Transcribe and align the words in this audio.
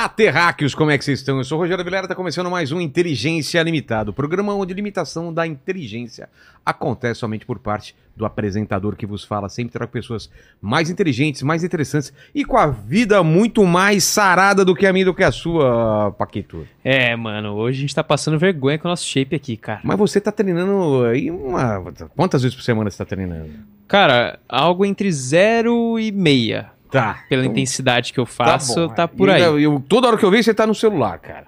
Olá, 0.00 0.08
terráqueos, 0.08 0.74
como 0.74 0.90
é 0.90 0.96
que 0.96 1.04
vocês 1.04 1.18
estão? 1.18 1.36
Eu 1.36 1.44
sou 1.44 1.58
o 1.58 1.60
Rogério 1.60 1.84
Vilera, 1.84 2.06
está 2.06 2.14
começando 2.14 2.50
mais 2.50 2.72
um 2.72 2.80
Inteligência 2.80 3.62
Limitada, 3.62 4.08
o 4.08 4.14
programa 4.14 4.54
onde 4.54 4.72
limitação 4.72 5.30
da 5.30 5.46
inteligência 5.46 6.30
acontece 6.64 7.20
somente 7.20 7.44
por 7.44 7.58
parte 7.58 7.94
do 8.16 8.24
apresentador 8.24 8.96
que 8.96 9.04
vos 9.04 9.24
fala. 9.24 9.50
Sempre 9.50 9.74
trago 9.74 9.92
pessoas 9.92 10.30
mais 10.58 10.88
inteligentes, 10.88 11.42
mais 11.42 11.62
interessantes 11.62 12.14
e 12.34 12.46
com 12.46 12.56
a 12.56 12.68
vida 12.68 13.22
muito 13.22 13.62
mais 13.66 14.02
sarada 14.02 14.64
do 14.64 14.74
que 14.74 14.86
a 14.86 14.92
minha 14.94 15.02
e 15.02 15.04
do 15.04 15.12
que 15.12 15.22
a 15.22 15.30
sua, 15.30 16.12
Paquito. 16.12 16.66
É, 16.82 17.14
mano, 17.14 17.52
hoje 17.52 17.76
a 17.76 17.80
gente 17.82 17.94
tá 17.94 18.02
passando 18.02 18.38
vergonha 18.38 18.78
com 18.78 18.88
o 18.88 18.90
nosso 18.90 19.04
shape 19.04 19.36
aqui, 19.36 19.54
cara. 19.54 19.82
Mas 19.84 19.98
você 19.98 20.18
tá 20.18 20.32
treinando 20.32 21.04
aí 21.04 21.30
uma... 21.30 21.92
Quantas 22.16 22.40
vezes 22.40 22.56
por 22.56 22.64
semana 22.64 22.90
você 22.90 22.96
tá 22.96 23.04
treinando? 23.04 23.50
Cara, 23.86 24.38
algo 24.48 24.82
entre 24.86 25.12
zero 25.12 25.98
e 25.98 26.10
meia. 26.10 26.70
Tá. 26.90 27.24
Pela 27.28 27.42
Então, 27.42 27.52
intensidade 27.52 28.12
que 28.12 28.18
eu 28.20 28.26
faço, 28.26 28.88
bom. 28.88 28.94
tá, 28.94 29.06
por 29.06 29.28
E 29.28 29.32
aí. 29.32 29.42
eu- 29.42 29.58
eu- 29.60 29.84
toda 29.88 30.08
hora 30.08 30.16
que 30.16 30.24
eu 30.24 30.30
vejo, 30.30 30.42
você 30.44 30.54
tá 30.54 30.66
no 30.66 30.74
celular, 30.74 31.18
cara. 31.18 31.46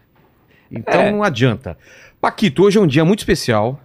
Então 0.71 1.01
É. 1.01 1.11
não 1.13 1.23
adianta. 1.23 1.77
Paquito, 2.21 2.63
hoje 2.63 2.79
é 2.79 2.81
um 2.81 2.87
dia 2.87 3.05
muito 3.05 3.19
especial. 3.21 3.81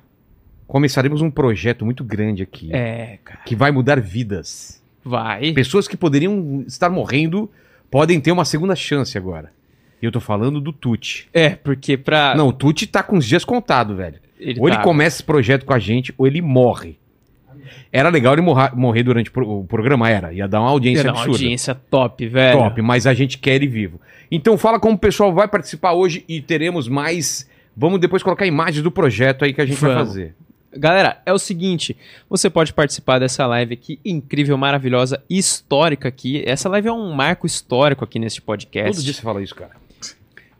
Começaremos 0.68 1.22
um 1.22 1.32
projeto 1.32 1.86
muito 1.86 2.04
grande 2.04 2.44
aqui. 2.44 2.70
É, 2.74 3.20
cara. 3.24 3.40
Que 3.46 3.56
vai 3.56 3.72
mudar 3.72 4.00
vidas. 4.02 4.82
Vai. 5.04 5.54
Pessoas 5.54 5.88
que 5.88 5.96
poderiam 5.96 6.64
estar 6.68 6.90
morrendo 6.90 7.50
podem 7.90 8.20
ter 8.20 8.32
uma 8.32 8.44
segunda 8.46 8.76
chance 8.76 9.18
agora. 9.18 9.52
E 10.02 10.06
eu 10.06 10.12
tô 10.12 10.20
falando 10.20 10.60
do 10.60 10.72
Tuti. 10.74 11.28
É, 11.34 11.52
porque 11.52 11.98
pra. 11.98 12.36
Não, 12.36 12.50
o 12.50 12.54
Tuti 12.54 12.86
tá 12.86 13.02
com 13.02 13.18
os 13.18 13.26
dias 13.26 13.44
contados, 13.46 13.96
velho. 13.98 14.20
ele 14.40 14.60
ou 14.60 14.68
tá- 14.70 14.76
ele 14.76 14.84
começa 14.84 15.16
esse 15.18 15.24
projeto 15.24 15.66
com 15.66 15.74
a 15.74 15.80
gente, 15.80 16.14
ou 16.18 16.28
ele 16.28 16.42
morre. 16.42 17.00
Era 17.92 18.10
legal 18.10 18.34
ele 18.34 18.42
morra- 18.42 18.72
morrer 18.76 19.04
durante 19.04 19.30
o 19.30 19.34
pro- 19.34 19.60
o 19.60 19.64
programa, 19.66 20.10
era. 20.10 20.34
Ia 20.34 20.48
dar 20.48 20.62
uma 20.62 20.70
audiência 20.70 21.00
Ia 21.02 21.04
dar 21.06 21.12
uma 21.14 21.20
absurda. 21.22 21.38
audiência 21.44 21.76
top, 21.76 22.28
velho. 22.28 22.58
Top, 22.60 22.82
mas 22.82 23.08
a 23.08 23.14
gente 23.14 23.38
quer 23.38 23.56
ele 23.56 23.68
vivo. 23.68 24.00
Então 24.32 24.58
fala 24.58 24.80
como 24.80 24.96
o 24.96 25.00
pessoal 25.00 25.34
vai 25.34 25.48
participar 25.48 25.94
hoje 25.94 26.24
e 26.28 26.42
teremos 26.42 26.88
mais. 26.88 27.48
Vamos 27.76 28.00
depois 28.00 28.24
colocar 28.24 28.46
imagens 28.46 28.84
do 28.84 28.92
projeto 28.92 29.46
aí 29.46 29.54
que 29.54 29.62
a 29.62 29.66
gente 29.66 29.80
vai 29.80 29.94
Vamos. 29.94 30.10
fazer. 30.10 30.36
Galera, 30.76 31.22
é 31.26 31.32
o 31.34 31.40
seguinte, 31.40 31.96
você 32.30 32.50
pode 32.50 32.74
participar 32.74 33.18
dessa 33.20 33.48
live 33.48 33.74
aqui, 33.74 34.00
incrível, 34.06 34.58
maravilhosa, 34.58 35.24
histórica 35.30 36.08
aqui. 36.10 36.44
Essa 36.46 36.68
live 36.70 36.90
é 36.90 36.92
um 36.92 37.12
marco 37.14 37.48
histórico 37.48 38.04
aqui 38.04 38.20
nesse 38.20 38.42
podcast. 38.42 38.92
Todo 38.98 39.04
dia 39.04 39.14
você 39.14 39.22
fala 39.22 39.42
isso, 39.42 39.56
cara. 39.56 39.72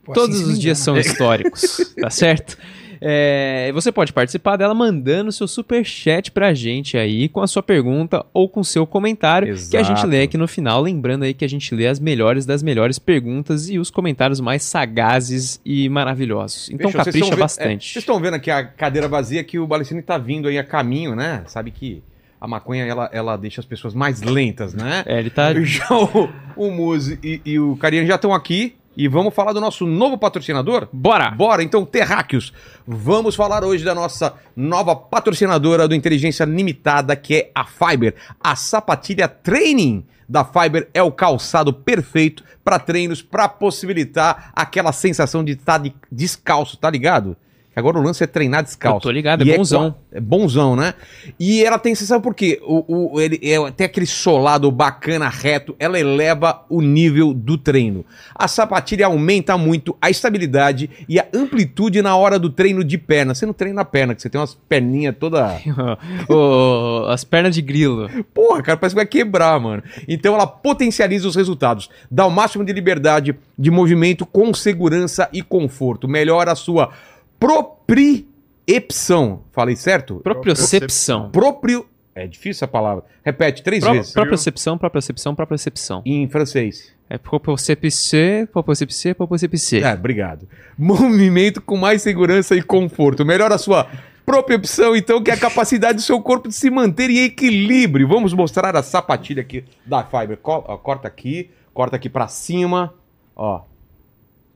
Pô, 0.02 0.14
Todos 0.14 0.40
assim 0.40 0.52
os 0.52 0.58
dias 0.58 0.80
engana. 0.80 1.02
são 1.02 1.12
históricos, 1.12 1.94
tá 2.00 2.08
certo? 2.10 2.56
É, 3.00 3.70
você 3.72 3.90
pode 3.92 4.12
participar 4.12 4.56
dela 4.56 4.74
mandando 4.74 5.30
seu 5.32 5.46
super 5.46 5.84
chat 5.84 6.30
pra 6.30 6.52
gente 6.54 6.96
aí 6.96 7.28
com 7.28 7.40
a 7.40 7.46
sua 7.46 7.62
pergunta 7.62 8.24
ou 8.32 8.48
com 8.48 8.62
seu 8.64 8.86
comentário 8.86 9.46
que 9.70 9.76
a 9.76 9.82
gente 9.82 9.98
Exato. 9.98 10.06
lê 10.08 10.22
aqui 10.22 10.36
no 10.36 10.48
final, 10.48 10.80
lembrando 10.82 11.22
aí 11.24 11.34
que 11.34 11.44
a 11.44 11.48
gente 11.48 11.74
lê 11.74 11.86
as 11.86 11.98
melhores 12.00 12.44
das 12.46 12.62
melhores 12.62 12.98
perguntas 12.98 13.68
e 13.70 13.78
os 13.78 13.90
comentários 13.90 14.40
mais 14.40 14.62
sagazes 14.62 15.60
e 15.64 15.88
maravilhosos. 15.88 16.68
Então 16.70 16.90
Fechou, 16.90 17.04
vocês 17.04 17.04
capricha 17.04 17.18
estão 17.24 17.30
vendo- 17.30 17.38
é, 17.38 17.42
bastante. 17.42 17.92
Vocês 17.92 18.02
estão 18.02 18.20
vendo 18.20 18.34
aqui 18.34 18.50
a 18.50 18.64
cadeira 18.64 19.08
vazia 19.08 19.42
que 19.44 19.58
o 19.58 19.66
Balicini 19.66 20.02
tá 20.02 20.18
vindo 20.18 20.48
aí 20.48 20.58
a 20.58 20.64
caminho, 20.64 21.14
né? 21.14 21.42
Sabe 21.46 21.70
que 21.70 22.02
a 22.40 22.46
maconha 22.46 22.84
ela, 22.84 23.10
ela 23.12 23.36
deixa 23.36 23.60
as 23.60 23.66
pessoas 23.66 23.94
mais 23.94 24.22
lentas, 24.22 24.72
né? 24.72 25.02
É, 25.06 25.18
ele 25.18 25.30
tá 25.30 25.52
Já 25.62 25.88
o, 25.90 26.28
o 26.56 26.70
Muzi 26.70 27.18
e, 27.22 27.40
e 27.44 27.58
o 27.58 27.76
Cariano 27.76 28.06
já 28.06 28.14
estão 28.14 28.32
aqui 28.32 28.74
e 28.98 29.06
vamos 29.06 29.32
falar 29.32 29.52
do 29.52 29.60
nosso 29.60 29.86
novo 29.86 30.18
patrocinador? 30.18 30.88
Bora! 30.92 31.30
Bora, 31.30 31.62
então, 31.62 31.86
Terráqueos, 31.86 32.52
vamos 32.84 33.36
falar 33.36 33.62
hoje 33.62 33.84
da 33.84 33.94
nossa 33.94 34.34
nova 34.56 34.96
patrocinadora 34.96 35.86
do 35.86 35.94
Inteligência 35.94 36.44
Limitada, 36.44 37.14
que 37.14 37.36
é 37.36 37.50
a 37.54 37.64
Fiber. 37.64 38.16
A 38.42 38.56
sapatilha 38.56 39.28
Training 39.28 40.04
da 40.28 40.44
Fiber 40.44 40.88
é 40.92 41.00
o 41.00 41.12
calçado 41.12 41.72
perfeito 41.72 42.42
para 42.64 42.80
treinos, 42.80 43.22
para 43.22 43.48
possibilitar 43.48 44.50
aquela 44.52 44.90
sensação 44.90 45.44
de 45.44 45.52
estar 45.52 45.78
de 45.78 45.94
descalço, 46.10 46.76
tá 46.76 46.90
ligado? 46.90 47.36
Agora 47.78 47.98
o 47.98 48.02
lance 48.02 48.22
é 48.22 48.26
treinar 48.26 48.62
descalço. 48.62 48.96
Eu 48.98 49.00
tô 49.02 49.10
ligado, 49.10 49.44
E 49.46 49.50
é 49.52 49.56
bonzão. 49.56 49.90
qua- 49.92 49.98
É 50.12 50.20
bonzão, 50.20 50.74
né? 50.76 50.94
E 51.38 51.64
ela 51.64 51.78
tem 51.78 51.94
sensação 51.94 52.20
porque 52.20 52.60
o, 52.62 53.12
o, 53.14 53.20
ele 53.20 53.38
é, 53.42 53.70
tem 53.70 53.84
aquele 53.86 54.06
solado 54.06 54.70
bacana, 54.70 55.28
reto, 55.28 55.74
ela 55.78 55.98
eleva 55.98 56.64
o 56.68 56.80
nível 56.80 57.32
do 57.34 57.56
treino. 57.58 58.04
A 58.34 58.48
sapatilha 58.48 59.06
aumenta 59.06 59.56
muito 59.58 59.96
a 60.00 60.10
estabilidade 60.10 60.90
e 61.08 61.18
a 61.18 61.26
amplitude 61.34 62.02
na 62.02 62.16
hora 62.16 62.38
do 62.38 62.50
treino 62.50 62.82
de 62.84 62.98
perna. 62.98 63.34
Você 63.34 63.46
não 63.46 63.52
treina 63.52 63.82
a 63.82 63.84
perna, 63.84 64.14
que 64.14 64.22
você 64.22 64.28
tem 64.30 64.40
umas 64.40 64.54
perninhas 64.54 65.14
toda. 65.18 65.56
As 67.08 67.24
pernas 67.24 67.54
de 67.54 67.62
grilo. 67.62 68.08
Porra, 68.34 68.62
cara, 68.62 68.76
parece 68.78 68.94
que 68.94 68.98
vai 69.00 69.06
quebrar, 69.06 69.58
mano. 69.60 69.82
Então 70.06 70.34
ela 70.34 70.46
potencializa 70.46 71.28
os 71.28 71.36
resultados, 71.36 71.88
dá 72.10 72.26
o 72.26 72.30
máximo 72.30 72.64
de 72.64 72.72
liberdade 72.72 73.36
de 73.58 73.70
movimento 73.70 74.24
com 74.26 74.52
segurança 74.54 75.28
e 75.32 75.42
conforto, 75.42 76.06
melhora 76.08 76.52
a 76.52 76.56
sua 76.56 76.90
propriocepção. 77.38 79.42
Falei 79.52 79.76
certo? 79.76 80.16
Propriocepção. 80.16 81.30
Próprio. 81.30 81.86
É 82.14 82.26
difícil 82.26 82.64
a 82.64 82.68
palavra. 82.68 83.04
Repete 83.24 83.62
três 83.62 83.84
Pro, 83.84 83.92
vezes. 83.92 84.12
propriocepção, 84.12 84.76
propriocepção, 84.76 85.34
propriocepção. 85.36 86.02
Em 86.04 86.28
francês. 86.28 86.92
É 87.08 87.16
propriocepcer, 87.16 88.48
propriocepcer, 88.48 89.14
propriocepcer. 89.14 89.86
É, 89.86 89.94
obrigado. 89.94 90.48
Movimento 90.76 91.62
com 91.62 91.76
mais 91.76 92.02
segurança 92.02 92.56
e 92.56 92.62
conforto. 92.62 93.24
Melhora 93.24 93.54
a 93.54 93.58
sua 93.58 93.86
propriocepção, 94.26 94.96
então, 94.96 95.22
que 95.22 95.30
é 95.30 95.34
a 95.34 95.38
capacidade 95.38 95.96
do 95.96 96.02
seu 96.02 96.20
corpo 96.20 96.48
de 96.48 96.54
se 96.54 96.68
manter 96.68 97.08
em 97.08 97.24
equilíbrio. 97.24 98.08
Vamos 98.08 98.34
mostrar 98.34 98.74
a 98.76 98.82
sapatilha 98.82 99.40
aqui 99.40 99.64
da 99.86 100.04
Fiber. 100.04 100.36
Corta 100.38 101.06
aqui, 101.06 101.50
corta 101.72 101.94
aqui 101.96 102.08
pra 102.10 102.26
cima. 102.26 102.92
Ó. 103.36 103.62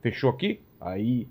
Fechou 0.01 0.29
aqui? 0.29 0.59
Aí. 0.81 1.27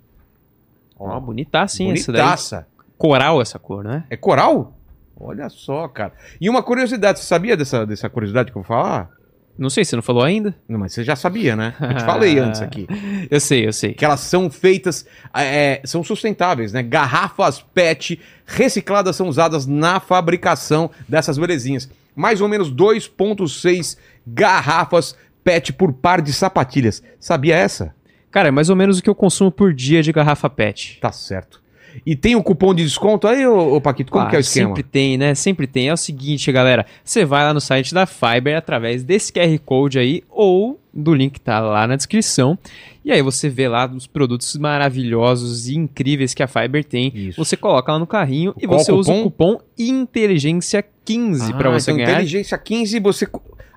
Ó, 1.03 1.19
bonita 1.19 1.67
sim 1.67 1.91
essa 1.91 2.11
daí. 2.11 2.21
Bonitaça. 2.21 2.67
Coral 2.97 3.41
essa 3.41 3.59
cor, 3.59 3.83
né? 3.83 4.03
É 4.09 4.15
coral? 4.15 4.73
Olha 5.19 5.49
só, 5.49 5.87
cara. 5.87 6.13
E 6.39 6.49
uma 6.49 6.63
curiosidade, 6.63 7.19
você 7.19 7.25
sabia 7.25 7.55
dessa, 7.55 7.85
dessa 7.85 8.09
curiosidade 8.09 8.51
que 8.51 8.57
eu 8.57 8.61
vou 8.61 8.67
falar? 8.67 9.09
Não 9.57 9.69
sei, 9.69 9.85
você 9.85 9.95
não 9.95 10.01
falou 10.01 10.23
ainda? 10.23 10.55
Não, 10.67 10.79
mas 10.79 10.93
você 10.93 11.03
já 11.03 11.15
sabia, 11.15 11.55
né? 11.55 11.75
Eu 11.79 11.95
te 11.95 12.03
falei 12.03 12.39
antes 12.39 12.61
aqui. 12.61 12.87
Eu 13.29 13.39
sei, 13.39 13.67
eu 13.67 13.73
sei. 13.73 13.93
Que 13.93 14.03
elas 14.03 14.19
são 14.19 14.49
feitas, 14.49 15.05
é, 15.33 15.79
são 15.85 16.03
sustentáveis, 16.03 16.73
né? 16.73 16.83
Garrafas 16.83 17.61
PET 17.61 18.19
recicladas 18.45 19.15
são 19.15 19.27
usadas 19.27 19.65
na 19.65 19.99
fabricação 19.99 20.89
dessas 21.07 21.37
belezinhas. 21.37 21.89
Mais 22.15 22.41
ou 22.41 22.47
menos 22.47 22.71
2,6 22.71 23.97
garrafas 24.25 25.15
PET 25.43 25.73
por 25.73 25.93
par 25.93 26.21
de 26.21 26.33
sapatilhas. 26.33 27.01
Sabia 27.19 27.55
essa? 27.55 27.95
Cara, 28.33 28.47
é 28.49 28.51
mais 28.51 28.69
ou 28.69 28.75
menos 28.75 28.97
o 28.97 29.03
que 29.03 29.09
eu 29.09 29.15
consumo 29.15 29.51
por 29.51 29.71
dia 29.73 30.01
de 30.03 30.11
garrafa 30.11 30.49
PET. 30.49 30.97
Tá 30.99 31.11
certo. 31.11 31.61
E 32.03 32.15
tem 32.15 32.35
o 32.35 32.41
cupom 32.41 32.73
de 32.73 32.81
desconto 32.83 33.27
aí, 33.27 33.45
ô, 33.45 33.75
ô 33.75 33.79
Paquito? 33.79 34.11
Como 34.11 34.25
Ah, 34.25 34.27
que 34.27 34.35
é 34.35 34.39
o 34.39 34.41
esquema? 34.41 34.69
Sempre 34.69 34.81
tem, 34.81 35.15
né? 35.15 35.35
Sempre 35.35 35.67
tem. 35.67 35.89
É 35.89 35.93
o 35.93 35.97
seguinte, 35.97 36.51
galera. 36.51 36.87
Você 37.03 37.23
vai 37.23 37.43
lá 37.43 37.53
no 37.53 37.61
site 37.61 37.93
da 37.93 38.07
Fiber 38.07 38.57
através 38.57 39.03
desse 39.03 39.31
QR 39.31 39.55
Code 39.63 39.99
aí 39.99 40.23
ou 40.27 40.79
do 40.91 41.13
link 41.13 41.33
que 41.33 41.39
tá 41.41 41.59
lá 41.59 41.85
na 41.85 41.95
descrição. 41.95 42.57
E 43.05 43.11
aí 43.11 43.21
você 43.21 43.47
vê 43.47 43.67
lá 43.67 43.85
os 43.85 44.07
produtos 44.07 44.55
maravilhosos 44.57 45.67
e 45.69 45.75
incríveis 45.75 46.33
que 46.33 46.41
a 46.41 46.47
Fiber 46.47 46.83
tem. 46.83 47.11
Isso. 47.13 47.37
Você 47.45 47.55
coloca 47.55 47.91
lá 47.91 47.99
no 47.99 48.07
carrinho 48.07 48.55
e 48.59 48.65
Qual 48.65 48.79
você 48.79 48.91
o 48.91 48.95
usa 48.95 49.13
o 49.13 49.23
cupom? 49.23 49.57
cupom 49.57 49.63
Inteligência15 49.79 51.55
pra 51.57 51.69
você 51.69 51.91
então 51.91 52.03
ganhar. 52.03 52.15
Inteligência 52.17 52.57
15, 52.57 52.99
você. 52.99 53.27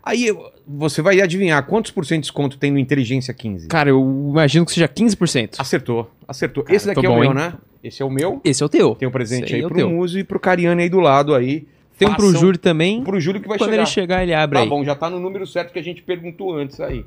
Aí 0.03 0.34
você 0.66 1.00
vai 1.03 1.21
adivinhar 1.21 1.65
quantos 1.66 1.91
por 1.91 2.04
cento 2.04 2.16
de 2.19 2.22
desconto 2.22 2.59
tem 2.59 2.71
no 2.71 2.78
Inteligência 2.78 3.32
15? 3.32 3.69
Cara, 3.69 3.91
eu 3.91 4.00
imagino 4.31 4.65
que 4.66 4.72
seja 4.72 4.88
15%. 4.88 5.56
Acertou, 5.59 6.10
acertou. 6.27 6.65
Cara, 6.65 6.75
Esse 6.77 6.87
daqui 6.87 7.06
é 7.06 7.09
o 7.09 7.12
bom, 7.12 7.21
meu, 7.21 7.31
hein? 7.31 7.34
né? 7.37 7.54
Esse 7.84 8.03
é 8.03 8.04
o 8.04 8.10
meu. 8.10 8.41
Esse 8.45 8.63
é 8.63 8.66
o 8.66 8.68
teu. 8.68 8.95
Tem 8.97 9.07
um 9.07 9.13
presente 9.13 9.45
Esse 9.45 9.54
aí 9.54 9.60
é 9.63 9.65
o 9.65 9.68
pro 9.68 9.77
teu. 9.78 9.89
Muso 9.89 10.18
e 10.18 10.24
pro 10.24 10.41
Cariani 10.41 10.83
aí 10.83 10.89
do 10.89 10.98
lado 10.98 11.34
aí. 11.34 11.66
Tem 11.98 12.09
um 12.09 12.15
pro 12.15 12.27
Façam- 12.27 12.41
Júlio 12.41 12.59
também. 12.59 13.03
Pro 13.04 13.21
Júlio 13.21 13.41
que 13.41 13.48
vai 13.48 13.57
Quando 13.59 13.71
chegar. 13.71 13.83
ele 13.83 13.91
chegar, 13.91 14.22
ele 14.22 14.34
abre 14.34 14.59
Tá 14.59 14.65
aí. 14.65 14.68
bom, 14.68 14.84
já 14.84 14.95
tá 14.95 15.09
no 15.09 15.18
número 15.21 15.47
certo 15.47 15.72
que 15.72 15.78
a 15.78 15.83
gente 15.83 16.03
perguntou 16.03 16.54
antes 16.54 16.80
aí. 16.80 17.07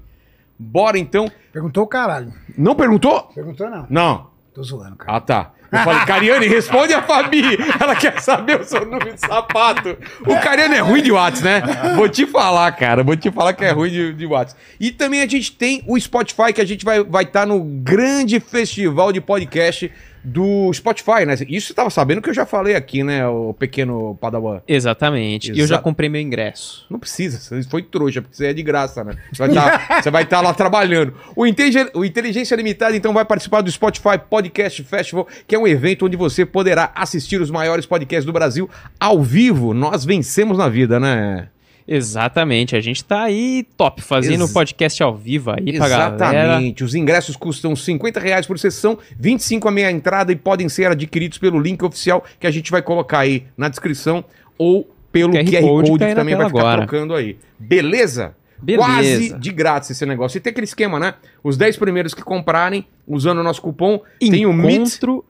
Bora 0.58 0.98
então. 0.98 1.30
Perguntou 1.54 1.84
o 1.84 1.88
caralho. 1.88 2.34
Não 2.58 2.76
perguntou? 2.76 3.24
Perguntou 3.36 3.70
não. 3.70 3.86
Não. 3.90 4.28
Tô 4.54 4.64
zoando, 4.64 4.96
cara. 4.96 5.18
Ah, 5.18 5.22
tá. 5.22 5.54
Eu 5.72 5.80
falei, 5.80 6.06
Cariane, 6.06 6.48
responde 6.48 6.94
a 6.94 7.02
Fabi. 7.02 7.44
Ela 7.80 7.96
quer 7.96 8.20
saber 8.22 8.60
o 8.60 8.64
seu 8.64 8.86
número 8.86 9.14
de 9.14 9.20
sapato. 9.20 9.98
O 10.26 10.36
Cariane 10.40 10.76
é 10.76 10.80
ruim 10.80 11.02
de 11.02 11.12
Whats, 11.12 11.42
né? 11.42 11.62
Vou 11.96 12.10
te 12.10 12.26
falar, 12.26 12.72
cara. 12.72 13.04
Vou 13.04 13.16
te 13.16 13.32
falar 13.32 13.54
que 13.54 13.64
é 13.64 13.72
ruim 13.72 13.92
de, 13.92 14.14
de 14.14 14.26
Whats. 14.26 14.56
E 14.80 14.92
também 14.92 15.22
a 15.22 15.28
gente 15.28 15.52
tem 15.52 15.84
o 15.88 16.00
Spotify, 16.00 16.52
que 16.54 16.62
a 16.62 16.66
gente 16.66 16.84
vai 16.84 17.00
estar 17.00 17.12
vai 17.12 17.26
tá 17.26 17.46
no 17.46 17.60
grande 17.60 18.40
festival 18.40 19.12
de 19.12 19.22
podcast 19.22 19.92
do 20.24 20.72
Spotify, 20.74 21.26
né? 21.26 21.36
Isso 21.48 21.68
você 21.68 21.74
tava 21.74 21.90
sabendo 21.90 22.22
que 22.22 22.30
eu 22.30 22.34
já 22.34 22.46
falei 22.46 22.76
aqui, 22.76 23.04
né, 23.04 23.26
o 23.28 23.54
pequeno 23.54 24.18
Padawan. 24.20 24.62
Exatamente. 24.68 25.52
E 25.52 25.60
eu 25.60 25.68
já 25.68 25.78
comprei 25.80 26.10
meu 26.10 26.22
ingresso. 26.22 26.86
Não 26.90 27.00
precisa, 27.00 27.40
você 27.40 27.64
foi 27.70 27.82
trouxa, 27.84 28.22
porque 28.22 28.36
você 28.36 28.48
é 28.48 28.54
de 28.54 28.62
graça, 28.64 29.04
né? 29.04 29.16
Você 29.32 29.46
vai 29.48 29.54
tá- 29.56 29.82
você 30.02 30.12
vai 30.12 30.24
estar 30.24 30.42
lá 30.42 30.54
trabalhando. 30.54 31.14
O, 31.36 31.46
Intelig- 31.46 31.92
o 31.94 32.04
Inteligência 32.04 32.56
Limitada, 32.56 32.96
então, 32.96 33.14
vai 33.14 33.26
participar 33.26 33.62
do 33.62 33.72
Spotify 33.72 34.18
Podcast 34.30 34.84
Festival, 34.84 35.28
que 35.48 35.56
é 35.56 35.60
um 35.60 35.68
evento 35.68 36.06
onde 36.06 36.18
você 36.18 36.46
poderá 36.46 36.92
assistir 36.96 37.40
os 37.42 37.50
maiores 37.52 37.86
podcasts 37.86 38.26
do 38.26 38.34
Brasil 38.34 38.70
ao 39.00 39.22
vivo. 39.24 39.74
Nós 39.74 40.04
vencemos 40.06 40.58
na 40.58 40.68
vida, 40.70 41.00
né? 41.00 41.48
Exatamente, 41.92 42.76
a 42.76 42.82
gente 42.82 43.04
tá 43.04 43.24
aí 43.24 43.66
top, 43.76 44.02
fazendo 44.02 44.44
Ex- 44.44 44.54
podcast 44.54 45.02
ao 45.02 45.16
vivo 45.18 45.50
aí 45.52 45.76
pra 45.78 45.90
galera. 45.90 46.16
Exatamente. 46.16 46.84
Os 46.84 46.94
ingressos 46.94 47.36
custam 47.36 47.76
50 47.76 48.20
reais 48.20 48.46
por 48.46 48.60
sessão, 48.60 48.98
25 49.18 49.68
a 49.68 49.72
meia 49.72 49.92
entrada 49.92 50.32
e 50.32 50.36
podem 50.36 50.70
ser 50.70 50.92
adquiridos 50.92 51.38
pelo 51.40 51.60
link 51.60 51.84
oficial 51.84 52.24
que 52.40 52.46
a 52.46 52.52
gente 52.52 52.70
vai 52.70 52.82
colocar 52.82 53.20
aí 53.20 53.46
na 53.58 53.70
descrição 53.70 54.24
ou 54.58 54.88
pelo 55.12 55.34
QR, 55.34 55.44
QR 55.46 55.62
Code, 55.62 55.90
Code 55.90 56.00
tá 56.00 56.08
que 56.10 56.14
na 56.14 56.22
também 56.22 56.36
vai 56.36 56.46
ficar 56.48 56.60
agora. 56.60 56.78
trocando 56.86 57.16
aí. 57.16 57.38
Beleza? 57.58 58.36
Beleza. 58.62 58.86
Quase 58.86 59.34
de 59.40 59.52
grátis 59.52 59.90
esse 59.90 60.06
negócio. 60.06 60.38
E 60.38 60.42
tem 60.42 60.52
aquele 60.52 60.66
esquema, 60.66 61.00
né? 61.00 61.14
Os 61.44 61.58
10 61.58 61.78
primeiros 61.78 62.14
que 62.14 62.22
comprarem, 62.22 62.86
usando 63.08 63.40
o 63.40 63.44
nosso 63.44 63.62
cupom, 63.62 64.02
tem 64.20 64.46
o 64.46 64.54
Meet 64.54 64.76
Encontro, 64.82 65.26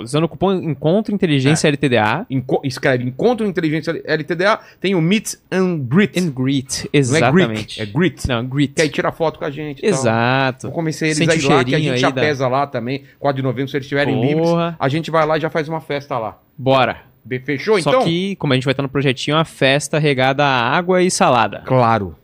usando 0.00 0.24
o 0.24 0.28
cupom 0.28 0.52
Encontro 0.54 1.14
Inteligência 1.14 1.68
LTDA 1.68 2.26
Enco- 2.28 2.60
escreve 2.64 3.04
Encontro 3.04 3.46
Inteligência 3.46 4.02
LTDA, 4.04 4.58
tem 4.80 4.94
o 4.94 5.00
Meet 5.00 5.34
and 5.50 5.78
Greet. 5.78 6.18
and 6.18 6.30
Greet, 6.30 6.84
Não 6.84 6.90
é 6.92 6.98
exatamente. 6.98 7.76
Greet, 7.76 7.80
é 7.80 7.86
Greet. 7.86 8.28
Não, 8.28 8.46
Greet. 8.46 8.72
Que 8.74 8.82
aí 8.82 8.88
tira 8.88 9.12
foto 9.12 9.38
com 9.38 9.44
a 9.44 9.50
gente. 9.50 9.84
Exato. 9.84 10.66
Vou 10.68 10.72
convencer 10.72 11.08
eles 11.08 11.18
Sente 11.18 11.30
aí 11.32 11.42
lá, 11.42 11.64
que 11.64 11.74
a 11.74 11.78
gente 11.78 11.98
já 11.98 12.10
da- 12.10 12.20
pesa 12.20 12.48
lá 12.48 12.66
também. 12.66 13.04
4 13.18 13.36
de 13.36 13.42
novembro, 13.42 13.68
se 13.70 13.76
eles 13.76 13.84
estiverem 13.86 14.20
livres, 14.20 14.48
a 14.78 14.88
gente 14.88 15.10
vai 15.10 15.26
lá 15.26 15.36
e 15.38 15.40
já 15.40 15.50
faz 15.50 15.68
uma 15.68 15.80
festa 15.80 16.18
lá. 16.18 16.38
Bora. 16.56 16.96
Fechou, 17.44 17.80
Só 17.80 17.90
então? 17.90 18.04
que, 18.04 18.34
como 18.36 18.52
a 18.52 18.56
gente 18.56 18.64
vai 18.64 18.72
estar 18.72 18.82
no 18.82 18.88
projetinho, 18.88 19.36
a 19.36 19.44
festa 19.44 19.96
regada 19.98 20.44
a 20.44 20.68
água 20.76 21.02
e 21.02 21.10
salada. 21.10 21.62
Claro. 21.64 22.16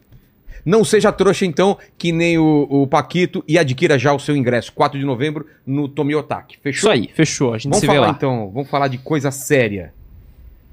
Não 0.68 0.84
seja 0.84 1.10
trouxa, 1.10 1.46
então, 1.46 1.78
que 1.96 2.12
nem 2.12 2.36
o, 2.36 2.66
o 2.68 2.86
Paquito 2.86 3.42
e 3.48 3.58
adquira 3.58 3.98
já 3.98 4.12
o 4.12 4.18
seu 4.18 4.36
ingresso. 4.36 4.70
4 4.74 4.98
de 4.98 5.04
novembro 5.06 5.46
no 5.66 5.88
Tomiotaki. 5.88 6.56
Isso 6.56 6.62
Fechou? 6.62 6.90
aí, 6.90 7.08
fechou. 7.14 7.54
A 7.54 7.56
gente 7.58 7.64
Vamos 7.70 7.78
se 7.80 7.86
vê 7.86 7.94
falar 7.94 8.06
lá. 8.08 8.12
então, 8.14 8.50
vamos 8.52 8.68
falar 8.68 8.88
de 8.88 8.98
coisa 8.98 9.30
séria. 9.30 9.94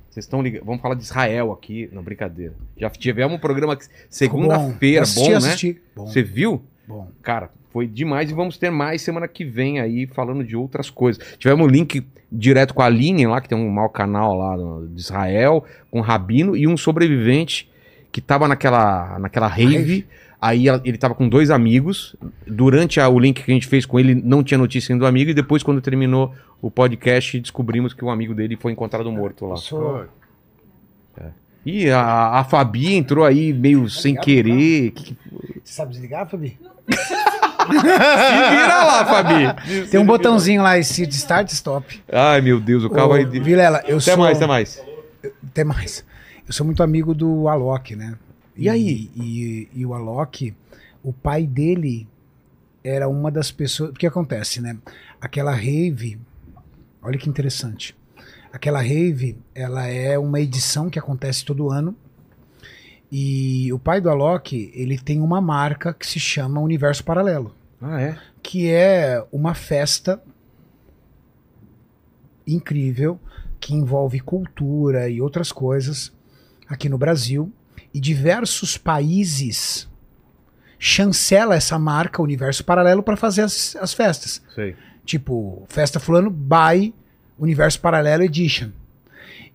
Vocês 0.10 0.26
estão 0.26 0.42
ligados? 0.42 0.66
Vamos 0.66 0.82
falar 0.82 0.96
de 0.96 1.04
Israel 1.04 1.52
aqui. 1.54 1.90
Não, 1.94 2.04
brincadeira. 2.04 2.54
Já 2.78 2.90
tivemos 2.90 3.36
um 3.36 3.40
programa 3.40 3.76
que- 3.78 3.86
segunda-feira, 4.10 5.02
bom, 5.02 5.04
Assisti, 5.04 5.30
né? 5.30 5.38
assisti. 5.38 5.82
Bom, 5.96 6.08
Você 6.08 6.22
viu? 6.22 6.62
bom. 6.86 7.08
Cara, 7.22 7.50
foi 7.72 7.88
demais 7.88 8.30
e 8.30 8.34
vamos 8.34 8.58
ter 8.58 8.70
mais 8.70 9.02
semana 9.02 9.28
que 9.30 9.46
vem 9.46 9.80
aí 9.80 10.08
falando 10.08 10.44
de 10.44 10.56
outras 10.58 10.90
coisas. 10.90 11.24
Tivemos 11.38 11.66
um 11.66 11.70
link 11.70 12.06
direto 12.32 12.74
com 12.74 12.82
a 12.82 12.86
Aline 12.86 13.28
lá, 13.28 13.40
que 13.40 13.48
tem 13.48 13.58
um 13.58 13.70
mau 13.70 13.88
canal 13.90 14.36
lá 14.36 14.56
de 14.90 15.00
Israel, 15.00 15.64
com 15.90 16.00
o 16.00 16.02
Rabino 16.02 16.56
e 16.56 16.68
um 16.68 16.76
sobrevivente 16.76 17.70
que 18.16 18.22
tava 18.22 18.48
naquela, 18.48 19.20
naquela 19.20 19.46
rave. 19.46 19.76
Rave. 19.76 20.08
Aí 20.42 20.70
ela- 20.70 20.82
ele 20.86 20.98
tava 20.98 21.14
com 21.14 21.28
dois 21.28 21.52
amigos. 21.52 22.16
Durante 22.48 22.98
a- 22.98 23.10
o 23.10 23.20
link 23.20 23.44
que 23.44 23.52
a 23.52 23.54
gente 23.54 23.68
fez 23.68 23.86
com 23.86 24.00
ele, 24.00 24.16
não 24.16 24.42
tinha 24.42 24.58
notícia 24.58 24.96
do 24.96 25.06
amigo. 25.06 25.32
E 25.32 25.34
depois, 25.34 25.62
quando 25.64 25.82
terminou 25.82 26.34
o 26.62 26.72
podcast, 26.72 27.38
descobrimos 27.42 27.94
que 27.94 28.06
o 28.06 28.10
amigo 28.10 28.34
dele 28.34 28.56
foi 28.56 28.72
encontrado 28.72 29.12
morto 29.12 29.48
lá. 29.48 29.58
Sou- 29.58 30.06
E 31.66 31.90
a, 31.90 32.40
a 32.40 32.44
Fabi 32.46 32.94
entrou 32.96 33.26
aí 33.26 33.52
meio 33.52 33.90
sem 33.90 34.12
ligado, 34.14 34.24
querer. 34.24 34.92
Que, 34.92 35.04
que- 35.14 35.18
Você 35.62 35.74
sabe 35.74 35.92
desligar, 35.92 36.26
Fabi? 36.30 36.58
Se 36.88 38.50
vira 38.50 38.84
lá, 38.86 39.06
Fabi. 39.06 39.88
Tem 39.90 40.00
um 40.00 40.06
botãozinho 40.06 40.62
lá, 40.62 40.78
esse 40.78 41.06
de 41.06 41.16
start 41.16 41.50
stop. 41.52 42.02
Ai, 42.10 42.40
meu 42.40 42.62
Deus, 42.62 42.86
o 42.86 42.90
carro 42.90 43.08
Ô, 43.08 43.10
vai. 43.10 43.26
Vilela, 43.26 43.84
eu 43.88 43.98
Até 43.98 44.12
sou... 44.14 44.18
mais, 44.18 44.38
até 44.38 44.48
mais. 44.48 44.82
Até 45.52 45.64
mais. 45.66 46.06
Eu 46.48 46.54
sou 46.54 46.66
muito 46.66 46.84
amigo 46.84 47.16
do 47.16 47.48
Alok, 47.48 47.96
né? 47.96 48.18
E 48.56 48.70
aí? 48.70 49.10
E, 49.16 49.68
e 49.74 49.86
o 49.86 49.96
Alok, 49.96 50.56
o 51.04 51.12
pai 51.12 51.48
dele 51.48 52.08
era 52.84 53.10
uma 53.10 53.32
das 53.32 53.52
pessoas. 53.52 53.90
O 53.90 53.94
que 53.94 54.06
acontece, 54.06 54.62
né? 54.62 54.78
Aquela 55.20 55.52
rave. 55.52 56.20
Olha 57.02 57.18
que 57.18 57.28
interessante. 57.28 57.98
Aquela 58.54 58.80
rave, 58.80 59.38
ela 59.56 59.88
é 59.88 60.20
uma 60.20 60.40
edição 60.40 60.90
que 60.90 61.00
acontece 61.00 61.44
todo 61.44 61.72
ano. 61.72 61.96
E 63.12 63.74
o 63.74 63.80
pai 63.80 64.00
do 64.00 64.10
Alok, 64.10 64.72
ele 64.74 65.00
tem 65.00 65.22
uma 65.22 65.42
marca 65.42 65.94
que 65.94 66.06
se 66.06 66.20
chama 66.20 66.60
Universo 66.62 67.04
Paralelo 67.04 67.56
Ah, 67.82 68.02
é? 68.02 68.18
que 68.42 68.70
é 68.70 69.24
uma 69.32 69.54
festa 69.54 70.22
incrível 72.48 73.20
que 73.60 73.74
envolve 73.74 74.20
cultura 74.20 75.10
e 75.10 75.22
outras 75.22 75.52
coisas 75.52 76.15
aqui 76.68 76.90
no 76.90 76.98
Brasil 76.98 77.52
e 77.94 78.00
diversos 78.00 78.78
países 78.78 79.88
chancela 80.78 81.56
essa 81.56 81.80
marca 81.80 82.22
Universo 82.22 82.64
Paralelo 82.64 83.02
para 83.02 83.18
fazer 83.18 83.42
as, 83.42 83.76
as 83.78 83.94
festas. 83.94 84.42
Sei. 84.54 84.76
Tipo, 85.06 85.66
festa 85.70 86.00
fulano 86.00 86.30
by 86.30 86.94
Universo 87.40 87.80
Paralelo 87.80 88.24
Edition. 88.24 88.72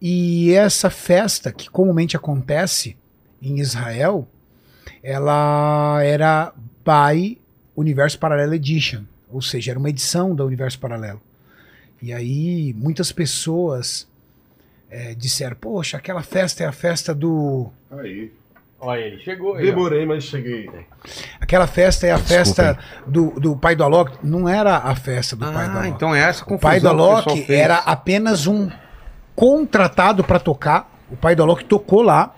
E 0.01 0.53
essa 0.53 0.89
festa, 0.89 1.53
que 1.53 1.69
comumente 1.69 2.17
acontece 2.17 2.97
em 3.43 3.61
Israel, 3.61 4.27
ela 5.03 6.03
era 6.03 6.55
by 6.85 7.39
Universo 7.77 8.19
Paralelo 8.19 8.55
Edition. 8.55 9.05
Ou 9.29 9.43
seja, 9.43 9.73
era 9.73 9.79
uma 9.79 9.91
edição 9.91 10.35
da 10.35 10.45
Universo 10.45 10.79
Paralelo. 10.79 11.21
E 12.03 12.13
aí 12.13 12.75
muitas 12.75 13.13
pessoas 13.13 14.09
eh, 14.91 15.15
disseram, 15.17 15.57
poxa, 15.61 15.97
aquela 15.97 16.23
festa 16.23 16.65
é 16.65 16.67
a 16.67 16.73
festa 16.73 17.15
do. 17.15 17.71
Aí. 17.91 18.33
Olha, 18.83 19.01
ele 19.01 19.19
chegou 19.23 19.57
aí. 19.57 19.63
ó. 19.69 19.71
Demorei, 19.71 20.07
mas 20.07 20.25
cheguei. 20.25 20.71
Aquela 21.39 21.67
festa 21.67 22.07
é 22.07 22.13
a 22.13 22.17
Desculpa 22.17 22.35
festa 22.45 22.79
do, 23.07 23.31
do 23.39 23.55
pai 23.57 23.77
do 23.77 23.85
Alok. 23.85 24.13
Não 24.23 24.49
era 24.49 24.77
a 24.79 24.95
festa 24.95 25.37
do 25.37 25.45
pai 25.45 25.69
do 25.69 25.77
Ah, 25.77 25.81
Alok. 25.83 25.89
então 25.89 26.15
é 26.15 26.21
essa 26.21 26.43
O 26.43 26.47
confusão. 26.47 26.71
pai 26.71 26.81
do 26.81 26.87
o 26.87 26.91
Alok 26.91 27.53
era 27.53 27.77
apenas 27.77 28.47
um 28.47 28.71
contratado 29.37 30.25
para 30.25 30.39
tocar. 30.39 30.91
O 31.11 31.17
pai 31.17 31.35
do 31.35 31.43
Alok 31.43 31.65
tocou 31.65 32.03
lá. 32.03 32.35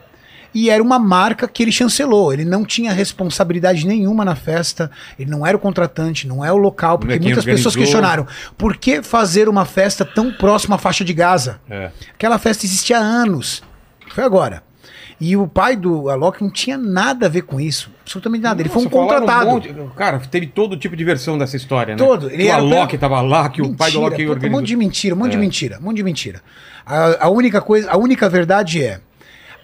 E 0.55 0.69
era 0.69 0.83
uma 0.83 0.99
marca 0.99 1.49
que 1.49 1.63
ele 1.63 1.73
chancelou. 1.73 2.33
Ele 2.33 2.45
não 2.45 2.65
tinha 2.65 2.93
responsabilidade 2.93 3.87
nenhuma 3.87 4.25
na 4.25 4.35
festa. 4.37 4.91
Ele 5.19 5.31
não 5.31 5.47
era 5.47 5.57
o 5.57 5.61
contratante, 5.61 6.27
não 6.29 6.45
é 6.45 6.53
o 6.53 6.57
local. 6.57 6.99
Porque 6.99 7.19
muitas 7.19 7.45
pessoas 7.45 7.75
organizou. 7.75 7.83
questionaram: 7.83 8.27
por 8.59 8.77
que 8.77 9.03
fazer 9.03 9.49
uma 9.49 9.65
festa 9.65 10.05
tão 10.05 10.33
próxima 10.33 10.77
à 10.77 10.79
faixa 10.79 11.05
de 11.05 11.13
Gaza? 11.15 11.61
É. 11.71 11.91
Aquela 12.15 12.39
festa 12.39 12.67
existia 12.67 12.99
há 12.99 13.01
anos. 13.01 13.63
Foi 14.11 14.25
agora. 14.25 14.63
E 15.21 15.37
o 15.37 15.47
pai 15.47 15.77
do 15.77 16.11
Alok 16.11 16.43
não 16.43 16.51
tinha 16.51 16.77
nada 16.77 17.27
a 17.27 17.29
ver 17.29 17.43
com 17.43 17.61
isso. 17.61 17.91
Absolutamente 18.03 18.43
nada. 18.43 18.61
Ele 18.61 18.69
foi 18.69 18.83
um 18.83 18.85
Nossa, 18.87 18.97
contratado. 18.97 19.47
monte- 19.51 19.73
Cara, 19.97 20.19
teve 20.19 20.49
todo 20.49 20.77
tipo 20.77 20.97
de 20.97 21.05
versão 21.05 21.39
dessa 21.39 21.57
história, 21.57 21.95
né? 21.95 21.99
Todo. 22.05 22.29
Que 22.29 22.45
o 22.49 22.53
Alok 22.53 22.89
pelo- 22.89 23.01
tava 23.01 23.21
lá, 23.21 23.49
que 23.49 23.63
o 23.63 23.73
pai 23.73 23.93
do 23.93 23.99
Alok 23.99 24.11
Mentira, 24.11 24.29
Um 24.29 24.33
organizou. 24.33 24.61
monte 24.61 24.67
de 24.69 24.77
mentira, 24.77 25.15
um 25.15 25.19
monte 25.19 25.29
É. 25.29 25.31
de 25.31 25.39
mentira, 25.39 25.79
um 25.81 25.85
monte 25.85 25.97
de 25.97 26.03
mentira. 26.03 26.43
A, 26.85 27.27
a 27.27 27.29
única 27.31 27.61
coisa, 27.61 27.89
a 27.91 27.97
única 27.97 28.29
verdade 28.29 28.83
é 28.83 28.99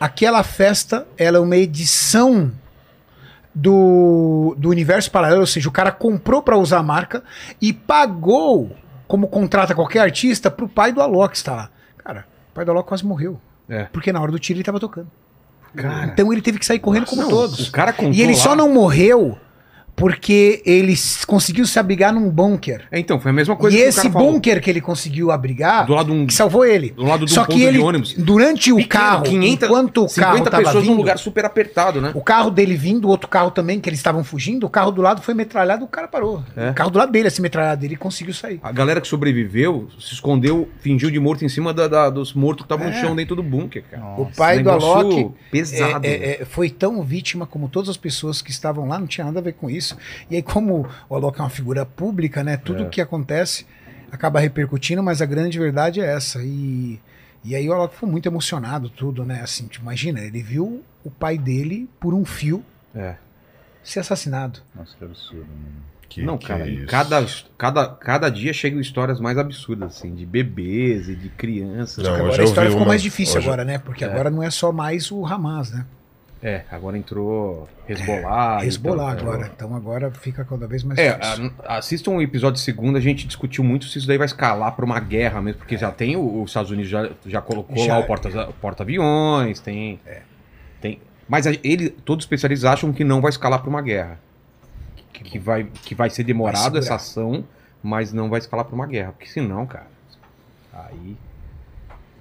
aquela 0.01 0.43
festa, 0.43 1.07
ela 1.17 1.39
é 1.39 1.41
uma 1.41 1.57
edição 1.57 2.51
do, 3.55 4.55
do 4.59 4.69
universo 4.69 5.11
paralelo, 5.11 5.41
ou 5.41 5.47
seja, 5.47 5.69
o 5.69 5.73
cara 5.73 5.91
comprou 5.91 6.43
pra 6.43 6.57
usar 6.57 6.79
a 6.79 6.83
marca 6.83 7.23
e 7.61 7.73
pagou 7.73 8.77
como 9.07 9.27
contrata 9.29 9.75
qualquer 9.75 10.01
artista 10.01 10.51
pro 10.51 10.69
pai 10.69 10.93
do 10.93 11.01
Alok 11.01 11.35
estar 11.37 11.55
lá. 11.57 11.71
Cara, 11.97 12.27
o 12.51 12.55
pai 12.55 12.65
do 12.65 12.71
Alok 12.71 12.89
quase 12.89 13.05
morreu. 13.05 13.41
É. 13.69 13.85
Porque 13.85 14.13
na 14.13 14.21
hora 14.21 14.31
do 14.31 14.39
tiro 14.39 14.59
ele 14.59 14.65
tava 14.65 14.79
tocando. 14.81 15.09
Cara, 15.75 16.05
Então 16.07 16.33
ele 16.33 16.41
teve 16.43 16.59
que 16.59 16.65
sair 16.67 16.79
correndo 16.79 17.07
como 17.07 17.23
não, 17.23 17.29
todos. 17.29 17.69
O 17.69 17.73
cara 17.73 17.95
E 18.13 18.23
ele 18.23 18.33
lá- 18.33 18.39
só 18.39 18.55
não 18.57 18.73
morreu 18.73 19.39
porque 19.99 20.63
ele 20.65 20.95
conseguiu 21.27 21.67
se 21.67 21.79
abrigar 21.79 22.13
num 22.13 22.31
bunker. 22.31 22.87
É, 22.91 22.99
então, 22.99 23.19
foi 23.21 23.31
a 23.31 23.35
mesma 23.35 23.57
coisa 23.57 23.77
E 23.77 23.81
que 23.81 23.87
o 23.87 23.89
esse 23.89 23.99
cara 24.03 24.11
falou. 24.13 24.33
bunker 24.33 24.63
que 24.63 24.71
ele 24.71 24.81
conseguiu 24.81 25.31
abrigar, 25.31 25.85
Do 25.87 25.95
lado 25.95 26.13
um- 26.13 26.27
que 26.27 26.33
salvou 26.33 26.65
ele. 26.65 26.91
do 26.91 27.03
lado 27.05 27.25
um 27.25 27.29
Só 27.29 27.41
ponto 27.45 27.53
que 27.55 27.59
de 27.59 27.65
ele, 27.67 27.79
ônibus. 27.81 28.15
durante 28.15 28.73
o 28.73 28.77
Pequeno, 28.77 28.89
carro, 28.89 29.23
500, 29.25 29.69
enquanto 29.69 30.05
o 30.05 30.09
50 30.09 30.51
carro 30.51 30.63
pessoas 30.65 30.85
vindo, 30.85 30.93
num 30.93 30.99
lugar 30.99 31.19
super 31.19 31.45
apertado, 31.45 32.01
né? 32.01 32.13
o 32.15 32.21
carro 32.23 32.51
dele 32.51 32.77
vindo, 32.77 33.07
o 33.07 33.09
outro 33.09 33.29
carro 33.29 33.51
também, 33.51 33.81
que 33.81 33.89
eles 33.89 33.99
estavam 33.99 34.23
fugindo, 34.23 34.65
o 34.67 34.71
carro 34.71 34.91
do 34.93 35.03
lado 35.03 35.21
foi 35.21 35.35
metralhado, 35.35 35.85
o 35.85 35.89
cara 35.89 36.07
parou. 36.07 36.43
É. 36.57 36.71
O 36.71 36.75
carro 36.75 36.91
do 36.91 36.99
lado 36.99 37.11
dele, 37.11 37.29
assim, 37.29 37.43
metralhado, 37.43 37.85
ele 37.85 37.97
conseguiu 37.97 38.33
sair. 38.35 38.61
A 38.63 38.71
galera 38.71 39.01
que 39.01 39.09
sobreviveu 39.09 39.89
se 39.99 40.15
escondeu, 40.15 40.69
fingiu 40.81 41.11
de 41.11 41.19
morto 41.19 41.45
em 41.45 41.49
cima 41.49 41.75
da- 41.75 41.89
da- 41.89 42.11
dos 42.11 42.33
mortos 42.33 42.65
que 42.67 42.73
estavam 42.73 42.87
no 42.93 42.97
É. 42.97 43.01
chão 43.01 43.17
dentro 43.17 43.35
do 43.35 43.43
bunker, 43.43 43.83
cara. 43.91 43.99
o 44.19 44.27
pai 44.37 44.63
do 44.63 44.71
Alok 44.71 45.31
pesado. 45.51 46.07
é, 46.07 46.43
é, 46.43 46.45
foi 46.45 46.71
tão 46.71 47.03
vítima 47.03 47.47
como 47.47 47.69
todas 47.69 47.89
as 47.89 47.97
pessoas 47.97 48.41
que 48.41 48.51
estavam 48.51 48.87
lá, 48.89 48.99
não 48.99 49.07
tinha 49.07 49.25
nada 49.25 49.39
a 49.41 49.43
ver 49.43 49.53
com 49.55 49.69
isso. 49.69 49.88
E 50.31 50.37
aí, 50.37 50.43
como 50.43 50.89
o 51.09 51.15
Alok 51.15 51.39
é 51.39 51.43
uma 51.43 51.51
figura 51.51 51.87
pública, 51.87 52.43
né? 52.43 52.57
Tudo 52.57 52.85
É. 52.85 52.87
que 52.89 53.01
acontece 53.01 53.67
acaba 54.11 54.41
repercutindo, 54.41 55.03
mas 55.03 55.21
a 55.23 55.27
grande 55.27 55.59
verdade 55.59 56.01
é 56.01 56.07
essa. 56.15 56.43
E, 56.43 56.99
e 57.45 57.55
aí 57.55 57.69
o 57.69 57.73
Alok 57.73 57.95
foi 57.95 58.09
muito 58.09 58.27
emocionado, 58.27 58.89
tudo, 58.91 59.25
né? 59.25 59.41
Assim, 59.43 59.67
tipo, 59.67 59.85
imagina, 59.85 60.21
ele 60.21 60.43
viu 60.43 60.83
o 61.05 61.11
pai 61.11 61.37
dele 61.39 61.89
por 62.01 62.15
um 62.15 62.25
fio 62.25 62.65
É. 62.95 63.17
ser 63.83 64.01
assassinado. 64.01 64.61
Nossa, 64.75 64.97
que 64.97 65.05
absurdo, 65.05 65.47
mano. 65.47 65.89
Que, 66.09 66.23
Não, 66.23 66.39
que 66.39 66.47
cara, 66.47 66.67
é 66.67 66.71
isso? 66.71 66.87
cada, 66.87 67.27
cada, 67.59 67.87
cada 67.89 68.29
dia 68.31 68.51
chegam 68.55 68.81
histórias 68.81 69.21
mais 69.21 69.37
absurdas, 69.37 69.95
assim, 69.95 70.15
de 70.15 70.25
bebês 70.25 71.07
e 71.07 71.15
de 71.15 71.29
crianças. 71.29 72.03
Não, 72.03 72.15
agora 72.15 72.41
a 72.41 72.45
história 72.45 72.71
ficou 72.71 72.83
uma- 72.85 72.89
mais 72.89 73.03
difícil 73.03 73.37
hoje- 73.37 73.47
agora, 73.47 73.63
né? 73.63 73.77
Porque 73.77 74.07
agora 74.07 74.31
não 74.31 74.43
é 74.43 74.51
só 74.51 74.73
mais 74.73 75.13
o 75.13 75.27
Hamas, 75.27 75.71
né? 75.71 75.85
É, 76.41 76.63
agora 76.71 76.97
entrou 76.97 77.69
Hezbollah. 77.89 78.65
Hezbollah 78.65 79.13
então, 79.15 79.29
agora. 79.33 79.51
Então 79.57 79.75
agora 79.75 80.11
fica 80.13 80.45
cada 80.45 80.69
vez 80.69 80.85
mais 80.85 80.97
É, 80.99 81.19
difícil. 81.19 81.53
a- 81.65 81.79
assistam 81.79 82.13
o 82.13 82.23
episódio 82.23 82.61
segundo, 82.61 82.97
a 82.97 83.01
gente 83.01 83.27
discutiu 83.27 83.65
muito 83.65 83.87
se 83.87 83.99
isso 83.99 84.07
daí 84.07 84.17
vai 84.19 84.27
escalar 84.27 84.71
para 84.77 84.85
uma 84.85 85.01
guerra 85.01 85.43
mesmo, 85.43 85.59
porque 85.59 85.77
já 85.77 85.91
tem 85.91 86.15
o- 86.17 86.43
os 86.43 86.51
Estados 86.51 86.71
Unidos 86.71 86.89
já, 86.89 87.11
já 87.27 87.41
colocou 87.41 87.77
Já. 87.85 87.95
lá 87.95 87.99
o 88.01 88.07
porta- 88.07 88.49
o 88.49 88.53
porta-aviões, 88.53 89.59
tem, 89.59 89.99
tem 90.81 91.01
Mas 91.29 91.47
a- 91.47 91.53
ele, 91.65 91.91
todos 91.91 92.23
os 92.25 92.27
especialistas 92.27 92.71
acham 92.71 92.93
que 92.93 93.03
não 93.05 93.21
vai 93.21 93.31
escalar 93.31 93.61
para 93.61 93.69
uma 93.69 93.83
guerra. 93.83 94.19
Que, 95.13 95.25
que 95.25 95.39
vai, 95.41 95.65
que 95.65 95.95
vai 95.95 96.09
ser 96.09 96.23
demorado 96.23 96.71
Vai 96.73 96.81
essa 96.81 96.95
ação, 96.95 97.45
mas 97.83 98.13
não 98.13 98.31
vai 98.31 98.39
escalar 98.39 98.65
para 98.65 98.75
uma 98.77 98.87
guerra. 98.87 99.11
Porque 99.13 99.27
senão, 99.27 99.67
cara, 99.67 99.89
aí. 100.73 101.17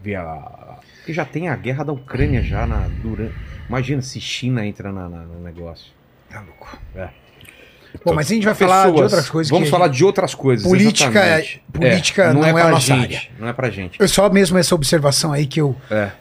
Vê 0.03 0.15
a. 0.15 0.77
Porque 0.97 1.13
já 1.13 1.24
tem 1.25 1.47
a 1.50 1.55
guerra 1.55 1.83
da 1.83 1.93
Ucrânia 1.93 2.41
já 2.41 2.65
na. 2.67 2.88
Durante, 3.01 3.33
imagina 3.67 4.01
se 4.01 4.19
China 4.19 4.65
entra 4.65 4.91
na- 4.91 5.09
na- 5.09 5.24
no 5.24 5.41
negócio. 5.41 5.91
Tá 6.29 6.41
louco. 6.41 6.77
É. 6.95 7.09
Bom, 8.05 8.13
mas 8.13 8.29
a 8.29 8.33
gente 8.36 8.43
vai 8.45 8.53
falar 8.53 8.86
de 8.86 8.91
Pessoas, 8.91 9.12
outras 9.12 9.29
coisas. 9.29 9.50
Vamos 9.50 9.69
falar 9.69 9.88
de 9.88 10.03
outras 10.05 10.36
coisas. 10.36 10.67
Política 10.67 11.19
é- 11.19 11.39
exatamente. 11.39 11.63
política 11.74 12.33
não 12.33 12.45
é 12.45 12.51
pra 12.53 12.65
a 12.65 12.69
nossa 12.71 12.86
gente, 12.95 13.15
área. 13.15 13.21
Não 13.39 13.47
é 13.47 13.53
pra 13.53 13.69
gente. 13.69 14.00
Eu 14.00 14.07
só 14.07 14.29
mesmo 14.29 14.57
essa 14.57 14.75
observação 14.75 15.31
aí 15.33 15.47
que 15.47 15.59
eu 15.62 15.75
É. 15.89 16.12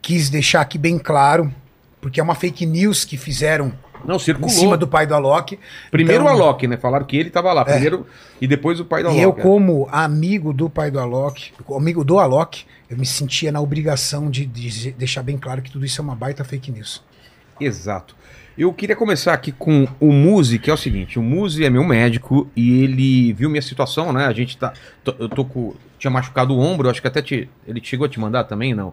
quis 0.00 0.28
deixar 0.30 0.60
aqui 0.60 0.78
bem 0.78 0.98
claro, 0.98 1.52
porque 2.00 2.20
é 2.20 2.22
uma 2.22 2.34
fake 2.34 2.66
news 2.66 3.04
que 3.04 3.16
fizeram 3.16 3.72
Não, 4.06 4.16
em 4.16 4.18
circulou. 4.18 4.50
cima 4.50 4.76
do 4.76 4.86
pai 4.86 5.06
do 5.06 5.14
Alok. 5.14 5.58
Primeiro 5.90 6.22
Então- 6.24 6.36
o 6.36 6.42
Alok, 6.42 6.66
né? 6.66 6.76
Falaram 6.76 7.04
que 7.04 7.16
ele 7.16 7.30
tava 7.30 7.52
lá. 7.52 7.64
Primeiro 7.64 8.06
e 8.40 8.46
depois 8.46 8.78
o 8.80 8.84
pai 8.84 9.02
do 9.02 9.08
E 9.10 9.20
Alok. 9.22 9.22
eu, 9.22 9.30
é. 9.38 9.42
como 9.42 9.88
amigo 9.90 10.52
do 10.52 10.68
pai 10.70 10.90
do 10.90 10.98
Alok, 11.00 11.52
amigo 11.76 12.04
do 12.04 12.18
Alok, 12.18 12.64
eu 12.90 12.96
me 12.96 13.06
sentia 13.06 13.50
na 13.50 13.60
obrigação 13.60 14.30
de, 14.30 14.44
de 14.46 14.92
deixar 14.92 15.22
bem 15.22 15.38
claro 15.38 15.62
que 15.62 15.70
tudo 15.70 15.84
isso 15.84 16.00
é 16.00 16.04
uma 16.04 16.14
baita 16.14 16.44
fake 16.44 16.70
news. 16.70 17.02
Exato. 17.60 18.14
Eu 18.56 18.72
queria 18.72 18.94
começar 18.94 19.32
aqui 19.32 19.50
com 19.50 19.88
o 19.98 20.12
Muzi, 20.12 20.58
que 20.60 20.70
é 20.70 20.72
o 20.72 20.76
seguinte: 20.76 21.18
o 21.18 21.22
Muzi 21.22 21.64
é 21.64 21.70
meu 21.70 21.82
médico 21.82 22.48
e 22.54 22.82
ele 22.84 23.32
viu 23.32 23.50
minha 23.50 23.62
situação, 23.62 24.12
né? 24.12 24.26
A 24.26 24.32
gente 24.32 24.56
tá. 24.56 24.72
eu 25.18 25.28
tô 25.28 25.44
com. 25.44 25.74
Tinha 25.98 26.10
machucado 26.10 26.54
o 26.54 26.60
ombro, 26.60 26.88
acho 26.90 27.00
que 27.00 27.08
até 27.08 27.20
te, 27.22 27.48
ele 27.66 27.80
chegou 27.82 28.04
a 28.04 28.08
te 28.08 28.20
mandar 28.20 28.44
também, 28.44 28.74
não? 28.74 28.92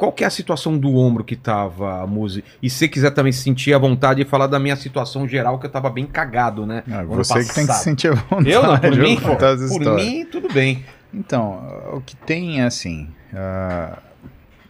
Qual 0.00 0.10
que 0.10 0.24
é 0.24 0.26
a 0.26 0.30
situação 0.30 0.78
do 0.78 0.96
ombro 0.96 1.22
que 1.22 1.36
tava, 1.36 2.06
Muzi? 2.06 2.42
E 2.62 2.70
se 2.70 2.78
você 2.78 2.88
quiser 2.88 3.10
também 3.10 3.32
se 3.32 3.42
sentir 3.42 3.74
à 3.74 3.78
vontade 3.78 4.22
e 4.22 4.24
falar 4.24 4.46
da 4.46 4.58
minha 4.58 4.74
situação 4.74 5.28
geral, 5.28 5.58
que 5.58 5.66
eu 5.66 5.70
tava 5.70 5.90
bem 5.90 6.06
cagado, 6.06 6.64
né? 6.64 6.82
Ah, 6.90 7.02
você 7.02 7.40
que 7.44 7.54
tem 7.54 7.64
que 7.64 7.66
passado. 7.66 7.76
se 7.76 7.84
sentir 7.84 8.08
à 8.08 8.14
vontade. 8.14 8.50
Eu 8.50 8.62
não, 8.62 8.78
por 8.78 8.96
mim, 8.96 9.20
pô, 9.20 9.36
por 9.36 9.94
mim, 9.96 10.24
tudo 10.24 10.50
bem. 10.50 10.82
Então, 11.12 11.62
o 11.92 12.00
que 12.00 12.16
tem 12.16 12.62
é 12.62 12.64
assim. 12.64 13.10
ah, 13.34 13.98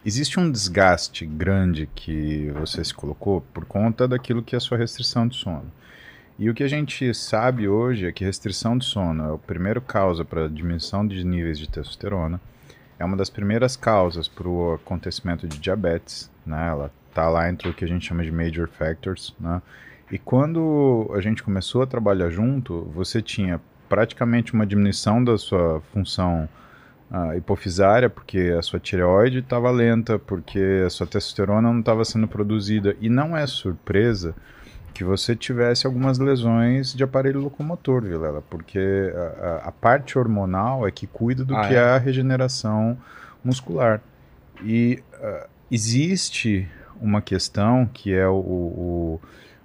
existe 0.05 0.37
um 0.37 0.51
desgaste 0.51 1.25
grande 1.25 1.87
que 1.95 2.51
você 2.59 2.83
se 2.83 2.93
colocou 2.93 3.39
por 3.53 3.63
conta 3.63 4.09
daquilo 4.09 4.43
que 4.43 4.53
é 4.53 4.57
a 4.57 4.59
sua 4.59 4.77
restrição 4.77 5.25
de 5.25 5.37
sono. 5.37 5.71
E 6.37 6.49
o 6.49 6.53
que 6.53 6.61
a 6.61 6.67
gente 6.67 7.13
sabe 7.13 7.69
hoje 7.69 8.05
é 8.05 8.11
que 8.11 8.25
restrição 8.25 8.77
de 8.77 8.83
sono 8.83 9.23
é 9.23 9.31
o 9.31 9.37
primeiro 9.37 9.79
causa 9.79 10.25
para 10.25 10.49
diminuição 10.49 11.07
de 11.07 11.23
níveis 11.23 11.57
de 11.57 11.69
testosterona, 11.69 12.41
é 13.01 13.05
uma 13.05 13.17
das 13.17 13.29
primeiras 13.29 13.75
causas 13.75 14.27
para 14.27 14.47
o 14.47 14.75
acontecimento 14.75 15.47
de 15.47 15.57
diabetes, 15.57 16.31
né? 16.45 16.67
Ela 16.69 16.91
tá 17.13 17.27
lá 17.27 17.49
entre 17.49 17.67
o 17.67 17.73
que 17.73 17.83
a 17.83 17.87
gente 17.87 18.07
chama 18.07 18.23
de 18.23 18.31
major 18.31 18.69
factors, 18.69 19.35
né? 19.39 19.61
E 20.11 20.19
quando 20.19 21.09
a 21.15 21.19
gente 21.19 21.41
começou 21.41 21.81
a 21.81 21.87
trabalhar 21.87 22.29
junto, 22.29 22.83
você 22.93 23.21
tinha 23.21 23.59
praticamente 23.89 24.53
uma 24.53 24.65
diminuição 24.65 25.23
da 25.23 25.37
sua 25.37 25.81
função 25.91 26.47
ah, 27.09 27.35
hipofisária, 27.35 28.09
porque 28.09 28.55
a 28.57 28.61
sua 28.61 28.79
tireoide 28.79 29.39
estava 29.39 29.71
lenta, 29.71 30.19
porque 30.19 30.83
a 30.85 30.89
sua 30.89 31.07
testosterona 31.07 31.71
não 31.71 31.79
estava 31.79 32.05
sendo 32.05 32.27
produzida. 32.27 32.95
E 33.01 33.09
não 33.09 33.35
é 33.35 33.47
surpresa 33.47 34.35
que 34.93 35.03
você 35.03 35.35
tivesse 35.35 35.85
algumas 35.87 36.17
lesões 36.19 36.93
de 36.93 37.03
aparelho 37.03 37.39
locomotor, 37.41 38.01
Vilela, 38.03 38.43
porque 38.49 39.11
a, 39.41 39.67
a- 39.67 39.71
parte 39.71 40.17
hormonal 40.17 40.87
é 40.87 40.91
que 40.91 41.07
cuida 41.07 41.43
do 41.45 41.55
Ah, 41.55 41.67
que 41.67 41.73
é? 41.73 41.77
é 41.77 41.81
a 41.81 41.97
regeneração 41.97 42.97
muscular. 43.43 44.01
E 44.63 45.01
ah, 45.15 45.47
existe 45.71 46.67
uma 46.99 47.21
questão 47.21 47.89
que 47.91 48.13
é 48.13 48.27
o, 48.27 48.33
o, 48.35 49.21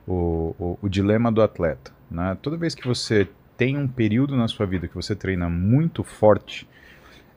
o, 0.06 0.54
o, 0.58 0.78
o 0.82 0.88
dilema 0.88 1.30
do 1.30 1.42
atleta. 1.42 1.92
Né? 2.10 2.36
Toda 2.40 2.56
vez 2.56 2.74
que 2.74 2.86
você 2.86 3.28
tem 3.56 3.76
um 3.76 3.88
período 3.88 4.36
na 4.36 4.48
sua 4.48 4.64
vida 4.66 4.86
que 4.88 4.94
você 4.94 5.14
treina 5.14 5.48
muito 5.48 6.02
forte, 6.04 6.68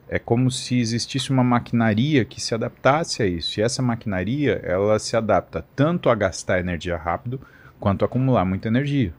é 0.08 0.18
como 0.18 0.50
se 0.50 0.78
existisse 0.78 1.30
uma 1.30 1.44
maquinaria 1.44 2.24
que 2.24 2.40
se 2.40 2.54
adaptasse 2.54 3.22
a 3.22 3.26
isso. 3.26 3.60
E 3.60 3.62
essa 3.62 3.80
maquinaria, 3.82 4.60
ela 4.64 4.98
se 4.98 5.16
adapta 5.16 5.64
tanto 5.76 6.08
a 6.10 6.14
gastar 6.14 6.58
energia 6.60 6.96
rápido, 6.96 7.40
quanto 7.80 8.02
a 8.02 8.06
acumular 8.06 8.44
muita 8.44 8.68
energia. 8.68 9.12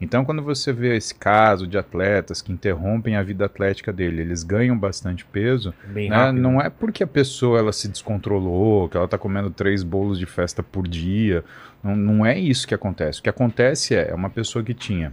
Então, 0.00 0.24
quando 0.24 0.42
você 0.42 0.72
vê 0.72 0.96
esse 0.96 1.14
caso 1.14 1.66
de 1.66 1.78
atletas 1.78 2.42
que 2.42 2.52
interrompem 2.52 3.16
a 3.16 3.22
vida 3.22 3.44
atlética 3.44 3.92
dele, 3.92 4.22
eles 4.22 4.42
ganham 4.42 4.76
bastante 4.76 5.24
peso, 5.24 5.72
né? 6.10 6.32
Não 6.32 6.60
é 6.60 6.68
porque 6.68 7.04
a 7.04 7.06
pessoa 7.06 7.58
ela 7.60 7.72
se 7.72 7.88
descontrolou, 7.88 8.88
que 8.88 8.96
ela 8.96 9.06
está 9.06 9.16
comendo 9.16 9.50
três 9.50 9.82
bolos 9.82 10.18
de 10.18 10.26
festa 10.26 10.62
por 10.62 10.88
dia. 10.88 11.44
Não, 11.82 11.94
não 11.94 12.26
é 12.26 12.38
isso 12.38 12.66
que 12.66 12.74
acontece. 12.74 13.20
O 13.20 13.22
que 13.22 13.30
acontece 13.30 13.94
é, 13.94 14.10
é 14.10 14.14
uma 14.14 14.28
pessoa 14.28 14.64
que 14.64 14.74
tinha 14.74 15.12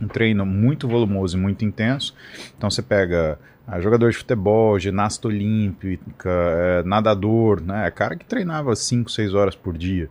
um 0.00 0.08
treino 0.08 0.46
muito 0.46 0.88
volumoso 0.88 1.36
e 1.36 1.40
muito 1.40 1.64
intenso. 1.64 2.14
Então 2.56 2.70
você 2.70 2.80
pega 2.80 3.38
ah, 3.66 3.80
jogador 3.80 4.10
de 4.10 4.16
futebol, 4.16 4.78
ginasta 4.78 5.28
olímpica, 5.28 6.30
eh, 6.30 6.82
nadador, 6.84 7.62
né? 7.62 7.86
É 7.86 7.90
cara 7.90 8.16
que 8.16 8.24
treinava 8.24 8.74
5, 8.74 9.10
6 9.10 9.34
horas 9.34 9.54
por 9.54 9.76
dia. 9.76 10.08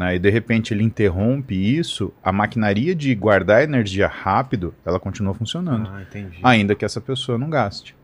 Né? 0.00 0.16
E 0.16 0.18
de 0.18 0.30
repente 0.30 0.72
ele 0.72 0.82
interrompe 0.82 1.54
isso, 1.54 2.10
a 2.24 2.32
maquinaria 2.32 2.94
de 2.94 3.14
guardar 3.14 3.62
energia 3.62 4.06
rápido, 4.08 4.74
ela 4.82 4.98
continua 4.98 5.34
funcionando 5.34 5.90
Ah, 6.42 6.48
ainda 6.48 6.74
que 6.74 6.86
essa 6.86 7.02
pessoa 7.02 7.36
não 7.36 7.50
gaste. 7.50 7.94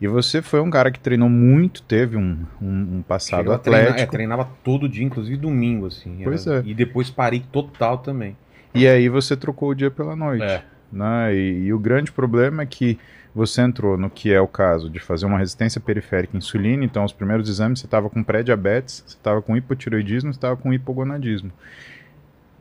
E 0.00 0.06
você 0.06 0.40
foi 0.40 0.60
um 0.60 0.70
cara 0.70 0.92
que 0.92 1.00
treinou 1.00 1.28
muito, 1.28 1.82
teve 1.82 2.16
um, 2.16 2.38
um, 2.62 2.98
um 2.98 3.02
passado 3.02 3.40
Chegou 3.40 3.54
a 3.54 3.58
treinar- 3.58 3.82
atlético. 3.88 4.08
é, 4.08 4.16
treinava 4.16 4.48
todo 4.62 4.88
dia, 4.88 5.04
inclusive 5.04 5.36
domingo, 5.36 5.86
assim. 5.88 6.20
Pois 6.22 6.46
Era- 6.46 6.60
é. 6.60 6.70
E 6.70 6.72
depois 6.72 7.10
parei 7.10 7.42
total 7.50 7.98
também. 7.98 8.36
E 8.72 8.86
aí 8.86 9.08
você 9.08 9.36
trocou 9.36 9.70
o 9.70 9.74
dia 9.74 9.90
pela 9.90 10.14
noite. 10.14 10.44
É. 10.44 10.62
Né? 10.92 11.34
E, 11.34 11.64
e 11.64 11.72
o 11.72 11.80
grande 11.80 12.12
problema 12.12 12.62
é 12.62 12.66
que 12.66 12.96
você 13.34 13.62
entrou 13.62 13.96
no 13.96 14.10
que 14.10 14.32
é 14.32 14.40
o 14.40 14.48
caso 14.48 14.90
de 14.90 14.98
fazer 14.98 15.26
uma 15.26 15.38
resistência 15.38 15.80
periférica 15.80 16.36
à 16.36 16.38
insulina, 16.38 16.84
então 16.84 17.04
os 17.04 17.12
primeiros 17.12 17.48
exames 17.48 17.80
você 17.80 17.86
estava 17.86 18.10
com 18.10 18.22
pré-diabetes, 18.22 19.04
você 19.06 19.16
estava 19.16 19.40
com 19.40 19.56
hipotiroidismo, 19.56 20.32
você 20.32 20.38
estava 20.38 20.56
com 20.56 20.72
hipogonadismo. 20.72 21.52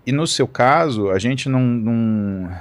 E 0.06 0.12
no 0.12 0.26
seu 0.26 0.48
caso, 0.48 1.10
a 1.10 1.20
gente 1.20 1.50
não, 1.50 1.62
não, 1.62 2.52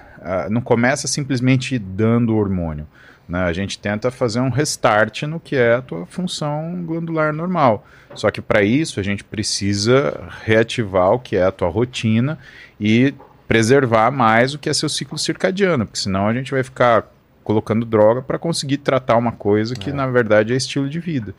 não 0.51 0.61
começa 0.61 1.07
simplesmente 1.07 1.79
dando 1.79 2.37
hormônio. 2.37 2.87
Né? 3.29 3.43
A 3.43 3.53
gente 3.53 3.79
tenta 3.79 4.11
fazer 4.11 4.41
um 4.41 4.49
restart 4.49 5.23
no 5.23 5.39
que 5.39 5.55
é 5.55 5.75
a 5.75 5.83
tua 5.83 6.07
função 6.07 6.83
glandular 6.85 7.33
normal. 7.33 7.87
Só 8.15 8.31
que 8.31 8.41
para 8.41 8.63
isso 8.63 8.99
a 8.99 9.03
gente 9.03 9.23
precisa 9.23 10.29
reativar 10.45 11.13
o 11.13 11.19
que 11.19 11.37
é 11.37 11.45
a 11.45 11.53
tua 11.53 11.69
rotina 11.69 12.39
e 12.81 13.15
preservar 13.47 14.11
mais 14.11 14.55
o 14.55 14.59
que 14.59 14.69
é 14.69 14.75
seu 14.75 14.89
ciclo 14.89 15.19
circadiano, 15.19 15.87
porque 15.87 15.99
senão 15.99 16.27
a 16.27 16.35
gente 16.35 16.51
vai 16.51 16.63
ficar 16.63 17.07
colocando 17.49 17.87
droga 17.87 18.21
para 18.21 18.39
conseguir 18.39 18.77
tratar 18.77 19.17
uma 19.17 19.33
coisa 19.33 19.75
que 19.75 19.89
É. 19.89 19.93
na 19.95 20.07
verdade 20.07 20.53
é 20.53 20.57
estilo 20.57 20.87
de 20.87 21.01
vida. 21.01 21.35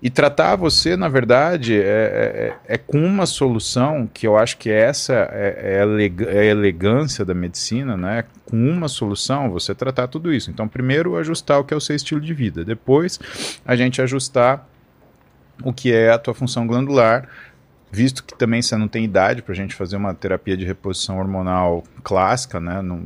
E 0.00 0.08
tratar 0.08 0.56
você, 0.56 0.96
na 0.96 1.10
verdade, 1.10 1.76
é, 1.76 2.54
é, 2.66 2.74
é 2.74 2.78
com 2.78 3.04
uma 3.04 3.26
solução 3.26 4.08
que 4.10 4.26
eu 4.26 4.38
acho 4.38 4.56
que 4.56 4.70
essa 4.70 5.12
é, 5.12 5.76
é, 5.76 5.82
a 5.82 6.30
é 6.32 6.38
a 6.38 6.44
elegância 6.44 7.22
da 7.22 7.34
medicina, 7.34 7.98
né? 7.98 8.24
Com 8.46 8.56
uma 8.56 8.88
solução 8.88 9.50
você 9.50 9.74
tratar 9.74 10.06
tudo 10.08 10.32
isso. 10.32 10.50
Então, 10.50 10.66
primeiro 10.66 11.16
ajustar 11.16 11.58
o 11.58 11.64
que 11.64 11.74
é 11.74 11.76
o 11.76 11.80
seu 11.80 11.94
estilo 11.94 12.20
de 12.20 12.32
vida, 12.32 12.64
depois 12.64 13.20
a 13.66 13.76
gente 13.76 14.00
ajustar 14.00 14.66
o 15.62 15.70
que 15.70 15.92
é 15.92 16.10
a 16.10 16.18
tua 16.18 16.32
função 16.32 16.66
glandular, 16.66 17.28
visto 17.90 18.22
que 18.24 18.36
também 18.36 18.60
você 18.62 18.76
não 18.76 18.88
tem 18.88 19.04
idade 19.04 19.42
para 19.42 19.52
a 19.52 19.56
gente 19.56 19.74
fazer 19.74 19.96
uma 19.96 20.12
terapia 20.14 20.56
de 20.56 20.64
reposição 20.64 21.18
hormonal 21.18 21.82
clássica, 22.02 22.60
né? 22.60 22.82
Não, 22.82 23.02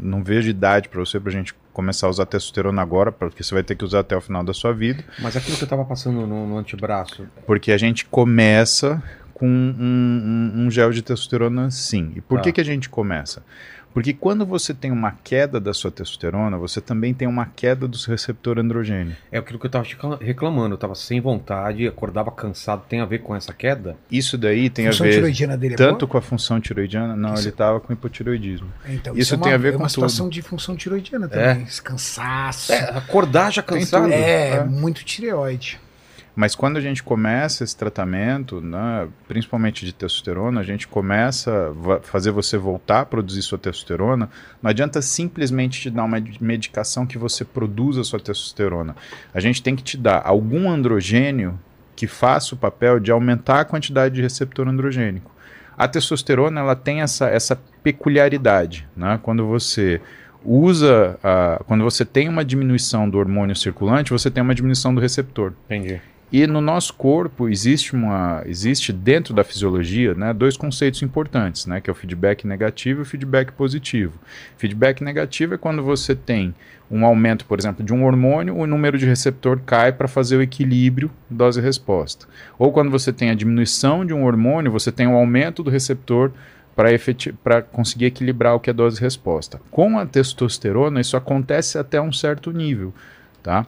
não 0.00 0.22
vejo 0.24 0.48
idade 0.50 0.88
para 0.88 1.00
você 1.00 1.20
para 1.20 1.30
a 1.30 1.32
gente 1.32 1.54
começar 1.72 2.06
a 2.06 2.10
usar 2.10 2.26
testosterona 2.26 2.82
agora, 2.82 3.10
porque 3.10 3.42
você 3.42 3.54
vai 3.54 3.62
ter 3.62 3.74
que 3.76 3.84
usar 3.84 4.00
até 4.00 4.16
o 4.16 4.20
final 4.20 4.42
da 4.44 4.52
sua 4.52 4.72
vida, 4.74 5.02
Mas 5.20 5.36
aquilo 5.36 5.56
que 5.56 5.64
eu 5.64 5.68
tava 5.68 5.84
passando 5.84 6.26
no, 6.26 6.46
no 6.46 6.58
antebraço. 6.58 7.26
porque 7.46 7.72
a 7.72 7.78
gente 7.78 8.04
começa 8.06 9.02
com 9.34 9.46
um, 9.48 10.52
um- 10.54 10.66
um 10.66 10.70
gel 10.70 10.90
de 10.90 11.02
testosterona 11.02 11.70
sim. 11.70 12.12
E 12.14 12.20
por 12.20 12.36
Tá. 12.38 12.42
que, 12.44 12.52
que 12.52 12.60
a 12.60 12.64
gente 12.64 12.88
começa? 12.88 13.42
Porque 13.92 14.12
quando 14.12 14.44
você 14.46 14.72
tem 14.72 14.90
uma 14.90 15.12
queda 15.22 15.60
da 15.60 15.72
sua 15.74 15.90
testosterona, 15.90 16.56
você 16.56 16.80
também 16.80 17.12
tem 17.12 17.28
uma 17.28 17.46
queda 17.46 17.86
do 17.86 17.96
seu 17.96 18.12
receptor 18.12 18.58
androgênio. 18.58 19.16
É 19.30 19.38
aquilo 19.38 19.58
que 19.58 19.66
eu 19.66 19.70
tava 19.70 19.84
te 19.84 19.96
reclamando. 20.20 20.74
Eu 20.74 20.78
tava 20.78 20.94
sem 20.94 21.20
vontade, 21.20 21.86
acordava 21.86 22.30
cansado. 22.30 22.84
Tem 22.88 23.00
a 23.00 23.04
ver 23.04 23.18
com 23.18 23.34
essa 23.34 23.52
queda? 23.52 23.96
Isso 24.10 24.38
daí 24.38 24.70
tem 24.70 24.86
função 24.86 25.06
a 25.06 25.08
ver 25.10 25.14
tiroidiana 25.16 25.56
dele 25.56 25.74
é 25.74 25.76
tanto 25.76 26.00
boa? 26.00 26.10
com 26.10 26.18
a 26.18 26.22
função 26.22 26.60
tiroidiana, 26.60 27.16
não, 27.16 27.34
Isso. 27.34 27.42
ele 27.44 27.48
estava 27.50 27.80
com 27.80 27.92
hipotiroidismo. 27.92 28.68
Então, 28.88 29.16
isso 29.16 29.34
é 29.34 29.36
uma, 29.36 29.44
tem 29.44 29.52
a 29.52 29.56
ver 29.58 29.68
é 29.74 29.76
uma 29.76 29.80
com 29.84 29.88
situação 29.88 30.28
de 30.28 30.42
função 30.42 30.76
tiroidiana 30.76 31.28
também. 31.28 31.62
Esse 31.64 31.82
cansaço. 31.82 32.72
É, 32.72 32.90
acordar 32.96 33.52
já 33.52 33.62
cansado. 33.62 34.10
É, 34.12 34.56
É. 34.56 34.64
muito 34.64 35.04
tireoide. 35.04 35.80
Mas 36.34 36.54
quando 36.54 36.78
a 36.78 36.80
gente 36.80 37.02
começa 37.02 37.62
esse 37.62 37.76
tratamento, 37.76 38.60
né, 38.60 39.06
principalmente 39.28 39.84
de 39.84 39.92
testosterona, 39.92 40.60
a 40.60 40.64
gente 40.64 40.88
começa 40.88 41.72
a 41.72 42.00
fazer 42.00 42.30
você 42.30 42.56
voltar 42.56 43.00
a 43.00 43.06
produzir 43.06 43.42
sua 43.42 43.58
testosterona. 43.58 44.30
Não 44.62 44.70
adianta 44.70 45.02
simplesmente 45.02 45.80
te 45.80 45.90
dar 45.90 46.04
uma 46.04 46.22
medicação 46.40 47.06
que 47.06 47.18
você 47.18 47.44
produza 47.44 48.02
sua 48.02 48.18
testosterona. 48.18 48.96
A 49.34 49.40
gente 49.40 49.62
tem 49.62 49.76
que 49.76 49.82
te 49.82 49.98
dar 49.98 50.22
algum 50.24 50.70
androgênio 50.70 51.58
que 51.94 52.06
faça 52.06 52.54
o 52.54 52.58
papel 52.58 52.98
de 52.98 53.10
aumentar 53.10 53.60
a 53.60 53.64
quantidade 53.64 54.14
de 54.14 54.22
receptor 54.22 54.66
androgênico. 54.66 55.30
A 55.76 55.86
testosterona 55.86 56.60
ela 56.60 56.76
tem 56.76 57.02
essa, 57.02 57.28
essa 57.28 57.60
peculiaridade, 57.82 58.88
né? 58.96 59.18
Quando 59.22 59.46
você 59.46 60.00
usa, 60.44 61.18
a, 61.22 61.62
quando 61.66 61.84
você 61.84 62.04
tem 62.04 62.28
uma 62.28 62.44
diminuição 62.44 63.08
do 63.08 63.18
hormônio 63.18 63.54
circulante, 63.54 64.10
você 64.10 64.30
tem 64.30 64.42
uma 64.42 64.54
diminuição 64.54 64.94
do 64.94 65.00
receptor. 65.00 65.52
Entendi. 65.66 66.00
E 66.32 66.46
no 66.46 66.62
nosso 66.62 66.94
corpo 66.94 67.46
existe 67.46 67.94
uma, 67.94 68.42
existe 68.46 68.90
dentro 68.90 69.34
da 69.34 69.44
fisiologia, 69.44 70.14
né, 70.14 70.32
dois 70.32 70.56
conceitos 70.56 71.02
importantes, 71.02 71.66
né, 71.66 71.78
que 71.78 71.90
é 71.90 71.92
o 71.92 71.94
feedback 71.94 72.46
negativo 72.46 73.00
e 73.00 73.02
o 73.02 73.04
feedback 73.04 73.52
positivo. 73.52 74.18
Feedback 74.56 75.04
negativo 75.04 75.52
é 75.52 75.58
quando 75.58 75.82
você 75.82 76.14
tem 76.14 76.54
um 76.90 77.04
aumento, 77.04 77.44
por 77.44 77.58
exemplo, 77.58 77.84
de 77.84 77.92
um 77.92 78.04
hormônio, 78.06 78.56
o 78.56 78.66
número 78.66 78.96
de 78.96 79.04
receptor 79.04 79.60
cai 79.60 79.92
para 79.92 80.08
fazer 80.08 80.38
o 80.38 80.42
equilíbrio 80.42 81.10
dose-resposta. 81.28 82.26
Ou 82.58 82.72
quando 82.72 82.90
você 82.90 83.12
tem 83.12 83.28
a 83.28 83.34
diminuição 83.34 84.04
de 84.04 84.14
um 84.14 84.24
hormônio, 84.24 84.72
você 84.72 84.90
tem 84.90 85.06
um 85.06 85.14
aumento 85.14 85.62
do 85.62 85.70
receptor 85.70 86.32
para 86.74 87.60
conseguir 87.60 88.06
equilibrar 88.06 88.54
o 88.54 88.60
que 88.60 88.70
é 88.70 88.72
dose-resposta. 88.72 89.60
Com 89.70 89.98
a 89.98 90.06
testosterona, 90.06 90.98
isso 90.98 91.14
acontece 91.14 91.76
até 91.76 92.00
um 92.00 92.12
certo 92.12 92.50
nível, 92.50 92.94
tá? 93.42 93.66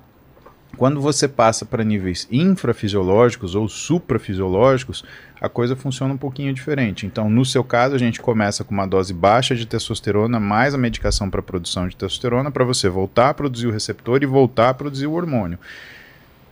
Quando 0.76 1.00
você 1.00 1.28
passa 1.28 1.64
para 1.64 1.84
níveis 1.84 2.26
infrafisiológicos 2.30 3.54
ou 3.54 3.68
suprafisiológicos, 3.68 5.04
a 5.40 5.48
coisa 5.48 5.76
funciona 5.76 6.14
um 6.14 6.16
pouquinho 6.16 6.52
diferente. 6.52 7.06
Então, 7.06 7.28
no 7.28 7.44
seu 7.44 7.62
caso, 7.62 7.94
a 7.94 7.98
gente 7.98 8.20
começa 8.20 8.64
com 8.64 8.72
uma 8.72 8.86
dose 8.86 9.12
baixa 9.12 9.54
de 9.54 9.66
testosterona 9.66 10.40
mais 10.40 10.74
a 10.74 10.78
medicação 10.78 11.28
para 11.28 11.42
produção 11.42 11.86
de 11.86 11.96
testosterona 11.96 12.50
para 12.50 12.64
você 12.64 12.88
voltar 12.88 13.30
a 13.30 13.34
produzir 13.34 13.66
o 13.66 13.72
receptor 13.72 14.22
e 14.22 14.26
voltar 14.26 14.70
a 14.70 14.74
produzir 14.74 15.06
o 15.06 15.12
hormônio. 15.12 15.58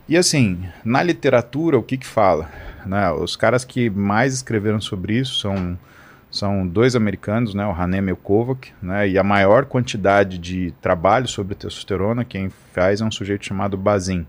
E 0.08 0.16
assim, 0.16 0.62
na 0.84 1.02
literatura, 1.02 1.78
o 1.78 1.82
que 1.82 1.96
que 1.96 2.06
fala? 2.06 2.50
Né? 2.84 3.10
Os 3.12 3.36
caras 3.36 3.64
que 3.64 3.88
mais 3.88 4.34
escreveram 4.34 4.80
sobre 4.80 5.18
isso 5.18 5.38
são 5.40 5.78
são 6.32 6.66
dois 6.66 6.96
americanos, 6.96 7.54
né, 7.54 7.64
o 7.66 7.70
Hanem 7.70 8.08
e 8.08 8.12
o 8.12 8.16
Kovac, 8.16 8.72
né, 8.82 9.06
e 9.08 9.18
a 9.18 9.22
maior 9.22 9.66
quantidade 9.66 10.38
de 10.38 10.72
trabalho 10.80 11.28
sobre 11.28 11.54
testosterona, 11.54 12.24
quem 12.24 12.50
faz 12.72 13.02
é 13.02 13.04
um 13.04 13.10
sujeito 13.10 13.44
chamado 13.44 13.76
Bazin. 13.76 14.26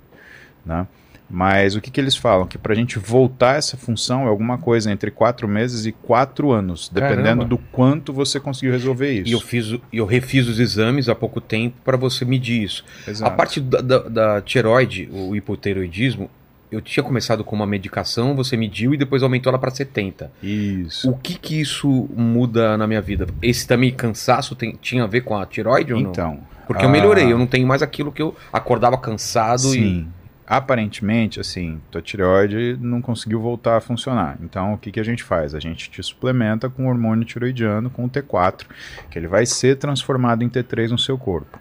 Né? 0.66 0.86
Mas 1.30 1.76
o 1.76 1.82
que, 1.82 1.90
que 1.90 2.00
eles 2.00 2.16
falam? 2.16 2.46
Que 2.46 2.58
para 2.58 2.74
a 2.74 2.76
gente 2.76 3.00
voltar 3.00 3.56
essa 3.56 3.78
função 3.78 4.26
é 4.26 4.28
alguma 4.28 4.58
coisa 4.58 4.92
entre 4.92 5.10
quatro 5.10 5.48
meses 5.48 5.86
e 5.86 5.92
quatro 5.92 6.52
anos, 6.52 6.90
dependendo 6.94 7.24
Caramba. 7.24 7.46
do 7.46 7.58
quanto 7.58 8.14
você 8.14 8.40
conseguiu 8.40 8.72
resolver 8.72 9.12
isso. 9.12 9.30
E 9.30 9.32
eu, 9.32 9.40
fiz, 9.40 9.80
eu 9.92 10.06
refiz 10.06 10.48
os 10.48 10.60
exames 10.60 11.10
há 11.10 11.16
pouco 11.16 11.42
tempo 11.42 11.78
para 11.84 11.98
você 11.98 12.24
medir 12.26 12.62
isso. 12.62 12.86
Exato. 13.08 13.32
A 13.32 13.36
parte 13.36 13.60
da, 13.60 13.82
da, 13.82 14.00
da 14.00 14.42
tireoide, 14.42 15.10
o 15.12 15.36
hipotireoidismo, 15.36 16.30
eu 16.74 16.82
tinha 16.82 17.04
começado 17.04 17.44
com 17.44 17.56
uma 17.56 17.66
medicação, 17.66 18.36
você 18.36 18.58
mediu 18.58 18.94
e 18.94 18.98
depois 18.98 19.24
aumentou 19.24 19.50
ela 19.50 19.60
para 19.60 19.72
70. 19.72 20.32
Isso. 20.42 21.10
O 21.10 21.18
que 21.18 21.36
que 21.36 21.60
isso 21.60 22.10
muda 22.16 22.78
na 22.78 22.88
minha 22.88 23.02
vida? 23.02 23.28
Esse 23.42 23.68
também 23.68 23.92
cansaço 23.92 24.56
tem- 24.56 24.78
tinha 24.82 25.04
a 25.04 25.08
ver 25.08 25.22
com 25.22 25.38
a 25.38 25.46
tireoide 25.46 25.94
ou 25.94 26.02
não? 26.02 26.12
Então. 26.12 26.40
Porque 26.66 26.86
eu 26.86 26.90
ah, 26.90 26.92
melhorei, 26.92 27.32
eu 27.32 27.38
não 27.38 27.46
tenho 27.46 27.68
mais 27.68 27.82
aquilo 27.82 28.12
que 28.12 28.22
eu 28.22 28.36
acordava 28.52 28.98
cansado 28.98 29.60
Sim. 29.60 30.08
Aparentemente, 30.46 31.40
assim, 31.40 31.80
tua 31.90 32.02
tireoide 32.02 32.78
não 32.80 33.02
conseguiu 33.02 33.40
voltar 33.40 33.78
a 33.78 33.82
funcionar. 33.82 34.38
Então, 34.42 34.74
o 34.74 34.78
que, 34.78 34.92
que 34.92 35.00
a 35.00 35.04
gente 35.04 35.24
faz? 35.24 35.56
A 35.56 35.60
gente 35.60 35.90
te 35.90 36.04
suplementa 36.04 36.70
com 36.70 36.88
hormônio 36.88 37.24
tiroidiano, 37.24 37.90
com 37.90 38.06
o 38.06 38.10
T4, 38.10 38.66
que 39.10 39.18
ele 39.18 39.28
vai 39.28 39.46
ser 39.46 39.78
transformado 39.78 40.44
em 40.44 40.50
T3 40.50 40.90
no 40.90 41.00
seu 41.00 41.18
corpo. 41.18 41.58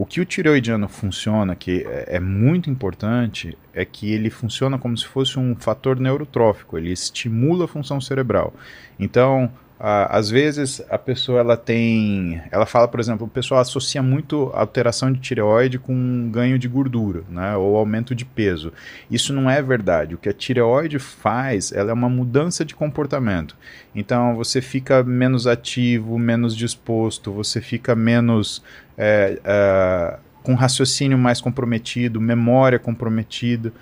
O 0.00 0.06
que 0.06 0.18
o 0.18 0.24
tireoidiano 0.24 0.88
funciona, 0.88 1.54
que 1.54 1.84
é, 1.86 2.16
é 2.16 2.20
muito 2.20 2.70
importante, 2.70 3.54
é 3.74 3.84
que 3.84 4.10
ele 4.10 4.30
funciona 4.30 4.78
como 4.78 4.96
se 4.96 5.04
fosse 5.04 5.38
um 5.38 5.54
fator 5.54 6.00
neurotrófico, 6.00 6.78
ele 6.78 6.90
estimula 6.90 7.66
a 7.66 7.68
função 7.68 8.00
cerebral. 8.00 8.54
Então, 8.98 9.52
às 9.82 10.28
vezes 10.28 10.82
a 10.90 10.98
pessoa 10.98 11.40
ela 11.40 11.56
tem, 11.56 12.38
ela 12.50 12.66
fala, 12.66 12.86
por 12.86 13.00
exemplo, 13.00 13.26
o 13.26 13.30
pessoal 13.30 13.62
associa 13.62 14.02
muito 14.02 14.50
alteração 14.52 15.10
de 15.10 15.18
tireoide 15.20 15.78
com 15.78 16.30
ganho 16.30 16.58
de 16.58 16.68
gordura, 16.68 17.22
né, 17.30 17.56
ou 17.56 17.76
aumento 17.76 18.14
de 18.14 18.26
peso. 18.26 18.74
Isso 19.10 19.32
não 19.32 19.48
é 19.48 19.62
verdade. 19.62 20.14
O 20.14 20.18
que 20.18 20.28
a 20.28 20.34
tireoide 20.34 20.98
faz, 20.98 21.72
ela 21.72 21.92
é 21.92 21.94
uma 21.94 22.10
mudança 22.10 22.62
de 22.62 22.74
comportamento. 22.74 23.56
Então 23.94 24.36
você 24.36 24.60
fica 24.60 25.02
menos 25.02 25.46
ativo, 25.46 26.18
menos 26.18 26.54
disposto, 26.54 27.32
você 27.32 27.62
fica 27.62 27.94
menos 27.94 28.62
é, 28.98 29.40
é, 29.42 30.18
com 30.42 30.54
raciocínio 30.54 31.16
mais 31.16 31.40
comprometido, 31.40 32.20
memória 32.20 32.78
comprometida, 32.78 33.72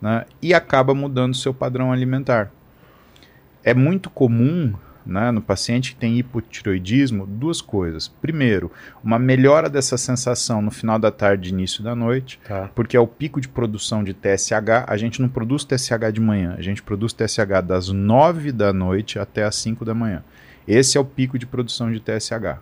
né, 0.00 0.24
e 0.40 0.54
acaba 0.54 0.94
mudando 0.94 1.34
seu 1.34 1.52
padrão 1.52 1.90
alimentar. 1.90 2.52
É 3.64 3.74
muito 3.74 4.08
comum 4.08 4.72
né, 5.08 5.30
no 5.30 5.40
paciente 5.40 5.94
que 5.94 6.00
tem 6.00 6.18
hipotiroidismo, 6.18 7.26
duas 7.26 7.60
coisas. 7.62 8.08
Primeiro, 8.08 8.70
uma 9.02 9.18
melhora 9.18 9.68
dessa 9.70 9.96
sensação 9.96 10.60
no 10.60 10.70
final 10.70 10.98
da 10.98 11.10
tarde 11.10 11.48
e 11.48 11.52
início 11.52 11.82
da 11.82 11.94
noite, 11.96 12.38
Tá. 12.46 12.70
porque 12.74 12.96
é 12.96 13.00
o 13.00 13.06
pico 13.06 13.40
de 13.40 13.48
produção 13.48 14.04
de 14.04 14.12
TSH. 14.12 14.84
A 14.86 14.96
gente 14.96 15.20
não 15.22 15.28
produz 15.28 15.64
TSH 15.64 16.12
de 16.12 16.20
manhã, 16.20 16.54
a 16.58 16.62
gente 16.62 16.82
produz 16.82 17.12
TSH 17.12 17.62
das 17.66 17.88
9 17.88 18.52
da 18.52 18.72
noite 18.72 19.18
até 19.18 19.44
as 19.44 19.56
5 19.56 19.84
da 19.84 19.94
manhã. 19.94 20.22
Esse 20.66 20.98
é 20.98 21.00
o 21.00 21.04
pico 21.04 21.38
de 21.38 21.46
produção 21.46 21.90
de 21.90 21.98
TSH. 21.98 22.58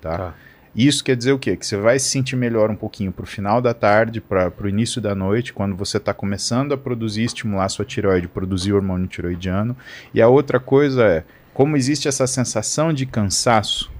Tá? 0.00 0.18
Tá. 0.18 0.34
Isso 0.74 1.04
quer 1.04 1.14
dizer 1.14 1.30
o 1.30 1.38
quê? 1.38 1.56
Que 1.56 1.64
você 1.64 1.76
vai 1.76 2.00
se 2.00 2.08
sentir 2.08 2.34
melhor 2.34 2.68
um 2.68 2.74
pouquinho 2.74 3.12
para 3.12 3.22
o 3.22 3.26
final 3.26 3.62
da 3.62 3.72
tarde, 3.72 4.20
para 4.20 4.52
o 4.60 4.68
início 4.68 5.00
da 5.00 5.14
noite, 5.14 5.52
quando 5.52 5.76
você 5.76 5.98
está 5.98 6.12
começando 6.12 6.72
a 6.72 6.76
produzir, 6.76 7.22
estimular 7.22 7.68
sua 7.68 7.84
tireoide, 7.84 8.26
produzir 8.26 8.72
hormônio 8.72 9.06
tiroidiano. 9.06 9.76
E 10.12 10.20
a 10.20 10.26
outra 10.26 10.58
coisa 10.58 11.04
é, 11.04 11.24
como 11.54 11.76
existe 11.76 12.08
essa 12.08 12.26
sensação 12.26 12.92
de 12.92 13.06
cansaço, 13.06 13.90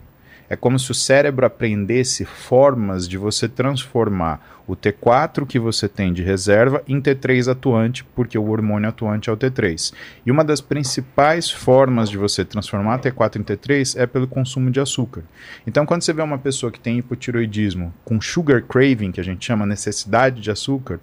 é 0.50 0.56
como 0.56 0.78
se 0.78 0.90
o 0.90 0.94
cérebro 0.94 1.46
aprendesse 1.46 2.24
formas 2.24 3.08
de 3.08 3.16
você 3.16 3.48
transformar 3.48 4.54
o 4.66 4.74
T4 4.74 5.46
que 5.46 5.58
você 5.58 5.88
tem 5.88 6.12
de 6.12 6.22
reserva 6.22 6.82
em 6.88 7.00
T3 7.00 7.50
atuante, 7.50 8.04
porque 8.14 8.36
o 8.36 8.50
hormônio 8.50 8.88
atuante 8.88 9.28
é 9.28 9.32
o 9.32 9.36
T3. 9.36 9.92
E 10.24 10.30
uma 10.30 10.44
das 10.44 10.60
principais 10.60 11.50
formas 11.50 12.10
de 12.10 12.16
você 12.16 12.44
transformar 12.44 13.00
T4 13.00 13.36
em 13.36 13.42
T3 13.42 14.00
é 14.00 14.06
pelo 14.06 14.26
consumo 14.26 14.70
de 14.70 14.80
açúcar. 14.80 15.22
Então, 15.66 15.86
quando 15.86 16.02
você 16.02 16.12
vê 16.12 16.22
uma 16.22 16.38
pessoa 16.38 16.72
que 16.72 16.80
tem 16.80 16.98
hipotiroidismo 16.98 17.92
com 18.04 18.20
sugar 18.20 18.62
craving, 18.62 19.12
que 19.12 19.20
a 19.20 19.24
gente 19.24 19.44
chama 19.44 19.66
necessidade 19.66 20.40
de 20.40 20.50
açúcar, 20.50 20.98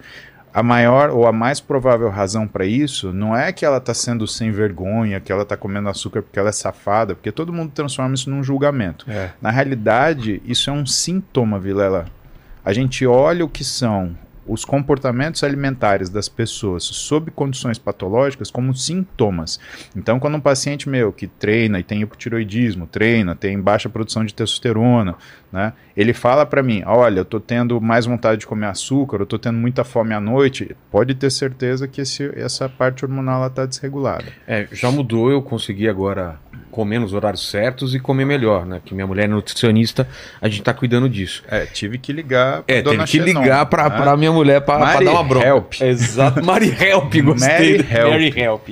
a 0.54 0.62
maior 0.62 1.10
ou 1.10 1.26
a 1.26 1.32
mais 1.32 1.60
provável 1.60 2.10
razão 2.10 2.48
para 2.48 2.66
isso 2.66 3.14
não 3.14 3.36
é 3.36 3.52
que 3.52 3.66
ela 3.66 3.78
está 3.78 3.94
sendo 3.94 4.28
sem 4.28 4.52
vergonha, 4.52 5.20
que 5.20 5.32
ela 5.32 5.44
está 5.44 5.56
comendo 5.56 5.90
açúcar 5.90 6.22
porque 6.22 6.38
ela 6.38 6.50
é 6.50 6.54
safada, 6.54 7.16
porque 7.16 7.32
todo 7.32 7.54
mundo 7.54 7.72
transforma 7.72 8.14
isso 8.14 8.30
num 8.30 8.44
julgamento. 8.44 9.06
É. 9.10 9.32
Na 9.42 9.52
realidade, 9.52 10.42
isso 10.46 10.70
é 10.70 10.74
um 10.74 10.86
sintoma, 10.86 11.60
Vilela. 11.60 12.06
A 12.64 12.74
gente 12.74 13.06
olha 13.06 13.46
o 13.46 13.50
que 13.50 13.64
são 13.64 14.16
os 14.46 14.66
comportamentos 14.66 15.44
alimentares 15.44 16.10
das 16.10 16.28
pessoas 16.28 16.84
sob 16.84 17.32
condições 17.32 17.78
patológicas 17.78 18.50
como 18.50 18.76
sintomas. 18.76 19.60
Então, 19.96 20.20
quando 20.20 20.36
um 20.36 20.42
paciente 20.42 20.90
meu 20.90 21.14
que 21.14 21.28
treina 21.28 21.80
e 21.80 21.84
tem 21.84 22.02
hipotiroidismo, 22.02 22.88
treina, 22.88 23.36
tem 23.36 23.60
baixa 23.60 23.88
produção 23.88 24.26
de 24.26 24.34
testosterona, 24.34 25.16
né, 25.52 25.74
ele 25.98 26.14
fala 26.14 26.46
para 26.46 26.64
mim, 26.64 26.82
olha, 26.86 27.20
eu 27.20 27.26
tô 27.26 27.40
tendo 27.40 27.80
mais 27.82 28.06
vontade 28.06 28.40
de 28.42 28.48
comer 28.48 28.68
açúcar, 28.68 29.18
eu 29.18 29.26
tô 29.26 29.38
tendo 29.38 29.58
muita 29.58 29.84
fome 29.84 30.14
à 30.14 30.20
noite, 30.20 30.76
pode 30.90 31.14
ter 31.16 31.30
certeza 31.30 31.88
que 31.88 32.02
esse- 32.02 32.32
essa 32.36 32.70
parte 32.70 33.04
hormonal 33.04 33.40
ela 33.42 33.50
tá 33.50 33.66
desregulada. 33.66 34.26
É, 34.48 34.68
já 34.72 34.90
mudou, 34.92 35.30
eu 35.30 35.42
consegui 35.42 35.90
agora 35.90 36.40
comer 36.72 37.00
nos 37.00 37.14
horários 37.14 37.50
certos 37.52 37.94
e 37.94 38.00
comer 38.00 38.24
melhor, 38.24 38.66
né? 38.66 38.80
Que 38.86 38.94
minha 38.96 39.06
mulher 39.06 39.26
é 39.26 39.28
nutricionista, 39.28 40.08
a 40.42 40.48
gente 40.48 40.64
tá 40.64 40.74
cuidando 40.74 41.10
disso. 41.10 41.44
É, 41.50 41.66
tive 41.66 41.98
que 41.98 42.14
ligar 42.14 42.64
pra 42.64 42.74
É, 42.76 42.82
dona 42.82 43.06
teve 43.06 43.24
que 43.26 43.28
Xenon, 43.30 43.42
ligar 43.42 43.66
pra, 43.66 43.90
né? 43.90 43.98
pra 43.98 44.16
minha 44.16 44.32
mulher 44.32 44.64
Mary 44.66 45.04
dar 45.04 45.12
uma 45.12 45.24
bronca. 45.24 45.46
Help. 45.48 45.74
Exato. 45.82 46.42
Mary 46.46 46.70
Help, 46.80 47.14
gostei. 47.26 47.78
Mary 47.78 47.88
Help. 47.92 48.10
Mary 48.12 48.34
Help. 48.38 48.70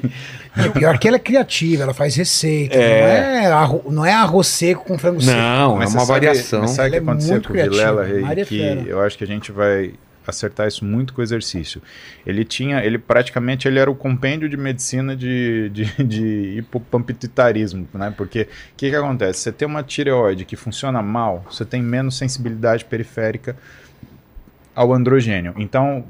E 0.64 0.68
o 0.68 0.72
pior 0.72 0.96
é 0.96 0.98
que 0.98 1.08
ela 1.08 1.18
é 1.18 1.20
criativa, 1.20 1.84
ela 1.84 1.94
faz 1.94 2.16
receita. 2.16 2.76
É. 2.76 3.02
Não, 3.02 3.08
é 3.08 3.46
arro- 3.52 3.84
não 3.90 4.06
é 4.06 4.14
arroz 4.14 4.48
seco 4.48 4.86
com 4.86 4.98
frango 4.98 5.22
seco. 5.22 5.38
Não, 5.38 5.76
Mas 5.78 5.94
é 5.94 5.98
uma 5.98 6.06
sabe- 6.06 6.26
variação. 6.26 6.62
Mas 6.62 6.72
sabe 6.72 6.88
o 6.88 6.92
que 6.92 6.98
é 6.98 7.00
aconteceu 7.02 7.32
muito 7.34 7.48
com 7.48 7.54
o 7.54 7.58
criativa. 7.58 7.76
Vilela, 7.78 8.06
Rei? 8.06 8.22
Maria 8.22 8.46
Que 8.46 8.58
Fera. 8.60 8.82
eu 8.88 9.02
acho 9.02 9.18
que 9.18 9.24
a 9.24 9.28
gente 9.28 9.52
vai 9.52 9.94
acertar 10.28 10.68
isso 10.68 10.86
muito 10.86 11.12
com 11.12 11.22
o 11.22 11.24
exercício. 11.24 11.82
Ele 12.24 12.44
tinha, 12.46 12.84
ele 12.86 13.00
praticamente 13.00 13.68
ele 13.68 13.80
era 13.80 13.90
o 13.90 13.96
compêndio 13.96 14.48
de 14.48 14.56
medicina 14.56 15.16
de, 15.16 15.70
de, 15.70 16.04
de 16.04 16.56
hipopampititarismo, 16.60 17.88
né? 17.96 18.14
Porque 18.16 18.42
o 18.44 18.48
que, 18.78 18.90
que 18.92 18.96
acontece? 18.96 19.40
Você 19.40 19.52
tem 19.52 19.68
uma 19.68 19.82
tireoide 19.82 20.46
que 20.46 20.56
funciona 20.56 21.02
mal, 21.02 21.44
você 21.50 21.66
tem 21.66 21.82
menos 21.82 22.16
sensibilidade 22.16 22.86
periférica 22.86 23.56
ao 24.76 24.94
androgênio. 24.94 25.54
Então, 25.58 26.06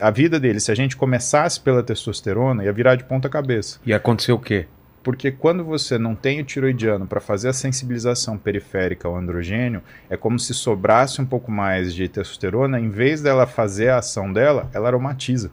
a 0.00 0.10
vida 0.10 0.38
dele, 0.38 0.60
se 0.60 0.70
a 0.70 0.74
gente 0.74 0.96
começasse 0.96 1.60
pela 1.60 1.82
testosterona, 1.82 2.64
ia 2.64 2.72
virar 2.72 2.96
de 2.96 3.04
ponta 3.04 3.28
cabeça. 3.28 3.78
E 3.84 3.92
aconteceu 3.92 4.36
o 4.36 4.40
quê? 4.40 4.66
Porque 5.02 5.30
quando 5.30 5.64
você 5.64 5.96
não 5.96 6.14
tem 6.14 6.40
o 6.40 6.44
tiroidiano 6.44 7.06
para 7.06 7.20
fazer 7.20 7.48
a 7.48 7.52
sensibilização 7.54 8.36
periférica 8.36 9.08
ao 9.08 9.16
androgênio, 9.16 9.82
é 10.10 10.16
como 10.16 10.38
se 10.38 10.52
sobrasse 10.52 11.22
um 11.22 11.24
pouco 11.24 11.50
mais 11.50 11.94
de 11.94 12.06
testosterona, 12.06 12.78
em 12.78 12.90
vez 12.90 13.22
dela 13.22 13.46
fazer 13.46 13.88
a 13.88 13.98
ação 13.98 14.30
dela, 14.30 14.68
ela 14.74 14.88
aromatiza. 14.88 15.50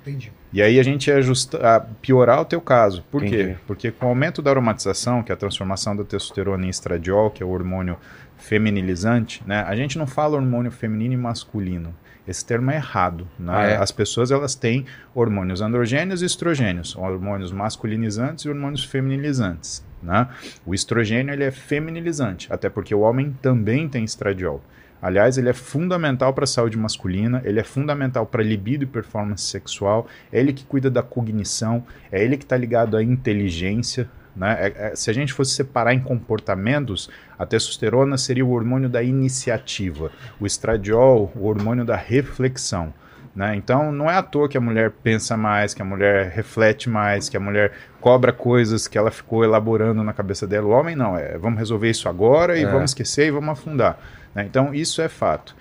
Entendi. 0.00 0.32
E 0.50 0.62
aí 0.62 0.80
a 0.80 0.82
gente 0.82 1.08
ia 1.08 1.16
ajusta- 1.16 1.58
a 1.58 1.80
piorar 1.80 2.40
o 2.40 2.44
teu 2.46 2.62
caso. 2.62 3.04
Por 3.10 3.22
Entendi. 3.22 3.48
quê? 3.50 3.56
Porque 3.66 3.90
com 3.90 4.06
o 4.06 4.08
aumento 4.08 4.40
da 4.40 4.50
aromatização, 4.50 5.22
que 5.22 5.30
é 5.30 5.34
a 5.34 5.36
transformação 5.36 5.94
da 5.94 6.02
testosterona 6.04 6.64
em 6.64 6.70
estradiol, 6.70 7.30
que 7.30 7.42
é 7.42 7.46
o 7.46 7.50
hormônio 7.50 7.98
feminilizante, 8.38 9.42
né? 9.46 9.62
A 9.68 9.76
gente 9.76 9.98
não 9.98 10.06
fala 10.06 10.36
hormônio 10.36 10.70
feminino 10.70 11.12
e 11.12 11.16
masculino. 11.18 11.94
Esse 12.28 12.44
termo 12.44 12.70
é 12.70 12.76
errado. 12.76 13.26
Né? 13.38 13.52
Ah, 13.52 13.64
é? 13.64 13.76
As 13.78 13.90
pessoas 13.90 14.30
elas 14.30 14.54
têm 14.54 14.84
hormônios 15.14 15.62
androgênios 15.62 16.20
e 16.20 16.26
estrogênios, 16.26 16.94
hormônios 16.94 17.50
masculinizantes 17.50 18.44
e 18.44 18.50
hormônios 18.50 18.84
feminilizantes. 18.84 19.82
Né? 20.02 20.28
O 20.66 20.74
estrogênio 20.74 21.32
ele 21.32 21.44
é 21.44 21.50
feminilizante, 21.50 22.46
até 22.52 22.68
porque 22.68 22.94
o 22.94 23.00
homem 23.00 23.34
também 23.40 23.88
tem 23.88 24.04
estradiol. 24.04 24.62
Aliás, 25.00 25.38
ele 25.38 25.48
é 25.48 25.52
fundamental 25.52 26.34
para 26.34 26.44
a 26.44 26.46
saúde 26.46 26.76
masculina, 26.76 27.40
ele 27.44 27.60
é 27.60 27.64
fundamental 27.64 28.26
para 28.26 28.42
libido 28.42 28.82
e 28.82 28.86
performance 28.86 29.44
sexual, 29.44 30.08
é 30.32 30.40
ele 30.40 30.52
que 30.52 30.64
cuida 30.64 30.90
da 30.90 31.02
cognição, 31.02 31.84
é 32.10 32.22
ele 32.22 32.36
que 32.36 32.44
está 32.44 32.56
ligado 32.56 32.96
à 32.96 33.02
inteligência. 33.02 34.10
Né? 34.38 34.56
É- 34.60 34.86
é- 34.90 34.96
se 34.96 35.10
a 35.10 35.12
gente 35.12 35.32
fosse 35.32 35.52
separar 35.54 35.92
em 35.92 35.98
comportamentos, 36.00 37.10
a 37.38 37.44
testosterona 37.44 38.16
seria 38.16 38.46
o 38.46 38.50
hormônio 38.52 38.88
da 38.88 39.02
iniciativa, 39.02 40.10
o 40.40 40.46
estradiol, 40.46 41.32
o 41.34 41.46
hormônio 41.46 41.84
da 41.84 41.96
reflexão. 41.96 42.94
Né? 43.34 43.54
Então, 43.56 43.92
não 43.92 44.10
é 44.10 44.14
à 44.16 44.22
toa 44.22 44.48
que 44.48 44.56
a 44.56 44.60
mulher 44.60 44.90
pensa 45.02 45.36
mais, 45.36 45.72
que 45.74 45.82
a 45.82 45.84
mulher 45.84 46.30
reflete 46.34 46.88
mais, 46.88 47.28
que 47.28 47.36
a 47.36 47.40
mulher 47.40 47.72
cobra 48.00 48.32
coisas 48.32 48.88
que 48.88 48.96
ela 48.98 49.10
ficou 49.10 49.44
elaborando 49.44 50.02
na 50.02 50.12
cabeça 50.12 50.46
dela. 50.46 50.66
O 50.66 50.70
homem 50.70 50.96
não, 50.96 51.16
é 51.16 51.36
vamos 51.38 51.58
resolver 51.58 51.90
isso 51.90 52.08
agora 52.08 52.56
e 52.58 52.62
É. 52.62 52.66
vamos 52.66 52.90
esquecer 52.90 53.26
e 53.26 53.30
vamos 53.30 53.50
afundar. 53.50 53.98
né? 54.34 54.44
Então, 54.44 54.72
isso 54.74 55.00
é 55.02 55.08
fato. 55.08 55.54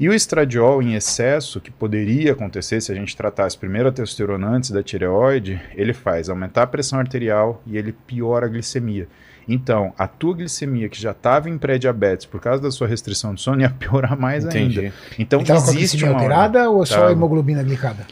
E 0.00 0.08
o 0.08 0.14
estradiol 0.14 0.82
em 0.82 0.94
excesso, 0.94 1.60
que 1.60 1.70
poderia 1.70 2.32
acontecer 2.32 2.80
se 2.80 2.90
a 2.90 2.94
gente 2.94 3.14
tratasse 3.14 3.58
primeiro 3.58 3.90
a 3.90 3.92
testosterona 3.92 4.48
antes 4.48 4.70
da 4.70 4.82
tireoide, 4.82 5.60
ele 5.74 5.92
faz 5.92 6.30
aumentar 6.30 6.62
a 6.62 6.66
pressão 6.66 6.98
arterial 6.98 7.62
e 7.66 7.76
ele 7.76 7.92
piora 7.92 8.46
a 8.46 8.48
glicemia. 8.48 9.06
Então, 9.46 9.92
a 9.98 10.08
tua 10.08 10.36
glicemia, 10.36 10.88
que 10.88 10.98
já 10.98 11.10
estava 11.10 11.50
em 11.50 11.58
pré-diabetes 11.58 12.24
por 12.24 12.40
causa 12.40 12.62
da 12.62 12.70
sua 12.70 12.88
restrição 12.88 13.34
de 13.34 13.42
sono, 13.42 13.60
ia 13.60 13.68
piorar 13.78 14.18
mais 14.18 14.46
ainda. 14.46 14.80
Entendi. 14.80 14.92
Então, 15.18 15.40
Ele 15.40 15.48
tava 15.48 15.64
com 15.64 15.70
a 15.70 15.74
existe 15.74 16.02
uma 16.02 16.14
alterada 16.14 16.70
ou 16.70 16.86
só 16.86 16.94
Tava. 16.94 17.08
a 17.08 17.12
hemoglobina 17.12 17.62
glicada? 17.62 18.06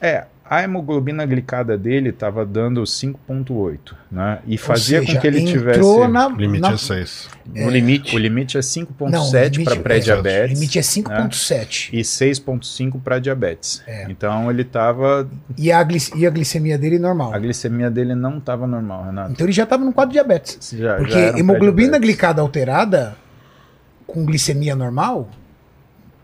É, 0.00 0.24
a 0.48 0.62
hemoglobina 0.62 1.26
glicada 1.26 1.76
dele 1.76 2.10
estava 2.10 2.46
dando 2.46 2.82
5,8, 2.84 3.94
né? 4.10 4.38
E 4.46 4.56
fazia 4.56 5.00
seja, 5.00 5.14
com 5.14 5.20
que 5.20 5.26
ele 5.26 5.40
entrou 5.40 5.58
tivesse. 5.96 6.08
na, 6.12 6.28
O 6.28 6.36
limite 6.36 6.60
na- 6.60 6.72
é 6.72 6.76
6. 6.76 7.28
No 7.46 7.70
limite. 7.70 8.14
O 8.14 8.18
limite 8.18 8.56
é 8.56 8.60
Não, 8.60 8.62
5,7 8.62 9.52
limite- 9.52 9.64
para 9.64 9.80
O 9.80 9.82
pré-diabetes 9.82 10.58
limite 10.58 10.78
é 10.78 10.82
5,7. 10.82 11.90
e 11.92 12.04
6,5 12.04 12.98
para 13.00 13.18
diabetes. 13.18 13.82
É. 13.86 14.06
Então 14.10 14.50
ele 14.50 14.62
estava. 14.62 15.28
E, 15.58 15.72
a 15.72 15.86
e 16.16 16.26
a 16.26 16.30
glicemia 16.30 16.78
dele 16.78 16.98
normal. 16.98 17.34
A 17.34 17.38
glicemia 17.38 17.90
dele 17.90 18.14
não 18.14 18.38
estava 18.38 18.66
normal, 18.66 19.04
Renato. 19.06 19.32
Então 19.32 19.46
ele 19.46 19.52
já 19.52 19.64
estava 19.64 19.84
no 19.84 19.92
quadro 19.92 20.12
de 20.12 20.18
diabetes. 20.20 20.70
Já- 20.78 20.96
Porque 20.96 21.12
já 21.12 21.32
um 21.34 21.38
hemoglobina 21.38 21.98
glicada 21.98 22.40
alterada 22.40 23.16
com 24.06 24.24
glicemia 24.24 24.76
normal, 24.76 25.28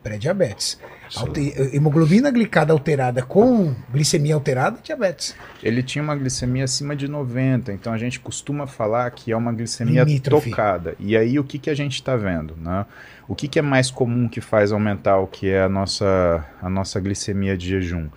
pré-diabetes. 0.02 0.78
Alte- 1.16 1.54
Hemoglobina 1.76 2.30
glicada 2.30 2.72
alterada 2.72 3.22
com 3.22 3.74
glicemia 3.92 4.34
alterada, 4.34 4.78
diabetes. 4.82 5.34
Ele 5.62 5.82
tinha 5.82 6.02
uma 6.02 6.16
glicemia 6.16 6.64
acima 6.64 6.94
de 6.96 7.08
90, 7.08 7.72
então 7.72 7.92
a 7.92 7.98
gente 7.98 8.18
costuma 8.20 8.66
falar 8.66 9.10
que 9.10 9.30
é 9.32 9.36
uma 9.36 9.52
glicemia 9.52 10.04
Limítrofe. 10.04 10.50
tocada. 10.50 10.94
E 10.98 11.16
aí 11.16 11.38
o 11.38 11.44
que, 11.44 11.58
que 11.58 11.70
a 11.70 11.74
gente 11.74 11.94
está 11.94 12.16
vendo? 12.16 12.56
Né? 12.56 12.86
O 13.28 13.34
que, 13.34 13.48
que 13.48 13.58
é 13.58 13.62
mais 13.62 13.90
comum 13.90 14.28
que 14.28 14.40
faz 14.40 14.72
aumentar 14.72 15.18
o 15.18 15.26
que 15.26 15.48
é 15.50 15.62
a 15.62 15.68
nossa, 15.68 16.44
a 16.60 16.68
nossa 16.70 16.98
glicemia 17.00 17.56
de 17.56 17.68
jejum? 17.68 18.08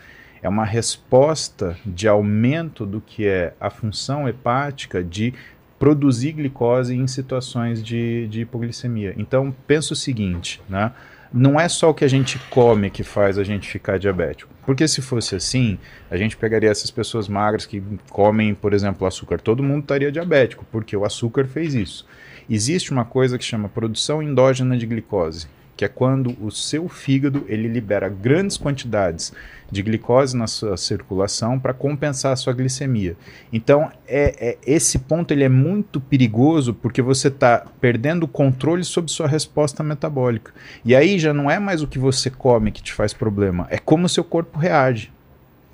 É 0.42 0.48
uma 0.50 0.66
resposta 0.66 1.76
de 1.86 2.08
aumento 2.08 2.86
do 2.86 3.02
que 3.02 3.26
é 3.26 3.54
a 3.60 3.70
função 3.70 4.28
hepática 4.30 5.04
de 5.04 5.34
produzir 5.78 6.32
glicose 6.34 6.96
em 6.96 7.06
situações 7.08 7.84
de, 7.84 8.28
de 8.28 8.42
hipoglicemia. 8.42 9.14
Então 9.18 9.54
pensa 9.68 9.94
o 9.94 9.96
seguinte, 9.96 10.62
né? 10.70 10.92
Não 11.36 11.60
é 11.60 11.68
só 11.68 11.90
o 11.90 11.94
que 11.94 12.06
a 12.06 12.08
gente 12.08 12.40
come 12.50 12.90
que 12.90 13.04
faz 13.04 13.38
a 13.38 13.44
gente 13.44 13.68
ficar 13.68 14.00
diabético. 14.00 14.54
Porque 14.66 14.88
se 14.88 15.02
fosse 15.02 15.36
assim, 15.36 15.78
a 16.10 16.16
gente 16.16 16.38
pegaria 16.38 16.72
essas 16.72 16.90
pessoas 16.90 17.28
magras 17.28 17.66
que 17.66 17.84
comem, 18.10 18.56
por 18.56 18.74
exemplo, 18.74 19.06
açúcar. 19.06 19.42
Todo 19.42 19.62
mundo 19.62 19.82
estaria 19.82 20.10
diabético, 20.10 20.66
porque 20.72 20.96
o 20.96 21.04
açúcar 21.04 21.46
fez 21.46 21.76
isso. 21.76 22.08
Existe 22.50 22.94
uma 22.94 23.04
coisa 23.04 23.38
que 23.38 23.44
chama 23.44 23.68
produção 23.68 24.24
endógena 24.24 24.78
de 24.78 24.86
glicose, 24.86 25.48
que 25.76 25.84
é 25.84 25.90
quando 25.90 26.38
o 26.42 26.50
seu 26.50 26.88
fígado 26.88 27.44
ele 27.50 27.68
libera 27.68 28.08
grandes 28.08 28.56
quantidades 28.56 29.34
de 29.72 29.82
glicose 29.82 30.36
na 30.36 30.48
sua 30.48 30.78
circulação 30.78 31.60
para 31.60 31.74
compensar 31.74 32.34
a 32.34 32.36
sua 32.36 32.54
glicemia. 32.54 33.16
Então, 33.52 33.92
é, 34.08 34.50
é- 34.50 34.58
esse 34.66 35.00
ponto 35.00 35.32
ele 35.34 35.44
é 35.44 35.50
muito 35.50 36.00
perigoso 36.00 36.74
porque 36.74 37.02
você 37.02 37.28
está 37.28 37.66
perdendo 37.82 38.24
o 38.24 38.28
controle 38.28 38.84
sobre 38.84 39.12
sua 39.12 39.28
resposta 39.28 39.84
metabólica. 39.84 40.54
E 40.84 40.96
aí 40.96 41.18
já 41.20 41.34
não 41.34 41.50
é 41.50 41.60
mais 41.60 41.82
o 41.82 41.88
que 41.88 42.00
você 42.00 42.30
come 42.30 42.72
que 42.72 42.82
te 42.84 42.94
faz 42.94 43.14
problema, 43.14 43.68
é 43.70 43.78
como 43.78 44.06
o 44.06 44.10
seu 44.10 44.24
corpo 44.24 44.60
reage. 44.60 45.12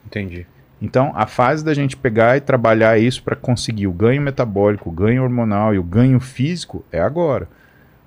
Entendi. 0.05 0.45
Então, 0.81 1.11
a 1.15 1.27
fase 1.27 1.63
da 1.63 1.75
gente 1.75 1.95
pegar 1.95 2.37
e 2.37 2.41
trabalhar 2.41 2.97
isso 2.97 3.21
para 3.21 3.35
conseguir 3.35 3.85
o 3.85 3.93
ganho 3.93 4.21
metabólico, 4.21 4.89
o 4.89 4.91
ganho 4.91 5.21
hormonal 5.21 5.75
e 5.75 5.77
o 5.79 5.83
ganho 5.83 6.19
físico 6.19 6.83
é 6.91 6.99
agora. 6.99 7.47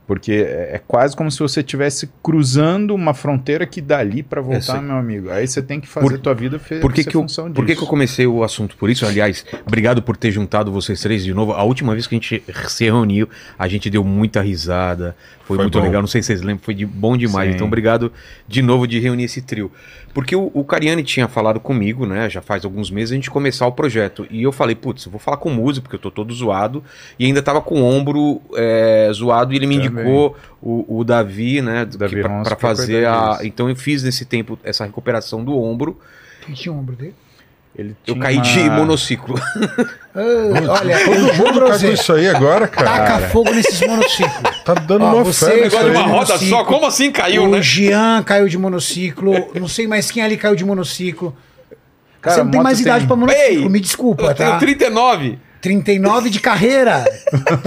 Porque 0.07 0.33
é, 0.33 0.75
é 0.75 0.81
quase 0.87 1.17
como 1.17 1.31
se 1.31 1.39
você 1.39 1.61
estivesse 1.61 2.11
cruzando 2.23 2.95
uma 2.95 3.15
fronteira 3.15 3.65
que 3.67 3.81
dali 3.81 4.23
para 4.23 4.43
voltar, 4.43 4.83
meu 4.83 4.97
amigo. 4.97 5.31
Aí 5.31 5.47
você 5.49 5.63
tem 5.63 5.81
que 5.81 5.89
fazer 5.89 6.07
Por- 6.09 6.19
tua 6.19 6.35
vida 6.35 6.59
fe 6.59 6.79
Por 6.81 6.93
que, 6.93 7.03
que, 7.05 7.17
eu, 7.17 7.23
função 7.23 7.51
por 7.51 7.65
que, 7.65 7.73
disso. 7.73 7.79
que 7.81 7.85
eu 7.85 7.89
comecei 7.89 8.27
o 8.27 8.45
assunto 8.45 8.77
por 8.77 8.91
isso? 8.91 9.07
Aliás, 9.07 9.47
obrigado 9.67 10.03
por 10.03 10.15
ter 10.17 10.31
juntado 10.31 10.71
vocês 10.71 11.01
três 11.01 11.25
de 11.25 11.33
novo. 11.33 11.53
A 11.53 11.63
última 11.63 11.95
vez 11.95 12.07
que 12.07 12.15
a 12.15 12.19
gente 12.19 12.45
se 12.69 12.85
reuniu, 12.85 13.29
a 13.59 13.67
gente 13.67 13.89
deu 13.89 14.05
muita 14.05 14.43
risada. 14.43 15.17
Foi, 15.45 15.57
Foi 15.57 15.65
muito 15.65 15.79
bom. 15.79 15.85
legal. 15.85 16.03
Não 16.03 16.07
sei 16.09 16.23
se 16.23 16.27
vocês 16.29 16.43
lembram, 16.43 16.65
foi 16.65 16.75
de, 16.75 16.85
bom 16.87 17.17
demais. 17.17 17.49
Sim. 17.51 17.55
Então, 17.55 17.67
obrigado 17.67 18.13
de 18.47 18.61
novo 18.63 18.87
de 18.87 18.99
reunir 18.99 19.25
esse 19.25 19.41
trio. 19.43 19.71
Porque 20.15 20.37
o, 20.37 20.49
o 20.55 20.65
Cariani 20.65 21.03
tinha 21.03 21.27
falado 21.27 21.59
comigo, 21.59 22.07
né? 22.07 22.31
Já 22.31 22.41
faz 22.41 22.65
alguns 22.65 22.89
meses 22.91 23.11
a 23.11 23.15
gente 23.17 23.29
começar 23.31 23.67
o 23.67 23.73
projeto. 23.73 24.25
E 24.31 24.43
eu 24.45 24.53
falei, 24.53 24.77
putz, 24.77 25.05
eu 25.05 25.11
vou 25.11 25.19
falar 25.19 25.37
com 25.39 25.51
o 25.51 25.53
músico, 25.55 25.83
porque 25.85 25.97
eu 25.97 26.01
tô 26.01 26.11
todo 26.11 26.33
zoado. 26.33 26.85
E 27.19 27.27
ainda 27.27 27.43
tava 27.43 27.61
com 27.61 27.83
o 27.83 27.85
ombro 27.85 28.41
é, 28.55 29.11
zoado. 29.13 29.53
E 29.53 29.57
ele 29.57 29.67
me 29.67 29.75
Também. 29.83 29.91
indicou 30.05 30.37
o, 30.63 30.99
o 31.01 31.05
Davi, 31.05 31.61
né? 31.61 31.85
Davi 31.85 32.15
que 32.15 32.23
pra- 32.23 32.31
Ronça 32.31 32.51
pra 32.51 32.57
pra 32.57 32.69
fazer 32.69 33.07
a. 33.09 33.41
Então 33.43 33.69
eu 33.69 33.75
fiz 33.75 34.05
nesse 34.05 34.25
tempo 34.25 34.57
essa 34.63 34.85
recuperação 34.85 35.45
do 35.45 35.59
ombro. 35.61 35.99
Quem 36.47 36.55
tinha 36.55 36.73
o 36.73 36.79
ombro 36.79 36.95
dele? 36.95 37.15
Ele 37.77 37.97
Eu 38.07 38.17
caí 38.17 38.41
de 38.41 38.61
uma- 38.61 38.77
monociclo. 38.79 39.35
Ah, 40.17 40.21
olha, 40.81 40.97
Todo 41.05 41.17
eu 41.17 41.35
mundo 41.35 41.67
faz 41.67 41.83
isso 41.83 42.13
aí 42.13 42.29
agora, 42.29 42.69
cara. 42.69 42.87
taca 42.89 43.29
fogo 43.31 43.51
nesses 43.51 43.81
monociclos. 43.81 44.63
Tá 44.65 44.73
dando 44.75 45.05
Ó, 45.07 45.13
uma 45.13 45.25
de 45.25 45.77
aí. 45.77 45.91
uma 45.91 46.03
roda 46.07 46.39
só? 46.39 46.65
Como 46.65 46.87
assim 46.87 47.11
o 47.41 47.61
Jean 47.61 48.23
caiu 48.23 48.47
de 48.47 48.57
monociclo, 48.57 49.35
não 49.61 49.67
sei 49.67 49.89
mais 49.89 50.13
quem 50.13 50.23
ali 50.23 50.37
caiu 50.37 50.55
de 50.55 50.65
monociclo. 50.65 51.37
Cara, 52.23 52.37
você 52.37 52.45
não 52.45 52.51
tem 52.53 52.63
mais 52.63 52.79
tem- 52.79 52.87
idade 52.87 53.09
pra 53.09 53.17
monociclo, 53.17 53.45
Ei, 53.45 53.69
me 53.69 53.81
desculpa, 53.81 54.23
Eu 54.23 54.29
tá? 54.29 54.35
tenho 54.35 54.59
39. 54.61 55.37
39 55.65 56.29
de 56.29 56.41
carreira. 56.41 57.05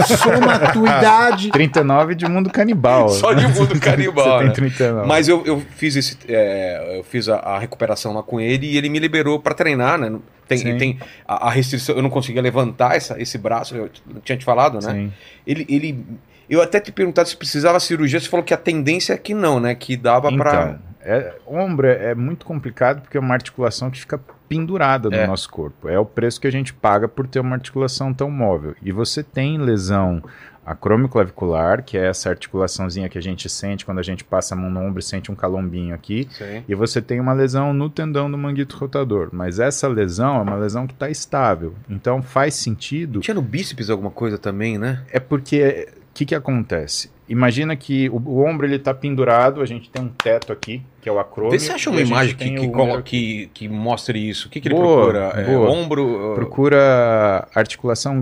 Soma 0.06 0.54
a 0.54 0.72
tua 0.72 0.88
idade. 0.88 1.50
39 1.52 2.14
de 2.14 2.30
mundo 2.30 2.52
canibal. 2.52 3.10
Só 3.10 3.34
de 3.34 3.48
mundo 3.48 3.80
canibal. 3.80 4.38
Você 4.38 4.46
né? 4.46 4.52
tem 4.52 4.70
39. 4.70 5.08
Mas 5.08 5.28
eu, 5.28 5.44
eu 5.48 5.64
fiz 5.76 5.96
esse. 5.96 6.16
é, 6.30 7.00
eu 7.00 7.04
fiz 7.04 7.28
a, 7.28 7.38
a 7.38 7.58
recuperação 7.58 8.14
lá 8.14 8.22
com 8.22 8.40
ele 8.40 8.68
e 8.68 8.78
ele 8.78 8.88
me 8.88 9.00
liberou 9.00 9.40
pra 9.40 9.56
treinar, 9.56 9.98
né? 9.98 10.16
Tem, 10.48 10.60
Sim. 10.60 10.78
tem 10.78 11.00
a, 11.28 11.48
a 11.48 11.50
restrição, 11.50 11.96
eu 11.96 12.04
não 12.04 12.10
conseguia 12.12 12.42
levantar 12.42 12.96
essa, 12.96 13.20
esse 13.20 13.38
braço, 13.38 13.76
eu 13.76 13.90
tinha 14.24 14.38
te 14.38 14.46
falado, 14.46 14.76
né? 14.76 14.94
Sim. 14.94 15.14
Ele, 15.46 15.66
ele. 15.68 16.06
Eu 16.48 16.62
até 16.62 16.80
te 16.80 16.92
perguntado 16.92 17.28
se 17.28 17.36
precisava 17.36 17.80
cirurgia, 17.80 18.20
você 18.20 18.30
falou 18.30 18.46
que 18.46 18.54
a 18.54 18.58
tendência 18.58 19.14
é 19.14 19.18
que 19.18 19.34
não, 19.34 19.60
né? 19.60 19.74
Que 19.74 19.98
dava 19.98 20.32
pra. 20.32 20.52
Então, 20.52 20.80
é, 21.02 21.34
ombro 21.48 21.88
é, 21.88 22.12
é 22.12 22.16
muito 22.16 22.46
complicado 22.46 23.02
porque 23.02 23.18
é 23.18 23.20
uma 23.20 23.34
articulação 23.34 23.90
que 23.90 24.00
fica 24.00 24.20
pendurada 24.48 25.10
no 25.10 25.16
É. 25.16 25.28
nosso 25.28 25.50
corpo. 25.50 25.88
É 25.90 25.98
o 26.00 26.06
preço 26.06 26.40
que 26.42 26.48
a 26.48 26.52
gente 26.52 26.74
paga 26.74 27.08
por 27.08 27.28
ter 27.28 27.40
uma 27.40 27.56
articulação 27.56 28.14
tão 28.14 28.30
móvel. 28.32 28.76
E 28.82 28.92
você 28.92 29.22
tem 29.24 29.58
lesão 29.58 30.22
acromioclavicular, 30.66 31.84
que 31.84 31.98
é 31.98 32.08
essa 32.08 32.30
articulaçãozinha 32.30 33.08
que 33.10 33.18
a 33.18 33.22
gente 33.22 33.48
sente 33.50 33.86
quando 33.86 34.00
a 34.00 34.04
gente 34.04 34.24
passa 34.24 34.54
a 34.54 34.58
mão 34.58 34.70
no 34.70 34.80
ombro 34.82 35.00
e 35.00 35.04
sente 35.04 35.32
um 35.32 35.36
calombinho 35.36 35.96
aqui. 35.96 36.28
Sim. 36.32 36.64
E 36.68 36.76
você 36.76 37.02
tem 37.02 37.20
uma 37.20 37.34
lesão 37.34 37.74
no 37.74 37.90
tendão 37.90 38.30
do 38.30 38.38
manguito 38.38 38.76
rotador. 38.78 39.30
Mas 39.32 39.60
essa 39.60 39.88
lesão 39.88 40.38
é 40.38 40.42
uma 40.42 40.56
lesão 40.56 40.86
que 40.86 40.94
está 40.94 41.10
estável. 41.10 41.74
Então 41.90 42.22
faz 42.22 42.56
sentido 42.56 43.20
Tinha 43.22 43.36
no 43.36 43.42
bíceps 43.42 43.90
alguma 43.90 44.12
coisa 44.12 44.38
também, 44.38 44.78
né? 44.78 45.04
é 45.12 45.20
porque 45.20 45.88
que, 46.18 46.26
que 46.26 46.36
acontece? 46.36 47.10
Imagina 47.30 47.76
que 47.76 48.10
o, 48.10 48.16
o 48.16 48.44
ombro 48.46 48.66
ele 48.66 48.78
está 48.78 48.94
pendurado, 48.94 49.62
a 49.62 49.66
gente 49.66 49.90
tem 49.90 50.02
um 50.02 50.08
teto 50.10 50.52
aqui, 50.52 50.82
que 51.02 51.08
é 51.10 51.12
o 51.12 51.20
acrômio. 51.20 51.52
Vê 51.52 51.60
se 51.60 51.66
você 51.68 51.74
acha 51.74 51.90
uma 51.90 52.02
imagem 52.02 52.36
que, 52.36 52.50
que, 52.50 52.66
o 52.66 52.72
que, 53.04 53.50
que 53.54 53.68
mostre 53.70 54.18
isso. 54.30 54.48
O 54.48 54.52
que, 54.52 54.60
que 54.62 54.68
ele 54.70 54.76
Boa, 54.76 55.12
procura? 55.12 55.42
É, 55.42 55.46
boa. 55.46 55.70
ombro. 55.70 56.32
uh, 56.32 56.36
Procura 56.36 57.48
articulação 57.54 58.18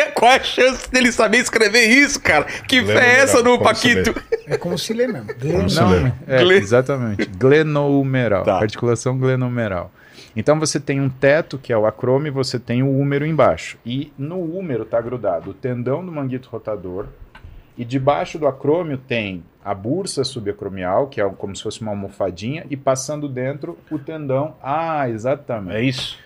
é 0.00 0.10
Qual 0.10 0.30
é 0.30 0.36
a 0.36 0.42
chance 0.42 0.90
dele 0.90 1.10
saber 1.10 1.38
escrever 1.38 1.86
isso, 1.86 2.20
cara? 2.20 2.44
Que 2.68 2.84
fé 2.84 3.16
é 3.16 3.20
essa 3.20 3.42
no? 3.42 3.58
Paquito? 3.58 4.14
É 4.46 4.56
como 4.56 4.76
se 4.78 4.92
lê 4.92 5.06
mesmo. 5.06 5.28
Como 5.34 5.70
se 5.70 5.80
Não, 5.80 5.90
lê? 5.90 6.12
é, 6.26 6.38
Gle- 6.40 6.56
exatamente. 6.58 7.24
Glenohumeral. 7.26 8.44
Tá. 8.44 8.56
Articulação 8.58 9.16
glenohumeral. 9.18 9.90
Então 10.34 10.58
você 10.58 10.80
tem 10.80 11.00
um 11.00 11.10
teto, 11.10 11.58
que 11.58 11.72
é 11.72 11.76
o 11.76 11.86
acrome, 11.86 12.30
você 12.30 12.58
tem 12.58 12.82
o 12.82 12.90
húmero 12.90 13.26
embaixo. 13.26 13.78
E 13.84 14.12
no 14.16 14.40
húmero 14.40 14.84
está 14.84 15.00
grudado 15.00 15.50
o 15.50 15.54
tendão 15.54 16.04
do 16.04 16.10
manguito 16.10 16.48
rotador. 16.48 17.06
E 17.76 17.84
debaixo 17.84 18.38
do 18.38 18.46
acrômio 18.46 18.98
tem 18.98 19.42
a 19.64 19.74
bursa 19.74 20.24
subacromial, 20.24 21.06
que 21.06 21.20
é 21.20 21.28
como 21.30 21.54
se 21.54 21.62
fosse 21.62 21.80
uma 21.80 21.92
almofadinha, 21.92 22.66
e 22.68 22.76
passando 22.76 23.28
dentro 23.28 23.78
o 23.90 23.98
tendão. 23.98 24.56
Ah, 24.62 25.08
exatamente. 25.08 25.76
É 25.76 25.82
isso. 25.82 26.18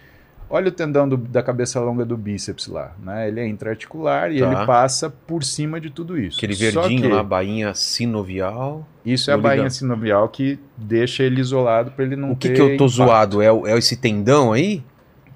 Olha 0.49 0.69
o 0.69 0.73
tendão 0.73 1.09
do- 1.09 1.17
da 1.17 1.43
cabeça 1.43 1.81
longa 1.81 2.05
do 2.05 2.17
bíceps 2.17 2.69
lá, 2.69 2.93
né? 3.03 3.27
Ele 3.27 3.41
é 3.41 3.47
intraarticular 3.49 4.31
e 4.31 4.39
Tá. 4.41 4.47
ele 4.47 4.67
passa 4.67 5.11
por 5.11 5.43
cima 5.43 5.81
de 5.81 5.91
tudo 5.91 6.17
isso. 6.19 6.39
Aquele 6.39 6.55
verdinho 6.55 7.03
que 7.03 7.09
lá, 7.09 7.23
bainha 7.23 7.75
sinovial. 7.75 8.87
Isso 9.05 9.31
é 9.31 9.35
a 9.35 9.39
bainha 9.39 9.63
ligado. 9.65 9.73
sinovial 9.73 10.29
que 10.29 10.59
deixa 10.77 11.23
ele 11.25 11.41
isolado 11.41 11.91
para 11.91 12.05
ele 12.05 12.15
não 12.17 12.31
O 12.33 12.37
que 12.37 12.49
ter 12.49 12.55
que 12.55 12.61
eu 12.61 12.67
tô 12.69 12.85
impacto. 12.85 12.89
zoado? 12.89 13.43
É, 13.43 13.51
o- 13.51 13.67
é 13.67 13.77
esse 13.77 13.97
tendão 13.97 14.53
aí? 14.53 14.83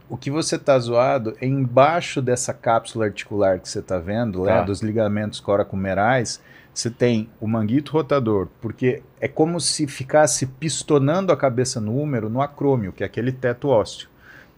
O 0.08 0.16
que 0.16 0.30
você 0.30 0.58
tá 0.58 0.78
zoado 0.78 1.36
é 1.40 1.46
embaixo 1.46 2.20
dessa 2.22 2.52
cápsula 2.54 3.04
articular 3.06 3.58
que 3.60 3.68
você 3.68 3.80
tá 3.82 3.98
vendo, 3.98 4.44
Tá. 4.44 4.60
né, 4.60 4.64
dos 4.64 4.80
ligamentos 4.80 5.38
coracomerais, 5.40 6.40
você 6.74 6.88
tem 6.90 7.28
o 7.40 7.46
manguito 7.46 7.92
rotador, 7.92 8.48
porque 8.60 9.02
é 9.20 9.26
como 9.28 9.60
se 9.60 9.86
ficasse 9.86 10.46
pistonando 10.46 11.32
a 11.32 11.36
cabeça 11.36 11.80
no 11.80 11.96
húmero 11.96 12.28
no 12.28 12.40
acrômio, 12.40 12.92
que 12.92 13.02
é 13.02 13.06
aquele 13.06 13.32
teto 13.32 13.68
ósseo. 13.68 14.08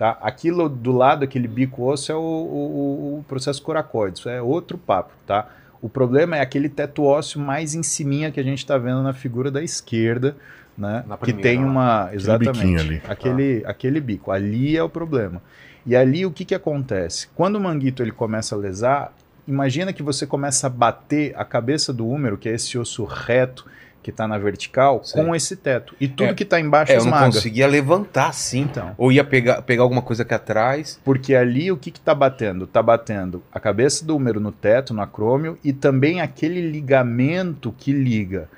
Tá? 0.03 0.19
Aquilo 0.21 0.69
do 0.69 0.91
lado, 0.91 1.23
aquele 1.23 1.47
bico 1.47 1.85
ósseo, 1.85 2.12
é 2.12 2.17
o, 2.17 2.21
o- 2.21 3.19
o 3.21 3.25
processo 3.29 3.62
coracoide, 3.62 4.19
isso 4.19 4.29
é 4.29 4.43
outro 4.43 4.77
papo. 4.77 5.12
Tá? 5.25 5.47
O 5.81 5.88
problema 5.88 6.37
é 6.37 6.41
aquele 6.41 6.69
teto 6.69 7.05
ósseo 7.05 7.41
mais 7.41 7.73
em 7.77 7.85
ciminha 7.85 8.33
que 8.33 8.41
a 8.41 8.43
gente 8.43 8.59
está 8.59 8.77
vendo 8.77 9.01
na 9.01 9.12
figura 9.12 9.49
da 9.49 9.62
esquerda, 9.62 10.35
né? 10.77 11.05
Na 11.07 11.17
que 11.17 11.27
primeira, 11.27 11.49
tem 11.51 11.65
uma. 11.65 12.11
Exatamente. 12.12 12.51
biquinho 12.53 12.81
ali. 12.81 13.03
Aquele, 13.09 13.62
aquele 13.65 14.01
bico. 14.01 14.33
Ali 14.33 14.77
é 14.77 14.83
o 14.83 14.88
problema. 14.88 15.41
E 15.87 15.95
ali 15.95 16.27
o 16.27 16.33
que, 16.33 16.45
que 16.45 16.55
acontece? 16.57 17.29
Quando 17.37 17.55
o 17.55 17.61
manguito 17.61 18.03
ele 18.03 18.11
começa 18.11 18.57
a 18.57 18.59
lesar, 18.59 19.12
imagina 19.47 19.93
que 19.93 20.03
você 20.03 20.27
começa 20.27 20.67
a 20.67 20.71
bater 20.71 21.33
a 21.37 21.45
cabeça 21.45 21.93
do 21.93 22.09
húmero, 22.09 22.37
que 22.37 22.49
é 22.49 22.55
esse 22.55 22.77
osso 22.77 23.05
reto 23.05 23.67
que 24.03 24.11
está 24.11 24.27
na 24.27 24.37
vertical, 24.37 25.01
Sei. 25.05 25.23
com 25.23 25.35
esse 25.35 25.55
teto. 25.57 25.95
E 26.01 26.09
tudo 26.09 26.31
É. 26.31 26.35
que 26.35 26.43
está 26.43 26.59
embaixo 26.59 26.91
É, 26.93 26.97
eu 26.97 27.01
não 27.01 27.07
esmaga. 27.07 27.27
conseguia 27.27 27.67
levantar 27.67 28.29
assim. 28.29 28.62
Então. 28.62 28.95
Ou 28.99 29.12
ia 29.12 29.23
pegar, 29.23 29.62
pegar 29.62 29.83
alguma 29.83 30.03
coisa 30.03 30.23
aqui 30.25 30.35
atrás. 30.35 31.01
Porque 31.05 31.35
ali 31.35 31.71
o 31.71 31.77
que 31.77 31.91
está 31.91 32.15
batendo? 32.15 32.65
Está 32.65 32.83
batendo 32.83 33.43
a 33.53 33.61
cabeça 33.61 34.05
do 34.05 34.17
húmero 34.17 34.41
no 34.41 34.51
teto, 34.53 34.93
no 34.93 35.01
acrômio, 35.03 35.57
e 35.62 35.73
também 35.73 36.21
aquele 36.21 36.61
ligamento 36.61 37.73
que 37.79 37.93
liga 37.93 38.49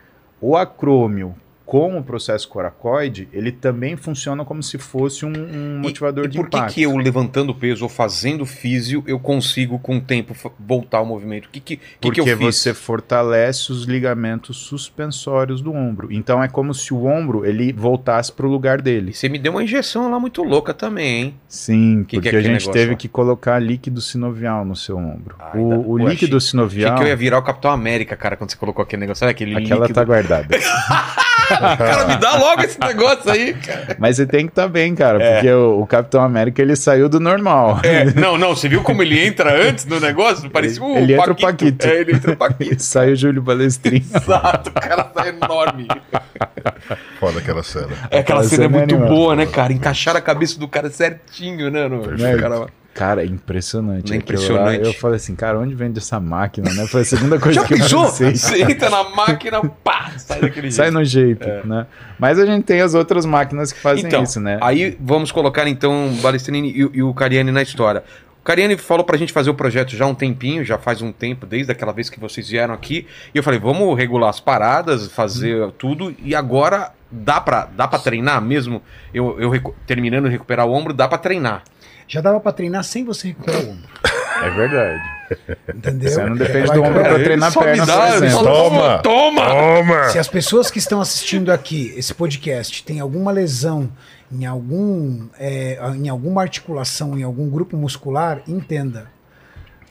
o 0.40 0.56
acrômio 0.56 1.34
com 1.66 1.96
o 1.98 2.02
processo 2.04 2.46
coracoide, 2.48 3.26
ele 3.32 3.50
também 3.50 3.96
funciona 3.96 4.44
como 4.44 4.62
se 4.62 4.76
fosse 4.76 5.24
um, 5.24 5.32
um 5.32 5.78
motivador 5.80 6.26
e, 6.26 6.28
de 6.28 6.36
e 6.36 6.40
por 6.40 6.50
que, 6.50 6.56
impacto. 6.58 6.80
eu 6.80 6.96
levantando 6.96 7.54
peso 7.54 7.84
ou 7.84 7.88
fazendo 7.88 8.44
físio, 8.44 9.02
eu 9.06 9.18
consigo 9.18 9.78
com 9.78 9.96
o 9.96 10.00
tempo 10.00 10.34
voltar 10.60 10.98
ao 10.98 11.06
movimento? 11.06 11.48
Que, 11.50 11.60
que, 11.60 11.76
que, 11.76 11.82
Porque 12.00 12.22
que 12.22 12.34
você 12.34 12.74
fortalece 12.74 13.72
os 13.72 13.84
ligamentos 13.84 14.58
suspensórios 14.58 15.62
do 15.62 15.72
ombro. 15.72 16.12
Então 16.12 16.42
é 16.42 16.48
como 16.48 16.74
se 16.74 16.92
o 16.92 17.06
ombro 17.06 17.46
ele 17.46 17.72
voltasse 17.72 18.30
para 18.30 18.46
o 18.46 18.50
lugar 18.50 18.80
E 18.80 18.82
dele. 18.82 19.12
você 19.14 19.28
me 19.28 19.38
deu 19.38 19.52
uma 19.52 19.62
injeção 19.64 20.10
lá 20.10 20.20
muito 20.20 20.42
louca 20.42 20.74
também, 20.74 21.22
hein? 21.22 21.34
Sim, 21.48 22.04
que 22.06 22.16
porque 22.20 22.36
é 22.36 22.38
a 22.38 22.42
gente 22.42 22.70
teve 22.70 22.90
lá? 22.92 22.96
que 22.96 23.08
colocar 23.08 23.58
líquido 23.58 24.00
sinovial 24.02 24.64
no 24.64 24.76
seu 24.76 24.98
ombro. 24.98 25.34
Ainda- 25.52 25.76
o 25.76 25.92
o 25.92 25.98
líquido 25.98 26.36
achei- 26.36 26.50
sinovial, 26.50 26.92
Achei 26.92 26.98
que 26.98 27.04
eu 27.04 27.08
ia 27.08 27.16
virar 27.16 27.38
o 27.38 27.42
Capitão 27.42 27.70
América, 27.70 28.14
cara, 28.16 28.36
quando 28.36 28.50
você 28.50 28.56
colocou 28.56 28.82
aquele 28.82 29.00
negócio. 29.00 29.20
Sabe 29.20 29.32
aquele 29.32 29.52
aquela 29.56 29.80
líquido? 29.86 29.94
tá 29.94 30.04
guardada. 30.04 30.48
Cara, 31.76 32.06
me 32.06 32.16
dá 32.16 32.36
logo 32.36 32.62
esse 32.62 32.78
negócio 32.80 33.30
aí, 33.30 33.54
cara. 33.54 33.96
Mas 33.98 34.16
você 34.16 34.26
tem 34.26 34.46
que 34.46 34.52
estar 34.52 34.68
bem, 34.68 34.94
cara, 34.94 35.18
porque 35.18 35.50
o, 35.50 35.80
o 35.80 35.86
Capitão 35.86 36.22
América 36.22 36.60
ele 36.62 36.76
saiu 36.76 37.08
do 37.08 37.20
normal. 37.20 37.80
É, 37.82 38.04
não, 38.18 38.36
não, 38.38 38.54
você 38.54 38.68
viu 38.68 38.82
como 38.82 39.02
ele 39.02 39.24
entra 39.24 39.52
antes 39.68 39.84
no 39.86 39.98
negócio? 40.00 40.50
Parecia 40.50 40.82
o 40.82 40.96
Ele 40.96 41.14
entra 41.14 41.32
o 41.32 41.36
Paquito. 41.36 41.86
É, 41.86 42.00
ele 42.00 42.14
entra 42.14 42.32
o 42.32 42.36
Paquito. 42.36 42.82
Saiu 42.82 43.12
o 43.12 43.16
Júlio 43.16 43.42
Balestrinho. 43.42 44.04
Exato, 44.14 44.70
o 44.70 44.72
cara 44.72 45.04
tá 45.04 45.26
enorme. 45.28 45.88
Foda 47.18 47.38
aquela 47.38 47.62
cena. 47.62 47.88
É, 48.10 48.18
aquela 48.18 48.40
Aquela 48.40 48.42
cena 48.44 48.64
é 48.64 48.68
cena 48.68 48.76
é 48.76 48.78
muito 48.78 48.94
animal. 48.94 49.14
boa, 49.14 49.36
né, 49.36 49.46
cara? 49.46 49.72
Encaixar 49.72 50.16
a 50.16 50.20
cabeça 50.20 50.58
do 50.58 50.68
cara 50.68 50.90
certinho, 50.90 51.70
né? 51.70 51.88
No, 51.88 52.00
Perfeito. 52.00 52.36
no 52.36 52.42
cara... 52.42 52.66
Cara, 52.94 53.22
é 53.22 53.26
impressionante. 53.26 54.12
É 54.12 54.16
impressionante. 54.16 54.80
lá. 54.82 54.86
Eu 54.86 54.94
falei 54.94 55.16
assim, 55.16 55.34
cara, 55.34 55.58
onde 55.58 55.74
vende 55.74 55.98
essa 55.98 56.20
máquina, 56.20 56.72
né? 56.72 56.86
Foi 56.86 57.00
a 57.00 57.04
segunda 57.04 57.38
coisa 57.40 57.60
Já 57.60 57.66
que 57.66 57.74
pensou? 57.74 58.04
eu 58.04 58.12
pensei. 58.12 58.64
Você 58.64 58.72
entra 58.72 58.88
na 58.88 59.02
máquina, 59.10 59.60
pá, 59.82 60.12
sai 60.16 60.40
daquele 60.40 60.70
Sai 60.70 60.86
jeito. 60.86 60.98
no 60.98 61.04
jeito, 61.04 61.48
né? 61.66 61.86
Mas 62.18 62.38
a 62.38 62.46
gente 62.46 62.62
tem 62.64 62.80
as 62.80 62.94
outras 62.94 63.26
máquinas 63.26 63.72
que 63.72 63.80
fazem 63.80 64.06
Então, 64.06 64.22
isso, 64.22 64.40
né? 64.40 64.58
Aí 64.62 64.96
vamos 65.00 65.32
colocar 65.32 65.66
então 65.66 66.08
o 66.08 66.12
Balestrini 66.22 66.70
e, 66.70 66.98
e 66.98 67.02
o 67.02 67.12
Cariani 67.12 67.50
na 67.50 67.62
história. 67.62 68.04
O 68.40 68.44
Cariani 68.44 68.76
falou 68.76 69.04
pra 69.04 69.16
gente 69.16 69.32
fazer 69.32 69.50
o 69.50 69.54
projeto 69.54 69.96
já 69.96 70.04
há 70.04 70.08
um 70.08 70.14
tempinho, 70.14 70.62
já 70.64 70.78
faz 70.78 71.00
um 71.02 71.10
tempo, 71.10 71.46
desde 71.46 71.72
aquela 71.72 71.92
vez 71.92 72.08
que 72.10 72.20
vocês 72.20 72.48
vieram 72.48 72.74
aqui. 72.74 73.06
E 73.34 73.38
eu 73.38 73.42
falei, 73.42 73.58
vamos 73.58 73.96
regular 73.98 74.28
as 74.30 74.38
paradas, 74.38 75.10
fazer 75.10 75.72
tudo. 75.78 76.14
E 76.22 76.34
agora 76.34 76.92
dá 77.10 77.40
pra, 77.40 77.66
dá 77.74 77.88
pra 77.88 77.98
treinar 77.98 78.40
mesmo? 78.42 78.82
Eu, 79.12 79.36
eu 79.40 79.74
terminando 79.86 80.26
de 80.26 80.30
recuperar 80.30 80.66
o 80.66 80.72
ombro, 80.72 80.92
dá 80.92 81.08
pra 81.08 81.18
treinar. 81.18 81.64
Já 82.06 82.20
dava 82.20 82.38
pra 82.40 82.52
treinar 82.52 82.84
sem 82.84 83.04
você 83.04 83.28
recuperar 83.28 83.62
o 83.62 83.70
ombro. 83.70 83.88
É 84.42 84.50
verdade. 84.50 85.02
Entendeu? 85.74 86.10
Você 86.10 86.24
não 86.24 86.36
depende 86.36 86.66
Vai- 86.68 86.76
do 86.76 86.82
ombro 86.82 87.00
pra 87.02 87.14
Ele 87.14 87.24
treinar 87.24 87.50
só 87.52 87.60
me 87.60 87.66
perna, 87.66 87.86
dá, 87.86 87.96
por 88.12 88.24
exemplo. 88.24 88.44
Toma! 88.44 88.98
Toma! 88.98 89.46
Toma! 89.48 90.08
Se 90.10 90.18
as 90.18 90.28
pessoas 90.28 90.70
que 90.70 90.78
estão 90.78 91.00
assistindo 91.00 91.50
aqui 91.50 91.94
esse 91.96 92.12
podcast 92.12 92.84
têm 92.84 93.00
alguma 93.00 93.32
lesão 93.32 93.90
em 94.30 94.44
algum 94.44 95.26
é, 95.38 95.78
em 95.96 96.08
alguma 96.08 96.42
articulação, 96.42 97.18
em 97.18 97.22
algum 97.22 97.48
grupo 97.48 97.76
muscular, 97.76 98.42
entenda. 98.46 99.06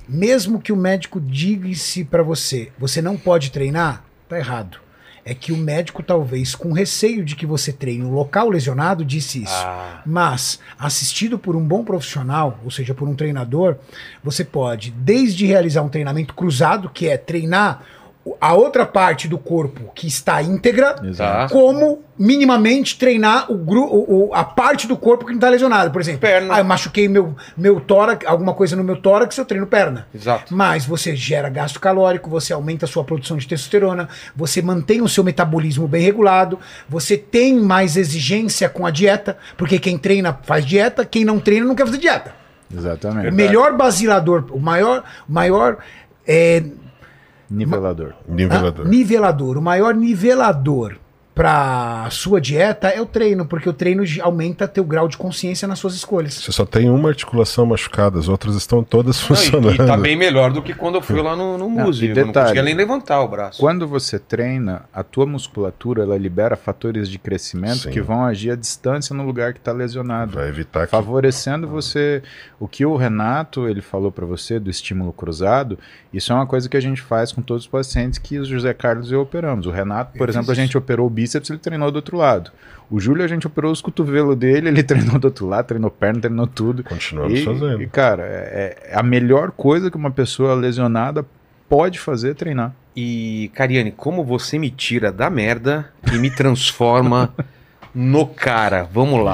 Mesmo 0.08 0.60
que 0.62 0.72
o 0.72 0.76
médico 0.76 1.20
diga-se 1.20 2.04
para 2.04 2.22
você, 2.22 2.72
você 2.78 3.02
não 3.02 3.18
pode 3.18 3.52
treinar, 3.52 4.04
tá 4.28 4.38
errado. 4.38 4.78
É 5.26 5.34
que 5.34 5.54
o 5.54 5.58
médico 5.58 6.04
talvez 6.04 6.54
com 6.54 6.74
receio 6.74 7.24
de 7.24 7.36
que 7.36 7.46
você 7.46 7.72
treine 7.72 8.04
o 8.04 8.12
local 8.12 8.50
lesionado 8.50 9.06
disse 9.06 9.44
isso. 9.44 9.66
Ah, 9.66 10.02
Mas, 10.06 10.60
assistido 10.78 11.40
por 11.40 11.56
um 11.56 11.66
bom 11.66 11.84
profissional, 11.84 12.60
ou 12.64 12.70
seja, 12.70 12.94
por 12.94 13.08
um 13.08 13.16
treinador, 13.16 13.78
você 14.22 14.44
pode, 14.44 14.92
desde 14.92 15.46
realizar 15.46 15.82
um 15.82 15.90
treinamento 15.90 16.34
cruzado, 16.34 16.90
que 16.90 17.08
é 17.08 17.18
treinar 17.18 17.84
a 18.40 18.54
outra 18.54 18.86
parte 18.86 19.28
do 19.28 19.38
corpo 19.38 19.92
que 19.94 20.08
está 20.08 20.42
íntegra, 20.42 20.96
tá. 21.18 21.50
como 21.50 22.02
minimamente 22.18 22.98
treinar 22.98 23.52
o, 23.52 23.58
gru- 23.58 23.84
o- 23.92 24.30
o- 24.30 24.34
a 24.34 24.44
parte 24.46 24.88
do 24.88 24.96
corpo 24.96 25.26
que 25.26 25.32
não 25.32 25.38
está 25.38 25.50
lesionada. 25.50 25.90
Por 25.90 26.00
exemplo, 26.00 26.22
Perna. 26.22 26.56
ah, 26.56 26.60
eu 26.60 26.64
machuquei 26.64 27.10
meu, 27.10 27.36
meu 27.58 27.82
tórax, 27.82 28.26
alguma 28.26 28.54
coisa 28.54 28.76
no 28.78 28.84
meu 28.84 28.96
tórax, 28.96 29.38
eu 29.38 29.44
treino 29.46 29.68
perna. 29.68 30.08
Exato. 30.16 30.56
Mas 30.56 30.86
você 30.86 31.16
gera 31.16 31.50
gasto 31.50 31.80
calórico, 31.82 32.30
você 32.30 32.54
aumenta 32.54 32.86
a 32.86 32.88
sua 32.88 33.04
produção 33.04 33.36
de 33.36 33.46
testosterona, 33.48 34.08
você 34.36 34.62
mantém 34.62 35.02
o 35.02 35.10
seu 35.10 35.24
metabolismo 35.24 35.88
bem 35.88 36.02
regulado, 36.04 36.58
você 36.88 37.18
tem 37.18 37.60
mais 37.60 37.98
exigência 37.98 38.70
com 38.70 38.86
a 38.86 38.92
dieta, 38.92 39.38
porque 39.58 39.80
quem 39.80 39.98
treina 39.98 40.40
faz 40.44 40.66
dieta, 40.66 41.04
quem 41.04 41.26
não 41.26 41.40
treina 41.40 41.66
não 41.66 41.76
quer 41.76 41.86
fazer 41.86 41.98
dieta. 41.98 42.34
Exatamente. 42.74 43.30
O 43.30 43.34
melhor 43.34 43.76
basilador, 43.76 44.46
o 44.52 44.60
maior, 44.60 45.04
o 45.28 45.32
maior 45.34 45.78
é, 46.28 46.64
Nivelador. 47.54 48.14
Nivelador. 48.28 48.86
ah, 48.86 48.90
nivelador, 48.90 49.58
o 49.58 49.62
maior 49.62 49.96
nivelador 49.96 50.98
para 51.36 52.08
sua 52.12 52.40
dieta 52.40 52.90
é 52.90 53.02
o 53.02 53.06
treino, 53.06 53.46
porque 53.46 53.68
o 53.68 53.74
treino 53.74 54.04
aumenta 54.22 54.68
teu 54.68 54.84
grau 54.84 55.08
de 55.08 55.18
consciência 55.18 55.68
nas 55.68 55.80
suas 55.80 55.96
escolhas. 55.96 56.36
Você 56.36 56.52
só 56.52 56.66
tem 56.66 56.90
uma 56.90 57.10
articulação 57.10 57.66
machucada, 57.66 58.20
as 58.20 58.28
outras 58.28 58.56
estão 58.56 58.84
todas 58.84 59.20
Não, 59.20 59.28
funcionando. 59.28 59.72
e, 59.72 59.76
e 59.76 59.88
tá 59.88 59.98
bem 59.98 60.16
melhor 60.16 60.52
do 60.52 60.62
que 60.62 60.74
quando 60.74 60.96
eu 60.96 61.02
fui 61.02 61.22
lá 61.22 61.36
no, 61.36 61.58
no 61.58 61.70
Não, 61.70 61.92
e 61.92 62.10
Eu 62.10 62.26
não 62.28 62.34
conseguia 62.34 62.62
nem 62.62 62.76
levantar 62.76 63.22
o 63.22 63.28
braço. 63.28 63.60
Quando 63.60 63.88
você 63.88 64.20
treina, 64.20 64.84
a 64.94 65.04
tua 65.04 65.26
musculatura 65.26 66.04
ela 66.04 66.18
libera 66.18 66.56
fatores 66.56 67.10
de 67.10 67.18
crescimento 67.18 67.84
Sim. 67.84 67.90
que 67.90 68.02
vão 68.02 68.24
agir 68.24 68.52
à 68.52 68.56
distância 68.56 69.16
no 69.16 69.26
lugar 69.26 69.54
que 69.54 69.60
está 69.60 69.72
lesionado. 69.72 70.34
Vai 70.34 70.50
evitar 70.50 70.86
que. 70.86 70.92
favorecendo 70.92 71.68
você. 71.68 72.22
O 72.60 72.68
que 72.68 72.86
o 72.86 72.96
Renato 72.96 73.68
ele 73.68 73.82
falou 73.82 74.12
para 74.12 74.26
você 74.26 74.60
do 74.60 74.70
estímulo 74.70 75.12
cruzado, 75.12 75.78
isso 76.14 76.32
é 76.32 76.36
uma 76.36 76.46
coisa 76.46 76.70
que 76.70 76.78
a 76.78 76.80
gente 76.80 77.02
faz 77.02 77.32
com 77.32 77.42
todos 77.42 77.64
os 77.64 77.70
pacientes 77.70 78.20
que 78.20 78.38
o 78.38 78.46
José 78.46 78.74
Carlos 78.74 79.10
e 79.12 79.14
eu 79.16 79.22
operamos. 79.22 79.66
O 79.66 79.72
Renato, 79.72 80.18
por 80.18 80.28
Eu 80.28 80.32
exemplo, 80.32 80.52
a 80.52 80.56
gente 80.56 80.78
operou 80.78 81.08
o 81.08 81.10
bíceps, 81.24 81.50
ele 81.50 81.60
treinou 81.60 81.92
do 81.92 81.96
outro 81.96 82.18
lado. 82.18 82.52
O 82.92 83.00
Júlio, 83.00 83.24
a 83.24 83.28
gente 83.28 83.48
operou 83.48 83.72
os 83.72 83.82
cotovelos 83.82 84.36
dele, 84.38 84.68
ele 84.70 84.84
treinou 84.84 85.18
do 85.18 85.26
outro 85.26 85.48
lado, 85.48 85.66
treinou 85.68 85.90
perna, 85.90 86.20
treinou 86.22 86.46
tudo. 86.48 86.84
Continuamos 86.84 87.40
E, 87.40 87.44
fazendo. 87.46 87.82
e, 87.82 87.88
cara, 87.88 88.24
é, 88.24 88.90
é 88.92 88.98
a 89.00 89.02
melhor 89.04 89.52
coisa 89.52 89.90
que 89.90 89.98
uma 89.98 90.12
pessoa 90.12 90.54
lesionada 90.54 91.26
pode 91.70 92.00
fazer 92.00 92.32
é 92.32 92.34
treinar. 92.34 92.74
E, 92.96 93.50
Cariane, 93.56 93.92
como 93.92 94.24
você 94.24 94.60
me 94.60 94.70
tira 94.70 95.12
da 95.12 95.30
merda 95.30 95.90
e 96.14 96.18
me 96.18 96.30
transforma 96.30 97.34
no 97.96 98.28
cara? 98.28 98.88
Vamos 98.92 99.24
lá. 99.24 99.34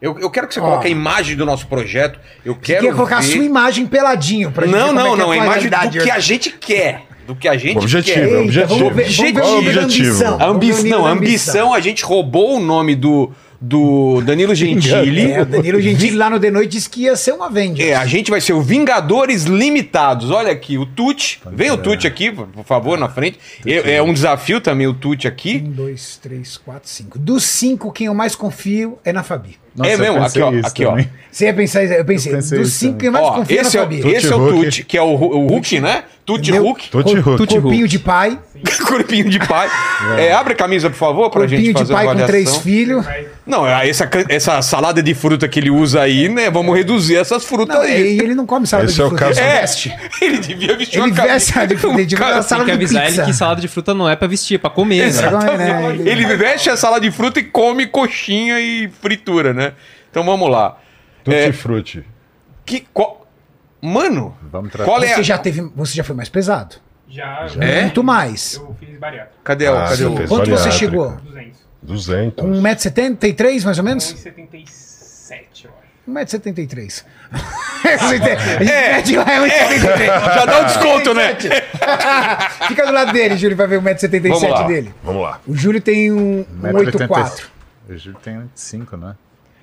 Eu, 0.00 0.18
eu 0.18 0.30
quero 0.30 0.46
que 0.48 0.54
você 0.54 0.60
Ó. 0.60 0.64
coloque 0.64 0.86
a 0.86 0.90
imagem 0.90 1.36
do 1.36 1.46
nosso 1.46 1.66
projeto. 1.68 2.18
Eu 2.44 2.54
Você 2.54 2.60
quero. 2.60 2.86
quer 2.86 2.94
colocar 2.94 3.18
a 3.18 3.20
ver- 3.20 3.26
sua 3.26 3.44
imagem 3.44 3.86
peladinho 3.86 4.50
pra 4.52 4.66
gente 4.66 4.74
Não, 4.76 4.88
ver 4.88 4.94
como 4.94 4.98
não, 4.98 5.12
é 5.12 5.16
que 5.16 5.22
é 5.22 5.24
não. 5.24 5.30
A 5.32 5.36
imagem 5.36 5.70
do 5.70 6.04
que 6.04 6.10
a 6.10 6.18
gente 6.18 6.50
quer. 6.50 7.02
Do 7.26 7.36
que 7.36 7.48
a 7.48 7.56
gente 7.56 7.78
Objetivo, 7.78 8.14
quer. 8.14 8.24
é 8.24 8.30
Eita, 8.30 8.42
objetivo. 8.42 8.78
Vamos 8.78 8.94
ver, 8.94 9.06
vamos 9.06 9.32
ver 9.34 9.42
o 9.42 9.58
Objetivo. 9.58 10.24
A 10.24 10.46
ambição, 10.46 10.84
não, 10.84 11.06
ambição, 11.06 11.74
a 11.74 11.80
gente 11.80 12.04
roubou 12.04 12.56
o 12.56 12.60
nome 12.60 12.96
do, 12.96 13.30
do 13.60 14.20
Danilo 14.22 14.54
Gentili. 14.54 15.30
É, 15.30 15.42
o 15.42 15.46
Danilo 15.46 15.80
Gentili 15.80 16.16
lá 16.16 16.28
no 16.28 16.40
The 16.40 16.50
Noite 16.50 16.70
disse 16.70 16.90
que 16.90 17.02
ia 17.02 17.14
ser 17.14 17.32
um 17.32 17.42
Avenger. 17.42 17.86
É, 17.86 17.94
a 17.94 18.04
gente 18.06 18.30
vai 18.30 18.40
ser 18.40 18.54
o 18.54 18.60
Vingadores 18.60 19.44
Limitados. 19.44 20.30
Olha 20.30 20.50
aqui, 20.50 20.76
o 20.76 20.84
Tuti. 20.84 21.40
Vem 21.52 21.70
o 21.70 21.78
Tuti 21.78 22.06
aqui, 22.06 22.32
por 22.32 22.46
por 22.48 22.64
favor, 22.64 22.98
na 22.98 23.08
frente. 23.08 23.38
É, 23.64 23.96
é 23.96 24.02
um 24.02 24.12
desafio 24.12 24.60
também 24.60 24.86
o 24.86 24.94
Tuti 24.94 25.28
aqui. 25.28 25.62
Um, 25.64 25.70
dois, 25.70 26.18
três, 26.20 26.56
quatro, 26.56 26.88
cinco. 26.88 27.18
Dos 27.18 27.44
cinco, 27.44 27.92
quem 27.92 28.08
eu 28.08 28.14
mais 28.14 28.34
confio 28.34 28.98
é 29.04 29.12
na 29.12 29.22
Fabi. 29.22 29.61
É 29.82 29.96
mesmo? 29.96 30.22
Aqui, 30.22 30.40
ó, 30.40 30.52
aqui, 30.64 30.84
ó. 30.84 30.96
Você 31.30 31.46
ia 31.46 31.54
pensar 31.54 31.82
isso? 31.84 31.94
Eu 31.94 32.04
pensei, 32.04 32.32
Eu 32.32 32.36
pensei 32.36 32.58
dos 32.58 32.72
cinco, 32.74 32.98
também. 32.98 33.10
mais 33.12 33.34
confia 33.34 33.58
é 33.58 33.62
na 33.62 33.68
esse, 33.68 33.78
é, 33.78 34.10
esse 34.16 34.32
é 34.32 34.36
o. 34.36 34.48
Tuti, 34.52 34.84
que 34.84 34.98
é 34.98 35.02
o, 35.02 35.06
o 35.14 35.46
Hulk, 35.46 35.80
né? 35.80 36.04
Tuti? 36.26 36.52
Hulk. 36.52 36.90
Tutti 36.90 37.22
Cor- 37.22 37.36
Hulk. 37.38 37.46
Corpinho 37.46 37.88
de 37.88 37.98
pai. 37.98 38.38
Corpinho 38.86 39.28
de 39.30 39.38
pai. 39.38 39.68
É, 40.18 40.32
abre 40.32 40.52
a 40.52 40.56
camisa, 40.56 40.88
por 40.90 40.96
favor, 40.96 41.30
pra 41.30 41.42
gente 41.46 41.72
Corpinho 41.72 41.72
de 41.74 41.78
fazer 41.80 41.92
pai 41.94 42.04
com 42.04 42.10
avaliação. 42.10 42.28
três 42.32 42.56
filhos. 42.58 43.04
Não, 43.46 43.66
essa, 43.66 44.06
can- 44.06 44.24
essa 44.28 44.62
salada 44.62 45.02
de 45.02 45.14
fruta 45.14 45.48
que 45.48 45.58
ele 45.58 45.70
usa 45.70 46.00
aí, 46.02 46.28
né? 46.28 46.50
Vamos 46.50 46.76
reduzir 46.76 47.16
essas 47.16 47.44
frutas 47.44 47.74
Não, 47.74 47.82
aí. 47.82 48.16
e 48.16 48.20
ele 48.20 48.34
não 48.34 48.46
come 48.46 48.66
salada 48.66 48.86
Esse 48.88 48.96
de 48.96 49.00
é 49.02 49.04
o 49.04 49.08
fruta, 49.08 49.24
caso- 49.26 49.40
ele 49.40 49.48
É, 49.48 49.60
veste. 49.60 49.94
ele 50.22 50.38
devia 50.38 50.76
vestir 50.76 50.98
Ele 50.98 51.06
uma 51.08 51.14
camisa. 51.16 51.34
veste 51.34 51.58
a 51.58 51.66
de 51.66 51.76
fruta, 51.76 51.96
ele 51.96 52.06
devia 52.06 52.26
dar 52.26 52.42
salada 52.42 52.66
Tem 52.70 52.78
que 52.78 52.78
de 52.78 52.84
avisar 52.84 53.06
pizza. 53.06 53.20
ele 53.22 53.30
que 53.30 53.36
salada 53.36 53.60
de 53.60 53.68
fruta 53.68 53.94
não 53.94 54.08
é 54.08 54.14
pra 54.16 54.28
vestir, 54.28 54.54
é 54.54 54.58
pra 54.58 54.70
comer. 54.70 55.12
né? 55.12 55.56
Né, 55.56 55.96
ele- 56.04 56.36
veste 56.36 56.70
a 56.70 56.76
salada 56.76 57.00
de 57.00 57.10
fruta 57.10 57.40
e 57.40 57.44
come 57.44 57.86
coxinha 57.86 58.60
e 58.60 58.88
fritura, 59.00 59.52
né? 59.52 59.72
Então 60.10 60.22
vamos 60.24 60.50
lá. 60.50 60.76
Tutti 61.24 61.36
É, 61.36 61.52
Frutti. 61.52 62.04
que, 62.64 62.84
qual- 62.92 63.26
Mano, 63.84 64.36
Vamos 64.52 64.70
tratar. 64.70 64.84
qual 64.88 65.02
é 65.02 65.08
Você 65.14 65.20
a... 65.20 65.22
já 65.24 65.38
teve, 65.38 65.60
você 65.74 65.94
já 65.96 66.04
foi 66.04 66.14
mais 66.14 66.28
pesado? 66.28 66.76
Já, 67.12 67.46
É? 67.60 67.82
Muito 67.82 68.02
mais. 68.02 68.54
eu 68.54 68.74
fiz 68.80 68.98
bariátrica. 68.98 69.36
Cadê 69.44 69.68
o... 69.68 69.76
Ah, 69.76 69.88
Cadê 69.90 70.04
o... 70.06 70.14
Quanto 70.14 70.28
você 70.28 70.40
bariátrica. 70.40 70.70
chegou? 70.72 71.10
200. 71.10 71.58
200. 71.82 72.42
Com 72.42 72.52
1,73m 72.52 73.64
mais 73.66 73.78
ou 73.78 73.84
menos? 73.84 74.14
1,77, 74.14 75.64
eu 75.64 75.70
acho. 75.70 75.82
1,73m. 76.08 77.04
a 77.84 77.96
gente 78.08 78.64
mede 78.64 79.16
lá 79.16 79.32
é 79.32 79.40
1,73m. 79.40 80.34
Já 80.34 80.44
dá 80.46 80.60
um 80.60 80.64
desconto, 80.64 81.14
né? 81.14 81.36
Fica 82.66 82.86
do 82.86 82.92
lado 82.92 83.12
dele, 83.12 83.36
Júlio, 83.36 83.56
pra 83.58 83.66
ver 83.66 83.76
o 83.76 83.82
Vamos 83.82 84.02
lá. 84.02 84.08
1,77m 84.08 84.66
dele. 84.66 84.94
Vamos 85.04 85.22
lá. 85.22 85.40
O 85.46 85.54
Júlio 85.54 85.82
tem 85.82 86.10
um, 86.10 86.40
um 86.40 86.62
8,4. 86.62 87.44
O 87.90 87.96
Júlio 87.98 88.18
tem 88.20 88.50
5, 88.54 88.96
né? 88.96 89.16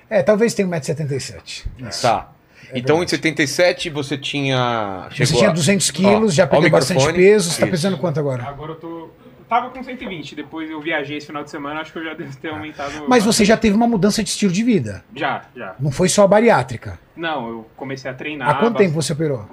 É, 0.08 0.22
talvez 0.22 0.54
tenha 0.54 0.68
1,77m. 0.68 1.64
Tá. 2.00 2.28
Então, 2.74 3.02
em 3.02 3.06
77, 3.08 3.90
você 3.90 4.16
tinha... 4.16 5.06
Você 5.10 5.26
chegou 5.26 5.38
tinha 5.38 5.50
a- 5.50 5.54
200 5.54 5.90
quilos, 5.90 6.32
Ó, 6.32 6.34
já 6.34 6.46
perdeu 6.46 6.70
bastante 6.70 7.12
peso. 7.12 7.50
Você 7.50 7.58
tá 7.60 7.66
Isso. 7.66 7.70
pesando 7.70 7.98
quanto 7.98 8.20
agora? 8.20 8.44
Agora 8.44 8.72
eu 8.72 8.76
tô. 8.76 9.10
Eu 9.50 9.56
tava 9.56 9.70
com 9.70 9.82
120, 9.82 10.36
depois 10.36 10.70
eu 10.70 10.80
viajei 10.80 11.16
esse 11.16 11.26
final 11.26 11.42
de 11.42 11.50
semana, 11.50 11.80
acho 11.80 11.92
que 11.92 11.98
eu 11.98 12.04
já 12.04 12.14
devo 12.14 12.36
ter 12.36 12.50
aumentado. 12.50 13.06
Mas 13.08 13.24
você 13.24 13.44
já 13.44 13.56
teve 13.56 13.74
uma 13.74 13.88
mudança 13.88 14.22
de 14.22 14.28
estilo 14.30 14.52
de 14.52 14.62
vida. 14.62 15.02
Já, 15.16 15.42
já. 15.56 15.74
Não 15.80 15.90
foi 15.90 16.08
só 16.08 16.22
a 16.22 16.28
bariátrica. 16.28 17.00
Não, 17.16 17.48
eu 17.48 17.70
comecei 17.76 18.08
a 18.08 18.14
treinar. 18.14 18.48
Há 18.48 18.54
quanto 18.54 18.74
bastante. 18.74 18.78
tempo 18.86 19.02
você 19.02 19.12
operou? 19.12 19.48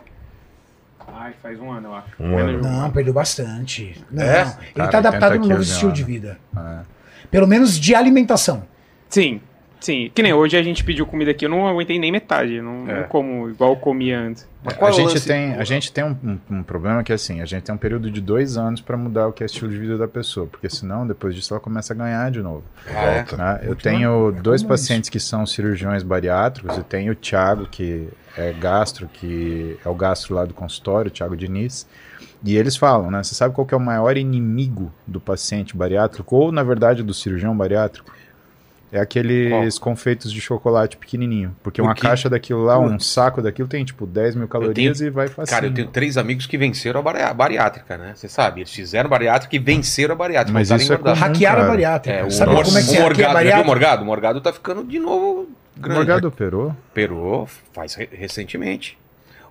Ai, 1.20 1.34
faz 1.42 1.60
um 1.60 1.72
ano, 1.72 1.88
eu 1.88 1.96
acho. 1.96 2.08
Um 2.20 2.38
ano. 2.38 2.62
Não, 2.62 2.92
perdeu 2.92 3.14
bastante. 3.14 4.00
Não, 4.12 4.24
É? 4.24 4.42
ele 4.42 4.72
Cara, 4.76 4.92
tá 4.92 4.98
adaptado 5.00 5.32
80 5.32 5.44
no 5.48 5.50
novo 5.50 5.62
estilo 5.64 5.90
já, 5.90 5.96
de 5.96 6.02
né? 6.02 6.08
vida. 6.08 6.40
É. 6.56 6.80
Pelo 7.32 7.48
menos 7.48 7.80
de 7.80 7.96
alimentação. 7.96 8.64
Sim, 9.10 9.42
sim. 9.80 10.12
Que 10.14 10.22
nem 10.24 10.34
hoje 10.34 10.58
a 10.58 10.64
gente 10.64 10.84
pediu 10.84 11.06
comida 11.06 11.32
aqui, 11.32 11.46
eu 11.46 11.50
não 11.50 11.68
aguentei 11.68 11.98
nem 12.00 12.12
metade. 12.12 12.62
Não, 12.62 12.90
É. 12.90 13.02
não 13.02 13.04
como 13.08 13.50
igual 13.50 13.72
eu 13.72 13.76
comia 13.78 14.20
antes. 14.20 14.48
Mas 14.64 14.74
qual 14.76 14.90
a, 14.92 14.94
é 14.94 14.98
gente 14.98 15.26
tem, 15.26 15.54
a 15.54 15.64
gente 15.64 15.92
tem 15.94 16.04
um, 16.04 16.18
um- 16.24 16.58
um 16.58 16.64
problema 16.64 17.04
que 17.04 17.12
é 17.12 17.16
assim, 17.16 17.40
a 17.42 17.46
gente 17.46 17.64
tem 17.64 17.74
um 17.74 17.78
período 17.78 18.12
de 18.12 18.20
dois 18.20 18.58
anos 18.58 18.82
para 18.82 18.98
mudar 18.98 19.28
o 19.28 19.32
que 19.32 19.44
é 19.44 19.46
estilo 19.46 19.70
de 19.72 19.78
vida 19.78 19.98
da 19.98 20.08
pessoa, 20.08 20.46
porque 20.48 20.70
senão 20.70 21.08
depois 21.08 21.34
disso 21.36 21.54
ela 21.54 21.62
começa 21.62 21.94
a 21.94 21.96
ganhar 21.96 22.30
de 22.32 22.42
novo. 22.42 22.64
Ah, 22.90 22.92
é? 23.06 23.16
Volta. 23.24 23.38
né? 23.38 23.60
Eu 23.64 23.76
tenho 23.76 24.30
é 24.30 24.42
dois 24.42 24.64
pacientes 24.64 25.10
que 25.10 25.20
são 25.20 25.46
cirurgiões 25.46 26.04
bariátricos 26.04 26.78
e 26.78 26.84
tenho 26.84 27.14
o 27.14 27.16
Thiago, 27.16 27.68
que 27.68 28.10
é 28.38 28.52
gastro, 28.54 29.08
que 29.08 29.78
é 29.86 29.88
o 29.90 29.96
gastro 29.96 30.36
lá 30.36 30.44
do 30.44 30.54
consultório, 30.54 31.10
o 31.10 31.12
Thiago 31.14 31.36
Diniz. 31.38 31.88
E 32.44 32.56
eles 32.56 32.76
falam, 32.76 33.10
né? 33.10 33.24
Você 33.24 33.34
sabe 33.34 33.54
qual 33.56 33.66
que 33.66 33.74
é 33.74 33.78
o 33.78 33.80
maior 33.80 34.16
inimigo 34.18 34.92
do 35.08 35.20
paciente 35.20 35.76
bariátrico, 35.78 36.36
ou 36.36 36.52
na 36.52 36.62
verdade 36.62 37.02
do 37.04 37.14
cirurgião 37.14 37.56
bariátrico? 37.56 38.12
É 38.92 39.00
aqueles 39.02 39.78
confeitos 39.78 40.32
de 40.32 40.40
chocolate 40.40 40.96
pequenininho. 40.96 41.54
Porque 41.62 41.82
Por 41.82 41.88
uma 41.90 41.94
quê? 41.94 42.02
caixa 42.04 42.30
daquilo 42.30 42.64
lá, 42.64 42.80
um 42.80 42.98
saco 43.00 43.42
daquilo 43.42 43.68
tem 43.68 43.84
tipo 43.84 44.08
10 44.08 44.36
mil 44.36 44.48
calorias 44.48 45.02
e 45.02 45.10
vai 45.10 45.28
facinho. 45.28 45.54
Cara, 45.56 45.66
eu 45.68 45.74
tenho 45.74 45.88
três 45.90 46.18
amigos 46.18 46.46
que 46.46 46.58
venceram 46.58 47.02
a 47.02 47.04
bari- 47.04 47.34
bariátrica, 47.34 47.98
né? 47.98 48.14
Você 48.16 48.30
sabe, 48.30 48.62
eles 48.62 48.72
fizeram 48.72 49.10
bariátrica 49.10 49.54
e 49.56 49.60
venceram 49.60 50.14
a 50.14 50.18
bariátrica. 50.18 50.54
Mas 50.58 50.72
a 50.72 50.78
isso 50.78 50.94
é 50.94 50.98
comum. 50.98 51.14
Hackearam 51.14 51.58
a 51.58 51.62
cara. 51.64 51.70
bariátrica. 51.70 52.18
É, 52.18 52.24
o, 52.24 52.32
Sabe 52.32 52.54
Mor- 52.54 52.64
como 52.64 52.78
é 52.78 52.82
que 52.84 52.90
o 52.92 52.96
a 52.98 53.02
Morgado, 53.02 53.18
já 53.20 53.26
viu 53.26 53.30
o 53.30 53.34
bariátrica? 53.34 53.66
Morgado? 53.68 54.02
O 54.02 54.06
Morgado 54.06 54.42
tá 54.42 54.54
ficando 54.54 54.84
de 54.86 55.00
novo 55.00 55.50
O 55.76 55.80
grande. 55.82 55.98
Morgado 56.00 56.28
operou? 56.30 56.76
Operou 56.92 57.48
faz 57.74 57.94
re- 57.96 58.10
recentemente. 58.12 58.98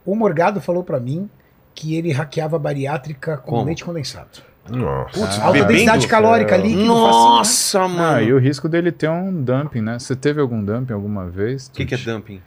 O 0.05 0.15
Morgado 0.17 0.63
falou 0.63 0.83
pra 0.83 0.99
mim 0.99 1.29
que 1.75 1.95
ele 1.95 2.11
hackeava 2.11 2.57
a 2.57 2.59
bariátrica 2.59 3.37
com 3.37 3.51
Como? 3.51 3.65
leite 3.67 3.85
condensado. 3.85 4.41
Nossa. 4.69 5.19
Putz, 5.21 5.39
Ah, 5.39 5.45
alta 5.45 5.53
bebendo? 5.53 5.73
densidade 5.73 6.09
calórica 6.09 6.55
ali. 6.55 6.75
Nossa, 6.75 7.83
Ah, 7.83 7.89
mano. 7.89 8.23
e 8.23 8.33
o 8.33 8.39
risco 8.39 8.69
dele 8.69 8.91
ter 8.93 9.09
um 9.09 9.43
dumping, 9.43 9.81
né? 9.81 9.99
Você 9.99 10.15
teve 10.17 10.41
algum 10.41 10.63
dumping 10.65 10.93
alguma 10.93 11.27
vez? 11.29 11.69
O 11.69 11.73
que, 11.73 11.85
que 11.87 11.95
é 11.95 11.99
dumping? 11.99 12.41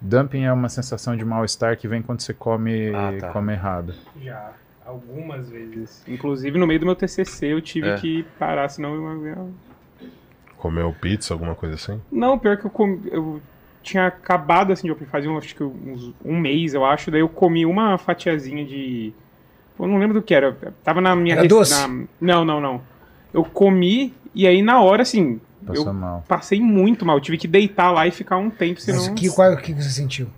Dumping 0.00 0.44
é 0.44 0.52
uma 0.52 0.68
sensação 0.68 1.16
de 1.16 1.24
mal-estar 1.24 1.76
que 1.76 1.88
vem 1.88 2.02
quando 2.02 2.20
você 2.20 2.34
come, 2.34 2.94
Ah, 2.94 3.12
tá. 3.18 3.28
come 3.32 3.52
errado. 3.52 3.94
Já, 4.22 4.52
algumas 4.84 5.48
vezes. 5.48 6.02
Inclusive 6.06 6.58
no 6.58 6.66
meio 6.66 6.80
do 6.80 6.86
meu 6.86 6.94
TCC 6.94 7.46
eu 7.52 7.60
tive 7.60 7.88
É. 7.88 7.94
que 7.96 8.24
parar, 8.38 8.68
senão 8.68 8.94
eu 8.94 9.26
ia 9.26 9.36
Comeu 10.56 10.94
pizza, 11.00 11.34
alguma 11.34 11.54
coisa 11.54 11.74
assim? 11.74 12.00
Não, 12.10 12.38
pior 12.38 12.56
que 12.56 12.64
eu, 12.66 12.70
comi, 12.70 13.00
eu 13.10 13.40
tinha 13.82 14.06
acabado 14.06 14.72
assim 14.72 14.92
de 14.92 15.04
fazia 15.06 15.30
um, 15.30 15.38
acho 15.38 15.54
que 15.54 15.62
uns, 15.62 16.12
um 16.24 16.36
mês, 16.38 16.74
eu 16.74 16.84
acho, 16.84 17.10
daí 17.10 17.20
eu 17.20 17.28
comi 17.28 17.64
uma 17.66 17.96
fatiazinha 17.98 18.64
de. 18.64 19.12
Eu 19.78 19.86
não 19.86 19.98
lembro 19.98 20.14
do 20.14 20.22
que 20.22 20.34
era. 20.34 20.56
Tava 20.82 21.00
na 21.00 21.14
minha 21.14 21.34
Era 21.34 21.42
res- 21.42 21.50
doce? 21.50 21.72
na- 21.88 22.04
não, 22.20 22.44
não, 22.44 22.60
não. 22.60 22.80
Eu 23.34 23.44
comi 23.44 24.14
e 24.34 24.46
aí 24.46 24.62
na 24.62 24.80
hora, 24.80 25.02
assim, 25.02 25.40
Passou 25.66 25.86
eu 25.88 25.92
mal. 25.92 26.24
passei 26.26 26.60
muito 26.60 27.04
mal. 27.04 27.16
Eu 27.16 27.20
tive 27.20 27.36
que 27.38 27.46
deitar 27.48 27.90
lá 27.90 28.06
e 28.06 28.10
ficar 28.10 28.36
um 28.38 28.48
tempo, 28.50 28.80
senão. 28.80 28.98
Mas 28.98 29.08
que, 29.10 29.28
qual, 29.28 29.52
o 29.52 29.56
que 29.58 29.72
você 29.74 29.90
sentiu? 29.90 30.28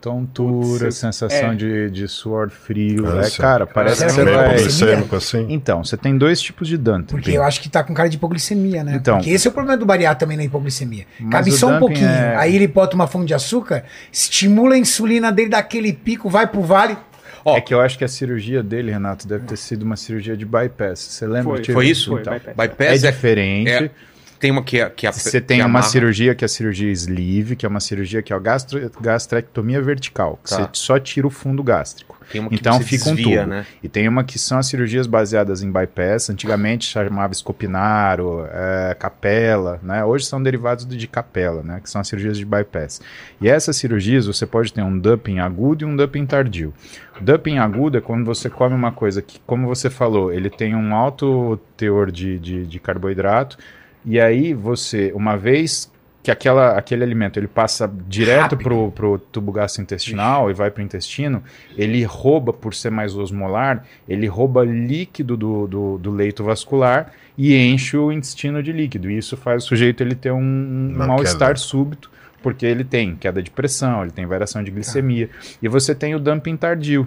Tontura, 0.00 0.84
Putz, 0.86 0.94
sensação 0.96 1.52
é. 1.52 1.54
de, 1.54 1.90
de 1.90 2.08
suor 2.08 2.48
frio. 2.48 3.06
É, 3.06 3.10
Câncer. 3.20 3.40
cara, 3.42 3.66
parece 3.66 3.96
Será 3.96 4.08
que 4.08 4.14
você 4.14 4.20
é 4.22 4.24
vai. 4.24 4.32
hipoglicemia? 4.46 4.94
hipoglicêmico 4.94 5.16
assim? 5.16 5.46
Então, 5.50 5.84
você 5.84 5.94
tem 5.98 6.16
dois 6.16 6.40
tipos 6.40 6.66
de 6.68 6.78
dumping. 6.78 7.04
Porque 7.16 7.32
eu 7.32 7.42
acho 7.42 7.60
que 7.60 7.68
tá 7.68 7.84
com 7.84 7.92
cara 7.92 8.08
de 8.08 8.16
hipoglicemia, 8.16 8.82
né? 8.82 8.94
Então. 8.96 9.18
Porque 9.18 9.28
esse 9.28 9.46
é 9.46 9.50
o 9.50 9.52
problema 9.52 9.76
do 9.76 9.84
bariátrico 9.84 10.20
também 10.20 10.38
na 10.38 10.44
hipoglicemia. 10.44 11.04
Mas 11.20 11.30
Cabe 11.30 11.50
o 11.50 11.52
só 11.52 11.68
um 11.68 11.78
pouquinho. 11.78 12.08
é- 12.08 12.34
Aí 12.36 12.56
ele 12.56 12.66
bota 12.66 12.94
uma 12.96 13.06
fonte 13.06 13.26
de 13.26 13.34
açúcar, 13.34 13.84
estimula 14.10 14.74
a 14.74 14.78
insulina 14.78 15.30
dele, 15.30 15.50
dá 15.50 15.58
aquele 15.58 15.92
pico, 15.92 16.30
vai 16.30 16.46
pro 16.46 16.62
vale. 16.62 16.96
Ó, 17.44 17.56
É 17.56 17.60
que 17.60 17.72
eu 17.72 17.80
acho 17.80 17.96
que 17.98 18.04
a 18.04 18.08
cirurgia 18.08 18.62
dele, 18.62 18.90
Renato, 18.92 19.26
deve 19.26 19.46
ter 19.46 19.56
sido 19.56 19.82
uma 19.82 19.96
cirurgia 19.96 20.36
de 20.36 20.44
bypass. 20.44 20.98
Você 21.00 21.26
lembra? 21.26 21.56
Foi. 21.64 21.64
Foi 21.74 21.86
isso? 21.88 22.10
Foi, 22.10 22.20
Então, 22.20 22.32
bypass. 22.32 22.54
é 22.58 22.68
Bypass 22.68 23.04
é, 23.04 23.10
diferente. 23.10 23.70
é- 23.70 23.90
tem 24.38 24.50
uma 24.50 24.62
que 24.62 24.80
é. 24.80 24.88
Que 24.88 25.06
a- 25.06 25.12
Você 25.12 25.38
que 25.40 25.46
tem 25.46 25.62
uma 25.62 25.82
cirurgia 25.82 26.34
que 26.34 26.42
é 26.44 26.46
a 26.46 26.48
cirurgia 26.48 26.90
sleeve, 26.92 27.56
que 27.56 27.66
é 27.66 27.68
uma 27.68 27.80
cirurgia 27.80 28.22
que 28.22 28.32
é 28.32 28.36
a 28.36 28.38
gastro, 28.38 28.90
gastrectomia 29.00 29.82
vertical, 29.82 30.38
que 30.42 30.48
Tá. 30.50 30.56
você 30.62 30.68
só 30.72 30.98
tira 30.98 31.26
o 31.26 31.30
fundo 31.30 31.62
gástrico. 31.62 32.18
Tem 32.30 32.40
uma 32.40 32.48
que 32.48 32.54
Então 32.54 32.80
fica 32.80 33.10
um 33.10 33.14
desvia, 33.16 33.40
tubo. 33.40 33.50
né? 33.50 33.66
E 33.82 33.88
tem 33.88 34.06
uma 34.08 34.22
que 34.22 34.38
são 34.38 34.56
as 34.56 34.66
cirurgias 34.68 35.06
baseadas 35.08 35.62
em 35.64 35.70
bypass, 35.70 36.30
antigamente 36.30 36.86
chamava 36.86 37.32
escopinaro, 37.32 38.46
é, 38.52 38.94
capela, 38.98 39.80
né? 39.82 40.04
Hoje 40.04 40.26
são 40.26 40.40
derivados 40.42 40.86
de 40.86 41.06
capela, 41.08 41.62
né? 41.62 41.80
Que 41.82 41.90
são 41.90 42.00
as 42.00 42.06
cirurgias 42.08 42.38
de 42.38 42.44
bypass. 42.44 43.00
E 43.40 43.48
essas 43.48 43.76
cirurgias 43.76 44.26
você 44.26 44.46
pode 44.46 44.72
ter 44.72 44.80
um 44.80 44.96
dumping 44.96 45.40
agudo 45.40 45.84
e 45.84 45.86
um 45.86 45.96
dumping 45.96 46.24
tardio. 46.24 46.72
O 47.20 47.24
dumping 47.24 47.58
agudo 47.58 47.98
é 47.98 48.00
quando 48.00 48.24
você 48.24 48.48
come 48.48 48.74
uma 48.74 48.92
coisa 48.92 49.20
que, 49.20 49.38
como 49.46 49.66
você 49.66 49.90
falou, 49.90 50.32
ele 50.32 50.48
tem 50.48 50.74
um 50.74 50.94
alto 50.94 51.60
teor 51.76 52.10
de, 52.10 52.38
de, 52.38 52.66
de 52.66 52.80
carboidrato, 52.80 53.58
e 54.04 54.18
aí 54.18 54.54
você, 54.54 55.12
uma 55.14 55.36
vez 55.36 55.90
que 56.22 56.30
aquela, 56.30 56.76
aquele 56.76 57.02
alimento 57.02 57.38
ele 57.38 57.48
passa 57.48 57.90
direto 58.06 58.56
pro, 58.56 58.90
pro 58.90 59.18
tubo 59.18 59.52
gastrointestinal 59.52 60.50
e 60.50 60.54
vai 60.54 60.70
pro 60.70 60.82
intestino, 60.82 61.42
ele 61.76 62.02
rouba, 62.04 62.52
por 62.52 62.74
ser 62.74 62.90
mais 62.90 63.14
osmolar, 63.14 63.84
ele 64.08 64.26
rouba 64.26 64.64
líquido 64.64 65.36
do, 65.36 65.66
do, 65.66 65.98
do 65.98 66.10
leito 66.10 66.44
vascular 66.44 67.12
e 67.38 67.56
enche 67.56 67.96
o 67.96 68.12
intestino 68.12 68.62
de 68.62 68.70
líquido. 68.70 69.10
E 69.10 69.16
isso 69.16 69.36
faz 69.36 69.64
o 69.64 69.66
sujeito 69.68 70.02
ele 70.02 70.14
ter 70.14 70.30
um, 70.30 70.38
um 70.38 71.06
mal-estar 71.06 71.56
súbito, 71.56 72.10
porque 72.42 72.64
ele 72.66 72.84
tem 72.84 73.14
queda 73.16 73.42
de 73.42 73.50
pressão, 73.50 74.02
ele 74.02 74.10
tem 74.12 74.26
variação 74.26 74.62
de 74.62 74.70
glicemia. 74.70 75.28
E 75.62 75.68
você 75.68 75.94
tem 75.94 76.14
o 76.14 76.18
dumping 76.20 76.56
tardio, 76.56 77.06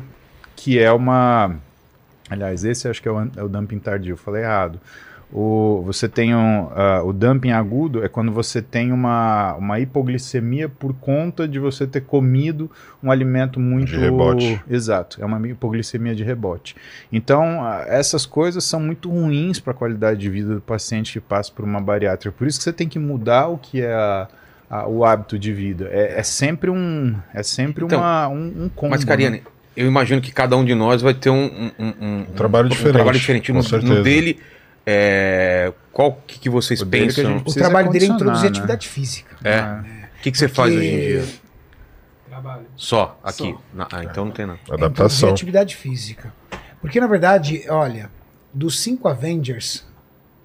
que 0.55 0.79
é 0.79 0.91
uma. 0.91 1.55
Aliás, 2.29 2.63
esse 2.63 2.87
acho 2.87 3.01
que 3.01 3.07
é 3.07 3.11
o, 3.11 3.21
é 3.37 3.43
o 3.43 3.49
dumping 3.49 3.79
tardio, 3.79 4.15
falei 4.17 4.43
errado. 4.43 4.79
O, 5.35 5.81
você 5.83 6.07
tem 6.07 6.35
um, 6.35 6.69
ah, 6.75 7.01
o 7.03 7.11
dumping 7.11 7.49
agudo 7.49 8.05
é 8.05 8.07
quando 8.07 8.31
você 8.31 8.61
tem 8.61 8.91
uma, 8.91 9.55
uma 9.55 9.79
hipoglicemia 9.79 10.69
por 10.69 10.93
conta 10.93 11.47
de 11.47 11.57
você 11.57 11.87
ter 11.87 12.01
comido 12.01 12.69
um 13.01 13.09
alimento 13.11 13.59
muito. 13.59 13.87
De 13.89 13.97
rebote. 13.97 14.61
Exato, 14.69 15.19
é 15.19 15.25
uma 15.25 15.45
hipoglicemia 15.47 16.13
de 16.13 16.23
rebote. 16.23 16.75
Então, 17.11 17.63
ah, 17.63 17.83
essas 17.87 18.27
coisas 18.27 18.63
são 18.63 18.79
muito 18.79 19.09
ruins 19.09 19.59
para 19.59 19.71
a 19.71 19.75
qualidade 19.75 20.19
de 20.19 20.29
vida 20.29 20.53
do 20.53 20.61
paciente 20.61 21.13
que 21.13 21.19
passa 21.19 21.51
por 21.51 21.65
uma 21.65 21.81
bariátrica. 21.81 22.35
Por 22.37 22.45
isso 22.45 22.59
que 22.59 22.63
você 22.65 22.73
tem 22.73 22.87
que 22.87 22.99
mudar 22.99 23.47
o 23.47 23.57
que 23.57 23.81
é 23.81 23.91
a- 23.91 24.27
a- 24.81 24.87
o 24.87 25.05
hábito 25.05 25.37
de 25.37 25.53
vida. 25.53 25.89
É, 25.91 26.19
é 26.19 26.23
sempre 26.23 26.69
um, 26.69 27.15
é 27.33 27.43
sempre 27.43 27.85
Então, 27.85 27.99
uma, 27.99 28.27
um, 28.27 28.63
um 28.65 28.69
combo. 28.69 28.91
Mas, 28.91 29.03
Cariane, 29.03 29.37
né? 29.37 29.43
eu 29.75 29.87
imagino 29.87 30.21
que 30.21 30.31
cada 30.31 30.55
um 30.57 30.65
de 30.65 30.73
nós 30.75 31.01
vai 31.01 31.13
ter 31.13 31.29
um, 31.29 31.45
um, 31.45 31.71
um- 31.79 31.93
um- 32.01 32.25
trabalho 32.35 32.69
diferente, 32.69 32.93
trabalho 32.93 33.19
diferente. 33.19 33.51
com 33.51 33.57
No, 33.57 33.63
certeza. 33.63 33.93
no 33.93 34.03
dele, 34.03 34.39
é, 34.85 35.71
qual 35.91 36.13
que, 36.27 36.39
que 36.39 36.49
vocês 36.49 36.81
O 36.81 36.85
que 36.85 36.91
pensam? 36.91 37.37
gente 37.39 37.49
O 37.49 37.53
trabalho 37.53 37.89
dele 37.91 38.05
é 38.05 38.07
introduzir 38.09 38.43
né? 38.43 38.49
atividade 38.49 38.87
física. 38.89 39.35
É. 39.43 39.61
O 40.19 40.21
que, 40.23 40.31
que 40.31 40.37
você 40.37 40.47
faz 40.47 40.73
hoje 40.73 40.85
em 40.85 40.91
Porque- 40.91 41.07
dia? 41.25 41.43
Trabalho. 42.29 42.65
Só 42.75 43.19
aqui. 43.23 43.55
Na- 43.73 43.87
ah, 43.91 44.03
então 44.03 44.25
não 44.25 44.31
tem. 44.31 44.43
É 44.45 44.47
introduzir 44.53 44.73
Adaptação. 44.73 45.29
atividade 45.29 45.75
física. 45.75 46.33
Porque, 46.81 46.99
na 46.99 47.07
verdade, 47.07 47.63
olha, 47.69 48.09
dos 48.53 48.79
cinco 48.79 49.07
Avengers, 49.07 49.85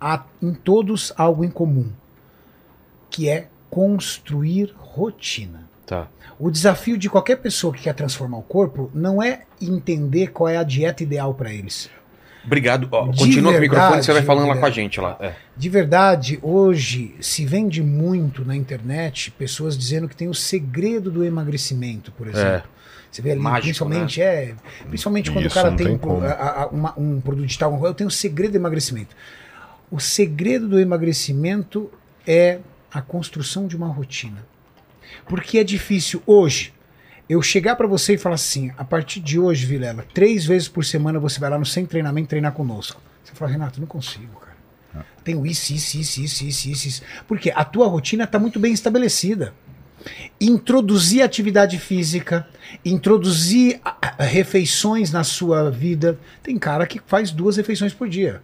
há 0.01 0.22
em 0.43 0.53
todos 0.53 1.12
algo 1.16 1.45
em 1.45 1.51
comum, 1.51 1.91
que 3.11 3.29
é 3.29 3.49
construir 3.71 4.75
rotina. 4.77 5.69
Tá. 5.87 6.07
O 6.39 6.51
desafio 6.51 6.97
de 6.99 7.09
qualquer 7.09 7.37
pessoa 7.37 7.73
que 7.73 7.83
quer 7.83 7.95
transformar 7.95 8.39
o 8.39 8.43
corpo 8.43 8.91
não 8.95 9.23
é 9.23 9.43
entender 9.61 10.29
qual 10.29 10.49
é 10.49 10.57
a 10.57 10.62
dieta 10.62 11.03
ideal 11.03 11.35
para 11.35 11.53
eles. 11.53 11.91
Obrigado. 12.45 12.89
Ó, 12.91 13.07
continua 13.12 13.53
com 13.53 13.59
o 13.59 13.61
microfone, 13.61 13.87
verdade, 13.91 14.07
você 14.07 14.12
vai 14.12 14.23
falando 14.23 14.49
lá 14.49 14.57
com 14.57 14.64
a 14.64 14.71
gente 14.71 15.01
lá. 15.01 15.16
É. 15.21 15.35
De 15.57 15.69
verdade, 15.69 16.39
hoje 16.41 17.14
se 17.21 17.45
vende 17.45 17.83
muito 17.83 18.45
na 18.45 18.57
internet 18.57 19.31
pessoas 19.33 19.77
dizendo 19.77 20.09
que 20.09 20.16
tem 20.16 20.29
o 20.29 20.35
segredo 20.35 21.11
do 21.11 21.25
emagrecimento, 21.25 22.12
por 22.12 22.27
exemplo. 22.29 22.69
Você 23.11 23.23
vê 23.23 23.33
ali, 23.33 23.41
Mágico, 23.41 23.62
principalmente, 23.64 24.21
é, 24.23 24.55
principalmente 24.89 25.31
quando 25.31 25.45
o 25.45 25.47
Isso, 25.49 25.55
cara 25.55 25.71
não 25.71 25.77
tem, 25.77 25.99
tem 25.99 26.11
um, 26.11 26.23
a- 26.23 26.62
a- 26.62 26.66
uma- 26.69 26.95
um 26.99 27.21
produto 27.21 27.47
digital, 27.47 27.85
eu 27.85 27.95
tenho 27.95 28.09
o 28.09 28.11
segredo 28.11 28.53
do 28.53 28.57
emagrecimento. 28.59 29.16
O 29.91 29.99
segredo 29.99 30.69
do 30.69 30.79
emagrecimento 30.79 31.91
é 32.27 32.59
a 32.93 33.03
construção 33.03 33.66
de 33.66 33.76
uma 33.76 33.89
rotina. 33.89 34.47
Porque 35.26 35.59
é 35.59 35.64
difícil 35.64 36.22
hoje 36.26 36.72
eu 37.28 37.43
chegar 37.43 37.76
para 37.76 37.86
você 37.86 38.14
e 38.14 38.18
falar 38.18 38.36
assim: 38.36 38.72
a 38.76 38.84
partir 38.84 39.20
de 39.20 39.39
hoje, 39.39 39.66
Vilela, 39.66 40.05
três 40.14 40.47
vezes 40.47 40.68
por 40.68 40.84
semana 40.84 41.18
você 41.18 41.39
vai 41.39 41.51
lá 41.51 41.59
no 41.59 41.66
sem 41.66 41.84
treinamento 41.84 42.28
treinar 42.28 42.53
conosco. 42.53 43.01
Você 43.22 43.34
fala, 43.34 43.51
Renato, 43.51 43.80
não 43.80 43.86
consigo, 43.86 44.41
cara. 44.41 44.49
Tenho 45.22 45.47
isso, 45.47 45.74
isso, 45.74 45.99
isso, 45.99 46.22
isso, 46.22 46.45
isso, 46.45 46.68
isso, 46.70 46.89
isso. 46.89 47.03
Porque 47.26 47.51
a 47.55 47.64
tua 47.64 47.86
rotina 47.86 48.24
está 48.24 48.39
muito 48.39 48.59
bem 48.59 48.72
estabelecida. 48.72 49.53
Introduzir 50.41 51.22
atividade 51.22 51.78
física, 51.78 52.49
introduzir 52.84 53.80
ah, 53.84 53.97
ah, 54.01 54.24
refeições 54.24 55.12
na 55.12 55.22
sua 55.24 55.70
vida. 55.70 56.18
Tem 56.43 56.59
cara 56.59 56.86
que 56.86 57.01
faz 57.07 57.30
duas 57.30 57.57
refeições 57.57 57.93
por 57.93 58.09
dia. 58.09 58.41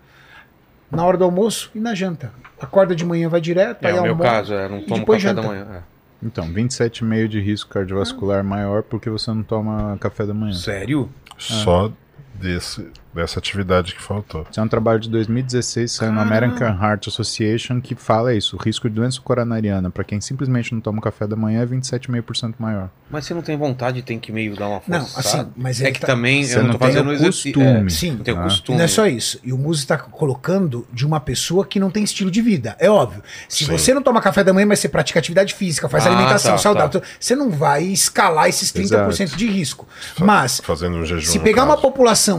Na 0.90 1.04
hora 1.04 1.16
do 1.16 1.24
almoço 1.24 1.70
e 1.74 1.80
na 1.80 1.94
janta. 1.94 2.32
Acorda 2.60 2.94
de 2.94 3.04
manhã, 3.04 3.28
vai 3.28 3.40
direto, 3.40 3.84
É 3.84 3.90
aí 3.90 3.98
o 3.98 4.02
meu 4.02 4.16
caso, 4.16 4.54
é, 4.54 4.68
não 4.68 4.78
e 4.78 4.82
tomo 4.82 5.00
depois 5.00 5.22
café 5.22 5.34
da 5.34 5.42
janta. 5.42 5.54
manhã. 5.54 5.82
Então, 6.22 6.46
27,5 6.46 7.28
de 7.28 7.40
risco 7.40 7.70
cardiovascular 7.70 8.42
maior 8.42 8.82
porque 8.82 9.10
você 9.10 9.30
não 9.30 9.42
toma 9.42 9.96
café 10.00 10.24
da 10.24 10.32
é. 10.32 10.34
manhã. 10.34 10.54
Sério? 10.54 11.10
Só 11.36 11.92
desse, 12.34 12.86
dessa 13.14 13.38
atividade 13.38 13.94
que 13.94 14.02
faltou. 14.02 14.46
Isso 14.50 14.58
é 14.58 14.62
um 14.62 14.68
trabalho 14.68 14.98
de 15.00 15.08
2016, 15.08 15.90
saiu 15.92 16.12
no 16.12 16.20
American 16.20 16.68
Heart 16.68 17.08
Association, 17.08 17.80
que 17.80 17.94
fala 17.94 18.34
isso. 18.34 18.56
O 18.56 18.58
risco 18.58 18.88
de 18.88 18.94
doença 18.96 19.20
coronariana 19.20 19.90
para 19.90 20.02
quem 20.04 20.20
simplesmente 20.20 20.72
não 20.74 20.80
toma 20.80 21.00
café 21.00 21.26
da 21.26 21.36
manhã 21.36 21.62
é 21.62 21.66
27,5% 21.66 22.54
maior. 22.58 22.88
Mas 23.10 23.26
você 23.26 23.34
não 23.34 23.42
tem 23.42 23.56
vontade, 23.56 24.02
tem 24.02 24.18
que 24.18 24.32
meio 24.32 24.56
dar 24.56 24.68
uma 24.68 24.82
Não, 24.88 25.06
forçada. 25.06 25.42
assim, 25.42 25.52
mas 25.56 25.80
é 25.80 25.92
que 25.92 26.00
tá- 26.00 26.06
também 26.08 26.44
Você 26.44 26.54
eu 26.54 26.62
não 26.62 26.64
não 26.68 26.72
tô 26.72 26.78
tem 26.78 26.88
fazendo 26.88 27.08
o 27.08 27.12
exercício. 27.12 27.52
costume. 27.54 27.86
É, 27.86 27.88
Sim. 27.90 28.10
não 28.12 28.24
tem 28.24 28.34
Ah. 28.36 28.40
E 28.40 28.42
costume. 28.42 28.78
não 28.78 28.84
é 28.84 28.88
só 28.88 29.06
isso. 29.06 29.38
E 29.44 29.52
o 29.52 29.58
Muzi 29.58 29.80
está 29.82 29.96
colocando 29.96 30.86
de 30.92 31.06
uma 31.06 31.20
pessoa 31.20 31.64
que 31.64 31.78
não 31.78 31.90
tem 31.90 32.02
estilo 32.02 32.30
de 32.30 32.42
vida. 32.42 32.74
É 32.80 32.90
óbvio. 32.90 33.22
Se 33.48 33.64
Sim. 33.64 33.70
você 33.70 33.94
não 33.94 34.02
toma 34.02 34.20
café 34.20 34.42
da 34.42 34.52
manhã, 34.52 34.66
mas 34.66 34.80
você 34.80 34.88
pratica 34.88 35.18
atividade 35.20 35.54
física, 35.54 35.88
faz 35.88 36.04
Ah, 36.06 36.10
alimentação 36.10 36.52
tá, 36.52 36.58
saudável, 36.58 37.02
você 37.20 37.36
não 37.36 37.50
vai 37.50 37.84
escalar 37.84 38.48
esses 38.48 38.72
30% 38.72 39.36
de 39.36 39.46
risco. 39.46 39.86
Mas, 40.18 40.60
Fazendo 40.64 40.96
um 40.96 41.04
jejum. 41.04 41.30
se 41.30 41.38
pegar 41.38 41.62
uma 41.64 41.74
caso. 41.76 41.82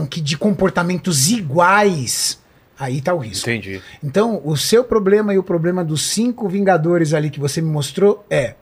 Que 0.06 0.20
de 0.20 0.36
comportamentos 0.36 1.30
iguais, 1.30 2.42
aí 2.78 3.00
tá 3.00 3.14
o 3.14 3.18
risco. 3.18 3.48
Entendi. 3.48 3.80
Então, 4.02 4.40
o 4.44 4.56
seu 4.56 4.82
problema 4.82 5.32
e 5.32 5.38
o 5.38 5.42
problema 5.42 5.84
dos 5.84 6.08
cinco 6.10 6.48
Vingadores 6.48 7.12
ali 7.14 7.30
que 7.30 7.38
você 7.38 7.60
me 7.60 7.70
mostrou 7.70 8.24
é 8.28 8.54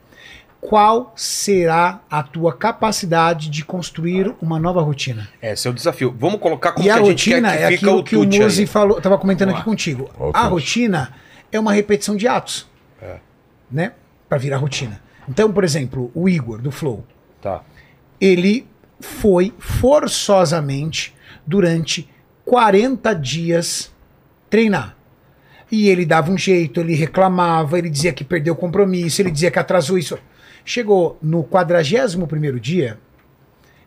qual 0.61 1.13
será 1.15 2.01
a 2.09 2.23
tua 2.23 2.51
capacidade 2.51 3.49
de 3.49 3.63
construir 3.63 4.33
uma 4.41 4.59
nova 4.59 4.81
rotina? 4.81 5.29
Esse 5.41 5.67
é 5.67 5.71
o 5.71 5.73
desafio. 5.73 6.15
Vamos 6.17 6.39
colocar 6.39 6.71
como 6.71 6.85
e 6.85 6.89
a 6.89 6.95
que 6.95 6.99
a 6.99 7.03
gente 7.05 7.29
rotina 7.29 7.51
quer 7.51 7.57
que 7.57 7.63
é 7.63 7.67
fica 7.67 7.75
aquilo 7.75 7.99
o 7.99 8.03
que 8.03 8.15
o 8.15 8.23
Muzi 8.43 8.65
falou, 8.65 8.99
tava 8.99 9.17
comentando 9.17 9.49
aqui 9.49 9.63
contigo. 9.63 10.09
Ó, 10.17 10.31
A 10.33 10.47
rotina 10.47 11.13
é 11.51 11.59
uma 11.59 11.71
repetição 11.71 12.15
de 12.15 12.27
atos. 12.27 12.67
É. 13.01 13.17
Né? 13.71 13.91
Para 14.27 14.37
virar 14.39 14.57
rotina. 14.57 15.01
Então, 15.29 15.51
por 15.51 15.63
exemplo, 15.63 16.11
o 16.15 16.27
Igor 16.27 16.59
do 16.61 16.71
Flow, 16.71 17.05
Tá. 17.41 17.61
ele 18.19 18.67
foi 18.99 19.53
forçosamente 19.59 21.14
durante 21.45 22.09
40 22.45 23.13
dias 23.13 23.93
treinar. 24.49 24.95
E 25.71 25.89
ele 25.89 26.05
dava 26.05 26.31
um 26.31 26.37
jeito, 26.37 26.79
ele 26.79 26.93
reclamava, 26.95 27.77
ele 27.77 27.89
dizia 27.89 28.13
que 28.13 28.23
perdeu 28.23 28.53
o 28.53 28.57
compromisso, 28.57 29.21
ele 29.21 29.31
dizia 29.31 29.49
que 29.51 29.59
atrasou 29.59 29.97
isso. 29.97 30.17
Chegou 30.63 31.17
no 31.21 31.43
41º 31.43 32.59
dia, 32.59 32.97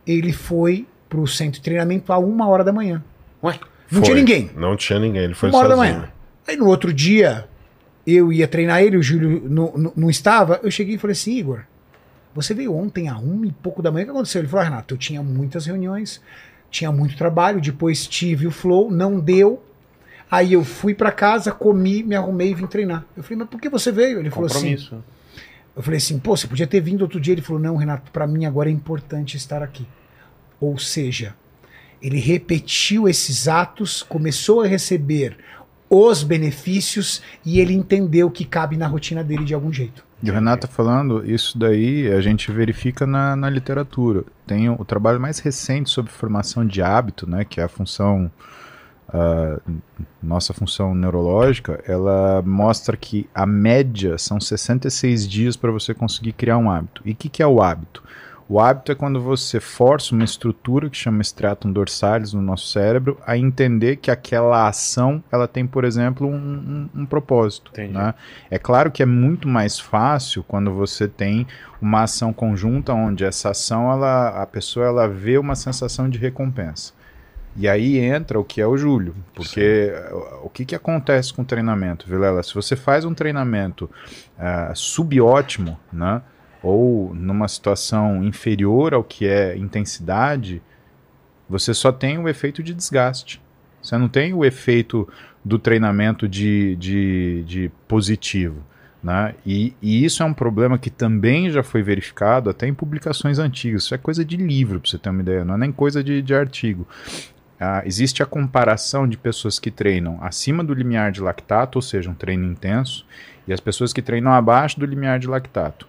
ele 0.07 0.33
foi 0.33 0.87
pro 1.09 1.27
centro 1.27 1.55
de 1.55 1.63
treinamento 1.63 2.13
a 2.13 2.19
uma 2.19 2.47
hora 2.49 2.63
da 2.65 2.73
manhã. 2.73 3.03
Ué, 3.43 3.59
Não 3.91 4.01
Foi. 4.01 4.03
tinha 4.03 4.17
ninguém. 4.17 4.51
Não 4.57 4.77
tinha 4.77 4.99
ninguém, 4.99 5.23
ele 5.25 5.35
foi 5.35 5.49
uma 5.51 5.59
hora 5.59 5.69
da 5.69 5.77
sozinho. 5.77 5.97
manhã. 5.97 6.13
Aí 6.47 6.57
no 6.57 6.67
outro 6.67 6.93
dia, 6.93 7.49
eu 8.07 8.33
ia 8.33 8.47
treinar 8.49 8.83
ele, 8.83 8.97
o 8.97 9.03
Júlio 9.03 9.43
não, 9.49 9.73
não, 9.77 9.93
não 9.97 10.11
estava. 10.11 10.61
Eu 10.63 10.71
cheguei 10.71 10.97
e 10.97 10.99
falei 10.99 11.13
assim: 11.13 11.37
Igor, 11.37 11.61
você 12.35 12.53
veio 12.55 12.75
ontem 12.75 13.09
a 13.09 13.17
uma 13.17 13.47
e 13.47 13.53
pouco 13.53 13.81
da 13.83 13.91
manhã, 13.91 14.03
o 14.05 14.07
que 14.07 14.11
aconteceu? 14.13 14.41
Ele 14.41 14.49
falou: 14.49 14.63
ah, 14.67 14.69
Renato, 14.69 14.95
eu 14.95 14.99
tinha 14.99 15.23
muitas 15.23 15.67
reuniões, 15.67 16.21
tinha 16.71 16.93
muito 16.93 17.17
trabalho, 17.17 17.61
depois 17.61 18.07
tive 18.07 18.47
o 18.47 18.51
flow, 18.51 18.91
não 18.91 19.19
deu. 19.19 19.63
Aí 20.31 20.53
eu 20.53 20.65
fui 20.65 20.95
pra 20.95 21.11
casa, 21.11 21.51
comi, 21.51 22.03
me 22.03 22.15
arrumei 22.15 22.51
e 22.51 22.55
vim 22.55 22.67
treinar. 22.67 23.05
Eu 23.17 23.23
falei, 23.23 23.39
mas 23.39 23.49
por 23.49 23.61
que 23.61 23.69
você 23.69 23.91
veio? 23.91 24.19
Ele 24.19 24.31
falou 24.31 24.47
assim. 24.47 24.77
Eu 25.75 25.83
falei 25.83 25.99
assim, 25.99 26.19
pô, 26.19 26.37
você 26.37 26.47
podia 26.47 26.67
ter 26.67 26.81
vindo 26.81 27.03
outro 27.03 27.21
dia. 27.21 27.33
Ele 27.33 27.41
falou, 27.41 27.63
não, 27.63 27.77
Renato, 27.77 28.11
pra 28.11 28.27
mim 28.27 28.45
agora 28.45 28.69
é 28.69 28.73
importante 28.73 29.37
estar 29.37 29.63
aqui. 29.63 29.87
Ou 30.61 30.77
seja, 30.77 31.35
ele 32.03 32.19
repetiu 32.19 33.09
esses 33.09 33.49
atos, 33.49 34.03
começou 34.03 34.63
a 34.63 34.67
receber 34.67 35.37
os 35.89 36.23
benefícios 36.23 37.23
e 37.45 37.61
ele 37.61 37.73
entendeu 37.73 38.31
que 38.31 38.45
cabe 38.45 38.77
na 38.77 38.87
rotina 38.87 39.25
dele 39.25 39.45
de 39.45 39.55
algum 39.55 39.73
jeito. 39.73 40.05
E 40.23 40.31
o 40.31 40.35
Renato 40.35 40.67
tá 40.67 40.73
falando, 40.73 41.25
isso 41.25 41.57
daí 41.57 42.11
a 42.11 42.21
gente 42.21 42.51
verifica 42.51 43.07
na, 43.07 43.37
na 43.37 43.49
literatura. 43.49 44.25
Tem 44.47 44.69
o, 44.69 44.85
trabalho 44.85 45.21
mais 45.21 45.39
recente 45.39 45.91
sobre 45.91 46.11
formação 46.11 46.67
de 46.67 46.83
hábito, 46.83 47.29
né, 47.29 47.45
que 47.45 47.61
é 47.61 47.65
a 47.65 47.69
função, 47.69 48.31
ah, 49.09 49.61
nossa 50.21 50.53
função 50.53 50.93
neurológica, 50.93 51.81
ela 51.87 52.43
mostra 52.43 52.97
que 52.97 53.29
a 53.33 53.47
média 53.47 54.19
são 54.19 54.41
66 54.41 55.29
dias 55.29 55.57
para 55.57 55.71
você 55.71 55.95
conseguir 55.95 56.33
criar 56.33 56.59
um 56.59 56.69
hábito. 56.69 57.01
E 57.05 57.13
o 57.13 57.15
que, 57.15 57.29
que 57.29 57.43
é 57.43 57.47
o 57.47 57.63
hábito? 57.63 58.03
O 58.49 58.59
hábito 58.59 58.91
é 58.91 58.95
quando 58.95 59.21
você 59.21 59.61
força 59.61 60.15
uma 60.15 60.25
estrutura 60.25 60.89
que 60.89 60.97
chama 60.97 61.21
stratum 61.21 61.71
dorsalis 61.71 62.33
no 62.33 62.41
nosso 62.41 62.69
cérebro 62.69 63.19
a 63.27 63.37
entender 63.37 63.97
que 63.97 64.11
aquela 64.11 64.67
ação 64.67 65.23
ela 65.31 65.47
tem, 65.47 65.67
por 65.67 65.85
exemplo, 65.85 66.27
um, 66.27 66.35
um- 66.95 67.03
um 67.03 67.07
propósito. 67.07 67.71
Né? 67.93 68.15
É 68.51 68.59
claro 68.59 68.91
que 68.91 69.03
é 69.03 69.07
muito 69.07 69.47
mais 69.47 69.79
fácil 69.79 70.43
quando 70.43 70.73
você 70.73 71.07
tem 71.07 71.47
uma 71.81 72.05
ação 72.05 72.33
conjunta 72.33 72.95
onde 72.95 73.23
essa 73.23 73.51
ação 73.51 73.93
ela, 73.93 74.43
a 74.43 74.47
pessoa 74.47 74.87
ela 74.87 75.07
vê 75.07 75.37
uma 75.37 75.55
sensação 75.55 76.09
de 76.09 76.19
recompensa. 76.19 76.95
E 77.55 77.69
aí 77.69 77.99
entra 77.99 78.39
o 78.39 78.45
que 78.45 78.61
é 78.61 78.67
o 78.67 78.77
Júlio, 78.79 79.15
porque 79.35 79.93
uh, 80.13 80.47
o 80.47 80.49
que, 80.49 80.65
que 80.65 80.75
acontece 80.77 81.35
com 81.35 81.43
o 81.43 81.45
treinamento, 81.45 82.07
Vilela? 82.09 82.43
Se 82.43 82.55
você 82.55 82.77
faz 82.77 83.05
um 83.05 83.13
treinamento 83.13 83.91
ah, 84.39 84.71
subótimo, 84.75 85.79
né, 85.93 86.23
ou 86.63 87.15
numa 87.15 87.49
situação 87.49 88.25
inferior 88.25 88.95
ao 88.95 89.05
que 89.05 89.27
é 89.27 89.57
intensidade, 89.57 90.63
você 91.49 91.73
só 91.73 91.91
tem 91.91 92.19
o 92.19 92.29
efeito 92.29 92.63
de 92.63 92.75
desgaste. 92.75 93.41
Você 93.83 93.97
não 93.97 94.09
tem 94.09 94.35
o 94.35 94.45
efeito 94.45 95.09
do 95.45 95.59
treinamento 95.59 96.29
de, 96.29 96.77
de, 96.77 97.45
de 97.47 97.71
positivo. 97.87 98.63
Né? 99.03 99.35
E, 99.47 99.75
e 99.81 100.05
isso 100.05 100.23
é 100.23 100.27
um 100.27 100.35
problema 100.35 100.77
que 100.77 100.91
também 100.91 101.51
já 101.51 101.63
foi 101.63 101.83
verificado 101.83 102.51
até 102.51 102.67
em 102.67 102.75
publicações 102.75 103.39
antigas. 103.39 103.85
Isso 103.85 103.95
é 103.95 103.99
coisa 103.99 104.25
de 104.25 104.37
livro, 104.37 104.81
para 104.81 104.91
você 104.91 104.99
ter 104.99 105.09
uma 105.09 105.23
ideia, 105.23 105.45
não 105.45 105.55
é 105.55 105.59
nem 105.59 105.73
coisa 105.73 106.03
de, 106.03 106.21
de 106.21 106.35
artigo. 106.35 106.87
ah, 107.61 107.83
existe 107.87 108.23
a 108.23 108.27
comparação 108.27 109.09
de 109.09 109.17
pessoas 109.17 109.59
que 109.59 109.71
treinam 109.71 110.19
acima 110.21 110.65
do 110.65 110.75
limiar 110.75 111.13
de 111.13 111.21
lactato, 111.21 111.79
ou 111.79 111.83
seja, 111.83 112.11
um 112.11 112.15
treino 112.15 112.45
intenso, 112.45 113.07
e 113.47 113.53
as 113.53 113.61
pessoas 113.61 113.93
que 113.93 114.03
treinam 114.03 114.33
abaixo 114.33 114.79
do 114.79 114.85
limiar 114.85 115.19
de 115.19 115.29
lactato. 115.29 115.89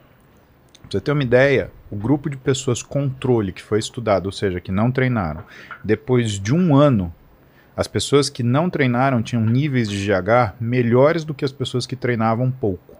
Pra 0.89 0.97
você 0.97 1.01
ter 1.01 1.11
uma 1.11 1.21
ideia, 1.23 1.69
o 1.91 1.95
grupo 1.95 2.29
de 2.29 2.35
pessoas 2.37 2.81
controle 2.81 3.51
que 3.51 3.61
foi 3.61 3.77
estudado, 3.77 4.25
ou 4.25 4.31
seja, 4.31 4.59
que 4.59 4.71
não 4.71 4.91
treinaram, 4.91 5.43
depois 5.83 6.39
de 6.39 6.53
um 6.53 6.75
ano, 6.75 7.13
as 7.77 7.87
pessoas 7.87 8.27
que 8.29 8.41
não 8.41 8.69
treinaram 8.69 9.21
tinham 9.21 9.45
níveis 9.45 9.87
de 9.87 10.03
GH 10.07 10.55
melhores 10.59 11.23
do 11.23 11.33
que 11.33 11.45
as 11.45 11.51
pessoas 11.51 11.85
que 11.85 11.95
treinavam 11.95 12.49
pouco. 12.51 12.95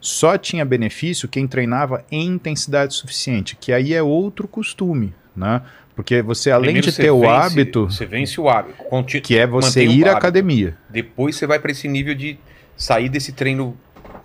Só 0.00 0.38
tinha 0.38 0.64
benefício 0.64 1.28
quem 1.28 1.46
treinava 1.46 2.04
em 2.10 2.26
intensidade 2.26 2.94
suficiente, 2.94 3.56
que 3.56 3.72
aí 3.72 3.92
é 3.92 4.02
outro 4.02 4.48
costume, 4.48 5.14
né? 5.36 5.62
Porque 5.94 6.20
você, 6.22 6.50
além 6.50 6.74
Primeiro 6.74 6.90
de 6.90 6.96
ter 6.96 7.10
o 7.10 7.20
vence- 7.20 7.32
hábito, 7.32 7.84
Você 7.90 8.06
vence 8.06 8.40
o 8.40 8.48
hábito. 8.48 8.76
Que 9.22 9.38
é 9.38 9.46
você 9.46 9.84
ir 9.86 10.08
à 10.08 10.12
academia. 10.12 10.76
Depois 10.90 11.36
você 11.36 11.46
vai 11.46 11.58
pra 11.58 11.70
esse 11.72 11.88
nível 11.88 12.14
de 12.14 12.38
sair 12.76 13.08
desse 13.08 13.32
treino 13.32 13.76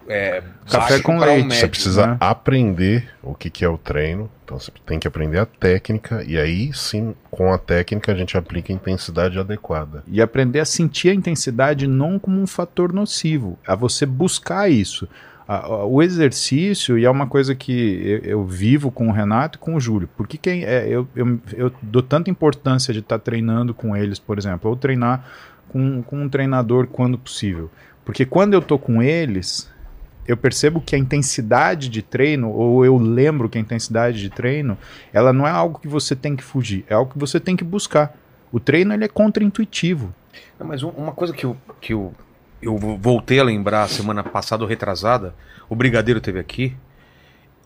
é, 0.08 0.44
Café 0.70 1.00
com 1.00 1.18
pra 1.18 1.32
um 1.32 1.36
leite, 1.36 1.56
Você 1.56 1.68
precisa 1.68 2.08
né? 2.08 2.18
aprender 2.20 3.10
o 3.22 3.34
que, 3.34 3.50
que 3.50 3.64
é 3.64 3.70
o 3.70 3.78
treino. 3.78 4.30
Então 4.44 4.60
você 4.60 4.72
tem 4.86 5.00
que 5.00 5.08
aprender 5.08 5.38
a 5.40 5.46
técnica. 5.46 6.24
E 6.28 6.38
aí 6.38 6.72
sim, 6.74 7.14
com 7.30 7.54
a 7.54 7.58
técnica, 7.58 8.12
a 8.12 8.16
gente 8.16 8.38
aplica 8.38 8.72
a 8.74 8.76
intensidade 8.76 9.40
adequada. 9.40 10.04
E 10.08 10.22
aprender 10.22 10.60
a 10.60 10.66
sentir 10.66 11.10
a 11.10 11.14
intensidade 11.14 11.88
não 11.88 12.20
como 12.20 12.42
um 12.42 12.48
fator 12.48 12.92
nocivo, 12.92 13.58
a 13.66 13.76
você 13.76 14.06
buscar 14.06 14.70
isso. 14.70 15.08
A- 15.48 15.66
a- 15.66 15.86
o 15.86 16.02
exercício, 16.02 16.98
e 16.98 17.04
é 17.06 17.10
uma 17.10 17.28
coisa 17.28 17.54
que 17.54 18.22
eu, 18.24 18.30
eu 18.42 18.46
vivo 18.46 18.90
com 18.92 19.08
o 19.08 19.12
Renato 19.12 19.58
e 19.58 19.60
com 19.60 19.76
o 19.76 19.80
Júlio, 19.80 20.08
porque 20.16 20.38
quem, 20.38 20.64
é, 20.64 20.88
eu, 20.88 21.08
eu, 21.16 21.40
eu 21.54 21.72
dou 21.82 22.02
tanta 22.02 22.30
importância 22.30 22.94
de 22.94 23.00
estar 23.00 23.20
treinando 23.20 23.74
com 23.74 23.96
eles, 23.98 24.18
por 24.20 24.38
exemplo, 24.38 24.70
ou 24.70 24.76
treinar 24.78 25.26
com, 25.68 26.02
com 26.04 26.22
um 26.24 26.30
treinador 26.30 26.88
quando 26.88 27.18
possível. 27.18 27.70
Porque 28.06 28.26
quando 28.26 28.54
eu 28.54 28.60
estou 28.60 28.80
com 28.80 29.02
eles, 29.02 29.70
eu 30.32 30.38
percebo 30.38 30.80
que 30.82 30.96
a 30.96 30.98
intensidade 31.00 31.90
de 31.90 32.02
treino, 32.02 32.50
ou 32.52 32.86
eu 32.86 32.98
lembro 32.98 33.50
que 33.50 33.58
a 33.58 33.62
intensidade 33.62 34.20
de 34.20 34.30
treino, 34.30 34.78
ela 35.12 35.32
não 35.34 35.48
é 35.48 35.52
algo 35.52 35.80
que 35.80 35.88
você 35.88 36.16
tem 36.16 36.36
que 36.36 36.44
fugir, 36.44 36.86
é 36.90 36.94
algo 36.94 37.12
que 37.14 37.20
você 37.20 37.40
tem 37.40 37.56
que 37.56 37.64
buscar. 37.64 38.16
O 38.52 38.60
treino 38.60 38.94
ele 38.94 39.04
é 39.06 39.08
contraintuitivo. 39.08 40.14
Mas 40.60 40.84
um- 40.84 40.90
uma 40.90 41.12
coisa 41.12 41.34
que 41.34 41.46
eu, 41.46 41.58
que 41.80 41.94
eu, 41.94 42.14
eu 42.62 42.78
voltei 42.78 43.40
a 43.40 43.44
lembrar 43.44 43.88
semana 43.90 44.24
passada 44.24 44.64
ou 44.64 44.70
retrasada, 44.70 45.34
o 45.70 45.76
Brigadeiro 45.76 46.22
teve 46.22 46.40
aqui 46.40 46.76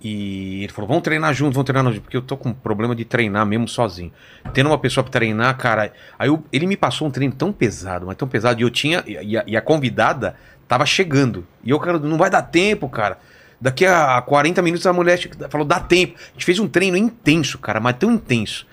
e 0.01 0.63
ele 0.63 0.71
falou: 0.73 0.87
vamos 0.87 1.03
treinar 1.03 1.33
juntos, 1.33 1.55
vamos 1.55 1.65
treinar 1.65 1.85
juntos, 1.85 1.99
porque 2.03 2.17
eu 2.17 2.21
tô 2.21 2.37
com 2.37 2.53
problema 2.53 2.95
de 2.95 3.03
treinar 3.05 3.45
mesmo 3.45 3.67
sozinho. 3.67 4.11
Tendo 4.53 4.67
uma 4.69 4.77
pessoa 4.77 5.03
pra 5.03 5.11
treinar, 5.11 5.57
cara. 5.57 5.91
Aí 6.19 6.27
eu- 6.29 6.43
ele 6.51 6.67
me 6.67 6.77
passou 6.77 7.07
um 7.07 7.11
treino 7.11 7.33
tão 7.33 7.51
pesado, 7.51 8.05
mas 8.05 8.15
tão 8.15 8.27
pesado, 8.27 8.59
e 8.59 8.63
eu 8.63 8.69
tinha. 8.69 9.03
E 9.07 9.37
a, 9.37 9.43
e 9.47 9.57
a 9.57 9.61
convidada 9.61 10.35
tava 10.67 10.85
chegando. 10.85 11.45
E 11.63 11.69
eu, 11.69 11.79
cara, 11.79 11.99
não 11.99 12.17
vai 12.17 12.29
dar 12.29 12.41
tempo, 12.41 12.87
cara. 12.89 13.17
Daqui 13.59 13.85
a 13.85 14.21
40 14.21 14.61
minutos 14.61 14.85
a 14.85 14.93
mulher 14.93 15.19
falou: 15.49 15.65
dá 15.65 15.79
tempo. 15.79 16.15
A 16.29 16.33
gente 16.33 16.45
fez 16.45 16.59
um 16.59 16.67
treino 16.67 16.97
intenso, 16.97 17.57
cara, 17.57 17.79
mas 17.79 17.95
tão 17.97 18.11
intenso 18.11 18.65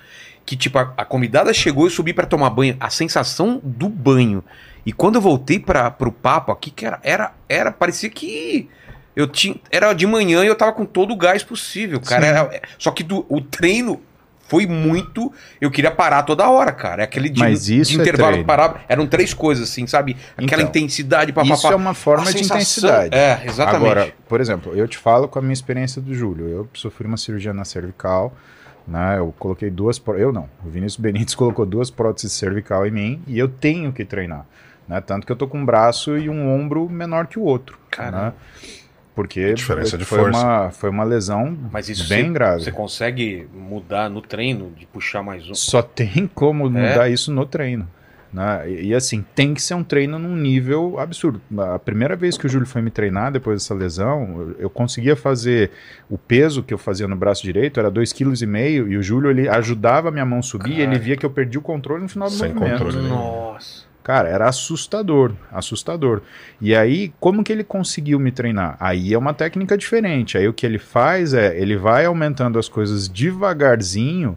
que 0.44 0.56
tipo 0.56 0.76
a, 0.76 0.92
a 0.96 1.04
convidada 1.04 1.54
chegou 1.54 1.84
e 1.84 1.86
eu 1.86 1.90
subi 1.90 2.12
pra 2.12 2.26
tomar 2.26 2.50
banho, 2.50 2.76
a 2.80 2.90
sensação 2.90 3.60
do 3.62 3.88
banho. 3.88 4.42
E 4.84 4.92
quando 4.92 5.14
eu 5.14 5.20
voltei 5.20 5.58
para 5.60 5.88
pro 5.90 6.10
papo 6.10 6.50
aqui, 6.50 6.70
que 6.70 6.84
era, 6.84 6.98
era 7.04 7.32
era 7.48 7.70
parecia 7.70 8.10
que 8.10 8.68
eu 9.14 9.28
tinha 9.28 9.54
era 9.70 9.92
de 9.92 10.04
manhã 10.04 10.42
e 10.42 10.48
eu 10.48 10.56
tava 10.56 10.72
com 10.72 10.84
todo 10.84 11.12
o 11.12 11.16
gás 11.16 11.44
possível, 11.44 12.00
cara. 12.00 12.26
Era- 12.26 12.62
só 12.76 12.90
que 12.90 13.04
do- 13.04 13.24
o 13.28 13.40
treino 13.40 14.02
foi 14.52 14.66
muito, 14.66 15.32
eu 15.58 15.70
queria 15.70 15.90
parar 15.90 16.24
toda 16.24 16.46
hora, 16.50 16.72
cara. 16.72 17.00
É 17.00 17.04
Aquele 17.04 17.30
de, 17.30 17.40
Mas 17.40 17.70
isso 17.70 17.92
de 17.92 17.98
é 17.98 18.02
intervalo 18.02 18.44
parava, 18.44 18.80
eram 18.86 19.06
três 19.06 19.32
coisas 19.32 19.66
assim, 19.70 19.86
sabe? 19.86 20.14
Aquela 20.36 20.60
Então, 20.60 20.68
intensidade 20.68 21.32
papapá. 21.32 21.54
Isso 21.54 21.66
é 21.68 21.74
uma 21.74 21.94
forma 21.94 22.24
A 22.24 22.26
de 22.26 22.32
sensação- 22.40 22.56
intensidade. 22.58 23.16
É, 23.16 23.40
exatamente. 23.46 23.76
Agora, 23.90 24.12
por 24.28 24.42
exemplo, 24.42 24.74
eu 24.76 24.86
te 24.86 24.98
falo 24.98 25.26
com 25.26 25.38
a 25.38 25.42
minha 25.42 25.54
experiência 25.54 26.02
do 26.02 26.14
Júlio. 26.14 26.46
Eu 26.48 26.68
sofri 26.74 27.06
uma 27.06 27.16
cirurgia 27.16 27.54
na 27.54 27.64
cervical, 27.64 28.36
né? 28.86 29.16
Eu 29.16 29.34
coloquei 29.38 29.70
duas, 29.70 29.98
pró- 29.98 30.16
eu 30.16 30.30
não. 30.34 30.50
O 30.62 30.68
Vinícius 30.68 31.00
Benítez 31.00 31.32
colocou 31.34 31.64
duas 31.64 31.90
próteses 31.90 32.32
cervical 32.32 32.86
em 32.86 32.90
mim 32.90 33.22
e 33.26 33.38
eu 33.38 33.48
tenho 33.48 33.90
que 33.90 34.04
treinar, 34.04 34.44
né? 34.86 35.00
Tanto 35.00 35.24
que 35.26 35.32
eu 35.32 35.36
tô 35.36 35.48
com 35.48 35.56
um 35.60 35.64
braço 35.64 36.18
e 36.18 36.28
um 36.28 36.54
ombro 36.54 36.86
menor 36.90 37.26
que 37.26 37.38
o 37.38 37.42
outro, 37.42 37.78
Caramba. 37.90 38.22
né? 38.26 38.32
Porque 39.14 39.52
Diferença 39.52 39.98
de 39.98 40.04
foi 40.06 40.20
força. 40.20 40.38
uma 40.40 40.70
foi 40.70 40.88
uma 40.90 41.04
lesão 41.04 41.56
Mas 41.70 41.88
isso 41.88 42.08
bem 42.08 42.24
você, 42.26 42.32
grave. 42.32 42.64
você 42.64 42.72
consegue 42.72 43.46
mudar 43.54 44.08
no 44.08 44.22
treino, 44.22 44.72
de 44.76 44.86
puxar 44.86 45.22
mais 45.22 45.48
um. 45.48 45.54
Só 45.54 45.82
tem 45.82 46.26
como 46.34 46.66
É? 46.66 46.70
mudar 46.70 47.08
isso 47.10 47.30
no 47.32 47.44
treino. 47.44 47.86
Né? 48.32 48.70
E, 48.70 48.86
e, 48.86 48.94
assim, 48.94 49.22
tem 49.34 49.52
que 49.52 49.60
ser 49.60 49.74
um 49.74 49.84
treino 49.84 50.18
num 50.18 50.34
nível 50.34 50.98
absurdo. 50.98 51.38
A 51.74 51.78
primeira 51.78 52.16
vez 52.16 52.38
que 52.38 52.46
o 52.46 52.48
Júlio 52.48 52.66
foi 52.66 52.80
me 52.80 52.90
treinar 52.90 53.30
depois 53.30 53.60
dessa 53.60 53.74
lesão, 53.74 54.40
eu, 54.40 54.56
eu 54.60 54.70
conseguia 54.70 55.14
fazer 55.14 55.70
o 56.08 56.16
peso 56.16 56.62
que 56.62 56.72
eu 56.72 56.78
fazia 56.78 57.06
no 57.06 57.14
braço 57.14 57.42
direito, 57.42 57.78
era 57.78 57.90
2,5 57.92 58.14
kg 58.38 58.90
e 58.90 58.96
o 58.96 59.02
Júlio 59.02 59.30
ele 59.30 59.46
ajudava 59.50 60.08
a 60.08 60.10
minha 60.10 60.24
mão 60.24 60.40
subir 60.40 60.78
e 60.78 60.80
ele 60.80 60.98
via 60.98 61.14
que 61.14 61.26
eu 61.26 61.30
perdi 61.30 61.58
o 61.58 61.60
controle 61.60 62.02
no 62.04 62.08
final 62.08 62.28
do 62.28 62.34
Sem 62.34 62.54
movimento. 62.54 62.82
controle. 62.82 63.06
Nossa. 63.06 63.91
Cara, 64.02 64.28
era 64.28 64.48
assustador, 64.48 65.32
assustador. 65.52 66.22
E 66.60 66.74
aí, 66.74 67.12
como 67.20 67.44
que 67.44 67.52
ele 67.52 67.62
conseguiu 67.64 68.18
me 68.18 68.32
treinar? 68.32 68.76
Aí 68.80 69.14
é 69.14 69.18
uma 69.18 69.32
técnica 69.32 69.76
diferente. 69.78 70.36
Aí 70.36 70.48
o 70.48 70.52
que 70.52 70.66
ele 70.66 70.78
faz 70.78 71.32
é, 71.34 71.56
ele 71.58 71.76
vai 71.76 72.04
aumentando 72.04 72.58
as 72.58 72.68
coisas 72.68 73.08
devagarzinho 73.08 74.36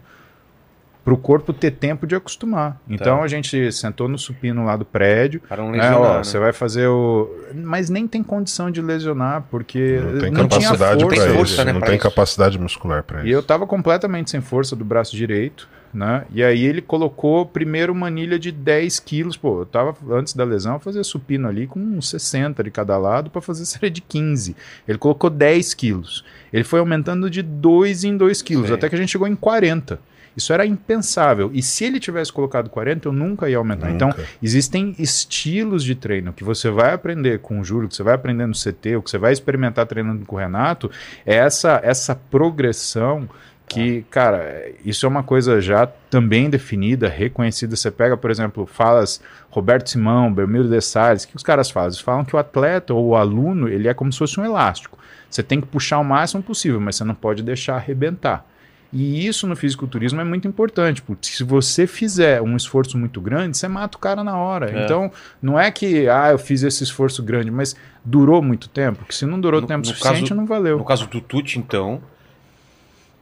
para 1.03 1.13
o 1.13 1.17
corpo 1.17 1.53
ter 1.53 1.69
tempo 1.71 2.07
de 2.07 2.15
acostumar. 2.15 2.79
Então 2.89 3.17
Tá. 3.19 3.23
a 3.23 3.27
gente 3.27 3.71
sentou 3.71 4.07
no 4.07 4.17
supino 4.17 4.65
lá 4.65 4.75
do 4.75 4.83
prédio. 4.85 5.39
Para 5.47 5.61
não 5.61 5.71
né, 5.71 5.77
lesionar. 5.77 6.01
ó, 6.01 6.17
né? 6.17 6.23
Você 6.23 6.39
vai 6.39 6.51
fazer 6.51 6.87
o. 6.87 7.29
Mas 7.53 7.91
nem 7.91 8.07
tem 8.07 8.23
condição 8.23 8.71
de 8.71 8.81
lesionar, 8.81 9.43
porque 9.51 9.99
Não 10.03 10.19
tem 10.19 10.31
não 10.31 10.47
capacidade 10.47 11.03
força. 11.03 11.15
Tem 11.15 11.25
para 11.27 11.37
força, 11.37 11.53
isso. 11.53 11.65
né, 11.65 11.73
não 11.73 11.81
tem 11.81 11.95
isso. 11.95 12.03
capacidade 12.03 12.57
muscular 12.59 13.03
para 13.03 13.19
E 13.23 13.25
isso. 13.27 13.33
eu 13.35 13.43
tava 13.43 13.67
completamente 13.67 14.31
sem 14.31 14.41
força 14.41 14.75
do 14.75 14.83
braço 14.83 15.15
direito, 15.15 15.69
né? 15.95 16.25
E 16.29 16.43
aí 16.43 16.63
ele 16.63 16.81
colocou 16.81 17.45
primeiro 17.45 17.93
uma 17.93 18.07
anilha 18.07 18.37
de 18.37 18.51
10 18.51 18.99
quilos. 18.99 19.37
Pô, 19.37 19.61
eu 19.61 19.65
tava, 19.65 19.95
antes 20.11 20.33
da 20.33 20.43
lesão, 20.43 20.73
eu 20.73 20.79
fazia 20.79 21.03
supino 21.03 21.47
ali 21.47 21.65
com 21.65 21.79
uns 21.79 22.09
60 22.09 22.63
de 22.63 22.69
cada 22.69 22.97
lado 22.97 23.29
para 23.29 23.41
fazer 23.41 23.65
série 23.65 23.89
de 23.89 24.01
15. 24.01 24.55
Ele 24.87 24.97
colocou 24.97 25.29
10 25.29 25.73
quilos. 25.73 26.25
Ele 26.51 26.63
foi 26.63 26.79
aumentando 26.79 27.29
de 27.29 27.41
2 27.41 28.03
em 28.03 28.17
2 28.17 28.41
quilos, 28.41 28.71
até 28.71 28.89
que 28.89 28.95
a 28.95 28.97
gente 28.97 29.11
chegou 29.11 29.27
em 29.27 29.35
40. 29.35 29.99
Isso 30.35 30.51
era 30.51 30.65
impensável. 30.65 31.49
E 31.53 31.61
se 31.61 31.85
ele 31.85 31.99
tivesse 31.99 32.31
colocado 32.31 32.69
40, 32.69 33.07
eu 33.07 33.13
nunca 33.13 33.49
ia 33.49 33.57
aumentar. 33.57 33.89
Então, 33.91 34.09
Nunca. 34.09 34.25
Existem 34.43 34.93
estilos 34.99 35.83
de 35.83 35.95
treino 35.95 36.33
que 36.33 36.43
você 36.43 36.69
vai 36.69 36.93
aprender 36.93 37.39
com 37.39 37.59
o 37.59 37.63
Júlio, 37.63 37.87
que 37.87 37.95
você 37.95 38.03
vai 38.03 38.13
aprender 38.13 38.45
no 38.45 38.53
CT, 38.53 38.97
ou 38.97 39.01
que 39.01 39.09
você 39.09 39.17
vai 39.17 39.31
experimentar 39.31 39.85
treinando 39.85 40.25
com 40.25 40.35
o 40.35 40.39
Renato, 40.39 40.91
é 41.25 41.35
essa, 41.35 41.79
essa 41.83 42.15
progressão 42.15 43.29
que, 43.67 44.03
cara, 44.11 44.69
isso 44.85 45.05
é 45.05 45.09
uma 45.09 45.23
coisa 45.23 45.59
já 45.59 45.87
também 46.09 46.49
definida, 46.49 47.07
reconhecida. 47.09 47.75
Você 47.75 47.89
pega, 47.89 48.15
por 48.15 48.29
exemplo, 48.29 48.65
falas 48.65 49.19
Roberto 49.49 49.89
Simão, 49.89 50.31
Bermildo 50.31 50.69
de 50.69 50.81
Salles, 50.81 51.23
o 51.23 51.27
que 51.29 51.35
os 51.35 51.43
caras 51.43 51.69
fazem? 51.71 51.97
Eles 51.97 51.99
falam 52.01 52.23
que 52.23 52.35
o 52.35 52.39
atleta 52.39 52.93
ou 52.93 53.07
o 53.07 53.15
aluno, 53.15 53.67
ele 53.67 53.87
é 53.87 53.93
como 53.93 54.11
se 54.13 54.19
fosse 54.19 54.39
um 54.39 54.45
elástico. 54.45 54.97
Você 55.29 55.41
tem 55.41 55.59
que 55.59 55.67
puxar 55.67 55.97
o 55.99 56.03
máximo 56.03 56.43
possível, 56.43 56.79
mas 56.79 56.95
você 56.95 57.03
não 57.03 57.15
pode 57.15 57.41
deixar 57.43 57.75
arrebentar. 57.75 58.45
E 58.93 59.27
isso 59.27 59.45
no 59.47 59.55
fisiculturismo 59.55 60.21
é 60.21 60.23
muito 60.23 60.47
importante, 60.47 61.01
porque 61.01 61.27
se 61.27 61.43
você 61.43 61.85
fizer 61.85 62.41
um 62.41 62.55
esforço 62.55 62.97
muito 62.97 63.19
grande, 63.19 63.57
você 63.57 63.67
mata 63.67 63.97
o 63.97 63.99
cara 63.99 64.23
na 64.23 64.37
hora. 64.37 64.71
É. 64.71 64.85
Então, 64.85 65.11
não 65.41 65.59
é 65.59 65.69
que, 65.69 66.07
ah, 66.07 66.29
eu 66.31 66.37
fiz 66.37 66.63
esse 66.63 66.83
esforço 66.83 67.21
grande, 67.21 67.51
mas 67.51 67.75
durou 68.05 68.41
muito 68.41 68.69
tempo, 68.69 68.99
porque 68.99 69.13
se 69.13 69.25
não 69.25 69.41
durou 69.41 69.59
No- 69.59 69.67
tempo 69.67 69.79
no 69.79 69.85
suficiente, 69.87 70.21
caso- 70.29 70.35
não 70.35 70.45
valeu. 70.45 70.77
No 70.77 70.85
caso 70.85 71.07
do 71.07 71.19
Tuti, 71.19 71.59
então, 71.59 72.01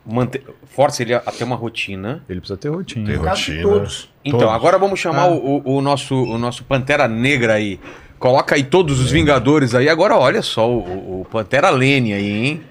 mante... 0.06 0.42
força 0.66 1.02
ele 1.02 1.14
a 1.14 1.18
a 1.26 1.32
ter 1.32 1.44
uma 1.44 1.56
rotina. 1.56 2.24
Ele 2.30 2.40
precisa 2.40 2.58
ter 2.58 2.70
rotina. 2.70 3.06
Ter 3.10 3.16
rotina. 3.18 3.62
todos. 3.62 4.10
Então, 4.26 4.40
Todos. 4.40 4.56
agora 4.56 4.78
vamos 4.78 5.00
chamar 5.00 5.24
Ah. 5.24 5.32
o, 5.32 5.62
o- 5.78 5.82
nosso, 5.82 6.16
o 6.16 6.38
nosso 6.38 6.64
Pantera 6.64 7.08
Negra 7.08 7.54
aí. 7.56 7.80
Coloca 8.20 8.56
aí 8.56 8.64
todos 8.64 9.00
os 9.02 9.12
Vingadores 9.12 9.76
aí. 9.76 9.90
Agora 9.90 10.16
olha 10.18 10.42
só 10.42 10.70
o, 10.70 11.22
o- 11.22 11.26
Pantera 11.26 11.70
Lene 11.70 12.14
aí, 12.14 12.46
hein? 12.46 12.62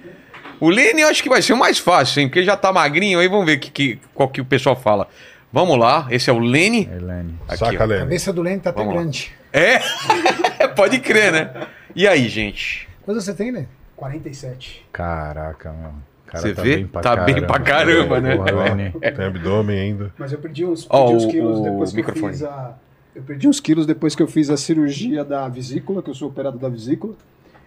O 0.59 0.69
Lene 0.69 1.01
eu 1.01 1.07
acho 1.09 1.21
que 1.21 1.29
vai 1.29 1.41
ser 1.41 1.53
o 1.53 1.57
mais 1.57 1.77
fácil, 1.77 2.21
hein? 2.21 2.27
Porque 2.27 2.43
já 2.43 2.55
tá 2.55 2.71
magrinho 2.71 3.19
aí, 3.19 3.27
vamos 3.27 3.45
ver 3.45 3.57
que, 3.57 3.69
que, 3.69 3.99
qual 4.13 4.29
que 4.29 4.39
o 4.41 4.45
pessoal 4.45 4.75
fala. 4.75 5.07
Vamos 5.51 5.77
lá, 5.77 6.07
esse 6.09 6.29
é 6.29 6.33
o 6.33 6.39
Lene. 6.39 6.89
Helene. 6.91 7.35
Aqui, 7.47 7.57
Saca, 7.57 7.79
ó. 7.79 7.83
A 7.83 7.85
Lene. 7.85 7.99
cabeça 8.01 8.33
do 8.33 8.41
Lene 8.41 8.59
tá 8.61 8.69
até 8.71 8.79
Vamos 8.79 8.95
lá. 8.95 9.01
grande. 9.01 9.31
É? 9.51 9.79
Pode 10.75 10.99
crer, 10.99 11.31
né? 11.31 11.51
E 11.95 12.07
aí, 12.07 12.27
gente? 12.29 12.87
Quantos 13.03 13.23
você 13.25 13.33
tem, 13.35 13.51
Lene? 13.51 13.67
47. 13.95 14.85
Caraca, 14.91 15.71
meu. 15.71 15.91
O 16.33 16.41
cara 16.41 16.41
Você 16.41 16.53
vê? 16.53 16.85
Tá 17.01 17.15
bem 17.17 17.45
pra 17.45 17.59
caramba, 17.59 18.19
né? 18.19 18.35
Porra, 18.35 18.49
Helene. 18.67 18.91
Tem 18.99 19.25
abdômen 19.25 19.79
ainda. 19.79 20.11
Mas 20.17 20.31
eu 20.33 20.39
perdi 20.39 20.65
uns, 20.65 20.85
perdi 20.85 21.13
uns 21.15 21.23
o- 21.25 21.27
quilos 21.29 21.59
o 21.59 21.63
depois 21.63 21.89
que 21.91 21.95
microfone. 21.97 22.25
eu 22.27 22.31
fiz 22.33 22.43
a. 22.43 22.75
Eu 23.15 23.21
perdi 23.21 23.47
uns 23.47 23.59
quilos 23.59 23.85
depois 23.85 24.15
que 24.15 24.23
eu 24.23 24.27
fiz 24.27 24.49
a 24.49 24.57
cirurgia 24.57 25.23
da 25.23 25.47
vesícula, 25.47 26.01
que 26.01 26.09
eu 26.09 26.15
sou 26.15 26.29
operado 26.29 26.57
da 26.57 26.67
vesícula. 26.67 27.13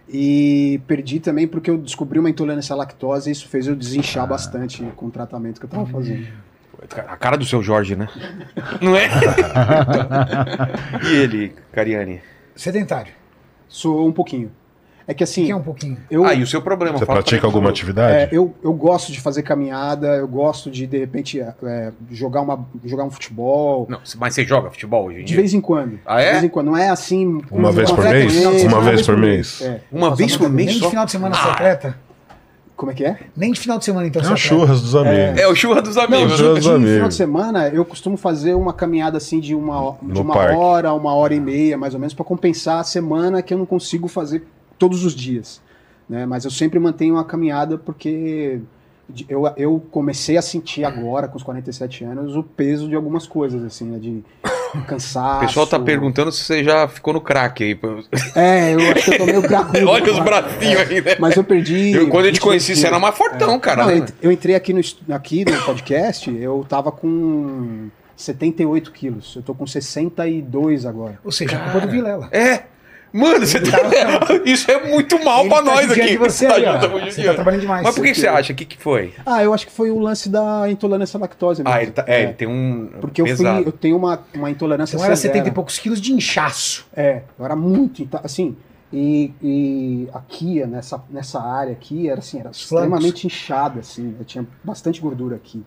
E 0.09 0.81
perdi 0.87 1.19
também 1.21 1.47
porque 1.47 1.69
eu 1.69 1.77
descobri 1.77 2.19
uma 2.19 2.29
intolerância 2.29 2.73
à 2.73 2.77
lactose 2.77 3.29
e 3.29 3.31
isso 3.31 3.47
fez 3.47 3.67
eu 3.67 3.75
desinchar 3.75 4.23
Ah. 4.25 4.27
bastante 4.27 4.83
com 4.97 5.05
o 5.07 5.11
tratamento 5.11 5.59
que 5.59 5.65
eu 5.65 5.69
tava 5.69 5.85
fazendo. 5.85 6.27
A 7.07 7.15
cara 7.17 7.37
do 7.37 7.45
seu 7.45 7.63
Jorge, 7.63 7.95
né? 7.95 8.07
Não 8.81 8.95
é? 8.95 9.07
e 11.03 11.15
ele, 11.15 11.53
Cariani? 11.71 12.21
Sedentário. 12.55 13.11
Sou 13.67 14.07
um 14.07 14.11
pouquinho. 14.11 14.51
É 15.07 15.13
que 15.13 15.23
O 15.23 15.25
assim, 15.25 15.45
que 15.45 15.51
é 15.51 15.55
um 15.55 15.61
pouquinho? 15.61 15.97
eu, 16.11 16.25
Ah, 16.25 16.33
e 16.33 16.43
o 16.43 16.47
seu 16.47 16.61
problema? 16.61 16.97
Você 16.97 17.05
pratica 17.05 17.39
pra 17.39 17.47
alguma 17.47 17.69
atividade? 17.69 18.13
é, 18.13 18.29
eu, 18.29 18.53
eu 18.61 18.73
gosto 18.73 19.09
de 19.11 19.21
fazer 19.21 19.41
caminhada, 19.41 20.07
eu 20.17 20.27
gosto 20.27 20.69
de, 20.69 20.85
de 20.85 20.97
repente, 20.97 21.39
é, 21.39 21.93
jogar, 22.11 22.41
uma, 22.41 22.67
jogar 22.83 23.05
um 23.05 23.09
futebol. 23.09 23.85
Não, 23.89 23.99
mas 24.19 24.33
você 24.35 24.43
joga 24.43 24.69
futebol 24.69 25.05
hoje 25.05 25.19
em 25.19 25.21
De 25.21 25.27
dia? 25.27 25.37
vez 25.37 25.53
em 25.53 25.61
quando. 25.61 25.97
Ah, 26.05 26.19
é? 26.21 26.25
De 26.25 26.31
vez 26.33 26.43
em 26.43 26.49
quando. 26.49 26.65
Não 26.67 26.77
é 26.77 26.89
assim. 26.89 27.39
Uma 27.49 27.71
vez 27.71 27.89
por 27.89 28.03
mês? 28.03 28.33
frequência, 28.33 28.67
Uma 28.67 28.81
vez 28.81 29.05
por 29.05 29.17
mês? 29.17 29.61
É. 29.61 29.79
Uma 29.91 30.13
vez 30.15 30.35
por 30.35 30.49
mês 30.49 30.67
Nem 30.67 30.75
de 30.75 30.83
só? 30.83 30.89
final 30.89 31.05
de 31.05 31.11
semana 31.11 31.35
Ah. 31.37 31.51
atleta? 31.53 31.97
Como 32.75 32.91
é 32.91 32.93
que 32.95 33.03
é? 33.05 33.17
Nem 33.35 33.51
de 33.53 33.59
final 33.59 33.79
de 33.79 33.85
semana, 33.85 34.05
então, 34.07 34.21
É 34.21 34.25
atleta. 34.25 34.39
churras 34.41 34.81
dos 34.81 34.93
amigos. 34.95 35.39
É 35.39 35.47
o 35.47 35.55
churra 35.55 35.81
dos 35.81 35.95
Não, 35.95 36.03
amigos. 36.03 36.33
Churras 36.37 36.37
de, 36.37 36.53
dos 36.59 36.63
de 36.63 36.69
amigos. 36.69 36.93
final 36.93 37.07
de 37.07 37.15
semana 37.15 37.67
eu 37.69 37.83
costumo 37.85 38.17
fazer 38.17 38.53
uma 38.53 38.71
caminhada 38.73 39.17
assim 39.17 39.39
de 39.39 39.55
uma, 39.55 39.93
de 40.01 40.13
No 40.13 40.21
uma 40.21 40.33
parque. 40.35 40.55
hora, 40.55 40.93
uma 40.93 41.15
hora 41.15 41.33
e 41.33 41.39
meia, 41.39 41.75
mais 41.77 41.93
ou 41.95 41.99
menos, 41.99 42.13
para 42.13 42.23
compensar 42.25 42.81
a 42.81 42.83
semana 42.83 43.41
que 43.41 43.51
eu 43.53 43.57
não 43.57 43.65
consigo 43.65 44.07
fazer 44.07 44.45
todos 44.77 45.03
os 45.05 45.13
dias. 45.13 45.61
Né? 46.09 46.25
Mas 46.25 46.45
eu 46.45 46.51
sempre 46.51 46.79
mantenho 46.79 47.15
uma 47.15 47.25
caminhada 47.25 47.77
porque 47.77 48.61
eu, 49.29 49.49
eu 49.55 49.83
comecei 49.91 50.37
a 50.37 50.41
sentir 50.41 50.83
agora, 50.83 51.27
com 51.27 51.37
os 51.37 51.43
47 51.43 52.03
anos, 52.03 52.35
o 52.35 52.43
peso 52.43 52.89
de 52.89 52.95
algumas 52.95 53.25
coisas, 53.25 53.63
assim, 53.63 53.85
né? 53.85 53.99
De 53.99 54.23
cansaço. 54.85 55.43
O 55.43 55.47
pessoal 55.47 55.67
tá 55.67 55.79
perguntando 55.79 56.31
se 56.31 56.43
você 56.43 56.63
já 56.63 56.87
ficou 56.87 57.13
no 57.13 57.21
crack 57.21 57.63
aí. 57.63 57.79
É, 58.35 58.73
eu 58.73 58.91
acho 58.91 59.05
que 59.05 59.13
eu 59.13 59.17
tô 59.17 59.25
meio 59.25 59.41
cracudo. 59.41 59.87
Olha 59.87 60.11
os 60.11 60.19
bracinhos 60.19 60.81
aí, 60.81 61.01
né? 61.01 61.15
Mas 61.19 61.35
eu 61.35 61.43
perdi. 61.43 61.93
Eu- 61.93 62.09
quando 62.09 62.25
eu 62.25 62.31
te 62.31 62.35
22 62.35 62.39
conheci, 62.39 62.75
você 62.75 62.87
era 62.87 62.99
mais 62.99 63.17
fortão, 63.17 63.57
cara. 63.59 63.85
Não, 63.85 63.91
eu 63.91 63.99
né? 64.01 64.07
eu 64.21 64.31
entrei 64.31 64.55
aqui 64.55 64.73
no, 64.73 64.81
aqui 65.13 65.45
no 65.45 65.61
podcast, 65.63 66.29
eu 66.29 66.65
tava 66.67 66.91
com 66.91 67.87
78 68.17 68.91
quilos. 68.91 69.35
Eu 69.37 69.41
tô 69.41 69.53
com 69.53 69.65
62 69.65 70.85
agora. 70.85 71.17
Ou 71.23 71.31
seja, 71.31 71.55
a 71.57 71.59
culpa 71.59 71.87
do 71.87 71.91
Vilela. 71.91 72.27
É. 72.31 72.63
Mano, 73.11 73.45
você 73.45 73.59
tá... 73.59 73.77
isso 74.45 74.69
é 74.69 74.89
muito 74.89 75.23
mal 75.23 75.41
Ele 75.41 75.49
pra 75.49 75.57
tá 75.57 75.63
nós 75.63 75.91
aqui. 75.91 76.17
você 76.17 76.47
Tá 76.47 76.55
aí, 76.55 76.65
ó. 76.65 76.77
Você 77.05 77.23
tá 77.23 77.33
trabalhando 77.33 77.61
demais. 77.61 77.83
Mas 77.83 77.95
por 77.95 78.03
que, 78.03 78.11
que 78.11 78.19
você 78.19 78.27
acha? 78.27 78.53
O 78.53 78.55
que, 78.55 78.65
que 78.65 78.77
foi? 78.77 79.13
Ah, 79.25 79.43
eu 79.43 79.53
acho 79.53 79.65
que 79.65 79.71
foi 79.71 79.89
o 79.89 79.99
lance 79.99 80.29
da 80.29 80.69
intolerância 80.69 81.17
à 81.17 81.21
lactose 81.21 81.63
mesmo. 81.63 81.75
Ah, 81.75 81.81
ele, 81.81 81.91
tá, 81.91 82.03
é, 82.07 82.23
ele 82.23 82.33
tem 82.33 82.47
um. 82.47 82.89
Porque 82.99 83.21
eu, 83.21 83.37
fui, 83.37 83.47
eu 83.65 83.71
tenho 83.71 83.97
uma, 83.97 84.21
uma 84.33 84.49
intolerância 84.49 84.95
Então 84.95 85.05
era 85.05 85.15
severa. 85.15 85.35
70 85.35 85.49
e 85.49 85.51
poucos 85.53 85.77
quilos 85.79 86.01
de 86.01 86.13
inchaço. 86.13 86.85
É, 86.95 87.21
eu 87.37 87.45
era 87.45 87.55
muito, 87.55 88.07
assim, 88.23 88.55
e, 88.91 89.33
e 89.41 90.09
aqui, 90.13 90.65
nessa, 90.65 91.03
nessa 91.09 91.41
área 91.41 91.73
aqui, 91.73 92.09
era 92.09 92.19
assim, 92.19 92.39
era 92.39 92.51
flancos. 92.53 92.61
extremamente 92.61 93.27
inchada, 93.27 93.79
assim, 93.81 94.15
eu 94.17 94.25
tinha 94.25 94.47
bastante 94.63 95.01
gordura 95.01 95.35
aqui. 95.35 95.63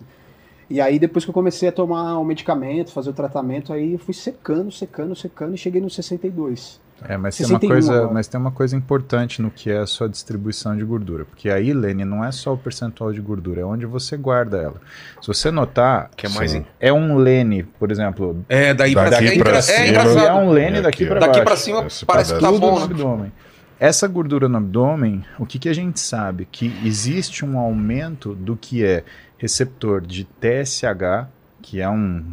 E 0.70 0.80
aí 0.80 0.98
depois 0.98 1.24
que 1.24 1.30
eu 1.30 1.34
comecei 1.34 1.68
a 1.68 1.72
tomar 1.72 2.18
o 2.18 2.24
medicamento, 2.24 2.92
fazer 2.92 3.10
o 3.10 3.12
tratamento, 3.12 3.72
aí 3.72 3.94
eu 3.94 3.98
fui 3.98 4.14
secando, 4.14 4.70
secando, 4.70 5.16
secando 5.16 5.54
e 5.54 5.58
cheguei 5.58 5.80
no 5.80 5.90
62. 5.90 6.80
É, 7.08 7.16
mas 7.16 7.36
tem, 7.36 7.46
uma 7.46 7.58
61 7.58 7.68
coisa, 7.70 7.94
agora. 7.96 8.14
mas 8.14 8.26
tem 8.28 8.40
uma 8.40 8.50
coisa 8.50 8.76
importante 8.76 9.40
no 9.40 9.50
que 9.50 9.70
é 9.70 9.78
a 9.78 9.86
sua 9.86 10.08
distribuição 10.08 10.76
de 10.76 10.84
gordura. 10.84 11.24
Porque 11.24 11.48
aí, 11.48 11.72
Lene, 11.72 12.04
não 12.04 12.24
é 12.24 12.30
só 12.30 12.52
o 12.52 12.58
percentual 12.58 13.12
de 13.12 13.20
gordura, 13.20 13.62
é 13.62 13.64
onde 13.64 13.86
você 13.86 14.16
guarda 14.16 14.58
ela. 14.58 14.80
Se 15.20 15.26
você 15.28 15.50
notar, 15.50 16.10
Que 16.16 16.26
é 16.26 16.28
mais. 16.30 16.50
Sim. 16.50 16.64
é 16.78 16.92
um 16.92 17.16
Lene, 17.16 17.62
por 17.62 17.90
exemplo. 17.90 18.44
É, 18.48 18.74
daí 18.74 18.92
pra, 18.92 19.08
Daqui 19.10 19.28
é, 19.28 19.38
pra 19.38 19.62
cima. 19.62 19.78
é 19.78 19.80
É 19.86 19.88
engraçado. 19.88 20.36
um 20.38 20.50
Lene 20.50 20.78
É 20.78 20.82
daqui 20.82 21.04
aqui, 21.04 21.04
ó. 21.04 21.08
para 21.16 21.20
Daqui 21.20 21.32
baixo. 21.32 21.44
pra 21.44 21.56
cima 21.56 21.86
Esse 21.86 22.04
parece 22.06 22.34
que 22.34 22.40
tá 22.40 22.52
bom, 22.52 22.72
no 22.74 22.78
né? 22.78 22.84
abdômen. 22.84 23.32
Essa 23.78 24.06
gordura 24.06 24.46
no 24.46 24.58
abdômen, 24.58 25.24
o 25.38 25.46
que, 25.46 25.58
que 25.58 25.68
a 25.68 25.72
gente 25.72 25.98
sabe? 26.00 26.46
Que 26.52 26.66
existe 26.84 27.46
um 27.46 27.58
aumento 27.58 28.34
do 28.34 28.54
que 28.54 28.84
é 28.84 29.04
receptor 29.38 30.02
de 30.02 30.24
TSH, 30.24 31.26
que 31.62 31.80
é 31.80 31.88
um, 31.88 32.24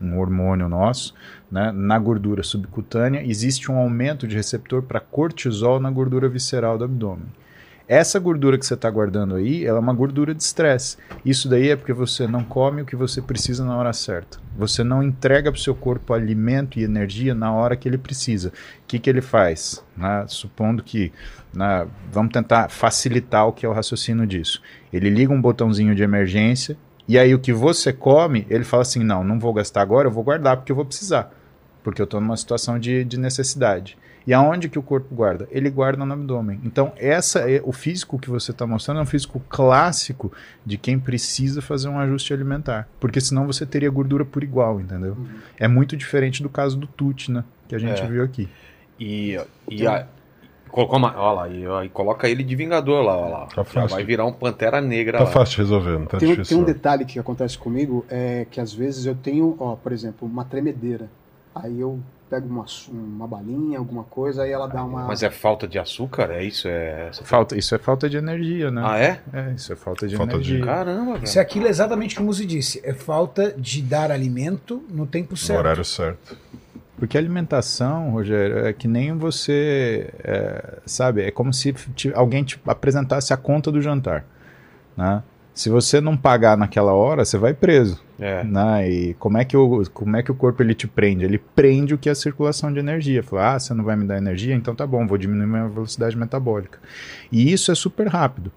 um 0.00 0.18
hormônio 0.18 0.68
nosso, 0.68 1.14
né, 1.50 1.72
na 1.72 1.98
gordura 1.98 2.42
subcutânea, 2.42 3.24
existe 3.24 3.70
um 3.70 3.76
aumento 3.76 4.26
de 4.26 4.36
receptor 4.36 4.82
para 4.82 5.00
cortisol 5.00 5.80
na 5.80 5.90
gordura 5.90 6.28
visceral 6.28 6.78
do 6.78 6.84
abdômen. 6.84 7.26
Essa 7.88 8.18
gordura 8.18 8.58
que 8.58 8.66
você 8.66 8.74
está 8.74 8.90
guardando 8.90 9.34
aí, 9.34 9.64
ela 9.64 9.78
é 9.78 9.80
uma 9.80 9.94
gordura 9.94 10.34
de 10.34 10.42
estresse. 10.42 10.98
Isso 11.24 11.48
daí 11.48 11.70
é 11.70 11.76
porque 11.76 11.94
você 11.94 12.26
não 12.26 12.44
come 12.44 12.82
o 12.82 12.84
que 12.84 12.94
você 12.94 13.22
precisa 13.22 13.64
na 13.64 13.74
hora 13.78 13.94
certa. 13.94 14.38
Você 14.58 14.84
não 14.84 15.02
entrega 15.02 15.50
para 15.50 15.58
o 15.58 15.62
seu 15.62 15.74
corpo 15.74 16.12
alimento 16.12 16.78
e 16.78 16.84
energia 16.84 17.34
na 17.34 17.50
hora 17.50 17.74
que 17.76 17.88
ele 17.88 17.96
precisa. 17.96 18.50
O 18.50 18.52
que, 18.86 18.98
que 18.98 19.08
ele 19.08 19.22
faz? 19.22 19.82
Né? 19.96 20.22
Supondo 20.28 20.82
que. 20.82 21.10
né, 21.54 21.86
vamos 22.12 22.30
tentar 22.30 22.68
facilitar 22.68 23.46
o 23.48 23.54
que 23.54 23.64
é 23.64 23.68
o 23.68 23.72
raciocínio 23.72 24.26
disso. 24.26 24.60
Ele 24.92 25.08
liga 25.08 25.32
um 25.32 25.40
botãozinho 25.40 25.94
de 25.94 26.02
emergência 26.02 26.76
e 27.08 27.18
aí 27.18 27.34
o 27.34 27.38
que 27.38 27.52
você 27.52 27.92
come, 27.92 28.46
ele 28.50 28.64
fala 28.64 28.82
assim: 28.82 29.02
não, 29.02 29.24
não 29.24 29.38
vou 29.40 29.52
gastar 29.52 29.80
agora, 29.82 30.06
eu 30.06 30.12
vou 30.12 30.22
guardar 30.22 30.56
porque 30.58 30.70
eu 30.70 30.76
vou 30.76 30.84
precisar. 30.84 31.34
Porque 31.82 32.02
eu 32.02 32.04
estou 32.04 32.20
numa 32.20 32.36
situação 32.36 32.78
de, 32.78 33.02
de 33.04 33.18
necessidade. 33.18 33.96
E 34.26 34.34
aonde 34.34 34.68
que 34.68 34.78
o 34.78 34.82
corpo 34.82 35.14
guarda? 35.14 35.48
Ele 35.50 35.70
guarda 35.70 36.04
no 36.04 36.12
abdômen. 36.12 36.60
Então, 36.62 36.92
essa 36.98 37.50
é 37.50 37.62
o 37.64 37.72
físico 37.72 38.18
que 38.18 38.28
você 38.28 38.50
está 38.50 38.66
mostrando 38.66 38.98
é 39.00 39.02
um 39.02 39.06
físico 39.06 39.40
clássico 39.48 40.30
de 40.66 40.76
quem 40.76 40.98
precisa 40.98 41.62
fazer 41.62 41.88
um 41.88 41.98
ajuste 41.98 42.34
alimentar. 42.34 42.86
Porque 43.00 43.22
senão 43.22 43.46
você 43.46 43.64
teria 43.64 43.88
gordura 43.88 44.26
por 44.26 44.42
igual, 44.44 44.78
entendeu? 44.82 45.16
É 45.58 45.66
muito 45.66 45.96
diferente 45.96 46.42
do 46.42 46.50
caso 46.50 46.76
do 46.76 46.86
Tut, 46.86 47.30
né? 47.30 47.42
Que 47.66 47.74
a 47.74 47.78
gente 47.78 48.02
É. 48.02 48.06
viu 48.06 48.22
aqui. 48.22 48.46
E, 49.00 49.40
e 49.70 49.86
a, 49.86 50.06
colocou 50.78 50.98
uma, 50.98 51.14
ó 51.18 51.32
lá, 51.32 51.48
e, 51.48 51.66
ó, 51.66 51.82
e 51.82 51.88
coloca 51.88 52.28
ele 52.28 52.44
de 52.44 52.54
Vingador 52.54 53.02
lá, 53.02 53.16
ó 53.16 53.28
lá. 53.28 53.46
Tá 53.46 53.64
fácil. 53.64 53.88
vai 53.96 54.04
virar 54.04 54.24
um 54.26 54.32
Pantera 54.32 54.80
Negra 54.80 55.18
Tá 55.18 55.24
lá. 55.24 55.30
fácil 55.30 55.56
de 55.56 55.62
resolver, 55.62 55.98
não 55.98 56.06
tá 56.06 56.18
Tem, 56.18 56.28
um- 56.28 56.32
difícil. 56.32 56.56
tem 56.56 56.62
um 56.62 56.66
detalhe 56.66 57.04
que 57.04 57.18
acontece 57.18 57.58
comigo, 57.58 58.04
é 58.08 58.46
que 58.50 58.60
às 58.60 58.72
vezes 58.72 59.04
eu 59.06 59.14
tenho, 59.16 59.56
ó, 59.58 59.74
por 59.74 59.92
exemplo, 59.92 60.28
uma 60.28 60.44
tremedeira. 60.44 61.10
Aí 61.54 61.80
eu 61.80 61.98
pego 62.30 62.46
uma, 62.46 62.64
uma 62.92 63.26
balinha, 63.26 63.78
alguma 63.78 64.04
coisa, 64.04 64.42
aí 64.42 64.52
ela 64.52 64.66
dá 64.68 64.84
uma. 64.84 65.06
Mas 65.06 65.22
é 65.22 65.30
falta 65.30 65.66
de 65.66 65.78
açúcar? 65.78 66.30
É 66.30 66.44
isso? 66.44 66.68
É... 66.68 67.10
Falta, 67.24 67.56
isso 67.56 67.74
é 67.74 67.78
falta 67.78 68.08
de 68.08 68.16
energia, 68.18 68.70
né? 68.70 68.82
Ah, 68.84 68.98
é? 68.98 69.20
É, 69.32 69.52
isso 69.56 69.72
é 69.72 69.76
falta 69.76 70.06
de 70.06 70.14
Falta 70.16 70.38
de- 70.38 70.50
energia. 70.52 70.64
Caramba, 70.72 71.12
velho. 71.14 71.24
Isso 71.24 71.38
é 71.38 71.42
aquilo 71.42 71.66
exatamente 71.66 72.14
como 72.14 72.32
você 72.32 72.44
disse. 72.44 72.80
É 72.84 72.92
falta 72.92 73.52
de 73.56 73.82
dar 73.82 74.12
alimento 74.12 74.82
no 74.90 75.06
tempo 75.06 75.30
No 75.32 75.36
certo. 75.38 75.58
horário 75.58 75.84
certo. 75.84 76.36
Porque 76.98 77.16
alimentação, 77.16 78.10
Rogério, 78.10 78.66
é 78.66 78.72
que 78.72 78.88
nem 78.88 79.16
você, 79.16 80.10
é, 80.24 80.78
sabe, 80.84 81.22
é 81.22 81.30
como 81.30 81.52
se 81.52 81.72
te- 81.72 82.12
alguém 82.14 82.42
te 82.42 82.60
apresentasse 82.66 83.32
a 83.32 83.36
conta 83.36 83.70
do 83.70 83.80
jantar, 83.80 84.24
né? 84.96 85.22
Se 85.54 85.68
você 85.68 86.00
não 86.00 86.16
pagar 86.16 86.56
naquela 86.56 86.92
hora, 86.92 87.24
você 87.24 87.36
vai 87.36 87.52
preso, 87.52 88.00
É. 88.20 88.44
né? 88.44 88.88
E 88.88 89.14
como 89.14 89.38
é 89.38 89.44
que 89.44 89.56
o, 89.56 89.82
como 89.92 90.16
é 90.16 90.22
que 90.22 90.30
o 90.30 90.34
corpo 90.34 90.62
ele 90.62 90.72
te 90.72 90.86
prende? 90.86 91.24
Ele 91.24 91.36
prende 91.38 91.92
o 91.94 91.98
que 91.98 92.08
é 92.08 92.12
a 92.12 92.14
circulação 92.14 92.72
de 92.72 92.78
energia. 92.78 93.24
Fala, 93.24 93.54
ah, 93.54 93.58
você 93.58 93.74
não 93.74 93.82
vai 93.82 93.96
me 93.96 94.04
dar 94.04 94.18
energia, 94.18 94.54
então 94.54 94.72
tá 94.72 94.86
bom, 94.86 95.04
vou 95.04 95.18
diminuir 95.18 95.46
minha 95.48 95.66
velocidade 95.68 96.16
metabólica. 96.16 96.78
E 97.32 97.52
isso 97.52 97.72
é 97.72 97.74
super 97.74 98.06
rápido. 98.06 98.52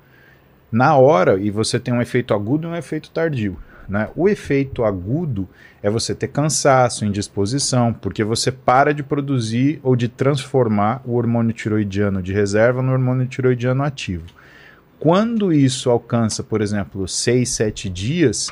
Na 0.72 0.96
hora, 0.96 1.39
e 1.39 1.50
você 1.50 1.80
tem 1.80 1.92
um 1.92 2.02
efeito 2.02 2.36
agudo 2.36 2.68
e 2.68 2.72
um 2.72 2.76
efeito 2.76 3.10
tardio. 3.10 3.58
Né? 3.92 4.08
O 4.16 4.30
efeito 4.30 4.86
agudo 4.86 5.50
é 5.84 5.89
você 5.89 6.16
ter 6.16 6.30
cansaço, 6.30 7.04
indisposição, 7.04 7.92
porque 7.92 8.24
você 8.24 8.50
para 8.50 8.94
de 8.94 9.04
produzir 9.04 9.82
ou 9.84 9.98
de 9.98 10.08
transformar 10.08 11.02
o 11.06 11.16
hormônio 11.16 11.52
tiroidiano 11.52 12.22
de 12.22 12.32
reserva 12.32 12.82
no 12.82 12.94
hormônio 12.94 13.28
tiroidiano 13.28 13.84
ativo. 13.84 14.24
Quando 14.98 15.52
isso 15.52 15.89
alcança, 15.89 16.42
por 16.42 16.62
exemplo, 16.62 17.06
6, 17.06 17.50
7 17.50 17.89
dias, 17.89 18.50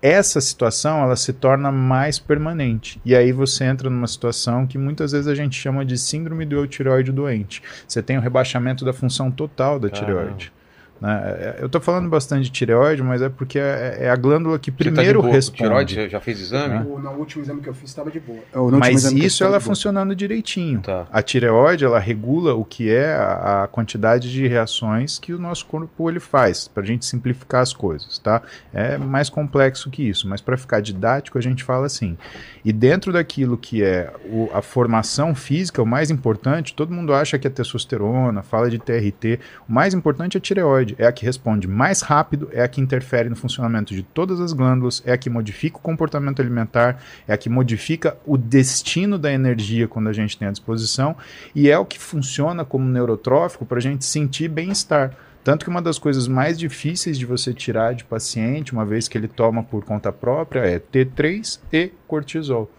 essa 0.00 0.40
situação 0.40 1.02
ela 1.02 1.16
se 1.16 1.34
torna 1.34 1.70
mais 1.70 2.18
permanente. 2.18 2.98
E 3.04 3.14
aí 3.14 3.30
você 3.30 3.64
entra 3.64 3.90
numa 3.90 4.06
situação 4.06 4.66
que 4.66 4.78
muitas 4.78 5.12
vezes 5.12 5.28
a 5.28 5.34
gente 5.34 5.60
chama 5.60 5.84
de 5.84 5.98
síndrome 5.98 6.46
do 6.46 6.56
eutireoide 6.56 7.12
doente. 7.12 7.62
Você 7.86 8.02
tem 8.02 8.16
o 8.16 8.22
rebaixamento 8.22 8.86
da 8.86 8.94
função 8.94 9.30
total 9.30 9.78
da 9.78 9.90
Caramba. 9.90 10.06
tireoide. 10.06 10.52
Né? 11.00 11.22
É, 11.38 11.56
Eu 11.60 11.66
estou 11.66 11.80
falando 11.80 12.08
bastante 12.08 12.44
de 12.44 12.50
tireoide, 12.50 13.02
mas 13.02 13.22
é 13.22 13.28
porque 13.28 13.58
é, 13.58 13.98
é 14.00 14.10
a 14.10 14.16
glândula 14.16 14.58
que 14.58 14.70
Você 14.70 14.76
tá 14.78 14.84
de 14.84 14.90
primeiro 14.92 15.20
boa 15.20 15.30
com 15.30 15.34
responde. 15.36 15.62
tireoide? 15.62 16.08
Já 16.08 16.20
fez 16.20 16.40
exame? 16.40 16.86
O, 16.88 16.98
no 16.98 17.10
último 17.12 17.42
exame 17.44 17.60
que 17.60 17.68
eu 17.68 17.74
fiz 17.74 17.90
estava 17.90 18.10
de 18.10 18.20
boa. 18.20 18.38
Último 18.54 18.78
Mas 18.78 19.04
isso 19.12 19.42
ela 19.44 19.52
boa. 19.52 19.60
funcionando 19.60 20.14
direitinho. 20.14 20.80
Tá. 20.80 21.06
A 21.12 21.22
tireoide 21.22 21.84
ela 21.84 21.98
regula 21.98 22.54
o 22.54 22.64
que 22.64 22.90
é 22.90 23.14
a, 23.14 23.64
a 23.64 23.68
quantidade 23.68 24.30
de 24.30 24.46
reações 24.46 25.18
que 25.18 25.32
o 25.32 25.38
nosso 25.38 25.66
corpo 25.66 26.08
ele 26.10 26.20
faz, 26.20 26.68
para 26.68 26.82
a 26.82 26.86
gente 26.86 27.04
simplificar 27.04 27.62
as 27.62 27.72
coisas, 27.72 28.18
tá? 28.18 28.42
É 28.72 28.96
mais 28.98 29.28
complexo 29.28 29.90
que 29.90 30.02
isso, 30.08 30.28
mas 30.28 30.40
para 30.40 30.56
ficar 30.56 30.80
didático 30.80 31.38
a 31.38 31.40
gente 31.40 31.62
fala 31.64 31.86
assim. 31.86 32.16
E 32.64 32.72
dentro 32.72 33.12
daquilo 33.12 33.56
que 33.56 33.82
é 33.82 34.12
o- 34.24 34.48
a 34.52 34.60
formação 34.62 35.34
física, 35.34 35.82
o 35.82 35.86
mais 35.86 36.10
importante, 36.10 36.74
todo 36.74 36.92
mundo 36.92 37.12
acha 37.14 37.38
que 37.38 37.46
é 37.46 37.50
testosterona, 37.50 38.42
fala 38.42 38.68
de 38.70 38.78
TRT, 38.78 39.40
o 39.68 39.72
mais 39.72 39.94
importante 39.94 40.36
é 40.36 40.38
a 40.38 40.40
tireoide, 40.40 40.87
é 40.98 41.06
a 41.06 41.12
que 41.12 41.24
responde 41.24 41.66
mais 41.66 42.00
rápido, 42.00 42.48
é 42.52 42.62
a 42.62 42.68
que 42.68 42.80
interfere 42.80 43.28
no 43.28 43.36
funcionamento 43.36 43.94
de 43.94 44.02
todas 44.02 44.40
as 44.40 44.52
glândulas, 44.52 45.02
é 45.04 45.12
a 45.12 45.18
que 45.18 45.28
modifica 45.28 45.78
o 45.78 45.80
comportamento 45.80 46.40
alimentar, 46.40 47.02
é 47.26 47.32
a 47.32 47.36
que 47.36 47.48
modifica 47.48 48.16
o 48.24 48.36
destino 48.36 49.18
da 49.18 49.32
energia 49.32 49.88
quando 49.88 50.08
a 50.08 50.12
gente 50.12 50.38
tem 50.38 50.48
à 50.48 50.50
disposição 50.50 51.16
e 51.54 51.70
é 51.70 51.78
o 51.78 51.84
que 51.84 51.98
funciona 51.98 52.64
como 52.64 52.88
neurotrófico 52.88 53.66
para 53.66 53.78
a 53.78 53.82
gente 53.82 54.04
sentir 54.04 54.48
bem-estar. 54.48 55.14
Tanto 55.44 55.64
que 55.64 55.70
uma 55.70 55.80
das 55.80 55.98
coisas 55.98 56.28
mais 56.28 56.58
difíceis 56.58 57.18
de 57.18 57.24
você 57.24 57.54
tirar 57.54 57.94
de 57.94 58.04
paciente, 58.04 58.72
uma 58.72 58.84
vez 58.84 59.08
que 59.08 59.16
ele 59.16 59.28
toma 59.28 59.62
por 59.62 59.84
conta 59.84 60.12
própria, 60.12 60.60
é 60.60 60.78
T3 60.78 61.60
e 61.72 61.90
cortisol. 62.06 62.70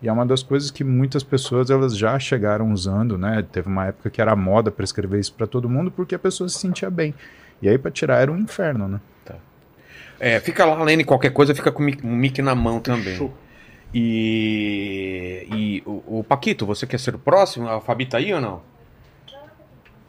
E 0.00 0.08
é 0.08 0.12
uma 0.12 0.24
das 0.24 0.42
coisas 0.42 0.70
que 0.70 0.84
muitas 0.84 1.24
pessoas 1.24 1.70
elas 1.70 1.96
já 1.96 2.18
chegaram 2.18 2.72
usando, 2.72 3.18
né? 3.18 3.44
Teve 3.50 3.68
uma 3.68 3.86
época 3.86 4.10
que 4.10 4.20
era 4.20 4.36
moda 4.36 4.70
prescrever 4.70 5.18
isso 5.18 5.32
para 5.32 5.46
todo 5.46 5.68
mundo 5.68 5.90
porque 5.90 6.14
a 6.14 6.18
pessoa 6.18 6.48
se 6.48 6.58
sentia 6.58 6.88
bem. 6.88 7.14
E 7.60 7.68
aí 7.68 7.78
para 7.78 7.90
tirar 7.90 8.20
era 8.20 8.30
um 8.30 8.38
inferno, 8.38 8.88
né? 8.88 9.00
É, 10.20 10.40
fica 10.40 10.64
lá, 10.64 10.82
Lene, 10.82 11.04
qualquer 11.04 11.30
coisa, 11.30 11.54
fica 11.54 11.70
com 11.70 11.82
o 11.82 12.06
mic, 12.06 12.42
na 12.42 12.54
mão 12.54 12.80
também. 12.80 13.30
E, 13.94 15.46
e 15.50 15.82
o, 15.86 16.18
o 16.18 16.24
Paquito, 16.24 16.66
você 16.66 16.86
quer 16.86 16.98
ser 16.98 17.14
o 17.14 17.18
próximo? 17.18 17.68
A 17.68 17.80
Fabi 17.80 18.04
tá 18.04 18.18
aí 18.18 18.34
ou 18.34 18.40
não? 18.40 18.60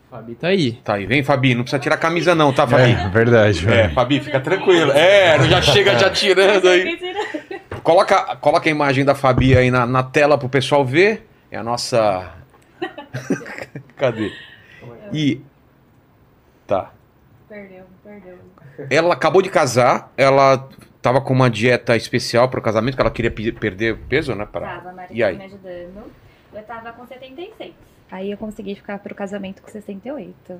Fabi 0.09 0.33
tá 0.33 0.47
aí. 0.47 0.71
Tá 0.83 0.95
aí, 0.95 1.05
vem 1.05 1.23
Fabi, 1.23 1.53
não 1.53 1.61
precisa 1.61 1.79
tirar 1.79 1.95
a 1.95 1.99
camisa 1.99 2.33
não, 2.33 2.51
tá 2.51 2.65
Fabi? 2.65 2.91
É, 2.91 3.09
verdade. 3.09 3.71
É. 3.71 3.89
Fabi, 3.89 4.19
fica 4.19 4.39
tranquila. 4.39 4.97
É, 4.97 5.39
já 5.47 5.61
chega 5.61 5.97
já 5.97 6.09
tirando 6.09 6.67
aí. 6.67 6.97
Coloca, 7.83 8.35
coloca 8.37 8.67
a 8.67 8.71
imagem 8.71 9.05
da 9.05 9.15
Fabi 9.15 9.57
aí 9.57 9.71
na, 9.71 9.85
na 9.85 10.03
tela 10.03 10.37
pro 10.37 10.49
pessoal 10.49 10.83
ver. 10.83 11.25
É 11.49 11.57
a 11.57 11.63
nossa. 11.63 12.33
Cadê? 13.95 14.31
E. 15.13 15.41
Tá. 16.67 16.91
Perdeu, 17.49 17.83
perdeu. 18.03 18.37
Ela 18.89 19.13
acabou 19.13 19.41
de 19.41 19.49
casar, 19.49 20.13
ela 20.15 20.69
tava 21.01 21.19
com 21.19 21.33
uma 21.33 21.49
dieta 21.49 21.95
especial 21.97 22.47
pro 22.47 22.61
casamento, 22.61 22.95
que 22.95 23.01
ela 23.01 23.09
queria 23.11 23.31
pe- 23.31 23.51
perder 23.51 23.97
peso, 24.07 24.35
né? 24.35 24.45
Pra... 24.45 24.61
Tava, 24.61 24.89
a 24.89 24.93
Mari 24.93 25.13
E 25.15 25.19
tava 25.19 25.31
aí? 25.31 25.37
me 25.37 25.45
ajudando. 25.45 26.03
Eu 26.53 26.63
tava 26.63 26.91
com 26.93 27.05
76. 27.07 27.73
Aí 28.11 28.31
eu 28.31 28.37
consegui 28.37 28.75
ficar 28.75 28.99
pro 28.99 29.13
casamento 29.15 29.61
com 29.61 29.69
68. 29.69 30.59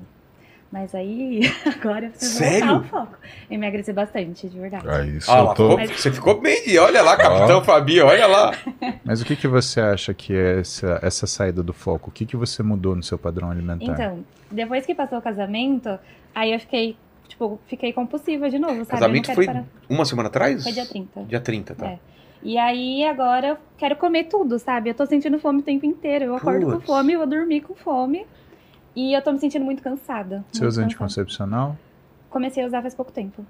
Mas 0.72 0.94
aí, 0.94 1.40
agora 1.66 2.06
eu 2.06 2.10
preciso 2.10 2.38
Sério? 2.38 2.66
voltar 2.68 2.76
ao 2.76 2.84
foco. 3.06 3.18
Eu 3.50 3.54
emagreci 3.56 3.92
bastante, 3.92 4.48
de 4.48 4.58
verdade. 4.58 4.88
Aí 4.88 5.18
Ah, 5.28 5.38
eu 5.38 5.44
lá, 5.44 5.54
tô. 5.54 5.76
ficou- 5.78 5.96
você 5.96 6.10
ficou 6.12 6.40
bem. 6.40 6.62
E 6.68 6.78
olha 6.78 7.02
lá, 7.02 7.16
Capitão 7.16 7.62
Fabi, 7.64 8.00
olha 8.00 8.26
lá. 8.28 8.52
Mas 9.04 9.20
o 9.20 9.24
que, 9.24 9.34
que 9.34 9.48
você 9.48 9.80
acha 9.80 10.14
que 10.14 10.32
é 10.32 10.60
essa, 10.60 10.98
essa 11.02 11.26
saída 11.26 11.60
do 11.62 11.72
foco? 11.72 12.10
O 12.10 12.12
que, 12.12 12.24
que 12.24 12.36
você 12.36 12.62
mudou 12.62 12.94
no 12.94 13.02
seu 13.02 13.18
padrão 13.18 13.50
alimentar? 13.50 13.84
Então, 13.92 14.24
depois 14.48 14.86
que 14.86 14.94
passou 14.94 15.18
o 15.18 15.22
casamento, 15.22 15.98
aí 16.34 16.52
eu 16.52 16.60
fiquei, 16.60 16.96
tipo, 17.28 17.60
fiquei 17.66 17.92
compulsiva 17.92 18.50
de 18.50 18.58
novo, 18.58 18.84
sabe? 18.84 18.88
Casamento 18.88 19.34
foi 19.34 19.46
parar. 19.46 19.64
uma 19.88 20.04
semana 20.04 20.28
atrás? 20.28 20.62
Foi 20.62 20.72
dia 20.72 20.86
30. 20.86 21.24
Dia 21.24 21.40
30, 21.40 21.74
tá. 21.74 21.86
É. 21.86 21.98
E 22.42 22.56
aí 22.56 23.04
agora 23.04 23.48
eu 23.48 23.58
quero 23.76 23.96
comer 23.96 24.24
tudo, 24.24 24.58
sabe? 24.58 24.90
Eu 24.90 24.94
tô 24.94 25.04
sentindo 25.06 25.38
fome 25.38 25.60
o 25.60 25.62
tempo 25.62 25.84
inteiro. 25.84 26.24
Eu 26.24 26.36
acordo 26.36 26.66
com 26.66 26.80
fome, 26.80 27.12
eu 27.12 27.18
vou 27.18 27.28
dormir 27.28 27.60
com 27.60 27.74
fome. 27.74 28.26
E 28.96 29.12
eu 29.12 29.22
tô 29.22 29.32
me 29.32 29.38
sentindo 29.38 29.64
muito 29.64 29.82
cansada. 29.82 30.44
Você 30.50 30.60
muito 30.60 30.68
usa 30.68 30.80
cansada. 30.80 30.84
anticoncepcional? 30.86 31.78
Comecei 32.30 32.64
a 32.64 32.66
usar 32.66 32.82
faz 32.82 32.94
pouco 32.94 33.12
tempo. 33.12 33.44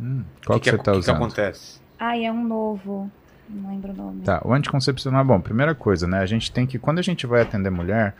Hum, 0.00 0.24
qual 0.44 0.58
que, 0.58 0.64
que, 0.64 0.70
você 0.70 0.78
que, 0.78 0.84
tá 0.84 0.92
que 0.92 0.98
usando? 0.98 1.16
acontece? 1.16 1.80
Ai, 1.98 2.24
é 2.24 2.32
um 2.32 2.42
novo. 2.42 3.10
Não 3.48 3.70
lembro 3.70 3.92
o 3.92 3.96
nome. 3.96 4.22
Tá, 4.22 4.40
o 4.44 4.52
anticoncepcional, 4.52 5.24
bom, 5.24 5.40
primeira 5.40 5.74
coisa, 5.74 6.06
né? 6.06 6.20
A 6.20 6.26
gente 6.26 6.50
tem 6.52 6.66
que, 6.66 6.78
quando 6.78 6.98
a 6.98 7.02
gente 7.02 7.26
vai 7.26 7.42
atender 7.42 7.70
mulher, 7.70 8.14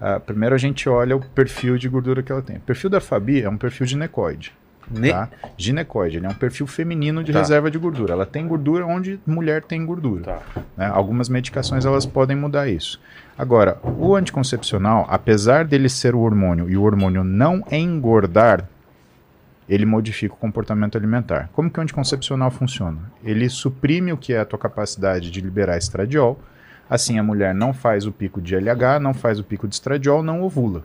ah, 0.00 0.20
primeiro 0.20 0.54
a 0.54 0.58
gente 0.58 0.88
olha 0.88 1.16
o 1.16 1.20
perfil 1.20 1.76
de 1.78 1.88
gordura 1.88 2.22
que 2.22 2.30
ela 2.32 2.42
tem. 2.42 2.56
O 2.56 2.60
perfil 2.60 2.90
da 2.90 3.00
Fabi 3.00 3.42
é 3.42 3.48
um 3.48 3.56
perfil 3.56 3.86
ginecoide, 3.86 4.52
Ne- 4.90 5.10
tá? 5.10 5.28
Ginecoide, 5.56 6.18
ele 6.18 6.26
é 6.26 6.28
um 6.28 6.34
perfil 6.34 6.66
feminino 6.66 7.24
de 7.24 7.32
Tá. 7.32 7.38
reserva 7.40 7.70
de 7.70 7.78
gordura. 7.78 8.12
Ela 8.12 8.26
tem 8.26 8.46
gordura 8.46 8.86
onde 8.86 9.18
mulher 9.26 9.62
tem 9.62 9.84
gordura. 9.84 10.22
Tá. 10.24 10.42
né? 10.76 10.86
Algumas 10.86 11.28
medicações 11.28 11.84
elas 11.84 12.06
podem 12.06 12.36
mudar 12.36 12.68
isso. 12.68 13.00
Agora, 13.38 13.78
o 13.98 14.14
anticoncepcional, 14.14 15.06
apesar 15.10 15.64
dele 15.64 15.88
ser 15.88 16.14
o 16.14 16.20
hormônio 16.20 16.70
e 16.70 16.76
o 16.76 16.82
hormônio 16.82 17.22
não 17.24 17.62
engordar, 17.70 18.66
ele 19.68 19.84
modifica 19.84 20.32
o 20.34 20.36
comportamento 20.38 20.96
alimentar. 20.96 21.50
Como 21.52 21.68
que 21.68 21.78
o 21.78 21.82
anticoncepcional 21.82 22.50
funciona? 22.52 22.98
Ele 23.24 23.48
suprime 23.48 24.12
o 24.12 24.16
que 24.16 24.32
é 24.32 24.38
a 24.38 24.44
tua 24.44 24.58
capacidade 24.58 25.30
de 25.30 25.40
liberar 25.40 25.76
estradiol. 25.76 26.38
Assim, 26.88 27.18
a 27.18 27.22
mulher 27.22 27.54
não 27.54 27.74
faz 27.74 28.06
o 28.06 28.12
pico 28.12 28.40
de 28.40 28.54
LH, 28.54 29.00
não 29.00 29.12
faz 29.12 29.40
o 29.40 29.44
pico 29.44 29.66
de 29.66 29.74
estradiol, 29.74 30.22
não 30.22 30.42
ovula. 30.42 30.84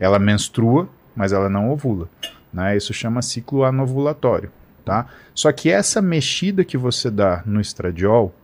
Ela 0.00 0.18
menstrua, 0.18 0.88
mas 1.14 1.32
ela 1.32 1.48
não 1.48 1.70
ovula. 1.70 2.08
Né? 2.52 2.76
Isso 2.76 2.92
chama 2.94 3.22
ciclo 3.22 3.64
anovulatório. 3.64 4.50
Tá? 4.84 5.06
Só 5.34 5.52
que 5.52 5.70
essa 5.70 6.02
mexida 6.02 6.64
que 6.64 6.76
você 6.76 7.10
dá 7.10 7.42
no 7.46 7.60
estradiol, 7.60 8.34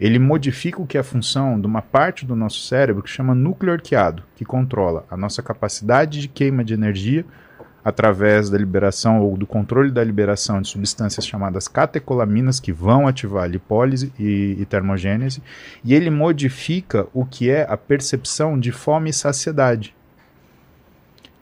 ele 0.00 0.18
modifica 0.18 0.80
o 0.80 0.86
que 0.86 0.96
é 0.96 1.00
a 1.00 1.04
função 1.04 1.60
de 1.60 1.66
uma 1.66 1.82
parte 1.82 2.24
do 2.24 2.34
nosso 2.34 2.60
cérebro 2.66 3.02
que 3.02 3.10
chama 3.10 3.34
núcleo 3.34 3.72
arqueado, 3.72 4.22
que 4.34 4.44
controla 4.44 5.04
a 5.10 5.16
nossa 5.16 5.42
capacidade 5.42 6.20
de 6.20 6.28
queima 6.28 6.64
de 6.64 6.74
energia 6.74 7.26
através 7.84 8.48
da 8.48 8.58
liberação 8.58 9.20
ou 9.20 9.36
do 9.36 9.46
controle 9.46 9.90
da 9.90 10.02
liberação 10.04 10.60
de 10.60 10.68
substâncias 10.68 11.26
chamadas 11.26 11.68
catecolaminas 11.68 12.60
que 12.60 12.72
vão 12.72 13.08
ativar 13.08 13.44
a 13.44 13.46
lipólise 13.46 14.12
e, 14.18 14.56
e 14.58 14.64
termogênese, 14.66 15.42
e 15.84 15.94
ele 15.94 16.10
modifica 16.10 17.06
o 17.12 17.24
que 17.24 17.50
é 17.50 17.66
a 17.68 17.76
percepção 17.76 18.58
de 18.58 18.70
fome 18.70 19.10
e 19.10 19.12
saciedade. 19.12 19.94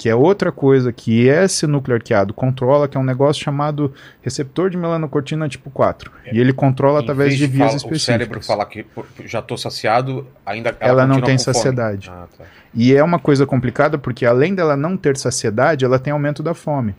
Que 0.01 0.09
é 0.09 0.14
outra 0.14 0.51
coisa 0.51 0.90
que 0.94 1.26
esse 1.26 1.66
núcleo 1.66 1.94
arqueado 1.94 2.32
controla, 2.32 2.88
que 2.88 2.96
é 2.96 3.01
um 3.01 3.05
negócio 3.05 3.44
chamado 3.44 3.92
receptor 4.22 4.70
de 4.70 4.76
melanocortina 4.78 5.46
tipo 5.46 5.68
4. 5.70 6.11
E 6.32 6.40
ele 6.40 6.55
controla 6.55 7.01
Em 7.01 7.03
através 7.03 7.36
de 7.36 7.46
vias 7.46 7.66
fala- 7.66 7.76
específicas. 7.76 8.01
O 8.03 8.07
cérebro 8.07 8.42
falar 8.42 8.64
que 8.64 8.86
já 9.26 9.42
tô 9.42 9.59
saciado, 9.59 10.26
ainda 10.46 10.74
Ela 10.80 11.03
não 11.07 11.16
continua 11.16 11.26
tem 11.26 11.36
saciedade. 11.36 12.11
Ah, 12.11 12.26
tá. 12.38 12.44
E 12.72 12.94
é 12.94 13.05
uma 13.05 13.18
coisa 13.18 13.44
complicada 13.44 13.98
porque 13.98 14.24
além 14.24 14.55
dela 14.55 14.74
não 14.74 14.96
ter 14.96 15.18
saciedade, 15.18 15.84
ela 15.84 15.98
tem 15.98 16.14
aumento 16.14 16.42
da 16.42 16.55
fome. 16.55 16.94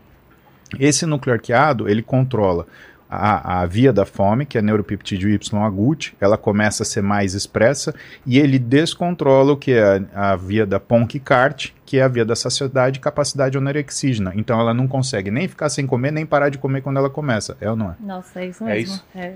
Esse 0.80 1.08
núcleo 1.08 1.34
arqueado, 1.34 1.90
ele 1.90 2.04
controla 2.04 2.68
a, 3.10 3.62
a 3.62 3.66
via 3.66 3.92
da 3.92 4.06
fome, 4.06 4.46
que 4.46 4.58
é 4.58 4.62
a 4.62 4.62
neuropeptídeo 4.62 5.28
Y-agut, 5.30 6.14
ela 6.22 6.38
começa 6.38 6.84
a 6.84 6.86
ser 6.86 7.02
mais 7.02 7.34
expressa, 7.34 7.94
e 8.26 8.38
ele 8.40 8.58
descontrola 8.58 9.52
o 9.54 9.58
que 9.58 9.74
é 9.74 10.02
a, 10.14 10.32
a 10.32 10.36
via 10.38 10.66
da 10.66 10.80
Ponk-Cart, 10.80 11.72
que 11.92 11.98
é 11.98 12.04
a 12.04 12.08
via 12.08 12.24
da 12.24 12.38
saciedade 12.38 13.00
e 13.00 13.02
capacidade 13.02 13.58
anorexígena. 13.58 14.32
Então 14.34 14.58
ela 14.58 14.74
não 14.74 14.88
consegue 14.88 15.30
nem 15.30 15.46
ficar 15.46 15.68
sem 15.68 15.86
comer, 15.86 16.10
nem 16.10 16.26
parar 16.26 16.48
de 16.48 16.58
comer 16.58 16.80
quando 16.82 16.96
ela 16.96 17.10
começa. 17.10 17.58
É 17.60 17.70
ou 17.70 17.76
não 17.76 17.90
é? 17.92 17.96
Nossa, 18.00 18.40
é 18.40 18.48
isso 18.48 18.64
É 18.64 18.68
mesmo. 18.76 18.96
isso? 18.96 19.06
É. 19.14 19.34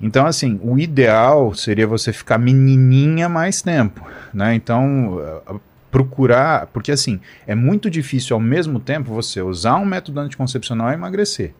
Então, 0.00 0.24
assim, 0.24 0.60
o 0.62 0.78
ideal 0.78 1.52
seria 1.54 1.88
você 1.88 2.12
ficar 2.12 2.38
menininha 2.38 3.28
mais 3.28 3.60
tempo, 3.62 4.06
né? 4.32 4.54
Então, 4.54 5.18
procurar, 5.90 6.68
porque 6.68 6.92
assim, 6.92 7.18
é 7.48 7.56
muito 7.56 7.90
difícil 7.90 8.36
ao 8.36 8.40
mesmo 8.40 8.78
tempo 8.78 9.12
você 9.12 9.42
usar 9.42 9.74
um 9.74 9.84
método 9.84 10.20
anticoncepcional 10.20 10.92
e 10.92 10.94
emagrecer, 10.94 11.52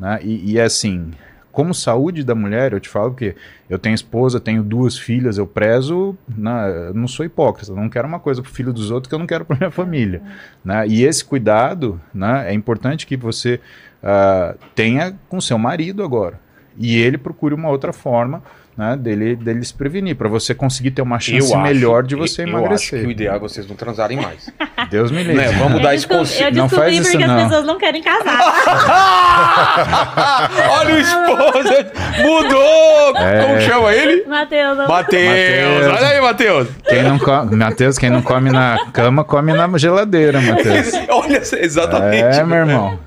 né? 0.00 0.18
E, 0.22 0.52
e 0.52 0.58
assim, 0.58 1.10
como 1.50 1.74
saúde 1.74 2.22
da 2.22 2.34
mulher, 2.34 2.72
eu 2.72 2.80
te 2.80 2.88
falo 2.88 3.14
que 3.14 3.34
eu 3.68 3.78
tenho 3.78 3.94
esposa, 3.94 4.38
tenho 4.38 4.62
duas 4.62 4.98
filhas, 4.98 5.38
eu 5.38 5.46
prezo, 5.46 6.16
né? 6.28 6.92
não 6.94 7.08
sou 7.08 7.26
hipócrita, 7.26 7.72
não 7.72 7.88
quero 7.88 8.06
uma 8.06 8.20
coisa 8.20 8.42
pro 8.42 8.50
filho 8.50 8.72
dos 8.72 8.90
outros 8.90 9.08
que 9.08 9.14
eu 9.14 9.18
não 9.18 9.26
quero 9.26 9.44
para 9.44 9.56
minha 9.56 9.70
família, 9.70 10.22
né? 10.64 10.86
E 10.86 11.04
esse 11.04 11.24
cuidado, 11.24 12.00
né? 12.14 12.50
É 12.50 12.54
importante 12.54 13.06
que 13.06 13.16
você 13.16 13.60
ah, 14.02 14.54
tenha 14.74 15.18
com 15.28 15.40
seu 15.40 15.58
marido 15.58 16.02
agora 16.02 16.38
e 16.76 16.96
ele 16.96 17.18
procure 17.18 17.54
uma 17.54 17.68
outra 17.68 17.92
forma 17.92 18.42
né, 18.78 18.96
dele, 18.96 19.34
dele 19.34 19.64
se 19.64 19.74
prevenir, 19.74 20.14
para 20.14 20.28
você 20.28 20.54
conseguir 20.54 20.92
ter 20.92 21.02
uma 21.02 21.18
chance 21.18 21.52
acho- 21.52 21.60
melhor 21.60 22.04
de 22.04 22.14
você 22.14 22.42
eu, 22.42 22.46
Eu 22.46 22.50
acho 22.54 22.58
emagrecer. 22.60 23.00
que 23.00 23.06
o 23.06 23.10
ideal 23.10 23.34
é 23.34 23.38
vocês 23.40 23.66
não 23.68 23.74
transarem 23.74 24.20
mais. 24.20 24.48
Deus 24.88 25.10
me 25.10 25.18
livre. 25.24 25.34
né? 25.34 25.48
Vamos 25.58 25.78
Eu 25.78 25.82
dar 25.82 25.96
esse 25.96 26.06
conselho. 26.06 26.56
eu 26.56 26.62
Não 26.62 26.68
faz 26.68 26.92
descobri 26.92 26.98
isso, 27.02 27.10
porque 27.10 27.26
não. 27.26 27.36
as 27.36 27.42
pessoas 27.42 27.66
não 27.66 27.76
querem 27.76 28.00
casar. 28.02 28.38
Olha 30.78 30.94
o 30.94 30.98
esposa! 30.98 31.92
Mudou! 32.22 33.16
É. 33.16 33.42
Como 33.46 33.60
chama 33.60 33.92
ele? 33.92 34.24
Matheus, 34.26 34.78
eu- 34.78 34.88
Matheus! 34.88 35.26
Mateus. 35.26 35.86
Olha 35.98 36.08
aí, 36.08 36.20
Matheus! 36.20 36.68
Quem 36.88 37.02
não 37.02 37.18
come, 37.18 37.56
Matheus, 37.56 37.98
quem 37.98 38.10
não 38.10 38.22
come 38.22 38.50
na 38.50 38.78
cama, 38.92 39.24
come 39.24 39.52
na 39.52 39.68
geladeira, 39.76 40.40
Matheus. 40.40 40.92
Olha, 41.10 41.42
exatamente. 41.60 42.38
É, 42.38 42.44
meu 42.44 42.58
irmão. 42.58 42.98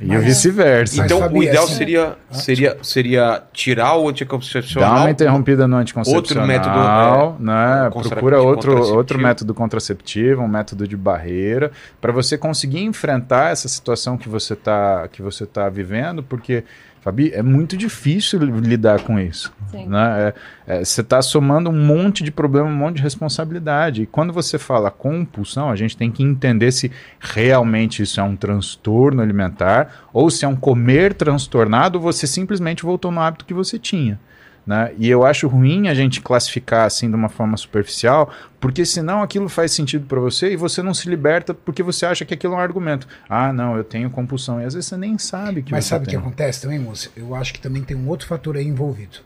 E 0.00 0.16
o 0.16 0.20
vice-versa. 0.20 1.04
Então, 1.04 1.26
o 1.32 1.42
ideal 1.42 1.64
assim- 1.64 1.74
seria, 1.74 2.16
seria, 2.30 2.76
seria 2.82 3.42
tirar 3.52 3.94
o 3.96 4.04
Dá 4.04 4.10
anticoncepcional. 4.10 4.96
uma 5.00 5.10
interrompida 5.10 5.66
no 5.66 5.76
anticoncepcional, 5.76 6.20
Outro 6.22 6.46
método, 6.46 7.42
né? 7.44 7.90
contra- 7.92 8.10
Procura 8.10 8.40
outro, 8.40 8.94
outro 8.94 9.18
método 9.18 9.52
contraceptivo, 9.54 10.42
um 10.42 10.48
método 10.48 10.86
de 10.86 10.96
barreira, 10.96 11.72
para 12.00 12.12
você 12.12 12.38
conseguir 12.38 12.82
enfrentar 12.84 13.50
essa 13.50 13.68
situação 13.68 14.16
que 14.16 14.28
você 14.28 14.52
está 14.52 15.08
que 15.10 15.20
você 15.20 15.44
tá 15.44 15.68
vivendo, 15.68 16.22
porque 16.22 16.62
Fabi, 17.00 17.32
é 17.32 17.42
muito 17.42 17.76
difícil 17.76 18.40
lidar 18.40 19.02
com 19.02 19.18
isso. 19.18 19.52
Sim. 19.70 19.86
Né? 19.86 20.32
É- 20.66 20.78
é, 20.80 20.84
você 20.84 21.00
está 21.00 21.22
somando 21.22 21.70
um 21.70 21.86
monte 21.86 22.22
de 22.22 22.30
problema, 22.30 22.68
um 22.68 22.74
monte 22.74 22.96
de 22.96 23.02
responsabilidade. 23.02 24.02
E 24.02 24.06
quando 24.06 24.32
você 24.32 24.58
fala 24.58 24.90
compulsão, 24.90 25.70
a 25.70 25.76
gente 25.76 25.96
tem 25.96 26.10
que 26.10 26.22
entender 26.22 26.70
se 26.72 26.92
realmente 27.18 28.02
isso 28.02 28.20
é 28.20 28.22
um 28.22 28.36
transtorno 28.36 29.22
alimentar 29.22 30.06
ou 30.12 30.30
se 30.30 30.44
é 30.44 30.48
um 30.48 30.56
comer 30.56 31.14
transtornado 31.14 31.96
ou 31.96 32.02
você 32.02 32.26
simplesmente 32.26 32.82
voltou 32.82 33.10
no 33.10 33.20
hábito 33.20 33.44
que 33.44 33.54
você 33.54 33.78
tinha. 33.78 34.20
Né? 34.68 34.92
E 34.98 35.08
eu 35.08 35.24
acho 35.24 35.48
ruim 35.48 35.88
a 35.88 35.94
gente 35.94 36.20
classificar 36.20 36.84
assim 36.84 37.08
de 37.08 37.16
uma 37.16 37.30
forma 37.30 37.56
superficial, 37.56 38.30
porque 38.60 38.84
senão 38.84 39.22
aquilo 39.22 39.48
faz 39.48 39.72
sentido 39.72 40.04
para 40.04 40.20
você 40.20 40.52
e 40.52 40.56
você 40.56 40.82
não 40.82 40.92
se 40.92 41.08
liberta 41.08 41.54
porque 41.54 41.82
você 41.82 42.04
acha 42.04 42.22
que 42.26 42.34
aquilo 42.34 42.52
é 42.52 42.56
um 42.58 42.60
argumento. 42.60 43.08
Ah, 43.26 43.50
não, 43.50 43.78
eu 43.78 43.82
tenho 43.82 44.10
compulsão. 44.10 44.60
E 44.60 44.66
às 44.66 44.74
vezes 44.74 44.90
você 44.90 44.98
nem 44.98 45.16
sabe 45.16 45.62
que 45.62 45.72
Mas 45.72 45.86
sabe 45.86 46.04
o 46.04 46.08
que 46.10 46.14
acontece 46.14 46.60
também, 46.60 46.78
moça? 46.78 47.08
Eu 47.16 47.34
acho 47.34 47.54
que 47.54 47.60
também 47.62 47.82
tem 47.82 47.96
um 47.96 48.06
outro 48.08 48.26
fator 48.26 48.58
aí 48.58 48.66
envolvido. 48.66 49.20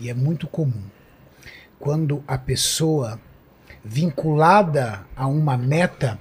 E 0.00 0.10
é 0.10 0.14
muito 0.14 0.48
comum. 0.48 0.82
Quando 1.78 2.24
a 2.26 2.36
pessoa 2.36 3.20
vinculada 3.84 5.02
a 5.14 5.28
uma 5.28 5.56
meta, 5.56 6.18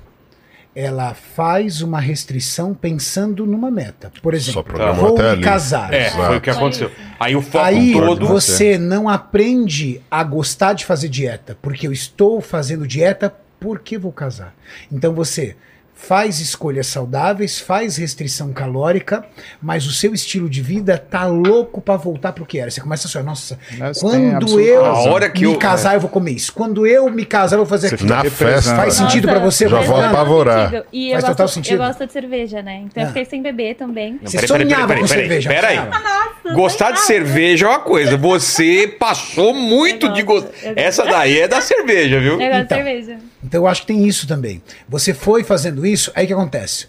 ela 0.79 1.13
faz 1.13 1.81
uma 1.81 1.99
restrição 1.99 2.73
pensando 2.73 3.45
numa 3.45 3.69
meta. 3.69 4.09
Por 4.21 4.33
exemplo, 4.33 4.53
Só 4.53 4.63
programou 4.63 5.09
vou 5.09 5.17
me 5.17 5.25
ali. 5.25 5.41
casar. 5.41 5.93
É, 5.93 6.09
foi 6.11 6.37
o 6.37 6.41
que 6.41 6.49
aconteceu. 6.49 6.89
Aí 7.19 7.35
o 7.35 7.41
foco 7.41 7.65
Aí 7.65 7.91
todo. 7.91 8.25
você 8.25 8.77
não 8.77 9.09
aprende 9.09 10.01
a 10.09 10.23
gostar 10.23 10.71
de 10.71 10.85
fazer 10.85 11.09
dieta, 11.09 11.57
porque 11.61 11.85
eu 11.85 11.91
estou 11.91 12.39
fazendo 12.39 12.87
dieta 12.87 13.35
porque 13.59 13.97
vou 13.97 14.13
casar. 14.13 14.55
Então 14.89 15.13
você 15.13 15.57
faz 16.01 16.39
escolhas 16.39 16.87
saudáveis, 16.87 17.59
faz 17.59 17.97
restrição 17.97 18.53
calórica, 18.53 19.23
mas 19.61 19.85
o 19.85 19.91
seu 19.91 20.13
estilo 20.13 20.49
de 20.49 20.61
vida 20.61 20.97
tá 20.97 21.25
louco 21.25 21.81
pra 21.81 21.97
voltar 21.97 22.31
pro 22.31 22.45
que 22.45 22.57
era. 22.57 22.71
Você 22.71 22.79
começa 22.81 23.07
a 23.07 23.11
sonhar, 23.11 23.25
nossa, 23.25 23.59
Mas 23.77 23.99
quando 23.99 24.59
eu. 24.59 24.85
A 24.85 25.01
hora 25.03 25.29
que 25.29 25.45
me 25.45 25.53
eu- 25.53 25.59
casar 25.59 25.95
eu 25.95 25.99
vou 25.99 26.09
comer 26.09 26.31
isso. 26.31 26.53
Quando 26.53 26.87
eu 26.87 27.09
me 27.11 27.25
casar 27.25 27.55
eu 27.57 27.59
vou 27.59 27.67
fazer 27.67 27.93
aquilo. 27.93 28.09
Na 28.09 28.23
festa. 28.23 28.75
Faz 28.75 28.93
sentido 28.93 29.27
pra 29.27 29.39
você? 29.39 29.67
Já 29.67 29.81
vou 29.81 29.97
apavorar. 30.01 30.85
E 30.91 31.07
eu 31.09 31.11
Faz 31.13 31.23
gosto, 31.25 31.33
total 31.35 31.47
sentido. 31.47 31.73
eu 31.81 31.85
gosto 31.87 32.05
de 32.07 32.13
cerveja, 32.13 32.61
né? 32.61 32.81
Então 32.85 33.03
Ah. 33.03 33.05
eu 33.05 33.07
fiquei 33.09 33.25
sem 33.25 33.41
beber 33.41 33.75
também. 33.75 34.19
Você 34.23 34.47
sonhava 34.47 34.95
com 34.95 35.05
cerveja. 35.07 35.49
Peraí. 35.49 35.75
sonhava. 35.75 36.29
Gostar 36.53 36.91
de 36.91 37.01
cerveja 37.01 37.65
é 37.67 37.69
uma 37.69 37.79
coisa. 37.81 38.17
Você 38.17 38.87
passou 38.97 39.53
muito 39.53 40.07
Eu 40.07 40.13
de 40.13 40.23
gosto, 40.23 40.47
gostar. 40.47 40.65
gosto. 40.67 40.79
Essa 40.79 41.03
daí 41.05 41.41
é 41.41 41.47
da 41.47 41.61
cerveja, 41.61 42.19
viu? 42.19 42.33
Eu 42.33 42.49
gosto 42.49 42.61
Então. 42.63 42.77
de 42.77 42.83
cerveja. 42.83 43.17
Então 43.43 43.61
eu 43.61 43.67
acho 43.67 43.81
que 43.81 43.87
tem 43.87 44.05
isso 44.07 44.27
também. 44.27 44.61
Você 44.87 45.13
foi 45.13 45.43
fazendo 45.43 45.85
isso, 45.85 45.88
aí 46.15 46.25
o 46.25 46.27
que 46.27 46.33
acontece? 46.33 46.87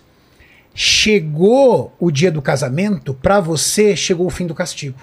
Chegou 0.75 1.95
o 1.99 2.11
dia 2.11 2.31
do 2.31 2.41
casamento, 2.41 3.13
pra 3.15 3.41
você 3.41 3.97
chegou 3.97 4.27
o 4.27 4.31
fim 4.31 4.47
do 4.47 4.55
castigo. 4.55 4.99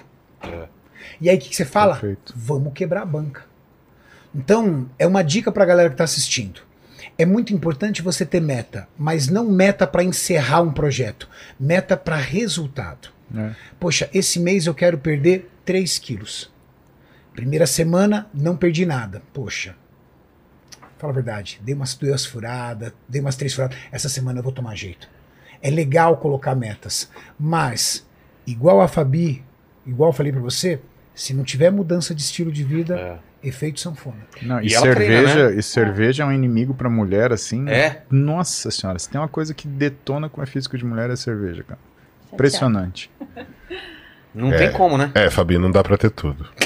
E 1.20 1.28
aí 1.28 1.36
o 1.36 1.40
que, 1.40 1.48
que 1.48 1.56
você 1.56 1.64
fala? 1.64 1.94
Perfeito. 1.94 2.32
Vamos 2.36 2.72
quebrar 2.72 3.02
a 3.02 3.06
banca. 3.06 3.44
Então, 4.34 4.88
é 4.98 5.06
uma 5.06 5.22
dica 5.22 5.50
pra 5.50 5.64
galera 5.64 5.90
que 5.90 5.96
tá 5.96 6.04
assistindo. 6.04 6.60
É 7.16 7.26
muito 7.26 7.52
importante 7.52 8.02
você 8.02 8.24
ter 8.24 8.40
meta, 8.40 8.88
mas 8.96 9.28
não 9.28 9.50
meta 9.50 9.86
pra 9.86 10.04
encerrar 10.04 10.62
um 10.62 10.72
projeto, 10.72 11.28
meta 11.58 11.96
pra 11.96 12.16
resultado. 12.16 13.08
É. 13.34 13.50
Poxa, 13.78 14.08
esse 14.14 14.38
mês 14.38 14.66
eu 14.66 14.74
quero 14.74 14.98
perder 14.98 15.50
3 15.64 15.98
quilos. 15.98 16.50
Primeira 17.34 17.66
semana, 17.66 18.28
não 18.32 18.56
perdi 18.56 18.86
nada. 18.86 19.22
Poxa, 19.32 19.74
fala 20.98 21.12
a 21.12 21.14
verdade, 21.14 21.60
dei 21.62 21.74
umas 21.74 21.94
duas 21.94 22.26
furadas, 22.26 22.92
dei 23.08 23.20
umas 23.20 23.36
três 23.36 23.54
furadas. 23.54 23.76
Essa 23.90 24.08
semana 24.08 24.40
eu 24.40 24.42
vou 24.42 24.52
tomar 24.52 24.74
jeito. 24.74 25.08
É 25.62 25.70
legal 25.70 26.16
colocar 26.18 26.54
metas, 26.54 27.10
mas, 27.38 28.06
igual 28.46 28.80
a 28.80 28.88
Fabi, 28.88 29.44
igual 29.86 30.10
eu 30.10 30.14
falei 30.14 30.32
pra 30.32 30.40
você, 30.40 30.80
se 31.14 31.34
não 31.34 31.42
tiver 31.44 31.70
mudança 31.70 32.14
de 32.14 32.20
estilo 32.22 32.52
de 32.52 32.62
vida, 32.62 33.20
efeito 33.42 33.80
sanfona. 33.80 34.18
Não, 34.42 34.60
E 34.60 34.66
e, 34.66 34.70
cerveja, 34.70 35.32
treina, 35.32 35.50
né? 35.50 35.56
e 35.56 35.62
cerveja 35.62 36.22
é 36.22 36.26
um 36.26 36.32
inimigo 36.32 36.74
pra 36.74 36.88
mulher, 36.88 37.32
assim. 37.32 37.68
É? 37.68 38.02
Nossa 38.10 38.70
senhora, 38.70 38.98
se 38.98 39.08
tem 39.08 39.20
uma 39.20 39.28
coisa 39.28 39.52
que 39.54 39.66
detona 39.66 40.28
com 40.28 40.40
o 40.40 40.46
físico 40.46 40.76
de 40.78 40.84
mulher 40.84 41.10
é 41.10 41.16
cerveja, 41.16 41.64
cara. 41.64 41.80
Impressionante. 42.32 43.10
Não 44.34 44.52
É. 44.52 44.58
tem 44.58 44.72
como, 44.72 44.98
né? 44.98 45.10
É, 45.14 45.30
Fabi, 45.30 45.56
não 45.58 45.70
dá 45.70 45.82
pra 45.82 45.96
ter 45.96 46.10
tudo. 46.10 46.46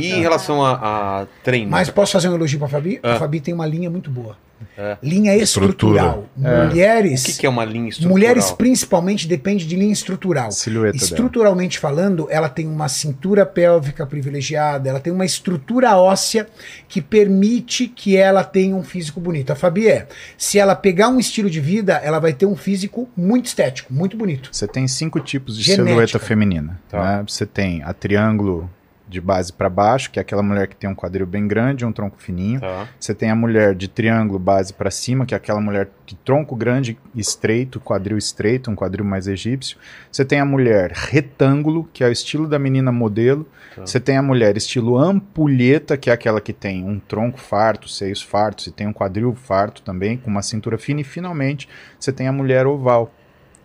E 0.00 0.12
em 0.12 0.20
relação 0.20 0.64
a, 0.64 1.22
a 1.22 1.26
treino? 1.42 1.70
Mas 1.70 1.90
posso 1.90 2.12
fazer 2.12 2.28
um 2.28 2.34
elogio 2.34 2.58
pra 2.58 2.68
Fabi? 2.68 3.00
Ah. 3.02 3.14
A 3.14 3.18
Fabi 3.18 3.40
tem 3.40 3.54
uma 3.54 3.66
linha 3.66 3.90
muito 3.90 4.10
boa. 4.10 4.36
É. 4.76 4.96
Linha 5.02 5.36
estrutural. 5.36 6.28
É. 6.42 6.66
Mulheres. 6.66 7.22
O 7.22 7.26
que, 7.26 7.32
que 7.34 7.46
é 7.46 7.48
uma 7.48 7.64
linha 7.64 7.88
estrutural? 7.88 8.18
Mulheres 8.18 8.50
principalmente 8.50 9.28
depende 9.28 9.66
de 9.66 9.76
linha 9.76 9.92
estrutural. 9.92 10.50
Silhueta 10.50 10.98
dela. 10.98 11.04
Estruturalmente 11.04 11.78
falando, 11.78 12.26
ela 12.30 12.48
tem 12.48 12.66
uma 12.66 12.88
cintura 12.88 13.46
pélvica 13.46 14.06
privilegiada, 14.06 14.88
ela 14.88 15.00
tem 15.00 15.12
uma 15.12 15.24
estrutura 15.24 15.96
óssea 15.96 16.46
que 16.88 17.00
permite 17.00 17.86
que 17.88 18.16
ela 18.16 18.42
tenha 18.42 18.74
um 18.74 18.82
físico 18.82 19.20
bonito. 19.20 19.52
A 19.52 19.56
Fabi 19.56 19.88
é, 19.88 20.08
se 20.36 20.58
ela 20.58 20.74
pegar 20.74 21.08
um 21.08 21.18
estilo 21.18 21.48
de 21.48 21.60
vida, 21.60 21.94
ela 22.02 22.18
vai 22.18 22.32
ter 22.32 22.46
um 22.46 22.56
físico 22.56 23.08
muito 23.16 23.46
estético, 23.46 23.92
muito 23.92 24.16
bonito. 24.16 24.48
Você 24.52 24.66
tem 24.66 24.88
cinco 24.88 25.20
tipos 25.20 25.56
de 25.56 25.62
Genética. 25.62 25.88
silhueta 25.88 26.18
feminina. 26.18 26.80
Tá. 26.88 27.18
né? 27.18 27.24
Você 27.26 27.46
tem 27.46 27.82
a 27.82 27.92
triângulo 27.92 28.70
de 29.06 29.20
base 29.20 29.52
para 29.52 29.68
baixo, 29.68 30.10
que 30.10 30.18
é 30.18 30.22
aquela 30.22 30.42
mulher 30.42 30.66
que 30.66 30.74
tem 30.74 30.88
um 30.88 30.94
quadril 30.94 31.26
bem 31.26 31.46
grande 31.46 31.84
e 31.84 31.86
um 31.86 31.92
tronco 31.92 32.16
fininho. 32.18 32.60
Tá. 32.60 32.88
Você 32.98 33.14
tem 33.14 33.30
a 33.30 33.34
mulher 33.34 33.74
de 33.74 33.86
triângulo 33.86 34.38
base 34.38 34.72
para 34.72 34.90
cima, 34.90 35.26
que 35.26 35.34
é 35.34 35.36
aquela 35.36 35.60
mulher 35.60 35.90
de 36.06 36.14
tronco 36.16 36.56
grande 36.56 36.98
estreito, 37.14 37.78
quadril 37.78 38.16
estreito, 38.16 38.70
um 38.70 38.74
quadril 38.74 39.04
mais 39.04 39.26
egípcio. 39.26 39.76
Você 40.10 40.24
tem 40.24 40.40
a 40.40 40.44
mulher 40.44 40.90
retângulo, 40.92 41.88
que 41.92 42.02
é 42.02 42.08
o 42.08 42.12
estilo 42.12 42.48
da 42.48 42.58
menina 42.58 42.90
modelo. 42.90 43.46
Tá. 43.74 43.82
Você 43.82 44.00
tem 44.00 44.16
a 44.16 44.22
mulher 44.22 44.56
estilo 44.56 44.96
ampulheta, 44.96 45.96
que 45.96 46.08
é 46.08 46.12
aquela 46.12 46.40
que 46.40 46.52
tem 46.52 46.84
um 46.84 46.98
tronco 46.98 47.38
farto, 47.38 47.88
seios 47.88 48.22
fartos 48.22 48.66
e 48.66 48.72
tem 48.72 48.86
um 48.86 48.92
quadril 48.92 49.34
farto 49.34 49.82
também, 49.82 50.16
com 50.16 50.30
uma 50.30 50.42
cintura 50.42 50.78
fina. 50.78 51.02
E 51.02 51.04
finalmente, 51.04 51.68
você 52.00 52.12
tem 52.12 52.26
a 52.26 52.32
mulher 52.32 52.66
oval, 52.66 53.12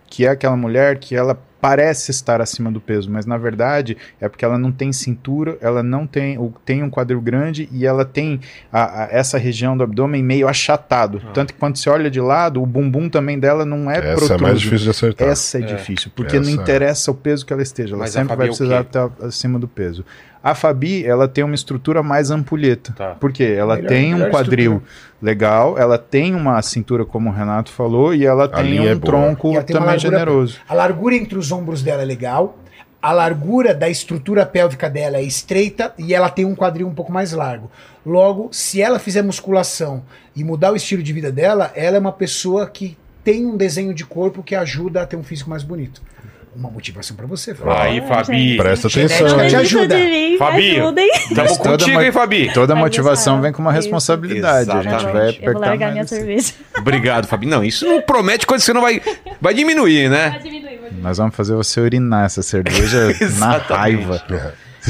que 0.08 0.26
é 0.26 0.30
aquela 0.30 0.58
mulher 0.58 1.00
que 1.00 1.16
ela 1.16 1.40
parece 1.62 2.12
estar 2.12 2.42
acima 2.42 2.72
do 2.72 2.80
peso, 2.80 3.10
mas 3.12 3.26
na 3.26 3.38
verdade 3.38 3.98
é 4.20 4.30
porque 4.30 4.46
ela 4.46 4.58
não 4.58 4.72
tem 4.72 4.94
cintura, 4.94 5.58
ela 5.62 5.84
não 5.84 6.08
tem, 6.08 6.38
ou 6.38 6.54
tem 6.64 6.82
um 6.84 6.90
quadril 6.90 7.20
grande 7.22 7.68
e 7.72 7.86
ela 7.86 8.06
tem 8.06 8.40
a- 8.72 9.04
a- 9.04 9.08
essa 9.12 9.38
região 9.38 9.76
do 9.76 9.84
abdômen 9.84 10.24
meio 10.24 10.48
achatado. 10.48 11.22
Ah. 11.26 11.32
Tanto 11.34 11.54
que 11.54 11.60
quando 11.60 11.78
você 11.78 11.90
olha 11.90 12.10
de 12.10 12.22
lado, 12.22 12.62
o 12.62 12.66
bumbum 12.66 13.10
também 13.10 13.38
dela 13.40 13.66
não 13.66 13.90
é 13.92 13.98
Essa 13.98 14.08
é 14.08 14.16
protruso. 14.16 14.44
mais 14.44 14.60
difícil 14.60 14.84
de 14.86 14.90
acertar. 14.92 15.28
Essa 15.28 15.58
é, 15.58 15.62
É. 15.62 15.66
difícil, 15.66 16.12
porque 16.16 16.38
Essa 16.38 16.50
não 16.50 16.58
é. 16.58 16.62
interessa 16.62 17.12
o 17.12 17.16
peso 17.16 17.46
que 17.46 17.52
ela 17.54 17.62
esteja, 17.62 17.94
ela 17.96 18.04
Mas 18.04 18.12
sempre 18.12 18.36
vai 18.36 18.46
é 18.48 18.50
precisar 18.50 18.82
estar 18.82 19.10
acima 19.22 19.60
do 19.60 19.68
peso. 19.68 20.06
A 20.42 20.56
Fabi, 20.56 21.06
ela 21.06 21.28
tem 21.28 21.44
uma 21.44 21.56
estrutura 21.56 22.02
mais 22.02 22.32
ampulheta. 22.32 22.94
Tá. 22.96 23.10
Por 23.16 23.32
quê? 23.32 23.56
Ela 23.58 23.76
Melhor- 23.76 23.90
tem 23.90 24.14
um 24.16 24.30
quadril 24.30 24.74
estrutura. 24.78 25.18
legal, 25.22 25.78
ela 25.78 25.98
tem 25.98 26.34
uma 26.34 26.62
cintura, 26.62 27.04
como 27.06 27.30
o 27.30 27.34
Renato 27.34 27.72
falou, 27.72 28.14
e 28.16 28.26
ela 28.26 28.48
tem 28.48 28.64
linha 28.72 28.82
um 28.84 28.88
é 28.88 28.96
tronco 29.00 29.50
E 29.52 29.56
tem 29.64 29.76
também 29.76 29.90
largura- 29.90 30.00
generoso. 30.00 30.58
A 30.68 30.74
largura 30.74 31.16
entre 31.16 31.38
os 31.38 31.52
ombros 31.52 31.84
dela 31.84 32.04
é 32.04 32.06
legal, 32.06 32.58
a 33.02 33.12
largura 33.12 33.74
da 33.74 33.90
estrutura 33.90 34.46
pélvica 34.46 34.90
dela 34.90 35.18
é 35.18 35.24
estreita 35.24 35.94
e 35.98 36.14
ela 36.14 36.30
tem 36.30 36.46
um 36.46 36.56
quadril 36.56 36.88
um 36.88 36.94
pouco 36.94 37.12
mais 37.12 37.34
largo. 37.34 37.70
Logo, 38.06 38.48
se 38.52 38.82
ela 38.82 38.98
fizer 38.98 39.22
musculação 39.22 40.04
e 40.36 40.44
mudar 40.44 40.72
o 40.72 40.76
estilo 40.78 41.04
de 41.04 41.12
vida 41.12 41.32
dela, 41.34 41.70
ela 41.76 41.98
é 41.98 42.00
uma 42.00 42.12
pessoa 42.14 42.66
que 42.66 42.98
tem 43.26 43.46
um 43.46 43.58
desenho 43.58 43.94
de 43.94 44.06
corpo 44.06 44.42
que 44.42 44.56
ajuda 44.56 45.02
a 45.02 45.06
ter 45.06 45.18
um 45.18 45.24
físico 45.24 45.50
mais 45.50 45.64
bonito. 45.64 46.02
Uma 46.56 46.70
motivação 46.70 47.16
pra 47.16 47.28
você, 47.28 47.54
Fábio. 47.54 47.74
Aí, 47.74 48.02
Fabi. 48.02 48.58
Presta 48.58 48.88
atenção. 48.88 49.48
te 49.48 49.56
ajuda. 49.56 49.96
mim, 49.98 50.38
Fabi, 50.38 50.76
toda 50.78 51.02
contigo, 51.58 52.02
hein, 52.02 52.12
Fabi? 52.12 52.52
Toda 52.54 52.74
Vai 52.74 52.84
motivação 52.84 53.40
vem 53.42 53.52
com 53.52 53.62
uma 53.62 53.72
responsabilidade. 53.72 54.70
A 54.70 54.82
gente 54.82 54.88
Exatamente. 54.88 55.14
vai 55.14 55.26
Eu 55.26 55.30
apertar 55.30 55.52
vou 55.54 55.62
largar 55.62 55.92
minha 55.92 56.08
cerveja. 56.08 56.54
Obrigado, 56.78 57.28
Fabi. 57.28 57.46
Não, 57.46 57.64
isso 57.64 57.86
não 57.86 58.02
promete 58.02 58.48
coisa 58.48 58.62
que 58.62 58.66
você 58.66 58.74
não 58.74 58.82
vai. 58.82 59.02
Vai 59.40 59.54
diminuir, 59.54 60.10
né? 60.10 60.30
Vai 60.32 60.40
diminuir, 60.40 60.62
vai 60.64 60.76
diminuir. 60.90 61.04
Nós 61.04 61.18
vamos 61.18 61.36
fazer 61.36 61.56
você 61.56 61.80
urinar 61.80 62.26
essa 62.26 62.42
cerveja 62.42 63.06
na 63.22 63.26
Exatamente. 63.26 63.74
raiva. 63.74 64.24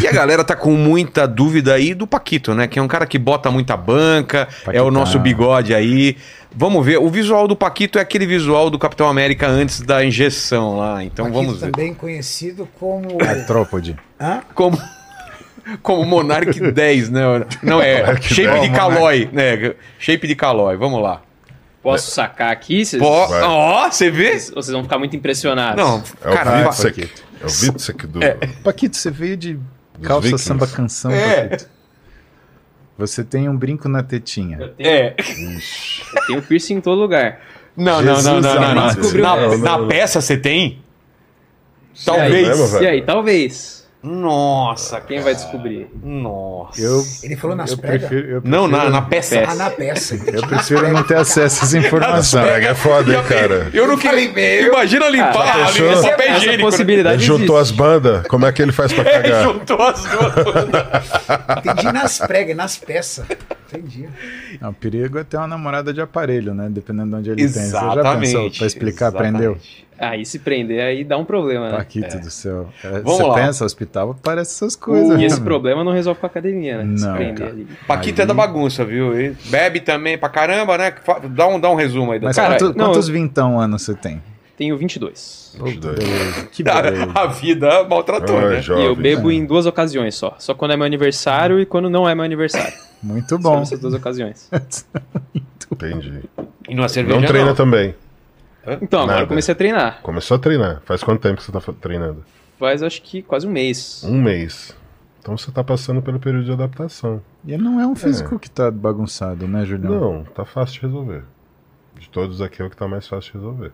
E 0.02 0.08
a 0.08 0.12
galera 0.12 0.44
tá 0.44 0.56
com 0.56 0.72
muita 0.72 1.28
dúvida 1.28 1.74
aí 1.74 1.94
do 1.94 2.06
Paquito, 2.08 2.54
né? 2.54 2.68
Que 2.68 2.80
é 2.80 2.82
um 2.82 2.88
cara 2.88 3.06
que 3.06 3.18
bota 3.20 3.50
muita 3.52 3.76
banca, 3.78 4.48
é 4.72 4.82
o 4.82 4.90
nosso 4.92 5.20
bigode 5.20 5.74
aí. 5.74 6.16
Vamos 6.56 6.84
ver. 6.86 6.98
O 6.98 7.10
visual 7.10 7.48
do 7.48 7.56
Paquito 7.56 8.00
é 8.00 8.02
aquele 8.02 8.26
visual 8.26 8.70
do 8.70 8.80
Capitão 8.80 9.08
América 9.08 9.48
antes 9.48 9.82
da 9.82 10.04
injeção 10.04 10.78
lá. 10.78 11.04
Então 11.04 11.26
Paquito 11.26 11.44
vamos 11.46 11.62
ver. 11.62 11.72
também 11.72 11.94
conhecido 11.94 12.68
como. 12.80 13.18
Artrópode. 13.22 13.96
Hã? 14.20 14.42
Como. 14.56 14.80
Como 15.84 16.04
Monarch 16.06 16.60
10, 16.72 17.10
né? 17.12 17.22
Não, 17.62 17.80
é 17.82 18.00
Monarch 18.02 18.34
shape 18.34 18.50
10. 18.60 18.62
de 18.64 18.70
calói, 18.72 19.30
né? 19.32 19.76
Shape 20.00 20.28
de 20.28 20.36
calói, 20.36 20.76
vamos 20.78 21.02
lá. 21.02 21.22
Posso 21.84 22.12
sacar 22.12 22.52
aqui? 22.52 22.84
Pô, 22.98 23.28
Vai. 23.28 23.42
Ó, 23.44 23.90
você 23.90 24.10
vê? 24.12 24.30
vocês- 24.32 24.50
vocês 24.50 24.74
vão 24.74 24.84
ficar 24.84 24.98
muito 24.98 25.16
impressionados. 25.16 25.82
Não, 25.84 26.04
É 26.26 26.34
cara. 26.36 26.60
É 26.62 26.68
o 27.46 27.48
Vitsek 27.48 28.06
do... 28.08 28.20
Paquito, 28.64 28.98
você 28.98 29.10
veio 29.10 29.38
de 29.38 29.58
calça 30.02 30.22
Vikings. 30.28 30.44
samba 30.44 30.68
canção, 30.68 31.12
É. 31.12 31.58
Você 32.98 33.24
tem 33.24 33.48
um 33.48 33.56
brinco 33.56 33.88
na 33.88 34.04
tetinha. 34.04 34.58
Eu 34.60 34.70
tenho, 34.74 34.90
é. 34.90 35.16
eu 35.18 36.26
tenho 36.28 36.42
piercing 36.42 36.76
em 36.76 36.82
todo 36.82 37.00
lugar. 37.00 37.40
Não, 37.78 38.02
não, 38.02 38.02
não, 38.02 38.14
não, 38.14 38.16
Jesus 38.16 38.46
não, 38.46 38.56
não. 38.56 38.64
amado. 38.72 39.14
Na, 39.14 39.36
Não, 39.36 39.50
não, 39.52 39.58
na 39.58 39.78
não. 39.78 39.88
peça 39.88 40.20
você 40.20 40.36
tem? 40.36 40.82
E 41.96 42.06
Talvez. 42.06 42.74
E 42.82 42.88
aí, 42.88 43.02
talvez. 43.02 43.79
Nossa, 44.02 45.02
Quem 45.02 45.20
vai 45.20 45.36
descobrir? 45.36 45.90
Nossa. 46.02 46.80
Eu, 46.82 47.04
Ele 47.22 47.36
falou 47.36 47.54
nas 47.56 47.72
eu 47.72 47.78
pregas? 47.78 48.08
prefiro, 48.08 48.30
eu 48.36 48.42
Não, 48.46 48.66
na, 48.66 48.78
prefiro- 48.78 48.94
na 48.94 49.02
peça. 49.02 49.44
Ah, 49.46 49.56
na 49.56 49.70
peça. 49.70 50.16
Eu 50.16 50.48
prefiro 50.48 50.88
não 50.94 51.04
ter 51.04 51.18
acesso 51.18 51.62
a 51.62 51.66
essa 51.68 51.78
informação. 51.78 52.42
Prega 52.44 52.68
é 52.70 52.76
foda, 52.76 53.14
hein, 53.14 53.24
cara. 53.28 53.68
Eu 53.74 53.88
não 53.90 53.98
queria. 53.98 54.62
Imagina 54.68 55.10
limpar 55.10 55.36
Ah, 55.36 55.54
ali, 55.66 55.66
fechou? 55.74 55.92
esse 55.92 56.00
Essa, 56.00 56.10
papel 56.12 56.26
essa 56.28 56.38
higiênico. 56.38 56.58
né? 56.58 56.64
possibilidade 56.70 57.16
Ele 57.16 57.24
juntou 57.26 57.58
existe. 57.60 57.74
as 57.74 57.78
bandas, 57.78 58.28
como 58.28 58.46
é 58.46 58.52
que 58.54 58.62
ele 58.62 58.72
faz 58.72 58.94
pra 58.94 59.02
Ele 59.04 59.12
cagar? 59.24 59.44
juntou 59.44 59.82
as 59.82 60.04
duas. 60.06 60.34
Entendi 61.66 61.92
nas 61.92 62.18
pregas, 62.20 62.56
nas 62.56 62.78
peças. 62.78 63.26
Entendi. 63.68 64.08
Não, 64.62 64.70
o 64.70 64.74
perigo 64.74 65.18
é 65.20 65.24
ter 65.26 65.36
uma 65.38 65.48
namorada 65.48 65.94
de 65.94 66.00
aparelho, 66.00 66.54
né? 66.54 66.68
Dependendo 66.70 67.10
de 67.10 67.16
onde 67.18 67.30
ele 67.32 67.42
tem. 67.42 67.50
Você 67.64 67.70
já 67.72 67.92
Exatamente. 67.92 68.32
pensou? 68.34 68.52
Pra 68.52 68.66
explicar, 68.68 69.08
Exatamente. 69.10 69.88
Aí 70.00 70.26
se 70.26 70.40
prender, 70.40 70.82
aí 70.82 71.04
dá 71.04 71.18
um 71.18 71.26
problema, 71.26 71.70
né? 71.72 71.78
Paquito 71.78 72.18
do 72.20 72.32
céu. 72.32 72.70
É, 72.84 72.90
Vamos 73.02 73.18
você 73.18 73.24
lá. 73.24 73.34
pensa, 73.36 73.66
hospital 73.66 74.16
parece 74.24 74.52
essas 74.54 74.76
coisas. 74.76 75.10
E 75.10 75.18
né, 75.18 75.26
esse 75.26 75.42
problema 75.42 75.84
não 75.84 75.92
resolve 75.92 76.20
com 76.22 76.26
a 76.26 76.30
academia, 76.30 76.82
né? 76.84 76.98
se 76.98 77.06
Não, 77.06 77.16
prender 77.16 77.38
cara. 77.38 77.50
ali. 77.52 77.68
Paquito 77.86 78.22
é 78.22 78.24
Aí- 78.24 78.28
da 78.28 78.34
bagunça, 78.34 78.86
viu? 78.86 79.20
E 79.20 79.36
bebe 79.50 79.82
também 79.82 80.18
pra 80.18 80.30
caramba, 80.30 80.78
né? 80.78 80.94
Dá 81.32 81.48
um, 81.48 81.60
dá 81.60 81.70
um 81.70 81.76
resumo 81.76 82.14
aí. 82.14 82.20
Mas 82.22 82.36
Cara, 82.38 82.58
quanto- 82.58 82.78
não, 82.78 82.86
quantos 82.86 83.08
eu- 83.10 83.14
vintão 83.14 83.60
anos 83.60 83.82
você 83.82 83.94
tem? 83.94 84.22
Tenho 84.58 84.78
22. 84.78 85.56
Beleza. 85.62 86.48
Que 86.52 86.64
beleza. 86.64 87.12
a 87.16 87.28
vida 87.28 87.84
maltratou, 87.86 88.38
Ah, 88.38 88.50
né? 88.52 88.62
jovem. 88.62 88.84
e 88.84 88.88
eu 88.88 88.96
bebo 88.96 89.32
em 89.32 89.46
duas 89.46 89.66
ocasiões 89.66 90.16
só. 90.16 90.36
Só 90.40 90.54
quando 90.54 90.72
é 90.72 90.78
meu 90.78 90.86
aniversário 90.86 91.60
e 91.60 91.66
quando 91.66 91.90
não 91.90 92.08
é 92.08 92.16
meu 92.16 92.24
aniversário. 92.24 92.74
Muito 93.04 93.30
Só 93.30 93.38
bom. 93.38 93.62
essas 93.62 93.80
duas 93.80 93.94
ocasiões. 93.94 94.50
Entendi. 95.72 96.24
E 96.68 96.76
numa 96.76 96.90
cerveja 96.90 97.20
Não 97.20 97.28
treina 97.28 97.54
também. 97.54 97.94
Então, 98.82 99.00
agora 99.02 99.14
Nada. 99.14 99.24
eu 99.24 99.28
comecei 99.28 99.52
a 99.54 99.56
treinar. 99.56 100.02
Começou 100.02 100.36
a 100.36 100.40
treinar. 100.40 100.82
Faz 100.86 101.04
quanto 101.04 101.22
tempo 101.22 101.38
que 101.38 101.44
você 101.44 101.52
tá 101.52 101.62
treinando? 101.80 102.24
Faz 102.60 102.84
acho 102.84 103.02
que 103.02 103.22
quase 103.22 103.48
um 103.48 103.52
mês. 103.52 104.04
Um 104.06 104.22
mês. 104.22 104.76
Então 105.22 105.38
você 105.38 105.52
tá 105.52 105.64
passando 105.64 106.02
pelo 106.02 106.20
período 106.20 106.46
de 106.46 106.52
adaptação. 106.52 107.22
E 107.46 107.58
não 107.58 107.80
é 107.80 107.88
um 107.88 107.96
físico 107.96 108.38
que 108.40 108.50
tá 108.50 108.70
bagunçado, 108.70 109.48
né, 109.48 109.66
Julião? 109.66 109.92
Não, 110.00 110.24
tá 110.24 110.44
fácil 110.46 110.76
de 110.82 110.88
resolver. 110.88 111.24
De 112.00 112.10
todos 112.10 112.42
aqui 112.42 112.62
é 112.62 112.66
o 112.66 112.70
que 112.70 112.76
tá 112.78 112.88
mais 112.88 113.08
fácil 113.08 113.32
de 113.34 113.38
resolver. 113.38 113.72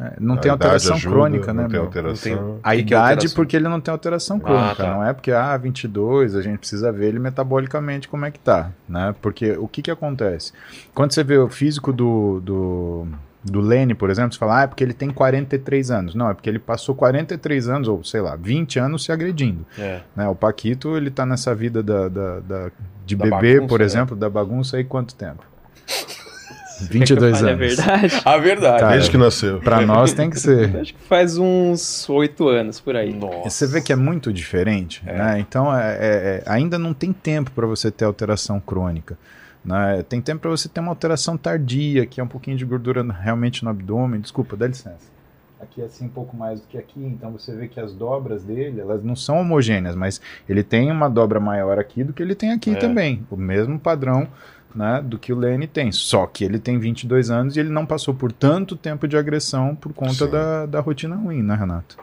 É, 0.00 0.14
não 0.18 0.34
A 0.34 0.38
tem 0.38 0.50
alteração 0.50 0.96
ajuda, 0.96 1.14
crônica, 1.14 1.54
né, 1.54 1.62
Não 1.62 1.68
tem 1.68 1.78
meu? 1.78 1.86
alteração. 1.86 2.58
A 2.64 2.70
Que 2.70 2.76
que 2.76 2.82
é 2.82 2.96
idade, 2.96 3.10
alteração? 3.12 3.36
porque 3.36 3.56
ele 3.56 3.68
não 3.68 3.80
tem 3.80 3.92
alteração 3.92 4.40
crônica. 4.40 4.74
tá. 4.74 4.90
Não 4.94 5.04
é 5.04 5.12
porque, 5.12 5.30
ah, 5.30 5.56
22, 5.56 6.34
a 6.34 6.42
gente 6.42 6.58
precisa 6.58 6.90
ver 6.90 7.06
ele 7.08 7.20
metabolicamente 7.20 8.08
como 8.08 8.24
é 8.24 8.30
que 8.32 8.40
tá, 8.40 8.70
né? 8.88 9.14
Porque 9.22 9.52
o 9.52 9.68
que 9.68 9.82
que 9.82 9.90
acontece? 9.92 10.52
Quando 10.92 11.12
você 11.12 11.22
vê 11.22 11.38
o 11.38 11.48
físico 11.48 11.92
do, 11.92 12.40
do, 12.40 13.06
do 13.44 13.60
Lene, 13.60 13.94
por 13.94 14.08
exemplo, 14.10 14.32
você 14.32 14.38
fala, 14.38 14.60
ah, 14.60 14.62
é 14.62 14.66
porque 14.66 14.82
ele 14.82 14.94
tem 14.94 15.10
43 15.10 15.90
anos. 15.90 16.14
Não, 16.14 16.30
é 16.30 16.34
porque 16.34 16.48
ele 16.48 16.58
passou 16.58 16.94
43 16.94 17.68
anos, 17.68 17.88
ou 17.88 18.02
sei 18.02 18.20
lá, 18.22 18.36
20 18.36 18.78
anos 18.78 19.04
se 19.04 19.12
agredindo. 19.12 19.66
É. 19.78 20.00
Né? 20.16 20.26
O 20.28 20.34
Paquito, 20.34 20.96
ele 20.96 21.10
tá 21.10 21.26
nessa 21.26 21.54
vida 21.54 21.82
da, 21.82 22.08
da, 22.08 22.40
da- 22.40 22.70
de 23.04 23.14
Da 23.16 23.24
bebê, 23.24 23.54
bagunça, 23.56 23.68
por 23.68 23.80
né? 23.80 23.84
exemplo, 23.84 24.16
da 24.16 24.30
bagunça 24.30 24.76
aí 24.78 24.84
quanto 24.84 25.14
tempo? 25.14 25.44
Quer 25.86 26.86
que 26.88 27.12
eu 27.12 27.16
22 27.18 27.38
fale 27.38 27.50
anos. 27.52 27.62
É 27.62 27.66
verdade. 27.68 28.22
A 28.24 28.36
verdade. 28.38 28.80
Cara, 28.80 28.92
Desde 28.94 29.10
que 29.10 29.16
nasceu. 29.16 29.60
Pra 29.60 29.80
nós 29.82 30.12
tem 30.12 30.28
que 30.28 30.40
ser. 30.40 30.74
Acho 30.80 30.94
que 30.94 31.02
faz 31.02 31.38
uns 31.38 32.08
oito 32.08 32.48
anos 32.48 32.80
por 32.80 32.96
aí. 32.96 33.12
Nossa. 33.14 33.48
Você 33.50 33.66
vê 33.66 33.80
que 33.80 33.92
é 33.92 33.96
muito 33.96 34.32
diferente, 34.32 35.04
né? 35.04 35.38
Então 35.38 35.72
é, 35.74 35.92
é- 35.92 35.98
é- 36.00 36.42
ainda 36.46 36.78
não 36.78 36.92
tem 36.92 37.12
tempo 37.12 37.50
para 37.52 37.66
você 37.66 37.90
ter 37.90 38.04
alteração 38.04 38.58
crônica. 38.58 39.16
Né? 39.64 40.02
Tem 40.08 40.20
tempo 40.20 40.42
para 40.42 40.50
você 40.50 40.68
ter 40.68 40.80
uma 40.80 40.90
alteração 40.90 41.36
tardia, 41.36 42.04
que 42.04 42.20
é 42.20 42.24
um 42.24 42.28
pouquinho 42.28 42.56
de 42.56 42.64
gordura 42.64 43.02
realmente 43.12 43.64
no 43.64 43.70
abdômen. 43.70 44.20
Desculpa, 44.20 44.56
dá 44.56 44.66
licença. 44.66 45.12
Aqui 45.60 45.80
é 45.80 45.86
assim 45.86 46.04
um 46.04 46.10
pouco 46.10 46.36
mais 46.36 46.60
do 46.60 46.66
que 46.66 46.76
aqui, 46.76 47.02
então 47.02 47.32
você 47.32 47.54
vê 47.56 47.66
que 47.68 47.80
as 47.80 47.94
dobras 47.94 48.42
dele, 48.42 48.80
elas 48.80 49.02
não 49.02 49.16
são 49.16 49.38
homogêneas, 49.40 49.96
mas 49.96 50.20
ele 50.46 50.62
tem 50.62 50.90
uma 50.90 51.08
dobra 51.08 51.40
maior 51.40 51.78
aqui 51.78 52.04
do 52.04 52.12
que 52.12 52.22
ele 52.22 52.34
tem 52.34 52.52
aqui 52.52 52.70
É. 52.70 52.74
também. 52.74 53.26
O 53.30 53.36
mesmo 53.36 53.78
padrão 53.78 54.28
né, 54.74 55.00
do 55.02 55.18
que 55.18 55.32
o 55.32 55.36
Lene 55.38 55.66
tem. 55.66 55.90
Só 55.90 56.26
que 56.26 56.44
ele 56.44 56.58
tem 56.58 56.78
22 56.78 57.30
anos 57.30 57.56
e 57.56 57.60
ele 57.60 57.70
não 57.70 57.86
passou 57.86 58.12
por 58.12 58.30
tanto 58.30 58.76
tempo 58.76 59.08
de 59.08 59.16
agressão 59.16 59.74
por 59.74 59.94
conta 59.94 60.26
Sim. 60.26 60.30
da, 60.30 60.66
da 60.66 60.80
rotina 60.80 61.16
ruim, 61.16 61.42
né, 61.42 61.54
Renato? 61.54 61.96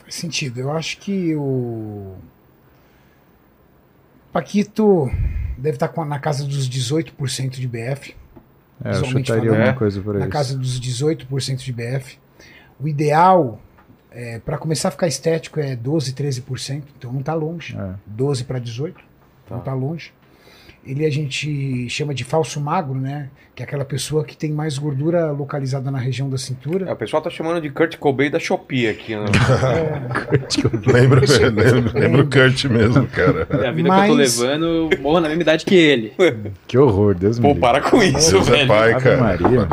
Faz 0.00 0.16
sentido. 0.16 0.58
Eu 0.60 0.70
acho 0.72 0.98
que 0.98 1.34
o 1.36 2.16
Paquito 4.34 5.08
deve 5.56 5.76
estar 5.76 5.86
com- 5.88 6.04
na 6.04 6.18
casa 6.18 6.44
dos 6.44 6.68
18% 6.68 7.50
de 7.60 7.68
BF. 7.68 8.16
É, 8.84 8.90
eu 8.90 9.04
chutaria 9.04 9.50
alguma 9.50 9.72
coisa 9.74 10.00
por 10.02 10.18
na 10.18 10.24
aí. 10.24 10.30
casa 10.30 10.58
dos 10.58 10.80
18% 10.80 11.58
de 11.64 11.72
BF. 11.72 12.18
O 12.80 12.88
ideal, 12.88 13.60
é, 14.10 14.40
para 14.40 14.58
começar 14.58 14.88
a 14.88 14.90
ficar 14.90 15.06
estético, 15.06 15.60
é 15.60 15.76
12, 15.76 16.12
13%. 16.12 16.82
Então 16.98 17.12
não 17.12 17.20
está 17.20 17.32
longe. 17.32 17.76
É. 17.78 17.94
12 18.04 18.42
para 18.42 18.58
18, 18.58 19.00
não 19.48 19.58
está 19.60 19.72
longe. 19.72 20.12
Ele 20.86 21.04
a 21.06 21.10
gente 21.10 21.88
chama 21.88 22.12
de 22.14 22.24
falso 22.24 22.60
magro, 22.60 22.94
né? 22.94 23.28
Que 23.54 23.62
é 23.62 23.66
aquela 23.66 23.84
pessoa 23.84 24.24
que 24.24 24.36
tem 24.36 24.50
mais 24.52 24.76
gordura 24.78 25.30
localizada 25.30 25.90
na 25.90 25.98
região 25.98 26.28
da 26.28 26.34
É, 26.34 26.38
cintura. 26.38 26.92
o 26.92 26.96
pessoal 26.96 27.22
tá 27.22 27.30
chamando 27.30 27.60
de 27.60 27.70
Kurt 27.70 27.96
Cobain 27.96 28.30
da 28.30 28.38
Shopee 28.38 28.88
aqui, 28.88 29.14
né? 29.16 29.26
Lembra, 30.86 31.20
lembra, 31.20 31.98
lembra 32.00 32.22
o 32.22 32.28
Kurt 32.30 32.64
mesmo, 32.64 33.06
cara. 33.06 33.46
É 33.62 33.68
a 33.68 33.72
vida 33.72 33.88
que 33.88 33.94
eu 33.94 34.06
tô 34.08 34.14
Mas- 34.16 34.38
levando, 34.38 34.64
eu 34.92 35.00
morro 35.00 35.20
na 35.20 35.28
mesma 35.28 35.42
idade 35.42 35.64
que 35.64 35.74
ele. 35.74 36.12
Que 36.66 36.76
horror, 36.78 37.14
Deus 37.14 37.38
me 37.38 37.54
Pô, 37.54 37.60
para 37.60 37.80
com 37.80 38.02
isso, 38.02 38.32
Deus 38.32 38.48
é 38.48 38.50
velho. 38.50 38.68
pai, 38.68 38.92
Ave 38.92 39.02
cara. 39.04 39.16
Maria. 39.20 39.68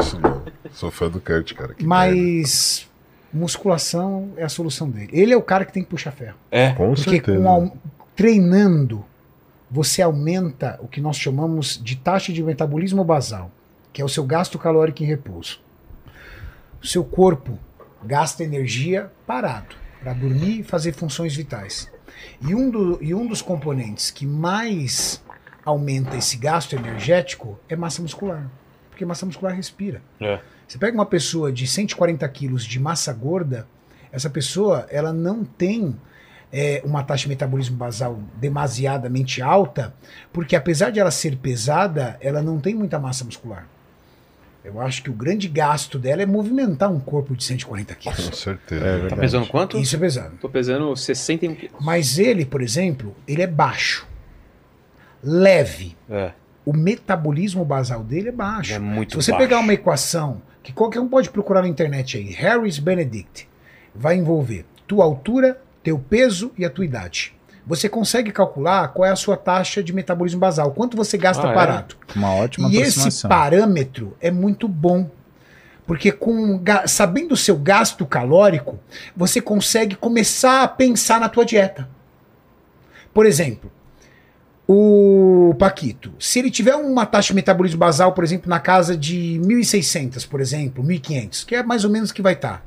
Sou 0.71 0.91
fã 0.91 1.09
do 1.09 1.19
Kurt, 1.19 1.53
cara. 1.53 1.73
Que 1.73 1.83
merda. 1.85 2.15
Mas 2.15 2.87
musculação 3.33 4.29
é 4.37 4.43
a 4.43 4.49
solução 4.49 4.89
dele. 4.89 5.09
Ele 5.11 5.33
é 5.33 5.37
o 5.37 5.41
cara 5.41 5.65
que 5.65 5.73
tem 5.73 5.83
que 5.83 5.89
puxar 5.89 6.11
ferro. 6.11 6.35
É. 6.51 6.69
Com 6.71 6.93
Porque 6.93 7.09
certeza. 7.09 7.37
com 7.39 7.47
au- 7.49 7.77
treinando, 8.15 9.03
você 9.71 10.01
aumenta 10.01 10.77
o 10.81 10.87
que 10.87 10.99
nós 10.99 11.15
chamamos 11.17 11.79
de 11.81 11.95
taxa 11.95 12.33
de 12.33 12.43
metabolismo 12.43 13.03
basal, 13.05 13.49
que 13.93 14.01
é 14.01 14.05
o 14.05 14.09
seu 14.09 14.25
gasto 14.25 14.59
calórico 14.59 15.01
em 15.01 15.05
repouso. 15.05 15.61
O 16.83 16.85
seu 16.87 17.03
corpo 17.05 17.57
gasta 18.03 18.43
energia 18.43 19.09
parado 19.25 19.75
para 20.01 20.13
dormir 20.13 20.59
e 20.59 20.63
fazer 20.63 20.91
funções 20.93 21.35
vitais. 21.35 21.89
E 22.41 22.53
um, 22.53 22.69
do- 22.69 22.97
e 23.01 23.13
um 23.13 23.25
dos 23.25 23.41
componentes 23.41 24.11
que 24.11 24.25
mais 24.25 25.23
aumenta 25.63 26.17
esse 26.17 26.35
gasto 26.37 26.73
energético 26.75 27.57
é 27.69 27.75
massa 27.75 28.01
muscular. 28.01 28.49
Porque 28.89 29.05
massa 29.05 29.25
muscular 29.25 29.55
respira. 29.55 30.01
É. 30.19 30.39
Você 30.67 30.77
pega 30.77 30.95
uma 30.97 31.05
pessoa 31.05 31.51
de 31.51 31.65
140 31.67 32.27
quilos 32.29 32.65
de 32.65 32.79
massa 32.79 33.13
gorda, 33.13 33.67
essa 34.11 34.29
pessoa 34.29 34.85
ela 34.89 35.13
não 35.13 35.43
tem 35.45 35.95
é, 36.51 36.81
uma 36.85 37.03
taxa 37.03 37.23
de 37.23 37.29
metabolismo 37.29 37.77
basal 37.77 38.19
demasiadamente 38.35 39.41
alta, 39.41 39.93
porque 40.33 40.55
apesar 40.55 40.89
de 40.91 40.99
ela 40.99 41.11
ser 41.11 41.37
pesada, 41.37 42.17
ela 42.21 42.41
não 42.41 42.59
tem 42.59 42.75
muita 42.75 42.99
massa 42.99 43.23
muscular. 43.23 43.67
Eu 44.63 44.79
acho 44.79 45.01
que 45.01 45.09
o 45.09 45.13
grande 45.13 45.47
gasto 45.47 45.97
dela 45.97 46.21
é 46.21 46.25
movimentar 46.25 46.91
um 46.91 46.99
corpo 46.99 47.35
de 47.35 47.43
140 47.43 47.95
quilos. 47.95 48.29
Com 48.29 48.35
certeza. 48.35 48.85
É 48.85 49.07
Tá 49.07 49.15
pesando 49.15 49.47
quanto? 49.47 49.79
Isso 49.79 49.95
é 49.95 49.99
pesado. 49.99 50.35
Tô 50.39 50.47
pesando 50.47 50.95
61 50.95 51.55
quilos. 51.55 51.75
Mas 51.79 52.19
ele, 52.19 52.45
por 52.45 52.61
exemplo, 52.61 53.15
ele 53.27 53.41
é 53.41 53.47
baixo, 53.47 54.07
leve. 55.23 55.95
É. 56.09 56.31
O 56.63 56.73
metabolismo 56.73 57.65
basal 57.65 58.03
dele 58.03 58.29
é 58.29 58.31
baixo. 58.31 58.73
É 58.73 58.79
muito 58.79 59.11
Se 59.13 59.15
você 59.25 59.31
baixo. 59.31 59.43
pegar 59.47 59.59
uma 59.59 59.73
equação 59.73 60.41
que 60.61 60.71
qualquer 60.71 60.99
um 60.99 61.07
pode 61.07 61.29
procurar 61.31 61.63
na 61.63 61.67
internet 61.67 62.17
aí, 62.17 62.31
Harris 62.31 62.77
Benedict, 62.77 63.49
vai 63.95 64.15
envolver 64.15 64.63
tua 64.87 65.03
altura, 65.03 65.59
teu 65.83 65.97
peso 65.99 66.51
e 66.57 66.65
a 66.65 66.69
tua 66.69 66.85
idade. 66.85 67.33
Você 67.65 67.87
consegue 67.87 68.31
calcular 68.31 68.87
qual 68.89 69.07
é 69.07 69.11
a 69.11 69.15
sua 69.15 69.37
taxa 69.37 69.83
de 69.83 69.93
metabolismo 69.93 70.39
basal, 70.39 70.71
quanto 70.71 70.97
você 70.97 71.17
gasta 71.17 71.47
Ah, 71.47 71.51
é? 71.51 71.53
parado. 71.53 71.95
Uma 72.15 72.33
ótima 72.33 72.69
E 72.69 72.77
esse 72.77 73.27
parâmetro 73.27 74.17
é 74.19 74.31
muito 74.31 74.67
bom. 74.67 75.09
Porque 75.85 76.11
com 76.11 76.61
sabendo 76.87 77.33
o 77.33 77.37
seu 77.37 77.55
gasto 77.57 78.05
calórico, 78.05 78.79
você 79.15 79.41
consegue 79.41 79.95
começar 79.95 80.63
a 80.63 80.67
pensar 80.67 81.19
na 81.19 81.27
tua 81.29 81.45
dieta. 81.45 81.87
Por 83.13 83.25
exemplo, 83.25 83.71
o 84.67 85.53
Paquito, 85.59 86.13
se 86.19 86.39
ele 86.39 86.49
tiver 86.49 86.75
uma 86.75 87.05
taxa 87.05 87.29
de 87.29 87.35
metabolismo 87.35 87.77
basal, 87.79 88.13
por 88.13 88.23
exemplo, 88.23 88.49
na 88.49 88.59
casa 88.59 88.95
de 88.95 89.39
1.600, 89.43 90.27
por 90.27 90.39
exemplo, 90.39 90.83
1.500, 90.83 91.45
que 91.45 91.55
é 91.55 91.63
mais 91.63 91.83
ou 91.83 91.91
menos 91.91 92.11
que 92.11 92.21
vai 92.21 92.33
estar, 92.33 92.65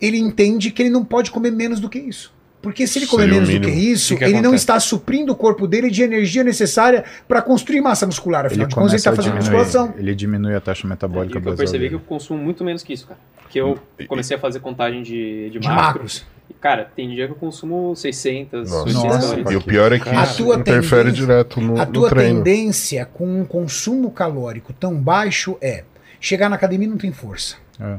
ele 0.00 0.18
entende 0.18 0.70
que 0.70 0.82
ele 0.82 0.90
não 0.90 1.04
pode 1.04 1.30
comer 1.30 1.50
menos 1.50 1.80
do 1.80 1.88
que 1.88 1.98
isso. 1.98 2.32
Porque 2.62 2.86
se 2.86 2.98
ele 2.98 3.06
comer 3.06 3.22
Seria 3.24 3.40
menos 3.40 3.54
do 3.54 3.60
que 3.62 3.70
isso, 3.70 4.12
que 4.14 4.18
que 4.18 4.24
ele 4.24 4.32
não 4.34 4.40
acontece? 4.40 4.56
está 4.56 4.78
suprindo 4.78 5.32
o 5.32 5.34
corpo 5.34 5.66
dele 5.66 5.90
de 5.90 6.02
energia 6.02 6.44
necessária 6.44 7.04
para 7.26 7.40
construir 7.40 7.80
massa 7.80 8.04
muscular. 8.04 8.44
Afinal 8.44 8.66
de 8.66 8.74
contas, 8.74 8.90
ele 8.92 8.96
está 8.98 9.14
fazendo 9.16 9.38
diminuir- 9.38 9.56
musculação. 9.58 9.94
Ele 9.96 10.14
diminui 10.14 10.54
a 10.54 10.60
taxa 10.60 10.86
metabólica 10.86 11.38
o 11.38 11.40
que 11.40 11.48
eu 11.48 11.52
basal. 11.52 11.56
percebi 11.56 11.86
é 11.86 11.88
que 11.88 11.94
dele. 11.94 12.04
eu 12.04 12.06
consumo 12.06 12.42
muito 12.42 12.62
menos 12.62 12.82
que 12.82 12.92
isso, 12.92 13.06
cara. 13.06 13.18
Porque 13.42 13.58
eu 13.58 13.78
comecei 14.06 14.36
a 14.36 14.40
fazer 14.40 14.60
contagem 14.60 15.02
de, 15.02 15.48
de, 15.50 15.58
De 15.58 15.68
macros. 15.68 15.76
macros. 16.20 16.26
E, 16.50 16.54
cara, 16.54 16.84
tem 16.94 17.08
dia 17.08 17.26
que 17.26 17.32
eu 17.32 17.36
consumo 17.36 17.96
600, 17.96 18.70
Nossa. 18.70 18.82
800 18.84 19.04
Nossa. 19.04 19.20
calorias. 19.28 19.50
E 19.52 19.56
o 19.56 19.62
pior 19.62 19.92
é 19.92 19.98
que 19.98 20.08
A 20.10 20.22
isso 20.24 20.36
tua 20.44 20.56
interfere 20.56 21.04
tendência- 21.04 21.26
direto 21.26 21.60
no, 21.62 21.80
A 21.80 21.86
no 21.86 21.92
tua 21.92 22.10
treino. 22.10 22.42
tendência 22.44 23.06
com 23.06 23.40
um 23.40 23.44
consumo 23.46 24.10
calórico 24.10 24.74
tão 24.74 24.94
baixo 25.00 25.56
é 25.62 25.84
chegar 26.20 26.50
na 26.50 26.56
academia 26.56 26.86
e 26.86 26.90
não 26.90 26.98
tem 26.98 27.10
força. 27.10 27.56
É. 27.80 27.96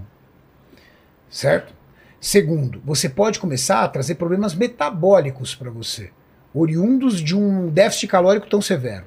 Certo? 1.30 1.74
Segundo, 2.22 2.80
você 2.86 3.10
pode 3.10 3.40
começar 3.40 3.84
a 3.84 3.88
trazer 3.88 4.14
problemas 4.14 4.54
metabólicos 4.54 5.56
para 5.56 5.72
você, 5.72 6.12
oriundos 6.54 7.20
de 7.20 7.36
um 7.36 7.68
déficit 7.68 8.08
calórico 8.08 8.48
tão 8.48 8.62
severo. 8.62 9.06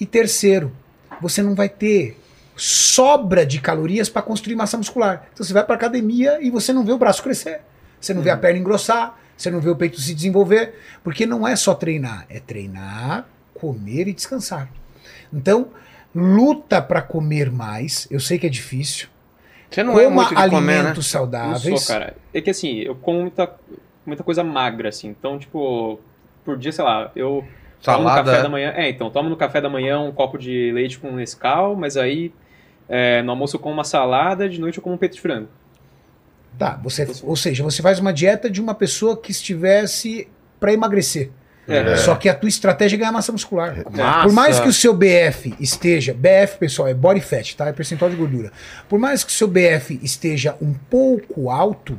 E 0.00 0.04
terceiro, 0.04 0.72
você 1.20 1.40
não 1.40 1.54
vai 1.54 1.68
ter 1.68 2.20
sobra 2.56 3.46
de 3.46 3.60
calorias 3.60 4.08
para 4.08 4.22
construir 4.22 4.56
massa 4.56 4.76
muscular. 4.76 5.28
Então 5.32 5.46
você 5.46 5.52
vai 5.52 5.64
para 5.64 5.76
academia 5.76 6.42
e 6.42 6.50
você 6.50 6.72
não 6.72 6.84
vê 6.84 6.90
o 6.90 6.98
braço 6.98 7.22
crescer, 7.22 7.60
você 8.00 8.12
não 8.12 8.22
vê 8.22 8.30
a 8.30 8.36
perna 8.36 8.58
engrossar, 8.58 9.16
você 9.36 9.48
não 9.48 9.60
vê 9.60 9.70
o 9.70 9.76
peito 9.76 10.00
se 10.00 10.12
desenvolver, 10.12 10.74
porque 11.04 11.24
não 11.24 11.46
é 11.46 11.54
só 11.54 11.74
treinar, 11.74 12.26
é 12.28 12.40
treinar, 12.40 13.28
comer 13.54 14.08
e 14.08 14.12
descansar. 14.12 14.68
Então, 15.32 15.68
luta 16.12 16.82
para 16.82 17.02
comer 17.02 17.52
mais. 17.52 18.08
Eu 18.10 18.18
sei 18.18 18.36
que 18.36 18.48
é 18.48 18.50
difícil. 18.50 19.06
Você 19.70 19.82
não 19.82 19.98
é 19.98 20.04
Coma 20.04 20.16
muito 20.16 20.34
de 20.34 20.40
alimentos 20.40 20.58
comer, 20.58 20.82
né? 20.82 20.92
Não 20.94 21.02
saudáveis. 21.02 21.80
sou, 21.82 21.94
cara. 21.94 22.14
É 22.34 22.40
que 22.40 22.50
assim, 22.50 22.78
eu 22.78 22.94
como 22.96 23.20
muita, 23.20 23.54
muita 24.04 24.24
coisa 24.24 24.42
magra, 24.42 24.88
assim. 24.88 25.08
Então, 25.08 25.38
tipo, 25.38 26.00
por 26.44 26.58
dia, 26.58 26.72
sei 26.72 26.84
lá, 26.84 27.12
eu 27.14 27.44
tomo 27.82 27.98
no 27.98 28.04
Salada. 28.08 28.30
café 28.30 28.42
da 28.42 28.48
manhã. 28.48 28.72
É, 28.74 28.88
então, 28.88 29.10
tomo 29.10 29.28
no 29.28 29.36
café 29.36 29.60
da 29.60 29.68
manhã 29.68 30.00
um 30.00 30.12
copo 30.12 30.36
de 30.36 30.72
leite 30.72 30.98
com 30.98 31.12
Nescau, 31.12 31.76
mas 31.76 31.96
aí 31.96 32.32
é, 32.88 33.22
no 33.22 33.30
almoço 33.30 33.56
eu 33.56 33.60
como 33.60 33.72
uma 33.72 33.84
salada, 33.84 34.48
de 34.48 34.60
noite 34.60 34.78
eu 34.78 34.82
como 34.82 34.96
um 34.96 34.98
peito 34.98 35.14
de 35.14 35.20
frango. 35.20 35.48
Tá, 36.58 36.78
você, 36.82 37.06
ou 37.22 37.36
seja, 37.36 37.62
você 37.62 37.80
faz 37.80 38.00
uma 38.00 38.12
dieta 38.12 38.50
de 38.50 38.60
uma 38.60 38.74
pessoa 38.74 39.16
que 39.16 39.30
estivesse 39.30 40.28
para 40.58 40.72
emagrecer. 40.72 41.30
É. 41.68 41.96
Só 41.96 42.14
que 42.16 42.28
a 42.28 42.34
tua 42.34 42.48
estratégia 42.48 42.96
é 42.96 42.98
ganhar 42.98 43.12
massa 43.12 43.30
muscular. 43.30 43.76
Massa. 43.90 44.22
Por 44.24 44.32
mais 44.32 44.58
que 44.58 44.68
o 44.68 44.72
seu 44.72 44.92
BF 44.94 45.54
esteja, 45.60 46.14
BF 46.14 46.58
pessoal 46.58 46.88
é 46.88 46.94
body 46.94 47.20
fat, 47.20 47.54
tá? 47.54 47.68
É 47.68 47.72
percentual 47.72 48.10
de 48.10 48.16
gordura. 48.16 48.50
Por 48.88 48.98
mais 48.98 49.22
que 49.22 49.30
o 49.30 49.34
seu 49.34 49.46
BF 49.46 50.00
esteja 50.02 50.56
um 50.60 50.72
pouco 50.72 51.50
alto, 51.50 51.98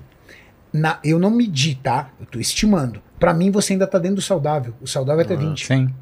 na, 0.74 1.00
eu 1.04 1.20
não 1.20 1.30
medi, 1.30 1.76
tá? 1.76 2.10
Eu 2.20 2.26
tô 2.26 2.40
estimando. 2.40 3.02
Pra 3.20 3.34
mim 3.34 3.52
você 3.52 3.74
ainda 3.74 3.88
tá 3.88 3.98
dentro 4.00 4.16
do 4.16 4.22
saudável. 4.22 4.74
O 4.82 4.88
saudável 4.88 5.22
é 5.22 5.26
até 5.26 5.36
20. 5.36 5.66
Sim. 5.66 5.94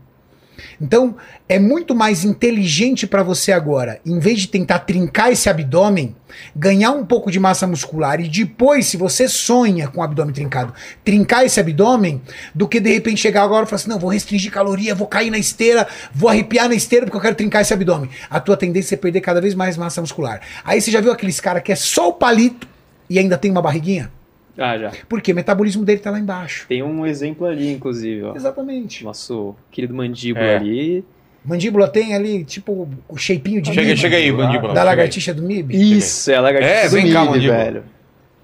Então, 0.80 1.16
é 1.48 1.60
muito 1.60 1.96
mais 1.96 2.24
inteligente 2.24 3.08
para 3.08 3.24
você 3.24 3.52
agora, 3.52 4.00
em 4.06 4.20
vez 4.20 4.42
de 4.42 4.48
tentar 4.48 4.80
trincar 4.80 5.32
esse 5.32 5.50
abdômen, 5.50 6.16
ganhar 6.56 6.92
um 6.92 7.06
pouco 7.06 7.32
de 7.32 7.40
massa 7.40 7.66
muscular 7.66 8.20
e 8.20 8.28
depois, 8.28 8.86
se 8.86 8.98
você 8.98 9.28
sonha 9.28 9.88
com 9.88 10.00
o 10.00 10.04
abdômen 10.04 10.34
trincado, 10.34 10.74
trincar 11.04 11.46
esse 11.46 11.60
abdômen, 11.60 12.22
do 12.54 12.68
que 12.68 12.80
de 12.80 12.92
repente 12.92 13.22
chegar 13.22 13.44
agora 13.44 13.66
e 13.66 13.70
falar 13.70 13.78
assim: 13.78 13.90
não, 13.90 14.00
vou 14.00 14.10
restringir 14.10 14.52
caloria, 14.52 14.94
vou 14.94 15.08
cair 15.08 15.32
na 15.32 15.38
esteira, 15.38 15.88
vou 16.14 16.30
arrepiar 16.30 16.70
na 16.70 16.76
esteira 16.76 17.06
porque 17.06 17.18
eu 17.18 17.22
quero 17.22 17.36
trincar 17.36 17.62
esse 17.62 17.74
abdômen. 17.74 18.10
A 18.30 18.40
tua 18.40 18.58
tendência 18.58 18.96
é 18.96 18.98
perder 18.98 19.22
cada 19.22 19.42
vez 19.42 19.56
mais 19.56 19.78
massa 19.78 20.02
muscular. 20.02 20.42
Aí 20.64 20.82
você 20.82 20.92
já 20.92 21.02
viu 21.02 21.12
aqueles 21.12 21.40
cara 21.40 21.62
que 21.62 21.72
é 21.72 21.76
só 21.76 22.10
o 22.10 22.14
palito 22.14 22.68
e 23.10 23.18
ainda 23.18 23.38
tem 23.38 23.50
uma 23.52 23.62
barriguinha? 23.62 24.12
Ah, 24.60 24.78
já. 24.78 24.92
Porque 25.08 25.32
o 25.32 25.36
metabolismo 25.36 25.86
dele 25.86 26.00
tá 26.00 26.12
lá 26.12 26.20
embaixo. 26.20 26.66
Tem 26.68 26.84
um 26.84 27.06
exemplo 27.08 27.48
ali, 27.48 27.72
inclusive, 27.72 28.24
ó. 28.24 28.36
Exatamente. 28.36 29.04
Nosso 29.04 29.56
querido 29.72 29.94
mandíbula 29.94 30.46
É. 30.46 30.56
ali. 30.58 31.06
Mandíbula 31.46 31.88
tem 31.88 32.14
ali, 32.14 32.44
tipo, 32.44 32.88
o 33.08 33.18
shapinho 33.18 33.62
de 33.62 33.70
Chega, 33.74 33.82
MIB, 33.88 33.98
chega 33.98 34.18
aí, 34.18 34.32
mandíbula. 34.32 34.74
da 34.74 34.84
lagartixa 34.84 35.34
do 35.34 35.42
MIB. 35.42 35.98
Isso, 35.98 36.30
é 36.30 36.36
a 36.36 36.42
lagartixa 36.42 36.74
É, 36.74 36.90
do 36.90 36.92
vem 36.96 37.12
cá, 37.14 37.20
milho, 37.22 37.32
mandíbula. 37.32 37.58
velho. 37.64 37.84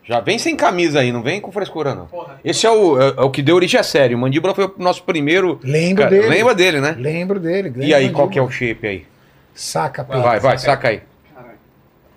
Já 0.08 0.20
vem 0.22 0.38
sem 0.40 0.56
camisa 0.56 1.00
aí, 1.02 1.12
não 1.12 1.22
vem 1.24 1.42
com 1.42 1.52
frescura, 1.52 1.94
não. 1.96 2.08
Esse 2.44 2.66
é 2.66 2.70
o, 2.72 3.02
é, 3.02 3.08
é 3.18 3.22
o 3.22 3.30
que 3.32 3.42
deu 3.42 3.56
origem 3.56 3.80
à 3.80 3.84
série. 3.84 4.14
O 4.14 4.18
Mandíbula 4.20 4.54
foi 4.54 4.66
o 4.66 4.74
nosso 4.78 5.04
primeiro. 5.04 5.60
Lembro 5.64 6.04
Cara, 6.04 6.16
dele. 6.16 6.28
Lembra 6.30 6.54
dele, 6.56 6.80
né? 6.80 6.96
Lembro 6.98 7.40
dele. 7.40 7.74
E 7.78 7.94
aí, 7.94 8.04
mandíbula. 8.04 8.14
qual 8.14 8.30
que 8.30 8.38
é 8.38 8.42
o 8.42 8.50
shape 8.52 8.86
aí? 8.88 9.06
Saca, 9.54 10.04
peito. 10.04 10.22
Vai, 10.22 10.40
vai, 10.40 10.58
saca 10.60 10.90
aí. 10.90 11.02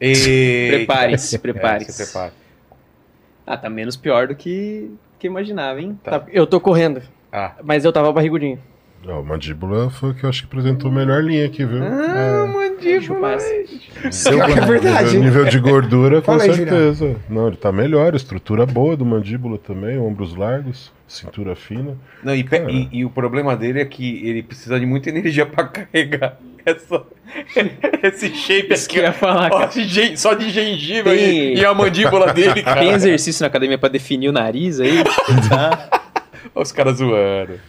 Eita. 0.01 0.77
Preparem-se, 0.77 1.35
É, 1.35 1.39
preparem-se. 1.39 1.93
se 1.93 2.05
prepare. 2.13 2.33
Ah, 3.51 3.57
tá 3.57 3.71
menos 3.71 3.97
pior 3.97 4.29
do 4.29 4.35
que, 4.35 4.91
que 5.19 5.27
imaginava, 5.27 5.81
hein? 5.81 5.99
Tá. 6.05 6.21
Tá, 6.21 6.27
eu 6.31 6.47
tô 6.47 6.61
correndo, 6.61 7.01
Ah. 7.33 7.55
mas 7.65 7.83
eu 7.83 7.91
tava 7.91 8.13
barrigudinho. 8.13 8.59
Ó, 9.07 9.21
o 9.21 9.25
mandíbula 9.25 9.89
foi 9.89 10.11
o 10.11 10.15
que 10.15 10.25
eu 10.25 10.29
acho 10.29 10.43
que 10.43 10.49
apresentou 10.49 10.91
a 10.91 10.95
melhor 10.95 11.23
linha 11.25 11.47
aqui, 11.47 11.65
viu? 11.65 11.83
Ah, 11.83 12.45
eu 12.45 12.49
mandíbula. 12.49 13.39
Seu 14.11 14.43
é 14.43 14.47
verdade. 14.67 15.17
nível, 15.17 15.23
nível 15.23 15.45
de 15.47 15.59
gordura, 15.61 16.21
com 16.21 16.33
aí, 16.33 16.53
certeza. 16.53 17.17
Não, 17.29 17.47
ele 17.49 17.57
tá 17.57 17.73
melhor, 17.73 18.15
estrutura 18.15 18.67
boa 18.67 18.97
do 18.97 19.07
mandíbula 19.07 19.57
também, 19.57 19.99
ombros 19.99 20.35
largos, 20.35 20.93
cintura 21.07 21.57
fina. 21.57 21.97
Não, 22.23 22.35
e, 22.35 22.45
e- 22.69 22.89
e 22.99 23.05
o 23.05 23.09
problema 23.11 23.57
dele 23.57 23.81
é 23.81 23.85
que 23.87 24.27
ele 24.29 24.43
precisa 24.43 24.79
de 24.79 24.85
muita 24.85 25.09
energia 25.11 25.47
pra 25.47 25.65
carregar 25.65 26.37
essa, 26.67 27.03
esse 28.03 28.29
shape 28.35 28.73
Isso 28.75 28.87
aqui. 28.87 28.95
que 28.95 28.99
eu 29.01 29.05
ia 29.05 29.13
falar, 29.13 29.51
ó, 29.53 29.61
cara. 29.67 29.71
só 30.17 30.35
de 30.35 30.51
gengiva 30.51 31.11
Tem- 31.11 31.55
e, 31.55 31.59
e 31.59 31.65
a 31.65 31.73
mandíbula 31.75 32.33
dele, 32.33 32.63
cara. 32.65 32.81
Tem 32.81 32.91
exercício 32.91 33.43
na 33.43 33.49
academia 33.49 33.79
pra 33.79 33.89
definir 33.89 34.29
o 34.29 34.33
nariz 34.33 34.81
aí? 34.81 34.99
Olha 36.55 36.63
Os 36.63 36.73
caras 36.73 36.97
zoando. 36.99 37.61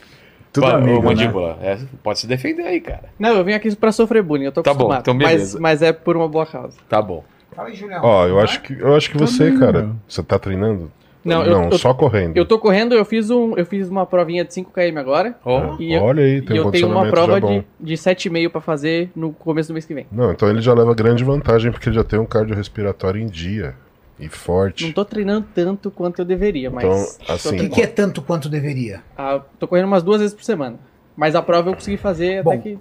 Tudo 0.51 0.65
Ó, 0.65 0.69
amigo, 0.71 0.99
né? 0.99 1.05
mandíbula, 1.05 1.59
é, 1.61 1.77
pode 2.01 2.19
se 2.19 2.25
defender 2.27 2.63
aí, 2.63 2.81
cara. 2.81 3.03
Não, 3.19 3.29
eu 3.37 3.43
vim 3.43 3.53
aqui 3.53 3.75
pra 3.75 3.91
sofrer 3.91 4.23
bullying, 4.23 4.45
eu 4.45 4.51
tô 4.51 4.63
Tá 4.63 4.73
bom, 4.73 4.91
acostumado. 4.91 5.01
então 5.01 5.13
mas, 5.13 5.25
beleza. 5.31 5.59
mas 5.59 5.81
é 5.83 5.93
por 5.93 6.17
uma 6.17 6.27
boa 6.27 6.45
causa. 6.45 6.75
Tá 6.89 6.99
bom. 7.01 7.23
Fala 7.55 7.67
aí, 7.69 7.75
Julião. 7.75 8.01
Ó, 8.03 8.25
eu 8.27 8.39
acho 8.39 8.59
que, 8.61 8.73
eu 8.79 8.95
acho 8.95 9.11
que 9.11 9.17
você, 9.17 9.45
Também, 9.51 9.59
cara, 9.59 9.89
você 10.07 10.23
tá 10.23 10.39
treinando? 10.39 10.91
Não, 11.29 11.45
eu- 11.45 11.63
eu- 11.71 11.77
só 11.77 11.93
correndo. 11.93 12.35
Eu 12.35 12.45
tô 12.45 12.57
correndo, 12.59 12.93
eu 12.95 13.05
fiz, 13.05 13.29
um, 13.29 13.55
eu 13.55 13.65
fiz 13.65 13.87
uma 13.89 14.05
provinha 14.05 14.43
de 14.43 14.53
5km 14.53 14.97
agora. 14.97 15.35
Ó, 15.45 15.75
E 15.79 15.93
eu- 15.93 16.01
Olha 16.03 16.23
aí, 16.23 16.37
E 16.37 16.41
tem 16.41 16.59
um 16.59 16.65
eu 16.65 16.71
tenho 16.71 16.87
uma 16.89 17.05
prova 17.07 17.39
de, 17.39 17.63
de 17.79 17.93
7,5 17.97 18.49
pra 18.49 18.61
fazer 18.61 19.11
no 19.15 19.31
começo 19.31 19.69
do 19.69 19.73
mês 19.73 19.85
que 19.85 19.93
vem. 19.93 20.07
Não, 20.11 20.31
então 20.31 20.49
ele 20.49 20.61
já 20.61 20.73
leva 20.73 20.93
grande 20.93 21.23
vantagem, 21.23 21.71
porque 21.71 21.89
ele 21.89 21.95
já 21.95 22.03
tem 22.03 22.19
um 22.19 22.25
cardiorrespiratório 22.25 23.21
em 23.21 23.27
dia. 23.27 23.75
E 24.19 24.27
forte. 24.27 24.83
Não 24.85 24.91
tô 24.91 25.05
treinando 25.05 25.47
tanto 25.55 25.89
quanto 25.89 26.19
eu 26.19 26.25
deveria, 26.25 26.69
mas. 26.69 26.83
Então, 26.83 27.35
assim, 27.35 27.65
O 27.67 27.69
que, 27.69 27.81
é 27.81 27.87
tanto 27.87 28.21
quanto 28.21 28.49
deveria? 28.49 29.01
Ah, 29.17 29.39
tô 29.57 29.65
correndo 29.65 29.85
umas 29.85 30.03
duas 30.03 30.19
vezes 30.19 30.35
por 30.35 30.43
semana. 30.43 30.77
Mas 31.15 31.35
a 31.35 31.41
prova 31.41 31.69
eu 31.69 31.73
consegui 31.73 31.95
fazer 31.95 32.43
Bom, 32.43 32.51
até 32.51 32.61
que. 32.61 32.79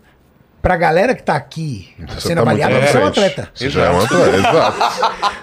Pra 0.61 0.77
galera 0.77 1.15
que 1.15 1.23
tá 1.23 1.37
aqui 1.37 1.91
Você 2.09 2.29
sendo 2.29 2.39
tá 2.43 2.45
muito 2.51 2.61
avaliada, 2.65 2.87
você 2.89 2.99
é 2.99 3.01
um 3.01 3.07
atleta. 3.07 3.49
Você 3.55 3.71
já 3.71 3.85
é 3.85 3.91
um 3.91 4.01
atleta, 4.01 4.37
exato. 4.37 4.79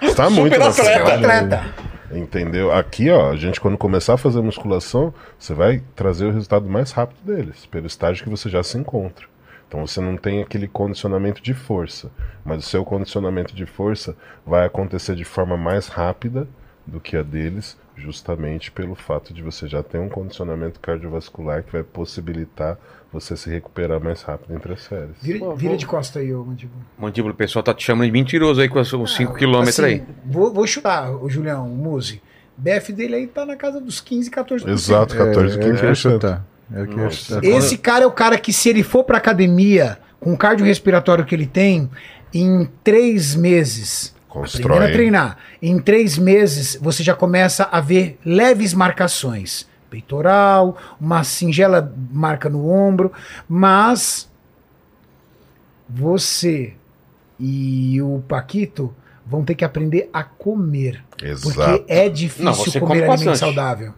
Você 0.01 0.15
tá 0.15 0.29
muito 0.29 0.59
na 0.59 0.67
atleta. 0.67 0.89
É 0.99 1.03
um 1.03 1.07
atleta. 1.07 1.63
Entendeu? 2.11 2.71
Aqui, 2.71 3.09
ó, 3.09 3.31
a 3.31 3.35
gente 3.35 3.59
quando 3.59 3.77
começar 3.77 4.13
a 4.13 4.17
fazer 4.17 4.41
musculação, 4.41 5.13
você 5.39 5.53
vai 5.53 5.81
trazer 5.95 6.25
o 6.25 6.31
resultado 6.31 6.69
mais 6.69 6.91
rápido 6.91 7.17
deles, 7.23 7.65
pelo 7.65 7.87
estágio 7.87 8.23
que 8.23 8.29
você 8.29 8.49
já 8.49 8.61
se 8.61 8.77
encontra. 8.77 9.25
Então 9.67 9.85
você 9.85 9.99
não 9.99 10.15
tem 10.15 10.41
aquele 10.41 10.67
condicionamento 10.67 11.41
de 11.41 11.53
força, 11.53 12.11
mas 12.43 12.59
o 12.63 12.69
seu 12.69 12.85
condicionamento 12.85 13.55
de 13.55 13.65
força 13.65 14.15
vai 14.45 14.65
acontecer 14.65 15.15
de 15.15 15.25
forma 15.25 15.57
mais 15.57 15.87
rápida 15.87 16.47
do 16.85 16.99
que 16.99 17.17
a 17.17 17.23
deles, 17.23 17.77
justamente 17.95 18.71
pelo 18.71 18.93
fato 18.93 19.33
de 19.33 19.41
você 19.41 19.67
já 19.67 19.81
ter 19.81 19.97
um 19.97 20.09
condicionamento 20.09 20.79
cardiovascular 20.79 21.63
que 21.63 21.71
vai 21.71 21.83
possibilitar 21.83 22.77
você 23.19 23.35
se 23.35 23.49
recuperar 23.49 23.99
mais 23.99 24.21
rápido 24.21 24.53
entre 24.53 24.73
as 24.73 24.81
séries. 24.83 25.15
Vira, 25.21 25.39
Pô, 25.39 25.55
vira 25.55 25.69
vou- 25.71 25.77
de 25.77 25.85
costa 25.85 26.19
aí, 26.19 26.33
ô 26.33 26.43
Mandíbula. 26.43 26.79
mandíbula, 26.97 27.33
o 27.33 27.37
pessoal 27.37 27.63
tá 27.63 27.73
te 27.73 27.83
chamando 27.83 28.05
de 28.07 28.11
mentiroso 28.11 28.61
aí 28.61 28.69
com 28.69 28.79
os 28.79 28.89
5km 28.89 29.67
Assim, 29.69 29.83
aí. 29.83 30.03
Vou, 30.25 30.53
vou 30.53 30.65
chutar, 30.67 31.11
o 31.11 31.29
Julião, 31.29 31.65
o 31.65 31.75
Muzi. 31.75 32.21
BF 32.57 32.93
dele 32.93 33.15
aí 33.15 33.27
tá 33.27 33.45
na 33.45 33.55
casa 33.55 33.81
dos 33.81 33.99
15, 33.99 34.29
14%. 34.31 34.67
Exato, 34.71 35.15
14, 35.15 35.53
É, 35.53 35.55
eu 35.55 35.59
queria 35.59 35.73
15%. 35.91 35.95
chutar. 36.13 36.45
Eu 36.73 36.87
queria 36.87 37.03
Nossa. 37.05 37.15
chutar. 37.35 37.43
Esse 37.43 37.77
cara 37.77 38.03
é 38.03 38.07
o 38.07 38.11
cara 38.11 38.37
que, 38.37 38.53
se 38.53 38.69
ele 38.69 38.81
for 38.83 39.03
pra 39.03 39.17
academia, 39.17 39.97
com 40.19 40.33
o 40.33 40.37
cardiorrespiratório 40.37 41.25
que 41.25 41.35
ele 41.35 41.45
tem, 41.45 41.89
em 42.33 42.67
três 42.83 43.35
meses, 43.35 44.15
aprendendo 44.29 44.29
a 44.29 44.41
Constrói. 44.41 44.91
treinar, 44.91 45.37
em 45.61 45.79
três 45.79 46.17
meses 46.17 46.77
você 46.81 47.03
já 47.03 47.13
começa 47.13 47.67
a 47.71 47.79
ver 47.79 48.17
leves 48.25 48.73
marcações. 48.73 49.67
Peitoral, 49.95 50.75
uma 50.99 51.23
singela 51.23 51.93
marca 52.11 52.49
no 52.49 52.69
ombro, 52.69 53.13
mas 53.47 54.29
você 55.87 56.73
e 57.39 58.01
o 58.01 58.21
Paquito 58.27 58.93
vão 59.25 59.43
ter 59.45 59.55
que 59.55 59.63
aprender 59.63 60.09
a 60.11 60.21
comer. 60.23 61.01
Porque 61.09 61.27
Exato. 61.27 61.85
é 61.87 62.09
difícil 62.09 62.45
Não, 62.45 62.55
comer 62.55 62.79
come 62.79 62.91
alimento 62.93 63.07
bastante. 63.25 63.37
saudável. 63.39 63.93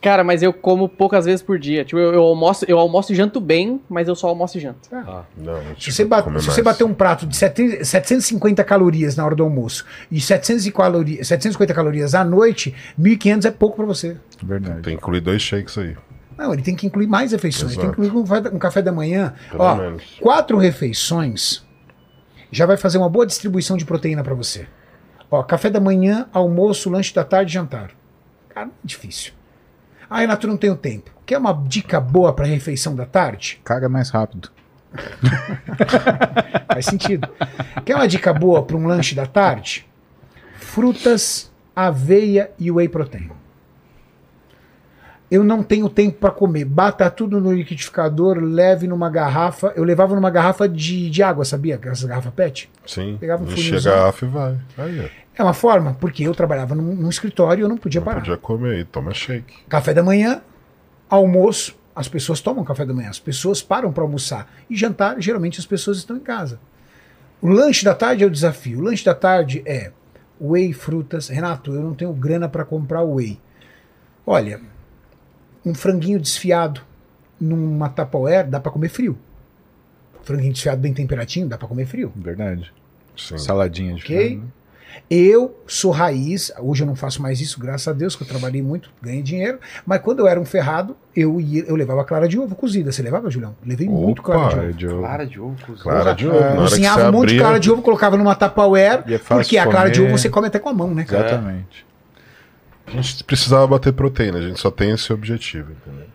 Cara, 0.00 0.22
mas 0.22 0.42
eu 0.42 0.52
como 0.52 0.88
poucas 0.88 1.24
vezes 1.24 1.42
por 1.42 1.58
dia. 1.58 1.84
Tipo, 1.84 1.98
eu, 1.98 2.12
eu 2.12 2.22
almoço, 2.22 2.64
eu 2.68 2.78
almoço 2.78 3.12
e 3.12 3.16
janto 3.16 3.40
bem, 3.40 3.80
mas 3.88 4.06
eu 4.06 4.14
só 4.14 4.28
almoço 4.28 4.56
e 4.56 4.60
janto. 4.60 4.88
Não, 5.36 5.56
Se 5.74 5.74
tipo, 5.76 5.92
você, 5.92 6.04
ba- 6.04 6.22
comer 6.22 6.40
se 6.40 6.46
você 6.46 6.62
bater 6.62 6.84
um 6.84 6.94
prato 6.94 7.26
de 7.26 7.34
700 7.36 7.88
750 7.88 8.62
calorias 8.62 9.16
na 9.16 9.24
hora 9.24 9.34
do 9.34 9.42
almoço 9.42 9.84
e 10.10 10.20
700 10.20 10.66
e 10.66 10.70
calori- 10.70 11.24
750 11.24 11.74
calorias 11.74 12.14
à 12.14 12.22
noite, 12.24 12.74
1.500 13.00 13.46
é 13.46 13.50
pouco 13.50 13.76
pra 13.76 13.86
você. 13.86 14.16
Verdade. 14.42 14.82
Tem 14.82 14.96
que 14.96 15.02
incluir 15.02 15.20
dois 15.20 15.40
shakes 15.42 15.76
aí, 15.78 15.96
Não, 16.38 16.52
ele 16.52 16.62
tem 16.62 16.76
que 16.76 16.86
incluir 16.86 17.06
mais 17.06 17.32
refeições. 17.32 17.72
Ele 17.72 17.80
tem 17.80 17.90
que 17.90 18.00
incluir 18.00 18.10
um 18.20 18.24
café, 18.24 18.48
um 18.54 18.58
café 18.58 18.82
da 18.82 18.92
manhã. 18.92 19.34
pelo 19.50 19.62
Ó, 19.62 19.74
menos. 19.74 20.02
quatro 20.20 20.58
refeições 20.58 21.64
já 22.52 22.64
vai 22.66 22.76
fazer 22.76 22.98
uma 22.98 23.08
boa 23.08 23.26
distribuição 23.26 23.76
de 23.76 23.84
proteína 23.84 24.22
pra 24.22 24.34
você. 24.34 24.66
Ó, 25.30 25.42
café 25.42 25.68
da 25.70 25.80
manhã, 25.80 26.28
almoço, 26.32 26.88
lanche 26.90 27.12
da 27.14 27.24
tarde 27.24 27.50
e 27.50 27.54
jantar. 27.54 27.90
Cara, 28.50 28.66
não 28.66 28.72
é 28.72 28.86
difícil. 28.86 29.32
Ah, 30.08 30.20
Renato, 30.20 30.46
não 30.46 30.56
tenho 30.56 30.76
tempo. 30.76 31.10
Quer 31.24 31.38
uma 31.38 31.52
dica 31.52 32.00
boa 32.00 32.32
pra 32.32 32.46
refeição 32.46 32.94
da 32.94 33.04
tarde? 33.04 33.60
Caga 33.64 33.88
mais 33.88 34.10
rápido. 34.10 34.50
Faz 36.72 36.86
sentido. 36.86 37.28
Quer 37.84 37.96
uma 37.96 38.06
dica 38.06 38.32
boa 38.32 38.62
para 38.62 38.76
um 38.76 38.86
lanche 38.86 39.14
da 39.14 39.26
tarde? 39.26 39.86
Frutas 40.54 41.50
aveia 41.74 42.50
e 42.58 42.70
whey 42.70 42.88
protein. 42.88 43.30
Eu 45.28 45.42
não 45.42 45.62
tenho 45.62 45.88
tempo 45.88 46.18
para 46.18 46.30
comer. 46.30 46.64
Bata 46.64 47.10
tudo 47.10 47.40
no 47.40 47.52
liquidificador, 47.52 48.38
leve 48.38 48.86
numa 48.86 49.10
garrafa. 49.10 49.72
Eu 49.74 49.82
levava 49.82 50.14
numa 50.14 50.30
garrafa 50.30 50.68
de, 50.68 51.10
de 51.10 51.22
água, 51.22 51.44
sabia? 51.44 51.74
Aquelas 51.74 52.02
garrafa 52.04 52.30
PET. 52.30 52.70
Sim. 52.86 53.16
Pegava 53.18 53.42
um 53.42 53.50
Enche 53.50 53.76
a 53.76 53.80
garrafa 53.80 54.24
e 54.24 54.28
vai. 54.28 54.56
Aí, 54.78 55.00
ó. 55.00 55.25
É 55.38 55.42
uma 55.42 55.52
forma, 55.52 55.94
porque 56.00 56.22
eu 56.26 56.34
trabalhava 56.34 56.74
num, 56.74 56.94
num 56.94 57.08
escritório 57.10 57.60
e 57.60 57.64
eu 57.64 57.68
não 57.68 57.76
podia 57.76 58.00
Não 58.00 58.04
parar. 58.06 58.20
podia 58.20 58.36
comer 58.38 58.76
aí, 58.76 58.84
toma 58.84 59.12
shake. 59.12 59.54
Café 59.68 59.92
da 59.92 60.02
manhã, 60.02 60.40
almoço, 61.10 61.76
as 61.94 62.08
pessoas 62.08 62.40
tomam 62.40 62.64
café 62.64 62.84
da 62.86 62.94
manhã, 62.94 63.10
as 63.10 63.18
pessoas 63.18 63.62
param 63.62 63.92
para 63.92 64.02
almoçar. 64.02 64.50
E 64.70 64.76
jantar, 64.76 65.20
geralmente 65.20 65.60
as 65.60 65.66
pessoas 65.66 65.98
estão 65.98 66.16
em 66.16 66.20
casa. 66.20 66.58
O 67.40 67.48
lanche 67.48 67.84
da 67.84 67.94
tarde 67.94 68.24
é 68.24 68.26
o 68.26 68.30
desafio. 68.30 68.78
O 68.78 68.82
lanche 68.82 69.04
da 69.04 69.14
tarde 69.14 69.62
é 69.66 69.92
whey, 70.40 70.72
frutas. 70.72 71.28
Renato, 71.28 71.74
eu 71.74 71.82
não 71.82 71.94
tenho 71.94 72.12
grana 72.14 72.48
para 72.48 72.64
comprar 72.64 73.02
whey. 73.02 73.38
Olha, 74.26 74.60
um 75.64 75.74
franguinho 75.74 76.18
desfiado 76.18 76.80
numa 77.38 77.90
Tupperware 77.90 78.48
dá 78.48 78.58
para 78.58 78.72
comer 78.72 78.88
frio. 78.88 79.18
Franguinho 80.22 80.52
desfiado 80.54 80.80
bem 80.80 80.94
temperadinho 80.94 81.46
dá 81.46 81.58
para 81.58 81.68
comer 81.68 81.84
frio. 81.86 82.10
Verdade. 82.16 82.72
Sim. 83.16 83.36
Saladinha 83.38 83.94
de 83.94 84.02
Ok? 84.02 84.28
frango. 84.28 84.52
Eu 85.10 85.56
sou 85.66 85.90
raiz, 85.90 86.52
hoje 86.58 86.82
eu 86.82 86.86
não 86.86 86.96
faço 86.96 87.22
mais 87.22 87.40
isso, 87.40 87.60
graças 87.60 87.86
a 87.88 87.92
Deus, 87.92 88.16
que 88.16 88.22
eu 88.22 88.26
trabalhei 88.26 88.62
muito, 88.62 88.90
ganhei 89.00 89.22
dinheiro, 89.22 89.58
mas 89.84 90.00
quando 90.00 90.20
eu 90.20 90.28
era 90.28 90.40
um 90.40 90.44
ferrado, 90.44 90.96
eu, 91.14 91.40
ia, 91.40 91.64
eu 91.64 91.76
levava 91.76 92.04
clara 92.04 92.28
de 92.28 92.38
ovo 92.38 92.54
cozida. 92.54 92.90
Você 92.92 93.02
levava, 93.02 93.30
Julião? 93.30 93.54
Levei 93.64 93.88
muito 93.88 94.20
Opa, 94.20 94.32
clara 94.32 94.72
de 94.72 94.86
ovo. 94.86 95.02
Cara, 95.02 95.26
de 95.26 95.40
ovo. 95.40 95.52
Clara 95.52 95.54
de 95.54 95.56
ovo 95.56 95.66
cozido. 95.66 95.82
Clara 95.82 96.12
de 96.14 96.28
ovo. 96.28 96.38
Que 96.38 96.56
Cozinhava 96.56 97.08
um 97.08 97.12
monte 97.12 97.28
de 97.30 97.38
clara 97.38 97.60
de 97.60 97.70
ovo, 97.70 97.82
colocava 97.82 98.16
numa 98.16 98.34
Tupperware, 98.34 99.04
E 99.06 99.14
é 99.14 99.18
porque 99.18 99.58
a 99.58 99.64
de 99.64 99.70
clara 99.70 99.90
de 99.90 100.02
ovo 100.02 100.10
você 100.10 100.28
come 100.28 100.46
até 100.46 100.58
com 100.58 100.68
a 100.68 100.74
mão, 100.74 100.94
né? 100.94 101.04
cara? 101.04 101.26
Exatamente. 101.26 101.86
A 102.86 102.90
gente 102.90 103.24
precisava 103.24 103.66
bater 103.66 103.92
proteína, 103.92 104.38
a 104.38 104.42
gente 104.42 104.60
só 104.60 104.70
tem 104.70 104.92
esse 104.92 105.12
objetivo, 105.12 105.72
entendeu? 105.72 106.06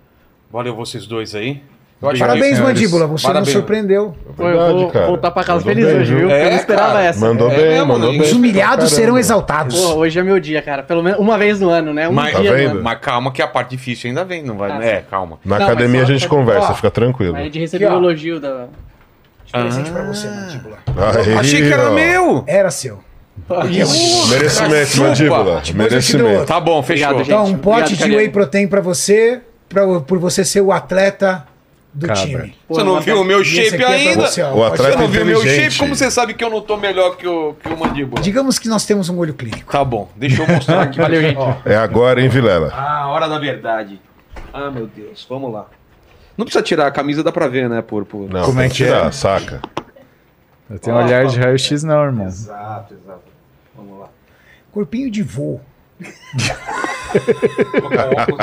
Valeu 0.51 0.75
vocês 0.75 1.05
dois 1.05 1.35
aí. 1.35 1.61
Eu 2.01 2.09
acho 2.09 2.19
Parabéns, 2.19 2.55
senhores. 2.57 2.61
Mandíbula, 2.81 3.05
você 3.05 3.27
Parabéns. 3.27 3.47
nos 3.47 3.53
surpreendeu. 3.53 4.15
É 4.39 4.43
verdade, 4.43 4.73
vou 4.73 4.89
cara. 4.89 5.05
voltar 5.05 5.29
pra 5.31 5.43
casa 5.43 5.59
Mandou 5.59 5.73
feliz 5.75 5.85
bem, 5.85 5.99
hoje, 6.01 6.15
viu? 6.15 6.29
É, 6.31 6.45
eu 6.45 6.49
não 6.49 6.57
esperava 6.57 6.93
cara. 6.93 7.03
essa. 7.03 7.19
Mandou 7.19 7.51
É 7.51 7.55
bem, 7.55 7.85
mandou 7.85 8.11
bem. 8.11 8.21
Os 8.21 8.31
humilhados 8.31 8.85
Caramba. 8.85 8.89
serão 8.95 9.19
exaltados. 9.19 9.79
Pô, 9.79 9.93
hoje 9.97 10.17
é 10.19 10.23
meu 10.23 10.39
dia, 10.39 10.61
cara. 10.63 10.81
Pelo 10.81 11.03
menos 11.03 11.19
uma 11.19 11.37
vez 11.37 11.59
no 11.59 11.69
ano, 11.69 11.93
né? 11.93 12.09
Um 12.09 12.13
Mas, 12.13 12.31
dia 12.31 12.37
Tá 12.37 12.49
no 12.51 12.55
vendo? 12.57 12.71
ano. 12.71 12.83
mas 12.83 12.99
calma 12.99 13.31
que 13.31 13.39
a 13.39 13.47
parte 13.47 13.69
difícil 13.77 14.07
ainda 14.09 14.25
vem, 14.25 14.41
não 14.43 14.57
vai. 14.57 14.71
Ah, 14.71 14.83
é, 14.83 15.03
calma. 15.11 15.37
Na 15.45 15.59
Não, 15.59 15.65
academia 15.67 16.01
a 16.01 16.05
gente 16.05 16.27
conversa, 16.27 16.71
Ó, 16.71 16.73
fica 16.73 16.89
tranquilo. 16.89 17.35
Receber 17.35 17.85
Aqui, 17.85 17.93
o 17.93 17.97
ó. 17.97 17.99
elogio 18.01 18.39
da. 18.39 18.65
Presente 19.51 19.91
pra 19.91 20.03
você, 20.03 20.27
Mandíbula. 20.27 20.77
Aí, 20.87 21.33
Achei 21.35 21.61
que 21.61 21.71
era 21.71 21.91
ó. 21.91 21.93
meu. 21.93 22.43
Era 22.47 22.71
seu. 22.71 22.99
Merecimento, 24.29 24.85
Chupa. 24.87 25.07
mandíbula. 25.09 25.61
Merecimento. 25.75 26.45
Tá 26.45 26.59
bom, 26.59 26.81
fechou. 26.81 27.09
Obrigado, 27.11 27.27
Então, 27.27 27.45
Gente, 27.45 27.55
um 27.55 27.59
pote 27.59 27.93
obrigado, 27.93 28.09
de 28.09 28.15
whey 28.15 28.29
protein 28.29 28.67
pra 28.67 28.81
você, 28.81 29.41
pra, 29.69 29.99
por 29.99 30.19
você 30.19 30.43
ser 30.43 30.61
o 30.61 30.71
atleta 30.71 31.45
do 31.93 32.07
Cabra. 32.07 32.23
time. 32.23 32.55
Você 32.69 32.84
não 32.84 33.01
viu 33.01 33.22
o 33.22 33.23
meu 33.23 33.43
shape 33.43 33.84
é 33.84 33.85
ainda? 33.85 34.27
você, 34.27 34.41
ó. 34.41 34.53
O 34.53 34.63
atleta 34.63 34.93
Você 34.93 34.97
não 34.97 35.07
viu 35.07 35.23
o 35.23 35.26
meu 35.26 35.41
shape? 35.41 35.77
Como 35.77 35.95
você 35.95 36.09
sabe 36.09 36.34
que 36.34 36.43
eu 36.43 36.49
não 36.49 36.61
tô 36.61 36.77
melhor 36.77 37.18
que 37.18 37.27
o, 37.27 37.53
que 37.53 37.68
o 37.68 37.77
mandíbula? 37.77 38.22
Digamos 38.22 38.57
que 38.57 38.68
nós 38.69 38.85
temos 38.85 39.09
um 39.09 39.18
olho 39.18 39.34
clínico. 39.34 39.72
Tá 39.72 39.84
bom, 39.84 40.09
deixa 40.15 40.41
eu 40.41 40.47
mostrar 40.47 40.84
aqui. 40.84 40.97
Valeu, 41.01 41.22
gente. 41.22 41.38
Ó. 41.38 41.55
É 41.65 41.76
agora, 41.76 42.22
hein, 42.22 42.30
Vilela? 42.30 42.72
Ah, 42.73 43.09
hora 43.09 43.27
da 43.27 43.38
verdade. 43.38 43.99
Ah, 44.53 44.72
meu 44.72 44.88
Deus, 44.88 45.26
vamos 45.30 45.51
lá. 45.51 45.68
Não 46.38 46.45
precisa 46.45 46.63
tirar 46.63 46.88
a 46.88 46.91
camisa, 46.91 47.23
dá 47.23 47.31
pra 47.31 47.47
ver, 47.47 47.69
né? 47.69 47.81
Por, 47.81 48.05
por... 48.05 48.30
Não, 48.30 48.45
Como 48.45 48.59
é 48.61 48.63
que 48.69 48.76
que 48.76 48.84
tirar, 48.85 49.07
é? 49.07 49.11
saca. 49.11 49.61
Eu 50.69 50.80
tenho 50.80 50.95
um 50.95 50.99
olhar 51.03 51.26
de 51.26 51.38
raio-x, 51.38 51.84
não, 51.84 52.01
irmão. 52.03 52.26
Exato, 52.26 52.93
exato. 52.93 53.23
Vamos 53.76 53.99
lá. 53.99 54.07
Corpinho 54.72 55.11
de 55.11 55.22
voo. 55.22 55.59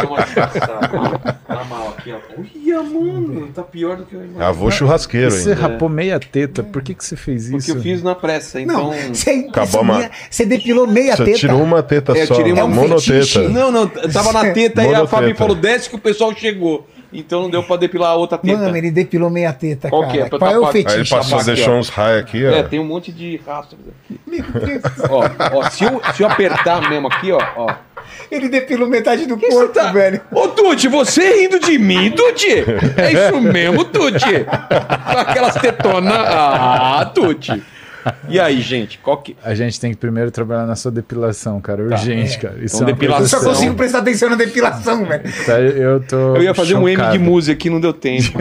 Uma 0.09 0.23
disfarçada. 0.25 1.39
Tá 1.47 1.65
mal 1.65 1.89
aqui, 1.97 2.13
ó. 2.13 2.19
Olha, 2.39 2.83
mano, 2.83 3.49
tá 3.55 3.63
pior 3.63 3.97
do 3.97 4.05
que 4.05 4.15
eu 4.15 4.21
imaginei. 4.21 4.47
Avô 4.47 4.71
churrasqueiro 4.71 5.31
Você 5.31 5.51
ainda. 5.51 5.63
rapou 5.63 5.89
meia 5.89 6.21
teta, 6.21 6.63
por 6.63 6.83
que, 6.83 6.95
que 6.95 7.05
você 7.05 7.17
fez 7.17 7.45
Porque 7.49 7.57
isso? 7.59 7.71
eu 7.77 7.81
fiz 7.83 8.03
na 8.03 8.15
pressa, 8.15 8.61
então... 8.61 8.91
Não, 8.91 9.15
você, 9.15 9.47
Acabou 9.49 9.65
isso 9.65 9.79
a 9.79 9.85
minha- 9.97 10.11
você 10.31 10.47
depilou 10.47 10.87
meia 10.87 11.17
Você 11.17 11.25
teta. 11.25 11.39
tirou 11.39 11.63
uma 11.63 11.83
teta 11.83 12.17
É, 12.17 12.23
eu 12.23 12.27
só, 12.27 12.35
tirei 12.35 12.53
uma 12.53 12.67
monoteta. 12.69 13.01
fetiche. 13.01 13.49
Não, 13.49 13.71
não, 13.73 13.89
tava 13.89 14.33
na 14.33 14.53
teta 14.53 14.85
e 14.85 14.95
a. 14.95 15.07
Fabi 15.07 15.35
falou, 15.35 15.57
desce 15.57 15.89
que 15.89 15.97
o 15.97 15.99
pessoal 15.99 16.35
chegou. 16.35 16.87
Então 17.13 17.43
não 17.43 17.51
deu 17.51 17.63
pra 17.63 17.77
depilar 17.77 18.11
a 18.11 18.15
outra 18.17 18.37
teta. 18.37 18.57
Mano, 18.59 18.77
ele 18.77 18.91
depilou 18.91 19.31
meia 19.31 19.53
teta, 19.53 19.89
Qual 19.89 20.03
cara. 20.03 20.13
que 20.13 20.21
é? 20.21 20.29
Qual 20.29 20.51
é 20.51 20.59
o 20.59 20.61
tapar- 20.63 20.75
Aí 20.77 20.81
ele 20.83 20.85
fetiche? 20.91 21.15
passou, 21.15 21.39
Aqui, 21.39 21.51
ó. 21.51 21.55
deixou 21.55 21.75
uns 21.77 21.89
raios 21.89 22.21
aqui, 22.23 22.47
ó. 22.47 22.51
É, 22.51 22.63
tem 22.63 22.79
um 22.79 22.85
monte 22.85 23.11
de 23.11 23.41
rastros 23.47 23.81
aqui. 24.05 24.21
ó, 25.09 25.57
ó, 25.59 25.71
se 25.71 25.85
eu, 25.85 26.01
se 26.15 26.23
eu 26.23 26.29
apertar 26.29 26.89
mesmo 26.91 27.09
aqui, 27.09 27.33
ó, 27.33 27.41
ó. 27.57 27.75
Ele 28.31 28.49
depilou 28.49 28.89
metade 28.89 29.25
do 29.27 29.37
Que 29.39 29.49
corpo, 29.49 29.73
tá- 29.73 29.91
velho. 29.91 30.21
Ô, 30.33 30.49
Tuti, 30.49 30.87
você 30.89 31.41
rindo 31.43 31.59
de 31.61 31.79
mim, 31.79 32.11
Tuti? 32.11 32.65
É 32.97 33.13
isso 33.13 33.41
mesmo, 33.41 33.85
Tuti? 33.87 34.45
Com 34.45 35.17
aquelas 35.19 35.55
tetonas. 35.55 36.13
Ah, 36.15 37.11
Tuti. 37.15 37.63
E 38.29 38.39
aí, 38.39 38.61
gente, 38.61 38.99
qual 38.99 39.17
que. 39.19 39.37
A 39.43 39.55
gente 39.55 39.79
tem 39.81 39.91
que 39.91 39.97
primeiro 39.97 40.31
trabalhar 40.31 40.67
na 40.67 40.77
sua 40.77 40.91
depilação, 40.91 41.61
cara. 41.61 41.83
Urgente, 41.83 42.39
cara. 42.39 42.57
Isso 42.63 42.77
Então, 42.77 42.89
é 42.89 42.93
depilação. 42.93 43.23
Eu 43.25 43.29
só 43.29 43.41
consigo 43.41 43.75
prestar 43.75 43.99
atenção 43.99 44.31
na 44.31 44.37
depilação, 44.37 45.05
velho. 45.05 45.23
Tá, 45.47 45.59
Eu 45.61 46.01
tô. 46.01 46.37
Eu 46.37 46.43
ia 46.43 46.55
fazer 46.55 46.75
um 46.75 46.89
M 46.89 46.97
de 46.97 47.03
chocado. 47.03 47.21
música 47.21 47.53
aqui, 47.55 47.71
não 47.71 47.81
deu 47.81 47.93
tempo. 47.93 48.39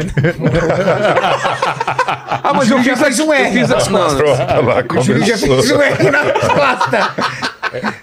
ah, 2.44 2.53
mas 2.53 2.69
eu 2.69 2.81
já 2.84 2.95
fiz 2.95 3.19
um 3.19 3.34
R 3.34 3.48
Eu 3.48 3.52
fiz 3.53 3.72
a... 3.72 3.76
nas 3.76 3.88
Não, 3.88 3.99
lá 3.99 4.84
O 4.98 5.02
Júlio 5.02 5.26
já 5.26 5.38
fez 5.38 5.72
um 5.72 5.81
R 5.81 6.11
na 6.11 6.23
costa. 6.34 7.14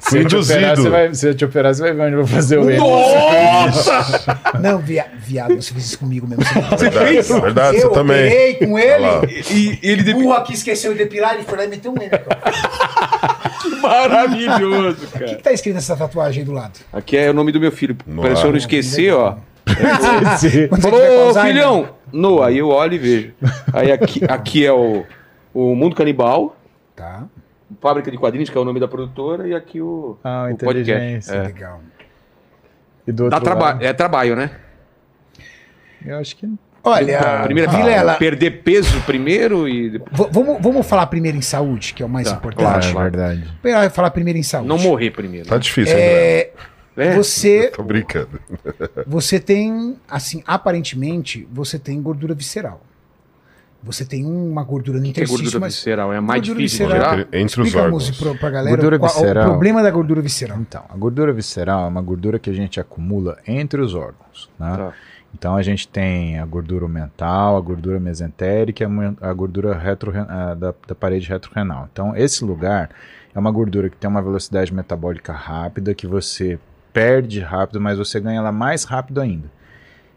Se 0.01 0.19
eu, 0.19 0.27
te 0.27 0.37
operar, 0.37 0.73
Induzido. 0.73 0.83
você 0.83 0.91
vai, 0.91 1.15
se 1.15 1.29
eu 1.29 1.35
te 1.35 1.45
operar, 1.45 1.75
você 1.75 1.83
vai 1.83 1.93
ver 1.95 2.03
onde 2.03 2.13
eu 2.13 2.19
vou 2.19 2.27
fazer 2.27 2.59
o 2.59 2.71
M. 2.71 2.77
Nossa! 2.79 4.41
Não, 4.61 4.79
via, 4.79 5.07
viado, 5.19 5.55
você 5.57 5.73
fez 5.73 5.87
isso 5.87 5.99
comigo 5.99 6.27
mesmo. 6.27 6.45
Você 6.71 6.91
Verdade, 6.91 7.41
verdade, 7.41 7.77
eu 7.79 7.89
você 7.89 7.95
também. 7.95 8.27
operei 8.27 8.55
com 8.55 8.79
ele. 8.79 9.45
E 9.51 9.79
ele 9.83 10.03
O 10.03 10.05
deu 10.05 10.15
burro 10.19 10.33
aqui 10.35 10.53
esqueceu 10.55 10.93
de 10.93 10.99
depilar, 10.99 11.35
ele 11.35 11.45
foi 11.45 11.57
lá 11.59 11.65
e 11.65 11.69
meteu 11.69 11.93
um 11.93 11.97
M. 11.97 12.11
maravilhoso, 13.81 15.05
O 15.05 15.07
que, 15.07 15.19
cara. 15.19 15.35
que 15.37 15.43
tá 15.43 15.53
escrito 15.53 15.75
nessa 15.75 15.97
tatuagem 15.97 16.41
aí 16.41 16.47
do 16.47 16.53
lado? 16.53 16.73
Aqui 16.93 17.17
é 17.17 17.31
o 17.31 17.35
nome 17.35 17.53
do 17.53 17.61
meu 17.61 17.73
filho. 17.73 17.97
Noah. 18.07 18.29
Para 18.29 18.37
se 18.37 18.45
eu 18.45 18.51
não 18.51 18.59
esquecer, 18.59 19.13
ó. 19.15 19.37
Falou, 20.81 21.35
filhão! 21.43 21.89
Noah, 22.13 22.49
aí 22.49 22.59
eu 22.59 22.69
olho 22.69 22.95
e 22.95 22.99
vejo. 22.99 23.33
Aí 23.73 23.91
aqui, 23.91 24.21
aqui 24.29 24.65
é 24.67 24.73
o, 24.73 25.05
o 25.53 25.75
Mundo 25.75 25.97
Canibal, 25.97 26.57
Tá, 26.97 27.25
Fábrica 27.81 28.11
de 28.11 28.17
Quadrinhos, 28.19 28.51
que 28.51 28.57
é 28.57 28.61
o 28.61 28.65
nome 28.65 28.79
da 28.81 28.87
produtora, 28.89 29.49
e 29.49 29.55
aqui 29.55 29.81
o, 29.81 30.17
Ah, 30.23 30.49
o 30.51 30.57
podcast. 30.57 30.65
inteligência. 30.91 31.35
É. 31.35 31.43
legal. 31.43 31.81
E 33.07 33.13
do 33.13 33.29
Dá 33.29 33.41
traba 33.41 33.65
lado, 33.67 33.85
é 33.85 33.93
trabalho, 33.93 34.37
né? 34.37 34.51
eu 36.05 36.19
acho 36.19 36.37
que 36.37 36.49
Olha, 36.87 37.43
Primeiro 37.45 37.71
é 37.71 37.75
Vilela, 37.77 38.15
perder 38.17 38.63
peso 38.63 39.01
primeiro 39.07 39.67
e 39.67 39.89
depois 39.89 40.29
vamos, 40.31 40.59
vamos 40.61 40.87
falar 40.87 41.07
primeiro 41.07 41.39
em 41.39 41.43
saúde, 41.43 41.95
que 41.95 42.03
é 42.03 42.07
o 42.07 42.09
mais 42.11 42.29
Tá, 42.29 42.37
importante. 42.37 42.93
claro. 42.93 42.99
é 42.99 43.11
verdade. 43.11 43.51
Vamos 43.63 43.93
falar 43.95 44.11
primeiro 44.11 44.39
em 44.39 44.43
saúde. 44.43 44.69
não 44.69 44.79
morrer 44.79 45.11
primeiro. 45.11 45.49
Tá 45.49 45.57
difícil. 45.57 45.97
É, 45.97 46.51
É? 46.95 47.15
você, 47.17 47.71
Tô 47.75 47.83
brincando. 47.83 48.39
você 49.07 49.41
tem, 49.41 49.97
assim, 50.07 50.43
aparentemente, 50.47 51.49
você 51.51 51.79
tem 51.79 52.01
gordura 52.03 52.35
visceral. 52.35 52.83
Você 53.85 54.05
tem 54.05 54.25
uma 54.25 54.63
gordura 54.65 54.99
no 54.99 55.09
O 55.09 55.13
que 55.13 55.21
é 55.21 55.27
gordura 55.27 55.61
visceral? 55.67 56.13
É 56.13 56.17
a 56.17 56.21
mais 56.23 56.43
difícil 56.43 56.87
de 56.87 56.93
tirar? 56.95 57.19
Entre, 57.33 57.61
os 57.61 57.75
órgãos. 57.75 58.11
pro, 58.19 58.35
pra 58.39 58.51
galera 58.51 58.75
Gordura 58.77 58.99
qual- 58.99 59.13
visceral. 59.13 59.45
o 59.47 59.51
problema 59.51 59.83
da 59.83 59.91
gordura 59.91 60.23
visceral. 60.23 60.59
Então, 60.59 60.83
a 60.89 60.97
gordura 60.97 61.33
visceral 61.33 61.85
é 61.85 61.89
uma 61.89 62.01
gordura 62.03 62.39
que 62.39 62.49
a 62.49 62.55
gente 62.55 62.81
acumula 62.81 63.37
entre 63.47 63.81
os 63.81 63.95
órgãos. 63.95 64.49
Né? 64.59 64.75
Tá. 64.77 64.93
Então 65.37 65.57
a 65.57 65.63
gente 65.63 65.87
tem 65.89 66.39
a 66.39 66.47
gordura 66.47 66.87
mental, 66.89 67.57
a 67.57 67.61
gordura 67.61 67.99
mesentérica 67.99 68.85
e 68.85 68.87
a 68.87 69.29
a 69.31 69.33
gordura 69.33 69.77
retroren- 69.77 70.27
ah, 70.29 70.55
da, 70.55 70.73
da 70.87 70.95
parede 70.95 71.29
retrorenal. 71.29 71.89
Então 71.93 72.17
esse 72.17 72.45
lugar 72.45 72.91
é 73.35 73.39
uma 73.39 73.51
gordura 73.51 73.91
que 73.91 73.97
tem 73.97 74.09
uma 74.09 74.23
velocidade 74.23 74.73
metabólica 74.73 75.33
rápida, 75.33 75.93
que 75.93 76.07
você 76.07 76.57
perde 76.93 77.41
rápido, 77.41 77.81
mas 77.81 77.99
você 77.99 78.21
ganha 78.21 78.39
ela 78.39 78.53
mais 78.53 78.85
rápido 78.85 79.21
ainda. 79.21 79.51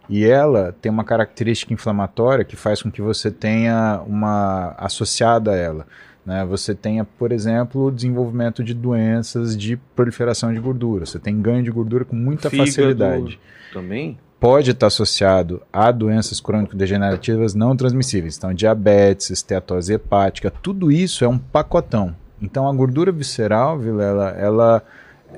E 0.10 0.26
ela 0.26 0.76
tem 0.82 0.92
uma 0.92 1.04
característica 1.04 1.74
inflamatória 1.74 2.46
que 2.46 2.56
faz 2.56 2.82
com 2.82 2.90
que 2.90 3.02
você 3.02 3.30
tenha 3.30 4.02
uma 4.08 4.74
associada 4.78 5.52
a 5.52 5.56
ela. 5.56 5.88
Né? 6.26 6.46
Você 6.46 6.76
tenha, 6.76 7.06
por 7.06 7.32
exemplo, 7.32 7.86
o 7.86 7.92
desenvolvimento 7.92 8.64
de 8.64 8.74
doenças 8.74 9.56
de 9.56 9.78
proliferação 9.96 10.54
de 10.54 10.60
gordura. 10.60 11.06
Você 11.06 11.20
tem 11.20 11.42
ganho 11.42 11.64
de 11.64 11.72
gordura 11.72 12.06
com 12.06 12.16
muita 12.16 12.50
Fígado 12.50 12.70
facilidade 12.70 13.40
Também? 13.74 14.18
pode 14.40 14.72
estar 14.72 14.88
associado 14.88 15.62
a 15.72 15.92
doenças 15.92 16.40
crônico-degenerativas 16.40 17.54
não 17.54 17.76
transmissíveis. 17.76 18.38
Então, 18.38 18.54
diabetes, 18.54 19.30
esteatose 19.30 19.94
hepática, 19.94 20.52
tudo 20.52 20.92
isso 20.92 21.26
é 21.26 21.28
um 21.28 21.38
pacotão. 21.38 22.16
Então, 22.42 22.68
a 22.68 22.74
gordura 22.74 23.12
visceral, 23.12 23.80
Vilela, 23.80 24.30
ela 24.30 24.84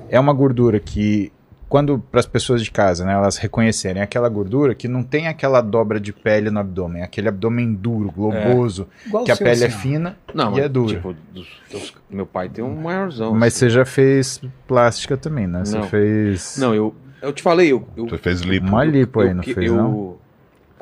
é 0.08 0.20
uma 0.20 0.32
gordura 0.32 0.78
que 0.78 1.32
quando 1.70 1.98
para 2.00 2.20
as 2.20 2.26
pessoas 2.26 2.62
de 2.62 2.70
casa, 2.70 3.04
né, 3.04 3.14
elas 3.14 3.36
reconhecerem 3.38 4.02
aquela 4.02 4.28
gordura 4.28 4.74
que 4.74 4.88
não 4.88 5.02
tem 5.02 5.28
aquela 5.28 5.60
dobra 5.62 5.98
de 6.00 6.12
pele 6.12 6.50
no 6.50 6.58
abdômen, 6.60 7.02
aquele 7.02 7.28
abdômen 7.28 7.72
duro, 7.72 8.10
globoso, 8.10 8.88
Igual 9.06 9.24
que 9.24 9.30
a 9.30 9.36
pele 9.36 9.64
é 9.64 9.68
assim, 9.68 9.78
fina 9.78 10.16
Não, 10.34 10.58
e 10.58 10.60
é 10.60 10.68
dura. 10.68 10.94
Tipo, 10.96 11.14
dos- 11.32 11.48
dos- 11.70 11.94
meu 12.10 12.26
pai 12.26 12.48
tem 12.48 12.62
um 12.64 12.74
maiorzão. 12.74 13.32
Mas 13.32 13.54
assim. 13.54 13.60
você 13.60 13.70
já 13.70 13.84
fez 13.86 14.42
plástica 14.66 15.16
também, 15.16 15.46
né? 15.46 15.64
Você 15.64 15.78
Não. 15.78 15.84
fez 15.84 16.56
Não, 16.58 16.74
eu, 16.74 16.94
eu 17.22 17.32
te 17.32 17.40
falei, 17.42 17.70
eu. 17.72 17.86
eu 17.96 18.06
Você 18.08 18.18
fez 18.18 18.40
lipo. 18.40 18.66
uma 18.66 18.84
lipo 18.84 19.20
aí, 19.20 19.28
eu, 19.28 19.34
não 19.36 19.42
que- 19.42 19.54
fez 19.54 19.66
eu, 19.70 19.76
não? 19.76 20.16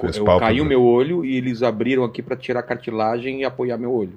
Fez 0.00 0.16
eu 0.16 0.24
caí 0.38 0.60
o 0.60 0.64
meu 0.64 0.82
olho 0.82 1.24
e 1.24 1.36
eles 1.36 1.62
abriram 1.62 2.02
aqui 2.04 2.22
pra 2.22 2.34
tirar 2.36 2.60
a 2.60 2.62
cartilagem 2.62 3.40
e 3.40 3.44
apoiar 3.44 3.76
meu 3.76 3.92
olho. 3.92 4.12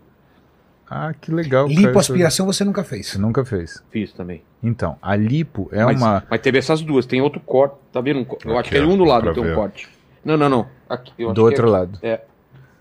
Ah, 0.94 1.14
que 1.14 1.32
legal. 1.32 1.68
Lipoaspiração 1.68 2.46
você 2.46 2.66
nunca 2.66 2.84
fez. 2.84 3.16
Nunca 3.16 3.46
fez. 3.46 3.82
Fiz 3.90 4.12
também. 4.12 4.44
Então, 4.62 4.98
a 5.02 5.16
lipo 5.16 5.70
é 5.72 5.86
mas, 5.86 5.98
uma 5.98 6.24
mas 6.30 6.42
teve 6.42 6.58
essas 6.58 6.82
duas, 6.82 7.06
tem 7.06 7.22
outro 7.22 7.40
corte. 7.40 7.78
Tá 7.94 8.02
vendo? 8.02 8.20
Eu 8.20 8.58
Aqui, 8.58 8.60
acho 8.60 8.70
que 8.72 8.78
é 8.78 8.84
um 8.84 8.98
do 8.98 9.06
lado 9.06 9.34
tem 9.34 9.42
um 9.42 9.56
corte. 9.56 9.88
Não, 10.24 10.36
não, 10.36 10.50
não. 10.50 10.68
Aqui, 10.90 11.14
eu 11.18 11.28
acho 11.28 11.36
do 11.36 11.42
que 11.44 11.50
outro 11.50 11.68
é, 11.68 11.70
lado. 11.70 12.00
É 12.04 12.22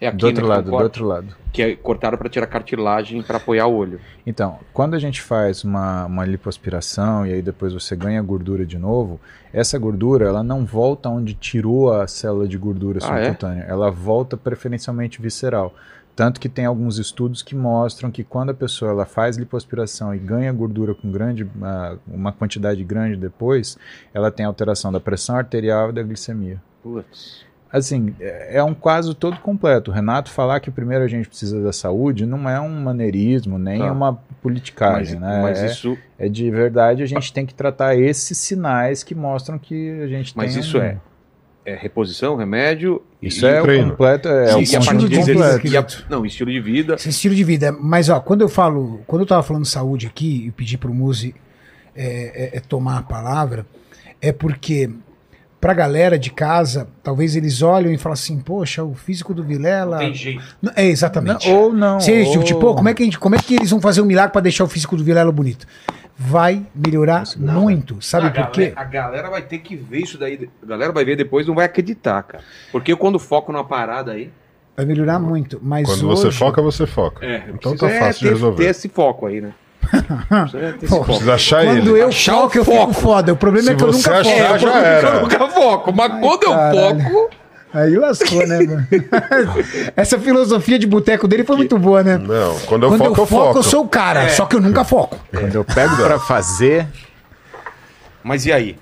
aqui, 0.08 0.16
do 0.16 0.26
outro 0.26 0.42
né, 0.42 0.48
lado, 0.48 0.62
tem 0.62 0.64
do 0.64 0.68
um 0.70 0.72
corte, 0.72 0.84
outro 0.84 1.04
lado. 1.04 1.36
Que 1.52 1.62
é, 1.62 1.76
cortaram 1.76 2.18
pra 2.18 2.28
tirar 2.28 2.46
a 2.46 2.48
cartilagem 2.48 3.22
pra 3.22 3.36
apoiar 3.36 3.66
o 3.66 3.76
olho. 3.76 4.00
Então, 4.26 4.58
quando 4.72 4.94
a 4.94 4.98
gente 4.98 5.22
faz 5.22 5.62
uma, 5.62 6.06
uma 6.06 6.24
lipoaspiração 6.24 7.24
e 7.24 7.32
aí 7.32 7.42
depois 7.42 7.72
você 7.72 7.94
ganha 7.94 8.20
gordura 8.22 8.66
de 8.66 8.76
novo, 8.76 9.20
essa 9.52 9.78
gordura 9.78 10.26
ela 10.26 10.42
não 10.42 10.64
volta 10.64 11.08
onde 11.08 11.34
tirou 11.34 11.92
a 11.92 12.08
célula 12.08 12.48
de 12.48 12.58
gordura 12.58 12.98
Ah, 13.04 13.20
é? 13.20 13.24
subcutânea, 13.24 13.64
ela 13.68 13.88
volta 13.88 14.36
preferencialmente 14.36 15.22
visceral. 15.22 15.72
Tanto 16.20 16.38
que 16.38 16.50
tem 16.50 16.66
alguns 16.66 16.98
estudos 16.98 17.40
que 17.42 17.54
mostram 17.54 18.10
que 18.10 18.22
quando 18.22 18.50
a 18.50 18.54
pessoa 18.54 18.90
ela 18.90 19.06
faz 19.06 19.38
lipoaspiração 19.38 20.14
e 20.14 20.18
ganha 20.18 20.52
gordura 20.52 20.94
com 20.94 21.10
grande, 21.10 21.48
ah, 21.62 21.96
uma 22.06 22.30
quantidade 22.30 22.84
grande 22.84 23.16
depois, 23.16 23.78
ela 24.12 24.30
tem 24.30 24.44
alteração 24.44 24.92
da 24.92 25.00
pressão 25.00 25.36
arterial 25.36 25.88
e 25.88 25.92
da 25.94 26.02
glicemia. 26.02 26.60
Putz. 26.82 27.46
Assim, 27.72 28.14
é 28.20 28.58
é 28.58 28.62
um 28.62 28.74
caso 28.74 29.14
todo 29.14 29.38
completo. 29.38 29.90
O 29.90 29.94
Renato 29.94 30.30
falar 30.30 30.60
que 30.60 30.70
primeiro 30.70 31.04
a 31.04 31.08
gente 31.08 31.26
precisa 31.26 31.58
da 31.62 31.72
saúde 31.72 32.26
não 32.26 32.46
é 32.46 32.60
um 32.60 32.82
maneirismo, 32.82 33.58
nem 33.58 33.78
Tá. 33.78 33.90
uma 33.90 34.12
Mas, 34.12 34.20
politicagem, 34.42 35.18
né? 35.18 35.40
mas 35.40 35.58
é, 35.58 35.66
isso, 35.66 35.96
é 36.18 36.28
de 36.28 36.50
verdade, 36.50 37.02
a 37.02 37.06
gente 37.06 37.32
tem 37.32 37.46
que 37.46 37.54
tratar 37.54 37.96
esses 37.96 38.36
sinais 38.36 39.02
que 39.02 39.14
mostram 39.14 39.58
que 39.58 40.02
a 40.02 40.06
gente 40.06 40.36
mas 40.36 40.52
tem 40.52 40.60
isso 40.60 40.76
um- 40.76 40.82
é, 40.82 40.98
é 41.70 41.76
reposição, 41.76 42.36
remédio. 42.36 43.02
Isso 43.22 43.44
e, 43.44 43.48
é 43.48 43.60
o 43.60 43.64
treino. 43.64 43.90
completo, 43.90 44.28
é 44.28 44.52
e, 44.52 44.54
o 44.54 44.62
e 44.62 44.66
conjunto 44.76 45.08
de 45.08 45.22
vida, 45.22 45.60
e 45.64 45.76
a- 45.76 45.86
não, 46.08 46.24
estilo 46.26 46.50
de 46.50 46.60
vida. 46.60 46.94
Esse 46.94 47.10
estilo 47.10 47.34
de 47.34 47.44
vida. 47.44 47.72
Mas, 47.72 48.08
ó, 48.08 48.18
quando 48.20 48.40
eu 48.40 48.48
falo, 48.48 49.00
quando 49.06 49.22
eu 49.22 49.26
tava 49.26 49.42
falando 49.42 49.64
saúde 49.64 50.06
aqui 50.06 50.46
e 50.46 50.50
pedi 50.50 50.76
pro 50.76 50.92
Muzi 50.92 51.34
é, 51.94 52.50
é, 52.54 52.56
é 52.56 52.60
tomar 52.60 52.98
a 52.98 53.02
palavra, 53.02 53.66
é 54.20 54.32
porque 54.32 54.90
pra 55.60 55.74
galera 55.74 56.18
de 56.18 56.30
casa, 56.30 56.88
talvez 57.02 57.36
eles 57.36 57.60
olham 57.60 57.92
e 57.92 57.98
falam 57.98 58.14
assim, 58.14 58.38
poxa, 58.38 58.82
o 58.82 58.94
físico 58.94 59.34
do 59.34 59.44
Vilela. 59.44 60.10
jeito. 60.12 60.42
Não, 60.62 60.72
É, 60.74 60.86
exatamente. 60.86 61.48
Não, 61.48 61.56
ou 61.56 61.72
não. 61.72 62.00
Se 62.00 62.10
eles, 62.10 62.28
ou... 62.28 62.42
tipo, 62.42 62.60
pô, 62.60 62.74
como 62.74 62.88
é, 62.88 62.94
que 62.94 63.02
a 63.02 63.04
gente, 63.04 63.18
como 63.18 63.34
é 63.34 63.38
que 63.38 63.56
eles 63.56 63.70
vão 63.70 63.80
fazer 63.80 64.00
um 64.00 64.06
milagre 64.06 64.32
pra 64.32 64.40
deixar 64.40 64.64
o 64.64 64.68
físico 64.68 64.96
do 64.96 65.04
Vilela 65.04 65.30
bonito? 65.30 65.66
Vai 66.22 66.66
melhorar 66.74 67.24
muito, 67.38 67.96
sabe 68.02 68.26
a 68.26 68.30
por 68.30 68.50
quê? 68.50 68.74
A 68.76 68.84
galera 68.84 69.30
vai 69.30 69.40
ter 69.40 69.58
que 69.58 69.74
ver 69.74 70.00
isso 70.00 70.18
daí. 70.18 70.50
A 70.62 70.66
galera 70.66 70.92
vai 70.92 71.02
ver 71.02 71.16
depois 71.16 71.46
não 71.46 71.54
vai 71.54 71.64
acreditar, 71.64 72.22
cara. 72.24 72.44
Porque 72.70 72.92
eu, 72.92 72.98
quando 72.98 73.18
foco 73.18 73.50
numa 73.50 73.64
parada 73.64 74.12
aí. 74.12 74.30
Vai 74.76 74.84
melhorar 74.84 75.18
muito. 75.18 75.58
Mas 75.62 75.88
Quando 75.88 76.06
hoje, 76.10 76.20
você 76.20 76.30
foca, 76.30 76.60
você 76.60 76.86
foca. 76.86 77.24
É, 77.24 77.44
então 77.54 77.74
tá 77.74 77.88
é 77.88 77.98
fácil 78.00 78.20
ter, 78.20 78.26
de 78.28 78.34
resolver. 78.34 78.62
ter 78.64 78.68
esse 78.68 78.88
foco 78.90 79.26
aí, 79.26 79.40
né? 79.40 79.54
Esse 80.76 80.86
foco. 80.88 81.04
Precisa 81.06 81.34
achar 81.34 81.64
Quando 81.64 81.78
ele. 81.96 82.02
eu 82.02 82.08
Achar 82.08 82.32
foco, 82.34 82.54
o 82.54 82.60
eu 82.60 82.64
fico 82.66 82.76
foco. 82.76 82.92
foda. 82.92 83.32
O 83.32 83.36
problema 83.36 83.66
Se 83.68 83.72
é 83.72 83.76
que 83.76 83.82
eu 83.82 83.90
nunca 83.90 84.18
achar, 84.20 84.44
foco. 84.46 84.58
já 84.58 84.78
era. 84.78 85.08
Eu 85.08 85.20
nunca 85.22 85.48
foco, 85.48 85.92
mas 85.94 86.12
quando 86.20 86.42
eu 86.42 86.50
caralho. 86.50 87.00
foco. 87.10 87.30
Aí 87.72 87.96
lascou, 87.96 88.46
né, 88.46 88.58
mano? 88.60 88.86
Essa 89.96 90.18
filosofia 90.18 90.78
de 90.78 90.86
boteco 90.86 91.28
dele 91.28 91.44
foi 91.44 91.56
muito 91.56 91.78
boa, 91.78 92.02
né? 92.02 92.18
Não, 92.18 92.58
quando 92.60 92.84
eu 92.84 92.88
Quando 92.90 92.98
foco, 92.98 93.04
eu 93.04 93.22
eu 93.22 93.26
foco, 93.26 93.44
foco. 93.46 93.58
eu 93.58 93.62
sou 93.62 93.84
o 93.84 93.88
cara, 93.88 94.28
só 94.30 94.44
que 94.46 94.56
eu 94.56 94.60
nunca 94.60 94.82
foco. 94.84 95.18
Quando 95.30 95.54
eu 95.54 95.64
pego 95.64 95.96
pra 95.96 96.18
fazer, 96.18 96.86
Mas 98.22 98.44
e 98.46 98.52
aí? 98.52 98.76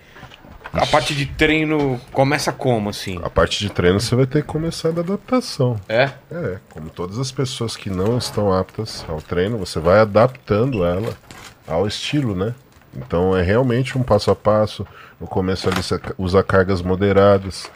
A 0.73 0.87
parte 0.87 1.15
de 1.15 1.25
treino 1.27 1.99
começa 2.13 2.53
como, 2.53 2.91
assim? 2.91 3.19
A 3.23 3.31
parte 3.31 3.59
de 3.59 3.71
treino 3.71 3.99
você 3.99 4.15
vai 4.15 4.27
ter 4.27 4.43
que 4.43 4.49
começar 4.49 4.93
da 4.93 5.01
adaptação. 5.01 5.81
É? 5.89 6.11
É, 6.31 6.59
como 6.71 6.91
todas 6.91 7.19
as 7.19 7.33
pessoas 7.33 7.75
que 7.77 7.89
não 7.89 8.19
estão 8.19 8.53
aptas 8.53 9.05
ao 9.09 9.21
treino, 9.21 9.57
você 9.57 9.81
vai 9.81 9.99
adaptando 9.99 10.85
ela 10.85 11.15
ao 11.67 11.87
estilo, 11.87 12.35
né? 12.35 12.55
Então 12.97 13.37
é 13.37 13.43
realmente 13.43 13.97
um 13.97 14.03
passo 14.03 14.31
a 14.31 14.37
passo. 14.37 14.87
No 15.21 15.27
começo 15.27 15.69
ali 15.69 15.83
você 15.83 15.99
usa 16.19 16.43
cargas 16.43 16.83
moderadas, 16.83 17.71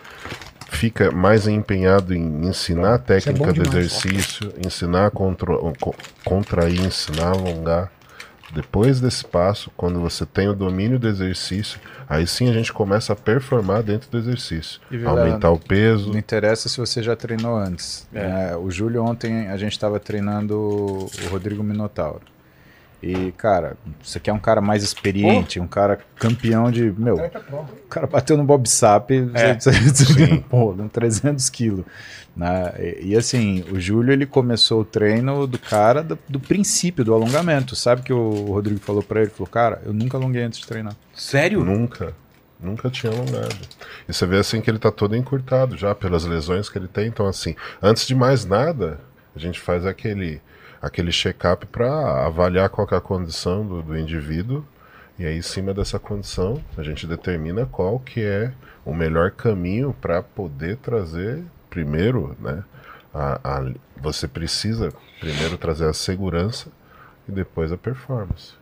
fica 0.72 1.10
mais 1.12 1.46
empenhado 1.46 2.14
em 2.14 2.46
ensinar 2.46 2.94
a 2.94 2.98
técnica 2.98 3.38
bom 3.46 3.52
do 3.52 3.62
demais. 3.62 3.74
exercício, 3.86 4.52
ensinar 4.64 5.06
a 5.06 5.10
contro- 5.10 5.72
co- 5.80 5.94
contrair, 6.24 6.80
ensinar 6.80 7.26
a 7.28 7.30
alongar. 7.30 7.92
Depois 8.54 9.00
desse 9.00 9.24
passo, 9.24 9.70
quando 9.78 9.98
você 9.98 10.26
tem 10.26 10.46
o 10.46 10.52
domínio 10.54 10.98
do 10.98 11.08
exercício, 11.08 11.80
aí 12.06 12.26
sim 12.26 12.50
a 12.50 12.52
gente 12.52 12.70
começa 12.70 13.14
a 13.14 13.16
performar 13.16 13.82
dentro 13.82 14.10
do 14.10 14.18
exercício. 14.18 14.78
E, 14.90 15.02
Aumentar 15.06 15.50
o 15.50 15.58
peso. 15.58 16.10
não 16.10 16.18
interessa 16.18 16.68
se 16.68 16.76
você 16.78 17.02
já 17.02 17.16
treinou 17.16 17.56
antes. 17.56 18.06
né? 18.12 18.54
o 18.56 18.70
Júlio 18.70 19.02
ontem 19.04 19.48
a 19.48 19.56
gente 19.56 19.72
estava 19.72 19.98
treinando 19.98 20.54
o 20.58 21.10
Rodrigo 21.30 21.62
Minotauro. 21.62 22.20
E, 23.02 23.32
cara, 23.32 23.76
você 24.00 24.20
quer 24.20 24.32
um 24.32 24.38
cara 24.38 24.60
mais 24.60 24.84
experiente, 24.84 25.58
um 25.58 25.66
cara 25.66 25.98
campeão 26.16 26.70
de. 26.70 26.92
Meu, 26.96 27.16
o 27.16 27.88
cara 27.88 28.06
bateu 28.06 28.36
no 28.36 28.44
Bob 28.44 28.68
Sap, 28.68 29.10
É. 29.10 29.56
pô, 30.48 30.72
com 30.72 30.86
300 30.88 31.50
quilos. 31.50 31.84
Né? 32.36 32.72
E, 32.78 33.08
e, 33.08 33.16
assim, 33.16 33.64
o 33.72 33.80
Júlio 33.80 34.12
ele 34.12 34.24
começou 34.24 34.82
o 34.82 34.84
treino 34.84 35.46
do 35.46 35.58
cara 35.58 36.02
do, 36.02 36.18
do 36.28 36.38
princípio 36.40 37.04
do 37.04 37.12
alongamento. 37.12 37.74
Sabe 37.74 38.02
que 38.02 38.12
o 38.12 38.44
Rodrigo 38.52 38.80
falou 38.80 39.02
pra 39.02 39.20
ele? 39.20 39.30
Falou, 39.30 39.48
cara, 39.48 39.82
eu 39.84 39.92
nunca 39.92 40.16
alonguei 40.16 40.42
antes 40.42 40.60
de 40.60 40.66
treinar. 40.66 40.94
Sério? 41.14 41.64
Nunca. 41.64 42.14
Nunca 42.60 42.88
tinha 42.88 43.12
alongado. 43.12 43.56
E 44.08 44.12
você 44.12 44.24
vê 44.24 44.38
assim 44.38 44.60
que 44.60 44.70
ele 44.70 44.78
tá 44.78 44.92
todo 44.92 45.16
encurtado 45.16 45.76
já 45.76 45.92
pelas 45.94 46.24
lesões 46.24 46.68
que 46.68 46.78
ele 46.78 46.86
tem. 46.86 47.08
Então, 47.08 47.26
assim, 47.26 47.56
antes 47.82 48.06
de 48.06 48.14
mais 48.14 48.44
nada, 48.44 49.00
a 49.34 49.38
gente 49.40 49.58
faz 49.58 49.84
aquele, 49.84 50.40
aquele 50.82 51.12
check-up 51.12 51.64
para 51.66 52.26
avaliar 52.26 52.68
qual 52.68 52.86
é 52.90 52.96
a 52.96 53.00
condição 53.00 53.64
do, 53.64 53.82
do 53.82 53.96
indivíduo. 53.96 54.64
E 55.18 55.24
aí, 55.24 55.38
em 55.38 55.42
cima 55.42 55.72
dessa 55.72 55.98
condição, 55.98 56.62
a 56.76 56.82
gente 56.82 57.06
determina 57.06 57.64
qual 57.64 57.98
que 58.00 58.20
é 58.22 58.52
o 58.84 58.92
melhor 58.92 59.30
caminho 59.30 59.94
para 60.00 60.22
poder 60.22 60.76
trazer 60.78 61.44
primeiro, 61.70 62.36
né? 62.40 62.64
A, 63.14 63.38
a- 63.59 63.72
você 63.96 64.26
precisa 64.26 64.92
primeiro 65.20 65.56
trazer 65.56 65.86
a 65.86 65.92
segurança 65.92 66.68
e 67.28 67.32
depois 67.32 67.70
a 67.70 67.76
performance. 67.76 68.54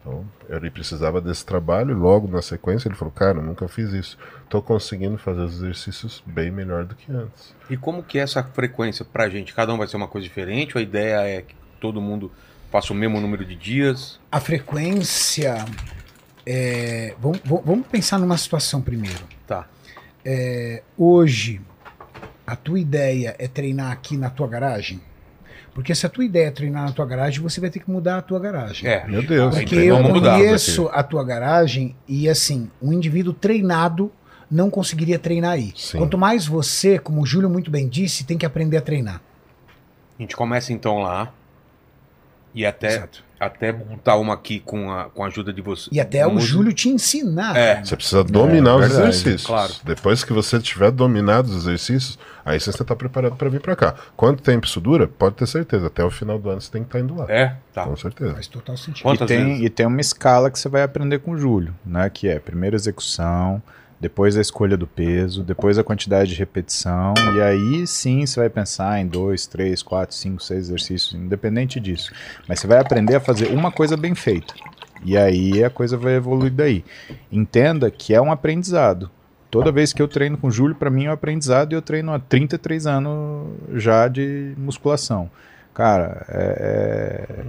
Então, 0.00 0.24
ele 0.48 0.70
precisava 0.70 1.20
desse 1.20 1.44
trabalho 1.44 1.90
e 1.90 1.94
logo 1.94 2.28
na 2.28 2.40
sequência 2.40 2.88
ele 2.88 2.94
falou, 2.94 3.12
cara, 3.12 3.42
nunca 3.42 3.66
fiz 3.68 3.92
isso. 3.92 4.16
Tô 4.48 4.62
conseguindo 4.62 5.18
fazer 5.18 5.40
os 5.42 5.56
exercícios 5.56 6.22
bem 6.24 6.50
melhor 6.50 6.84
do 6.84 6.94
que 6.94 7.10
antes. 7.12 7.52
E 7.68 7.76
como 7.76 8.02
que 8.02 8.18
é 8.18 8.22
essa 8.22 8.42
frequência 8.42 9.04
pra 9.04 9.28
gente? 9.28 9.52
Cada 9.52 9.74
um 9.74 9.76
vai 9.76 9.88
ser 9.88 9.96
uma 9.96 10.08
coisa 10.08 10.26
diferente? 10.26 10.76
Ou 10.76 10.80
a 10.80 10.82
ideia 10.82 11.20
é 11.28 11.42
que 11.42 11.54
todo 11.78 12.00
mundo 12.00 12.30
faça 12.70 12.92
o 12.92 12.96
mesmo 12.96 13.20
número 13.20 13.44
de 13.44 13.54
dias? 13.54 14.18
A 14.30 14.40
frequência. 14.40 15.64
é, 16.46 17.14
vamos, 17.20 17.40
vamos- 17.44 17.86
pensar 17.86 18.18
numa 18.18 18.36
situação 18.36 18.80
primeiro. 18.80 19.20
Tá. 19.46 19.66
É, 20.24 20.82
hoje, 20.96 21.60
a 22.46 22.56
tua 22.56 22.78
ideia 22.80 23.34
é 23.38 23.46
treinar 23.48 23.92
aqui 23.92 24.16
na 24.16 24.30
tua 24.30 24.46
garagem? 24.48 25.00
Porque 25.74 25.94
se 25.94 26.04
a 26.04 26.08
tua 26.08 26.24
ideia 26.24 26.48
é 26.48 26.50
treinar 26.50 26.84
na 26.86 26.92
tua 26.92 27.06
garagem, 27.06 27.40
você 27.40 27.60
vai 27.60 27.70
ter 27.70 27.78
que 27.78 27.90
mudar 27.90 28.18
a 28.18 28.22
tua 28.22 28.40
garagem. 28.40 28.88
É. 28.90 29.06
Meu 29.06 29.22
Deus, 29.22 29.54
Porque 29.54 29.76
eu 29.76 30.02
mudar 30.02 30.36
conheço 30.38 30.88
a 30.92 31.02
tua 31.04 31.22
garagem 31.22 31.94
e 32.08 32.28
assim, 32.28 32.68
um 32.82 32.92
indivíduo 32.92 33.32
treinado 33.32 34.10
não 34.50 34.70
conseguiria 34.70 35.18
treinar 35.18 35.52
aí. 35.52 35.72
Sim. 35.76 35.98
Quanto 35.98 36.18
mais 36.18 36.46
você, 36.46 36.98
como 36.98 37.22
o 37.22 37.26
Júlio 37.26 37.48
muito 37.48 37.70
bem 37.70 37.86
disse, 37.88 38.24
tem 38.24 38.36
que 38.36 38.44
aprender 38.46 38.76
a 38.78 38.80
treinar. 38.80 39.20
A 40.18 40.22
gente 40.22 40.34
começa 40.34 40.72
então 40.72 40.98
lá. 40.98 41.32
E 42.58 42.66
até, 42.66 42.88
Exato. 42.88 43.22
até 43.38 43.70
montar 43.70 44.16
uma 44.16 44.34
aqui 44.34 44.58
com 44.58 44.90
a, 44.90 45.04
com 45.04 45.22
a 45.22 45.28
ajuda 45.28 45.52
de 45.52 45.62
você. 45.62 45.88
E 45.92 46.00
até 46.00 46.26
o. 46.26 46.40
Júlio 46.40 46.72
te 46.72 46.88
ensinar. 46.88 47.56
É. 47.56 47.84
Você 47.84 47.94
precisa 47.94 48.24
dominar 48.24 48.74
os 48.74 48.80
verdade, 48.80 49.02
exercícios. 49.10 49.46
claro. 49.46 49.72
Depois 49.84 50.24
que 50.24 50.32
você 50.32 50.58
tiver 50.58 50.90
dominado 50.90 51.48
os 51.50 51.58
exercícios, 51.58 52.18
aí 52.44 52.58
você 52.58 52.70
está 52.70 52.96
preparado 52.96 53.36
para 53.36 53.48
vir 53.48 53.60
para 53.60 53.76
cá. 53.76 53.94
Quanto 54.16 54.42
tempo 54.42 54.66
isso 54.66 54.80
dura? 54.80 55.06
Pode 55.06 55.36
ter 55.36 55.46
certeza. 55.46 55.86
Até 55.86 56.02
o 56.02 56.10
final 56.10 56.36
do 56.36 56.50
ano 56.50 56.60
você 56.60 56.68
tem 56.68 56.82
que 56.82 56.88
estar 56.88 56.98
indo 56.98 57.14
lá. 57.14 57.26
É? 57.28 57.54
Tá. 57.72 57.84
Com 57.84 57.94
certeza. 57.94 58.32
Faz 58.32 58.48
total 58.48 58.76
sentido. 58.76 59.14
E 59.14 59.18
tem, 59.18 59.44
vezes? 59.44 59.64
e 59.64 59.70
tem 59.70 59.86
uma 59.86 60.00
escala 60.00 60.50
que 60.50 60.58
você 60.58 60.68
vai 60.68 60.82
aprender 60.82 61.20
com 61.20 61.30
o 61.30 61.38
Júlio, 61.38 61.72
né? 61.86 62.10
Que 62.10 62.26
é 62.26 62.40
primeiro 62.40 62.74
execução, 62.74 63.62
depois 64.00 64.36
a 64.36 64.40
escolha 64.40 64.76
do 64.76 64.86
peso, 64.86 65.42
depois 65.42 65.78
a 65.78 65.84
quantidade 65.84 66.30
de 66.30 66.36
repetição, 66.38 67.14
e 67.36 67.40
aí 67.40 67.86
sim 67.86 68.24
você 68.24 68.40
vai 68.40 68.48
pensar 68.48 69.00
em 69.00 69.06
dois, 69.06 69.46
três, 69.46 69.82
quatro, 69.82 70.14
cinco, 70.14 70.42
seis 70.42 70.66
exercícios, 70.66 71.14
independente 71.14 71.80
disso. 71.80 72.12
Mas 72.48 72.60
você 72.60 72.66
vai 72.66 72.78
aprender 72.78 73.16
a 73.16 73.20
fazer 73.20 73.48
uma 73.52 73.72
coisa 73.72 73.96
bem 73.96 74.14
feita. 74.14 74.54
E 75.04 75.16
aí 75.16 75.64
a 75.64 75.70
coisa 75.70 75.96
vai 75.96 76.14
evoluir 76.14 76.52
daí. 76.52 76.84
Entenda 77.30 77.90
que 77.90 78.14
é 78.14 78.20
um 78.20 78.30
aprendizado. 78.30 79.10
Toda 79.50 79.72
vez 79.72 79.92
que 79.92 80.02
eu 80.02 80.08
treino 80.08 80.36
com 80.36 80.48
o 80.48 80.50
Júlio, 80.50 80.76
para 80.76 80.90
mim 80.90 81.06
é 81.06 81.10
um 81.10 81.14
aprendizado 81.14 81.72
e 81.72 81.74
eu 81.74 81.82
treino 81.82 82.12
há 82.12 82.18
33 82.18 82.86
anos 82.86 83.48
já 83.74 84.06
de 84.06 84.52
musculação. 84.58 85.30
Cara, 85.72 86.26
é- 86.28 87.44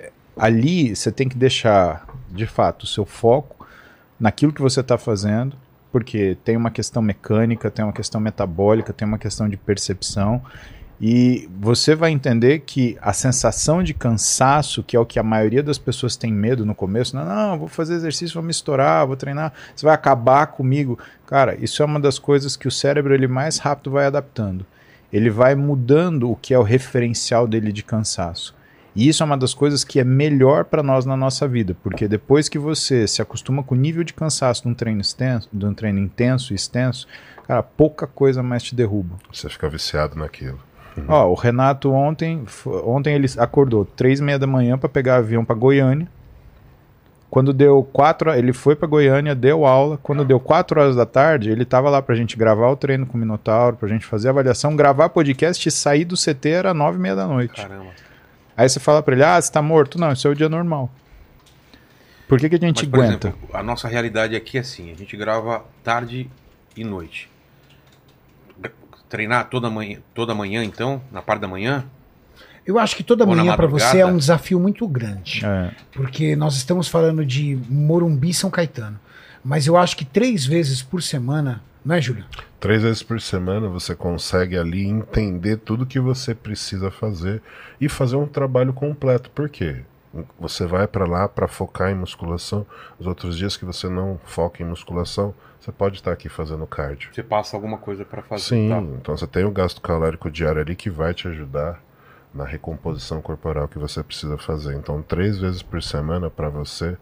é- 0.00 0.10
ali 0.36 0.94
você 0.96 1.12
tem 1.12 1.28
que 1.28 1.36
deixar, 1.36 2.06
de 2.30 2.46
fato, 2.46 2.82
o 2.82 2.86
seu 2.86 3.04
foco 3.06 3.66
naquilo 4.18 4.52
que 4.52 4.62
você 4.62 4.80
está 4.80 4.98
fazendo, 4.98 5.56
porque 5.96 6.36
tem 6.44 6.58
uma 6.58 6.70
questão 6.70 7.00
mecânica, 7.00 7.70
tem 7.70 7.82
uma 7.82 7.92
questão 7.92 8.20
metabólica, 8.20 8.92
tem 8.92 9.08
uma 9.08 9.16
questão 9.16 9.48
de 9.48 9.56
percepção. 9.56 10.42
E 11.00 11.48
você 11.58 11.94
vai 11.94 12.10
entender 12.10 12.58
que 12.66 12.98
a 13.00 13.14
sensação 13.14 13.82
de 13.82 13.94
cansaço, 13.94 14.82
que 14.82 14.94
é 14.94 15.00
o 15.00 15.06
que 15.06 15.18
a 15.18 15.22
maioria 15.22 15.62
das 15.62 15.78
pessoas 15.78 16.14
tem 16.14 16.30
medo 16.30 16.66
no 16.66 16.74
começo, 16.74 17.16
não, 17.16 17.24
não, 17.24 17.58
vou 17.58 17.66
fazer 17.66 17.94
exercício, 17.94 18.34
vou 18.34 18.42
me 18.42 18.50
estourar, 18.50 19.06
vou 19.06 19.16
treinar, 19.16 19.54
você 19.74 19.86
vai 19.86 19.94
acabar 19.94 20.48
comigo. 20.48 20.98
Cara, 21.26 21.56
isso 21.58 21.82
é 21.82 21.86
uma 21.86 21.98
das 21.98 22.18
coisas 22.18 22.58
que 22.58 22.68
o 22.68 22.70
cérebro 22.70 23.14
ele 23.14 23.26
mais 23.26 23.56
rápido 23.56 23.92
vai 23.92 24.04
adaptando. 24.04 24.66
Ele 25.10 25.30
vai 25.30 25.54
mudando 25.54 26.30
o 26.30 26.36
que 26.36 26.52
é 26.52 26.58
o 26.58 26.62
referencial 26.62 27.48
dele 27.48 27.72
de 27.72 27.82
cansaço. 27.82 28.54
E 28.96 29.06
isso 29.06 29.22
é 29.22 29.26
uma 29.26 29.36
das 29.36 29.52
coisas 29.52 29.84
que 29.84 30.00
é 30.00 30.04
melhor 30.04 30.64
para 30.64 30.82
nós 30.82 31.04
na 31.04 31.14
nossa 31.16 31.46
vida, 31.46 31.76
porque 31.82 32.08
depois 32.08 32.48
que 32.48 32.58
você 32.58 33.06
se 33.06 33.20
acostuma 33.20 33.62
com 33.62 33.74
o 33.74 33.78
nível 33.78 34.02
de 34.02 34.14
cansaço 34.14 34.62
de 34.62 34.68
um 34.68 34.74
treino 34.74 35.02
extenso, 35.02 35.50
de 35.52 35.66
um 35.66 35.74
treino 35.74 35.98
intenso 35.98 36.54
e 36.54 36.56
extenso, 36.56 37.06
cara, 37.46 37.62
pouca 37.62 38.06
coisa 38.06 38.42
mais 38.42 38.62
te 38.62 38.74
derruba. 38.74 39.16
Você 39.30 39.50
fica 39.50 39.68
viciado 39.68 40.16
naquilo. 40.16 40.58
Ó, 41.06 41.26
o 41.26 41.34
Renato 41.34 41.92
ontem, 41.92 42.42
ontem 42.84 43.14
ele 43.14 43.26
acordou 43.36 43.84
três 43.84 44.20
e 44.20 44.22
meia 44.22 44.38
da 44.38 44.46
manhã 44.46 44.78
para 44.78 44.88
pegar 44.88 45.16
avião 45.16 45.44
para 45.44 45.54
Goiânia. 45.54 46.08
Quando 47.28 47.52
deu 47.52 47.82
quatro, 47.92 48.32
ele 48.32 48.54
foi 48.54 48.74
para 48.74 48.88
Goiânia, 48.88 49.34
deu 49.34 49.66
aula. 49.66 49.98
Quando 50.02 50.24
deu 50.24 50.40
quatro 50.40 50.80
horas 50.80 50.96
da 50.96 51.04
tarde, 51.04 51.50
ele 51.50 51.66
tava 51.66 51.90
lá 51.90 52.00
pra 52.00 52.14
gente 52.14 52.34
gravar 52.34 52.70
o 52.70 52.76
treino 52.76 53.04
com 53.04 53.18
o 53.18 53.20
Minotauro, 53.20 53.76
pra 53.76 53.88
gente 53.88 54.06
fazer 54.06 54.28
a 54.28 54.30
avaliação, 54.30 54.74
gravar 54.74 55.10
podcast 55.10 55.68
e 55.68 55.70
sair 55.70 56.06
do 56.06 56.14
CT 56.16 56.48
era 56.48 56.72
nove 56.72 56.96
e 56.96 57.00
meia 57.00 57.14
da 57.14 57.26
noite. 57.26 57.60
Caramba. 57.60 57.90
Aí 58.56 58.68
você 58.68 58.80
fala 58.80 59.02
pra 59.02 59.14
ele, 59.14 59.24
ah, 59.24 59.40
você 59.40 59.52
tá 59.52 59.60
morto? 59.60 59.98
Não, 59.98 60.12
isso 60.12 60.26
é 60.26 60.30
o 60.30 60.34
dia 60.34 60.48
normal. 60.48 60.90
Por 62.28 62.40
que, 62.40 62.48
que 62.48 62.56
a 62.56 62.58
gente 62.58 62.82
Mas, 62.84 62.90
por 62.90 63.04
aguenta? 63.04 63.28
exemplo, 63.28 63.48
a 63.52 63.62
nossa 63.62 63.86
realidade 63.86 64.34
aqui 64.34 64.56
é 64.58 64.60
assim: 64.60 64.90
a 64.90 64.94
gente 64.94 65.16
grava 65.16 65.64
tarde 65.84 66.28
e 66.76 66.82
noite. 66.82 67.30
Treinar 69.08 69.48
toda 69.48 69.70
manhã, 69.70 69.98
toda 70.12 70.34
manhã, 70.34 70.64
então, 70.64 71.00
na 71.12 71.22
parte 71.22 71.40
da 71.40 71.46
manhã, 71.48 71.84
Eu 72.66 72.80
acho 72.80 72.96
que 72.96 73.04
toda 73.04 73.24
manhã 73.24 73.54
para 73.54 73.68
você 73.68 73.98
é 73.98 74.06
um 74.06 74.16
desafio 74.16 74.58
muito 74.58 74.88
grande. 74.88 75.46
É. 75.46 75.70
Porque 75.92 76.34
nós 76.34 76.56
estamos 76.56 76.88
falando 76.88 77.24
de 77.24 77.56
Morumbi 77.70 78.30
e 78.30 78.34
São 78.34 78.50
Caetano. 78.50 78.98
Mas 79.44 79.68
eu 79.68 79.76
acho 79.76 79.96
que 79.96 80.04
três 80.04 80.44
vezes 80.44 80.82
por 80.82 81.00
semana, 81.00 81.62
não 81.86 81.94
é, 81.94 82.00
Júlio? 82.00 82.24
Três 82.58 82.82
vezes 82.82 83.02
por 83.02 83.20
semana 83.20 83.68
você 83.68 83.94
consegue 83.94 84.58
ali 84.58 84.84
entender 84.86 85.56
tudo 85.58 85.86
que 85.86 86.00
você 86.00 86.34
precisa 86.34 86.90
fazer 86.90 87.42
e 87.80 87.88
fazer 87.88 88.16
um 88.16 88.26
trabalho 88.26 88.72
completo. 88.72 89.30
Por 89.30 89.48
quê? 89.48 89.82
Você 90.40 90.66
vai 90.66 90.86
para 90.86 91.04
lá 91.06 91.28
para 91.28 91.46
focar 91.46 91.90
em 91.90 91.94
musculação. 91.94 92.66
Os 92.98 93.06
outros 93.06 93.36
dias 93.36 93.56
que 93.56 93.64
você 93.64 93.88
não 93.88 94.18
foca 94.24 94.62
em 94.62 94.66
musculação, 94.66 95.34
você 95.60 95.70
pode 95.70 95.96
estar 95.96 96.12
aqui 96.12 96.28
fazendo 96.28 96.66
cardio. 96.66 97.10
você 97.12 97.22
passa 97.22 97.56
alguma 97.56 97.76
coisa 97.78 98.04
pra 98.04 98.22
fazer. 98.22 98.42
Sim, 98.44 98.68
tá? 98.70 98.78
então 98.78 99.16
você 99.16 99.26
tem 99.26 99.44
o 99.44 99.50
gasto 99.50 99.80
calórico 99.80 100.30
diário 100.30 100.60
ali 100.60 100.74
que 100.74 100.88
vai 100.88 101.12
te 101.12 101.28
ajudar 101.28 101.80
na 102.32 102.44
recomposição 102.44 103.20
corporal 103.22 103.68
que 103.68 103.78
você 103.78 104.02
precisa 104.02 104.36
fazer. 104.38 104.74
Então, 104.74 105.02
três 105.02 105.38
vezes 105.38 105.62
por 105.62 105.82
semana 105.82 106.28
para 106.30 106.48
você 106.48 106.96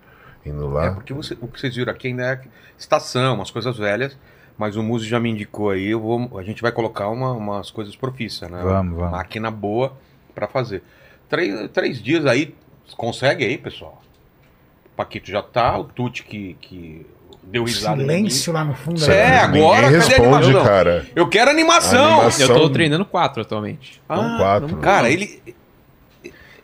indo 0.44 0.68
lá. 0.68 0.86
É, 0.86 0.90
porque 0.90 1.12
você- 1.14 1.36
o 1.40 1.48
que 1.48 1.58
vocês 1.60 1.74
viram 1.74 1.92
aqui 1.92 2.08
ainda 2.08 2.22
é 2.24 2.40
estação, 2.78 3.34
umas 3.34 3.50
coisas 3.50 3.76
velhas, 3.78 4.16
mas 4.56 4.76
o 4.76 4.82
Muzi 4.82 5.06
já 5.08 5.18
me 5.18 5.30
indicou 5.30 5.70
aí, 5.70 5.86
eu 5.90 6.00
vou, 6.00 6.38
a 6.38 6.42
gente 6.42 6.62
vai 6.62 6.70
colocar 6.72 7.08
uma- 7.08 7.32
umas 7.32 7.70
coisas 7.70 7.94
profícias, 7.96 8.50
né? 8.50 8.60
Vamos, 8.62 8.96
vamos. 8.96 9.12
Máquina 9.12 9.50
boa 9.50 9.92
pra 10.34 10.46
fazer. 10.48 10.82
Três, 11.28 11.70
três 11.72 12.02
dias 12.02 12.26
aí, 12.26 12.54
consegue 12.96 13.44
aí, 13.44 13.58
pessoal. 13.58 14.00
O 14.92 14.96
Paquito 14.96 15.30
já 15.30 15.42
tá, 15.42 15.76
o 15.78 15.84
Tuti 15.84 16.22
que, 16.22 16.56
que 16.60 17.04
deu 17.42 17.64
risada. 17.64 18.00
Silêncio 18.00 18.52
lá 18.52 18.64
no 18.64 18.74
fundo. 18.74 19.00
Cê 19.00 19.12
é, 19.12 19.26
né? 19.30 19.38
agora, 19.40 19.86
Ninguém 19.90 20.00
cadê 20.00 20.14
a 20.14 20.18
responde, 20.18 20.44
animação? 20.46 20.64
cara. 20.64 21.06
Eu 21.16 21.28
quero 21.28 21.50
animação! 21.50 22.12
Animação. 22.14 22.46
Eu 22.48 22.54
tô 22.62 22.70
treinando 22.70 23.04
quatro 23.04 23.42
atualmente. 23.42 24.00
São 24.06 24.36
quatro. 24.38 24.76
Cara, 24.78 25.10
ele... 25.10 25.42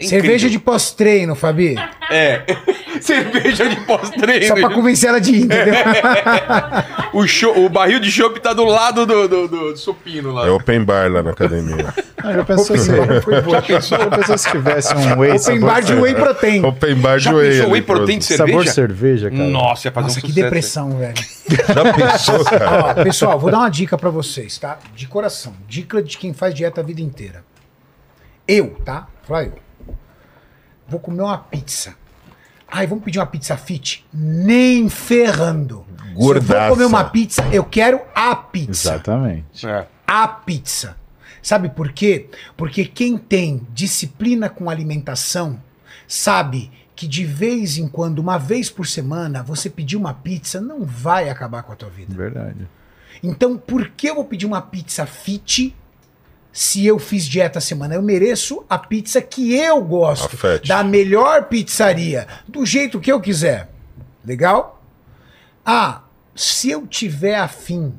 é 0.00 0.08
Cerveja 0.08 0.48
de 0.50 0.58
pós-treino, 0.58 1.34
Fabi. 1.34 1.74
É. 2.10 2.42
Cerveja 3.00 3.68
de 3.68 3.76
pós-treino. 3.82 4.46
Só 4.46 4.54
pra 4.54 4.70
convencer 4.74 5.08
ela 5.08 5.20
de 5.20 5.32
ir, 5.32 5.44
entendeu? 5.44 5.74
O, 7.12 7.26
cho- 7.26 7.50
o 7.64 7.68
barril 7.68 7.98
de 7.98 8.08
chopp 8.10 8.38
tá 8.40 8.52
do 8.52 8.64
lado 8.64 9.04
do, 9.04 9.26
do, 9.26 9.48
do 9.48 9.76
supino 9.76 10.30
lá. 10.32 10.46
É 10.46 10.50
open 10.50 10.84
bar 10.84 11.10
lá 11.10 11.22
na 11.22 11.30
academia. 11.30 11.92
Ah, 12.22 12.34
já 12.34 12.44
pensou 12.44 12.76
se, 12.76 12.86
já 12.94 13.62
pensou, 13.62 13.98
já 13.98 14.06
pensou 14.10 14.36
se 14.36 14.50
tivesse 14.50 14.94
um 14.94 15.18
whey 15.18 15.30
Open 15.30 15.38
sabor, 15.38 15.60
bar 15.60 15.80
de 15.80 15.94
whey 15.94 16.14
protein. 16.14 16.62
open 16.66 16.94
bar 16.96 17.16
de 17.16 17.24
Já 17.24 17.32
whey. 17.32 17.48
pensou 17.48 17.62
ali, 17.64 17.72
whey 17.72 17.80
protein 17.82 18.18
de 18.18 18.26
pronto. 18.26 18.36
sabor 18.36 18.64
cerveja? 18.66 18.72
cerveja, 18.74 19.30
cara? 19.30 19.44
Nossa, 19.44 19.88
ia 19.88 19.92
fazer 19.92 20.06
Nossa, 20.06 20.18
um 20.18 20.20
que 20.20 20.28
sucesso. 20.28 20.44
depressão, 20.44 20.90
velho. 20.98 21.14
Já 21.48 21.94
pensou, 21.94 22.44
cara? 22.44 22.94
Ó, 23.00 23.02
pessoal, 23.02 23.38
vou 23.40 23.50
dar 23.50 23.60
uma 23.60 23.70
dica 23.70 23.96
pra 23.96 24.10
vocês, 24.10 24.58
tá? 24.58 24.78
De 24.94 25.06
coração. 25.06 25.54
Dica 25.66 26.02
de 26.02 26.18
quem 26.18 26.34
faz 26.34 26.52
dieta 26.54 26.82
a 26.82 26.84
vida 26.84 27.00
inteira. 27.00 27.42
Eu, 28.46 28.76
tá? 28.84 29.06
Fala 29.26 29.44
eu. 29.44 29.54
Vou 30.90 30.98
comer 31.00 31.22
uma 31.22 31.38
pizza. 31.38 31.94
Ai, 32.68 32.86
vamos 32.86 33.04
pedir 33.04 33.18
uma 33.18 33.26
pizza 33.26 33.56
fit? 33.56 34.04
Nem 34.12 34.88
ferrando. 34.88 35.84
Se 35.96 36.08
eu 36.08 36.14
Gordaça. 36.14 36.66
vou 36.68 36.76
comer 36.76 36.84
uma 36.84 37.04
pizza, 37.04 37.46
eu 37.52 37.64
quero 37.64 38.00
a 38.14 38.34
pizza. 38.34 38.90
Exatamente. 38.94 39.66
É. 39.66 39.86
a 40.06 40.26
pizza. 40.28 40.96
Sabe 41.42 41.70
por 41.70 41.92
quê? 41.92 42.28
Porque 42.56 42.84
quem 42.84 43.16
tem 43.16 43.66
disciplina 43.72 44.48
com 44.50 44.68
alimentação 44.68 45.60
sabe 46.06 46.70
que 46.94 47.06
de 47.06 47.24
vez 47.24 47.78
em 47.78 47.88
quando, 47.88 48.18
uma 48.18 48.36
vez 48.36 48.68
por 48.68 48.86
semana, 48.86 49.42
você 49.42 49.70
pedir 49.70 49.96
uma 49.96 50.12
pizza 50.12 50.60
não 50.60 50.84
vai 50.84 51.30
acabar 51.30 51.62
com 51.62 51.72
a 51.72 51.76
tua 51.76 51.88
vida. 51.88 52.14
Verdade. 52.14 52.68
Então, 53.22 53.56
por 53.56 53.88
que 53.90 54.08
eu 54.08 54.16
vou 54.16 54.24
pedir 54.24 54.44
uma 54.46 54.60
pizza 54.60 55.06
fit 55.06 55.74
se 56.52 56.84
eu 56.86 56.98
fiz 56.98 57.24
dieta 57.26 57.58
a 57.58 57.62
semana? 57.62 57.94
Eu 57.94 58.02
mereço 58.02 58.64
a 58.68 58.78
pizza 58.78 59.20
que 59.22 59.54
eu 59.54 59.82
gosto, 59.84 60.26
A 60.26 60.38
fat. 60.38 60.66
da 60.68 60.82
melhor 60.84 61.44
pizzaria, 61.44 62.26
do 62.48 62.64
jeito 62.66 63.00
que 63.00 63.10
eu 63.12 63.20
quiser. 63.20 63.70
Legal? 64.24 64.82
Ah, 65.64 66.02
se 66.34 66.70
eu 66.70 66.86
tiver 66.86 67.36
afim 67.36 67.94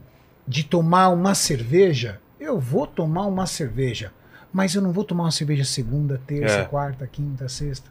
de 0.47 0.63
tomar 0.63 1.09
uma 1.09 1.33
cerveja, 1.35 2.19
eu 2.39 2.59
vou 2.59 2.85
tomar 2.87 3.25
uma 3.27 3.45
cerveja. 3.45 4.11
Mas 4.51 4.75
eu 4.75 4.81
não 4.81 4.91
vou 4.91 5.03
tomar 5.05 5.23
uma 5.23 5.31
cerveja 5.31 5.63
segunda, 5.63 6.21
terça, 6.27 6.55
É. 6.59 6.65
quarta, 6.65 7.07
quinta, 7.07 7.47
sexta. 7.47 7.89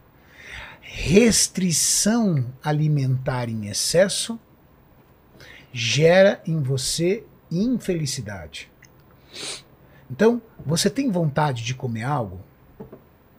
Restrição 0.82 2.44
alimentar 2.62 3.48
em 3.48 3.68
excesso 3.68 4.38
gera 5.72 6.42
em 6.46 6.60
você 6.60 7.24
infelicidade. 7.50 8.70
Então, 10.10 10.42
você 10.64 10.90
tem 10.90 11.10
vontade 11.10 11.62
de 11.62 11.74
comer 11.74 12.02
algo? 12.04 12.40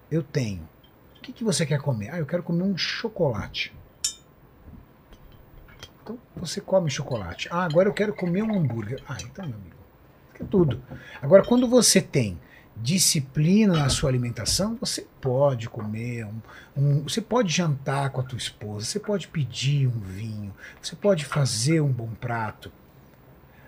Eu 0.09 0.23
tenho. 0.23 0.67
O 1.17 1.21
que, 1.21 1.33
que 1.33 1.43
você 1.43 1.65
quer 1.65 1.79
comer? 1.79 2.09
Ah, 2.11 2.17
eu 2.19 2.25
quero 2.25 2.41
comer 2.43 2.63
um 2.63 2.77
chocolate. 2.77 3.73
Então, 6.01 6.17
você 6.35 6.59
come 6.61 6.89
chocolate. 6.89 7.47
Ah, 7.51 7.63
agora 7.63 7.89
eu 7.89 7.93
quero 7.93 8.13
comer 8.13 8.41
um 8.43 8.57
hambúrguer. 8.57 9.01
Ah, 9.07 9.17
então, 9.21 9.45
meu 9.45 9.55
amigo, 9.55 9.75
é 10.39 10.43
tudo. 10.43 10.81
Agora, 11.21 11.43
quando 11.43 11.67
você 11.67 12.01
tem 12.01 12.39
disciplina 12.75 13.73
na 13.77 13.89
sua 13.89 14.09
alimentação, 14.09 14.75
você 14.79 15.05
pode 15.19 15.69
comer 15.69 16.25
um, 16.25 16.41
um- 16.75 17.03
você 17.03 17.21
pode 17.21 17.53
jantar 17.53 18.09
com 18.09 18.21
a 18.21 18.23
tua 18.23 18.37
esposa, 18.37 18.85
você 18.85 18.99
pode 18.99 19.27
pedir 19.27 19.87
um 19.87 19.99
vinho, 19.99 20.53
você 20.81 20.95
pode 20.95 21.25
fazer 21.25 21.81
um 21.81 21.91
bom 21.91 22.09
prato, 22.19 22.71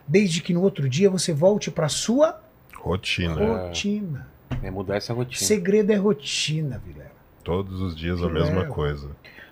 desde 0.07 0.41
que 0.41 0.53
no 0.53 0.61
outro 0.61 0.89
dia 0.89 1.09
você 1.09 1.31
volte 1.34 1.69
para 1.69 1.89
sua 1.89 2.41
Rotina. 2.84 3.34
rotina. 3.64 4.27
É 4.61 4.69
mudar 4.69 4.97
essa 4.97 5.14
rotina. 5.14 5.45
Segredo 5.47 5.91
é 5.91 5.95
rotina, 5.95 6.81
Vilela. 6.85 7.11
Todos 7.43 7.81
os 7.81 7.95
dias 7.95 8.22
a 8.22 8.27
Que 8.27 8.34
mesma 8.34 8.65
coisa. 8.65 9.10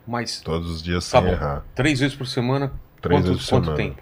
Mas, 0.08 0.42
Todos 0.42 0.70
os 0.70 0.84
dias 0.84 1.10
tá 1.10 1.20
sem 1.20 1.28
bom. 1.28 1.34
errar. 1.34 1.66
Três 1.76 2.00
vezes 2.00 2.16
por 2.16 2.28
semana, 2.28 2.72
Três 3.02 3.20
quanto, 3.22 3.32
vezes 3.32 3.44
por 3.46 3.50
quanto 3.56 3.64
semana. 3.66 3.84
tempo? 3.84 4.02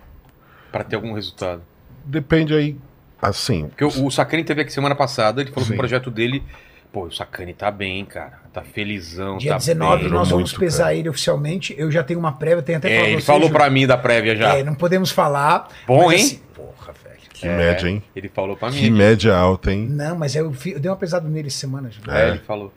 Pra 0.72 0.84
ter 0.84 0.95
algum 0.95 1.14
resultado. 1.14 1.61
Depende 2.06 2.53
aí. 2.53 2.77
Assim, 3.22 3.68
Porque 3.68 3.84
o, 3.84 4.06
o 4.07 4.11
Sacani 4.11 4.43
teve 4.43 4.61
aqui 4.61 4.72
semana 4.72 4.95
passada, 4.95 5.41
ele 5.41 5.49
falou 5.51 5.64
que 5.65 5.69
Sim. 5.69 5.76
o 5.76 5.77
projeto 5.77 6.10
dele. 6.10 6.43
Pô, 6.91 7.03
o 7.06 7.11
Sacani 7.11 7.53
tá 7.53 7.69
bem, 7.69 8.03
cara. 8.06 8.39
Tá 8.53 8.64
felizão. 8.64 9.38
Dia 9.38 9.51
tá 9.53 9.57
19 9.57 10.03
bem. 10.03 10.11
nós 10.11 10.30
vamos 10.30 10.51
muito, 10.51 10.60
pesar 10.60 10.85
cara. 10.85 10.95
ele 10.95 11.10
oficialmente. 11.10 11.76
Eu 11.77 11.91
já 11.91 12.03
tenho 12.03 12.19
uma 12.19 12.31
prévia, 12.31 12.64
tenho 12.64 12.77
até 12.80 12.89
É, 12.89 12.95
falado 12.95 13.07
ele 13.10 13.15
pra 13.18 13.26
falou 13.26 13.41
vocês, 13.41 13.53
pra 13.53 13.69
mim 13.69 13.85
da 13.85 13.97
prévia 13.97 14.35
já. 14.35 14.57
É, 14.57 14.64
não 14.64 14.73
podemos 14.73 15.11
falar. 15.11 15.68
Bom, 15.85 16.06
mas 16.07 16.19
hein? 16.19 16.26
assim, 16.26 16.39
porra, 16.56 16.93
que 17.39 17.47
média, 17.47 17.87
hein? 17.89 18.03
Ele 18.15 18.29
falou 18.29 18.55
pra 18.57 18.69
mim. 18.69 18.77
Que 18.77 18.89
média 18.89 19.35
alta, 19.35 19.71
hein? 19.71 19.87
Não, 19.89 20.15
mas 20.17 20.35
eu, 20.35 20.53
eu 20.65 20.79
dei 20.79 20.89
uma 20.91 20.97
pesada 20.97 21.27
nele 21.27 21.47
essa 21.47 21.57
semana, 21.57 21.89
Júlio. 21.89 22.11
É, 22.11 22.27
É. 22.27 22.29
ele 22.31 22.39
falou. 22.39 22.73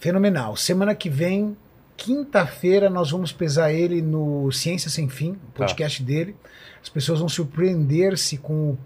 Fenomenal. 0.00 0.56
Semana 0.56 0.94
que 0.94 1.08
vem, 1.08 1.56
quinta-feira 1.96 2.90
nós 2.90 3.10
vamos 3.10 3.32
pesar 3.32 3.72
ele 3.72 4.02
no 4.02 4.50
Ciência 4.52 4.90
Sem 4.90 5.08
Fim, 5.08 5.30
o 5.32 5.34
Tá. 5.34 5.64
podcast 5.66 6.02
dele. 6.02 6.36
As 6.82 6.88
pessoas 6.90 7.18
vão 7.20 7.28
surpreender-se 7.30 8.36
com, 8.36 8.76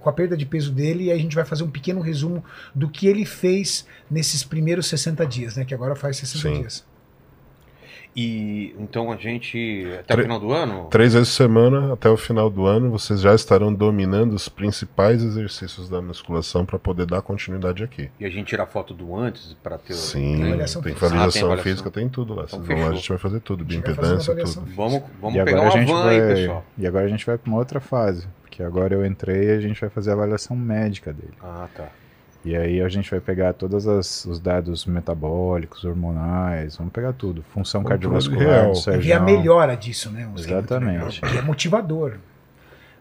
com 0.00 0.08
a 0.10 0.12
perda 0.12 0.36
de 0.36 0.44
peso 0.44 0.72
dele 0.72 1.04
e 1.04 1.10
aí 1.12 1.18
a 1.18 1.22
gente 1.22 1.36
vai 1.36 1.44
fazer 1.44 1.62
um 1.62 1.70
pequeno 1.70 2.00
resumo 2.00 2.44
do 2.74 2.88
que 2.88 3.06
ele 3.06 3.24
fez 3.24 3.86
nesses 4.10 4.42
primeiros 4.42 4.88
60 4.88 5.24
dias, 5.24 5.54
né? 5.56 5.64
Que 5.64 5.72
agora 5.72 5.94
faz 5.94 6.16
60 6.16 6.48
Sim. 6.48 6.60
dias. 6.60 6.84
E 8.16 8.74
então 8.78 9.12
a 9.12 9.16
gente, 9.16 9.86
até 10.00 10.14
o 10.14 10.16
Tre- 10.16 10.22
final 10.22 10.40
do 10.40 10.50
ano, 10.52 10.86
Três 10.90 11.12
vezes 11.12 11.28
por 11.28 11.34
semana, 11.34 11.92
até 11.92 12.08
o 12.08 12.16
final 12.16 12.48
do 12.48 12.64
ano, 12.64 12.90
vocês 12.90 13.20
já 13.20 13.34
estarão 13.34 13.72
dominando 13.74 14.32
os 14.32 14.48
principais 14.48 15.22
exercícios 15.22 15.90
da 15.90 16.00
musculação 16.00 16.64
para 16.64 16.78
poder 16.78 17.04
dar 17.04 17.20
continuidade 17.20 17.84
aqui. 17.84 18.10
e 18.18 18.24
a 18.24 18.30
gente 18.30 18.46
tira 18.46 18.64
foto 18.64 18.94
do 18.94 19.14
antes 19.14 19.52
para 19.62 19.76
ter. 19.76 19.92
o- 19.92 19.96
Sim, 19.96 20.36
Tem 20.36 20.44
avaliação 20.46 20.80
tem 20.82 20.94
física. 20.94 21.06
avaliação 21.14 21.52
Ah, 21.52 21.54
tem 21.56 21.62
física, 21.64 21.90
tem 21.90 22.08
tudo 22.08 22.34
lá. 22.34 22.44
Então 22.46 22.60
lá 22.78 22.88
a 22.88 22.94
gente 22.94 23.08
vai 23.10 23.18
fazer 23.18 23.40
tudo, 23.40 23.64
bioimpedância, 23.64 24.34
tudo. 24.34 24.66
Vamos, 24.74 25.02
vamos 25.20 25.38
e 25.38 25.44
pegar 25.44 25.58
agora 25.58 25.68
a 25.68 25.72
uma 25.74 25.78
gente 25.78 25.88
van 25.92 26.02
vai, 26.04 26.20
aí, 26.20 26.34
pessoal. 26.34 26.64
E 26.78 26.86
agora 26.86 27.04
a 27.04 27.08
gente 27.08 27.26
vai 27.26 27.36
para 27.36 27.48
uma 27.50 27.58
outra 27.58 27.80
fase. 27.80 28.26
Porque 28.40 28.62
agora 28.62 28.94
eu 28.94 29.04
entrei 29.04 29.48
e 29.48 29.50
a 29.50 29.60
gente 29.60 29.78
vai 29.78 29.90
fazer 29.90 30.10
a 30.10 30.14
avaliação 30.14 30.56
médica 30.56 31.12
dele. 31.12 31.34
Ah, 31.42 31.68
tá. 31.76 31.88
E 32.46 32.54
aí 32.56 32.80
a 32.80 32.88
gente 32.88 33.10
vai 33.10 33.18
pegar 33.20 33.52
todos 33.54 33.86
os 34.24 34.38
dados 34.38 34.86
metabólicos, 34.86 35.84
hormonais, 35.84 36.76
vamos 36.76 36.92
pegar 36.92 37.12
tudo. 37.12 37.44
Função 37.52 37.82
Controle 37.82 38.00
cardiovascular 38.00 38.40
real. 38.40 38.72
do 38.72 38.78
E 38.78 38.82
ver 38.82 39.12
a 39.12 39.18
Sérgio. 39.18 39.22
melhora 39.24 39.76
disso, 39.76 40.10
né? 40.10 40.28
Um 40.32 40.38
Exatamente. 40.38 41.20
Que 41.20 41.38
é 41.38 41.42
motivador. 41.42 42.18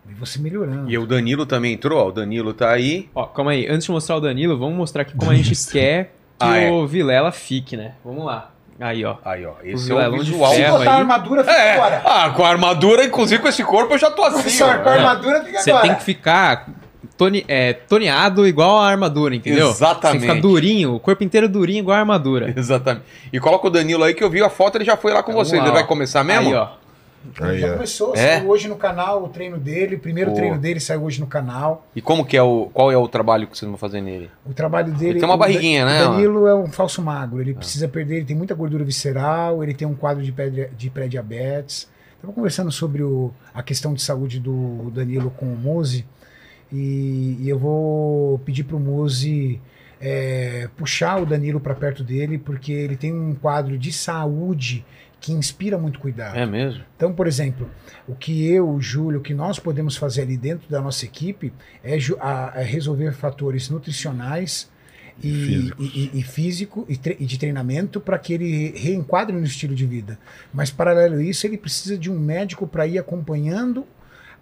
Ver 0.03 0.15
você 0.15 0.39
melhorando. 0.39 0.89
E 0.89 0.97
o 0.97 1.05
Danilo 1.05 1.45
também 1.45 1.73
entrou, 1.73 2.03
ó, 2.03 2.07
o 2.07 2.11
Danilo 2.11 2.53
tá 2.55 2.71
aí. 2.71 3.07
Ó, 3.13 3.25
calma 3.27 3.51
aí. 3.51 3.67
Antes 3.67 3.85
de 3.85 3.91
mostrar 3.91 4.15
o 4.15 4.19
Danilo, 4.19 4.57
vamos 4.57 4.75
mostrar 4.75 5.03
aqui 5.03 5.15
como 5.15 5.29
a 5.29 5.35
gente 5.35 5.51
quer 5.71 6.05
que 6.05 6.11
Ah, 6.39 6.57
é. 6.57 6.71
o 6.71 6.87
Vilela 6.87 7.31
fique, 7.31 7.77
né? 7.77 7.93
Vamos 8.03 8.25
lá. 8.25 8.51
Aí, 8.79 9.05
ó. 9.05 9.15
Aí, 9.23 9.45
ó, 9.45 9.53
esse 9.63 9.75
Os 9.93 9.99
é 9.99 10.07
o 10.09 10.11
visual. 10.19 10.53
Se 10.53 10.61
botar 10.63 10.91
a 10.91 10.95
aí. 10.95 10.99
armadura, 11.01 11.43
fica 11.43 11.55
É, 11.55 11.73
agora. 11.75 12.01
ah, 12.03 12.29
com 12.31 12.43
a 12.43 12.49
armadura, 12.49 13.05
inclusive 13.05 13.41
com 13.41 13.47
esse 13.47 13.63
corpo, 13.63 13.93
eu 13.93 13.97
já 13.97 14.09
tô 14.11 14.23
assim. 14.23 14.63
Ó. 14.63 14.77
com 14.79 14.89
a 14.89 14.93
armadura, 14.93 15.43
fica 15.43 15.59
Você 15.61 15.69
agora. 15.71 15.87
tem 15.87 15.95
que 15.95 16.03
ficar 16.03 16.67
tone, 17.17 17.45
é, 17.47 17.73
toneado 17.73 18.47
igual 18.47 18.77
a 18.79 18.87
armadura, 18.87 19.35
entendeu? 19.35 19.69
Exatamente. 19.69 20.21
Você 20.21 20.27
ficar 20.27 20.41
durinho, 20.41 20.95
o 20.95 20.99
corpo 20.99 21.23
inteiro 21.23 21.47
durinho 21.49 21.79
igual 21.79 21.95
a 21.97 21.99
armadura. 21.99 22.53
Exatamente. 22.57 23.05
E 23.31 23.39
coloca 23.39 23.67
o 23.67 23.69
Danilo 23.69 24.03
aí 24.03 24.13
que 24.13 24.23
eu 24.23 24.29
vi 24.29 24.41
a 24.43 24.49
foto, 24.49 24.77
ele 24.77 24.85
já 24.85 24.97
foi 24.97 25.13
lá 25.13 25.23
com 25.23 25.31
Vamos 25.31 25.47
vocês. 25.47 25.59
lá, 25.61 25.67
Ele 25.67 25.71
ó. 25.71 25.79
vai 25.79 25.87
começar 25.87 26.23
mesmo? 26.23 26.49
Aí, 26.49 26.55
ó. 26.55 26.67
Aí, 27.41 27.59
Já 27.59 27.67
é. 27.69 27.71
começou, 27.73 28.13
É? 28.15 28.37
saiu 28.37 28.49
hoje 28.49 28.67
no 28.67 28.75
canal 28.75 29.23
o 29.23 29.27
treino 29.29 29.57
dele, 29.57 29.95
o 29.95 29.99
primeiro 29.99 30.29
Pô. 30.29 30.37
treino 30.37 30.59
dele 30.59 30.79
saiu 30.79 31.01
hoje 31.03 31.19
no 31.19 31.25
canal. 31.25 31.87
E 31.95 31.99
como 32.01 32.23
que 32.23 32.37
é 32.37 32.43
o. 32.43 32.69
Qual 32.71 32.91
é 32.91 32.97
o 32.97 33.07
trabalho 33.07 33.47
que 33.47 33.57
vocês 33.57 33.67
vão 33.67 33.79
fazer 33.79 33.99
nele? 33.99 34.29
O 34.45 34.53
trabalho 34.53 34.93
dele. 34.93 35.13
Ele 35.13 35.19
tem 35.21 35.27
uma 35.27 35.33
o 35.33 35.37
Da- 35.39 35.45
barriguinha, 35.47 35.85
né? 35.87 36.05
O 36.05 36.09
Danilo 36.11 36.45
é 36.47 36.53
um 36.53 36.67
falso 36.67 37.01
magro. 37.01 37.41
Ele 37.41 37.55
precisa 37.55 37.87
perder, 37.87 38.17
ele 38.17 38.25
tem 38.25 38.35
muita 38.37 38.53
gordura 38.53 38.83
visceral, 38.83 39.63
ele 39.63 39.73
tem 39.73 39.87
um 39.87 39.95
quadro 39.95 40.23
de 40.23 40.31
pré- 40.31 40.69
de 40.77 40.89
pré-diabetes. 40.91 41.89
Estava 42.15 42.31
conversando 42.31 42.71
sobre 42.71 43.01
o- 43.01 43.31
a 43.55 43.63
questão 43.63 43.95
de 43.95 44.03
saúde 44.03 44.39
do 44.39 44.91
Danilo 44.93 45.31
com 45.35 45.47
o 45.47 45.55
Muzi. 45.57 46.05
E, 46.71 47.37
e 47.39 47.49
eu 47.49 47.57
vou 47.59 48.39
pedir 48.39 48.63
para 48.63 48.75
o 48.75 48.79
Muzi 48.79 49.61
é, 50.01 50.67
puxar 50.75 51.21
o 51.21 51.25
Danilo 51.25 51.59
para 51.59 51.73
perto 51.75 52.03
dele, 52.03 52.37
porque 52.37 52.71
ele 52.71 52.95
tem 52.97 53.13
um 53.13 53.33
quadro 53.35 53.77
de 53.77 53.91
saúde 53.93 54.85
que 55.21 55.31
inspira 55.31 55.77
muito 55.77 55.99
cuidado. 55.99 56.35
É 56.37 56.45
mesmo? 56.45 56.83
Então, 56.95 57.11
por 57.13 57.25
exemplo, 57.27 57.69
o 58.07 58.13
que 58.13 58.47
eu, 58.47 58.69
o 58.69 58.79
Júlio, 58.81 59.19
o 59.19 59.23
que 59.23 59.33
nós 59.33 59.57
podemos 59.57 59.95
fazer 59.95 60.21
ali 60.23 60.37
dentro 60.37 60.69
da 60.69 60.81
nossa 60.81 61.05
equipe 61.05 61.51
é, 61.83 61.97
a- 62.19 62.53
é 62.55 62.63
resolver 62.63 63.11
fatores 63.13 63.69
nutricionais 63.69 64.69
e, 65.23 65.31
Físicos. 65.31 65.85
e- 65.95 66.11
e- 66.13 66.19
e 66.19 66.23
físico 66.23 66.85
e, 66.89 66.97
tre- 66.97 67.15
e 67.19 67.25
de 67.25 67.39
treinamento 67.39 67.99
para 68.01 68.19
que 68.19 68.33
ele 68.33 68.73
reenquadre 68.77 69.35
no 69.35 69.45
estilo 69.45 69.73
de 69.73 69.85
vida. 69.85 70.19
Mas, 70.53 70.69
paralelo 70.69 71.15
a 71.15 71.23
isso, 71.23 71.47
ele 71.47 71.57
precisa 71.57 71.97
de 71.97 72.11
um 72.11 72.19
médico 72.19 72.67
para 72.67 72.85
ir 72.85 72.99
acompanhando 72.99 73.85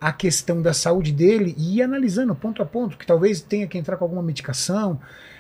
a 0.08 0.12
questão 0.14 0.62
da 0.62 0.74
saúde 0.74 1.12
dele 1.12 1.56
e 1.58 1.78
ir 1.78 1.82
analisando 1.82 2.36
ponto 2.36 2.62
a 2.62 2.66
ponto, 2.66 2.98
que 2.98 3.06
talvez 3.06 3.42
tenha 3.42 3.68
que 3.68 3.78
entrar 3.78 3.96
com 3.98 4.04
alguma 4.06 4.22
medicação 4.24 5.00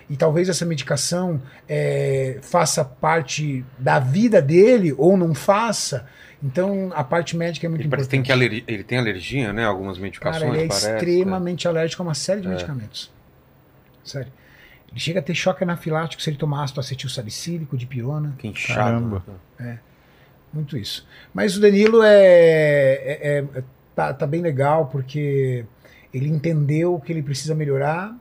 e 0.10 0.16
talvez 0.16 0.48
essa 0.50 0.66
medicação 0.66 1.42
é, 1.68 2.38
faça 2.42 2.84
parte 2.86 3.66
da 3.78 4.00
vida 4.00 4.42
dele 4.42 4.94
ou 4.98 5.18
não 5.18 5.34
faça. 5.34 6.06
Então 6.42 6.92
a 6.94 7.04
parte 7.04 7.36
médica 7.38 7.66
é 7.68 7.70
muito 7.70 7.82
Ele, 7.82 7.88
importante. 7.88 8.10
tem 8.10 8.22
que 8.24 8.32
alergia, 8.32 8.64
ele 8.68 8.84
tem 8.84 8.98
alergia, 8.98 9.54
né? 9.54 9.66
Algumas 9.66 9.98
medicações, 9.98 10.42
Cara, 10.44 10.54
ele 10.56 10.66
é 10.66 10.68
parece. 10.68 10.88
né? 10.90 10.94
extremamente 10.98 11.68
alérgico 11.68 12.02
a 12.04 12.06
uma 12.06 12.14
série 12.14 12.42
de 12.42 12.48
medicamentos. 12.50 13.12
Sério. 14.04 14.32
Ele 14.92 15.00
chega 15.00 15.20
a 15.20 15.24
ter 15.24 15.34
choque 15.36 15.64
anafilático 15.64 16.22
se 16.22 16.30
ele 16.30 16.38
tomar 16.38 16.64
ácido 16.64 16.80
acetil 16.80 17.10
salicílico, 17.10 17.76
dipirona, 17.78 18.36
Que 18.38 18.48
inchado. 18.48 18.80
Caramba. 18.80 19.24
muito 20.54 20.78
isso. 20.78 21.08
Mas 21.34 21.58
o 21.58 21.62
Danilo 21.62 22.04
é, 22.04 22.14
é- 22.14 23.46
é- 23.56 23.64
tá, 23.96 24.14
tá 24.14 24.26
bem 24.28 24.42
legal 24.42 24.88
porque 24.88 25.66
ele 26.14 26.28
entendeu 26.28 27.00
que 27.00 27.12
ele 27.12 27.24
precisa 27.24 27.54
melhorar 27.56 28.16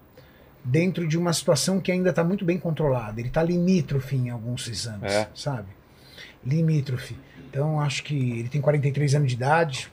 dentro 0.64 1.06
de 1.08 1.18
uma 1.18 1.32
situação 1.32 1.80
que 1.80 1.90
ainda 1.90 2.10
está 2.10 2.22
muito 2.22 2.44
bem 2.44 2.58
controlada. 2.58 3.20
Ele 3.20 3.28
está 3.28 3.42
limítrofe 3.42 4.16
em 4.16 4.30
alguns 4.30 4.68
exames, 4.68 5.12
É. 5.12 5.28
sabe? 5.34 5.68
Limítrofe. 6.44 7.16
Então 7.50 7.80
acho 7.80 8.02
que 8.04 8.14
ele 8.38 8.48
tem 8.48 8.60
43 8.60 9.14
anos 9.14 9.28
de 9.28 9.34
idade, 9.34 9.92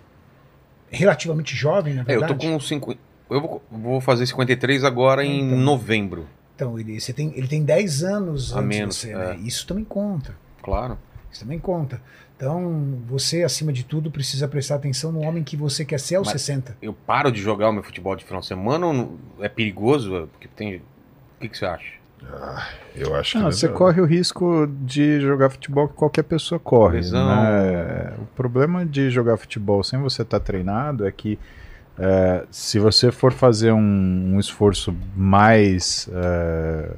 relativamente 0.90 1.56
jovem, 1.56 1.94
na 1.94 2.02
É, 2.02 2.16
eu 2.16 2.20
verdade. 2.20 2.34
tô 2.34 2.40
com 2.54 2.60
5. 2.60 2.96
Eu 3.30 3.42
vou, 3.42 3.62
vou 3.72 4.02
fazer 4.02 4.26
53 4.26 4.84
agora 4.84 5.24
em 5.24 5.42
Então. 5.46 5.58
novembro. 5.60 6.28
Então, 6.56 6.78
ele, 6.80 7.00
você 7.00 7.14
tem, 7.14 7.32
ele 7.38 7.48
tem 7.48 7.64
10 7.64 8.04
anos 8.04 8.52
A 8.54 8.60
antes 8.60 8.68
menos, 8.68 8.96
de 8.96 9.02
você, 9.02 9.12
é. 9.12 9.16
né? 9.16 9.38
Isso 9.44 9.66
também 9.66 9.84
conta. 9.86 10.36
Claro. 10.62 10.98
Isso 11.32 11.42
também 11.42 11.60
conta. 11.60 12.02
Então, 12.40 12.98
você, 13.06 13.44
acima 13.44 13.74
de 13.74 13.84
tudo, 13.84 14.10
precisa 14.10 14.48
prestar 14.48 14.76
atenção 14.76 15.12
no 15.12 15.20
homem 15.20 15.44
que 15.44 15.58
você 15.58 15.84
quer 15.84 16.00
ser 16.00 16.16
aos 16.16 16.30
Mas- 16.30 16.42
60. 16.42 16.78
Eu 16.82 16.94
paro 16.94 17.30
de 17.30 17.42
jogar 17.42 17.68
o 17.68 17.74
meu 17.74 17.84
futebol 17.84 18.16
de 18.16 18.24
final 18.24 18.40
de 18.40 18.48
semana 18.48 18.86
ou 18.88 19.20
é 19.42 19.50
perigoso? 19.50 20.30
Porque 20.32 20.48
tem. 20.48 20.78
O 20.78 20.82
que, 21.42 21.50
que 21.50 21.58
você 21.58 21.66
acha? 21.66 22.00
Eu 22.96 23.14
acho 23.14 23.34
que 23.34 23.40
Não, 23.40 23.50
é 23.50 23.52
você 23.52 23.68
corre 23.68 24.00
o 24.00 24.06
risco 24.06 24.66
de 24.84 25.20
jogar 25.20 25.50
futebol 25.50 25.90
que 25.90 25.96
qualquer 25.96 26.24
pessoa 26.24 26.58
corre. 26.60 27.02
Né? 27.12 28.14
O 28.22 28.26
problema 28.38 28.86
de 28.86 29.10
jogar 29.10 29.36
futebol 29.36 29.84
sem 29.84 30.00
você 30.00 30.22
estar 30.22 30.40
treinado 30.40 31.06
é 31.06 31.12
que 31.12 31.38
é, 31.98 32.46
se 32.50 32.80
você 32.80 33.12
for 33.12 33.34
fazer 33.34 33.74
um, 33.74 34.36
um 34.36 34.40
esforço 34.40 34.96
mais, 35.14 36.10
é, 36.14 36.92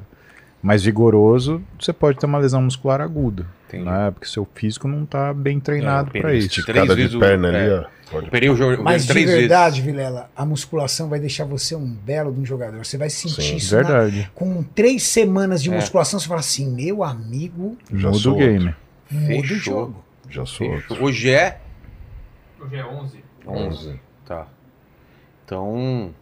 mais 0.62 0.84
vigoroso, 0.84 1.62
você 1.80 1.92
pode 1.94 2.18
ter 2.20 2.26
uma 2.26 2.38
lesão 2.38 2.62
muscular 2.62 3.02
aguda. 3.02 3.46
Entendi. 3.68 3.86
Né? 3.86 4.12
Porque 4.12 4.28
seu 4.28 4.48
físico 4.54 4.88
não 4.88 5.04
está 5.04 5.34
bem 5.34 5.60
treinado 5.60 6.12
É, 6.14 6.18
eu 6.18 6.22
para 6.22 6.34
isso. 6.36 6.48
três 6.50 6.58
Esticada 6.60 6.96
vezes 6.96 7.12
de 7.12 7.18
o- 7.18 7.20
perna 7.20 7.52
é. 7.58 7.64
ali, 7.76 7.86
ó. 7.86 8.02
Pode 8.30 8.50
o 8.50 8.56
jogo 8.58 8.84
Mas 8.84 9.04
de 9.04 9.08
três 9.08 9.30
verdade, 9.30 9.80
vezes. 9.80 9.86
Vilela, 9.96 10.30
a 10.36 10.46
musculação 10.46 11.08
vai 11.08 11.18
deixar 11.18 11.46
você 11.46 11.74
um 11.78 11.86
belo 11.94 12.34
de 12.34 12.42
um 12.42 12.46
jogador. 12.46 12.84
Você 12.86 12.98
vai 12.98 13.10
sentir 13.10 13.42
Sim, 13.42 13.56
isso 13.56 13.74
na- 13.74 13.84
Verdade. 13.84 14.30
com 14.36 14.62
três 14.62 15.04
semanas 15.04 15.64
de 15.64 15.72
É. 15.72 15.76
musculação. 15.76 16.20
Você 16.20 16.28
fala 16.28 16.42
assim, 16.42 16.70
meu 16.70 17.06
amigo, 17.06 17.78
Já 17.94 18.10
Muda 18.12 18.30
o 18.30 18.36
game. 18.36 18.76
muda 19.10 19.54
o 19.54 19.56
jogo. 19.56 20.04
Já 20.30 20.46
sou. 20.46 20.68
Hoje 21.00 21.30
é 21.32 21.60
Hoje 22.60 22.76
é 22.76 22.86
11. 22.86 23.24
11. 23.48 24.00
Tá. 24.26 24.46
Então. 25.46 26.14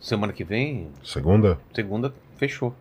Semana 0.00 0.32
que 0.32 0.44
vem, 0.44 0.88
Segunda? 1.04 1.58
segunda, 1.74 2.12
fechou. 2.38 2.74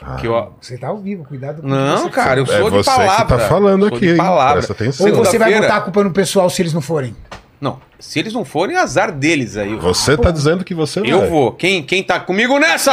Ah, 0.00 0.14
Que 0.16 0.26
eu- 0.28 0.52
Você 0.60 0.78
tá 0.78 0.88
ao 0.88 0.98
vivo, 0.98 1.24
cuidado 1.24 1.60
com 1.60 1.66
Não, 1.68 2.04
você 2.04 2.10
cara, 2.10 2.38
eu 2.40 2.46
fala. 2.46 2.58
sou 2.58 2.68
é 2.68 2.70
de 2.70 2.76
você 2.76 2.90
palavra. 2.90 3.24
que 3.24 3.42
tá 3.42 3.48
falando 3.48 3.88
Sou 3.88 3.96
aqui, 3.96 4.06
de 4.12 4.16
palavra. 4.16 4.52
Presta 4.54 4.72
atenção. 4.72 5.06
Ou 5.08 5.14
você 5.16 5.38
vai 5.38 5.60
botar 5.60 5.76
a 5.76 5.80
culpa 5.80 6.04
no 6.04 6.12
pessoal 6.12 6.48
se 6.48 6.62
eles 6.62 6.72
não 6.72 6.80
forem? 6.80 7.16
Não, 7.60 7.80
se 7.98 8.20
eles 8.20 8.32
não 8.32 8.44
forem, 8.44 8.76
azar 8.76 9.10
deles 9.10 9.56
aí. 9.56 9.74
Você 9.74 10.16
tá 10.16 10.30
dizendo 10.30 10.62
que 10.64 10.72
você 10.72 11.00
vai. 11.00 11.10
Eu 11.10 11.28
vou. 11.28 11.50
Quem, 11.50 11.82
quem 11.82 12.04
tá 12.04 12.20
comigo 12.20 12.56
nessa. 12.60 12.92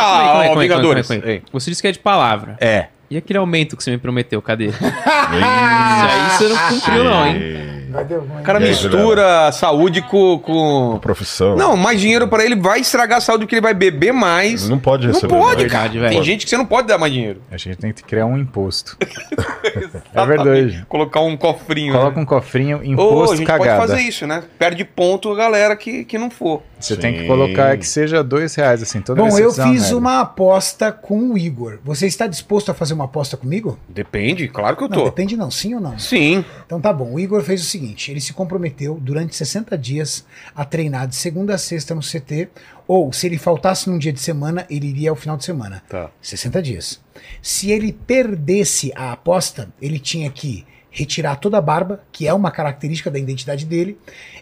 Ei. 1.23 1.43
Você 1.53 1.69
disse 1.69 1.81
que 1.83 1.87
é 1.87 1.91
de 1.91 1.99
palavra. 1.99 2.57
É. 2.59 2.87
E 3.07 3.17
aquele 3.17 3.37
aumento 3.37 3.77
que 3.77 3.83
você 3.83 3.91
me 3.91 3.99
prometeu, 3.99 4.41
cadê? 4.41 4.69
Isso 4.73 4.79
aí 4.83 6.37
você 6.37 6.47
não 6.47 6.57
cumpriu, 6.69 7.03
não, 7.03 7.27
hein? 7.27 7.84
Vai 7.89 8.05
deu 8.05 8.21
ruim. 8.21 8.41
O 8.41 8.43
cara 8.43 8.59
mistura 8.59 9.51
saúde 9.51 10.01
com, 10.01 10.39
com. 10.39 10.99
Profissão. 11.01 11.55
Não, 11.55 11.75
mais 11.75 11.99
dinheiro 11.99 12.27
pra 12.27 12.43
ele 12.43 12.55
vai 12.55 12.79
estragar 12.79 13.17
a 13.17 13.21
saúde 13.21 13.45
porque 13.45 13.55
ele 13.55 13.61
vai 13.61 13.73
beber 13.73 14.11
mais. 14.11 14.67
Não 14.69 14.79
pode 14.79 15.07
Não 15.07 15.13
receber. 15.13 15.33
pode, 15.33 15.61
mais. 15.61 15.71
cara. 15.71 15.83
Verdade, 15.89 15.99
Tem 16.09 16.09
velho. 16.17 16.23
gente 16.23 16.43
que 16.45 16.49
você 16.49 16.57
não 16.57 16.65
pode 16.65 16.87
dar 16.87 16.97
mais 16.97 17.11
dinheiro. 17.13 17.41
A 17.51 17.57
gente 17.57 17.77
tem 17.77 17.93
que 17.93 18.03
criar 18.03 18.25
um 18.25 18.37
imposto. 18.37 18.97
é 20.13 20.25
verdade. 20.25 20.85
Colocar 20.87 21.21
um 21.21 21.35
cofrinho. 21.37 21.93
Coloca 21.93 22.15
né? 22.17 22.21
um 22.21 22.25
cofrinho, 22.25 22.79
Ô, 22.79 22.83
imposto 22.83 23.33
a 23.33 23.37
gente 23.37 23.45
cagada. 23.47 23.77
pode 23.79 23.91
fazer 23.91 24.01
isso, 24.01 24.25
né? 24.27 24.43
Perde 24.57 24.83
ponto 24.83 25.31
a 25.31 25.35
galera 25.35 25.75
que, 25.75 26.03
que 26.05 26.17
não 26.17 26.29
for. 26.29 26.61
Você 26.79 26.95
Sim. 26.95 27.01
tem 27.01 27.13
que 27.13 27.27
colocar 27.27 27.77
que 27.77 27.87
seja 27.87 28.23
dois 28.23 28.53
reais, 28.55 28.81
assim, 28.83 29.01
toda 29.01 29.21
Bom, 29.21 29.29
vez 29.29 29.55
que 29.55 29.61
eu 29.61 29.65
fiz 29.67 29.91
uma 29.91 30.21
aposta 30.21 30.91
com 30.91 31.31
o 31.31 31.37
Igor. 31.37 31.79
Você 31.83 32.05
está 32.05 32.27
disposto 32.27 32.69
a 32.69 32.73
fazer 32.73 32.93
uma 32.93 33.05
aposta 33.05 33.37
comigo? 33.37 33.79
Depende, 33.87 34.47
claro 34.47 34.75
que 34.75 34.83
eu 34.83 34.89
Não, 34.89 34.97
tô. 34.97 35.03
depende 35.05 35.35
não, 35.37 35.49
sim 35.49 35.73
ou 35.73 35.81
não? 35.81 35.97
Sim. 35.97 36.43
Então 36.65 36.79
tá 36.81 36.91
bom, 36.91 37.13
o 37.13 37.19
Igor 37.19 37.41
fez 37.41 37.61
o 37.61 37.65
seguinte, 37.65 37.84
ele 38.07 38.21
se 38.21 38.33
comprometeu 38.33 38.99
durante 38.99 39.35
60 39.35 39.77
dias 39.77 40.25
a 40.55 40.63
treinar 40.63 41.07
de 41.07 41.15
segunda 41.15 41.55
a 41.55 41.57
sexta 41.57 41.93
no 41.93 42.01
CT, 42.01 42.49
ou 42.87 43.11
se 43.11 43.27
ele 43.27 43.37
faltasse 43.37 43.89
num 43.89 43.97
dia 43.97 44.13
de 44.13 44.19
semana, 44.19 44.65
ele 44.69 44.87
iria 44.87 45.09
ao 45.09 45.15
final 45.15 45.37
de 45.37 45.45
semana. 45.45 45.83
Tá. 45.89 46.09
60 46.21 46.61
dias. 46.61 47.01
Se 47.41 47.71
ele 47.71 47.91
perdesse 47.91 48.91
a 48.95 49.11
aposta, 49.11 49.69
ele 49.81 49.99
tinha 49.99 50.29
que 50.29 50.65
retirar 50.89 51.35
toda 51.35 51.57
a 51.57 51.61
barba, 51.61 52.01
que 52.11 52.27
é 52.27 52.33
uma 52.33 52.51
característica 52.51 53.11
da 53.11 53.19
identidade 53.19 53.65
dele, 53.65 53.99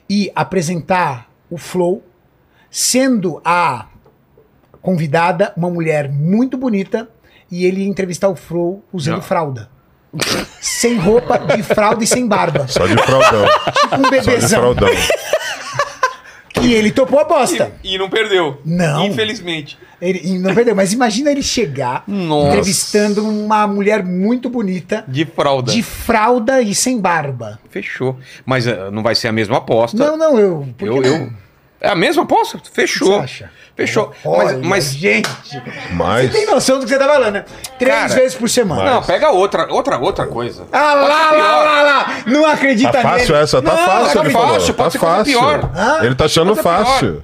e 0.07 0.31
apresentar 0.35 1.29
o 1.49 1.57
Flow, 1.57 2.03
sendo 2.69 3.41
a 3.43 3.87
convidada 4.81 5.53
uma 5.57 5.69
mulher 5.69 6.11
muito 6.11 6.57
bonita, 6.57 7.09
e 7.49 7.65
ele 7.65 7.81
ia 7.81 7.87
entrevistar 7.87 8.29
o 8.29 8.35
Flow 8.35 8.83
usando 8.91 9.15
Não. 9.15 9.21
fralda. 9.21 9.72
Sem 10.61 10.97
roupa, 10.97 11.37
de 11.39 11.63
fralda 11.63 12.03
e 12.03 12.07
sem 12.07 12.27
barba. 12.27 12.67
Só 12.67 12.85
de 12.85 12.95
fraudão. 13.01 13.45
Tipo 13.47 13.95
um 13.95 14.03
Só 14.03 14.09
de 14.09 14.09
bebezão. 14.09 14.59
fraudão. 14.59 14.89
E 16.61 16.73
ele 16.73 16.91
topou 16.91 17.19
a 17.19 17.23
aposta. 17.23 17.71
E, 17.83 17.95
e 17.95 17.97
não 17.97 18.09
perdeu. 18.09 18.61
Não. 18.63 19.05
Infelizmente. 19.07 19.77
Ele, 19.99 20.21
e 20.23 20.37
não 20.37 20.53
perdeu, 20.53 20.75
mas 20.75 20.93
imagina 20.93 21.31
ele 21.31 21.41
chegar 21.41 22.03
Nossa. 22.07 22.49
entrevistando 22.49 23.27
uma 23.27 23.65
mulher 23.65 24.03
muito 24.03 24.49
bonita, 24.49 25.03
De 25.07 25.25
fralda. 25.25 25.71
de 25.71 25.81
fralda 25.81 26.61
e 26.61 26.75
sem 26.75 26.99
barba. 26.99 27.59
Fechou. 27.69 28.17
Mas 28.45 28.67
eh, 28.67 28.89
não 28.91 29.01
vai 29.01 29.15
ser 29.15 29.29
a 29.29 29.31
mesma 29.31 29.57
aposta. 29.57 29.97
Não, 29.97 30.15
não, 30.17 30.37
eu. 30.39 30.67
por 30.77 30.89
que 30.89 30.95
eu, 30.97 31.01
não? 31.01 31.03
eu... 31.21 31.29
É 31.81 31.89
a 31.89 31.95
mesma 31.95 32.23
aposta? 32.23 32.57
O 32.57 32.61
que 32.61 32.69
Fechou. 32.69 33.07
você 33.13 33.23
acha? 33.23 33.51
Fechou. 33.75 34.13
Olha, 34.23 34.53
mas, 34.59 34.67
mas 34.67 34.93
gente, 34.93 35.27
Mas. 35.93 36.31
você 36.31 36.37
tem 36.37 36.45
noção 36.45 36.77
do 36.77 36.83
que 36.85 36.91
você 36.91 36.99
tá 36.99 37.07
falando, 37.07 37.33
né? 37.33 37.45
Três 37.79 37.95
Cara, 37.95 38.13
vezes 38.13 38.35
por 38.37 38.47
semana. 38.47 38.85
Não, 38.85 39.01
pega 39.01 39.31
outra, 39.31 39.65
outra, 39.73 39.97
outra 39.97 40.27
coisa. 40.27 40.65
Ah, 40.71 40.93
lá, 40.93 41.31
lá, 41.31 41.63
lá, 41.63 41.81
lá, 41.81 42.17
Não 42.27 42.45
acredita 42.45 42.91
Tá 42.91 43.01
fácil 43.01 43.31
nele. 43.33 43.43
essa? 43.43 43.61
Tá 43.63 43.71
Não, 43.71 43.77
fácil, 43.77 44.03
tá 44.05 44.05
fácil, 44.29 44.31
falou. 44.31 44.47
pode 44.59 44.73
Tá 44.77 44.89
ser 44.91 44.99
fácil. 44.99 45.23
pior. 45.39 45.71
Hã? 45.75 45.99
Ele 46.05 46.13
tá 46.13 46.25
achando 46.25 46.53
Coisa 46.53 46.61
pior. 46.61 46.85
fácil. 46.85 47.23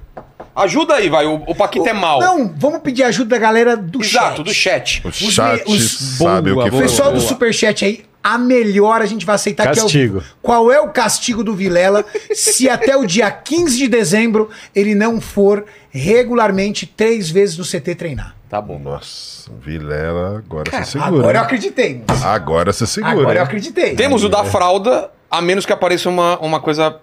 Ajuda 0.55 0.95
aí, 0.95 1.07
vai. 1.07 1.26
O, 1.27 1.35
o 1.45 1.53
Paquito 1.55 1.88
é 1.88 1.93
mal. 1.93 2.19
Não, 2.19 2.51
vamos 2.57 2.80
pedir 2.80 3.03
ajuda 3.03 3.30
da 3.30 3.38
galera 3.38 3.77
do 3.77 4.01
Exato, 4.01 4.38
chat. 4.38 4.43
do 4.43 4.53
chat. 4.53 5.01
O 5.05 5.09
Os 5.09 5.15
chat 5.15 5.63
os- 5.67 6.17
sabe 6.17 6.51
Boa, 6.51 6.65
o 6.65 6.69
que. 6.69 6.76
O 6.76 6.80
pessoal 6.80 7.11
do 7.11 7.17
Boa. 7.19 7.27
Superchat 7.30 7.85
aí, 7.85 8.03
a 8.23 8.37
melhor 8.37 9.01
a 9.01 9.05
gente 9.05 9.25
vai 9.25 9.35
aceitar 9.35 9.63
que 9.63 9.79
é 9.79 9.81
Castigo. 9.81 10.19
o, 10.19 10.23
qual 10.41 10.71
é 10.71 10.79
o 10.79 10.89
castigo 10.89 11.43
do 11.43 11.55
Vilela 11.55 12.05
se 12.33 12.69
até 12.69 12.95
o 12.95 13.05
dia 13.05 13.31
15 13.31 13.77
de 13.77 13.87
dezembro 13.87 14.49
ele 14.75 14.93
não 14.93 15.21
for 15.21 15.65
regularmente 15.89 16.85
três 16.85 17.29
vezes 17.29 17.57
no 17.57 17.63
CT 17.63 17.95
treinar. 17.95 18.35
Tá 18.49 18.59
bom. 18.59 18.79
Nossa, 18.79 19.51
Vilela, 19.61 20.37
agora 20.37 20.71
você 20.71 20.91
segura. 20.91 21.07
Agora 21.07 21.37
eu 21.37 21.43
acreditei. 21.43 22.03
Agora 22.23 22.73
você 22.73 22.87
segura. 22.87 23.13
Agora 23.13 23.39
eu 23.39 23.43
acreditei. 23.43 23.95
Temos 23.95 24.23
o 24.23 24.29
da 24.29 24.43
fralda, 24.43 25.11
a 25.29 25.41
menos 25.41 25.65
que 25.65 25.73
apareça 25.73 26.09
uma, 26.09 26.37
uma 26.39 26.59
coisa 26.59 26.99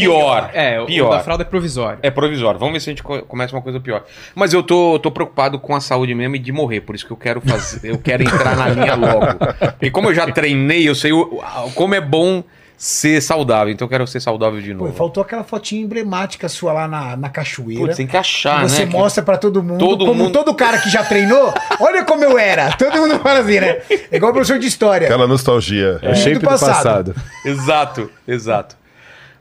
pior. 0.00 0.50
É, 0.54 0.80
o 0.80 0.86
pior. 0.86 1.10
da 1.10 1.20
fralda 1.20 1.42
é 1.42 1.46
provisório. 1.46 1.98
É 2.02 2.10
provisório. 2.10 2.58
Vamos 2.60 2.74
ver 2.74 2.80
se 2.80 2.90
a 2.90 2.92
gente 2.92 3.02
co- 3.02 3.22
começa 3.22 3.54
uma 3.54 3.62
coisa 3.62 3.80
pior. 3.80 4.04
Mas 4.34 4.52
eu 4.52 4.62
tô, 4.62 4.98
tô 4.98 5.10
preocupado 5.10 5.58
com 5.58 5.74
a 5.74 5.80
saúde 5.80 6.14
mesmo 6.14 6.36
e 6.36 6.38
de 6.38 6.52
morrer. 6.52 6.80
Por 6.82 6.94
isso 6.94 7.06
que 7.06 7.12
eu 7.12 7.16
quero 7.16 7.40
fazer. 7.40 7.88
Eu 7.90 7.98
quero 7.98 8.22
entrar 8.22 8.56
na 8.56 8.68
linha 8.68 8.94
logo. 8.94 9.26
E 9.82 9.90
como 9.90 10.08
eu 10.10 10.14
já 10.14 10.30
treinei, 10.30 10.88
eu 10.88 10.94
sei 10.94 11.12
o- 11.12 11.40
o- 11.66 11.70
como 11.74 11.94
é 11.94 12.00
bom 12.00 12.42
ser 12.78 13.22
saudável. 13.22 13.72
Então 13.72 13.86
eu 13.86 13.88
quero 13.90 14.06
ser 14.06 14.20
saudável 14.20 14.60
de 14.60 14.74
Pô, 14.74 14.84
novo. 14.84 14.92
faltou 14.96 15.22
aquela 15.22 15.42
fotinha 15.42 15.80
emblemática 15.82 16.46
sua 16.46 16.74
lá 16.74 16.86
na, 16.86 17.16
na 17.16 17.30
cachoeira. 17.30 17.80
Putz, 17.84 17.96
tem 17.96 18.06
que 18.06 18.16
achar, 18.18 18.68
você 18.68 18.84
né? 18.84 18.90
mostra 18.92 19.22
pra 19.24 19.38
todo 19.38 19.62
mundo, 19.62 19.78
Todo 19.78 20.04
como 20.04 20.24
mundo- 20.24 20.32
todo 20.32 20.54
cara 20.54 20.76
que 20.78 20.90
já 20.90 21.02
treinou, 21.02 21.54
olha 21.80 22.04
como 22.04 22.22
eu 22.22 22.38
era. 22.38 22.72
Todo 22.76 22.98
mundo 22.98 23.18
fala 23.20 23.38
assim, 23.40 23.60
né? 23.60 23.78
É 24.12 24.16
igual 24.16 24.30
o 24.30 24.34
professor 24.34 24.58
de 24.58 24.66
história. 24.66 25.06
Aquela 25.06 25.26
nostalgia. 25.26 25.98
É 26.02 26.14
shape 26.14 26.38
do 26.40 26.44
passado. 26.44 26.74
passado. 27.14 27.14
Exato, 27.46 28.10
exato. 28.28 28.76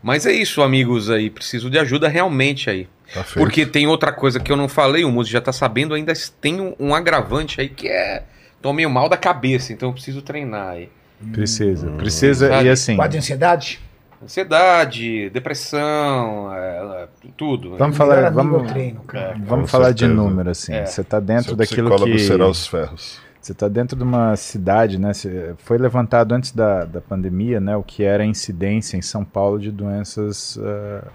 Mas 0.06 0.28
é 0.28 0.32
isso, 0.32 0.62
amigos 0.62 1.10
aí. 1.10 1.32
Preciso 1.32 1.68
de 1.68 1.80
ajuda 1.80 2.08
realmente 2.08 2.70
aí. 2.70 2.88
Tá. 3.12 3.26
Porque 3.34 3.66
tem 3.66 3.88
outra 3.88 4.12
coisa 4.12 4.40
que 4.40 4.52
eu 4.52 4.56
não 4.56 4.70
falei, 4.70 5.04
o 5.04 5.12
Muzi 5.12 5.32
já 5.32 5.42
tá 5.42 5.52
sabendo, 5.52 5.96
ainda 5.96 6.14
tem 6.40 6.62
um, 6.62 6.76
um 6.80 6.94
agravante 6.94 7.60
aí 7.60 7.68
que 7.68 7.88
é. 7.88 8.22
Tô 8.62 8.72
meio 8.72 8.88
mal 8.88 9.10
da 9.10 9.18
cabeça, 9.18 9.74
então 9.74 9.90
eu 9.90 9.94
preciso 9.94 10.22
treinar 10.22 10.74
aí. 10.74 10.90
Precisa. 11.32 11.90
Precisa. 11.94 12.50
Sabe? 12.50 12.68
E 12.68 12.70
assim, 12.70 12.96
Quadro 12.96 13.14
de 13.14 13.18
ansiedade? 13.18 13.82
Ansiedade, 14.24 15.30
depressão, 15.32 16.54
é, 16.54 17.08
tudo. 17.36 17.76
vamos 17.76 17.98
falar, 17.98 18.30
vamos, 18.30 18.72
treino, 18.72 19.02
cara. 19.02 19.36
vamos 19.40 19.72
falar 19.72 19.92
de 19.92 20.08
número 20.08 20.52
assim. 20.52 20.74
É. 20.74 20.86
Você 20.86 21.04
tá 21.04 21.20
dentro 21.20 21.46
Seu 21.46 21.56
daquilo 21.56 21.96
que 22.04 22.20
será 22.20 22.48
os 22.48 22.68
ferros. 22.68 23.25
Você 23.46 23.52
está 23.52 23.68
dentro 23.68 23.96
de 23.96 24.02
uma 24.02 24.36
cidade, 24.36 24.98
né? 24.98 25.12
Foi 25.60 25.78
levantado 25.78 26.34
antes 26.34 26.52
da, 26.52 26.84
da 26.84 27.00
pandemia, 27.00 27.60
né? 27.60 27.78
O 27.78 27.84
que 27.84 28.04
era 28.04 28.24
a 28.24 28.26
incidência 28.26 28.98
em 28.98 29.04
São 29.04 29.24
Paulo 29.24 29.60
de 29.60 29.72
doenças 29.72 30.58
ah, 30.60 31.08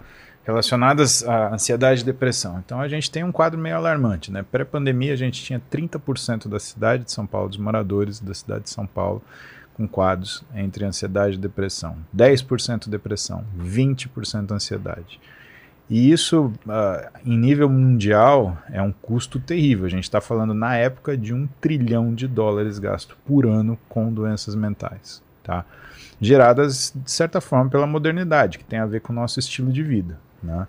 relacionadas 0.44 1.27
à 1.27 1.52
ansiedade 1.52 2.02
e 2.02 2.05
depressão. 2.05 2.62
Então 2.65 2.81
a 2.81 2.86
gente 2.86 3.11
tem 3.11 3.24
um 3.24 3.32
quadro 3.32 3.59
meio 3.59 3.74
alarmante, 3.74 4.31
né? 4.31 4.44
Pré-pandemia 4.48 5.12
a 5.12 5.16
gente 5.16 5.43
tinha 5.43 5.61
30% 5.73 6.47
da 6.47 6.61
cidade 6.61 7.02
de 7.02 7.11
São 7.11 7.27
Paulo, 7.27 7.48
dos 7.48 7.59
moradores 7.59 8.20
da 8.20 8.32
cidade 8.32 8.62
de 8.62 8.70
São 8.70 8.86
Paulo, 8.86 9.20
com 9.74 9.89
quadros 9.89 10.44
entre 10.55 10.85
ansiedade 10.85 11.35
e 11.35 11.39
depressão. 11.39 11.97
10% 12.16 12.89
depressão, 12.89 13.44
20% 13.59 14.52
ansiedade. 14.52 15.20
E 15.90 16.12
isso, 16.12 16.52
ah, 16.68 17.10
em 17.26 17.36
nível 17.36 17.68
mundial, 17.68 18.56
é 18.70 18.80
um 18.80 18.92
custo 18.92 19.40
terrível. 19.40 19.86
A 19.86 19.90
gente 19.90 20.04
está 20.04 20.20
falando, 20.20 20.54
na 20.54 20.76
época, 20.76 21.16
de 21.16 21.34
um 21.34 21.48
trilhão 21.60 22.14
de 22.14 22.28
dólares 22.28 22.78
gasto 22.78 23.16
por 23.26 23.44
ano 23.44 23.76
com 23.88 24.12
doenças 24.12 24.54
mentais, 24.54 25.20
tá? 25.42 25.64
Geradas, 26.20 26.92
de 26.94 27.10
certa 27.10 27.40
forma, 27.40 27.68
pela 27.68 27.88
modernidade, 27.88 28.58
que 28.58 28.64
tem 28.64 28.78
a 28.78 28.86
ver 28.86 29.00
com 29.00 29.12
o 29.12 29.16
nosso 29.16 29.40
estilo 29.40 29.72
de 29.72 29.82
vida, 29.82 30.16
né? 30.40 30.68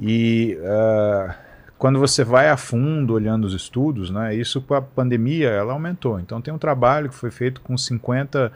E 0.00 0.58
ah, 0.64 1.36
quando 1.78 1.98
você 1.98 2.24
vai 2.24 2.48
a 2.50 2.56
fundo 2.56 3.14
olhando 3.14 3.44
os 3.44 3.54
estudos, 3.54 4.10
né, 4.10 4.34
isso 4.34 4.60
com 4.60 4.74
a 4.74 4.82
pandemia 4.82 5.48
ela 5.48 5.72
aumentou. 5.72 6.18
Então 6.18 6.40
tem 6.40 6.52
um 6.52 6.58
trabalho 6.58 7.08
que 7.08 7.14
foi 7.14 7.30
feito 7.30 7.60
com 7.60 7.76
50 7.78 8.52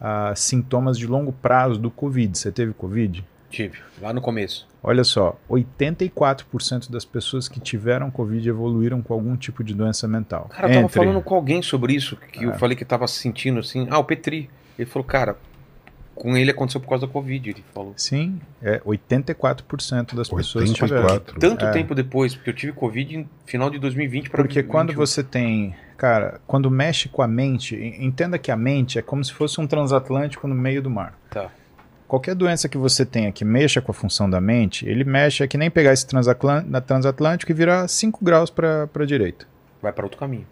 ah, 0.00 0.32
sintomas 0.36 0.98
de 0.98 1.06
longo 1.06 1.32
prazo 1.32 1.78
do 1.78 1.90
Covid. 1.90 2.36
Você 2.36 2.52
teve 2.52 2.72
Covid? 2.72 3.24
Tive, 3.50 3.78
lá 4.00 4.12
no 4.12 4.20
começo. 4.20 4.66
Olha 4.82 5.02
só, 5.04 5.36
84% 5.50 6.90
das 6.90 7.04
pessoas 7.04 7.48
que 7.48 7.58
tiveram 7.60 8.10
Covid 8.10 8.48
evoluíram 8.48 9.02
com 9.02 9.12
algum 9.14 9.36
tipo 9.36 9.64
de 9.64 9.74
doença 9.74 10.06
mental. 10.06 10.48
Cara, 10.50 10.68
eu 10.68 10.72
tava 10.74 10.84
Entre- 10.84 10.98
falando 10.98 11.22
com 11.22 11.34
alguém 11.34 11.62
sobre 11.62 11.94
isso, 11.94 12.16
que 12.16 12.44
É. 12.44 12.48
eu 12.48 12.54
falei 12.54 12.76
que 12.76 12.84
tava 12.84 13.06
sentindo 13.08 13.60
assim. 13.60 13.86
Ah, 13.90 13.98
o 13.98 14.04
Petri. 14.04 14.48
Ele 14.78 14.88
falou, 14.88 15.04
cara, 15.04 15.36
com 16.14 16.36
ele 16.36 16.50
aconteceu 16.50 16.80
por 16.80 16.88
causa 16.88 17.06
da 17.06 17.12
Covid, 17.12 17.50
ele 17.50 17.64
falou. 17.74 17.92
Sim, 17.96 18.40
é 18.62 18.80
84% 18.84 20.14
das 20.14 20.28
pessoas 20.28 20.70
tiveram. 20.72 20.96
84. 21.02 21.38
Tanto 21.40 21.64
É. 21.64 21.70
tempo 21.72 21.94
depois, 21.94 22.34
porque 22.34 22.50
eu 22.50 22.54
tive 22.54 22.72
Covid 22.72 23.16
em 23.16 23.28
final 23.46 23.70
de 23.70 23.78
2020 23.78 24.30
para 24.30 24.42
Porque 24.42 24.62
quando 24.62 24.92
você 24.92 25.22
tem, 25.22 25.74
cara, 25.96 26.40
quando 26.46 26.70
mexe 26.70 27.08
com 27.08 27.22
a 27.22 27.28
mente, 27.28 27.74
en- 27.76 28.04
entenda 28.06 28.38
que 28.38 28.50
a 28.50 28.56
mente 28.56 28.98
é 28.98 29.02
como 29.02 29.24
se 29.24 29.32
fosse 29.32 29.60
um 29.60 29.66
transatlântico 29.66 30.46
no 30.46 30.54
meio 30.54 30.80
do 30.82 30.90
mar. 30.90 31.14
Tá. 31.30 31.50
Qualquer 32.08 32.34
doença 32.34 32.68
que 32.70 32.78
você 32.78 33.04
tenha 33.04 33.30
que 33.30 33.44
mexa 33.44 33.82
com 33.82 33.92
a 33.92 33.94
função 33.94 34.28
da 34.28 34.40
mente, 34.40 34.88
ele 34.88 35.04
mexe, 35.04 35.44
é 35.44 35.46
que 35.46 35.58
nem 35.58 35.70
pegar 35.70 35.92
esse 35.92 36.06
transatlântico 36.06 37.52
e 37.52 37.54
virar 37.54 37.86
5 37.86 38.24
graus 38.24 38.48
para 38.48 38.88
a 38.92 39.04
direita. 39.04 39.46
vai 39.82 39.92
para 39.92 40.06
outro 40.06 40.18
caminho. 40.18 40.46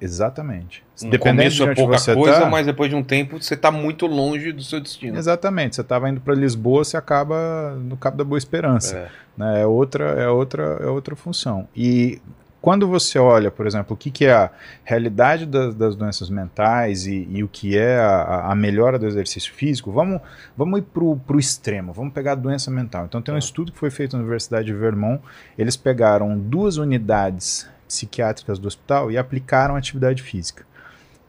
Exatamente. 0.00 0.82
No 1.02 1.10
Dependendo 1.10 1.38
começo 1.38 1.56
de 1.56 1.62
é 1.62 1.66
onde 1.66 1.74
pouca 1.80 1.98
você 1.98 2.14
coisa, 2.14 2.40
tá, 2.40 2.46
mas 2.46 2.66
depois 2.66 2.88
de 2.88 2.96
um 2.96 3.02
tempo 3.02 3.40
você 3.40 3.56
tá 3.56 3.70
muito 3.70 4.06
longe 4.06 4.50
do 4.52 4.62
seu 4.62 4.80
destino. 4.80 5.18
Exatamente. 5.18 5.76
Você 5.76 5.82
estava 5.82 6.08
indo 6.08 6.20
para 6.20 6.34
Lisboa, 6.34 6.84
você 6.84 6.96
acaba 6.96 7.76
no 7.76 7.96
Cabo 7.96 8.16
da 8.16 8.24
Boa 8.24 8.38
Esperança. 8.38 8.96
É. 8.96 9.08
né? 9.36 9.62
É 9.62 9.66
outra, 9.66 10.04
é 10.04 10.28
outra, 10.28 10.78
é 10.80 10.86
outra 10.86 11.14
função. 11.14 11.68
E 11.76 12.20
quando 12.60 12.86
você 12.86 13.18
olha, 13.18 13.50
por 13.50 13.66
exemplo, 13.66 13.94
o 13.94 13.96
que, 13.96 14.10
que 14.10 14.26
é 14.26 14.32
a 14.32 14.50
realidade 14.84 15.46
das, 15.46 15.74
das 15.74 15.96
doenças 15.96 16.28
mentais 16.28 17.06
e, 17.06 17.26
e 17.30 17.42
o 17.42 17.48
que 17.48 17.76
é 17.76 17.98
a, 17.98 18.50
a 18.52 18.54
melhora 18.54 18.98
do 18.98 19.06
exercício 19.06 19.52
físico, 19.52 19.90
vamos, 19.90 20.20
vamos 20.56 20.80
ir 20.80 20.82
para 20.82 21.02
o 21.02 21.38
extremo, 21.38 21.92
vamos 21.92 22.12
pegar 22.12 22.32
a 22.32 22.34
doença 22.34 22.70
mental. 22.70 23.06
Então 23.06 23.22
tem 23.22 23.34
um 23.34 23.38
estudo 23.38 23.72
que 23.72 23.78
foi 23.78 23.90
feito 23.90 24.14
na 24.14 24.20
Universidade 24.22 24.66
de 24.66 24.74
Vermont, 24.74 25.22
eles 25.56 25.76
pegaram 25.76 26.38
duas 26.38 26.76
unidades 26.76 27.66
psiquiátricas 27.88 28.58
do 28.58 28.68
hospital 28.68 29.10
e 29.10 29.16
aplicaram 29.16 29.74
atividade 29.74 30.22
física. 30.22 30.64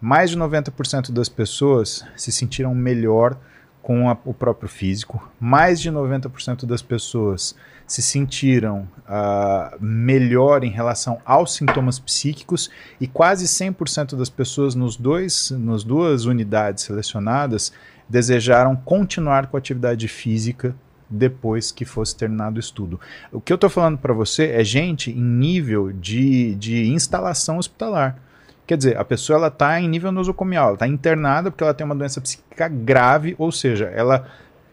Mais 0.01 0.31
de 0.31 0.37
90% 0.37 1.11
das 1.11 1.29
pessoas 1.29 2.05
se 2.17 2.31
sentiram 2.31 2.75
melhor 2.75 3.37
com 3.81 4.09
a- 4.09 4.17
o 4.25 4.33
próprio 4.33 4.69
físico. 4.69 5.31
Mais 5.39 5.79
de 5.81 5.89
90% 5.91 6.65
das 6.65 6.81
pessoas 6.81 7.55
se 7.87 8.01
sentiram 8.01 8.87
ah, 9.07 9.75
melhor 9.79 10.63
em 10.63 10.69
relação 10.69 11.19
aos 11.25 11.53
sintomas 11.55 11.99
psíquicos 11.99 12.69
e 13.01 13.07
quase 13.07 13.47
100% 13.47 14.15
das 14.15 14.29
pessoas 14.29 14.75
nos 14.75 14.95
dois, 14.95 15.51
nas 15.51 15.83
duas 15.83 16.25
unidades 16.25 16.83
selecionadas 16.85 17.73
desejaram 18.07 18.75
continuar 18.75 19.47
com 19.47 19.57
a 19.57 19.59
atividade 19.59 20.07
física 20.07 20.75
depois 21.09 21.71
que 21.73 21.83
fosse 21.83 22.15
terminado 22.15 22.55
o 22.55 22.59
estudo. 22.59 22.99
O 23.31 23.41
que 23.41 23.51
eu 23.51 23.55
estou 23.55 23.69
falando 23.69 23.97
para 23.97 24.13
você 24.13 24.45
é 24.51 24.63
gente 24.63 25.11
em 25.11 25.21
nível 25.21 25.91
de, 25.91 26.55
de 26.55 26.87
instalação 26.87 27.57
hospitalar. 27.57 28.17
Quer 28.65 28.77
dizer, 28.77 28.97
a 28.97 29.03
pessoa 29.03 29.38
ela 29.38 29.47
está 29.47 29.79
em 29.81 29.88
nível 29.88 30.11
nosocomial, 30.11 30.67
ela 30.67 30.73
está 30.75 30.88
internada 30.88 31.51
porque 31.51 31.63
ela 31.63 31.73
tem 31.73 31.85
uma 31.85 31.95
doença 31.95 32.21
psíquica 32.21 32.67
grave, 32.67 33.35
ou 33.38 33.51
seja, 33.51 33.85
ela 33.85 34.27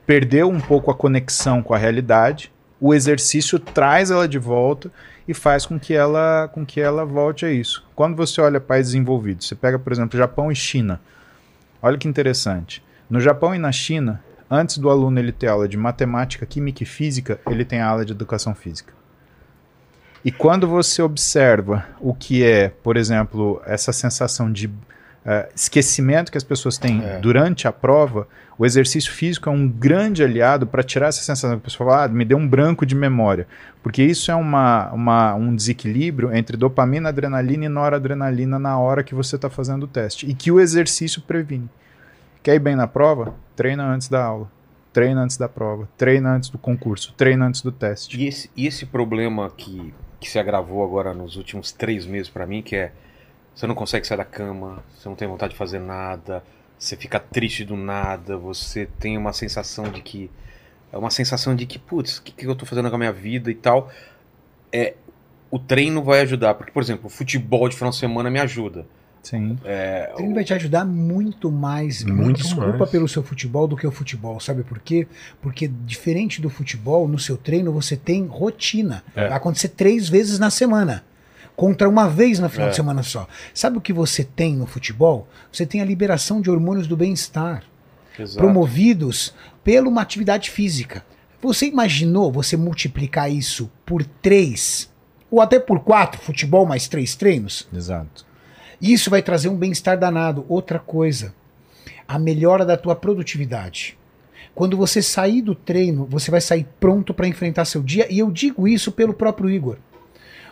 perdeu 0.06 0.48
um 0.48 0.60
pouco 0.60 0.90
a 0.90 0.94
conexão 0.94 1.62
com 1.62 1.74
a 1.74 1.78
realidade, 1.78 2.52
o 2.80 2.94
exercício 2.94 3.58
traz 3.58 4.10
ela 4.10 4.28
de 4.28 4.38
volta 4.38 4.90
e 5.26 5.34
faz 5.34 5.66
com 5.66 5.78
que 5.78 5.92
ela, 5.92 6.48
com 6.48 6.64
que 6.64 6.80
ela 6.80 7.04
volte 7.04 7.44
a 7.44 7.50
isso. 7.50 7.84
Quando 7.94 8.16
você 8.16 8.40
olha 8.40 8.60
países 8.60 8.92
desenvolvidos, 8.92 9.46
você 9.46 9.54
pega, 9.54 9.78
por 9.78 9.92
exemplo, 9.92 10.18
Japão 10.18 10.50
e 10.50 10.56
China. 10.56 11.00
Olha 11.82 11.98
que 11.98 12.08
interessante. 12.08 12.82
No 13.10 13.20
Japão 13.20 13.54
e 13.54 13.58
na 13.58 13.70
China, 13.70 14.22
antes 14.50 14.78
do 14.78 14.88
aluno 14.88 15.18
ele 15.18 15.32
ter 15.32 15.48
aula 15.48 15.68
de 15.68 15.76
matemática, 15.76 16.46
química 16.46 16.82
e 16.82 16.86
física, 16.86 17.40
ele 17.46 17.64
tem 17.64 17.80
aula 17.80 18.04
de 18.04 18.12
educação 18.12 18.54
física. 18.54 18.97
E 20.28 20.32
quando 20.32 20.68
você 20.68 21.00
observa 21.00 21.86
o 22.00 22.12
que 22.12 22.44
é, 22.44 22.68
por 22.68 22.96
exemplo, 22.98 23.62
essa 23.64 23.92
sensação 23.94 24.52
de 24.52 24.70
eh, 25.24 25.48
esquecimento 25.54 26.30
que 26.30 26.36
as 26.38 26.44
pessoas 26.44 26.76
têm 26.78 27.02
É. 27.04 27.18
durante 27.18 27.66
a 27.66 27.72
prova, 27.72 28.28
o 28.58 28.66
exercício 28.66 29.10
físico 29.12 29.48
é 29.48 29.52
um 29.52 29.66
grande 29.66 30.22
aliado 30.22 30.66
para 30.66 30.82
tirar 30.82 31.08
essa 31.08 31.20
sensação. 31.22 31.52
A 31.56 31.56
pessoa 31.58 31.88
fala, 31.90 32.04
ah, 32.04 32.08
me 32.08 32.24
deu 32.26 32.36
um 32.36 32.46
branco 32.46 32.84
de 32.84 32.94
memória. 32.94 33.46
Porque 33.82 34.02
isso 34.02 34.30
é 34.30 34.34
uma, 34.34 34.90
uma- 34.92 35.34
um 35.34 35.54
desequilíbrio 35.56 36.34
entre 36.34 36.56
dopamina, 36.58 37.08
adrenalina 37.08 37.64
e 37.64 37.68
noradrenalina 37.68 38.58
na 38.58 38.78
hora 38.78 39.02
que 39.02 39.14
você 39.14 39.36
está 39.36 39.48
fazendo 39.48 39.84
o 39.84 39.88
teste. 39.88 40.28
E 40.28 40.34
que 40.34 40.50
o 40.52 40.60
exercício 40.60 41.22
previne. 41.22 41.68
Quer 42.42 42.54
ir 42.56 42.60
bem 42.60 42.76
na 42.76 42.86
prova? 42.86 43.34
Treina 43.56 43.84
antes 43.84 44.08
da 44.08 44.22
aula. 44.22 44.50
Treina 44.92 45.22
antes 45.22 45.36
da 45.38 45.48
prova. 45.48 45.88
Treina 45.96 46.34
antes 46.34 46.48
do 46.50 46.58
concurso. 46.58 47.12
Treina 47.16 47.46
antes 47.46 47.60
do 47.62 47.70
teste. 47.72 48.18
E 48.20 48.26
esse, 48.26 48.50
e 48.56 48.66
esse 48.66 48.84
problema 48.86 49.50
que, 49.56 49.92
que 50.20 50.28
se 50.30 50.38
agravou 50.38 50.84
agora 50.84 51.14
nos 51.14 51.36
últimos 51.36 51.72
três 51.72 52.06
meses 52.06 52.28
pra 52.28 52.46
mim, 52.46 52.62
que 52.62 52.76
é 52.76 52.92
você 53.54 53.66
não 53.66 53.74
consegue 53.74 54.06
sair 54.06 54.18
da 54.18 54.24
cama, 54.24 54.84
você 54.96 55.08
não 55.08 55.16
tem 55.16 55.26
vontade 55.26 55.52
de 55.52 55.58
fazer 55.58 55.80
nada, 55.80 56.44
você 56.78 56.96
fica 56.96 57.18
triste 57.18 57.64
do 57.64 57.76
nada, 57.76 58.36
você 58.36 58.86
tem 59.00 59.18
uma 59.18 59.32
sensação 59.32 59.90
de 59.90 60.00
que. 60.00 60.30
É 60.92 60.96
uma 60.96 61.10
sensação 61.10 61.54
de 61.54 61.66
que, 61.66 61.78
putz, 61.78 62.18
o 62.18 62.22
que, 62.22 62.32
que 62.32 62.46
eu 62.46 62.54
tô 62.54 62.64
fazendo 62.64 62.88
com 62.88 62.94
a 62.94 62.98
minha 62.98 63.12
vida 63.12 63.50
e 63.50 63.54
tal. 63.54 63.90
É, 64.72 64.94
o 65.50 65.58
treino 65.58 66.02
vai 66.02 66.20
ajudar. 66.20 66.54
Porque, 66.54 66.72
por 66.72 66.82
exemplo, 66.82 67.06
o 67.06 67.10
futebol 67.10 67.68
de 67.68 67.74
final 67.74 67.90
de 67.90 67.96
semana 67.96 68.30
me 68.30 68.38
ajuda. 68.38 68.86
Sim. 69.22 69.58
É, 69.64 70.10
O 70.12 70.16
treino 70.16 70.34
vai 70.34 70.44
te 70.44 70.54
ajudar 70.54 70.84
muito 70.84 71.50
mais. 71.52 72.02
Muito 72.04 72.40
desculpa 72.42 72.78
mais. 72.78 72.90
pelo 72.90 73.08
seu 73.08 73.22
futebol 73.22 73.66
do 73.68 73.76
que 73.76 73.86
o 73.86 73.90
futebol. 73.90 74.38
Sabe 74.40 74.62
por 74.62 74.78
quê? 74.78 75.06
Porque 75.42 75.68
diferente 75.68 76.40
do 76.40 76.48
futebol, 76.48 77.06
no 77.08 77.18
seu 77.18 77.36
treino 77.36 77.72
você 77.72 77.96
tem 77.96 78.26
rotina. 78.26 79.02
É. 79.14 79.28
Vai 79.28 79.36
acontecer 79.36 79.68
três 79.68 80.08
vezes 80.08 80.38
na 80.38 80.50
semana. 80.50 81.04
Contra 81.56 81.88
uma 81.88 82.08
vez 82.08 82.38
no 82.38 82.48
final 82.48 82.68
É. 82.68 82.70
de 82.70 82.76
semana 82.76 83.02
só. 83.02 83.26
Sabe 83.52 83.78
o 83.78 83.80
que 83.80 83.92
você 83.92 84.22
tem 84.22 84.54
no 84.56 84.64
futebol? 84.66 85.26
Você 85.52 85.66
tem 85.66 85.80
a 85.80 85.84
liberação 85.84 86.40
de 86.40 86.48
hormônios 86.50 86.86
do 86.86 86.96
bem-estar. 86.96 87.64
promovidos 88.36 89.34
pela 89.62 89.88
uma 89.88 90.02
atividade 90.02 90.50
física. 90.50 91.04
Você 91.40 91.66
imaginou 91.66 92.32
você 92.32 92.56
multiplicar 92.56 93.30
isso 93.30 93.70
por 93.86 94.04
três 94.04 94.90
ou 95.30 95.40
até 95.40 95.58
por 95.60 95.80
quatro, 95.80 96.20
futebol 96.20 96.66
mais 96.66 96.88
três 96.88 97.14
treinos? 97.14 97.68
Exato. 97.72 98.26
Isso 98.80 99.10
vai 99.10 99.22
trazer 99.22 99.48
um 99.48 99.56
bem-estar 99.56 99.98
danado. 99.98 100.44
Outra 100.48 100.78
coisa, 100.78 101.34
a 102.06 102.18
melhora 102.18 102.64
da 102.64 102.76
tua 102.76 102.94
produtividade. 102.94 103.98
Quando 104.54 104.76
você 104.76 105.00
sair 105.02 105.42
do 105.42 105.54
treino, 105.54 106.06
você 106.10 106.30
vai 106.30 106.40
sair 106.40 106.66
pronto 106.80 107.14
para 107.14 107.28
enfrentar 107.28 107.64
seu 107.64 107.82
dia. 107.82 108.06
E 108.10 108.18
eu 108.18 108.30
digo 108.30 108.66
isso 108.66 108.90
pelo 108.90 109.14
próprio 109.14 109.50
Igor. 109.50 109.76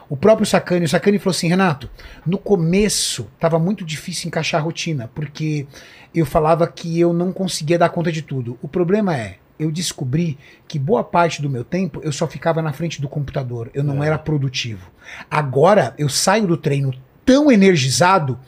O 0.09 0.17
próprio 0.17 0.47
Sacani, 0.47 0.85
o 0.85 0.89
Sacani 0.89 1.19
falou 1.19 1.33
assim, 1.33 1.49
Renato, 1.49 1.91
no 2.25 2.39
começo 2.39 3.29
estava 3.35 3.59
muito 3.59 3.85
difícil 3.85 4.29
encaixar 4.29 4.61
a 4.61 4.65
rotina, 4.65 5.11
porque 5.13 5.67
eu 6.15 6.25
falava 6.25 6.67
que 6.69 7.01
eu 7.01 7.13
não 7.13 7.33
conseguia 7.33 7.79
dar 7.79 7.89
conta 7.89 8.13
de 8.13 8.23
tudo. 8.23 8.57
O 8.63 8.69
problema 8.69 9.17
é, 9.17 9.39
eu 9.59 9.73
descobri 9.73 10.39
que 10.69 10.79
boa 10.79 11.03
parte 11.03 11.43
do 11.43 11.51
meu 11.51 11.65
tempo 11.65 12.01
eu 12.05 12.13
só 12.13 12.29
ficava 12.29 12.63
na 12.63 12.73
frente 12.73 13.01
do 13.01 13.09
computador, 13.09 13.69
eu 13.75 13.83
não 13.83 14.05
era 14.05 14.17
produtivo. 14.17 14.93
Agora 15.29 15.93
eu 15.99 16.09
saio 16.09 16.47
do 16.47 16.57
treino 16.57 16.93
tão 17.27 17.51
energizado 17.53 18.39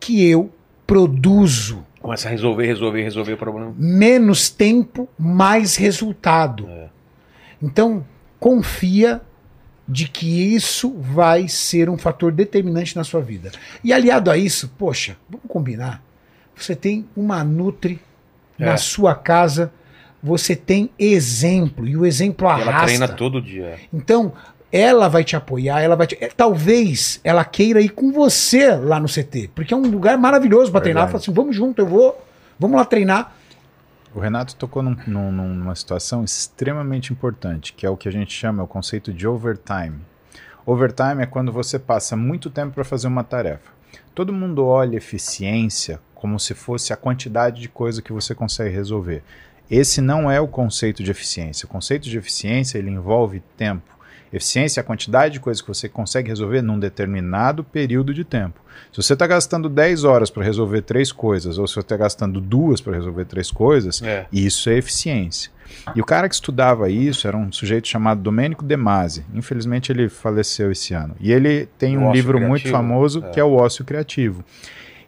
que 0.00 0.26
eu 0.28 0.50
produzo 0.86 1.84
Começa 2.00 2.26
a 2.26 2.30
resolver, 2.32 2.66
resolver, 2.66 3.00
resolver 3.04 3.32
o 3.34 3.36
problema. 3.36 3.72
menos 3.78 4.50
tempo, 4.50 5.08
mais 5.16 5.76
resultado. 5.76 6.68
Então, 7.62 8.04
confia 8.40 9.20
de 9.88 10.08
que 10.08 10.52
isso 10.52 10.92
vai 10.98 11.46
ser 11.46 11.88
um 11.88 11.96
fator 11.96 12.32
determinante 12.32 12.96
na 12.96 13.04
sua 13.04 13.20
vida. 13.20 13.52
E 13.84 13.92
aliado 13.92 14.30
a 14.32 14.36
isso, 14.36 14.68
poxa, 14.76 15.16
vamos 15.28 15.46
combinar. 15.46 16.02
Você 16.56 16.74
tem 16.74 17.06
uma 17.16 17.44
Nutri 17.44 18.00
É. 18.58 18.64
na 18.66 18.76
sua 18.76 19.14
casa, 19.14 19.72
você 20.22 20.54
tem 20.56 20.90
exemplo, 20.98 21.86
e 21.86 21.96
o 21.96 22.04
exemplo 22.04 22.46
E 22.48 22.50
ela 22.50 22.62
arrasta. 22.62 22.86
treina 22.86 23.08
todo 23.08 23.40
dia. 23.40 23.78
Então, 23.92 24.32
ela 24.72 25.06
vai 25.08 25.22
te 25.22 25.36
apoiar, 25.36 25.80
ela 25.82 25.94
vai 25.94 26.06
te... 26.06 26.16
é, 26.20 26.28
Talvez 26.28 27.20
ela 27.22 27.44
queira 27.44 27.80
ir 27.80 27.90
com 27.90 28.10
você 28.10 28.74
lá 28.74 28.98
no 28.98 29.06
CT, 29.06 29.50
porque 29.54 29.74
é 29.74 29.76
um 29.76 29.82
lugar 29.82 30.16
maravilhoso 30.16 30.72
para 30.72 30.80
treinar. 30.80 31.02
Ela 31.02 31.10
fala 31.12 31.20
assim: 31.22 31.32
vamos 31.32 31.54
junto, 31.54 31.80
eu 31.80 31.86
vou, 31.86 32.18
vamos 32.58 32.76
lá 32.76 32.84
treinar. 32.84 33.34
O 34.14 34.20
Renato 34.20 34.54
tocou 34.56 34.82
num- 34.82 34.96
num- 35.06 35.30
numa 35.32 35.74
situação 35.74 36.22
extremamente 36.24 37.12
importante, 37.12 37.72
que 37.72 37.86
é 37.86 37.90
o 37.90 37.96
que 37.96 38.08
a 38.08 38.12
gente 38.12 38.32
chama 38.32 38.62
é 38.62 38.64
o 38.64 38.68
conceito 38.68 39.12
de 39.12 39.26
overtime. 39.28 40.00
Overtime 40.64 41.22
é 41.22 41.26
quando 41.26 41.50
você 41.52 41.78
passa 41.78 42.16
muito 42.16 42.48
tempo 42.50 42.74
para 42.74 42.84
fazer 42.84 43.08
uma 43.08 43.24
tarefa. 43.24 43.70
Todo 44.14 44.32
mundo 44.32 44.64
olha 44.66 44.96
eficiência 44.96 45.98
como 46.14 46.38
se 46.38 46.54
fosse 46.54 46.92
a 46.92 46.96
quantidade 46.96 47.60
de 47.60 47.68
coisa 47.68 48.00
que 48.02 48.12
você 48.12 48.34
consegue 48.34 48.74
resolver. 48.74 49.22
Esse 49.70 50.00
não 50.00 50.30
é 50.30 50.40
o 50.40 50.46
conceito 50.46 51.02
de 51.02 51.10
eficiência. 51.10 51.66
O 51.66 51.68
conceito 51.68 52.08
de 52.08 52.16
eficiência 52.18 52.78
ele 52.78 52.90
envolve 52.90 53.42
tempo. 53.56 53.91
Eficiência 54.32 54.80
é 54.80 54.82
a 54.82 54.84
quantidade 54.84 55.34
de 55.34 55.40
coisas 55.40 55.60
que 55.60 55.68
você 55.68 55.88
consegue 55.88 56.28
resolver 56.28 56.62
num 56.62 56.78
determinado 56.78 57.62
período 57.62 58.14
de 58.14 58.24
tempo. 58.24 58.60
Se 58.90 59.02
você 59.02 59.12
está 59.12 59.26
gastando 59.26 59.68
10 59.68 60.04
horas 60.04 60.30
para 60.30 60.42
resolver 60.42 60.82
três 60.82 61.12
coisas, 61.12 61.58
ou 61.58 61.66
se 61.66 61.74
você 61.74 61.80
está 61.80 61.96
gastando 61.96 62.40
duas 62.40 62.80
para 62.80 62.94
resolver 62.94 63.24
três 63.26 63.50
coisas, 63.50 64.02
É. 64.02 64.26
isso 64.32 64.70
é 64.70 64.76
eficiência. 64.78 65.50
E 65.96 66.00
o 66.00 66.04
cara 66.04 66.28
que 66.28 66.34
estudava 66.34 66.88
isso 66.90 67.26
era 67.26 67.36
um 67.36 67.50
sujeito 67.50 67.88
chamado 67.88 68.20
Domênico 68.20 68.64
De 68.64 68.76
Masi. 68.76 69.24
Infelizmente 69.34 69.90
ele 69.90 70.08
faleceu 70.08 70.70
esse 70.70 70.92
ano. 70.94 71.14
E 71.20 71.32
ele 71.32 71.66
tem 71.78 71.96
O 71.96 72.02
um 72.08 72.12
livro 72.12 72.38
muito 72.38 72.62
criativo? 72.62 72.72
famoso 72.76 73.24
É. 73.24 73.30
que 73.30 73.40
é 73.40 73.44
o 73.44 73.52
Ócio 73.54 73.84
Criativo. 73.84 74.44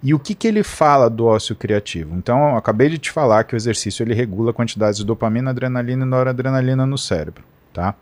E 0.03 0.13
o 0.13 0.19
que, 0.19 0.35
que 0.35 0.47
ele 0.47 0.63
fala 0.63 1.09
do 1.09 1.25
ócio 1.25 1.57
criativo? 1.57 2.15
Então, 2.15 2.51
eu 2.51 2.57
acabei 2.59 2.91
de 2.91 2.99
te 2.99 3.11
falar 3.11 3.43
que 3.45 3.55
o 3.55 3.57
exercício 3.57 4.03
ele 4.03 4.13
regula 4.13 4.53
quantidades 4.53 4.99
de 4.99 5.05
dopamina, 5.05 5.51
adrenalina 5.51 6.05
e 6.05 6.07
noradrenalina 6.09 6.85
no 6.85 6.99
cérebro, 6.99 7.43
tá? 7.73 7.95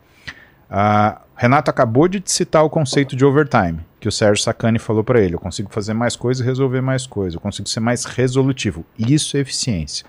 Ah, 0.75 1.21
Renato 1.35 1.69
acabou 1.69 2.07
de 2.07 2.19
citar 2.25 2.63
o 2.63 2.69
conceito 2.69 3.15
de 3.15 3.23
overtime, 3.23 3.79
que 3.99 4.07
o 4.07 4.11
Sérgio 4.11 4.43
Sacani 4.43 4.79
falou 4.79 5.03
para 5.03 5.21
ele. 5.21 5.35
Eu 5.35 5.39
consigo 5.39 5.69
fazer 5.71 5.93
mais 5.93 6.15
coisas 6.15 6.43
e 6.43 6.47
resolver 6.47 6.81
mais 6.81 7.05
coisas. 7.05 7.35
Eu 7.35 7.39
consigo 7.41 7.69
ser 7.69 7.79
mais 7.79 8.05
resolutivo. 8.05 8.83
Isso 8.97 9.37
é 9.37 9.41
eficiência. 9.41 10.03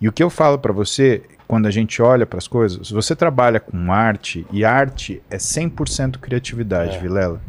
E 0.00 0.08
o 0.08 0.12
que 0.12 0.22
eu 0.22 0.30
falo 0.30 0.56
para 0.58 0.72
você, 0.72 1.22
quando 1.48 1.66
a 1.66 1.70
gente 1.72 2.00
olha 2.00 2.24
para 2.26 2.38
as 2.38 2.46
coisas, 2.46 2.86
se 2.86 2.94
você 2.94 3.16
trabalha 3.16 3.58
com 3.58 3.92
arte, 3.92 4.46
e 4.52 4.64
arte 4.64 5.20
é 5.28 5.36
100% 5.36 6.18
criatividade, 6.18 6.96
É. 6.96 7.00
Vilela. 7.00 7.40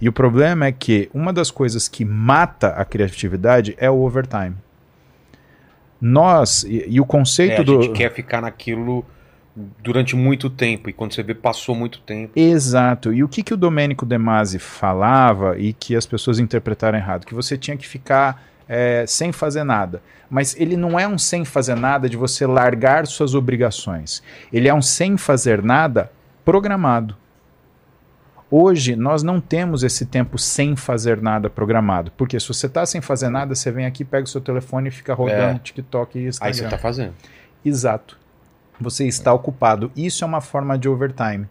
E 0.00 0.08
o 0.08 0.12
problema 0.12 0.66
é 0.66 0.72
que 0.72 1.08
uma 1.14 1.32
das 1.32 1.50
coisas 1.52 1.86
que 1.86 2.04
mata 2.04 2.70
a 2.70 2.84
criatividade 2.84 3.74
é 3.78 3.88
o 3.88 4.00
overtime. 4.02 4.56
Nós, 6.00 6.64
e, 6.64 6.84
e 6.88 7.00
o 7.00 7.04
É, 7.04 7.06
conceito 7.06 7.60
a 7.60 7.64
do. 7.64 7.80
gente 7.82 7.92
quer 7.96 8.12
ficar 8.12 8.42
naquilo 8.42 9.04
durante 9.56 10.16
muito 10.16 10.50
tempo. 10.50 10.90
E 10.90 10.92
quando 10.92 11.14
você 11.14 11.22
vê, 11.22 11.34
passou 11.34 11.74
muito 11.74 12.00
tempo. 12.00 12.32
Exato. 12.38 13.12
E 13.12 13.22
o 13.22 13.28
que, 13.28 13.42
que 13.42 13.54
o 13.54 13.56
Domênico 13.56 14.04
De 14.04 14.18
Masi 14.18 14.58
falava 14.58 15.58
e 15.58 15.72
que 15.72 15.94
as 15.94 16.06
pessoas 16.06 16.38
interpretaram 16.38 16.98
errado? 16.98 17.24
Que 17.24 17.34
você 17.34 17.56
tinha 17.56 17.76
que 17.76 17.86
ficar 17.86 18.42
é, 18.68 19.04
sem 19.06 19.30
fazer 19.30 19.64
nada. 19.64 20.02
Mas 20.28 20.56
ele 20.58 20.76
não 20.76 20.98
é 20.98 21.06
um 21.06 21.18
sem 21.18 21.44
fazer 21.44 21.76
nada 21.76 22.08
de 22.08 22.16
você 22.16 22.46
largar 22.46 23.06
suas 23.06 23.34
obrigações. 23.34 24.22
Ele 24.52 24.68
é 24.68 24.74
um 24.74 24.82
sem 24.82 25.16
fazer 25.16 25.62
nada 25.62 26.10
programado. 26.44 27.16
Hoje 28.50 28.94
nós 28.96 29.22
não 29.22 29.40
temos 29.40 29.82
esse 29.82 30.06
tempo 30.06 30.38
sem 30.38 30.76
fazer 30.76 31.20
nada 31.20 31.48
programado. 31.48 32.10
Porque 32.16 32.38
se 32.38 32.48
você 32.48 32.66
está 32.66 32.84
sem 32.86 33.00
fazer 33.00 33.28
nada, 33.28 33.54
você 33.54 33.70
vem 33.70 33.86
aqui, 33.86 34.04
pega 34.04 34.24
o 34.24 34.28
seu 34.28 34.40
telefone 34.40 34.88
e 34.88 34.90
fica 34.90 35.14
rodando 35.14 35.56
É. 35.56 35.58
TikTok 35.58 36.18
e 36.18 36.26
Instagram. 36.26 36.48
Aí 36.48 36.54
você 36.54 36.68
tá 36.68 36.78
fazendo. 36.78 37.14
Exato. 37.64 38.23
Você 38.80 39.06
está 39.06 39.32
ocupado. 39.32 39.90
Isso 39.96 40.24
é 40.24 40.26
uma 40.26 40.40
forma 40.40 40.76
de 40.78 40.88
overtime. 40.88 41.46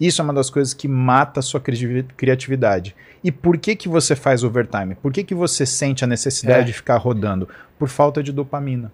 Isso 0.00 0.20
é 0.20 0.24
uma 0.24 0.34
das 0.34 0.50
coisas 0.50 0.74
que 0.74 0.86
mata 0.88 1.40
a 1.40 1.42
sua 1.42 1.60
criativi- 1.60 2.02
criatividade. 2.16 2.94
E 3.24 3.32
por 3.32 3.56
que, 3.56 3.74
que 3.74 3.88
você 3.88 4.14
faz 4.14 4.44
overtime? 4.44 4.94
Por 4.94 5.12
que, 5.12 5.24
que 5.24 5.34
você 5.34 5.64
sente 5.64 6.04
a 6.04 6.06
necessidade 6.06 6.60
É. 6.60 6.64
de 6.64 6.72
ficar 6.72 6.96
rodando? 6.98 7.48
Por 7.78 7.88
falta 7.88 8.22
de 8.22 8.32
dopamina. 8.32 8.92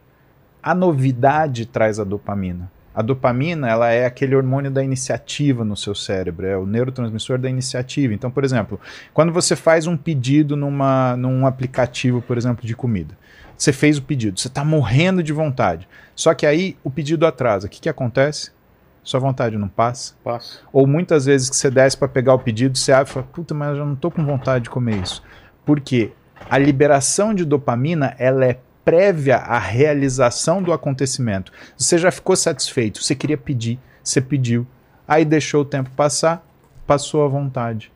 A 0.63 0.75
novidade 0.75 1.67
traz 1.67 1.99
a 1.99 2.05
dopamina. 2.05 2.71
A 2.95 3.03
dopamina 3.03 3.69
ela 3.69 3.91
é 3.91 4.05
aquele 4.05 4.37
hormônio 4.37 4.71
da 4.71 4.85
iniciativa 4.85 5.65
no 5.65 5.75
seu 5.77 5.95
cérebro, 5.95 6.47
é 6.47 6.57
o 6.59 6.67
neurotransmissor 6.67 7.39
da 7.39 7.49
iniciativa. 7.49 8.13
Então, 8.13 8.31
por 8.31 8.45
exemplo, 8.45 8.79
quando 9.15 9.33
você 9.33 9.57
faz 9.57 9.87
um 9.87 9.97
pedido 9.97 10.57
numa, 10.57 11.17
num 11.17 11.47
aplicativo, 11.47 12.21
por 12.21 12.37
exemplo, 12.37 12.67
de 12.67 12.77
comida, 12.77 13.17
você 13.63 13.73
fez 13.73 13.97
o 13.97 14.03
pedido, 14.03 14.41
você 14.41 14.49
está 14.49 14.65
morrendo 14.65 15.23
de 15.23 15.33
vontade. 15.33 15.89
Só 16.17 16.35
que 16.35 16.45
aí 16.45 16.77
o 16.83 16.91
pedido 16.91 17.25
atrasa. 17.25 17.69
O 17.69 17.71
que, 17.71 17.81
que 17.81 17.89
acontece? 17.89 18.51
Sua 19.05 19.21
vontade 19.21 19.57
não 19.57 19.69
passa? 19.69 20.15
Passa. 20.25 20.59
Ou 20.73 20.85
muitas 20.85 21.27
vezes 21.27 21.49
que 21.49 21.55
você 21.55 21.71
desce 21.71 21.97
para 21.97 22.09
pegar 22.09 22.35
o 22.35 22.41
pedido, 22.41 22.77
você 22.77 22.91
abre 22.91 23.09
e 23.09 23.15
fala, 23.15 23.27
puta, 23.33 23.55
mas 23.55 23.71
eu 23.71 23.77
já 23.77 23.85
não 23.85 23.95
tô 23.95 24.11
com 24.11 24.25
vontade 24.25 24.65
de 24.65 24.71
comer 24.71 25.01
isso. 25.01 25.23
Porque 25.65 26.11
a 26.51 26.59
liberação 26.59 27.33
de 27.33 27.45
dopamina, 27.45 28.17
ela 28.19 28.45
é 28.45 28.59
prévia 28.85 29.37
à 29.37 29.61
realização 29.61 30.61
do 30.61 30.73
acontecimento. 30.73 31.53
Você 31.79 31.99
já 31.99 32.11
ficou 32.11 32.35
satisfeito, 32.35 33.01
você 33.01 33.15
queria 33.15 33.39
pedir, 33.39 33.79
você 34.03 34.21
pediu, 34.21 34.67
aí 35.07 35.25
deixou 35.25 35.63
o 35.63 35.65
tempo 35.65 35.89
passar, 35.91 36.45
passou 36.85 37.25
a 37.25 37.29
vontade. 37.29 37.93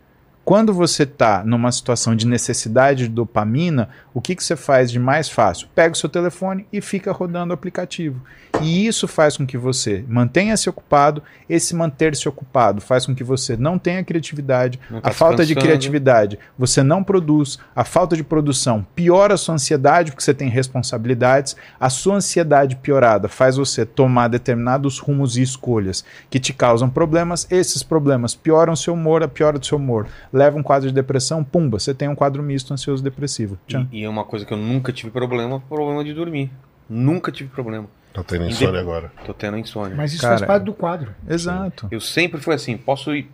Quando 0.46 0.72
você 0.72 1.02
está 1.02 1.42
numa 1.44 1.72
situação 1.72 2.14
de 2.14 2.24
necessidade 2.24 3.08
de 3.08 3.08
dopamina, 3.08 3.88
o 4.14 4.20
que, 4.20 4.36
que 4.36 4.44
você 4.44 4.54
faz 4.54 4.92
de 4.92 4.98
mais 5.00 5.28
fácil? 5.28 5.66
Pega 5.74 5.92
o 5.92 5.96
seu 5.96 6.08
telefone 6.08 6.68
e 6.72 6.80
fica 6.80 7.10
rodando 7.10 7.50
o 7.50 7.54
aplicativo. 7.54 8.22
E 8.62 8.86
isso 8.86 9.08
faz 9.08 9.36
com 9.36 9.44
que 9.44 9.58
você 9.58 10.04
mantenha-se 10.08 10.70
ocupado. 10.70 11.20
Esse 11.48 11.74
manter-se 11.74 12.28
ocupado 12.28 12.80
faz 12.80 13.04
com 13.04 13.14
que 13.14 13.24
você 13.24 13.56
não 13.56 13.76
tenha 13.76 14.04
criatividade. 14.04 14.78
Não 14.88 15.00
tá 15.00 15.10
a 15.10 15.12
falta 15.12 15.38
de 15.38 15.48
descansando. 15.48 15.66
criatividade, 15.66 16.38
você 16.56 16.80
não 16.80 17.02
produz. 17.02 17.58
A 17.74 17.84
falta 17.84 18.16
de 18.16 18.22
produção 18.22 18.86
piora 18.94 19.34
a 19.34 19.36
sua 19.36 19.56
ansiedade, 19.56 20.12
porque 20.12 20.22
você 20.22 20.32
tem 20.32 20.48
responsabilidades. 20.48 21.56
A 21.78 21.90
sua 21.90 22.14
ansiedade 22.14 22.76
piorada 22.76 23.28
faz 23.28 23.56
você 23.56 23.84
tomar 23.84 24.28
determinados 24.28 25.00
rumos 25.00 25.36
e 25.36 25.42
escolhas 25.42 26.04
que 26.30 26.38
te 26.38 26.52
causam 26.52 26.88
problemas. 26.88 27.48
Esses 27.50 27.82
problemas 27.82 28.32
pioram 28.32 28.74
o 28.74 28.76
seu 28.76 28.94
humor, 28.94 29.24
a 29.24 29.28
piora 29.28 29.58
do 29.58 29.66
seu 29.66 29.76
humor 29.76 30.06
leva 30.36 30.58
um 30.58 30.62
quadro 30.62 30.88
de 30.88 30.94
depressão, 30.94 31.42
pumba, 31.42 31.78
você 31.78 31.94
tem 31.94 32.08
um 32.08 32.14
quadro 32.14 32.42
misto 32.42 32.72
ansioso 32.74 33.02
depressivo. 33.02 33.58
E, 33.68 34.00
e 34.00 34.04
é 34.04 34.08
uma 34.08 34.24
coisa 34.24 34.44
que 34.44 34.52
eu 34.52 34.58
nunca 34.58 34.92
tive 34.92 35.10
problema, 35.10 35.60
problema 35.68 36.04
de 36.04 36.12
dormir. 36.12 36.50
Nunca 36.88 37.32
tive 37.32 37.48
problema. 37.48 37.86
Tá 38.12 38.22
tendo 38.22 38.44
insônia 38.46 38.80
agora. 38.80 39.10
Tô 39.24 39.32
tendo 39.34 39.56
insônia. 39.58 39.96
Mas 39.96 40.12
isso 40.12 40.22
Cara, 40.22 40.36
faz 40.38 40.46
parte 40.46 40.64
do 40.64 40.72
quadro. 40.74 41.14
Exato. 41.28 41.88
Eu 41.90 42.00
sempre 42.00 42.40
fui 42.40 42.54
assim, 42.54 42.76
posso 42.76 43.14
ir. 43.14 43.30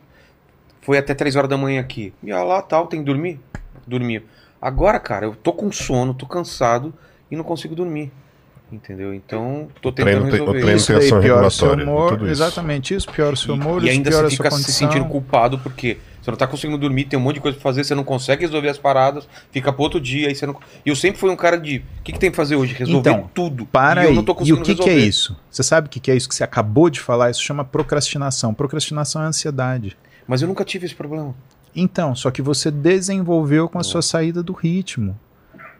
Foi 0.80 0.96
até 0.96 1.12
3 1.14 1.36
horas 1.36 1.50
da 1.50 1.56
manhã 1.56 1.80
aqui. 1.80 2.12
E 2.22 2.32
lá 2.32 2.62
tal, 2.62 2.86
tem 2.86 3.00
que 3.00 3.06
dormir? 3.06 3.38
Dormir. 3.86 4.24
Agora, 4.60 4.98
cara, 4.98 5.26
eu 5.26 5.34
tô 5.34 5.52
com 5.52 5.70
sono, 5.72 6.14
tô 6.14 6.26
cansado 6.26 6.94
e 7.30 7.36
não 7.36 7.44
consigo 7.44 7.74
dormir. 7.74 8.10
Entendeu? 8.70 9.12
Então, 9.12 9.68
tô 9.82 9.92
tentando 9.92 10.12
treino 10.12 10.30
tem- 10.30 10.30
o 10.30 10.32
resolver 10.32 10.60
treino 10.60 10.76
isso. 10.76 10.86
tem 10.86 10.96
ação 10.96 11.20
piora 11.20 11.46
o 11.46 11.50
seu 11.50 11.72
humor, 11.74 12.08
tudo 12.12 12.24
isso. 12.24 12.32
exatamente 12.42 12.94
isso, 12.94 13.10
piora 13.12 13.34
o 13.34 13.36
seu 13.36 13.54
humor, 13.54 13.82
E, 13.82 13.86
e 13.86 13.90
ainda 13.90 14.08
piora 14.10 14.30
você 14.30 14.34
a 14.34 14.36
sua 14.36 14.44
fica 14.44 14.56
se 14.62 14.72
sentindo 14.72 15.04
culpado 15.04 15.58
porque 15.58 15.98
você 16.22 16.30
não 16.30 16.38
tá 16.38 16.46
conseguindo 16.46 16.78
dormir, 16.78 17.04
tem 17.06 17.18
um 17.18 17.22
monte 17.22 17.34
de 17.34 17.40
coisa 17.40 17.56
pra 17.56 17.62
fazer, 17.62 17.82
você 17.84 17.94
não 17.94 18.04
consegue 18.04 18.42
resolver 18.42 18.68
as 18.68 18.78
paradas, 18.78 19.28
fica 19.50 19.72
pro 19.72 19.82
outro 19.82 20.00
dia, 20.00 20.28
aí 20.28 20.34
você 20.34 20.46
não. 20.46 20.56
E 20.86 20.88
eu 20.88 20.94
sempre 20.96 21.18
fui 21.18 21.28
um 21.28 21.36
cara 21.36 21.58
de. 21.58 21.78
O 21.78 22.02
que, 22.04 22.12
que 22.12 22.18
tem 22.18 22.30
que 22.30 22.36
fazer 22.36 22.54
hoje? 22.54 22.74
Resolver 22.74 23.10
Então, 23.10 23.30
tudo. 23.34 23.66
Para 23.66 24.02
e 24.02 24.04
eu 24.04 24.10
aí. 24.10 24.16
não 24.16 24.22
tô 24.22 24.36
E 24.42 24.52
o 24.52 24.62
que, 24.62 24.74
que 24.76 24.88
é 24.88 24.96
isso? 24.96 25.36
Você 25.50 25.62
sabe 25.62 25.88
o 25.88 25.90
que, 25.90 25.98
que 25.98 26.10
é 26.10 26.16
isso 26.16 26.28
que 26.28 26.34
você 26.34 26.44
acabou 26.44 26.88
de 26.88 27.00
falar? 27.00 27.30
Isso 27.30 27.42
chama 27.42 27.64
procrastinação. 27.64 28.54
Procrastinação 28.54 29.22
é 29.22 29.26
ansiedade. 29.26 29.96
Mas 30.26 30.40
eu 30.40 30.48
nunca 30.48 30.64
tive 30.64 30.86
esse 30.86 30.94
problema. 30.94 31.34
Então, 31.74 32.14
só 32.14 32.30
que 32.30 32.40
você 32.40 32.70
desenvolveu 32.70 33.68
com 33.68 33.78
a 33.78 33.82
sua 33.82 34.02
saída 34.02 34.42
do 34.42 34.52
ritmo. 34.52 35.18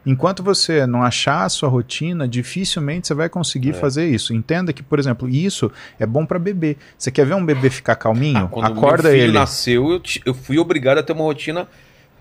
Enquanto 0.05 0.43
você 0.43 0.85
não 0.85 1.01
achar 1.03 1.45
a 1.45 1.49
sua 1.49 1.69
rotina, 1.69 2.27
dificilmente 2.27 3.07
você 3.07 3.13
vai 3.13 3.29
conseguir 3.29 3.69
É. 3.69 3.73
fazer 3.73 4.05
isso. 4.07 4.33
Entenda 4.33 4.73
que, 4.73 4.83
por 4.83 4.99
exemplo, 4.99 5.29
isso 5.29 5.71
é 5.99 6.05
bom 6.05 6.25
para 6.25 6.37
bebê. 6.37 6.75
Você 6.97 7.09
quer 7.11 7.25
ver 7.25 7.35
um 7.35 7.45
bebê 7.45 7.69
ficar 7.69 7.95
calminho? 7.95 8.49
Ah, 8.61 8.67
Acorda 8.67 9.03
meu 9.03 9.11
filho 9.13 9.23
ele. 9.23 9.31
nasceu, 9.33 9.91
eu, 9.91 10.01
eu 10.25 10.33
fui 10.33 10.57
obrigado 10.59 10.97
a 10.97 11.03
ter 11.03 11.13
uma 11.13 11.23
rotina. 11.23 11.67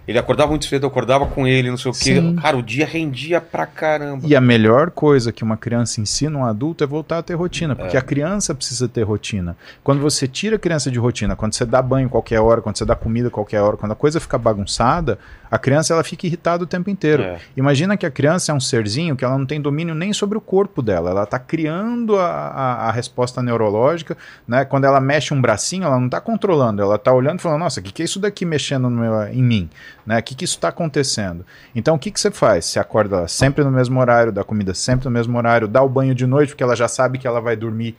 Ele 0.06 0.18
acordava 0.18 0.50
muito 0.50 0.64
cedo, 0.64 0.82
eu 0.82 0.88
acordava 0.88 1.26
com 1.26 1.46
ele, 1.46 1.70
não 1.70 1.76
sei 1.76 1.90
o 1.92 1.94
quê. 1.94 2.16
Sim. 2.16 2.34
Cara, 2.34 2.56
o 2.56 2.62
dia 2.62 2.84
rendia 2.84 3.40
pra 3.40 3.66
caramba. 3.66 4.26
E 4.26 4.34
a 4.34 4.40
melhor 4.40 4.90
coisa 4.90 5.30
que 5.30 5.44
uma 5.44 5.56
criança 5.56 6.00
ensina 6.00 6.36
um 6.36 6.44
adulto 6.44 6.82
é 6.82 6.86
voltar 6.88 7.18
a 7.18 7.22
ter 7.22 7.34
rotina, 7.34 7.76
porque 7.76 7.96
É. 7.96 8.00
a 8.00 8.02
criança 8.02 8.52
precisa 8.52 8.88
ter 8.88 9.04
rotina. 9.04 9.56
Quando 9.84 10.00
você 10.00 10.26
tira 10.26 10.56
a 10.56 10.58
criança 10.58 10.90
de 10.90 10.98
rotina, 10.98 11.36
quando 11.36 11.52
você 11.54 11.64
dá 11.64 11.80
banho 11.80 12.08
qualquer 12.08 12.40
hora, 12.40 12.60
quando 12.60 12.78
você 12.78 12.84
dá 12.84 12.96
comida 12.96 13.30
qualquer 13.30 13.60
hora, 13.60 13.76
quando 13.76 13.92
a 13.92 13.94
coisa 13.94 14.18
fica 14.18 14.36
bagunçada, 14.36 15.20
a 15.52 15.58
criança 15.58 15.92
ela 15.92 16.02
fica 16.02 16.26
irritada 16.26 16.64
o 16.64 16.66
tempo 16.66 16.88
inteiro. 16.88 17.22
É. 17.22 17.38
Imagina 17.54 17.94
que 17.94 18.06
a 18.06 18.10
criança 18.10 18.50
é 18.50 18.54
um 18.54 18.58
serzinho 18.58 19.14
que 19.14 19.22
ela 19.22 19.36
não 19.36 19.44
tem 19.44 19.60
domínio 19.60 19.94
nem 19.94 20.10
sobre 20.10 20.38
o 20.38 20.40
corpo 20.40 20.80
dela, 20.80 21.10
ela 21.10 21.24
está 21.24 21.38
criando 21.38 22.16
a, 22.16 22.26
a, 22.26 22.88
a 22.88 22.90
resposta 22.90 23.42
neurológica, 23.42 24.16
né? 24.48 24.64
Quando 24.64 24.86
ela 24.86 24.98
mexe 24.98 25.34
um 25.34 25.42
bracinho, 25.42 25.84
ela 25.84 25.98
não 25.98 26.06
está 26.06 26.22
controlando, 26.22 26.80
ela 26.80 26.96
está 26.96 27.12
olhando 27.12 27.38
e 27.38 27.42
falando, 27.42 27.60
nossa, 27.60 27.80
o 27.80 27.82
que, 27.82 27.92
que 27.92 28.00
é 28.00 28.06
isso 28.06 28.18
daqui 28.18 28.46
mexendo 28.46 28.88
meu- 28.88 29.24
em 29.28 29.42
mim? 29.42 29.68
Né? 30.06 30.18
O 30.18 30.22
que, 30.22 30.34
que 30.34 30.46
isso 30.46 30.56
está 30.56 30.68
acontecendo? 30.68 31.44
Então 31.74 31.96
o 31.96 31.98
que, 31.98 32.10
que 32.10 32.18
você 32.18 32.30
faz? 32.30 32.64
Você 32.64 32.80
acorda 32.80 33.28
sempre 33.28 33.62
no 33.62 33.70
mesmo 33.70 34.00
horário, 34.00 34.32
dá 34.32 34.42
comida 34.42 34.72
sempre 34.72 35.04
no 35.04 35.10
mesmo 35.10 35.36
horário, 35.36 35.68
dá 35.68 35.82
o 35.82 35.88
banho 35.88 36.14
de 36.14 36.26
noite, 36.26 36.48
porque 36.48 36.62
ela 36.62 36.74
já 36.74 36.88
sabe 36.88 37.18
que 37.18 37.26
ela 37.26 37.42
vai 37.42 37.56
dormir. 37.56 37.94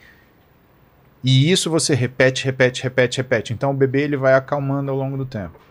E 1.24 1.52
isso 1.52 1.70
você 1.70 1.94
repete, 1.94 2.46
repete, 2.46 2.82
repete, 2.82 3.18
repete. 3.18 3.54
Então 3.54 3.70
o 3.70 3.76
bebê 3.76 4.02
ele 4.02 4.18
vai 4.18 4.34
acalmando 4.34 4.90
ao 4.90 4.98
longo 4.98 5.16
do 5.18 5.26
tempo. 5.26 5.62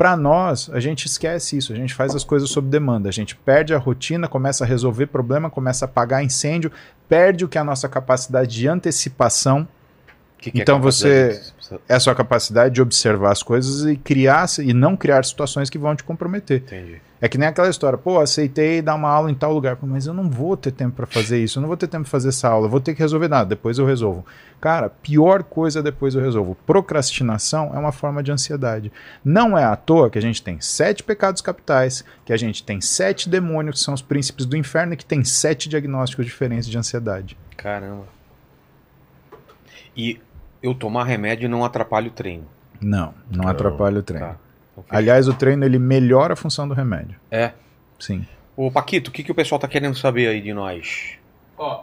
Para 0.00 0.16
nós, 0.16 0.70
a 0.72 0.80
gente 0.80 1.04
esquece 1.04 1.58
isso, 1.58 1.74
a 1.74 1.76
gente 1.76 1.92
faz 1.92 2.14
as 2.14 2.24
coisas 2.24 2.48
sob 2.48 2.70
demanda, 2.70 3.10
a 3.10 3.12
gente 3.12 3.36
perde 3.36 3.74
a 3.74 3.78
rotina, 3.78 4.26
começa 4.26 4.64
a 4.64 4.66
resolver 4.66 5.08
problema, 5.08 5.50
começa 5.50 5.84
a 5.84 5.88
apagar 5.88 6.24
incêndio, 6.24 6.72
perde 7.06 7.44
o 7.44 7.48
que 7.50 7.58
é 7.58 7.60
a 7.60 7.64
nossa 7.64 7.86
capacidade 7.86 8.50
de 8.50 8.66
antecipação, 8.66 9.68
Que 10.40 10.50
que 10.50 10.58
é 10.60 10.62
Então 10.62 10.78
capacidade 10.78 11.52
você- 11.60 11.78
é 11.88 11.94
a 11.94 12.00
sua 12.00 12.14
capacidade 12.14 12.74
de 12.74 12.80
observar 12.80 13.30
as 13.30 13.42
coisas 13.42 13.84
e 13.84 13.94
criar 13.96 14.46
e 14.58 14.72
não 14.72 14.96
criar 14.96 15.22
situações 15.24 15.68
que 15.68 15.76
vão 15.78 15.94
te 15.94 16.02
comprometer. 16.02 16.62
Entendi. 16.62 17.00
É 17.20 17.28
que 17.28 17.36
nem 17.36 17.46
aquela 17.46 17.68
história, 17.68 17.98
pô, 17.98 18.18
aceitei 18.18 18.80
dar 18.80 18.94
uma 18.94 19.10
aula 19.10 19.30
em 19.30 19.34
tal 19.34 19.52
lugar, 19.52 19.76
mas 19.82 20.06
eu 20.06 20.14
não 20.14 20.30
vou 20.30 20.56
ter 20.56 20.70
tempo 20.72 20.96
para 20.96 21.04
fazer 21.06 21.38
isso, 21.44 21.58
eu 21.58 21.60
não 21.60 21.68
vou 21.68 21.76
ter 21.76 21.86
tempo 21.86 22.04
para 22.04 22.10
fazer 22.10 22.30
essa 22.30 22.48
aula, 22.48 22.64
eu 22.64 22.70
vou 22.70 22.80
ter 22.80 22.94
que 22.94 23.00
resolver 23.02 23.28
nada, 23.28 23.44
depois 23.50 23.76
eu 23.78 23.84
resolvo. 23.84 24.24
Cara, 24.58 24.88
pior 24.88 25.42
coisa 25.42 25.82
depois 25.82 26.14
eu 26.14 26.22
resolvo. 26.22 26.56
Procrastinação 26.66 27.72
é 27.74 27.78
uma 27.78 27.92
forma 27.92 28.22
de 28.22 28.32
ansiedade. 28.32 28.90
Não 29.22 29.56
é 29.58 29.64
à 29.64 29.76
toa 29.76 30.08
que 30.08 30.16
a 30.16 30.22
gente 30.22 30.42
tem 30.42 30.58
sete 30.62 31.02
pecados 31.02 31.42
capitais, 31.42 32.02
que 32.24 32.32
a 32.32 32.36
gente 32.38 32.62
tem 32.64 32.80
sete 32.80 33.28
demônios, 33.28 33.74
que 33.78 33.84
são 33.84 33.92
os 33.92 34.00
príncipes 34.00 34.46
do 34.46 34.56
inferno, 34.56 34.94
e 34.94 34.96
que 34.96 35.04
tem 35.04 35.22
sete 35.22 35.68
diagnósticos 35.68 36.24
diferentes 36.24 36.66
de 36.70 36.78
ansiedade. 36.78 37.36
Caramba. 37.54 38.06
E 39.94 40.18
eu 40.62 40.74
tomar 40.74 41.04
remédio 41.04 41.48
não 41.48 41.64
atrapalha 41.64 42.08
o 42.08 42.10
treino. 42.10 42.44
Não, 42.80 43.14
não 43.30 43.44
Não. 43.44 43.48
atrapalha 43.50 43.98
o 43.98 44.02
treino. 44.02 44.26
Tá. 44.28 44.36
Então, 44.72 44.84
Aliás, 44.88 45.28
o 45.28 45.34
treino 45.34 45.64
ele 45.64 45.78
melhora 45.78 46.32
a 46.32 46.36
função 46.36 46.66
do 46.66 46.74
remédio. 46.74 47.16
É. 47.30 47.52
Sim. 47.98 48.26
Ô, 48.56 48.70
Paquito, 48.70 49.10
o 49.10 49.12
que, 49.12 49.22
que 49.22 49.32
o 49.32 49.34
pessoal 49.34 49.58
tá 49.58 49.68
querendo 49.68 49.96
saber 49.96 50.28
aí 50.28 50.40
de 50.40 50.52
nós? 50.54 51.12
Ó, 51.58 51.82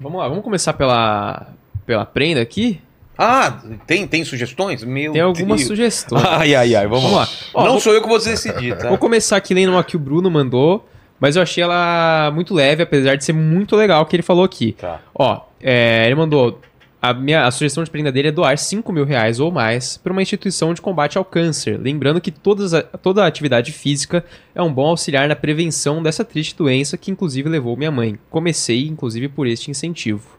vamos 0.00 0.18
lá, 0.20 0.28
vamos 0.28 0.44
começar 0.44 0.72
pela, 0.72 1.48
pela 1.86 2.04
prenda 2.06 2.40
aqui. 2.40 2.80
Ah, 3.18 3.58
tem, 3.86 4.06
tem 4.06 4.24
sugestões? 4.24 4.82
Meu 4.82 5.12
Tem 5.12 5.20
algumas 5.20 5.58
Deus. 5.58 5.68
sugestões. 5.68 6.22
Ai, 6.26 6.54
ai, 6.54 6.74
ai, 6.74 6.86
vamos, 6.86 7.02
Vamos 7.04 7.16
lá. 7.18 7.24
lá. 7.24 7.28
Ó, 7.54 7.64
não 7.64 7.70
vou- 7.72 7.80
sou 7.80 7.92
eu 7.92 8.00
que 8.00 8.08
vou 8.08 8.18
decidir, 8.18 8.78
tá? 8.78 8.88
Vou 8.88 8.96
começar 8.96 9.36
aqui 9.36 9.52
lendo 9.52 9.72
uma 9.72 9.84
que 9.84 9.94
o 9.94 9.98
Bruno 9.98 10.30
mandou, 10.30 10.88
mas 11.18 11.36
eu 11.36 11.42
achei 11.42 11.62
ela 11.62 12.30
muito 12.32 12.54
leve, 12.54 12.82
apesar 12.82 13.16
de 13.16 13.24
ser 13.24 13.34
muito 13.34 13.76
legal 13.76 14.02
o 14.02 14.06
que 14.06 14.16
ele 14.16 14.22
falou 14.22 14.42
aqui. 14.44 14.72
Tá. 14.72 15.00
Ó, 15.14 15.42
é, 15.60 16.06
ele 16.06 16.14
mandou. 16.14 16.60
A, 17.02 17.14
minha, 17.14 17.46
a 17.46 17.50
sugestão 17.50 17.82
de 17.82 17.90
prenda 17.90 18.12
dele 18.12 18.28
é 18.28 18.32
doar 18.32 18.58
5 18.58 18.92
mil 18.92 19.06
reais 19.06 19.40
ou 19.40 19.50
mais 19.50 19.96
para 19.96 20.12
uma 20.12 20.20
instituição 20.20 20.74
de 20.74 20.82
combate 20.82 21.16
ao 21.16 21.24
câncer. 21.24 21.78
Lembrando 21.80 22.20
que 22.20 22.30
todas 22.30 22.74
a- 22.74 22.82
toda 22.82 23.24
a 23.24 23.26
atividade 23.26 23.72
física 23.72 24.22
é 24.54 24.60
um 24.60 24.70
bom 24.72 24.86
auxiliar 24.86 25.26
na 25.26 25.34
prevenção 25.34 26.02
dessa 26.02 26.24
triste 26.24 26.54
doença 26.56 26.98
que, 26.98 27.10
inclusive, 27.10 27.48
levou 27.48 27.74
minha 27.76 27.90
mãe. 27.90 28.18
Comecei, 28.28 28.86
inclusive, 28.86 29.28
por 29.28 29.46
este 29.46 29.70
incentivo. 29.70 30.38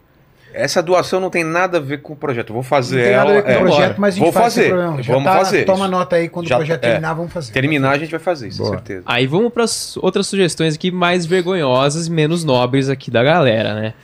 Essa 0.54 0.82
doação 0.82 1.18
não 1.18 1.30
tem 1.30 1.42
nada 1.42 1.78
a 1.78 1.80
ver 1.80 2.02
com 2.02 2.12
o 2.12 2.16
projeto. 2.16 2.50
Eu 2.50 2.54
Vou 2.54 2.62
fazer 2.62 2.96
Não 2.98 3.02
tem 3.04 3.16
nada 3.16 3.30
a 3.30 3.34
ver 3.34 3.42
com 3.42 3.48
ela. 3.48 3.58
o 3.58 3.64
é, 3.64 3.70
projeto, 3.70 3.98
mas 4.00 4.08
a 4.14 4.16
gente 4.18 4.24
Vou 4.24 4.32
faz 4.32 4.54
fazer. 4.54 4.70
Vamos 4.76 5.24
tá- 5.24 5.32
fazer. 5.38 5.64
Toma 5.64 5.84
isso. 5.86 5.90
nota 5.90 6.16
aí 6.16 6.28
quando 6.28 6.46
Já- 6.46 6.56
o 6.56 6.58
projeto 6.58 6.84
é. 6.84 6.88
terminar, 6.90 7.14
vamos 7.14 7.32
fazer. 7.32 7.52
Terminar, 7.54 7.90
a 7.92 7.98
gente 7.98 8.10
vai 8.10 8.20
fazer 8.20 8.48
isso, 8.48 8.58
Boa. 8.58 8.70
certeza. 8.70 9.02
Aí 9.06 9.26
vamos 9.26 9.50
para 9.52 9.64
outras 10.02 10.26
sugestões 10.26 10.74
aqui 10.76 10.90
mais 10.92 11.24
vergonhosas 11.26 12.06
e 12.06 12.10
menos 12.10 12.44
nobres 12.44 12.88
aqui 12.90 13.10
da 13.10 13.24
galera, 13.24 13.74
né? 13.74 13.94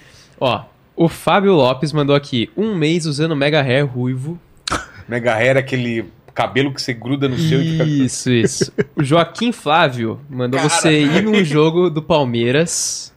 Ó, 0.41 0.63
o 0.99 1.09
Fábio 1.09 1.55
Lopes 1.55 1.93
mandou 1.93 2.17
aqui 2.17 2.51
um 2.57 2.75
mês 2.75 3.07
usando 3.07 3.37
Mega 3.37 3.63
Hair 3.63 3.87
ruivo. 3.87 4.37
Mega 5.09 5.33
Hair 5.33 5.57
é 5.57 5.61
aquele 5.61 6.07
cabelo 6.35 6.75
que 6.75 6.83
você 6.83 6.93
gruda 6.93 7.29
no 7.29 7.39
seu 7.39 7.63
e 7.63 7.71
fica. 7.71 7.85
Isso, 7.85 8.31
isso. 8.33 8.73
O 8.97 9.05
Joaquim 9.05 9.53
Flávio 9.53 10.21
mandou 10.29 10.59
Cara. 10.59 10.69
você 10.69 11.01
ir 11.01 11.23
num 11.23 11.45
jogo 11.45 11.89
do 11.89 12.03
Palmeiras. 12.03 13.15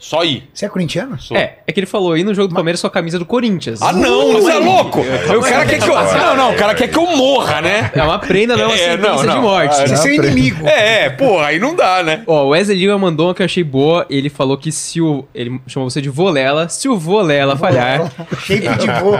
Só 0.00 0.24
ir. 0.24 0.48
Você 0.52 0.64
é 0.64 0.68
corintiano? 0.68 1.20
Sou. 1.20 1.36
É, 1.36 1.58
é 1.66 1.72
que 1.72 1.78
ele 1.78 1.86
falou 1.86 2.16
ir 2.16 2.24
no 2.24 2.34
jogo 2.34 2.48
do 2.48 2.54
Palmeiras 2.54 2.80
com 2.80 2.86
a 2.86 2.90
camisa 2.90 3.18
do 3.18 3.26
Corinthians. 3.26 3.82
Ah, 3.82 3.92
não, 3.92 4.32
você 4.32 4.50
é 4.52 4.58
louco! 4.58 5.00
O 5.00 5.40
cara 5.42 5.66
quer 5.66 5.78
que 5.78 5.88
eu. 5.88 5.94
Não, 5.94 6.36
não, 6.36 6.52
o 6.52 6.56
cara 6.56 6.74
quer 6.74 6.88
que 6.88 6.96
eu 6.96 7.06
morra, 7.16 7.60
né? 7.60 7.90
É 7.94 8.02
uma 8.02 8.18
prenda, 8.18 8.56
não 8.56 8.64
é 8.64 8.66
uma 8.68 8.74
É, 8.74 8.92
sentença 8.92 9.24
não, 9.26 9.34
de 9.34 9.40
morte. 9.40 9.74
Ah, 9.78 9.86
Você 9.86 9.92
é 9.92 9.96
seu 9.96 10.14
inimigo. 10.14 10.66
É, 10.66 11.04
é, 11.04 11.10
porra, 11.10 11.46
aí 11.48 11.58
não 11.58 11.74
dá, 11.76 12.02
né? 12.02 12.22
Ó, 12.26 12.46
o 12.46 12.48
Wesley 12.48 12.78
Lima 12.78 12.98
mandou 12.98 13.28
uma 13.28 13.34
que 13.34 13.42
eu 13.42 13.46
achei 13.46 13.62
boa. 13.62 14.06
Ele 14.08 14.30
falou 14.30 14.56
que 14.56 14.72
se 14.72 15.00
o. 15.02 15.26
Ele 15.34 15.60
chamou 15.66 15.88
você 15.90 16.00
de 16.00 16.08
Volela. 16.08 16.68
Se 16.68 16.88
o 16.88 16.98
Volela 16.98 17.56
falhar, 17.56 18.10
Shape 18.40 18.68
de 18.78 18.86
vô. 19.00 19.12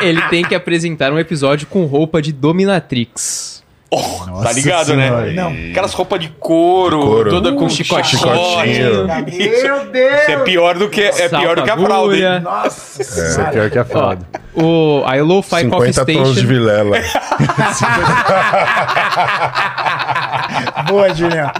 ele 0.00 0.22
tem 0.28 0.44
que 0.44 0.54
apresentar 0.54 1.12
um 1.12 1.18
episódio 1.18 1.66
com 1.66 1.84
roupa 1.84 2.22
de 2.22 2.32
Dominatrix. 2.32 3.55
Oh, 3.88 4.26
Nossa 4.26 4.44
tá 4.48 4.52
ligado, 4.52 4.86
Senhora. 4.86 5.26
né? 5.26 5.32
Não. 5.32 5.70
Aquelas 5.70 5.94
roupas 5.94 6.18
de 6.20 6.28
couro, 6.40 7.00
Couro. 7.00 7.30
toda 7.30 7.52
com 7.52 7.66
Uh, 7.66 7.70
chicote. 7.70 8.16
chicotinho. 8.16 9.06
Meu 9.06 9.86
Deus! 9.92 10.22
Isso 10.22 10.30
é 10.32 10.36
pior 10.44 10.76
do 10.76 10.88
que, 10.88 11.00
é 11.02 11.28
pior 11.28 11.54
do 11.56 11.62
que 11.62 11.70
a 11.70 11.76
fralda, 11.78 12.16
hein? 12.16 12.40
Nossa 12.42 13.00
Isso 13.02 13.40
é 13.40 13.44
pior 13.44 13.70
que 13.70 13.78
a 13.78 13.82
Ó, 13.82 13.84
fralda. 13.84 14.26
o, 14.54 15.02
aí 15.06 15.22
o 15.22 15.24
Lo-Fi 15.24 15.68
Coffee 15.68 15.92
50 15.92 16.04
tons 16.04 16.28
de 16.28 16.32
Station. 16.34 16.48
vilela. 16.48 16.98
Boa, 20.88 21.12
Julião. 21.14 21.50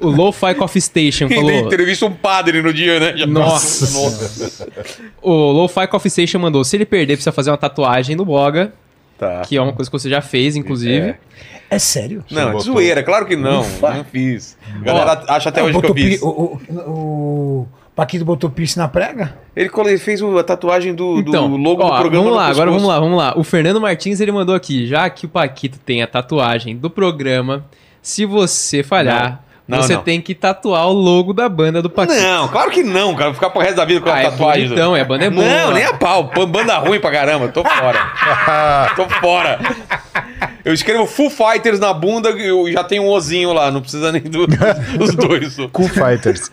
O 0.00 0.08
Lo-Fi 0.08 0.54
Coffee 0.54 0.80
Station 0.82 1.28
falou. 1.28 1.50
entrevista 1.50 2.06
um 2.06 2.12
padre 2.12 2.62
no 2.62 2.72
dia, 2.72 2.98
né? 3.00 3.14
Já- 3.16 3.26
Nossa. 3.26 3.84
Nossa. 4.02 4.68
O 5.22 5.32
Lo-Fi 5.52 5.86
Coffee 5.86 6.10
Station 6.10 6.38
mandou. 6.38 6.64
Se 6.64 6.76
ele 6.76 6.86
perder, 6.86 7.14
precisa 7.16 7.32
fazer 7.32 7.50
uma 7.50 7.56
tatuagem 7.58 8.16
no 8.16 8.24
Boga, 8.24 8.72
Tá. 9.28 9.42
que 9.42 9.56
é 9.56 9.60
uma 9.62 9.72
coisa 9.72 9.90
que 9.90 9.98
você 9.98 10.08
já 10.08 10.20
fez, 10.20 10.56
inclusive. 10.56 11.08
É. 11.10 11.18
É 11.70 11.78
sério? 11.78 12.22
Não, 12.30 12.56
é 12.56 12.60
zoeira, 12.60 13.02
claro 13.02 13.26
que 13.26 13.34
não. 13.36 13.64
Não 13.80 14.04
fiz. 14.04 14.56
A 14.80 14.84
galera 14.84 15.24
acha 15.28 15.48
até 15.48 15.62
hoje 15.62 15.80
que 15.80 15.86
eu 15.86 15.94
fiz. 15.94 16.22
o, 16.22 16.28
o, 16.28 16.80
o 16.88 17.68
Paquito 17.96 18.24
botou 18.24 18.50
piercing 18.50 18.78
na 18.80 18.88
prega? 18.88 19.36
Ele 19.56 19.70
fez 19.98 20.20
o- 20.20 20.38
a 20.38 20.44
tatuagem 20.44 20.94
do, 20.94 21.22
do 21.22 21.28
Então, 21.30 21.56
logo 21.56 21.82
ó, 21.82 21.90
do 21.90 22.00
programa. 22.00 22.24
vamos 22.24 22.36
lá, 22.38 22.46
agora 22.48 22.70
vamos 22.70 22.86
lá, 22.86 23.00
vamos 23.00 23.18
lá. 23.18 23.34
O 23.38 23.42
Fernando 23.44 23.80
Martins 23.80 24.20
ele 24.20 24.30
mandou 24.32 24.54
aqui, 24.54 24.86
já 24.86 25.08
que 25.10 25.26
o 25.26 25.28
Paquito 25.28 25.78
tem 25.78 26.02
a 26.02 26.06
tatuagem 26.06 26.76
do 26.76 26.90
programa, 26.90 27.64
se 28.02 28.24
você 28.26 28.82
falhar, 28.82 29.30
Não, 29.30 29.38
você 29.68 29.94
não. 29.94 30.02
tem 30.02 30.20
que 30.20 30.34
tatuar 30.34 30.86
o 30.88 30.92
logo 30.92 31.32
da 31.32 31.48
banda 31.48 31.80
do 31.80 31.88
Paquito. 31.88 32.20
Não, 32.20 32.48
claro 32.48 32.70
que 32.70 32.82
não, 32.82 33.14
cara. 33.14 33.26
Vou 33.30 33.34
ficar 33.34 33.48
pro 33.50 33.60
resto 33.62 33.76
da 33.76 33.84
vida 33.84 34.00
com 34.00 34.10
a 34.10 34.14
Ah, 34.14 34.20
é 34.20 34.30
tatuagem. 34.30 34.68
bonitão, 34.68 34.94
é, 34.96 35.00
a 35.00 35.04
banda 35.04 35.24
é 35.24 35.30
boa. 35.30 35.46
Não, 35.46 35.70
nem 35.72 35.84
a 35.84 35.94
pau. 35.94 36.24
Banda 36.46 36.78
ruim 36.78 37.00
pra 37.00 37.10
caramba. 37.10 37.48
Tô 37.48 37.64
fora. 37.64 37.98
Tô 38.94 39.08
fora. 39.20 39.58
Eu 40.64 40.72
escrevo 40.72 41.06
Full 41.06 41.28
Fighters 41.30 41.78
na 41.78 41.92
bunda 41.92 42.30
e 42.30 42.46
eu 42.48 42.70
já 42.72 42.82
tenho 42.82 43.02
um 43.04 43.08
ozinho 43.08 43.52
lá. 43.52 43.70
Não 43.70 43.80
precisa 43.82 44.10
nem 44.12 44.22
do- 44.22 44.46
dos 44.98 45.14
dois. 45.14 45.56
Cool 45.72 45.88
Fighters. 45.92 46.48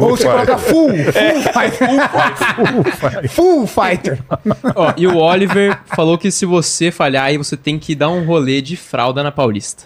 Ou 0.00 0.16
você 0.16 0.24
coloca 0.24 0.58
full, 0.58 0.88
full 0.90 1.42
fighter. 1.52 1.88
Full 3.30 3.66
fighter. 3.66 4.18
Ó, 4.74 4.92
e 4.96 5.06
o 5.06 5.16
Oliver 5.16 5.78
falou 5.94 6.18
que 6.18 6.30
se 6.30 6.44
você 6.46 6.90
falhar, 6.90 7.24
aí 7.24 7.36
você 7.38 7.56
tem 7.56 7.78
que 7.78 7.94
dar 7.94 8.08
um 8.10 8.24
rolê 8.24 8.60
de 8.60 8.76
fralda 8.76 9.22
na 9.22 9.32
Paulista. 9.32 9.84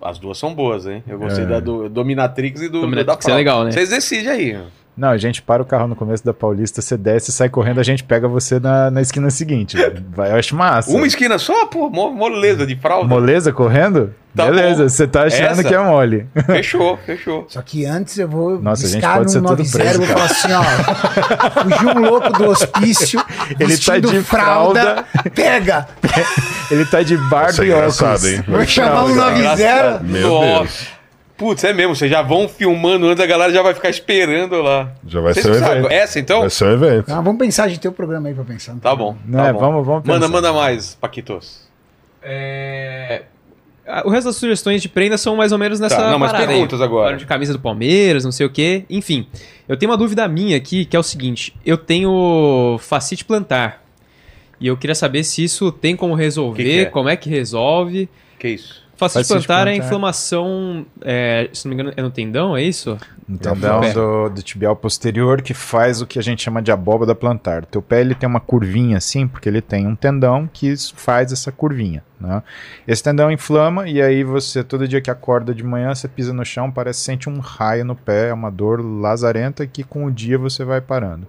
As 0.00 0.18
duas 0.18 0.38
são 0.38 0.54
boas, 0.54 0.86
hein? 0.86 1.02
Eu 1.08 1.18
gostei 1.18 1.44
É. 1.44 1.46
da 1.46 1.60
do, 1.60 1.88
Dominatrix 1.88 2.62
e 2.62 2.68
do, 2.68 2.80
Dominatrix 2.82 3.24
do 3.24 3.28
da 3.28 3.34
é 3.34 3.36
legal, 3.36 3.64
né? 3.64 3.72
Vocês 3.72 3.90
decidem 3.90 4.28
aí. 4.28 4.58
Não, 4.98 5.10
a 5.10 5.16
gente 5.16 5.40
para 5.40 5.62
o 5.62 5.64
carro 5.64 5.86
no 5.86 5.94
começo 5.94 6.24
da 6.24 6.34
Paulista, 6.34 6.82
você 6.82 6.96
desce, 6.96 7.30
sai 7.30 7.48
correndo, 7.48 7.78
a 7.78 7.84
gente 7.84 8.02
pega 8.02 8.26
você 8.26 8.58
na, 8.58 8.90
na 8.90 9.00
esquina 9.00 9.30
seguinte. 9.30 9.76
Vai, 10.14 10.32
eu 10.32 10.36
acho 10.36 10.56
massa. 10.56 10.90
Uma 10.90 11.06
esquina 11.06 11.38
só, 11.38 11.66
pô, 11.66 11.88
mo- 11.88 12.10
moleza 12.12 12.66
de 12.66 12.74
fralda. 12.76 13.06
Moleza 13.06 13.52
correndo? 13.52 14.12
Tá 14.36 14.44
Beleza, 14.46 14.82
bom. 14.82 14.88
você 14.88 15.06
tá 15.06 15.22
achando 15.24 15.52
Essa? 15.52 15.64
que 15.64 15.74
é 15.74 15.78
mole. 15.78 16.26
Fechou, 16.46 16.96
fechou. 17.06 17.46
Só 17.48 17.62
que 17.62 17.86
antes 17.86 18.18
eu 18.18 18.28
vou 18.28 18.60
Nossa, 18.60 18.86
a 18.86 18.88
gente 18.88 19.02
pode 19.06 19.32
ser 19.32 19.40
no 19.40 19.48
tudo 19.48 19.58
90 19.64 19.78
preso, 19.78 20.02
e 20.02 20.06
vou 20.06 20.16
falar 20.16 20.24
assim, 20.26 20.52
ó. 20.52 21.62
Fugiu 21.62 21.88
um 21.90 22.00
louco 22.10 22.32
do 22.32 22.48
hospício, 22.50 23.20
Ele 23.58 23.66
vestido 23.70 24.08
tá 24.08 24.14
de 24.14 24.22
fralda, 24.22 25.04
pega. 25.34 25.86
Ele 26.70 26.84
tá 26.84 27.02
de 27.02 27.16
barba 27.16 27.64
é 27.64 27.68
e 27.68 27.72
óculos. 27.72 28.24
hein? 28.24 28.44
Vou 28.46 28.64
chamar 28.66 29.04
um 29.04 29.14
Fralda. 29.14 29.40
90. 29.40 30.00
Meu. 30.04 30.40
Deus. 30.40 30.97
Putz, 31.38 31.62
é 31.62 31.72
mesmo, 31.72 31.94
vocês 31.94 32.10
já 32.10 32.20
vão 32.20 32.48
filmando 32.48 33.06
antes, 33.06 33.22
a 33.22 33.26
galera 33.26 33.52
já 33.52 33.62
vai 33.62 33.72
ficar 33.72 33.88
esperando 33.88 34.60
lá. 34.60 34.92
Já 35.06 35.20
vai 35.20 35.32
Vocês 35.32 35.46
ser 35.46 35.52
um 35.52 35.54
evento. 35.54 35.90
Essa 35.92 36.18
então? 36.18 36.40
Vai 36.40 36.50
ser 36.50 36.64
um 36.64 36.72
evento. 36.72 37.10
Ah, 37.12 37.20
vamos 37.20 37.38
pensar, 37.38 37.64
a 37.64 37.68
gente 37.68 37.78
tem 37.80 37.88
o 37.90 37.94
programa 37.94 38.26
aí 38.28 38.34
pra 38.34 38.42
pensar. 38.44 38.74
Tá 38.80 38.94
bom. 38.94 39.16
Não, 39.24 39.38
tá 39.38 39.46
é, 39.48 39.52
bom. 39.52 39.58
vamos, 39.60 39.86
vamos 39.86 40.04
Manda, 40.04 40.20
pensar. 40.26 40.32
manda 40.32 40.52
mais, 40.52 40.94
Paquitos. 40.96 41.68
É... 42.22 43.22
O 44.04 44.10
resto 44.10 44.26
das 44.26 44.36
sugestões 44.36 44.82
de 44.82 44.88
prenda 44.88 45.16
são 45.16 45.34
mais 45.34 45.50
ou 45.50 45.56
menos 45.58 45.80
nessa 45.80 45.96
Tá, 45.96 46.10
não, 46.10 46.18
mas 46.18 46.30
parada 46.32 46.50
aí. 46.50 46.56
perguntas 46.56 46.80
agora. 46.80 47.02
Falaram 47.04 47.18
de 47.18 47.24
camisa 47.26 47.52
do 47.54 47.58
Palmeiras, 47.58 48.22
não 48.24 48.32
sei 48.32 48.44
o 48.44 48.50
quê. 48.50 48.84
Enfim, 48.90 49.26
eu 49.66 49.78
tenho 49.78 49.90
uma 49.90 49.96
dúvida 49.96 50.28
minha 50.28 50.56
aqui, 50.58 50.84
que 50.84 50.94
é 50.94 51.00
o 51.00 51.02
seguinte. 51.02 51.54
Eu 51.64 51.78
tenho 51.78 52.76
facite 52.80 53.24
plantar. 53.24 53.82
E 54.60 54.66
eu 54.66 54.76
queria 54.76 54.94
saber 54.94 55.24
se 55.24 55.42
isso 55.42 55.72
tem 55.72 55.96
como 55.96 56.14
resolver, 56.14 56.62
Que 56.64 56.68
que 56.70 56.78
é? 56.80 56.84
como 56.86 57.08
é 57.08 57.16
que 57.16 57.30
resolve. 57.30 58.10
Que 58.38 58.48
isso? 58.48 58.86
Facite, 58.98 59.28
Facite 59.28 59.46
plantar 59.46 59.68
é 59.68 59.76
inflamação, 59.76 60.84
é, 61.02 61.48
se 61.52 61.68
não 61.68 61.76
me 61.76 61.80
engano, 61.80 61.94
é 61.96 62.02
no 62.02 62.10
tendão, 62.10 62.56
é 62.56 62.62
isso? 62.64 62.98
Um 63.28 63.36
tendão 63.36 63.80
pé. 63.80 63.92
do, 63.92 64.28
do 64.28 64.42
tibial 64.42 64.74
posterior 64.74 65.40
que 65.40 65.54
faz 65.54 66.02
o 66.02 66.06
que 66.06 66.18
a 66.18 66.22
gente 66.22 66.42
chama 66.42 66.60
de 66.60 66.72
abóbada 66.72 67.14
plantar. 67.14 67.64
Teu 67.64 67.80
pé 67.80 68.00
ele 68.00 68.12
tem 68.12 68.28
uma 68.28 68.40
curvinha 68.40 68.96
assim, 68.98 69.28
porque 69.28 69.48
ele 69.48 69.60
tem 69.60 69.86
um 69.86 69.94
tendão 69.94 70.50
que 70.52 70.74
faz 70.96 71.30
essa 71.32 71.52
curvinha. 71.52 72.02
Né? 72.20 72.42
Esse 72.86 73.02
tendão 73.02 73.30
inflama 73.30 73.88
e 73.88 74.02
aí 74.02 74.24
você, 74.24 74.64
todo 74.64 74.88
dia 74.88 75.00
que 75.00 75.10
acorda 75.10 75.54
de 75.54 75.62
manhã, 75.62 75.94
você 75.94 76.08
pisa 76.08 76.32
no 76.32 76.44
chão, 76.44 76.70
parece 76.70 77.00
que 77.00 77.06
sente 77.06 77.28
um 77.28 77.38
raio 77.38 77.84
no 77.84 77.94
pé, 77.94 78.28
é 78.28 78.34
uma 78.34 78.50
dor 78.50 78.80
lazarenta 78.80 79.66
que 79.66 79.84
com 79.84 80.04
o 80.04 80.10
dia 80.10 80.36
você 80.36 80.64
vai 80.64 80.80
parando. 80.80 81.26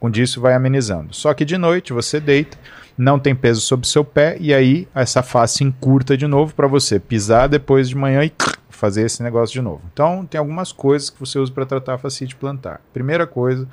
Com 0.00 0.10
isso 0.10 0.40
vai 0.40 0.54
amenizando. 0.54 1.14
Só 1.14 1.32
que 1.32 1.44
de 1.44 1.56
noite 1.56 1.92
você 1.92 2.18
deita, 2.18 2.58
não 2.98 3.18
tem 3.18 3.34
peso 3.34 3.60
sobre 3.60 3.86
seu 3.86 4.04
pé 4.04 4.36
e 4.40 4.52
aí 4.52 4.88
essa 4.94 5.22
face 5.22 5.64
encurta 5.64 6.16
de 6.16 6.26
novo 6.26 6.54
para 6.54 6.66
você 6.66 6.98
pisar 6.98 7.48
depois 7.48 7.88
de 7.88 7.96
manhã 7.96 8.24
e 8.24 8.32
fazer 8.68 9.02
esse 9.02 9.22
negócio 9.22 9.52
de 9.52 9.62
novo. 9.62 9.80
Então, 9.92 10.26
tem 10.26 10.38
algumas 10.38 10.72
coisas 10.72 11.08
que 11.08 11.20
você 11.20 11.38
usa 11.38 11.52
para 11.52 11.64
tratar 11.64 11.94
a 11.94 11.98
fascite 11.98 12.34
plantar. 12.34 12.80
Primeira 12.92 13.26
coisa 13.26 13.68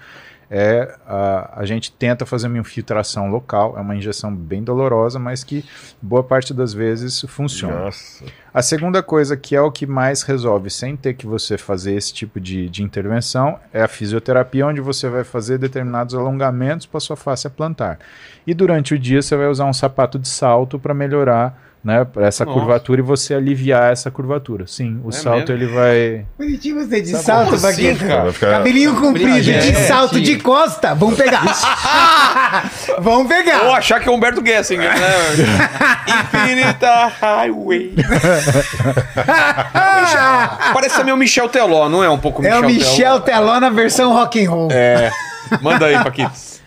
é 0.50 0.96
a, 1.06 1.60
a 1.62 1.66
gente 1.66 1.92
tenta 1.92 2.26
fazer 2.26 2.48
uma 2.48 2.58
infiltração 2.58 3.30
local, 3.30 3.76
é 3.78 3.82
uma 3.82 3.96
injeção 3.96 4.36
bem 4.36 4.64
dolorosa, 4.64 5.20
mas 5.20 5.44
que 5.44 5.64
boa 6.02 6.24
parte 6.24 6.54
das 6.54 6.74
vezes 6.74 7.22
funciona. 7.28 7.86
Nossa. 7.86 8.26
A 8.52 8.62
segunda 8.64 9.04
coisa, 9.04 9.38
que 9.38 9.56
é 9.56 9.62
o 9.62 9.72
que 9.72 9.86
mais 9.86 10.24
resolve 10.24 10.72
sem 10.72 10.98
ter 10.98 11.14
que 11.14 11.28
você 11.28 11.58
fazer 11.58 11.94
esse 11.94 12.12
tipo 12.12 12.40
de, 12.40 12.68
de 12.68 12.82
intervenção, 12.82 13.60
é 13.72 13.84
a 13.84 13.88
fisioterapia, 13.88 14.66
onde 14.66 14.82
você 14.82 15.08
vai 15.08 15.24
fazer 15.24 15.60
determinados 15.60 16.16
alongamentos 16.16 16.88
para 16.88 17.00
sua 17.00 17.16
face 17.16 17.48
plantar. 17.50 18.00
E 18.48 18.54
durante 18.54 18.96
o 18.96 19.00
dia 19.00 19.22
você 19.22 19.38
vai 19.38 19.48
usar 19.48 19.66
um 19.66 19.74
sapato 19.74 20.18
de 20.18 20.28
salto 20.28 20.80
para 20.80 20.94
melhorar 20.94 21.69
né, 21.84 22.06
essa 22.18 22.44
Nossa. 22.44 22.60
curvatura 22.60 23.00
e 23.00 23.04
você 23.04 23.34
aliviar 23.34 23.92
essa 23.92 24.12
curvatura. 24.12 24.66
Sim, 24.68 25.00
o 25.04 25.10
É 25.10 25.12
salto 25.14 25.52
mesmo? 25.52 25.54
ele 25.54 25.66
vai. 25.74 26.26
Bonitinho 26.38 26.76
você 26.76 27.02
de 27.02 27.12
Como 27.12 27.24
salto, 27.24 27.56
assim, 27.56 27.68
Paquito. 27.68 28.06
cara? 28.08 28.34
Ficar... 28.34 28.52
Cabelinho 28.52 28.96
comprido, 29.00 29.42
de 29.42 29.52
É, 29.54 29.74
salto, 29.88 30.16
sim. 30.16 30.22
de 30.22 30.38
costa. 30.40 30.94
Vamos 30.94 31.16
pegar. 31.16 31.44
Vamos 33.00 33.20
Ou 33.24 33.28
pegar. 33.28 33.62
achar 33.78 34.00
que 34.02 34.10
é 34.10 34.12
Humberto 34.12 34.46
Gessinger, 34.46 34.92
né? 34.94 35.08
Infinita 36.36 37.08
Highway. 37.22 37.94
Parece 40.74 40.98
também 40.98 41.14
o 41.14 41.18
Michel 41.18 41.50
Teló, 41.50 41.88
não 41.90 42.04
é 42.04 42.10
um 42.10 42.18
pouco 42.18 42.46
É 42.46 42.58
o 42.60 42.64
Michel 42.66 43.20
Teló? 43.22 43.40
Teló 43.46 43.60
na 43.60 43.70
versão 43.70 44.14
rock 44.14 44.46
and 44.46 44.50
roll. 44.50 44.70
É. 44.72 45.12
Manda 45.62 45.86
aí, 45.86 45.96
Paquitos. 46.04 46.60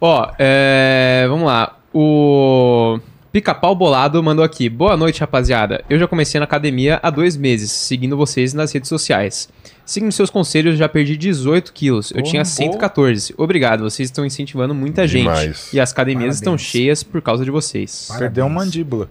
Ó, 0.00 0.30
é, 0.38 1.26
vamos 1.28 1.46
lá. 1.46 1.72
O 1.92 2.98
Pica-Pau 3.36 3.74
Bolado 3.74 4.22
mandou 4.22 4.42
aqui. 4.42 4.66
Boa 4.66 4.96
noite, 4.96 5.20
rapaziada. 5.20 5.84
Eu 5.90 5.98
já 5.98 6.08
comecei 6.08 6.38
na 6.38 6.44
academia 6.44 6.98
há 7.02 7.10
dois 7.10 7.36
meses, 7.36 7.70
seguindo 7.70 8.16
vocês 8.16 8.54
nas 8.54 8.72
redes 8.72 8.88
sociais. 8.88 9.46
Seguindo 9.84 10.10
seus 10.10 10.30
conselhos, 10.30 10.78
já 10.78 10.88
perdi 10.88 11.18
18 11.18 11.70
quilos. 11.74 12.10
Eu 12.12 12.22
tinha 12.22 12.46
114. 12.46 13.34
Obrigado, 13.36 13.82
vocês 13.82 14.08
estão 14.08 14.24
incentivando 14.24 14.74
muita 14.74 15.06
Demais. 15.06 15.40
gente. 15.58 15.76
E 15.76 15.78
as 15.78 15.92
academias 15.92 16.36
estão 16.36 16.54
Parabéns. 16.54 16.70
cheias 16.70 17.02
por 17.02 17.20
causa 17.20 17.44
de 17.44 17.50
vocês. 17.50 18.06
Parabéns. 18.08 18.26
Perdeu 18.26 18.46
uma 18.46 18.64
mandíbula. 18.64 19.10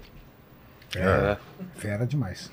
É. 0.96 1.38
Fera 1.76 2.08
demais. 2.08 2.50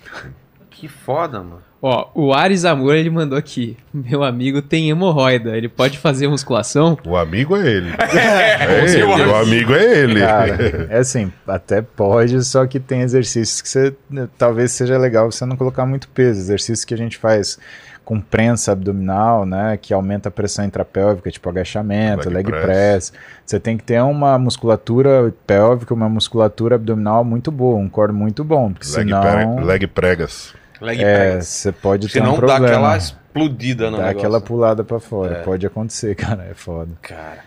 Que 0.82 0.88
foda, 0.88 1.38
mano. 1.38 1.60
Ó, 1.80 2.08
o 2.12 2.34
Ares 2.34 2.64
Amor, 2.64 2.96
ele 2.96 3.08
mandou 3.08 3.38
aqui. 3.38 3.76
Meu 3.94 4.24
amigo 4.24 4.60
tem 4.60 4.90
hemorroida. 4.90 5.56
Ele 5.56 5.68
pode 5.68 5.96
fazer 5.96 6.26
musculação? 6.26 6.98
O 7.06 7.16
amigo 7.16 7.56
é 7.56 7.68
ele. 7.70 7.90
É, 7.90 8.64
É 8.66 8.84
ele. 8.90 9.02
O 9.04 9.36
amigo 9.36 9.72
é 9.72 9.98
ele. 10.00 10.20
Cara, 10.20 10.86
é 10.90 10.98
assim, 10.98 11.32
até 11.46 11.80
pode, 11.80 12.42
só 12.42 12.66
que 12.66 12.80
tem 12.80 13.02
exercícios 13.02 13.62
que 13.62 13.68
você 13.68 13.94
talvez 14.36 14.72
seja 14.72 14.98
legal 14.98 15.30
você 15.30 15.46
não 15.46 15.56
colocar 15.56 15.86
muito 15.86 16.08
peso. 16.08 16.40
Exercícios 16.40 16.84
que 16.84 16.94
a 16.94 16.98
gente 16.98 17.16
faz 17.16 17.60
com 18.04 18.20
prensa 18.20 18.72
abdominal, 18.72 19.46
né, 19.46 19.78
que 19.80 19.94
aumenta 19.94 20.28
a 20.28 20.32
pressão 20.32 20.64
intrapélvica, 20.64 21.30
tipo 21.30 21.48
agachamento, 21.48 22.28
Leg 22.28 22.34
leg, 22.38 22.46
press. 22.50 22.64
press. 22.64 23.12
Você 23.46 23.60
tem 23.60 23.76
que 23.76 23.84
ter 23.84 24.02
uma 24.02 24.36
musculatura 24.40 25.32
pélvica, 25.46 25.94
uma 25.94 26.08
musculatura 26.08 26.74
abdominal 26.74 27.22
muito 27.24 27.52
boa, 27.52 27.78
um 27.78 27.88
core 27.88 28.12
muito 28.12 28.42
bom, 28.42 28.72
porque 28.72 28.86
Leg, 28.88 29.08
senão 29.08 29.54
pre- 29.56 29.64
leg 29.64 29.86
pregas. 29.86 30.52
Leg 30.82 31.02
é, 31.02 31.30
press. 31.32 31.46
você 31.46 31.72
pode 31.72 32.06
ter 32.08 32.14
Senão 32.14 32.32
um 32.32 32.34
dá 32.34 32.46
problema. 32.46 32.66
aquela 32.66 32.96
explodida 32.96 33.90
no 33.90 33.96
dá 33.96 34.02
negócio. 34.08 34.18
aquela 34.18 34.40
pulada 34.40 34.84
pra 34.84 34.98
fora. 35.00 35.38
É. 35.38 35.42
Pode 35.42 35.66
acontecer, 35.66 36.14
cara, 36.16 36.44
é 36.50 36.54
foda. 36.54 36.90
Cara. 37.00 37.44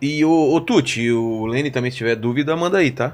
E 0.00 0.24
o, 0.24 0.30
o 0.54 0.60
Tuti, 0.60 1.10
o 1.12 1.46
Lene 1.46 1.70
também, 1.70 1.90
se 1.90 1.96
tiver 1.96 2.16
dúvida, 2.16 2.56
manda 2.56 2.78
aí, 2.78 2.90
tá? 2.90 3.12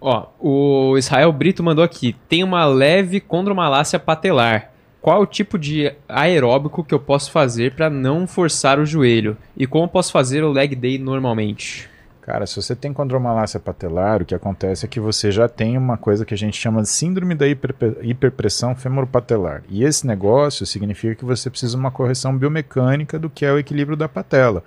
Ó, 0.00 0.26
o 0.38 0.96
Israel 0.98 1.32
Brito 1.32 1.62
mandou 1.62 1.84
aqui. 1.84 2.14
Tem 2.28 2.42
uma 2.44 2.64
leve 2.66 3.20
condromalácia 3.20 3.98
patelar. 3.98 4.70
Qual 5.00 5.22
o 5.22 5.26
tipo 5.26 5.58
de 5.58 5.92
aeróbico 6.08 6.82
que 6.82 6.92
eu 6.94 6.98
posso 6.98 7.30
fazer 7.30 7.74
para 7.74 7.88
não 7.88 8.26
forçar 8.26 8.78
o 8.78 8.86
joelho? 8.86 9.36
E 9.56 9.66
como 9.66 9.88
posso 9.88 10.10
fazer 10.10 10.42
o 10.42 10.50
leg 10.50 10.74
day 10.74 10.98
normalmente? 10.98 11.88
Cara, 12.26 12.44
se 12.44 12.56
você 12.60 12.74
tem 12.74 12.92
condromalácia 12.92 13.60
patelar, 13.60 14.20
o 14.20 14.24
que 14.24 14.34
acontece 14.34 14.84
é 14.84 14.88
que 14.88 14.98
você 14.98 15.30
já 15.30 15.48
tem 15.48 15.78
uma 15.78 15.96
coisa 15.96 16.24
que 16.26 16.34
a 16.34 16.36
gente 16.36 16.60
chama 16.60 16.82
de 16.82 16.88
síndrome 16.88 17.36
da 17.36 17.46
hiper- 17.46 17.98
hiperpressão 18.02 18.74
femoropatelar. 18.74 19.62
E 19.68 19.84
esse 19.84 20.04
negócio 20.04 20.66
significa 20.66 21.14
que 21.14 21.24
você 21.24 21.48
precisa 21.48 21.74
de 21.74 21.78
uma 21.78 21.92
correção 21.92 22.36
biomecânica 22.36 23.16
do 23.16 23.30
que 23.30 23.46
é 23.46 23.52
o 23.52 23.60
equilíbrio 23.60 23.96
da 23.96 24.08
patela. 24.08 24.64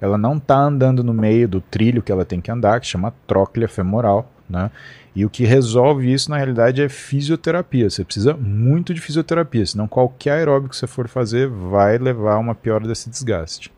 Ela 0.00 0.16
não 0.16 0.36
está 0.36 0.56
andando 0.56 1.02
no 1.02 1.12
meio 1.12 1.48
do 1.48 1.60
trilho 1.60 2.00
que 2.00 2.12
ela 2.12 2.24
tem 2.24 2.40
que 2.40 2.48
andar, 2.48 2.78
que 2.78 2.86
chama 2.86 3.12
tróclea 3.26 3.68
femoral, 3.68 4.30
né? 4.48 4.70
E 5.12 5.24
o 5.24 5.30
que 5.30 5.44
resolve 5.44 6.12
isso, 6.12 6.30
na 6.30 6.36
realidade, 6.36 6.80
é 6.80 6.88
fisioterapia. 6.88 7.90
Você 7.90 8.04
precisa 8.04 8.34
muito 8.34 8.94
de 8.94 9.00
fisioterapia, 9.00 9.66
senão 9.66 9.88
qualquer 9.88 10.34
aeróbico 10.34 10.70
que 10.70 10.76
você 10.76 10.86
for 10.86 11.08
fazer 11.08 11.48
vai 11.48 11.98
levar 11.98 12.34
a 12.34 12.38
uma 12.38 12.54
piora 12.54 12.86
desse 12.86 13.10
desgaste. 13.10 13.72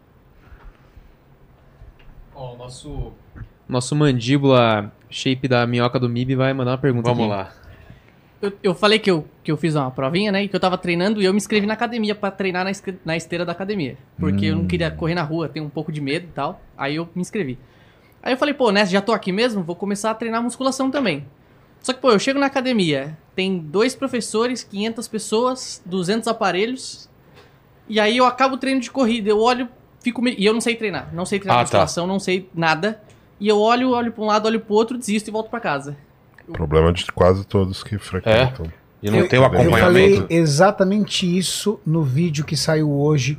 Ó, 2.35 2.55
o 2.55 2.59
nosso, 2.59 3.13
nosso 3.73 3.97
mandíbula 3.97 4.93
shape 5.11 5.49
da 5.49 5.67
minhoca 5.67 5.99
do 5.99 6.09
MIB 6.09 6.37
vai 6.37 6.53
mandar 6.53 6.73
uma 6.73 6.79
pergunta 6.79 7.09
Vamos 7.09 7.25
aqui. 7.25 7.31
lá. 7.31 7.53
Eu, 8.41 8.53
eu 8.63 8.75
falei 8.75 8.99
que 8.99 9.11
eu, 9.11 9.27
que 9.43 9.53
eu 9.53 9.57
fiz 9.57 9.75
uma 9.77 9.91
provinha, 9.91 10.33
né? 10.33 10.43
E 10.45 10.49
que 10.49 10.55
eu 10.57 10.61
tava 10.61 10.77
treinando 10.77 11.23
e 11.23 11.25
eu 11.25 11.33
me 11.33 11.37
inscrevi 11.37 11.65
na 11.67 11.75
academia 11.75 12.15
pra 12.15 12.31
treinar 12.31 12.65
na, 12.65 12.71
na 13.05 13.17
esteira 13.17 13.45
da 13.45 13.53
academia. 13.53 13.97
Porque 14.19 14.47
eu 14.47 14.57
não 14.57 14.67
queria 14.67 14.91
correr 14.91 15.15
na 15.15 15.23
rua, 15.23 15.49
tenho 15.49 15.65
um 15.65 15.69
pouco 15.71 15.93
de 15.93 16.01
medo 16.01 16.27
e 16.27 16.33
tal. 16.33 16.61
Aí 16.77 16.97
eu 16.97 17.09
me 17.15 17.21
inscrevi. 17.23 17.59
Aí 18.23 18.33
eu 18.33 18.37
falei, 18.37 18.53
pô, 18.55 18.71
Nessa, 18.73 18.91
já 18.93 19.01
tô 19.01 19.13
aqui 19.13 19.31
mesmo, 19.33 19.63
vou 19.63 19.77
começar 19.77 20.11
a 20.11 20.15
treinar 20.15 20.43
musculação 20.43 20.91
também. 20.91 21.25
Só 21.81 21.93
que, 21.93 22.01
pô, 22.01 22.11
eu 22.11 22.19
chego 22.19 22.39
na 22.39 22.47
academia, 22.47 23.17
tem 23.35 23.59
dois 23.59 23.95
professores, 23.95 24.63
500 24.63 25.09
pessoas, 25.09 25.83
200 25.87 26.29
aparelhos. 26.29 27.09
E 27.89 27.99
aí 27.99 28.17
eu 28.17 28.25
acabo 28.25 28.55
o 28.55 28.59
treino 28.59 28.81
de 28.81 28.91
corrida, 28.91 29.29
eu 29.31 29.39
olho, 29.41 29.69
fico. 30.01 30.21
me- 30.23 30.35
E 30.39 30.45
eu 30.47 30.53
não 30.53 30.61
sei 30.61 30.75
treinar, 30.77 31.11
não 31.13 31.25
sei 31.27 31.39
treinar 31.41 31.57
Ah, 31.57 31.61
tá. 31.61 31.65
musculação, 31.65 32.07
não 32.07 32.19
sei 32.21 32.49
nada. 32.55 33.01
E 33.43 33.49
eu 33.49 33.59
olho, 33.59 33.91
olho 33.91 34.13
pra 34.13 34.23
um 34.23 34.27
lado, 34.27 34.47
olho 34.47 34.61
pro 34.61 34.75
outro, 34.75 34.97
desisto 34.97 35.29
e 35.29 35.33
volto 35.33 35.51
pra 35.51 35.59
casa. 35.59 35.97
Problema 36.53 36.93
de 36.93 37.05
quase 37.07 37.45
todos 37.45 37.83
que 37.83 37.99
frequentam. 37.99 38.67
E 39.03 39.11
não 39.11 39.19
Eu- 39.19 39.29
tem 39.29 39.39
o 39.41 39.43
Eu 39.45 39.51
falei 39.51 39.67
acompanhamento. 39.67 40.27
exatamente 40.31 41.39
isso 41.39 41.81
no 41.85 42.03
vídeo 42.05 42.45
que 42.45 42.57
saiu 42.57 42.91
hoje 42.91 43.37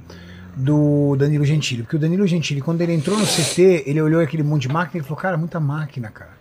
do 0.56 1.16
Danilo 1.18 1.46
Gentili. 1.46 1.84
Porque 1.84 1.96
o 1.96 2.00
Danilo 2.00 2.28
Gentili, 2.28 2.62
quando 2.62 2.82
ele 2.82 2.94
entrou 2.94 3.18
no 3.18 3.26
CT, 3.26 3.84
ele 3.86 4.02
olhou 4.02 4.22
aquele 4.22 4.44
monte 4.44 4.64
de 4.64 4.70
máquina 4.70 5.02
e 5.02 5.04
falou: 5.04 5.18
Cara, 5.18 5.38
muita 5.38 5.60
máquina, 5.60 6.10
cara. 6.10 6.32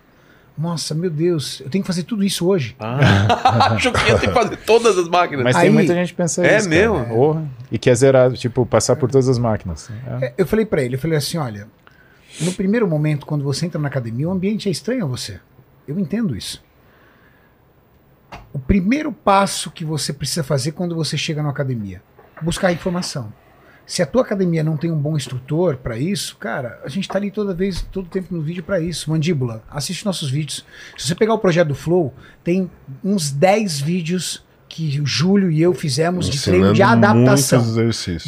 Nossa, 0.59 0.95
meu 0.95 1.09
Deus, 1.09 1.61
eu 1.65 1.71
tenho 1.71 1.83
que 1.83 1.87
fazer 1.87 2.03
tudo 2.03 2.23
isso 2.23 2.47
hoje. 2.47 2.77
Ah, 2.79 2.99
Achou 3.75 3.91
que 3.93 4.07
ia 4.07 4.19
ter 4.19 4.27
que 4.29 4.35
fazer 4.35 4.57
todas 4.59 4.99
as 4.99 5.09
máquinas. 5.09 5.45
Mas 5.45 5.57
Aí- 5.57 5.63
tem 5.63 5.71
muita 5.73 5.95
gente 5.95 6.09
que 6.09 6.15
pensa 6.17 6.45
É 6.47 6.59
isso. 6.59 6.69
cara. 6.69 6.81
mesmo? 6.91 7.05
Porra. 7.07 7.45
E 7.71 7.79
quer 7.79 7.95
zerar, 7.95 8.33
tipo, 8.33 8.67
passar 8.67 8.97
por 8.97 9.11
todas 9.11 9.29
as 9.29 9.39
máquinas. 9.39 9.89
É. 10.21 10.27
É, 10.27 10.35
Eu 10.37 10.47
falei 10.47 10.67
pra 10.67 10.83
ele, 10.83 10.97
eu 10.97 10.99
falei 10.99 11.17
assim, 11.17 11.39
olha, 11.39 11.67
no 12.41 12.53
primeiro 12.53 12.87
momento, 12.89 13.27
quando 13.27 13.45
você 13.45 13.67
entra 13.67 13.81
na 13.81 13.89
academia, 13.89 14.29
o 14.29 14.33
ambiente 14.33 14.69
é 14.69 14.73
estranho 14.73 15.05
a 15.05 15.09
você. 15.09 15.41
Eu 15.87 15.99
entendo 15.99 16.37
isso. 16.37 16.63
O 18.53 18.59
primeiro 18.59 19.13
passo 19.13 19.71
que 19.71 19.85
você 19.85 20.13
precisa 20.13 20.43
fazer 20.43 20.73
quando 20.73 20.95
você 20.95 21.17
chega 21.17 21.43
na 21.43 21.51
academia, 21.51 22.03
buscar 22.43 22.73
informação. 22.73 23.33
Se 23.85 24.01
a 24.01 24.07
tua 24.07 24.23
academia 24.23 24.63
não 24.63 24.77
tem 24.77 24.91
um 24.91 24.99
bom 24.99 25.17
instrutor 25.17 25.77
pra 25.77 25.99
isso, 25.99 26.37
cara, 26.37 26.81
a 26.85 26.89
gente 26.89 27.09
tá 27.09 27.19
ali 27.19 27.31
toda 27.31 27.53
vez, 27.53 27.83
todo 27.91 28.09
tempo 28.09 28.35
no 28.35 28.41
vídeo 28.41 28.63
pra 28.63 28.81
isso. 28.81 29.11
Mandíbula, 29.11 29.63
assiste 29.69 30.05
nossos 30.05 30.31
vídeos. 30.31 30.65
Se 30.97 31.09
você 31.09 31.15
pegar 31.15 31.35
o 31.35 31.39
projeto 31.39 31.69
do 31.69 31.75
Flow, 31.75 32.15
tem 32.45 32.71
uns 33.03 33.31
10 33.31 33.81
vídeos 33.81 34.45
que 34.69 34.99
o 35.01 35.07
Júlio 35.07 35.51
e 35.51 35.61
eu 35.61 35.75
fizemos 35.75 36.31
de 36.31 36.41
treino 36.41 36.73
de 36.73 36.83
Ensinando 36.83 37.07
adaptação 37.07 37.63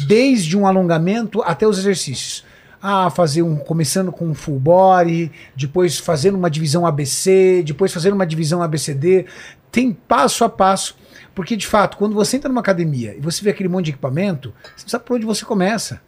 desde 0.07 0.55
um 0.55 0.67
alongamento 0.67 1.41
até 1.41 1.67
os 1.67 1.79
exercícios. 1.79 2.43
Ah, 2.87 3.09
fazer 3.09 3.41
um 3.41 3.55
começando 3.55 4.11
com 4.11 4.27
um 4.27 4.35
full 4.35 4.59
body, 4.59 5.31
depois 5.55 5.97
fazendo 5.97 6.35
uma 6.35 6.49
divisão 6.51 6.85
ABC, 6.85 7.63
depois 7.65 7.91
fazendo 7.91 8.13
uma 8.13 8.27
divisão 8.27 8.61
ABCD, 8.61 9.25
tem 9.71 9.91
passo 9.91 10.43
a 10.43 10.49
passo, 10.49 10.95
porque 11.33 11.55
de 11.57 11.65
fato, 11.65 11.97
quando 11.97 12.13
você 12.13 12.37
entra 12.37 12.47
numa 12.47 12.61
academia 12.61 13.15
e 13.17 13.19
você 13.19 13.43
vê 13.43 13.49
aquele 13.49 13.69
monte 13.69 13.85
de 13.85 13.91
equipamento, 13.91 14.53
você 14.75 14.83
não 14.83 14.89
sabe 14.89 15.03
por 15.03 15.15
onde 15.15 15.25
você 15.25 15.43
começa. 15.43 15.99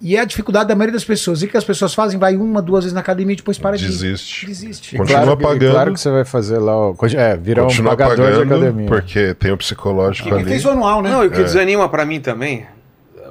E 0.00 0.16
é 0.16 0.20
a 0.20 0.24
dificuldade 0.24 0.68
da 0.68 0.74
maioria 0.74 0.92
das 0.92 1.04
pessoas. 1.04 1.40
E 1.40 1.46
o 1.46 1.48
que 1.48 1.56
as 1.56 1.64
pessoas 1.64 1.94
fazem? 1.94 2.18
Vai 2.18 2.36
uma, 2.36 2.60
duas 2.60 2.82
vezes 2.84 2.92
na 2.92 3.00
academia 3.00 3.32
e 3.32 3.36
depois 3.36 3.56
para 3.56 3.76
Desiste. 3.76 4.40
de 4.40 4.46
desiste. 4.48 4.96
Continua 4.98 5.22
claro, 5.22 5.36
que- 5.38 5.42
pagando. 5.44 5.70
Claro 5.72 5.92
que 5.94 6.00
você 6.00 6.10
vai 6.10 6.24
fazer 6.24 6.58
lá, 6.58 6.76
ó, 6.76 6.94
é, 7.16 7.36
virar 7.36 7.64
um 7.64 7.84
pagador 7.84 8.32
de 8.32 8.42
academia. 8.42 8.86
porque 8.88 9.32
tem 9.34 9.52
o 9.52 9.56
psicológico 9.56 10.28
Ele 10.28 10.34
ali. 10.40 10.44
fez 10.46 10.64
o 10.64 10.70
anual, 10.70 11.00
né? 11.00 11.10
Não, 11.10 11.22
e 11.24 11.28
o 11.28 11.30
que 11.30 11.40
É. 11.40 11.44
desanima 11.44 11.88
pra 11.88 12.04
mim 12.04 12.20
também, 12.20 12.66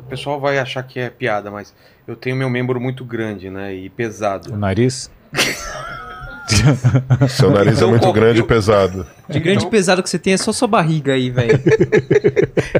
o 0.05 0.09
pessoal 0.09 0.39
vai 0.39 0.59
achar 0.59 0.83
que 0.83 0.99
é 0.99 1.09
piada, 1.09 1.49
mas 1.51 1.73
eu 2.07 2.15
tenho 2.15 2.35
meu 2.35 2.49
membro 2.49 2.79
muito 2.79 3.03
grande, 3.05 3.49
né, 3.49 3.73
e 3.75 3.87
O 3.87 3.91
pesado. 3.91 4.55
nariz? 4.57 5.09
Seu 7.29 7.49
nariz 7.51 7.77
Então, 7.77 7.87
é 7.87 7.91
muito 7.91 8.11
grande 8.11 8.39
eu- 8.39 8.45
e 8.45 8.47
pesado. 8.47 9.07
De 9.29 9.39
grande 9.39 9.65
pesado 9.67 10.03
que 10.03 10.09
você 10.09 10.19
tem 10.19 10.33
é 10.33 10.37
só 10.37 10.51
sua 10.51 10.67
barriga 10.67 11.13
aí, 11.13 11.29
velho. 11.29 11.59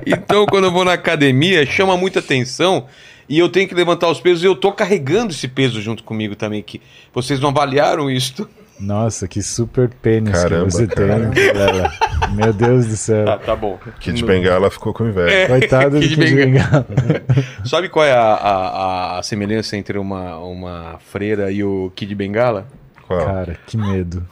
Então, 0.05 0.45
quando 0.45 0.65
eu 0.65 0.71
vou 0.71 0.83
na 0.83 0.93
academia, 0.93 1.65
chama 1.65 1.95
muita 1.95 2.19
atenção 2.19 2.87
e 3.29 3.39
eu 3.39 3.47
tenho 3.47 3.67
que 3.67 3.73
levantar 3.73 4.09
os 4.09 4.19
pesos 4.19 4.43
e 4.43 4.47
eu 4.47 4.55
tô 4.55 4.71
carregando 4.71 5.31
esse 5.31 5.47
peso 5.47 5.81
junto 5.81 6.03
comigo 6.03 6.35
também, 6.35 6.61
que 6.61 6.81
vocês 7.13 7.39
não 7.39 7.49
avaliaram 7.49 8.09
isso. 8.11 8.47
Nossa, 8.79 9.27
que 9.27 9.41
super 9.41 9.89
pênis 9.89 10.31
Caramba, 10.31 10.65
que 10.65 10.71
você 10.71 10.87
cara. 10.87 11.19
tem, 11.19 11.29
Vilela. 11.31 11.91
Meu 12.33 12.51
Deus 12.51 12.87
do 12.87 12.97
céu. 12.97 13.25
Tá, 13.25 13.37
tá 13.37 13.55
bom. 13.55 13.79
Kid 13.99 14.25
Bengala 14.25 14.69
ficou 14.69 14.93
com 14.93 15.07
inveja. 15.07 15.33
É. 15.33 15.47
Coitado 15.47 15.99
do 15.99 16.01
Kid 16.01 16.15
Kid 16.15 16.35
Bengala. 16.35 16.85
Bengala. 16.89 17.23
Sabe 17.65 17.89
qual 17.89 18.05
é 18.05 18.11
a, 18.11 18.33
a, 18.33 19.19
a 19.19 19.23
semelhança 19.23 19.77
entre 19.77 19.97
uma, 19.97 20.37
uma 20.37 20.99
freira 20.99 21.51
e 21.51 21.63
o 21.63 21.91
Kid 21.95 22.13
Bengala? 22.15 22.67
Qual? 23.07 23.23
Cara, 23.25 23.57
que 23.67 23.77
medo. 23.77 24.27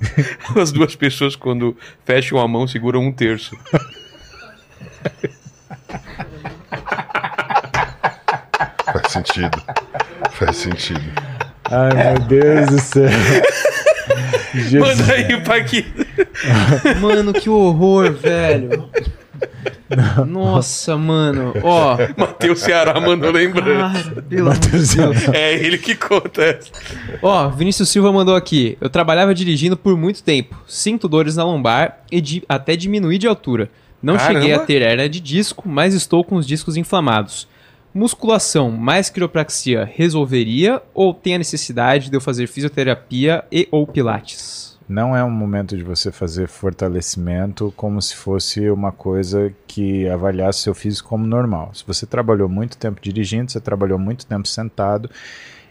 As 0.60 0.70
duas 0.70 0.94
pessoas, 0.94 1.34
quando 1.36 1.76
fecham 2.04 2.38
a 2.38 2.46
mão, 2.46 2.66
seguram 2.66 3.00
um 3.00 3.12
terço. 3.12 3.56
Faz 8.92 9.12
sentido. 9.12 9.62
Faz 10.32 10.56
sentido. 10.56 11.33
Ai, 11.70 12.14
meu 12.14 12.26
Deus 12.26 12.66
do 12.68 12.78
céu. 12.80 13.08
Jesus. 14.54 14.98
Manda 15.00 15.12
aí, 15.12 15.40
Paquito. 15.42 16.06
Mano, 17.00 17.32
que 17.32 17.50
horror, 17.50 18.12
velho. 18.12 18.88
Nossa, 20.26 20.96
mano. 20.96 21.52
Ó, 21.62 21.96
Matheus 22.16 22.60
Ceará 22.60 23.00
mandou 23.00 23.30
lembrança. 23.32 24.14
Deus. 24.22 25.28
É 25.32 25.54
ele 25.54 25.78
que 25.78 25.94
conta 25.94 26.42
essa. 26.42 26.70
Ó, 27.22 27.48
Vinícius 27.48 27.88
Silva 27.88 28.12
mandou 28.12 28.36
aqui. 28.36 28.78
Eu 28.80 28.88
trabalhava 28.88 29.34
dirigindo 29.34 29.76
por 29.76 29.96
muito 29.96 30.22
tempo. 30.22 30.56
Sinto 30.66 31.08
dores 31.08 31.36
na 31.36 31.44
lombar 31.44 31.98
e 32.10 32.20
di- 32.20 32.44
até 32.48 32.76
diminuir 32.76 33.18
de 33.18 33.26
altura. 33.26 33.70
Não 34.02 34.16
Caramba. 34.16 34.40
cheguei 34.40 34.54
a 34.54 34.58
ter 34.60 34.82
hernia 34.82 35.08
de 35.08 35.18
disco, 35.20 35.68
mas 35.68 35.94
estou 35.94 36.22
com 36.22 36.36
os 36.36 36.46
discos 36.46 36.76
inflamados. 36.76 37.48
Musculação 37.94 38.72
mais 38.72 39.08
quiropraxia 39.08 39.84
resolveria 39.84 40.82
ou 40.92 41.14
tem 41.14 41.36
a 41.36 41.38
necessidade 41.38 42.10
de 42.10 42.16
eu 42.16 42.20
fazer 42.20 42.48
fisioterapia 42.48 43.44
e 43.52 43.68
ou 43.70 43.86
pilates? 43.86 44.76
Não 44.88 45.16
é 45.16 45.22
um 45.22 45.30
momento 45.30 45.76
de 45.76 45.84
você 45.84 46.10
fazer 46.10 46.48
fortalecimento 46.48 47.72
como 47.76 48.02
se 48.02 48.16
fosse 48.16 48.68
uma 48.68 48.90
coisa 48.90 49.54
que 49.68 50.08
avaliasse 50.08 50.58
seu 50.58 50.74
físico 50.74 51.08
como 51.08 51.24
normal. 51.24 51.70
Se 51.72 51.84
você 51.86 52.04
trabalhou 52.04 52.48
muito 52.48 52.76
tempo 52.76 53.00
dirigindo, 53.00 53.52
você 53.52 53.60
trabalhou 53.60 53.96
muito 53.96 54.26
tempo 54.26 54.48
sentado 54.48 55.08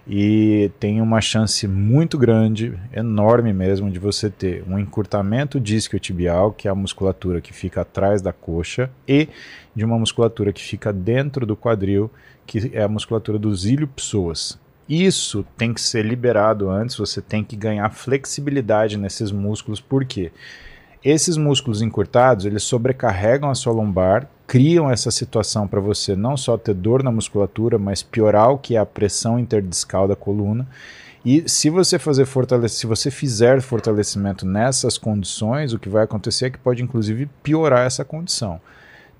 e 0.08 0.70
tem 0.80 1.02
uma 1.02 1.22
chance 1.22 1.68
muito 1.68 2.18
grande, 2.18 2.78
enorme 2.94 3.54
mesmo, 3.54 3.90
de 3.90 4.00
você 4.00 4.30
ter 4.30 4.64
um 4.68 4.78
encurtamento 4.78 5.60
disco-tibial, 5.60 6.52
que 6.52 6.68
é 6.68 6.72
a 6.72 6.76
musculatura 6.76 7.40
que 7.40 7.54
fica 7.54 7.82
atrás 7.82 8.22
da 8.22 8.34
coxa, 8.34 8.90
e 9.08 9.30
de 9.76 9.84
uma 9.84 9.98
musculatura 9.98 10.54
que 10.54 10.62
fica 10.62 10.92
dentro 10.94 11.46
do 11.46 11.56
quadril, 11.56 12.10
que 12.46 12.72
é 12.74 12.84
a 12.84 12.88
musculatura 12.88 13.40
dos 13.40 13.66
ilho-psoas. 13.66 14.60
Isso 14.88 15.46
tem 15.58 15.74
que 15.74 15.82
ser 15.82 16.06
liberado 16.06 16.70
antes, 16.70 16.98
você 16.98 17.22
tem 17.22 17.44
que 17.44 17.56
ganhar 17.56 17.90
flexibilidade 17.90 18.98
nesses 18.98 19.32
músculos, 19.32 19.80
por 19.80 20.04
quê? 20.04 20.32
Esses 21.04 21.36
músculos 21.36 21.82
encurtados, 21.82 22.46
eles 22.46 22.64
sobrecarregam 22.64 23.50
a 23.50 23.56
sua 23.56 23.74
lombar, 23.74 24.30
criam 24.48 24.90
essa 24.90 25.12
situação 25.12 25.68
para 25.68 25.80
você 25.80 26.16
não 26.16 26.38
só 26.38 26.58
ter 26.58 26.74
dor 26.74 27.04
na 27.04 27.12
musculatura, 27.12 27.78
mas 27.78 28.04
piorar 28.04 28.52
o 28.52 28.58
que 28.58 28.76
é 28.76 28.80
a 28.80 28.86
pressão 28.86 29.38
interdiscal 29.38 30.08
da 30.08 30.16
coluna. 30.16 30.68
E 31.26 31.48
se 31.48 31.70
você 31.70 31.98
fazer 31.98 32.26
fortalece, 32.26 32.76
se 32.76 32.88
você 32.88 33.10
fizer 33.10 33.62
fortalecimento 33.62 34.46
nessas 34.46 34.98
condições, 34.98 35.74
o 35.74 35.80
que 35.80 35.90
vai 35.90 36.04
acontecer 36.04 36.46
é 36.46 36.50
que 36.50 36.58
pode 36.58 36.84
inclusive 36.84 37.30
piorar 37.42 37.86
essa 37.86 38.04
condição. 38.04 38.60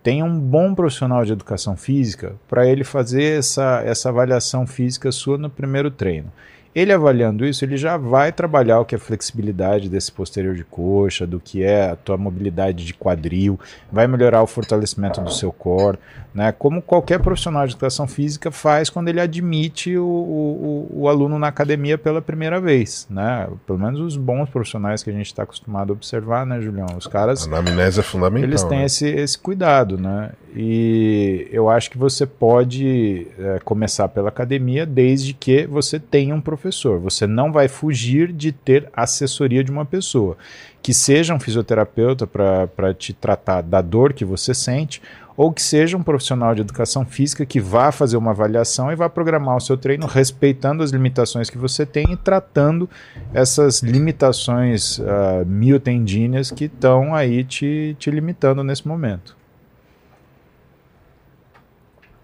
Tenha 0.04 0.26
um 0.26 0.38
bom 0.38 0.76
profissional 0.76 1.24
de 1.24 1.32
educação 1.32 1.78
física 1.78 2.36
para 2.50 2.68
ele 2.68 2.84
fazer 2.84 3.40
essa, 3.40 3.82
essa 3.86 4.10
avaliação 4.10 4.68
física 4.68 5.12
sua 5.14 5.38
no 5.38 5.50
primeiro 5.50 5.90
treino. 5.90 6.30
Ele 6.76 6.92
avaliando 6.92 7.46
isso, 7.46 7.64
ele 7.64 7.78
já 7.78 7.98
vai 7.98 8.32
trabalhar 8.32 8.80
o 8.80 8.86
que 8.86 8.96
é 8.96 8.98
flexibilidade 8.98 9.90
desse 9.90 10.12
posterior 10.12 10.56
de 10.56 10.64
coxa, 10.64 11.28
do 11.28 11.40
que 11.40 11.64
é 11.64 11.92
a 11.92 11.96
tua 11.96 12.18
mobilidade 12.18 12.86
de 12.86 12.94
quadril, 12.94 13.60
vai 13.92 14.08
melhorar 14.08 14.42
o 14.42 14.48
fortalecimento 14.48 15.22
do 15.22 15.32
seu 15.32 15.52
core, 15.52 16.00
né? 16.34 16.52
Como 16.52 16.82
qualquer 16.82 17.20
profissional 17.20 17.66
de 17.68 17.74
educação 17.74 18.08
física 18.08 18.50
faz 18.50 18.90
quando 18.90 19.08
ele 19.08 19.22
admite 19.22 19.96
o, 19.96 20.06
o, 20.06 20.90
o 21.02 21.08
aluno 21.08 21.38
na 21.38 21.48
academia 21.48 21.98
pela 21.98 22.22
primeira 22.22 22.60
vez, 22.60 23.06
né? 23.10 23.48
Pelo 23.68 23.78
menos 23.78 24.00
os 24.00 24.18
bons 24.18 24.50
profissionais 24.50 25.04
que 25.04 25.10
a 25.10 25.14
gente 25.14 25.28
está 25.28 25.44
acostumado 25.44 25.92
a 25.92 25.94
observar, 25.94 26.46
né, 26.46 26.60
Julião? 26.60 26.88
Os 26.98 27.06
caras 27.06 27.48
A 27.48 27.58
anamnese 27.58 28.00
é 28.00 28.04
fundamental. 28.04 28.50
eles 28.50 28.64
têm 28.64 28.80
né? 28.80 28.86
esse, 28.86 29.08
esse 29.08 29.38
cuidado, 29.38 29.98
né? 29.98 30.32
E 30.56 31.48
eu 31.52 31.70
acho 31.70 31.90
que 31.90 31.98
você 31.98 32.26
pode 32.26 33.28
é, 33.38 33.60
começar 33.64 34.08
pela 34.08 34.30
academia 34.30 34.86
desde 34.86 35.34
que 35.34 35.66
você 35.66 36.00
tenha 36.00 36.34
um 36.34 36.42
professor. 36.64 36.98
Você 37.00 37.28
não 37.28 37.52
vai 37.52 37.68
fugir 37.68 38.32
de 38.32 38.54
ter 38.54 38.90
assessoria 38.96 39.64
de 39.64 39.72
uma 39.72 39.86
pessoa. 39.86 40.38
Que 40.82 40.94
seja 40.94 41.34
um 41.34 41.40
fisioterapeuta 41.40 42.26
para 42.26 42.94
te 42.94 43.14
tratar 43.14 43.62
da 43.62 43.82
dor 43.82 44.14
que 44.14 44.24
você 44.24 44.54
sente, 44.54 45.02
ou 45.36 45.52
que 45.52 45.62
seja 45.62 45.98
um 45.98 46.04
profissional 46.04 46.54
de 46.54 46.62
educação 46.62 47.06
física 47.06 47.46
que 47.46 47.60
vá 47.60 47.92
fazer 47.92 48.18
uma 48.18 48.32
avaliação 48.32 48.92
e 48.92 48.96
vá 48.96 49.10
programar 49.10 49.58
o 49.58 49.60
seu 49.60 49.76
treino 49.76 50.06
respeitando 50.06 50.84
as 50.84 50.92
limitações 50.92 51.50
que 51.50 51.58
você 51.58 51.86
tem 51.86 52.06
e 52.12 52.16
tratando 52.16 52.88
essas 53.34 53.82
limitações 53.82 55.00
ah, 55.00 55.44
miotendíneas 55.46 56.52
que 56.52 56.66
estão 56.66 57.16
aí 57.16 57.44
te, 57.44 57.96
te 57.98 58.12
limitando 58.12 58.64
nesse 58.64 58.88
momento. 58.88 59.36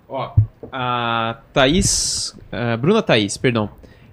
Ó, 0.07 0.33
a 0.71 1.37
Thaís, 1.53 2.35
a 2.51 2.77
Bruna 2.77 3.01
Thaís, 3.01 3.37
perdão, 3.37 3.69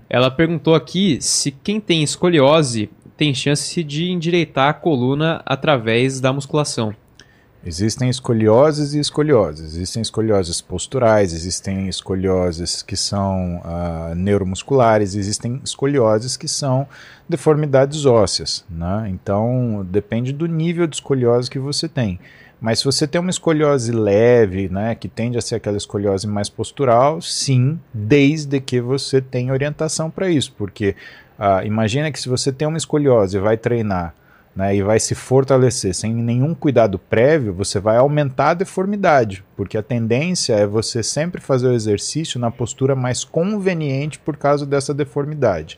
ela 0.09 0.31
perguntou 0.31 0.75
aqui 0.75 1.19
se 1.21 1.51
quem 1.51 1.81
tem 1.81 2.03
escoliose 2.03 2.91
tem 3.17 3.35
chance 3.35 3.83
de 3.83 4.11
endireitar 4.11 4.69
a 4.69 4.75
coluna 4.75 5.43
através 5.47 6.21
da 6.21 6.33
musculação. 6.33 6.95
Existem 7.65 8.09
escolioses 8.09 8.95
e 8.95 9.01
escolioses. 9.01 9.75
Existem 9.75 10.01
escolioses 10.01 10.61
posturais, 10.61 11.33
existem 11.33 11.89
escolioses 11.89 12.81
que 12.81 12.97
são 12.97 13.61
ah, 13.65 14.13
neuromusculares, 14.15 15.17
existem 15.17 15.61
escolioses 15.65 16.37
que 16.37 16.47
são 16.47 16.87
deformidades 17.29 18.07
ósseas. 18.07 18.65
Né? 18.71 19.09
Então, 19.11 19.85
depende 19.91 20.33
do 20.33 20.47
nível 20.47 20.87
de 20.87 20.95
escoliose 20.95 21.51
que 21.51 21.59
você 21.59 21.89
tem. 21.89 22.21
Mas 22.61 22.79
se 22.79 22.85
você 22.85 23.07
tem 23.07 23.21
uma 23.21 23.31
escoliose 23.31 23.93
leve, 23.93 24.69
né, 24.69 24.95
que 24.95 25.09
tende 25.09 25.37
a 25.37 25.43
ser 25.43 25.57
aquela 25.57 25.77
escoliose 25.77 26.27
mais 26.27 26.49
postural, 26.49 27.21
sim, 27.21 27.79
desde 27.93 28.61
que 28.61 28.81
você 28.81 29.21
tenha 29.21 29.53
orientação 29.53 30.11
para 30.11 30.31
isso. 30.31 30.55
Porque 30.57 30.97
ah, 31.39 31.65
imagina 31.65 32.11
que 32.11 32.19
se 32.19 32.29
você 32.29 32.51
tem 32.51 32.67
uma 32.67 32.79
escoliose 32.79 33.37
e 33.37 33.41
vai 33.41 33.57
treinar 33.57 34.15
né, 34.57 34.75
e 34.75 34.83
vai 34.83 34.99
se 34.99 35.15
fortalecer 35.15 35.95
sem 35.95 36.15
nenhum 36.15 36.55
cuidado 36.55 36.99
prévio, 36.99 37.53
você 37.53 37.79
vai 37.79 37.99
aumentar 37.99 38.51
a 38.51 38.55
deformidade, 38.55 39.45
porque 39.55 39.77
a 39.77 39.83
tendência 39.83 40.55
é 40.55 40.67
você 40.67 41.03
sempre 41.03 41.43
fazer 41.43 41.69
o 41.69 41.75
exercício 41.75 42.41
na 42.41 42.51
postura 42.51 42.97
mais 42.97 43.23
conveniente 43.23 44.19
por 44.19 44.37
causa 44.39 44.65
dessa 44.65 44.95
deformidade. 44.95 45.77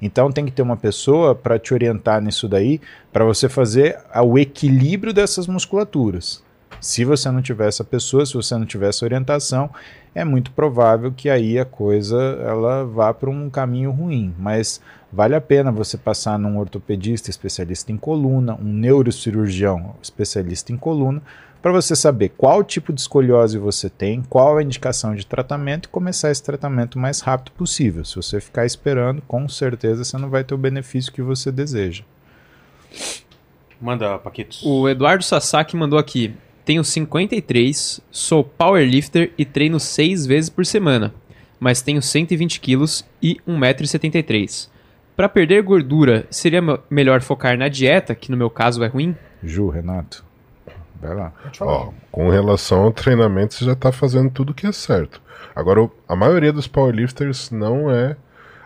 Então 0.00 0.32
tem 0.32 0.46
que 0.46 0.52
ter 0.52 0.62
uma 0.62 0.76
pessoa 0.76 1.34
para 1.34 1.58
te 1.58 1.74
orientar 1.74 2.20
nisso 2.22 2.48
daí, 2.48 2.80
para 3.12 3.24
você 3.24 3.48
fazer 3.48 3.98
o 4.24 4.38
equilíbrio 4.38 5.12
dessas 5.12 5.46
musculaturas. 5.46 6.42
Se 6.80 7.04
você 7.04 7.30
não 7.30 7.42
tiver 7.42 7.68
essa 7.68 7.84
pessoa, 7.84 8.24
se 8.24 8.32
você 8.32 8.56
não 8.56 8.64
tiver 8.64 8.88
essa 8.88 9.04
orientação, 9.04 9.68
é 10.14 10.24
muito 10.24 10.50
provável 10.50 11.12
que 11.12 11.28
aí 11.28 11.58
a 11.58 11.64
coisa 11.64 12.16
ela 12.42 12.84
vá 12.84 13.12
para 13.12 13.28
um 13.28 13.50
caminho 13.50 13.90
ruim. 13.90 14.34
Mas 14.38 14.80
vale 15.12 15.34
a 15.34 15.40
pena 15.40 15.70
você 15.70 15.98
passar 15.98 16.38
num 16.38 16.58
ortopedista 16.58 17.28
especialista 17.28 17.92
em 17.92 17.98
coluna, 17.98 18.54
um 18.54 18.72
neurocirurgião 18.72 19.94
especialista 20.02 20.72
em 20.72 20.76
coluna, 20.76 21.20
para 21.62 21.72
você 21.72 21.94
saber 21.94 22.30
qual 22.30 22.64
tipo 22.64 22.92
de 22.92 23.00
escoliose 23.00 23.58
você 23.58 23.90
tem, 23.90 24.22
qual 24.22 24.56
a 24.56 24.62
indicação 24.62 25.14
de 25.14 25.26
tratamento 25.26 25.86
e 25.86 25.88
começar 25.88 26.30
esse 26.30 26.42
tratamento 26.42 26.94
o 26.94 26.98
mais 26.98 27.20
rápido 27.20 27.52
possível. 27.52 28.04
Se 28.04 28.16
você 28.16 28.40
ficar 28.40 28.64
esperando, 28.64 29.20
com 29.22 29.48
certeza 29.48 30.04
você 30.04 30.16
não 30.16 30.30
vai 30.30 30.42
ter 30.42 30.54
o 30.54 30.58
benefício 30.58 31.12
que 31.12 31.20
você 31.22 31.52
deseja. 31.52 32.02
Manda, 33.80 34.18
Paquitos. 34.18 34.62
O 34.64 34.88
Eduardo 34.88 35.24
Sasaki 35.24 35.76
mandou 35.76 35.98
aqui: 35.98 36.34
Tenho 36.64 36.84
53, 36.84 38.00
sou 38.10 38.44
powerlifter 38.44 39.32
e 39.38 39.44
treino 39.44 39.80
6 39.80 40.26
vezes 40.26 40.50
por 40.50 40.66
semana, 40.66 41.14
mas 41.58 41.80
tenho 41.82 42.02
120 42.02 42.60
quilos 42.60 43.04
e 43.22 43.36
1,73m. 43.48 44.68
Para 45.16 45.28
perder 45.28 45.62
gordura, 45.62 46.26
seria 46.30 46.62
me- 46.62 46.78
melhor 46.88 47.20
focar 47.20 47.56
na 47.58 47.68
dieta, 47.68 48.14
que 48.14 48.30
no 48.30 48.36
meu 48.36 48.48
caso 48.50 48.82
é 48.82 48.86
ruim? 48.86 49.14
Ju, 49.42 49.68
Renato, 49.68 50.24
vai 51.00 51.14
lá. 51.14 51.32
Ó, 51.60 51.90
com 52.10 52.28
relação 52.28 52.82
ao 52.84 52.92
treinamento, 52.92 53.54
você 53.54 53.64
já 53.64 53.74
tá 53.74 53.90
fazendo 53.92 54.30
tudo 54.30 54.54
que 54.54 54.66
é 54.66 54.72
certo. 54.72 55.20
Agora, 55.54 55.88
a 56.08 56.14
maioria 56.16 56.52
dos 56.52 56.66
powerlifters 56.66 57.50
não 57.50 57.90
é 57.90 58.16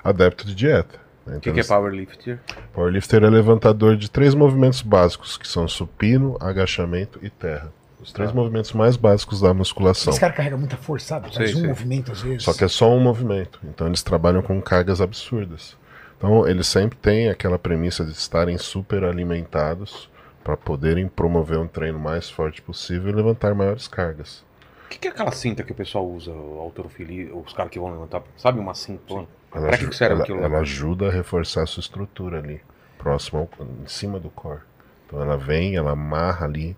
adepto 0.03 0.47
de 0.47 0.55
dieta. 0.55 0.99
né? 1.27 1.37
O 1.37 1.41
que, 1.41 1.49
Então, 1.51 1.55
que 1.55 1.61
é 1.61 1.65
powerlifter? 1.65 2.39
Powerlifter 2.73 3.25
é 3.25 3.31
levantador 3.31 3.97
de 3.97 4.11
três 4.11 4.35
movimentos 4.35 4.83
básicos, 4.83 5.39
que 5.39 5.49
são 5.49 5.67
supino, 5.67 6.37
agachamento 6.41 7.19
e 7.23 7.31
terra. 7.31 7.73
Os 7.99 8.13
três 8.13 8.31
Ah. 8.31 8.35
movimentos 8.35 8.73
mais 8.75 8.97
básicos 8.99 9.41
da 9.41 9.55
musculação. 9.55 10.11
Esse 10.11 10.21
cara 10.21 10.35
carrega 10.35 10.59
muita 10.59 10.77
força, 10.77 11.07
sabe? 11.07 11.35
Faz 11.35 11.37
Sei, 11.51 11.55
um 11.57 11.61
sei. 11.61 11.69
movimento 11.69 12.13
às 12.13 12.21
vezes. 12.21 12.43
Só 12.43 12.53
que 12.53 12.63
é 12.63 12.69
só 12.69 12.91
um 12.93 13.01
movimento. 13.01 13.59
Então 13.65 13.87
eles 13.87 14.03
trabalham 14.03 14.43
com 14.43 14.61
cargas 14.61 15.01
absurdas. 15.01 15.75
Então 16.19 16.47
eles 16.47 16.67
sempre 16.67 16.99
têm 16.99 17.31
aquela 17.31 17.59
premissa 17.59 18.05
de 18.05 18.13
estarem 18.13 18.59
super 18.59 19.05
alimentados 19.05 20.11
para 20.45 20.57
poderem 20.57 21.09
promover 21.09 21.59
um 21.59 21.67
treino 21.67 21.99
mais 21.99 22.29
forte 22.31 22.61
possível 22.63 23.11
e 23.11 23.15
levantar 23.15 23.55
maiores 23.55 23.89
cargas. 23.89 24.45
O 24.85 24.89
que, 24.91 24.99
que 24.99 25.09
é 25.09 25.11
aquela 25.11 25.33
cinta 25.33 25.65
que 25.65 25.73
o 25.73 25.75
pessoal 25.75 26.07
usa, 26.07 26.31
o 26.31 26.61
autorofilia, 26.61 27.35
os 27.35 27.53
caras 27.53 27.73
que 27.73 27.79
vão 27.81 27.91
levantar? 27.91 28.23
Sabe 28.37 28.61
uma 28.61 28.75
cinta? 28.75 29.13
Ela, 29.13 29.27
Pra 29.69 29.79
que, 29.79 29.89
que 29.89 29.97
serve 29.97 30.15
ela- 30.15 30.23
aquilo 30.23 30.41
lá? 30.41 30.45
ela 30.47 30.59
ajuda 30.59 31.09
a 31.09 31.11
reforçar 31.11 31.63
a 31.63 31.67
sua 31.67 31.81
estrutura 31.81 32.39
ali, 32.39 32.61
próximo 32.99 33.41
ao, 33.59 33.67
em 33.67 33.89
cima 33.89 34.21
do 34.21 34.29
core. 34.31 34.61
Então 35.07 35.21
ela 35.23 35.37
vem, 35.37 35.75
ela 35.77 35.93
amarra 35.93 36.45
ali, 36.47 36.77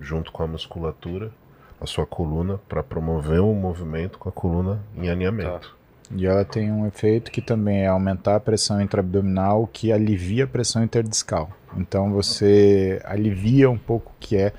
junto 0.00 0.30
com 0.32 0.42
a 0.42 0.46
musculatura, 0.46 1.32
a 1.80 1.86
sua 1.86 2.06
coluna, 2.06 2.60
para 2.68 2.82
promover 2.82 3.40
um 3.40 3.54
movimento 3.54 4.18
com 4.18 4.28
a 4.28 4.32
coluna 4.32 4.80
em 4.96 5.08
alinhamento. 5.10 5.76
E 6.12 6.26
ela 6.26 6.44
tem 6.44 6.70
um 6.72 6.86
efeito 6.86 7.30
que 7.30 7.40
também 7.40 7.82
é 7.82 7.86
aumentar 7.86 8.36
a 8.36 8.40
pressão 8.40 8.80
intraabdominal, 8.80 9.66
que 9.72 9.92
alivia 9.92 10.44
a 10.44 10.46
pressão 10.46 10.82
interdiscal. 10.82 11.50
Então 11.76 12.12
você 12.12 13.00
alivia 13.04 13.70
um 13.70 13.78
pouco 13.78 14.12
o 14.12 14.14
que 14.20 14.36
é 14.36 14.52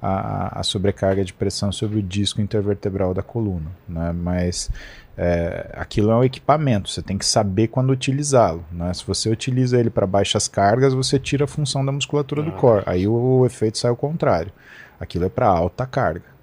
a, 0.00 0.60
a 0.60 0.62
sobrecarga 0.62 1.24
de 1.24 1.32
pressão 1.32 1.72
sobre 1.72 1.98
o 1.98 2.02
disco 2.02 2.40
intervertebral 2.40 3.14
da 3.14 3.22
coluna. 3.22 3.70
Né? 3.88 4.12
Mas 4.12 4.70
é, 5.16 5.70
aquilo 5.74 6.10
é 6.10 6.16
um 6.16 6.24
equipamento, 6.24 6.90
você 6.90 7.02
tem 7.02 7.16
que 7.16 7.24
saber 7.24 7.68
quando 7.68 7.90
utilizá-lo. 7.90 8.64
Né? 8.70 8.92
Se 8.94 9.06
você 9.06 9.30
utiliza 9.30 9.78
ele 9.78 9.90
para 9.90 10.06
baixas 10.06 10.46
cargas, 10.46 10.94
você 10.94 11.18
tira 11.18 11.44
a 11.44 11.48
função 11.48 11.84
da 11.84 11.92
musculatura 11.92 12.42
do 12.42 12.52
core. 12.52 12.84
Aí 12.86 13.08
o, 13.08 13.12
o 13.12 13.46
efeito 13.46 13.78
sai 13.78 13.90
ao 13.90 13.96
contrário. 13.96 14.52
Aquilo 15.00 15.24
é 15.24 15.28
para 15.28 15.46
alta 15.46 15.86
carga. 15.86 16.35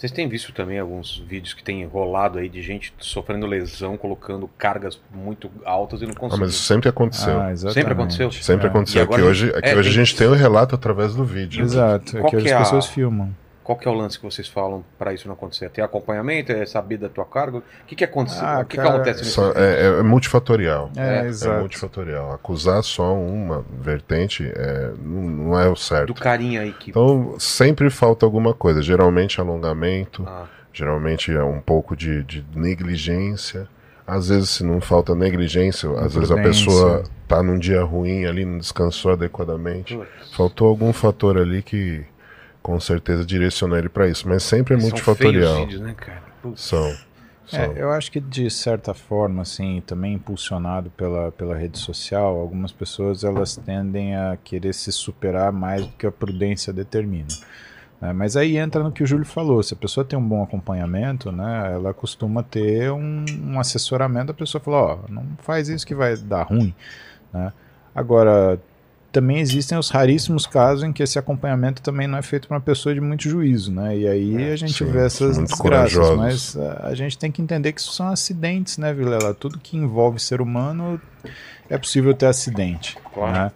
Vocês 0.00 0.10
têm 0.12 0.26
visto 0.26 0.50
também 0.50 0.78
alguns 0.78 1.22
vídeos 1.28 1.52
que 1.52 1.62
tem 1.62 1.84
rolado 1.84 2.38
aí 2.38 2.48
de 2.48 2.62
gente 2.62 2.90
sofrendo 2.98 3.44
lesão, 3.46 3.98
colocando 3.98 4.48
cargas 4.56 4.98
muito 5.12 5.50
altas 5.62 6.00
e 6.00 6.06
não 6.06 6.12
Ah, 6.12 6.20
conseguindo. 6.20 6.46
mas 6.46 6.54
isso 6.54 6.62
sempre 6.64 6.88
aconteceu. 6.88 7.38
Ah. 7.38 7.54
Sempre 7.70 7.92
aconteceu? 7.92 8.32
Sempre 8.32 8.66
É. 8.66 8.70
aconteceu. 8.70 9.02
Agora 9.02 9.20
que 9.20 9.26
a 9.26 9.30
hoje, 9.30 9.50
é 9.54 9.60
que 9.60 9.68
é, 9.68 9.76
hoje 9.76 9.90
a 9.90 9.92
gente 9.92 10.16
tem 10.16 10.26
o 10.26 10.32
relato 10.32 10.74
através 10.74 11.14
do 11.14 11.22
vídeo. 11.22 11.62
Exato, 11.62 12.16
é 12.16 12.22
que 12.22 12.34
hoje 12.36 12.46
que 12.46 12.50
as 12.50 12.52
é 12.52 12.54
a- 12.54 12.58
pessoas 12.60 12.86
filmam. 12.86 13.28
Qual 13.62 13.76
que 13.78 13.86
é 13.86 13.90
o 13.90 13.94
lance 13.94 14.18
que 14.18 14.24
vocês 14.24 14.48
falam 14.48 14.84
para 14.98 15.12
isso 15.12 15.28
não 15.28 15.34
acontecer? 15.34 15.68
Ter 15.70 15.82
acompanhamento? 15.82 16.50
É 16.50 16.64
saber 16.66 16.96
da 16.96 17.08
tua 17.08 17.24
carga? 17.24 17.58
O 17.58 17.62
que 17.86 17.94
que 17.94 18.02
acontece? 18.04 18.38
Ah, 18.42 18.60
o 18.60 18.64
que, 18.64 18.70
que 18.70 18.82
cara, 18.82 18.94
acontece 18.96 19.18
nesse 19.20 19.30
Só- 19.32 19.52
é, 19.52 19.98
é 19.98 20.02
multifatorial. 20.02 20.90
É, 20.96 21.18
É, 21.18 21.26
exato. 21.26 21.56
É 21.56 21.60
multifatorial. 21.60 22.32
Acusar 22.32 22.82
só 22.82 23.14
uma 23.14 23.64
vertente 23.80 24.50
é, 24.56 24.92
não, 24.98 25.22
não 25.22 25.60
é 25.60 25.68
o 25.68 25.76
certo. 25.76 26.06
do 26.08 26.14
carinha 26.14 26.62
aí 26.62 26.72
que... 26.72 26.90
Então 26.90 27.36
sempre 27.38 27.90
falta 27.90 28.24
alguma 28.26 28.52
coisa. 28.54 28.82
Geralmente 28.82 29.40
alongamento, 29.40 30.24
Ah, 30.26 30.46
geralmente 30.72 31.30
é 31.30 31.44
um 31.44 31.60
pouco 31.60 31.94
de, 31.94 32.24
de 32.24 32.44
negligência. 32.54 33.68
Às 34.06 34.28
vezes, 34.28 34.50
se 34.50 34.64
não 34.64 34.80
falta 34.80 35.14
negligência, 35.14 35.88
às 36.00 36.14
vezes 36.14 36.32
a 36.32 36.42
pessoa 36.42 37.04
tá 37.28 37.40
num 37.44 37.56
dia 37.58 37.82
ruim 37.84 38.24
ali, 38.26 38.44
não 38.44 38.58
descansou 38.58 39.12
adequadamente. 39.12 39.94
putz. 39.96 40.34
Faltou 40.36 40.66
algum 40.66 40.92
fator 40.92 41.38
ali 41.38 41.62
que 41.62 42.04
com 42.62 42.78
certeza 42.80 43.24
direcionou 43.24 43.78
ele 43.78 43.88
para 43.88 44.08
isso. 44.08 44.28
Mas 44.28 44.42
sempre 44.42 44.74
é 44.74 44.78
São 44.78 44.88
multifatorial. 44.88 45.54
feios 45.54 45.66
vídeos, 45.66 45.80
né, 45.80 45.94
cara? 45.94 46.22
Putz. 46.42 46.60
São. 46.62 46.94
são. 47.46 47.60
É, 47.60 47.72
eu 47.76 47.90
acho 47.90 48.10
que 48.12 48.20
de 48.20 48.50
certa 48.50 48.94
forma, 48.94 49.42
assim, 49.42 49.82
também 49.86 50.14
impulsionado 50.14 50.90
pela, 50.90 51.32
pela 51.32 51.56
rede 51.56 51.78
social, 51.78 52.38
algumas 52.38 52.72
pessoas 52.72 53.24
elas 53.24 53.56
tendem 53.56 54.16
a 54.16 54.38
querer 54.42 54.72
se 54.72 54.92
superar 54.92 55.52
mais 55.52 55.86
do 55.86 55.92
que 55.92 56.06
a 56.06 56.12
prudência 56.12 56.72
determina. 56.72 57.28
né? 58.00 58.12
Mas 58.12 58.36
aí 58.36 58.56
entra 58.56 58.82
no 58.82 58.92
que 58.92 59.02
o 59.02 59.06
Júlio 59.06 59.26
falou, 59.26 59.62
se 59.62 59.74
a 59.74 59.76
pessoa 59.76 60.04
tem 60.04 60.18
um 60.18 60.26
bom 60.26 60.42
acompanhamento, 60.42 61.30
né, 61.32 61.72
ela 61.74 61.92
costuma 61.92 62.42
ter 62.42 62.90
um, 62.92 63.24
um 63.44 63.60
assessoramento, 63.60 64.30
a 64.32 64.34
pessoa 64.34 64.62
fala, 64.62 64.76
ó, 64.78 64.98
não 65.08 65.24
faz 65.42 65.68
isso 65.68 65.86
que 65.86 65.94
vai 65.94 66.16
dar 66.16 66.44
ruim, 66.44 66.74
né? 67.32 67.52
Agora, 67.94 68.58
também 69.12 69.40
existem 69.40 69.76
os 69.76 69.90
raríssimos 69.90 70.46
casos 70.46 70.84
em 70.84 70.92
que 70.92 71.02
esse 71.02 71.18
acompanhamento 71.18 71.82
também 71.82 72.06
não 72.06 72.18
é 72.18 72.22
feito 72.22 72.46
por 72.48 72.54
uma 72.54 72.60
pessoa 72.60 72.94
de 72.94 73.00
muito 73.00 73.28
juízo, 73.28 73.72
né? 73.72 73.96
E 73.96 74.06
aí 74.06 74.50
a 74.52 74.56
gente 74.56 74.72
sim, 74.72 74.84
vê 74.90 75.04
essas 75.04 75.36
desgraças, 75.36 75.58
corajosos. 75.58 76.16
mas 76.16 76.56
a, 76.56 76.88
a 76.88 76.94
gente 76.94 77.18
tem 77.18 77.30
que 77.30 77.42
entender 77.42 77.72
que 77.72 77.80
isso 77.80 77.92
são 77.92 78.08
acidentes, 78.08 78.78
né, 78.78 78.92
Vilela? 78.94 79.34
Tudo 79.34 79.58
que 79.58 79.76
envolve 79.76 80.20
ser 80.20 80.40
humano 80.40 81.00
é 81.68 81.76
possível 81.76 82.14
ter 82.14 82.26
acidente, 82.26 82.96
né? 83.16 83.50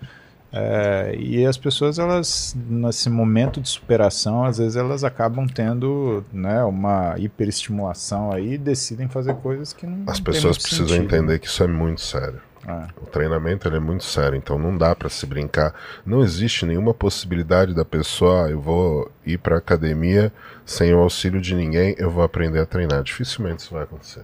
É, 0.57 1.17
e 1.19 1.45
as 1.45 1.57
pessoas, 1.57 1.99
elas, 1.99 2.57
nesse 2.69 3.11
momento 3.11 3.61
de 3.61 3.69
superação, 3.69 4.45
às 4.45 4.59
vezes 4.59 4.77
elas 4.77 5.03
acabam 5.03 5.49
tendo 5.49 6.25
né, 6.33 6.63
uma 6.63 7.17
hiperestimulação 7.19 8.31
aí 8.31 8.53
e 8.53 8.59
decidem 8.59 9.09
fazer 9.09 9.35
coisas 9.35 9.73
que 9.73 9.85
não 9.85 10.05
As 10.07 10.21
pessoas 10.21 10.57
precisam 10.57 10.87
sentido. 10.87 11.07
entender 11.07 11.41
que 11.41 11.49
isso 11.49 11.65
é 11.65 11.67
muito 11.67 12.01
sério. 12.01 12.41
Ah, 12.67 12.89
O 13.01 13.07
treinamento 13.07 13.69
ele 13.69 13.77
é 13.77 13.81
muito 13.81 14.05
sério, 14.05 14.37
então 14.37 14.59
não 14.59 14.77
dá 14.77 14.95
pra 14.95 15.09
se 15.09 15.27
brincar. 15.27 15.75
Não 16.05 16.23
existe 16.23 16.65
nenhuma 16.65 16.95
possibilidade 16.95 17.75
da 17.75 17.85
pessoa, 17.85 18.47
ah, 18.47 18.51
eu 18.51 18.61
vou 18.61 19.11
ir 19.27 19.39
pra 19.39 19.59
academia 19.59 20.33
sem 20.65 20.95
o 20.95 20.99
auxílio 20.99 21.41
de 21.41 21.55
ninguém, 21.55 21.95
eu 21.99 22.11
vou 22.11 22.23
aprender 22.25 22.61
a 22.61 22.67
treinar. 22.67 23.03
Dificilmente 23.03 23.61
isso 23.63 23.75
vai 23.75 23.83
acontecer. 23.85 24.23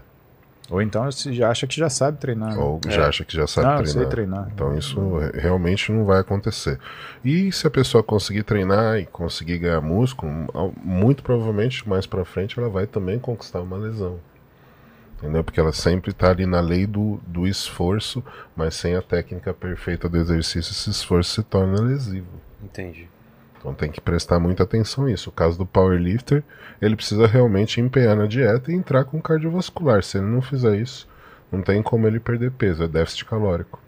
Ou 0.71 0.81
então 0.81 1.05
você 1.11 1.33
já 1.33 1.51
acha 1.51 1.67
que 1.67 1.77
já 1.77 1.91
sabe 1.91 2.19
treinar. 2.19 2.51
né? 2.51 2.57
Ou 2.63 2.81
já 2.89 3.09
acha 3.09 3.25
que 3.25 3.35
já 3.37 3.45
sabe 3.45 3.67
não, 3.67 3.75
treinar. 3.83 3.93
sei 3.93 4.07
treinar. 4.07 4.49
Então 4.55 4.79
isso 4.79 5.17
re- 5.19 5.33
realmente 5.41 5.91
não 5.91 6.05
vai 6.05 6.21
acontecer. 6.21 6.79
E 7.25 7.51
se 7.51 7.67
a 7.67 7.71
pessoa 7.71 8.05
conseguir 8.05 8.45
treinar 8.45 8.97
e 9.01 9.05
conseguir 9.07 9.59
ganhar 9.59 9.81
músculo, 9.81 10.31
muito 10.83 11.25
provavelmente 11.25 11.89
mais 11.89 12.07
pra 12.07 12.25
frente 12.25 12.57
ela 12.59 12.69
vai 12.69 12.87
também 12.87 13.19
conquistar 13.19 13.61
uma 13.61 13.77
lesão. 13.77 14.19
Entendeu? 15.21 15.45
Porque 15.45 15.61
ela 15.61 15.73
sempre 15.73 16.15
tá 16.15 16.31
ali 16.31 16.47
na 16.47 16.61
lei 16.61 16.87
do, 16.87 17.21
do 17.27 17.47
esforço, 17.47 18.25
mas 18.57 18.75
sem 18.75 18.97
a 18.97 19.03
técnica 19.03 19.53
perfeita 19.53 20.09
do 20.09 20.17
exercício, 20.17 20.73
esse 20.73 20.89
esforço 20.89 21.35
se 21.35 21.43
torna 21.43 21.79
lesivo. 21.79 22.41
Entendi. 22.63 23.07
Então 23.59 23.75
tem 23.75 23.93
que 23.93 24.01
prestar 24.01 24.41
muita 24.41 24.63
atenção 24.63 25.05
nisso. 25.05 25.29
O 25.29 25.33
caso 25.33 25.59
do 25.59 25.67
powerlifter, 25.67 26.43
ele 26.81 26.97
precisa 26.97 27.27
realmente 27.27 27.83
empenhar 27.83 28.17
na 28.17 28.27
dieta 28.27 28.73
e 28.73 28.75
entrar 28.75 29.05
com 29.05 29.21
cardiovascular. 29.21 30.03
Se 30.03 30.17
ele 30.17 30.27
não 30.27 30.41
fizer 30.41 30.79
isso, 30.79 31.07
não 31.53 31.61
tem 31.61 31.83
como 31.83 32.07
ele 32.07 32.19
perder 32.19 32.53
peso, 32.53 32.83
é 32.83 32.89
déficit 32.89 33.27
calórico. 33.27 33.79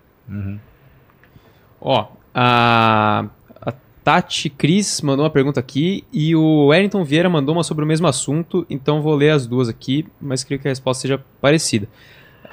Ó, 1.81 2.09
a, 2.35 3.21
a 3.21 3.25
Tati 4.05 4.51
Cris 4.51 5.01
mandou 5.01 5.25
uma 5.25 5.31
pergunta 5.31 5.61
aqui 5.61 6.05
e 6.13 6.35
o 6.35 6.67
Wellington 6.67 7.05
Vieira 7.05 7.29
mandou 7.29 7.55
uma 7.55 7.63
sobre 7.63 7.85
o 7.85 7.87
mesmo 7.87 8.07
assunto, 8.07 8.67
então 8.69 9.01
vou 9.01 9.15
ler 9.15 9.31
as 9.31 9.47
duas 9.47 9.69
aqui, 9.69 10.05
mas 10.21 10.43
creio 10.43 10.61
que 10.61 10.67
a 10.67 10.71
resposta 10.71 11.03
seja 11.03 11.25
parecida. 11.41 11.89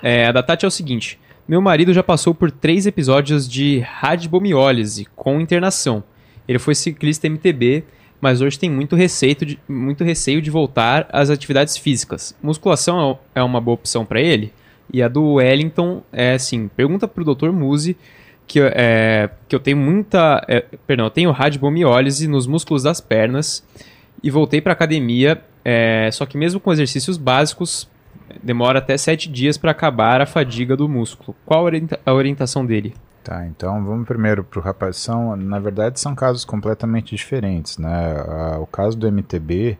É, 0.04 0.28
a 0.28 0.32
da 0.32 0.44
Tati 0.44 0.66
é 0.66 0.68
o 0.68 0.72
seguinte: 0.72 1.20
Meu 1.48 1.62
marido 1.62 1.92
já 1.92 2.04
passou 2.04 2.36
por 2.36 2.52
três 2.52 2.86
episódios 2.86 3.50
de 3.50 3.80
radibomiólise 3.80 5.08
com 5.16 5.42
internação. 5.42 6.04
Ele 6.48 6.60
foi 6.60 6.76
ciclista 6.76 7.28
MTB, 7.28 7.84
mas 8.22 8.42
hoje 8.42 8.60
tem 8.60 8.70
muito 8.70 8.96
receio 8.96 9.36
de, 9.36 9.60
muito 9.68 10.04
receio 10.04 10.42
de 10.42 10.52
voltar 10.52 11.08
às 11.12 11.30
atividades 11.30 11.78
físicas. 11.78 12.36
Musculação 12.44 13.20
é 13.34 13.42
uma 13.42 13.60
boa 13.60 13.76
opção 13.76 14.06
para 14.06 14.22
ele? 14.22 14.54
E 14.92 15.02
a 15.02 15.08
do 15.08 15.34
Wellington 15.34 16.04
é 16.12 16.34
assim: 16.34 16.68
pergunta 16.68 17.08
pro 17.08 17.24
Dr. 17.24 17.52
Muzi 17.52 17.98
que, 18.50 18.60
é, 18.60 19.30
que 19.48 19.56
eu 19.56 19.60
tenho 19.60 19.78
muita. 19.78 20.44
é, 20.48 20.66
perdão, 20.88 21.06
eu 21.06 21.12
tenho 21.12 21.32
radiomiólise 21.32 22.28
nos 22.28 22.48
músculos 22.48 22.82
das 22.84 23.00
pernas 23.00 23.64
e 24.24 24.30
voltei 24.32 24.60
para 24.60 24.74
academia. 24.74 25.42
é, 25.64 26.10
só 26.12 26.26
que 26.26 26.36
mesmo 26.38 26.60
com 26.60 26.72
exercícios 26.74 27.16
básicos, 27.18 27.88
demora 28.42 28.80
até 28.80 28.98
sete 28.98 29.30
dias 29.30 29.56
para 29.58 29.70
acabar 29.72 30.20
a 30.20 30.26
fadiga 30.26 30.76
do 30.76 30.90
músculo. 30.90 31.36
Qual 31.46 31.60
a 31.60 31.64
orienta- 31.64 32.00
a 32.06 32.12
orientação 32.14 32.66
dele? 32.66 32.96
Tá, 33.24 33.46
então 33.46 33.86
vamos 33.86 34.08
primeiro 34.08 34.44
para 34.44 34.60
o 34.60 34.64
rapaz. 34.64 34.98
São, 34.98 35.36
na 35.36 35.60
verdade, 35.60 36.00
são 36.00 36.16
casos 36.16 36.44
completamente 36.44 37.16
diferentes, 37.16 37.78
né? 37.78 38.16
Ah, 38.28 38.58
o 38.60 38.66
caso 38.66 38.98
do 38.98 39.06
MTB, 39.08 39.78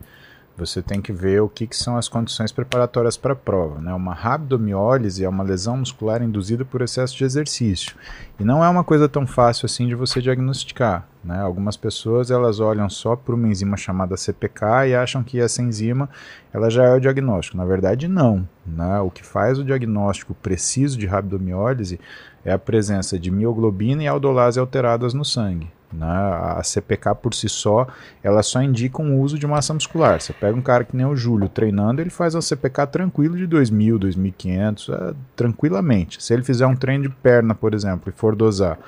você 0.66 0.82
tem 0.82 1.00
que 1.00 1.12
ver 1.12 1.40
o 1.40 1.48
que, 1.48 1.66
que 1.66 1.76
são 1.76 1.96
as 1.96 2.08
condições 2.08 2.52
preparatórias 2.52 3.16
para 3.16 3.32
a 3.32 3.36
prova, 3.36 3.80
né? 3.80 3.92
Uma 3.94 4.14
rabdomiólise 4.14 5.24
é 5.24 5.28
uma 5.28 5.42
lesão 5.42 5.76
muscular 5.76 6.22
induzida 6.22 6.64
por 6.64 6.82
excesso 6.82 7.16
de 7.16 7.24
exercício. 7.24 7.96
E 8.38 8.44
não 8.44 8.64
é 8.64 8.68
uma 8.68 8.84
coisa 8.84 9.08
tão 9.08 9.26
fácil 9.26 9.66
assim 9.66 9.86
de 9.86 9.94
você 9.94 10.20
diagnosticar, 10.20 11.06
né? 11.24 11.40
Algumas 11.40 11.76
pessoas, 11.76 12.30
elas 12.30 12.60
olham 12.60 12.88
só 12.88 13.16
por 13.16 13.34
uma 13.34 13.48
enzima 13.48 13.76
chamada 13.76 14.16
CPK 14.16 14.88
e 14.88 14.94
acham 14.94 15.22
que 15.22 15.40
essa 15.40 15.62
enzima, 15.62 16.08
ela 16.52 16.70
já 16.70 16.84
é 16.84 16.94
o 16.94 17.00
diagnóstico. 17.00 17.56
Na 17.56 17.64
verdade, 17.64 18.06
não, 18.06 18.48
né? 18.66 19.00
O 19.00 19.10
que 19.10 19.24
faz 19.24 19.58
o 19.58 19.64
diagnóstico 19.64 20.34
preciso 20.34 20.98
de 20.98 21.06
rabdomiólise 21.06 21.98
é 22.44 22.52
a 22.52 22.58
presença 22.58 23.18
de 23.18 23.30
mioglobina 23.30 24.02
e 24.02 24.06
aldolase 24.06 24.60
alteradas 24.60 25.14
no 25.14 25.24
sangue. 25.24 25.68
Né? 25.92 26.06
A 26.06 26.62
CPK 26.62 27.14
por 27.16 27.34
si 27.34 27.48
só, 27.48 27.86
ela 28.22 28.42
só 28.42 28.62
indica 28.62 29.02
um 29.02 29.18
uso 29.20 29.38
de 29.38 29.46
massa 29.46 29.74
muscular. 29.74 30.20
Você 30.20 30.32
pega 30.32 30.56
um 30.56 30.62
cara 30.62 30.84
que 30.84 30.96
nem 30.96 31.06
o 31.06 31.16
Júlio 31.16 31.48
treinando, 31.48 32.00
ele 32.00 32.10
faz 32.10 32.34
uma 32.34 32.42
CPK 32.42 32.86
tranquilo 32.86 33.36
de 33.36 33.46
2.000, 33.48 33.98
2.500, 33.98 34.92
é, 34.92 35.14
tranquilamente. 35.34 36.22
Se 36.22 36.32
ele 36.32 36.42
fizer 36.42 36.66
um 36.66 36.76
treino 36.76 37.04
de 37.04 37.10
perna, 37.10 37.54
por 37.54 37.74
exemplo, 37.74 38.08
e 38.08 38.18
for 38.18 38.36
dosar 38.36 38.78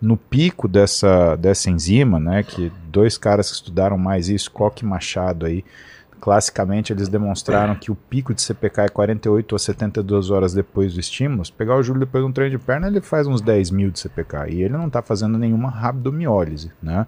no 0.00 0.16
pico 0.16 0.66
dessa, 0.66 1.36
dessa 1.36 1.70
enzima, 1.70 2.18
né, 2.18 2.42
que 2.42 2.72
dois 2.88 3.18
caras 3.18 3.50
que 3.50 3.56
estudaram 3.56 3.98
mais 3.98 4.28
isso, 4.28 4.50
Coque 4.50 4.82
e 4.82 4.88
Machado 4.88 5.44
aí, 5.44 5.64
classicamente 6.20 6.92
eles 6.92 7.08
demonstraram 7.08 7.74
que 7.74 7.90
o 7.90 7.94
pico 7.94 8.34
de 8.34 8.42
CPK 8.42 8.82
é 8.82 8.88
48 8.88 9.52
ou 9.52 9.58
72 9.58 10.30
horas 10.30 10.52
depois 10.52 10.94
do 10.94 11.00
estímulo. 11.00 11.44
Se 11.44 11.52
pegar 11.52 11.76
o 11.76 11.82
Júlio 11.82 12.00
depois 12.00 12.22
de 12.22 12.28
um 12.30 12.32
treino 12.32 12.58
de 12.58 12.64
perna, 12.64 12.86
ele 12.86 13.00
faz 13.00 13.26
uns 13.26 13.40
10 13.40 13.70
mil 13.70 13.90
de 13.90 13.98
CPK 13.98 14.50
e 14.50 14.62
ele 14.62 14.74
não 14.74 14.86
está 14.86 15.00
fazendo 15.00 15.38
nenhuma 15.38 15.70
rabdomiólise, 15.70 16.70
né? 16.82 17.06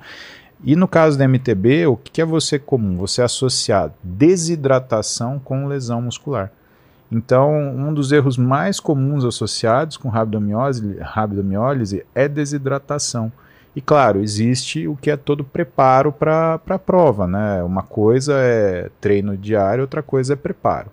E 0.64 0.76
no 0.76 0.86
caso 0.86 1.18
da 1.18 1.26
MTB, 1.26 1.86
o 1.86 1.96
que 1.96 2.22
é 2.22 2.24
você 2.24 2.58
comum? 2.58 2.96
Você 2.96 3.20
associar 3.20 3.92
desidratação 4.02 5.38
com 5.38 5.66
lesão 5.66 6.00
muscular. 6.00 6.52
Então, 7.10 7.52
um 7.52 7.92
dos 7.92 8.10
erros 8.10 8.38
mais 8.38 8.80
comuns 8.80 9.24
associados 9.24 9.96
com 9.96 10.08
rabdomiólise, 10.08 10.96
rabdomiólise 10.98 12.06
é 12.14 12.26
desidratação. 12.26 13.30
E 13.74 13.80
claro, 13.80 14.22
existe 14.22 14.86
o 14.86 14.94
que 14.96 15.10
é 15.10 15.16
todo 15.16 15.42
preparo 15.42 16.12
para 16.12 16.60
a 16.68 16.78
prova, 16.78 17.26
né? 17.26 17.62
Uma 17.62 17.82
coisa 17.82 18.34
é 18.36 18.90
treino 19.00 19.36
diário, 19.36 19.82
outra 19.82 20.02
coisa 20.02 20.34
é 20.34 20.36
preparo. 20.36 20.90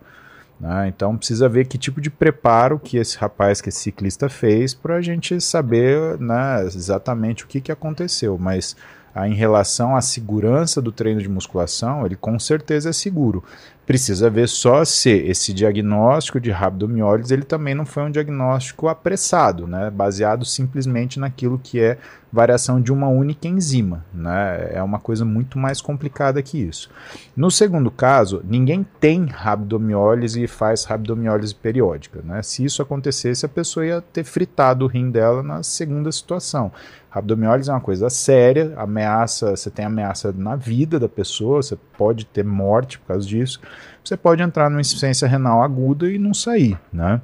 né? 0.60 0.88
Então 0.88 1.18
precisa 1.18 1.50
ver 1.50 1.66
que 1.66 1.78
tipo 1.78 2.00
de 2.00 2.10
preparo 2.10 2.80
que 2.80 2.98
esse 2.98 3.18
rapaz, 3.18 3.60
que 3.60 3.70
esse 3.70 3.80
ciclista 3.80 4.30
fez, 4.30 4.74
para 4.74 4.96
a 4.96 5.02
gente 5.02 5.42
saber 5.42 6.18
né, 6.20 6.64
exatamente 6.66 7.44
o 7.44 7.48
que, 7.48 7.60
que 7.60 7.72
aconteceu. 7.72 8.38
Mas 8.38 8.78
ah, 9.14 9.28
em 9.28 9.34
relação 9.34 9.96
à 9.96 10.02
segurança 10.02 10.82
do 10.82 10.92
treino 10.92 11.22
de 11.22 11.28
musculação, 11.28 12.06
ele 12.06 12.16
com 12.16 12.40
certeza 12.40 12.90
é 12.90 12.94
seguro. 12.94 13.44
Precisa 13.90 14.30
ver 14.30 14.48
só 14.48 14.86
se 14.86 15.10
esse 15.10 15.52
diagnóstico 15.52 16.40
de 16.40 16.52
rabdomiólise 16.52 17.34
ele 17.34 17.42
também 17.42 17.74
não 17.74 17.88
foi 17.88 18.04
um 18.04 18.12
diagnóstico 18.12 18.88
apressado, 18.88 19.66
né? 19.66 19.90
baseado 19.90 20.46
simplesmente 20.46 21.20
naquilo 21.20 21.58
que 21.58 21.80
é 21.80 21.98
variação 22.32 22.80
de 22.80 22.94
uma 22.94 23.08
única 23.08 23.48
enzima. 23.48 24.06
Né? 24.14 24.74
É 24.74 24.84
uma 24.84 25.00
coisa 25.00 25.26
muito 25.26 25.58
mais 25.58 25.82
complicada 25.82 26.40
que 26.44 26.60
isso. 26.60 26.92
No 27.36 27.50
segundo 27.50 27.90
caso, 27.90 28.44
ninguém 28.48 28.86
tem 29.00 29.26
rabdomiólise 29.26 30.44
e 30.44 30.48
faz 30.48 30.84
rabdomiólise 30.84 31.56
periódica. 31.56 32.22
Né? 32.24 32.44
Se 32.44 32.64
isso 32.64 32.84
acontecesse, 32.84 33.44
a 33.44 33.50
pessoa 33.50 33.88
ia 33.88 34.02
ter 34.02 34.24
fritado 34.24 34.86
o 34.86 34.88
rim 34.88 35.10
dela 35.10 35.42
na 35.42 35.64
segunda 35.64 36.12
situação. 36.12 36.72
Rabdomiólise 37.10 37.70
é 37.70 37.74
uma 37.74 37.82
coisa 37.82 38.10
séria, 38.10 38.74
ameaça, 38.78 39.56
você 39.56 39.72
tem 39.72 39.86
ameaça 39.86 40.32
na 40.32 40.56
vida 40.56 41.00
da 41.00 41.10
pessoa, 41.10 41.62
você 41.62 41.76
pode 41.98 42.26
ter 42.26 42.44
morte 42.44 43.00
por 43.00 43.08
causa 43.08 43.28
disso. 43.28 43.60
Você 44.04 44.16
pode 44.16 44.44
entrar 44.44 44.70
numa 44.70 44.82
insuficiência 44.82 45.28
renal 45.28 45.64
aguda 45.64 46.10
e 46.10 46.20
não 46.20 46.34
sair, 46.34 46.80
né? 46.94 47.20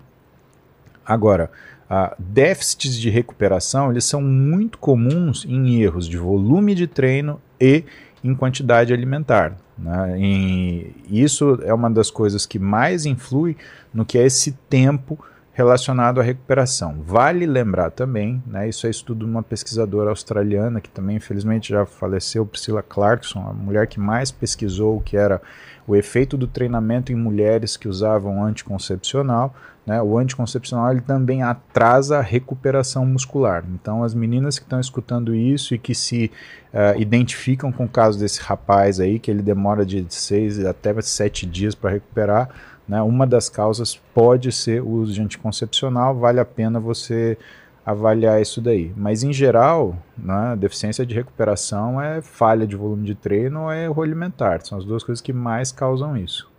Agora, 1.06 1.52
ah, 1.88 2.16
déficits 2.18 2.98
de 2.98 3.12
recuperação 3.12 3.91
eles 3.91 4.06
são 4.06 4.22
muito 4.22 4.80
comuns 4.80 5.45
em 5.45 5.82
erros 5.82 6.07
de 6.07 6.18
volume 6.18 6.74
de 6.74 6.88
treino 6.88 7.40
e 7.62 7.84
em 8.24 8.34
quantidade 8.34 8.91
alimentar. 8.91 9.56
Né? 9.78 10.20
E 10.20 10.95
isso 11.07 11.60
é 11.64 11.74
uma 11.74 11.91
das 11.91 12.10
coisas 12.10 12.45
que 12.45 12.57
mais 12.57 13.06
influi 13.06 13.56
no 13.94 14.03
que 14.03 14.18
é 14.18 14.26
esse 14.26 14.53
tempo 14.68 15.20
relacionado 15.56 16.19
à 16.19 16.23
recuperação. 16.23 16.98
Vale 17.02 17.45
lembrar 17.45 17.90
também, 17.90 18.44
né, 18.45 18.68
isso 18.68 18.86
é 18.86 18.90
estudo 18.90 19.26
de 19.26 19.32
uma 19.32 19.41
pesquisadora 19.41 20.10
australiana 20.10 20.82
que 20.82 20.90
também 20.90 21.15
infelizmente 21.15 21.69
já 21.69 21.86
faleceu, 21.86 22.45
Priscilla 22.45 22.84
Clarkson, 22.84 23.40
a 23.40 23.53
mulher 23.53 23.88
que 23.88 23.98
mais 23.98 24.32
pesquisou 24.32 24.98
o 24.98 25.02
que 25.02 25.15
era 25.15 25.41
o 25.88 25.95
efeito 25.95 26.36
do 26.36 26.45
treinamento 26.45 27.14
em 27.14 27.15
mulheres 27.15 27.77
que 27.77 27.88
usavam 27.88 28.44
anticoncepcional. 28.44 29.56
Né, 29.86 30.02
o 30.02 30.18
anticoncepcional 30.18 30.91
ele 30.91 31.02
também 31.02 31.44
atrasa 31.44 32.18
a 32.18 32.22
recuperação 32.22 33.06
muscular. 33.06 33.64
Então, 33.72 34.03
as 34.03 34.15
meninas 34.15 34.57
que 34.57 34.65
estão 34.65 34.80
escutando 34.80 35.34
isso 35.34 35.76
e 35.76 35.77
que 35.77 35.94
se 35.94 36.32
uh, 36.73 36.99
identificam 36.99 37.72
com 37.72 37.86
o 37.86 37.90
caso 37.90 38.18
desse 38.19 38.41
rapaz 38.41 38.99
aí, 38.99 39.19
que 39.19 39.30
ele 39.30 39.44
demora 39.44 39.86
de 39.86 40.03
seis 40.10 40.65
até 40.65 40.99
sete 41.02 41.45
dias 41.45 41.76
para 41.76 41.91
recuperar, 41.91 42.49
né? 42.88 43.02
Uma 43.02 43.26
das 43.26 43.49
causas 43.49 43.95
pode 44.14 44.52
ser 44.52 44.82
o 44.82 44.90
uso 44.90 45.14
de 45.14 45.22
anticoncepcional, 45.22 46.16
vale 46.16 46.40
a 46.40 46.45
pena 46.45 46.80
você 46.80 47.38
avaliar 47.86 48.41
isso 48.41 48.60
daí. 48.60 48.91
Mas 48.98 49.24
em 49.24 49.32
geral, 49.32 49.95
né, 50.18 50.56
deficiência 50.57 51.06
de 51.06 51.14
recuperação 51.14 52.02
é 52.02 52.22
falha 52.22 52.66
de 52.66 52.76
volume 52.76 53.06
de 53.06 53.14
treino 53.14 53.64
ou 53.64 53.72
é 53.72 53.86
erro 53.86 54.02
alimentar. 54.02 54.66
São 54.66 54.78
as 54.78 54.86
duas 54.86 55.03
coisas 55.03 55.22
que 55.22 55.32
mais 55.32 55.72
causam 55.72 56.18
isso. 56.18 56.52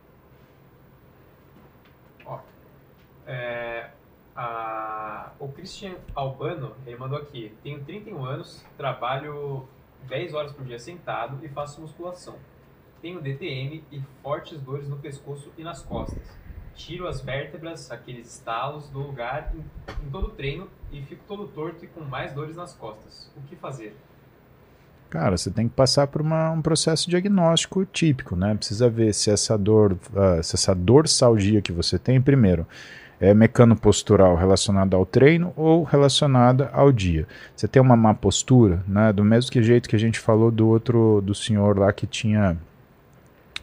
Ó, 2.24 2.38
é, 3.26 3.90
a, 4.36 5.32
o 5.40 5.48
Christian 5.48 5.94
Albano, 6.14 6.72
ele 6.86 6.96
mandou 6.96 7.18
aqui, 7.18 7.52
tenho 7.62 7.82
31 7.82 8.24
anos, 8.24 8.64
trabalho 8.76 9.66
10 10.08 10.32
horas 10.32 10.52
por 10.52 10.64
dia 10.64 10.78
sentado 10.78 11.44
e 11.44 11.48
faço 11.48 11.80
musculação. 11.80 12.36
Tenho 13.00 13.20
DTM 13.20 13.82
e 13.92 14.00
fortes 14.22 14.60
dores 14.60 14.88
no 14.88 14.96
pescoço 14.96 15.50
e 15.56 15.62
nas 15.62 15.82
costas. 15.82 16.22
Tiro 16.74 17.06
as 17.06 17.20
vértebras, 17.20 17.90
aqueles 17.90 18.34
estalos, 18.34 18.88
do 18.88 18.98
lugar 19.00 19.52
em, 19.54 19.60
em 20.06 20.10
todo 20.10 20.28
o 20.28 20.30
treino 20.30 20.68
e 20.92 21.00
fico 21.02 21.22
todo 21.26 21.48
torto 21.48 21.84
e 21.84 21.88
com 21.88 22.00
mais 22.02 22.32
dores 22.32 22.56
nas 22.56 22.74
costas. 22.74 23.30
O 23.36 23.40
que 23.42 23.56
fazer? 23.56 23.96
Cara, 25.08 25.36
você 25.36 25.50
tem 25.50 25.68
que 25.68 25.74
passar 25.74 26.08
por 26.08 26.20
uma, 26.20 26.50
um 26.50 26.60
processo 26.60 27.08
diagnóstico 27.08 27.84
típico, 27.86 28.34
né? 28.34 28.54
Precisa 28.54 28.90
ver 28.90 29.14
se 29.14 29.30
essa 29.30 29.56
dor, 29.56 29.92
uh, 29.92 30.42
se 30.42 30.56
essa 30.56 30.74
dorsalgia 30.74 31.62
que 31.62 31.72
você 31.72 31.98
tem, 31.98 32.20
primeiro, 32.20 32.66
é 33.20 33.32
mecano-postural 33.32 34.36
relacionada 34.36 34.96
ao 34.96 35.06
treino 35.06 35.52
ou 35.56 35.84
relacionada 35.84 36.68
ao 36.72 36.92
dia. 36.92 37.26
Você 37.54 37.66
tem 37.66 37.80
uma 37.80 37.96
má 37.96 38.12
postura, 38.12 38.82
né? 38.86 39.12
Do 39.12 39.24
mesmo 39.24 39.50
que 39.50 39.62
jeito 39.62 39.88
que 39.88 39.96
a 39.96 39.98
gente 39.98 40.18
falou 40.18 40.50
do 40.50 40.68
outro, 40.68 41.22
do 41.22 41.34
senhor 41.34 41.78
lá 41.78 41.92
que 41.92 42.06
tinha 42.06 42.58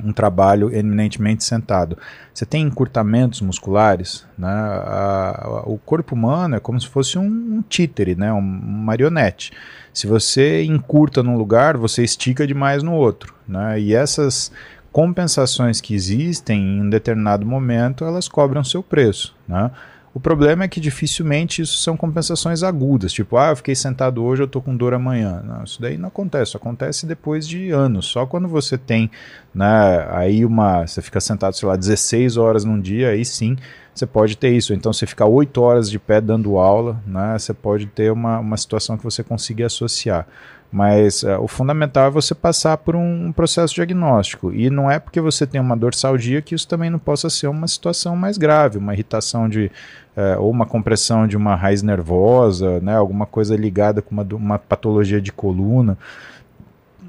um 0.02 0.12
trabalho 0.12 0.74
eminentemente 0.76 1.44
sentado. 1.44 1.98
Você 2.34 2.46
tem 2.46 2.64
encurtamentos 2.64 3.42
musculares, 3.42 4.26
né? 4.38 4.50
A, 4.50 5.42
a, 5.44 5.64
o 5.70 5.78
corpo 5.78 6.16
humano 6.16 6.56
é 6.56 6.60
como 6.60 6.80
se 6.80 6.88
fosse 6.88 7.18
um, 7.18 7.26
um 7.26 7.64
títere, 7.68 8.16
né? 8.16 8.32
um, 8.32 8.38
um 8.38 8.42
marionete. 8.42 9.52
Se 9.94 10.08
você 10.08 10.64
encurta 10.64 11.22
num 11.22 11.38
lugar, 11.38 11.78
você 11.78 12.04
estica 12.04 12.48
demais 12.48 12.82
no 12.82 12.94
outro. 12.94 13.36
Né? 13.48 13.80
E 13.80 13.94
essas 13.94 14.52
compensações 14.92 15.80
que 15.80 15.94
existem 15.94 16.60
em 16.60 16.82
um 16.82 16.90
determinado 16.90 17.46
momento, 17.46 18.04
elas 18.04 18.28
cobram 18.28 18.64
seu 18.64 18.82
preço. 18.82 19.36
Né? 19.48 19.70
O 20.14 20.20
problema 20.20 20.64
é 20.64 20.68
que 20.68 20.80
dificilmente 20.80 21.64
isso 21.64 21.80
são 21.80 21.98
compensações 21.98 22.62
agudas, 22.62 23.12
tipo, 23.12 23.36
ah, 23.36 23.50
eu 23.50 23.56
fiquei 23.56 23.74
sentado 23.74 24.24
hoje, 24.24 24.44
eu 24.44 24.48
tô 24.48 24.62
com 24.62 24.78
dor 24.78 24.94
amanhã. 24.94 25.42
Não, 25.44 25.64
isso 25.64 25.82
daí 25.82 25.98
não 25.98 26.10
acontece, 26.10 26.56
acontece 26.56 27.08
depois 27.08 27.48
de 27.48 27.72
anos. 27.72 28.06
Só 28.06 28.24
quando 28.24 28.48
você 28.48 28.78
tem, 28.78 29.10
né, 29.56 30.08
aí 30.12 30.46
uma, 30.46 30.86
você 30.86 31.02
fica 31.02 31.20
sentado, 31.20 31.56
sei 31.56 31.68
lá, 31.68 31.76
16 31.76 32.38
horas 32.38 32.64
num 32.64 32.80
dia, 32.80 33.10
aí 33.10 33.26
sim, 33.26 33.58
você 33.92 34.06
pode 34.06 34.38
ter 34.38 34.56
isso. 34.56 34.72
Então 34.72 34.94
você 34.94 35.08
fica 35.08 35.26
8 35.26 35.60
horas 35.60 35.90
de 35.90 35.98
pé 35.98 36.22
dando 36.22 36.60
aula, 36.60 37.02
né, 37.08 37.36
você 37.40 37.54
pode 37.54 37.88
ter 37.88 38.12
uma, 38.12 38.38
uma 38.38 38.58
situação 38.58 38.96
que 38.96 39.04
você 39.04 39.24
consiga 39.24 39.66
associar. 39.66 40.28
Mas 40.74 41.22
uh, 41.22 41.40
o 41.40 41.48
fundamental 41.48 42.08
é 42.08 42.10
você 42.10 42.34
passar 42.34 42.78
por 42.78 42.96
um, 42.96 43.32
processo 43.32 43.76
diagnóstico. 43.76 44.52
E 44.52 44.72
não 44.72 44.90
é 44.90 44.98
porque 44.98 45.22
você 45.22 45.46
tem 45.46 45.62
uma 45.62 45.78
dorsalgia 45.78 46.42
que 46.42 46.56
isso 46.56 46.68
também 46.68 46.90
não 46.90 46.98
possa 46.98 47.30
ser 47.30 47.46
uma 47.46 47.68
situação 47.68 48.16
mais 48.16 48.40
grave, 48.40 48.80
uma 48.80 48.92
irritação 48.92 49.48
de. 49.48 49.72
Uh, 50.18 50.42
ou 50.42 50.50
uma 50.50 50.66
compressão 50.66 51.28
de 51.28 51.38
uma 51.38 51.56
raiz 51.56 51.82
nervosa, 51.82 52.80
né, 52.82 52.96
alguma 52.96 53.26
coisa 53.26 53.56
ligada 53.56 54.00
com 54.02 54.12
uma, 54.12 54.28
uma 54.34 54.60
patologia 54.60 55.22
de 55.22 55.32
coluna. 55.32 55.96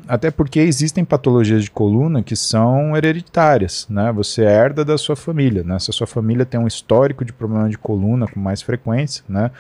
Até 0.07 0.31
porque 0.31 0.61
existem 0.61 1.03
patologias 1.03 1.65
de 1.65 1.71
coluna 1.71 2.23
que 2.23 2.37
são 2.37 2.95
hereditárias, 2.95 3.87
né? 3.89 4.13
Você 4.13 4.43
herda 4.43 4.85
da 4.85 4.99
sua 4.99 5.17
família, 5.17 5.63
né? 5.63 5.79
Se 5.79 5.91
a 5.91 5.95
sua 5.95 6.07
família 6.07 6.45
tem 6.45 6.61
um 6.61 6.67
histórico 6.67 7.25
de 7.25 7.33
problema 7.33 7.71
de 7.71 7.79
coluna 7.79 8.27
com 8.27 8.39
mais 8.39 8.61
frequência, 8.61 9.25
né? 9.27 9.51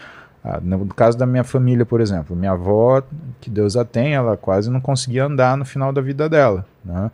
Ah, 0.44 0.60
no 0.62 0.86
caso 0.88 1.16
da 1.16 1.24
minha 1.24 1.42
família, 1.42 1.86
por 1.86 2.02
exemplo, 2.02 2.36
minha 2.36 2.52
avó, 2.52 3.02
que 3.40 3.48
Deus 3.48 3.76
a 3.76 3.84
tem, 3.84 4.14
ela 4.14 4.36
quase 4.36 4.70
não 4.70 4.80
conseguia 4.80 5.24
andar 5.24 5.56
no 5.56 5.64
final 5.64 5.90
da 5.90 6.02
vida 6.02 6.28
dela, 6.28 6.66
né? 6.84 7.10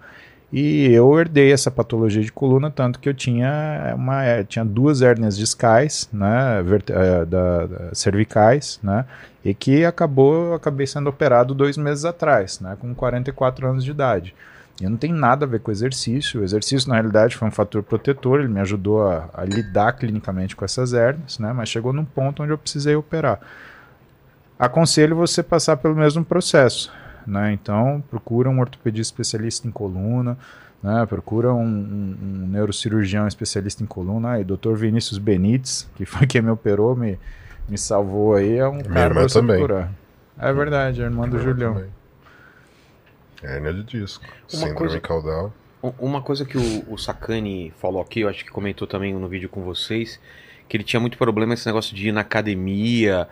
E 0.52 0.92
eu 0.92 1.16
herdei 1.18 1.52
essa 1.52 1.70
patologia 1.70 2.22
de 2.22 2.32
coluna, 2.32 2.72
tanto 2.72 2.98
que 2.98 3.08
eu 3.08 3.14
tinha, 3.14 3.94
uma, 3.96 4.42
tinha 4.48 4.64
duas 4.64 5.00
hérnias 5.00 5.36
discais, 5.36 6.08
né, 6.12 6.58
eh, 6.88 7.24
da, 7.24 7.66
da, 7.66 7.94
cervicais, 7.94 8.80
né, 8.82 9.04
e 9.44 9.54
que 9.54 9.84
acabou, 9.84 10.52
acabei 10.54 10.88
sendo 10.88 11.08
operado 11.08 11.54
dois 11.54 11.76
meses 11.76 12.04
atrás, 12.04 12.58
né, 12.58 12.76
com 12.80 12.92
44 12.92 13.68
anos 13.68 13.84
de 13.84 13.92
idade. 13.92 14.34
E 14.80 14.88
não 14.88 14.96
tem 14.96 15.12
nada 15.12 15.44
a 15.44 15.48
ver 15.48 15.60
com 15.60 15.70
o 15.70 15.74
exercício. 15.74 16.40
O 16.40 16.44
exercício, 16.44 16.88
na 16.88 16.94
realidade, 16.94 17.36
foi 17.36 17.46
um 17.46 17.50
fator 17.50 17.82
protetor, 17.82 18.40
ele 18.40 18.48
me 18.48 18.60
ajudou 18.60 19.06
a, 19.06 19.28
a 19.34 19.44
lidar 19.44 19.92
clinicamente 19.92 20.56
com 20.56 20.64
essas 20.64 20.94
hérnias, 20.94 21.38
né? 21.38 21.52
mas 21.52 21.68
chegou 21.68 21.92
num 21.92 22.04
ponto 22.04 22.42
onde 22.42 22.52
eu 22.52 22.58
precisei 22.58 22.96
operar. 22.96 23.40
Aconselho 24.58 25.14
você 25.14 25.42
passar 25.42 25.76
pelo 25.76 25.94
mesmo 25.94 26.24
processo. 26.24 26.90
Né? 27.26 27.52
Então, 27.52 28.02
procura 28.10 28.48
um 28.48 28.58
ortopedista 28.58 29.12
especialista 29.12 29.68
em 29.68 29.70
coluna, 29.70 30.38
né? 30.82 31.04
procura 31.04 31.52
um, 31.52 31.62
um, 31.62 32.16
um, 32.22 32.46
neurocirurgião 32.48 33.28
especialista 33.28 33.82
em 33.82 33.86
coluna. 33.86 34.32
Aí, 34.32 34.44
Dr. 34.44 34.72
Vinícius 34.74 35.18
Benites, 35.18 35.88
que 35.94 36.06
foi 36.06 36.26
quem 36.26 36.40
me 36.40 36.50
operou, 36.50 36.96
me, 36.96 37.18
me 37.68 37.76
salvou 37.76 38.34
aí, 38.34 38.56
é 38.56 38.66
um 38.66 38.76
Minha 38.76 38.84
cara 38.84 39.14
pra 39.14 39.22
você 39.24 39.40
também. 39.40 39.58
procurar. 39.58 39.92
É 40.38 40.52
verdade, 40.54 41.02
a 41.02 41.04
irmã 41.04 41.28
do 41.28 41.38
Julião. 41.38 41.74
Também. 41.74 41.99
Hérnia 43.42 43.72
de 43.72 43.82
disco. 43.82 44.24
Uma 44.24 44.48
síndrome 44.48 44.74
coisa- 44.76 45.00
caudal. 45.00 45.52
Uma 45.98 46.20
coisa 46.20 46.44
que 46.44 46.58
o, 46.58 46.92
o 46.92 46.98
Sakane 46.98 47.72
falou 47.78 48.02
aqui, 48.02 48.20
eu 48.20 48.28
acho 48.28 48.44
que 48.44 48.50
comentou 48.50 48.86
também 48.86 49.14
no 49.14 49.26
vídeo 49.28 49.48
com 49.48 49.62
vocês, 49.62 50.20
que 50.68 50.76
ele 50.76 50.84
tinha 50.84 51.00
muito 51.00 51.16
problema 51.16 51.54
esse 51.54 51.64
negócio 51.66 51.96
de 51.96 52.08
ir 52.08 52.12
na 52.12 52.20
academia 52.20 53.26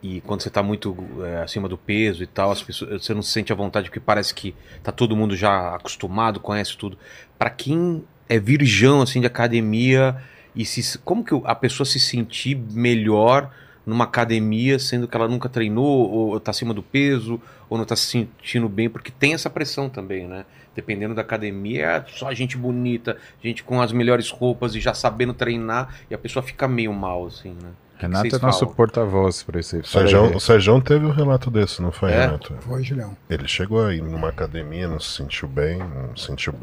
e 0.00 0.20
quando 0.20 0.42
você 0.42 0.48
tá 0.48 0.62
muito 0.62 0.96
é, 1.24 1.42
acima 1.42 1.68
do 1.68 1.76
peso 1.76 2.22
e 2.22 2.26
tal, 2.28 2.52
as 2.52 2.62
pessoas, 2.62 3.02
você 3.02 3.12
não 3.12 3.20
se 3.20 3.32
sente 3.32 3.52
à 3.52 3.56
vontade 3.56 3.88
porque 3.88 3.98
parece 3.98 4.32
que 4.32 4.54
tá 4.80 4.92
todo 4.92 5.16
mundo 5.16 5.34
já 5.34 5.74
acostumado, 5.74 6.38
conhece 6.38 6.76
tudo. 6.78 6.96
Pra 7.36 7.50
quem 7.50 8.04
é 8.28 8.38
virgão 8.38 9.02
assim 9.02 9.20
de 9.20 9.26
academia 9.26 10.16
e 10.54 10.64
se, 10.64 10.98
como 10.98 11.24
que 11.24 11.34
a 11.44 11.54
pessoa 11.56 11.84
se 11.84 11.98
sentir 11.98 12.54
melhor 12.54 13.50
numa 13.88 14.04
academia, 14.04 14.78
sendo 14.78 15.08
que 15.08 15.16
ela 15.16 15.26
nunca 15.26 15.48
treinou 15.48 16.10
ou 16.10 16.38
tá 16.38 16.50
acima 16.50 16.74
do 16.74 16.82
peso 16.82 17.40
ou 17.70 17.78
não 17.78 17.86
tá 17.86 17.96
se 17.96 18.06
sentindo 18.06 18.68
bem, 18.68 18.90
porque 18.90 19.10
tem 19.10 19.32
essa 19.32 19.48
pressão 19.48 19.88
também, 19.88 20.26
né? 20.26 20.44
Dependendo 20.74 21.14
da 21.14 21.22
academia, 21.22 21.86
é 21.86 22.04
só 22.06 22.32
gente 22.34 22.56
bonita, 22.56 23.16
gente 23.42 23.64
com 23.64 23.80
as 23.80 23.90
melhores 23.90 24.30
roupas 24.30 24.74
e 24.74 24.80
já 24.80 24.92
sabendo 24.92 25.32
treinar, 25.32 25.94
e 26.10 26.14
a 26.14 26.18
pessoa 26.18 26.42
fica 26.42 26.68
meio 26.68 26.92
mal, 26.92 27.26
assim, 27.26 27.56
né? 27.62 27.70
Renato 27.98 28.36
é 28.36 28.38
nosso 28.38 28.66
porta-voz 28.66 29.42
para 29.42 29.58
esse. 29.58 29.78
O 29.78 29.84
Sérgio, 29.84 30.36
o 30.36 30.38
Sérgio 30.38 30.80
teve 30.82 31.04
um 31.04 31.10
relato 31.10 31.50
desse, 31.50 31.82
não 31.82 31.90
foi, 31.90 32.12
É? 32.12 32.26
Renato? 32.26 32.54
Foi, 32.60 32.84
Julião. 32.84 33.16
Ele 33.28 33.48
chegou 33.48 33.84
aí 33.84 34.00
numa 34.00 34.28
academia, 34.28 34.86
não 34.86 35.00
se 35.00 35.16
sentiu 35.16 35.48
bem, 35.48 35.78
não 35.78 36.14
se 36.14 36.26
sentiu 36.26 36.54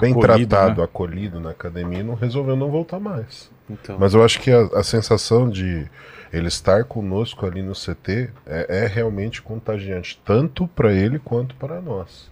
bem 0.00 0.12
Acolhido, 0.12 0.48
tratado, 0.48 0.78
né? 0.78 0.84
acolhido 0.84 1.40
na 1.40 1.50
academia 1.50 1.98
e 1.98 2.02
não 2.02 2.14
resolveu 2.14 2.56
não 2.56 2.70
voltar 2.70 2.98
mais. 2.98 3.50
Então, 3.68 3.98
Mas 3.98 4.14
eu 4.14 4.24
acho 4.24 4.40
que 4.40 4.50
a, 4.50 4.62
a 4.74 4.82
sensação 4.82 5.50
de 5.50 5.86
ele 6.34 6.48
estar 6.48 6.84
conosco 6.84 7.46
ali 7.46 7.62
no 7.62 7.74
CT 7.74 8.30
é, 8.44 8.84
é 8.84 8.86
realmente 8.86 9.40
contagiante, 9.40 10.20
tanto 10.24 10.66
para 10.66 10.92
ele 10.92 11.18
quanto 11.18 11.54
para 11.54 11.80
nós. 11.80 12.28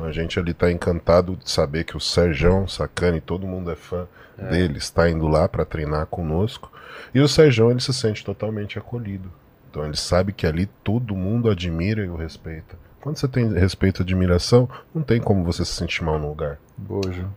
A 0.00 0.10
gente 0.10 0.40
ali 0.40 0.54
tá 0.54 0.72
encantado 0.72 1.36
de 1.36 1.48
saber 1.48 1.84
que 1.84 1.96
o 1.96 2.00
Serjão, 2.00 2.66
Sacane, 2.66 3.20
todo 3.20 3.46
mundo 3.46 3.70
é 3.70 3.76
fã 3.76 4.08
dele, 4.50 4.78
está 4.78 5.08
indo 5.08 5.28
lá 5.28 5.48
para 5.48 5.64
treinar 5.64 6.06
conosco. 6.06 6.72
E 7.14 7.20
o 7.20 7.28
Serjão 7.28 7.70
ele 7.70 7.80
se 7.80 7.92
sente 7.92 8.24
totalmente 8.24 8.78
acolhido. 8.78 9.30
Então 9.70 9.84
ele 9.84 9.96
sabe 9.96 10.32
que 10.32 10.46
ali 10.46 10.66
todo 10.82 11.14
mundo 11.14 11.48
admira 11.48 12.04
e 12.04 12.08
o 12.08 12.16
respeita. 12.16 12.76
Quando 13.00 13.18
você 13.18 13.28
tem 13.28 13.52
respeito 13.52 14.00
e 14.00 14.02
admiração, 14.02 14.68
não 14.92 15.02
tem 15.02 15.20
como 15.20 15.44
você 15.44 15.64
se 15.64 15.72
sentir 15.72 16.02
mal 16.02 16.18
no 16.18 16.28
lugar. 16.28 16.58
Bojo. 16.76 17.30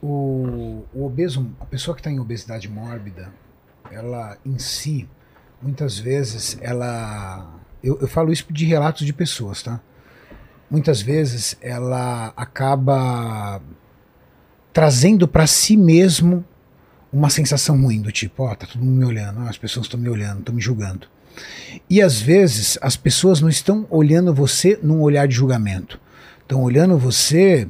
O, 0.00 0.84
o 0.92 1.06
obeso, 1.06 1.50
a 1.58 1.64
pessoa 1.64 1.94
que 1.94 2.00
está 2.00 2.10
em 2.10 2.20
obesidade 2.20 2.68
mórbida, 2.68 3.32
ela 3.92 4.36
em 4.44 4.58
si, 4.58 5.08
muitas 5.60 5.98
vezes, 5.98 6.58
ela. 6.60 7.60
Eu, 7.82 7.98
eu 8.00 8.08
falo 8.08 8.32
isso 8.32 8.46
de 8.50 8.64
relatos 8.64 9.04
de 9.04 9.12
pessoas, 9.12 9.62
tá? 9.62 9.80
Muitas 10.70 11.02
vezes 11.02 11.56
ela 11.60 12.32
acaba 12.36 13.60
trazendo 14.72 15.28
para 15.28 15.46
si 15.46 15.76
mesmo 15.76 16.44
uma 17.12 17.28
sensação 17.28 17.80
ruim 17.80 18.00
do 18.00 18.10
tipo, 18.10 18.44
ó, 18.44 18.54
tá 18.54 18.66
todo 18.66 18.82
mundo 18.82 18.98
me 18.98 19.04
olhando, 19.04 19.40
as 19.40 19.58
pessoas 19.58 19.84
estão 19.84 20.00
me 20.00 20.08
olhando, 20.08 20.38
estão 20.38 20.54
me 20.54 20.62
julgando. 20.62 21.06
E 21.88 22.00
às 22.00 22.20
vezes 22.20 22.78
as 22.80 22.96
pessoas 22.96 23.40
não 23.40 23.48
estão 23.48 23.86
olhando 23.90 24.34
você 24.34 24.78
num 24.82 25.00
olhar 25.00 25.28
de 25.28 25.34
julgamento. 25.34 26.00
Estão 26.40 26.62
olhando 26.62 26.96
você 26.98 27.68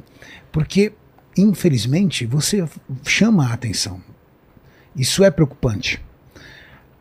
porque, 0.51 0.93
infelizmente, 1.37 2.25
você 2.25 2.65
chama 3.03 3.47
a 3.47 3.53
atenção. 3.53 4.01
Isso 4.95 5.23
é 5.23 5.31
preocupante. 5.31 6.01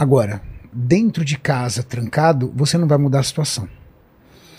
Agora, 0.02 0.42
dentro 0.72 1.24
de 1.24 1.38
casa, 1.38 1.80
trancado, 1.80 2.52
você 2.56 2.76
não 2.76 2.88
vai 2.88 2.98
mudar 2.98 3.20
a 3.20 3.22
situação. 3.22 3.68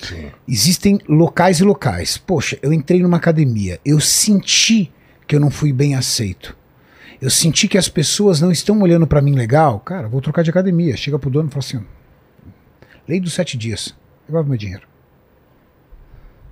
Sim. 0.02 0.32
Existem 0.48 1.02
locais 1.06 1.60
e 1.60 1.66
locais. 1.66 2.18
Poxa, 2.18 2.58
eu 2.62 2.72
entrei 2.72 3.04
numa 3.04 3.18
academia, 3.18 3.78
eu 3.84 4.00
senti 4.00 4.90
que 5.28 5.36
eu 5.36 5.42
não 5.42 5.52
fui 5.52 5.74
bem 5.74 5.96
aceito. 5.96 6.56
Eu 7.22 7.30
senti 7.30 7.68
que 7.68 7.78
as 7.78 7.90
pessoas 7.90 8.40
não 8.40 8.54
estão 8.54 8.82
olhando 8.82 9.06
pra 9.06 9.22
mim 9.22 9.36
legal. 9.36 9.82
Cara, 9.82 10.08
vou 10.08 10.22
trocar 10.22 10.44
de 10.44 10.50
academia. 10.50 10.96
Chega 10.96 11.20
pro 11.20 11.30
dono 11.30 11.50
e 11.50 11.52
fala 11.52 11.60
assim: 11.60 11.86
Lei 13.06 13.20
dos 13.20 13.34
sete 13.34 13.58
dias. 13.58 13.94
Devolve 14.26 14.48
meu 14.48 14.58
dinheiro. 14.58 14.88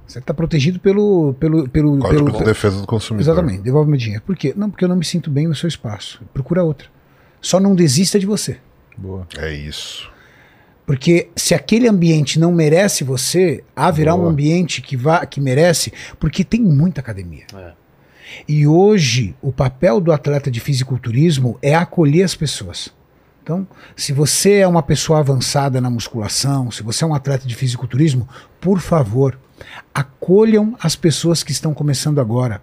Você 0.06 0.20
está 0.20 0.34
protegido 0.34 0.82
pelo. 0.82 1.34
pelo, 1.36 1.70
pelo, 1.70 1.98
Código 1.98 2.26
pelo 2.26 2.38
de 2.40 2.44
defesa 2.44 2.82
do 2.82 2.88
consumidor. 2.88 3.24
Exatamente, 3.24 3.62
devolve 3.62 3.90
meu 3.90 3.98
dinheiro. 3.98 4.22
Por 4.26 4.36
quê? 4.36 4.54
Não, 4.54 4.70
porque 4.70 4.84
eu 4.84 4.90
não 4.90 4.98
me 4.98 5.06
sinto 5.06 5.30
bem 5.30 5.48
no 5.48 5.56
seu 5.56 5.70
espaço. 5.70 6.22
Procura 6.34 6.62
outra. 6.62 6.90
Só 7.40 7.58
não 7.58 7.74
desista 7.74 8.20
de 8.20 8.26
você. 8.26 8.60
Boa. 8.98 9.28
É 9.38 9.54
isso. 9.54 10.10
Porque 10.86 11.30
se 11.36 11.54
aquele 11.54 11.88
ambiente 11.88 12.40
não 12.40 12.52
merece 12.52 13.04
você, 13.04 13.64
haverá 13.76 14.14
um 14.14 14.20
Boa. 14.20 14.32
ambiente 14.32 14.82
que, 14.82 14.98
vá, 14.98 15.26
que 15.26 15.40
merece, 15.40 15.94
porque 16.20 16.44
tem 16.44 16.62
muita 16.62 17.02
academia. 17.02 17.46
É. 17.56 17.72
E 18.48 18.66
hoje, 18.66 19.36
o 19.42 19.52
papel 19.52 20.00
do 20.00 20.12
atleta 20.12 20.50
de 20.50 20.60
fisiculturismo 20.60 21.58
é 21.62 21.76
acolher 21.76 22.24
as 22.24 22.36
pessoas. 22.36 22.90
Então, 23.44 23.68
se 23.96 24.14
você 24.14 24.58
é 24.58 24.68
uma 24.68 24.84
pessoa 24.84 25.20
avançada 25.20 25.82
na 25.82 25.90
musculação, 25.90 26.70
se 26.72 26.84
você 26.84 27.04
é 27.04 27.08
um 27.08 27.14
atleta 27.14 27.48
de 27.48 27.56
fisiculturismo, 27.56 28.28
por 28.60 28.80
favor, 28.80 29.38
acolham 29.94 30.76
as 30.82 30.96
pessoas 30.96 31.44
que 31.44 31.52
estão 31.52 31.74
começando 31.74 32.22
agora. 32.22 32.62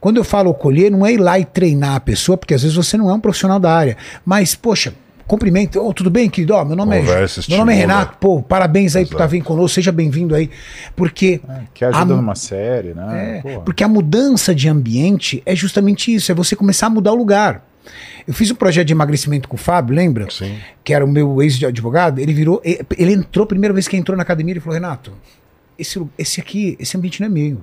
Quando 0.00 0.16
eu 0.16 0.24
falo 0.24 0.50
acolher, 0.50 0.90
não 0.90 1.04
é 1.04 1.12
ir 1.12 1.18
lá 1.18 1.38
e 1.38 1.44
treinar 1.44 1.96
a 1.96 2.00
pessoa, 2.00 2.36
porque 2.36 2.54
às 2.54 2.62
vezes 2.62 2.76
você 2.76 2.96
não 2.96 3.10
é 3.10 3.14
um 3.14 3.20
profissional 3.20 3.58
da 3.58 3.72
área. 3.72 3.96
Mas, 4.24 4.54
poxa, 4.54 4.94
cumprimento. 5.26 5.80
Oh, 5.80 5.92
tudo 5.92 6.10
bem, 6.10 6.28
querido? 6.30 6.54
Ó, 6.54 6.64
meu 6.64 6.76
nome 6.76 6.98
Conversa, 7.00 7.40
é. 7.40 7.44
Meu 7.48 7.58
nome 7.58 7.72
é 7.72 7.76
estimula. 7.76 7.98
Renato. 7.98 8.18
Pô, 8.18 8.42
parabéns 8.42 8.94
aí 8.96 9.04
por 9.04 9.08
Exato. 9.08 9.14
estar 9.16 9.26
vindo 9.26 9.44
conosco. 9.44 9.74
Seja 9.74 9.92
bem-vindo 9.92 10.34
aí. 10.34 10.50
Porque. 10.94 11.40
Que 11.74 11.84
ajuda 11.84 12.14
a- 12.14 12.16
numa 12.16 12.34
série, 12.34 12.94
né? 12.94 13.42
é, 13.44 13.58
porque 13.60 13.82
a 13.84 13.88
mudança 13.88 14.54
de 14.54 14.68
ambiente 14.68 15.42
é 15.44 15.54
justamente 15.56 16.14
isso, 16.14 16.30
é 16.30 16.34
você 16.34 16.54
começar 16.54 16.86
a 16.86 16.90
mudar 16.90 17.12
o 17.12 17.16
lugar. 17.16 17.64
Eu 18.26 18.34
fiz 18.34 18.50
um 18.50 18.54
projeto 18.56 18.86
de 18.88 18.92
emagrecimento 18.92 19.48
com 19.48 19.54
o 19.54 19.58
Fábio, 19.58 19.94
lembra? 19.94 20.26
Sim. 20.30 20.56
Que 20.82 20.92
era 20.92 21.04
o 21.04 21.08
meu 21.08 21.40
ex-advogado. 21.42 22.18
Ele 22.20 22.32
virou. 22.34 22.60
Ele 22.64 23.12
entrou, 23.12 23.46
primeira 23.46 23.72
vez 23.72 23.86
que 23.86 23.96
entrou 23.96 24.16
na 24.16 24.22
academia, 24.22 24.52
ele 24.54 24.60
falou: 24.60 24.74
Renato, 24.74 25.12
esse, 25.78 26.02
esse 26.18 26.40
aqui, 26.40 26.76
esse 26.80 26.96
ambiente 26.96 27.20
não 27.20 27.26
é 27.26 27.30
meu. 27.30 27.58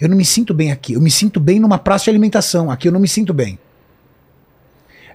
Eu 0.00 0.08
não 0.08 0.16
me 0.16 0.24
sinto 0.24 0.52
bem 0.54 0.70
aqui. 0.70 0.92
Eu 0.92 1.00
me 1.00 1.10
sinto 1.10 1.40
bem 1.40 1.58
numa 1.58 1.78
praça 1.78 2.04
de 2.04 2.10
alimentação. 2.10 2.70
Aqui 2.70 2.86
eu 2.86 2.92
não 2.92 3.00
me 3.00 3.08
sinto 3.08 3.32
bem. 3.34 3.58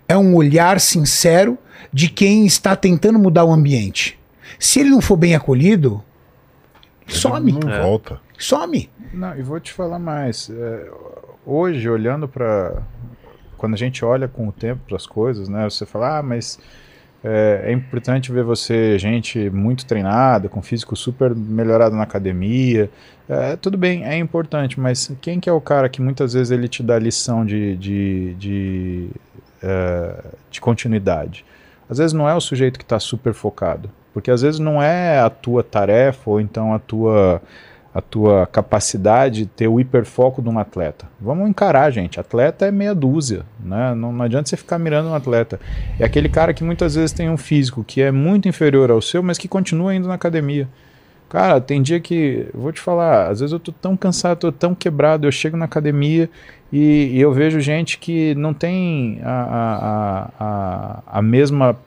É 0.10 0.18
um 0.18 0.36
olhar 0.36 0.80
sincero 0.80 1.58
de 1.92 2.10
quem 2.10 2.46
está 2.46 2.76
tentando 2.76 3.20
mudar 3.20 3.46
o 3.46 3.52
ambiente. 3.52 4.20
Se 4.60 4.80
ele 4.80 4.90
não 4.90 5.02
for 5.02 5.18
bem 5.18 5.36
acolhido, 5.36 6.04
some. 7.08 7.52
Não 7.52 7.82
volta. 7.82 8.20
Some. 8.38 8.90
Não, 9.14 9.38
e 9.38 9.42
vou 9.42 9.60
te 9.60 9.72
falar 9.72 10.00
mais. 10.00 10.50
É, 10.50 10.92
hoje, 11.46 11.90
olhando 11.90 12.28
para. 12.28 12.82
Quando 13.58 13.74
a 13.74 13.78
gente 13.78 14.06
olha 14.06 14.28
com 14.28 14.48
o 14.48 14.52
tempo 14.52 14.82
para 14.88 14.96
as 14.96 15.08
coisas, 15.08 15.50
né? 15.50 15.64
Você 15.64 15.86
fala, 15.86 16.20
ah, 16.20 16.24
mas 16.24 16.60
é, 17.24 17.64
é 17.66 17.72
importante 17.72 18.32
ver 18.32 18.44
você, 18.44 18.98
gente 19.00 19.50
muito 19.50 19.86
treinada, 19.86 20.48
com 20.48 20.62
físico 20.62 20.96
super 20.96 21.34
melhorado 21.34 21.96
na 21.96 22.04
academia. 22.04 22.90
É, 23.28 23.56
tudo 23.56 23.78
bem, 23.78 24.06
é 24.06 24.18
importante, 24.18 24.80
mas 24.80 25.12
quem 25.20 25.40
que 25.40 25.50
é 25.50 25.52
o 25.52 25.60
cara 25.60 25.90
que 25.90 26.02
muitas 26.02 26.34
vezes 26.34 26.52
ele 26.52 26.68
te 26.68 26.84
dá 26.84 26.98
lição 27.00 27.46
de, 27.46 27.76
de, 27.78 28.34
de, 28.36 29.10
é, 29.62 30.24
de 30.52 30.62
continuidade? 30.62 31.44
Às 31.90 31.98
vezes 31.98 32.14
não 32.14 32.28
é 32.28 32.36
o 32.36 32.42
sujeito 32.42 32.78
que 32.78 32.86
está 32.86 33.00
super 33.00 33.34
focado, 33.34 33.90
porque 34.14 34.32
às 34.32 34.42
vezes 34.42 34.60
não 34.60 34.82
é 34.82 35.20
a 35.20 35.30
tua 35.30 35.64
tarefa 35.64 36.30
ou 36.30 36.42
então 36.42 36.74
a 36.74 36.80
tua 36.80 37.42
a 37.98 38.02
tua 38.02 38.46
capacidade 38.46 39.40
de 39.40 39.46
ter 39.48 39.68
o 39.68 39.80
hiperfoco 39.80 40.40
de 40.40 40.48
um 40.48 40.60
atleta. 40.60 41.08
Vamos 41.20 41.50
encarar, 41.50 41.90
gente. 41.90 42.20
Atleta 42.20 42.68
é 42.68 42.72
meia 42.72 42.94
dúzia, 42.94 43.44
né? 43.60 43.96
Não, 43.96 44.14
não 44.14 44.24
adianta 44.24 44.48
você 44.48 44.56
ficar 44.56 44.78
mirando 44.78 45.10
um 45.10 45.16
atleta. 45.16 45.60
É 46.00 46.06
aquele 46.06 46.30
cara 46.30 46.54
que 46.54 46.64
muitas 46.64 46.94
vezes 46.94 47.12
tem 47.12 47.28
um 47.28 47.38
físico 47.38 47.84
que 47.84 48.00
é 48.00 48.12
muito 48.12 48.48
inferior 48.48 48.92
ao 48.92 49.02
seu, 49.02 49.24
mas 49.24 49.40
que 49.40 49.48
continua 49.48 49.96
indo 49.96 50.08
na 50.08 50.14
academia. 50.14 50.68
Cara, 51.28 51.60
tem 51.60 51.82
dia 51.82 52.00
que, 52.00 52.48
vou 52.54 52.72
te 52.72 52.80
falar, 52.80 53.32
às 53.32 53.40
vezes 53.40 53.52
eu 53.52 53.60
tô 53.60 53.72
tão 53.72 53.98
cansado, 53.98 54.38
tô 54.38 54.52
tão 54.52 54.76
quebrado, 54.76 55.26
eu 55.26 55.32
chego 55.32 55.58
na 55.58 55.66
academia 55.66 56.30
e, 56.72 57.12
e 57.14 57.22
eu 57.22 57.32
vejo 57.32 57.60
gente 57.60 57.98
que 57.98 58.36
não 58.36 58.54
tem 58.54 59.20
a, 59.24 59.42
a, 59.42 60.30
a, 60.40 61.04
a, 61.20 61.22
mesma 61.22 61.78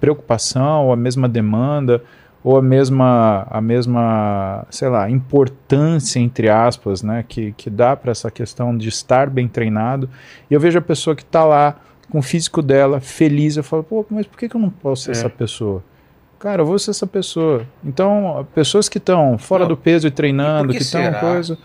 preocupação, 0.00 0.86
ou 0.86 0.92
a 0.92 0.96
mesma 0.96 1.28
demanda, 1.28 2.02
ou 2.44 2.56
a 2.58 2.62
mesma, 2.62 3.46
a 3.50 3.60
mesma, 3.60 4.66
sei 4.70 4.88
lá, 4.88 5.10
importância, 5.10 6.20
entre 6.20 6.48
aspas, 6.48 7.02
né, 7.02 7.24
que, 7.26 7.52
que 7.52 7.70
dá 7.70 7.96
para 7.96 8.12
essa 8.12 8.30
questão 8.30 8.76
de 8.76 8.88
estar 8.88 9.28
bem 9.30 9.48
treinado. 9.48 10.08
E 10.50 10.54
eu 10.54 10.60
vejo 10.60 10.78
a 10.78 10.82
pessoa 10.82 11.16
que 11.16 11.22
está 11.22 11.44
lá 11.44 11.76
com 12.10 12.18
o 12.18 12.22
físico 12.22 12.62
dela, 12.62 13.00
feliz, 13.00 13.56
eu 13.56 13.64
falo, 13.64 13.82
pô, 13.82 14.06
mas 14.10 14.26
por 14.26 14.38
que, 14.38 14.48
que 14.48 14.54
eu 14.54 14.60
não 14.60 14.70
posso 14.70 15.04
ser 15.04 15.10
É. 15.10 15.12
essa 15.12 15.30
pessoa? 15.30 15.82
Cara, 16.38 16.62
eu 16.62 16.66
vou 16.66 16.78
ser 16.78 16.90
essa 16.90 17.06
pessoa. 17.06 17.66
Então, 17.82 18.46
pessoas 18.54 18.88
que 18.88 18.98
estão 18.98 19.38
fora 19.38 19.64
Não, 19.64 19.70
do 19.70 19.76
peso 19.76 20.06
e 20.06 20.08
e 20.08 20.10
treinando, 20.10 20.68
por 20.68 20.76
que 20.76 20.82
estão 20.82 21.12
coisa. 21.14 21.58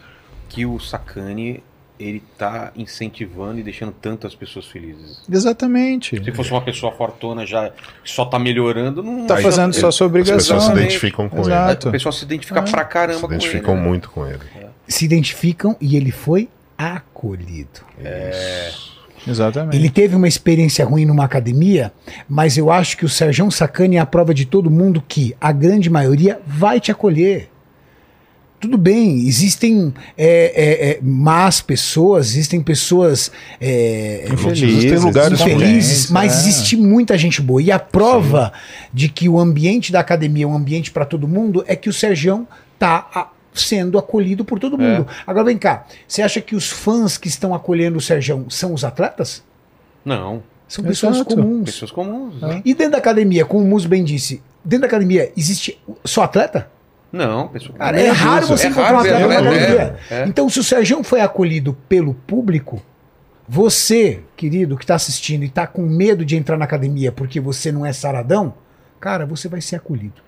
Que 0.48 0.66
o 0.66 0.80
Sakane, 0.80 1.62
ele 2.04 2.24
tá 2.38 2.72
incentivando 2.76 3.60
e 3.60 3.64
deixando 3.64 3.92
tanto 3.92 4.26
as 4.28 4.34
pessoas 4.36 4.66
felizes. 4.66 5.22
Exatamente. 5.32 6.22
Se 6.24 6.32
fosse 6.32 6.52
uma 6.52 6.62
pessoa 6.62 6.92
fortona 6.94 7.46
já 7.46 7.70
que 7.70 8.10
só 8.12 8.26
tá 8.26 8.38
melhorando, 8.40 9.02
não 9.04 9.26
Tá 9.28 9.38
fazendo 9.38 9.74
só 9.74 9.92
sua 9.92 10.06
As 10.08 10.10
obrigação. 10.10 10.38
pessoas 10.38 10.64
se 10.64 10.66
Exatamente. 10.70 10.88
identificam 10.90 11.30
com 11.30 11.42
Exato. 11.42 11.90
O 11.90 11.92
pessoal 11.92 12.12
se 12.12 12.24
identifica 12.26 12.60
Ah, 12.60 12.64
pra 12.64 12.84
caramba 12.84 13.14
ele. 13.14 13.20
Se 13.20 13.28
com 13.28 13.34
identificam 13.34 13.74
ele. 13.74 13.82
né? 13.84 13.88
muito 13.88 14.10
com 14.10 14.28
ele. 14.28 14.40
se 14.88 15.06
identificam 15.06 15.76
e 15.80 15.96
ele 15.96 16.12
foi 16.12 16.50
acolhido. 16.78 17.82
Isso. 18.70 18.92
Exatamente. 19.28 19.78
Ele 19.78 19.90
teve 19.90 20.16
uma 20.16 20.28
experiência 20.28 20.84
ruim 20.84 21.06
numa 21.06 21.24
academia, 21.24 21.92
mas 22.28 22.58
eu 22.58 22.72
acho 22.72 22.98
que 22.98 23.06
o 23.06 23.10
Sérgio 23.10 23.50
Sacani 23.52 23.98
é 23.98 24.00
a 24.00 24.06
prova 24.06 24.34
de 24.34 24.46
todo 24.46 24.70
mundo 24.72 25.04
que 25.08 25.36
a 25.40 25.52
grande 25.52 25.92
maioria 25.92 26.40
vai 26.48 26.80
te 26.80 26.92
acolher. 26.92 27.51
Tudo 28.62 28.78
bem, 28.78 29.26
existem 29.28 29.92
é, 30.16 30.54
é, 30.56 30.90
é, 30.92 31.00
más 31.02 31.62
pessoas, 31.62 32.28
existem 32.28 32.62
pessoas 32.62 33.32
é, 33.60 34.28
Infelizes, 34.32 35.02
lugares 35.04 35.42
infelizes, 35.42 35.98
ruins, 36.02 36.12
mas 36.12 36.34
é. 36.34 36.36
existe 36.38 36.78
muita 36.78 37.18
gente 37.18 37.42
boa. 37.42 37.60
E 37.62 37.72
a 37.72 37.80
prova 37.80 38.54
de 38.94 39.10
que 39.10 39.28
o 39.28 39.40
ambiente 39.40 39.92
da 39.92 40.00
academia 40.00 40.44
é 40.46 40.48
um 40.48 40.56
ambiente 40.56 40.92
para 40.92 41.06
todo 41.06 41.28
mundo 41.28 41.64
é 41.68 41.76
que 41.76 41.90
o 41.90 41.94
Sergião 41.94 42.48
tá 42.78 43.08
a- 43.14 43.30
sendo 43.54 43.98
acolhido 43.98 44.46
por 44.46 44.60
todo 44.60 44.78
mundo. 44.78 45.08
Agora 45.26 45.46
vem 45.46 45.58
cá, 45.58 45.86
você 46.08 46.22
acha 46.22 46.40
que 46.40 46.56
os 46.56 46.70
fãs 46.70 47.18
que 47.18 47.28
estão 47.28 47.54
acolhendo 47.56 47.98
o 47.98 48.02
Sergião 48.02 48.46
são 48.48 48.74
os 48.76 48.84
atletas? 48.86 49.44
Não, 50.06 50.42
São 50.68 50.84
pessoas 50.86 51.16
Exato. 51.18 51.36
comuns. 51.36 51.66
pessoas 51.66 51.92
comuns. 51.92 52.40
Né? 52.42 52.62
E 52.64 52.74
dentro 52.74 52.94
da 52.94 52.98
academia, 53.00 53.44
como 53.44 53.66
o 53.66 53.68
Muso 53.68 53.90
bem 53.90 54.04
disse, 54.06 54.42
dentro 54.64 54.82
da 54.82 54.88
academia 54.88 55.32
existe 55.36 55.78
só 56.06 56.22
atleta? 56.24 56.70
Não, 57.12 57.50
pessoas 57.50 57.78
Cara, 57.78 58.00
é 58.00 58.10
raro 58.10 58.48
você 58.48 58.68
É 58.68 58.70
encontrar 58.70 58.94
um 58.94 59.00
atleta 59.00 59.20
na 59.20 59.26
atleta, 59.26 59.50
academia. 59.50 60.00
é, 60.10 60.16
é. 60.22 60.26
Então, 60.28 60.50
se 60.50 60.60
o 60.60 60.64
Sérgio 60.64 61.04
foi 61.04 61.20
acolhido 61.22 61.74
pelo 61.90 62.14
público, 62.14 62.82
você, 63.48 64.22
querido, 64.38 64.78
que 64.78 64.84
está 64.84 64.96
assistindo 64.96 65.44
e 65.44 65.48
está 65.48 65.68
com 65.68 65.82
medo 65.82 66.24
de 66.24 66.38
entrar 66.38 66.58
na 66.58 66.64
academia 66.66 67.12
porque 67.12 67.40
você 67.40 67.72
não 67.72 67.86
é 67.86 67.92
saradão, 67.92 68.54
cara, 69.00 69.26
você 69.26 69.50
vai 69.50 69.60
ser 69.60 69.76
acolhido. 69.76 70.22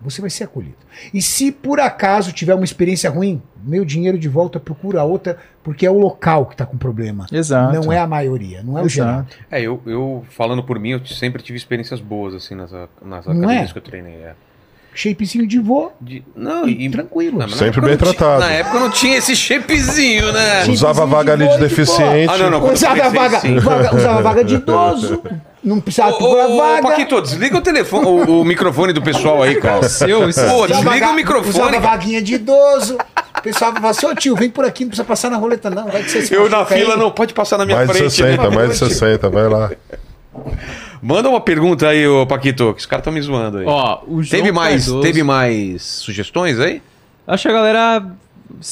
Você 0.00 0.20
vai 0.20 0.30
ser 0.30 0.44
acolhido. 0.44 0.76
E 1.12 1.20
se 1.20 1.50
por 1.50 1.80
acaso 1.80 2.30
tiver 2.32 2.54
uma 2.54 2.64
experiência 2.64 3.10
ruim, 3.10 3.42
meu 3.64 3.84
dinheiro 3.84 4.16
de 4.16 4.28
volta, 4.28 4.60
procura 4.60 5.02
outra, 5.02 5.38
porque 5.62 5.84
é 5.84 5.90
o 5.90 5.98
local 5.98 6.46
que 6.46 6.54
está 6.54 6.64
com 6.64 6.76
problema. 6.78 7.26
Exato. 7.32 7.74
Não 7.74 7.92
é 7.92 7.98
a 7.98 8.06
maioria, 8.06 8.62
não 8.62 8.78
é 8.78 8.82
o 8.82 8.88
geral. 8.88 9.14
Exato. 9.14 9.36
É, 9.50 9.60
eu, 9.60 9.82
eu 9.86 10.24
falando 10.30 10.62
por 10.62 10.78
mim, 10.78 10.90
eu 10.90 11.04
sempre 11.04 11.42
tive 11.42 11.56
experiências 11.56 12.00
boas, 12.00 12.32
assim, 12.34 12.54
nas, 12.54 12.70
nas 12.70 13.26
Não 13.26 13.32
academias 13.32 13.70
é? 13.70 13.72
que 13.72 13.78
eu 13.78 13.82
treinei. 13.82 14.14
É. 14.16 14.34
Shapezinho 15.00 15.46
de 15.46 15.60
vô, 15.60 15.92
De- 16.00 16.24
não, 16.34 16.68
e, 16.68 16.90
tranquilo. 16.90 17.38
Não, 17.38 17.48
Sempre 17.50 17.80
bem 17.82 17.90
não 17.90 17.96
tinha- 17.98 18.12
tratado. 18.14 18.40
Na 18.40 18.50
época 18.50 18.80
não 18.80 18.90
tinha 18.90 19.16
esse 19.16 19.36
shapezinho, 19.36 20.32
né? 20.32 20.50
Shapezinho 20.50 20.74
Usava 20.74 21.02
a 21.02 21.04
de 21.06 21.10
vaga 21.12 21.32
ali 21.34 21.44
de 21.46 21.50
e 21.50 21.54
de 21.54 21.60
deficiente. 21.60 22.28
Ah, 22.32 22.36
não, 22.38 22.50
não. 22.50 22.72
Usava 22.72 23.08
vaga, 23.08 23.38
sim. 23.40 23.58
vaga- 23.60 23.94
usava 23.94 24.22
vaga 24.22 24.42
de 24.44 24.54
idoso, 24.56 25.22
não 25.62 25.78
precisava 25.80 26.16
procurar 26.16 26.48
Ô, 26.48 26.54
ô, 26.54 26.58
vaga. 26.58 26.82
Paquito, 26.82 27.22
desliga 27.22 27.56
o 27.56 27.60
telefone, 27.60 28.06
o, 28.06 28.40
o 28.40 28.44
microfone 28.44 28.92
do 28.92 29.00
pessoal 29.00 29.40
aí, 29.40 29.54
cara. 29.60 29.88
Seu, 29.88 30.28
isso 30.28 30.44
Pô, 30.44 30.66
desliga 30.66 30.90
vaga- 30.90 31.10
o 31.10 31.14
microfone. 31.14 31.48
Usava 31.50 31.70
cara. 31.70 31.80
vaguinha 31.80 32.20
de 32.20 32.34
idoso. 32.34 32.98
O 33.38 33.40
pessoal 33.40 33.72
fala 33.74 33.90
assim, 33.90 34.04
ô 34.04 34.14
tio, 34.16 34.34
vem 34.34 34.50
por 34.50 34.64
aqui, 34.64 34.82
não 34.82 34.88
precisa 34.88 35.06
passar 35.06 35.30
na 35.30 35.36
roleta, 35.36 35.70
não. 35.70 35.86
Vai 35.86 36.02
que 36.02 36.10
você 36.10 36.22
se 36.22 36.34
Eu 36.34 36.48
na 36.50 36.56
machuca 36.58 36.74
aí." 36.74 36.80
fila, 36.80 36.96
não, 36.96 37.08
pode 37.12 37.32
passar 37.32 37.56
na 37.56 37.64
minha 37.64 37.76
Mais 37.76 37.88
de 37.88 37.96
frente. 37.98 38.10
60, 38.16 38.50
né? 38.50 38.56
mais 38.56 38.70
de 38.72 38.76
60, 38.78 39.30
vai 39.30 39.48
lá. 39.48 39.70
Manda 41.02 41.28
uma 41.28 41.40
pergunta 41.40 41.88
aí, 41.88 42.06
ô 42.06 42.26
Paquito, 42.26 42.72
que 42.74 42.80
os 42.80 42.86
caras 42.86 43.02
estão 43.02 43.12
me 43.12 43.20
zoando 43.20 43.58
aí. 43.58 43.64
Ó, 43.66 44.00
o 44.06 44.22
João 44.22 44.30
teve, 44.40 44.52
mais, 44.52 44.84
Cardoso- 44.84 45.00
teve 45.02 45.22
mais 45.22 45.82
sugestões 45.82 46.58
aí? 46.58 46.82
Acho 47.26 47.42
que 47.44 47.48
a 47.48 47.52
galera 47.52 48.06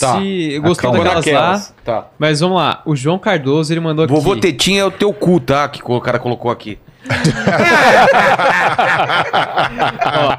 Tá. 0.00 0.18
se 0.18 0.58
gostou 0.60 0.90
daquelas 0.92 1.14
naquelas. 1.16 1.68
lá. 1.68 1.74
Tá. 1.84 2.06
Mas 2.18 2.40
vamos 2.40 2.56
lá. 2.56 2.82
O 2.86 2.96
João 2.96 3.18
Cardoso, 3.18 3.72
ele 3.72 3.80
mandou 3.80 4.06
Vovô 4.08 4.32
aqui. 4.32 4.40
Tetinha 4.40 4.80
é 4.80 4.84
o 4.84 4.90
teu 4.90 5.12
cu, 5.12 5.38
tá? 5.38 5.68
Que 5.68 5.80
o 5.84 6.00
cara 6.00 6.18
colocou 6.18 6.50
aqui. 6.50 6.78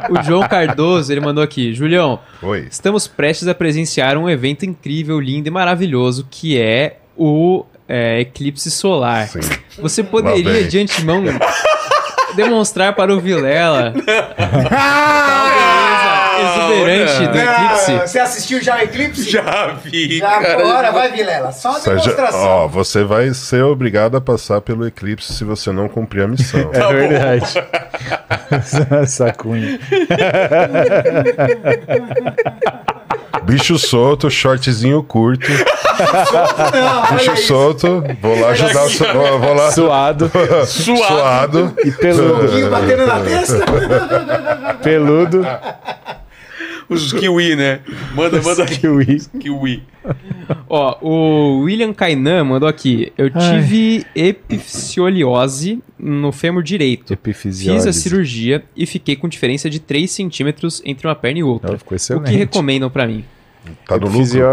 Ó, 0.09 0.19
o 0.19 0.23
João 0.23 0.47
Cardoso, 0.47 1.11
ele 1.11 1.21
mandou 1.21 1.43
aqui. 1.43 1.73
Julião, 1.73 2.19
Oi. 2.41 2.67
estamos 2.69 3.07
prestes 3.07 3.47
a 3.47 3.53
presenciar 3.55 4.17
um 4.17 4.29
evento 4.29 4.65
incrível, 4.65 5.19
lindo 5.19 5.47
e 5.47 5.51
maravilhoso, 5.51 6.27
que 6.29 6.59
é 6.59 6.97
o 7.15 7.65
é, 7.87 8.19
eclipse 8.19 8.69
solar. 8.71 9.27
Sim. 9.27 9.39
Você 9.79 10.03
poderia, 10.03 10.63
de 10.67 10.79
antemão, 10.79 11.23
demonstrar 12.37 12.93
para 12.95 13.13
o 13.13 13.19
Vilela 13.19 13.93
Ah, 16.39 16.65
a 16.65 16.67
beleza 16.69 17.13
exuberante 17.13 17.27
do 17.27 17.37
eclipse? 17.39 17.91
Você 18.07 18.19
assistiu 18.19 18.61
já 18.61 18.75
o 18.77 18.79
Eclipse? 18.81 19.29
Já 19.29 19.73
vi, 19.83 20.19
Já, 20.19 20.39
bora, 20.57 20.91
vai, 20.91 21.11
Vilela. 21.11 21.51
Só 21.51 21.71
uma 21.71 21.79
demonstração. 21.79 22.39
ó, 22.39 22.67
você 22.67 23.03
vai 23.03 23.33
ser 23.33 23.63
obrigado 23.63 24.15
a 24.17 24.21
passar 24.21 24.61
pelo 24.61 24.85
eclipse 24.87 25.33
se 25.33 25.43
você 25.43 25.71
não 25.71 25.89
cumprir 25.89 26.23
a 26.23 26.27
missão. 26.27 26.69
É 26.77 26.93
verdade. 26.93 27.45
Essa 29.01 29.33
cunha. 29.33 29.79
Bicho 33.43 33.77
solto, 33.77 34.29
shortzinho 34.29 35.01
curto. 35.03 35.47
Não, 35.49 37.17
Bicho 37.17 37.37
solto, 37.37 38.03
vou 38.21 38.39
lá 38.39 38.49
ajudar 38.49 38.85
o. 38.85 38.89
Vou, 38.89 39.39
vou 39.39 39.53
lá. 39.53 39.71
Suado 39.71 40.31
Suado. 40.65 41.73
e 41.83 41.91
peludo. 41.91 42.39
Pouquinho 42.39 42.69
batendo 42.69 43.05
na 43.07 43.19
testa. 43.19 43.65
Peludo. 44.83 45.45
Os 46.89 47.11
kiwi, 47.11 47.55
né? 47.55 47.81
Manda, 48.15 48.41
manda 48.41 48.65
Kiwi. 48.65 49.19
kiwi. 49.39 49.83
Ó, 50.69 50.97
o 51.01 51.59
William 51.63 51.93
Kainan 51.93 52.45
mandou 52.45 52.67
aqui. 52.69 53.11
Eu 53.17 53.29
tive 53.29 54.05
epifisioliose 54.15 55.79
no 55.99 56.31
fêmur 56.31 56.63
direito. 56.63 57.17
Fiz 57.33 57.85
a 57.85 57.91
cirurgia 57.93 58.63
e 58.75 58.85
fiquei 58.85 59.15
com 59.15 59.27
diferença 59.27 59.69
de 59.69 59.79
3 59.79 60.09
centímetros 60.09 60.81
entre 60.85 61.07
uma 61.07 61.15
perna 61.15 61.39
e 61.39 61.43
outra. 61.43 61.77
Ficou 61.77 61.93
O 61.93 61.95
excelente. 61.95 62.29
que 62.31 62.37
recomendam 62.37 62.89
pra 62.89 63.05
mim? 63.07 63.25
Tá 63.87 63.97
no 63.97 64.07
lucro? 64.07 64.45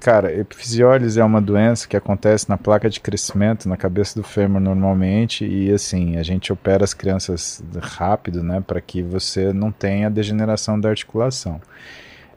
Cara, 0.00 0.32
epifisiólise 0.32 1.20
é 1.20 1.24
uma 1.24 1.40
doença 1.40 1.86
que 1.88 1.96
acontece 1.96 2.48
na 2.48 2.56
placa 2.56 2.88
de 2.88 3.00
crescimento, 3.00 3.68
na 3.68 3.76
cabeça 3.76 4.20
do 4.20 4.26
fêmur 4.26 4.60
normalmente, 4.60 5.44
e 5.44 5.72
assim, 5.72 6.16
a 6.16 6.22
gente 6.22 6.52
opera 6.52 6.84
as 6.84 6.94
crianças 6.94 7.62
rápido, 7.80 8.42
né, 8.42 8.62
para 8.66 8.80
que 8.80 9.02
você 9.02 9.52
não 9.52 9.70
tenha 9.72 10.10
degeneração 10.10 10.78
da 10.78 10.88
articulação. 10.88 11.60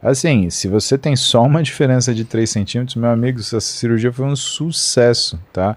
Assim, 0.02 0.50
se 0.50 0.66
você 0.66 0.98
tem 0.98 1.14
só 1.14 1.42
uma 1.44 1.62
diferença 1.62 2.12
de 2.12 2.24
3 2.24 2.50
centímetros, 2.50 2.96
meu 2.96 3.10
amigo, 3.10 3.38
essa 3.38 3.60
cirurgia 3.60 4.12
foi 4.12 4.26
um 4.26 4.34
sucesso, 4.34 5.38
tá? 5.52 5.76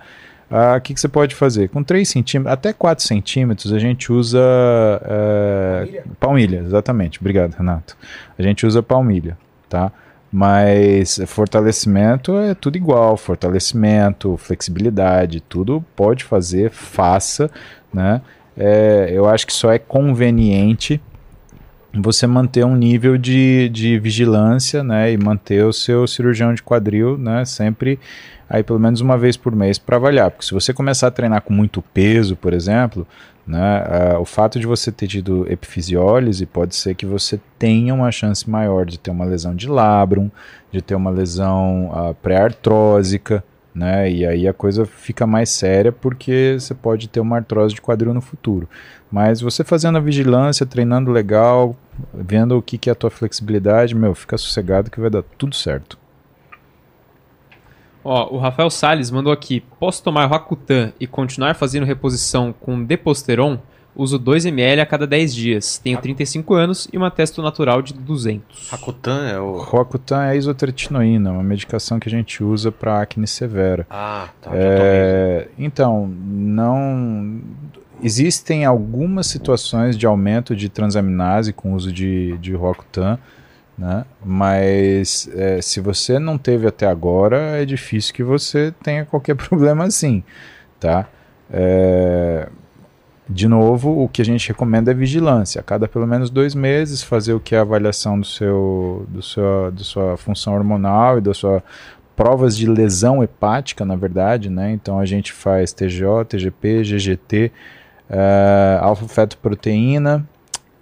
Ah, 0.49 0.76
O 0.77 0.82
que, 0.82 0.94
que 0.94 0.99
você 0.99 1.07
pode 1.07 1.36
fazer? 1.36 1.69
Com 1.69 1.84
3 1.84 2.07
centímetros, 2.07 2.53
até 2.53 2.73
4 2.73 3.03
centímetros, 3.06 3.72
a 3.72 3.80
gente 3.80 4.11
usa 4.11 4.40
é, 5.03 6.03
palmilha, 6.19 6.57
exatamente. 6.65 7.19
Obrigado, 7.19 7.53
Renato. 7.53 7.95
A 8.38 8.41
gente 8.41 8.65
usa 8.65 8.82
palmilha, 8.82 9.38
tá? 9.69 9.91
Mas 10.36 11.18
fortalecimento 11.28 12.38
é 12.38 12.53
tudo 12.53 12.76
igual, 12.76 13.16
fortalecimento, 13.16 14.36
flexibilidade, 14.36 15.40
tudo 15.40 15.82
pode 15.95 16.26
fazer, 16.26 16.72
faça, 16.72 17.49
né? 17.94 18.22
É, 18.57 19.07
eu 19.14 19.30
acho 19.30 19.48
que 19.48 19.53
só 19.53 19.72
é 19.72 19.80
conveniente 19.80 20.99
você 21.94 22.28
manter 22.28 22.66
um 22.66 22.76
nível 22.76 23.18
de, 23.18 23.70
de 23.70 23.98
vigilância, 23.98 24.84
né, 24.84 25.10
e 25.14 25.18
manter 25.18 25.64
o 25.64 25.72
seu 25.72 26.06
cirurgião 26.06 26.53
de 26.53 26.62
quadril, 26.62 27.18
né, 27.18 27.45
sempre 27.45 27.98
aí 28.49 28.62
pelo 28.62 28.78
menos 28.78 28.99
uma 28.99 29.18
vez 29.18 29.38
por 29.38 29.56
mês 29.56 29.80
para 29.80 29.95
avaliar, 29.95 30.32
porque 30.32 30.45
se 30.48 30.53
você 30.53 30.74
começar 30.74 31.07
a 31.07 31.12
treinar 31.12 31.44
com 31.44 31.53
muito 31.53 31.82
peso, 31.82 32.36
por 32.36 32.53
exemplo, 32.53 33.07
né, 33.46 33.84
ah, 33.86 34.20
o 34.20 34.26
fato 34.26 34.60
de 34.60 34.66
você 34.66 34.92
ter 34.92 35.08
tido 35.08 35.46
epifisiólise 35.52 36.46
pode 36.46 36.76
ser 36.76 36.96
que 36.96 37.06
você 37.06 37.40
tenha 37.60 37.94
uma 37.94 38.12
chance 38.12 38.50
maior 38.50 38.86
de 38.86 38.98
ter 38.98 39.12
uma 39.12 39.26
lesão 39.26 39.56
de 39.56 39.70
labrum, 39.70 40.32
de 40.72 40.82
ter 40.82 40.96
uma 40.96 41.12
lesão 41.12 41.92
ah, 41.94 42.14
pré-artrósica, 42.22 43.44
né, 43.74 44.10
e 44.10 44.26
aí 44.26 44.48
a 44.48 44.54
coisa 44.54 44.86
fica 44.86 45.28
mais 45.28 45.50
séria 45.50 45.92
porque 45.92 46.58
você 46.58 46.74
pode 46.74 47.10
ter 47.10 47.20
uma 47.20 47.36
artrose 47.36 47.76
de 47.76 47.82
quadril 47.82 48.14
no 48.14 48.22
futuro. 48.22 48.68
Mas 49.12 49.42
você 49.42 49.64
fazendo 49.64 49.98
a 49.98 50.02
vigilância, 50.02 50.66
treinando 50.66 51.12
legal, 51.12 51.76
vendo 52.14 52.58
o 52.58 52.62
que, 52.62 52.78
que 52.78 52.90
é 52.90 52.94
a 52.94 52.96
tua 52.96 53.10
flexibilidade, 53.10 53.94
meu, 53.94 54.16
fica 54.16 54.38
sossegado 54.38 54.90
que 54.90 55.00
vai 55.00 55.10
dar 55.10 55.24
tudo 55.38 55.56
certo. 55.56 55.98
Ó, 58.06 58.36
o 58.36 58.38
Rafael 58.38 58.69
Salles 58.69 59.10
mandou 59.10 59.34
aqui. 59.34 59.64
Posso 59.80 60.03
tomar 60.03 60.27
Rakutan 60.27 60.94
e 60.99 61.07
continuar 61.07 61.56
fazendo 61.56 61.88
reposição 61.88 62.53
com 62.53 62.84
Deposteron? 62.84 63.57
Uso 63.95 64.19
2ml 64.19 64.82
a 64.82 64.86
cada 64.86 65.07
10 65.07 65.34
dias. 65.34 65.77
Tenho 65.80 65.99
35 65.99 66.53
anos 66.53 66.88
e 66.94 66.98
uma 66.98 67.10
testo 67.10 67.41
natural 67.41 67.82
de 67.82 67.94
200. 67.94 68.69
Rakutan 68.69 69.27
é 69.27 69.40
o. 69.40 69.57
Roacutan 69.57 70.26
é 70.26 70.38
isotretinoína, 70.38 71.32
uma 71.32 71.41
medicação 71.41 71.98
que 71.98 72.07
a 72.07 72.11
gente 72.11 72.44
usa 72.44 72.72
para 72.72 73.02
acne 73.02 73.26
severa. 73.26 73.88
Ah, 73.90 74.27
tá. 74.40 74.52
É, 74.53 75.48
então, 75.57 76.07
não. 76.07 77.41
Existem 78.03 78.65
algumas 78.65 79.26
situações 79.27 79.98
de 79.98 80.06
aumento 80.06 80.56
de 80.56 80.69
transaminase 80.69 81.53
com 81.53 81.72
o 81.72 81.76
uso 81.76 81.91
de, 81.91 82.38
de 82.40 82.53
Roacutan, 82.53 83.18
né? 83.77 84.06
mas 84.23 85.30
é, 85.35 85.61
se 85.61 85.80
você 85.80 86.18
não 86.18 86.38
teve 86.38 86.68
até 86.68 86.88
agora, 86.88 87.38
é 87.57 87.65
difícil 87.65 88.14
que 88.14 88.23
você 88.23 88.73
tenha 88.84 89.06
qualquer 89.06 89.35
problema 89.38 89.85
assim. 89.85 90.23
Tá? 90.80 91.07
É, 91.52 92.47
de 93.27 93.47
novo, 93.47 94.03
o 94.03 94.07
que 94.07 94.22
a 94.22 94.26
gente 94.26 94.47
recomenda 94.47 94.91
é 94.91 94.93
vigilância. 94.93 95.60
A 95.60 95.64
cada 95.64 95.88
pelo 95.88 96.06
menos 96.06 96.30
dois 96.30 96.53
meses, 96.53 97.02
fazer 97.02 97.34
o 97.34 97.39
que 97.39 97.56
é 97.56 97.57
a 97.57 97.61
avaliação 97.61 98.19
do 98.19 98.26
seu, 98.26 99.06
do 99.10 99.22
seu, 99.22 99.72
da 99.72 99.84
sua 99.84 100.18
função 100.18 100.53
hormonal 100.53 101.18
e 101.18 101.22
da 101.22 101.34
sua 101.34 101.64
provas 102.15 102.56
de 102.56 102.65
lesão 102.65 103.22
hepática, 103.22 103.84
na 103.84 103.95
verdade, 103.95 104.49
né? 104.49 104.72
Então 104.72 104.99
a 104.99 105.06
gente 105.06 105.34
faz 105.34 105.73
TGO, 105.73 106.23
TGP, 106.23 106.84
GGT, 106.84 107.52
uh, 108.10 108.84
alfa-fetoproteína 108.84 110.26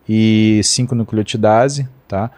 e 0.07 0.59
5-nucleotidase, 0.63 1.87
tá? 2.07 2.29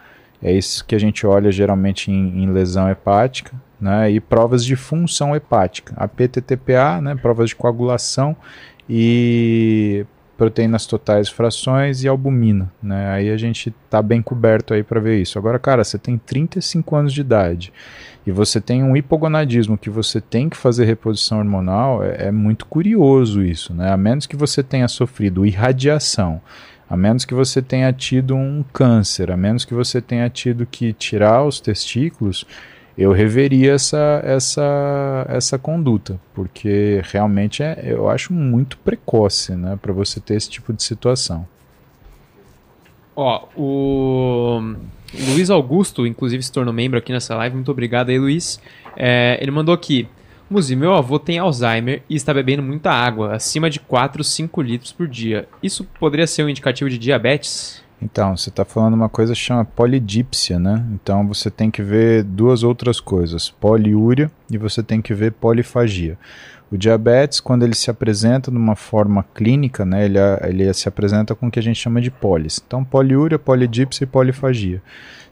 É 0.42 0.52
isso 0.52 0.84
que 0.84 0.94
a 0.94 0.98
gente 0.98 1.26
olha 1.26 1.50
geralmente 1.50 2.10
em, 2.10 2.44
em 2.44 2.52
lesão 2.52 2.88
hepática, 2.88 3.52
né? 3.80 4.10
E 4.10 4.20
provas 4.20 4.64
de 4.64 4.76
função 4.76 5.34
hepática, 5.34 5.94
a 5.96 6.06
PTTPA, 6.06 7.00
né? 7.00 7.14
Provas 7.14 7.50
de 7.50 7.56
coagulação 7.56 8.36
e 8.88 10.06
proteínas 10.36 10.84
totais, 10.84 11.28
frações 11.28 12.04
e 12.04 12.08
albumina, 12.08 12.70
né? 12.82 13.08
Aí 13.10 13.30
a 13.30 13.36
gente 13.36 13.74
tá 13.88 14.02
bem 14.02 14.20
coberto 14.20 14.74
aí 14.74 14.82
para 14.82 15.00
ver 15.00 15.20
isso. 15.20 15.38
Agora, 15.38 15.58
cara, 15.58 15.82
você 15.82 15.98
tem 15.98 16.18
35 16.18 16.94
anos 16.94 17.12
de 17.12 17.20
idade 17.20 17.72
e 18.26 18.30
você 18.30 18.60
tem 18.60 18.82
um 18.82 18.96
hipogonadismo 18.96 19.78
que 19.78 19.88
você 19.88 20.20
tem 20.20 20.48
que 20.48 20.56
fazer 20.56 20.84
reposição 20.84 21.38
hormonal, 21.38 22.02
é, 22.02 22.26
é 22.26 22.30
muito 22.30 22.66
curioso 22.66 23.42
isso, 23.42 23.72
né? 23.72 23.90
A 23.90 23.96
menos 23.96 24.26
que 24.26 24.36
você 24.36 24.62
tenha 24.62 24.88
sofrido 24.88 25.46
irradiação, 25.46 26.40
a 26.88 26.96
menos 26.96 27.24
que 27.24 27.34
você 27.34 27.60
tenha 27.60 27.92
tido 27.92 28.34
um 28.36 28.64
câncer, 28.72 29.30
a 29.30 29.36
menos 29.36 29.64
que 29.64 29.74
você 29.74 30.00
tenha 30.00 30.28
tido 30.30 30.66
que 30.66 30.92
tirar 30.92 31.44
os 31.44 31.60
testículos, 31.60 32.44
eu 32.96 33.12
reveria 33.12 33.72
essa, 33.72 34.20
essa, 34.24 35.26
essa 35.28 35.58
conduta, 35.58 36.18
porque 36.34 37.02
realmente 37.04 37.62
é, 37.62 37.78
eu 37.84 38.08
acho 38.08 38.32
muito 38.32 38.78
precoce, 38.78 39.52
né, 39.52 39.78
para 39.80 39.92
você 39.92 40.18
ter 40.18 40.34
esse 40.34 40.48
tipo 40.48 40.72
de 40.72 40.82
situação. 40.82 41.46
Ó, 43.14 43.48
o 43.56 44.76
Luiz 45.30 45.50
Augusto, 45.50 46.06
inclusive, 46.06 46.42
se 46.42 46.52
tornou 46.52 46.72
membro 46.72 46.98
aqui 46.98 47.12
nessa 47.12 47.34
live. 47.36 47.54
Muito 47.54 47.70
obrigado 47.70 48.10
aí, 48.10 48.18
Luiz. 48.18 48.60
É, 48.94 49.38
ele 49.40 49.50
mandou 49.50 49.74
aqui. 49.74 50.06
Muzi, 50.48 50.76
meu 50.76 50.94
avô 50.94 51.18
tem 51.18 51.38
Alzheimer 51.38 52.02
e 52.08 52.14
está 52.14 52.32
bebendo 52.32 52.62
muita 52.62 52.90
água, 52.92 53.34
acima 53.34 53.68
de 53.68 53.80
4, 53.80 54.22
5 54.22 54.62
litros 54.62 54.92
por 54.92 55.08
dia. 55.08 55.48
Isso 55.60 55.84
poderia 55.98 56.26
ser 56.26 56.44
um 56.44 56.48
indicativo 56.48 56.88
de 56.88 56.98
diabetes? 56.98 57.84
Então, 58.00 58.36
você 58.36 58.50
está 58.50 58.64
falando 58.64 58.94
uma 58.94 59.08
coisa 59.08 59.32
que 59.32 59.38
chama 59.38 59.64
polidípsia, 59.64 60.58
né? 60.58 60.84
Então 60.92 61.26
você 61.26 61.50
tem 61.50 61.70
que 61.70 61.82
ver 61.82 62.22
duas 62.22 62.62
outras 62.62 63.00
coisas, 63.00 63.50
poliúria 63.50 64.30
e 64.50 64.56
você 64.56 64.82
tem 64.82 65.02
que 65.02 65.14
ver 65.14 65.32
polifagia. 65.32 66.16
O 66.70 66.76
diabetes, 66.76 67.40
quando 67.40 67.64
ele 67.64 67.74
se 67.74 67.90
apresenta 67.90 68.50
de 68.50 68.56
uma 68.56 68.76
forma 68.76 69.24
clínica, 69.34 69.84
né, 69.84 70.04
ele, 70.04 70.18
ele 70.42 70.74
se 70.74 70.88
apresenta 70.88 71.34
com 71.34 71.46
o 71.46 71.50
que 71.50 71.60
a 71.60 71.62
gente 71.62 71.80
chama 71.80 72.00
de 72.00 72.10
polis. 72.10 72.60
Então, 72.64 72.84
poliúria, 72.84 73.38
polidipsia 73.38 74.04
e 74.04 74.08
polifagia. 74.08 74.82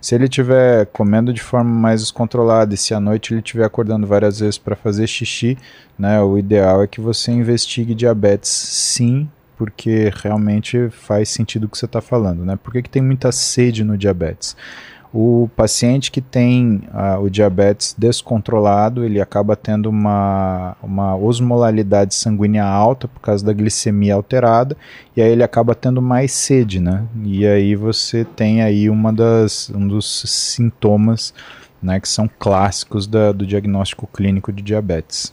Se 0.05 0.15
ele 0.15 0.24
estiver 0.24 0.84
comendo 0.92 1.33
de 1.33 1.41
forma 1.41 1.70
mais 1.70 2.02
descontrolada 2.02 2.74
e 2.74 2.76
se 2.76 2.92
à 2.92 3.00
noite 3.00 3.33
ele 3.33 3.41
estiver 3.41 3.65
acordando 3.65 4.07
várias 4.07 4.39
vezes 4.39 4.58
para 4.58 4.76
fazer 4.76 5.07
xixi, 5.07 5.57
né, 5.99 6.20
o 6.20 6.36
ideal 6.36 6.83
é 6.83 6.86
que 6.86 7.00
você 7.00 7.33
investigue 7.33 7.94
diabetes 7.94 8.50
sim, 8.50 9.26
porque 9.57 10.12
realmente 10.15 10.91
faz 10.91 11.31
sentido 11.31 11.65
o 11.65 11.68
que 11.70 11.78
você 11.78 11.86
está 11.86 12.02
falando. 12.02 12.44
Né? 12.44 12.55
Por 12.62 12.70
que, 12.70 12.83
que 12.83 12.91
tem 12.91 13.00
muita 13.00 13.33
sede 13.33 13.83
no 13.83 13.97
diabetes? 13.97 14.55
O 15.16 15.48
paciente 15.54 16.10
que 16.10 16.20
tem 16.20 16.82
ah, 16.92 17.20
o 17.20 17.30
diabetes 17.30 17.94
descontrolado, 17.96 19.04
ele 19.04 19.20
acaba 19.20 19.54
tendo 19.54 19.88
uma, 19.88 20.76
uma 20.82 21.14
osmolalidade 21.14 22.16
sanguínea 22.16 22.64
alta 22.64 23.06
por 23.06 23.20
causa 23.20 23.46
da 23.46 23.52
glicemia 23.52 24.14
alterada, 24.16 24.76
e 25.16 25.22
aí 25.22 25.30
ele 25.30 25.44
acaba 25.44 25.72
tendo 25.72 26.02
mais 26.02 26.32
sede, 26.32 26.80
né? 26.80 27.04
E 27.22 27.46
aí 27.46 27.76
você 27.76 28.24
tem 28.24 28.60
aí 28.62 28.90
uma 28.90 29.12
das, 29.12 29.70
um 29.70 29.86
dos 29.86 30.22
sintomas 30.26 31.32
né, 31.80 32.00
que 32.00 32.08
são 32.08 32.28
clássicos 32.36 33.06
da- 33.06 33.30
do 33.30 33.46
diagnóstico 33.46 34.08
clínico 34.12 34.52
de 34.52 34.64
diabetes. 34.64 35.32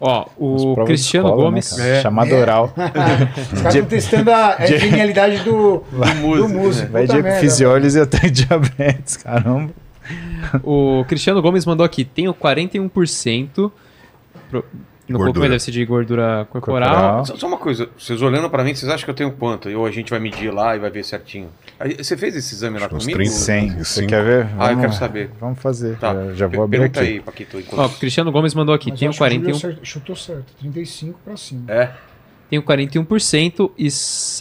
Ó, 0.00 0.26
o 0.38 0.76
de 0.76 0.84
Cristiano 0.84 1.26
escola, 1.28 1.42
né, 1.44 1.50
Gomes. 1.50 1.70
cara? 1.72 1.88
É. 1.88 2.02
Chamada 2.02 2.30
É. 2.30 2.40
oral. 2.40 2.72
Os 3.52 3.62
caras 3.62 3.74
estão 3.74 3.88
testando 3.88 4.30
a, 4.30 4.54
a 4.56 4.66
genialidade 4.66 5.38
do, 5.42 5.82
do 5.90 6.48
músico. 6.48 6.92
Vai 6.92 7.02
Puta 7.02 7.16
de 7.16 7.22
merda, 7.22 7.40
fisiólise 7.40 8.00
até 8.00 8.26
diabetes, 8.30 9.16
caramba. 9.16 9.70
O 10.62 11.04
Cristiano 11.08 11.42
Gomes 11.42 11.66
mandou 11.66 11.84
aqui: 11.84 12.04
tenho 12.04 12.32
41%. 12.32 13.70
Pro... 14.50 14.64
No 15.08 15.18
corpo 15.18 15.40
deve 15.40 15.58
ser 15.58 15.70
de 15.70 15.84
gordura 15.86 16.46
corporal. 16.50 16.90
Corporal. 16.90 17.24
Só, 17.26 17.36
só 17.36 17.46
uma 17.46 17.56
coisa, 17.56 17.88
vocês 17.98 18.20
olhando 18.20 18.48
pra 18.50 18.62
mim, 18.62 18.74
vocês 18.74 18.90
acham 18.92 19.04
que 19.06 19.10
eu 19.10 19.14
tenho 19.14 19.32
quanto? 19.32 19.68
Ou 19.70 19.86
a 19.86 19.90
gente 19.90 20.10
vai 20.10 20.20
medir 20.20 20.52
lá 20.52 20.76
e 20.76 20.78
vai 20.78 20.90
ver 20.90 21.02
certinho? 21.02 21.48
Você 21.96 22.16
fez 22.16 22.34
esse 22.34 22.54
exame 22.54 22.78
lá 22.78 22.88
comigo? 22.88 23.12
30. 23.12 23.30
100. 23.30 23.70
Você 23.84 24.06
quer 24.06 24.24
ver? 24.24 24.48
Ah, 24.58 24.72
eu 24.72 24.80
quero 24.80 24.92
saber. 24.92 25.30
Vamos 25.40 25.60
fazer. 25.60 25.96
Tá. 25.98 26.12
Já, 26.12 26.32
já 26.34 26.46
vou 26.48 26.64
abrir 26.64 26.78
Pergunta 26.78 27.00
aqui. 27.00 27.08
aí, 27.10 27.20
Paquito. 27.20 27.60
enquanto- 27.60 27.78
Ó, 27.80 27.86
o 27.86 27.98
Cristiano 27.98 28.32
Gomes 28.32 28.52
mandou 28.54 28.74
aqui: 28.74 28.90
Mas 28.90 28.98
tenho 28.98 29.10
acho 29.10 29.18
que 29.18 29.24
o 29.24 29.28
Júlio 29.30 29.42
41%. 29.54 29.56
acer- 29.74 29.78
chutou 29.84 30.16
certo, 30.16 30.52
35 30.58 31.20
pra 31.24 31.36
cima. 31.36 31.64
É? 31.68 31.92
Tenho 32.50 32.62
41% 32.62 33.70
e 33.78 33.88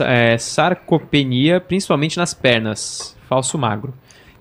é, 0.03 0.37
sarcopenia, 0.37 1.59
principalmente 1.61 2.17
nas 2.17 2.33
pernas. 2.33 3.15
Falso 3.29 3.57
magro. 3.57 3.93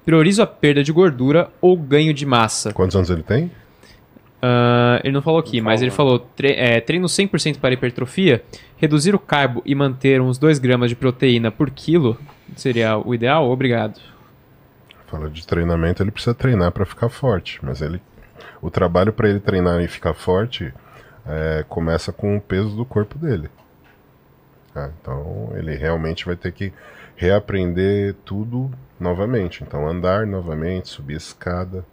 Priorizo 0.04 0.40
a 0.40 0.46
perda 0.46 0.82
de 0.84 0.92
gordura 0.92 1.50
ou 1.60 1.76
ganho 1.76 2.14
de 2.14 2.24
massa. 2.24 2.72
Quantos 2.72 2.94
anos 2.96 3.10
ele 3.10 3.24
tem? 3.24 3.50
Ah, 4.40 5.00
ele 5.02 5.12
não 5.12 5.20
falou 5.22 5.40
aqui, 5.40 5.60
mas 5.60 5.82
ele 5.82 5.90
falou: 5.90 6.18
tre 6.20 6.52
é, 6.52 6.80
treino 6.80 7.06
100% 7.08 7.58
para 7.58 7.74
hipertrofia, 7.74 8.42
reduzir 8.76 9.14
o 9.14 9.18
carbo 9.18 9.62
e 9.66 9.74
manter 9.74 10.20
uns 10.20 10.38
2 10.38 10.58
gramas 10.58 10.88
de 10.90 10.96
proteína 10.96 11.50
por 11.50 11.68
quilo 11.70 12.16
seria 12.54 12.98
o 12.98 13.14
ideal? 13.14 13.50
Obrigado. 13.50 14.00
Fala 15.06 15.30
de 15.30 15.46
treinamento, 15.46 16.02
ele 16.02 16.10
precisa 16.10 16.34
treinar 16.34 16.72
para 16.72 16.84
ficar 16.84 17.08
forte, 17.08 17.58
mas 17.64 17.80
ele 17.80 18.00
o 18.60 18.70
trabalho 18.70 19.12
para 19.12 19.28
ele 19.28 19.40
treinar 19.40 19.80
e 19.80 19.88
ficar 19.88 20.14
forte 20.14 20.72
é, 21.26 21.64
começa 21.68 22.12
com 22.12 22.36
o 22.36 22.40
peso 22.40 22.76
do 22.76 22.84
corpo 22.84 23.18
dele. 23.18 23.48
tá? 24.72 24.90
Então 25.00 25.52
ele 25.54 25.74
realmente 25.76 26.24
vai 26.24 26.36
ter 26.36 26.52
que 26.52 26.72
reaprender 27.16 28.14
tudo 28.24 28.70
novamente. 28.98 29.62
Então 29.62 29.88
andar 29.88 30.26
novamente, 30.26 30.88
subir 30.88 31.16
escada, 31.16 31.84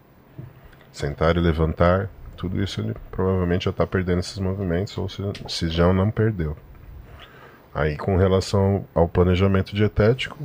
sentar 0.92 1.36
e 1.36 1.40
levantar, 1.40 2.10
tudo 2.36 2.62
isso 2.62 2.82
ele 2.82 2.96
provavelmente 3.12 3.66
já 3.66 3.72
está 3.72 3.86
perdendo 3.88 4.20
esses 4.20 4.38
movimentos 4.38 4.98
ou 4.98 5.08
se, 5.08 5.22
se 5.48 5.70
já 5.70 5.92
não 5.94 6.12
perdeu. 6.12 6.58
Aí 7.74 7.98
com 7.98 8.16
relação 8.18 8.86
ao 8.94 9.08
planejamento 9.08 9.76
dietético, 9.76 10.38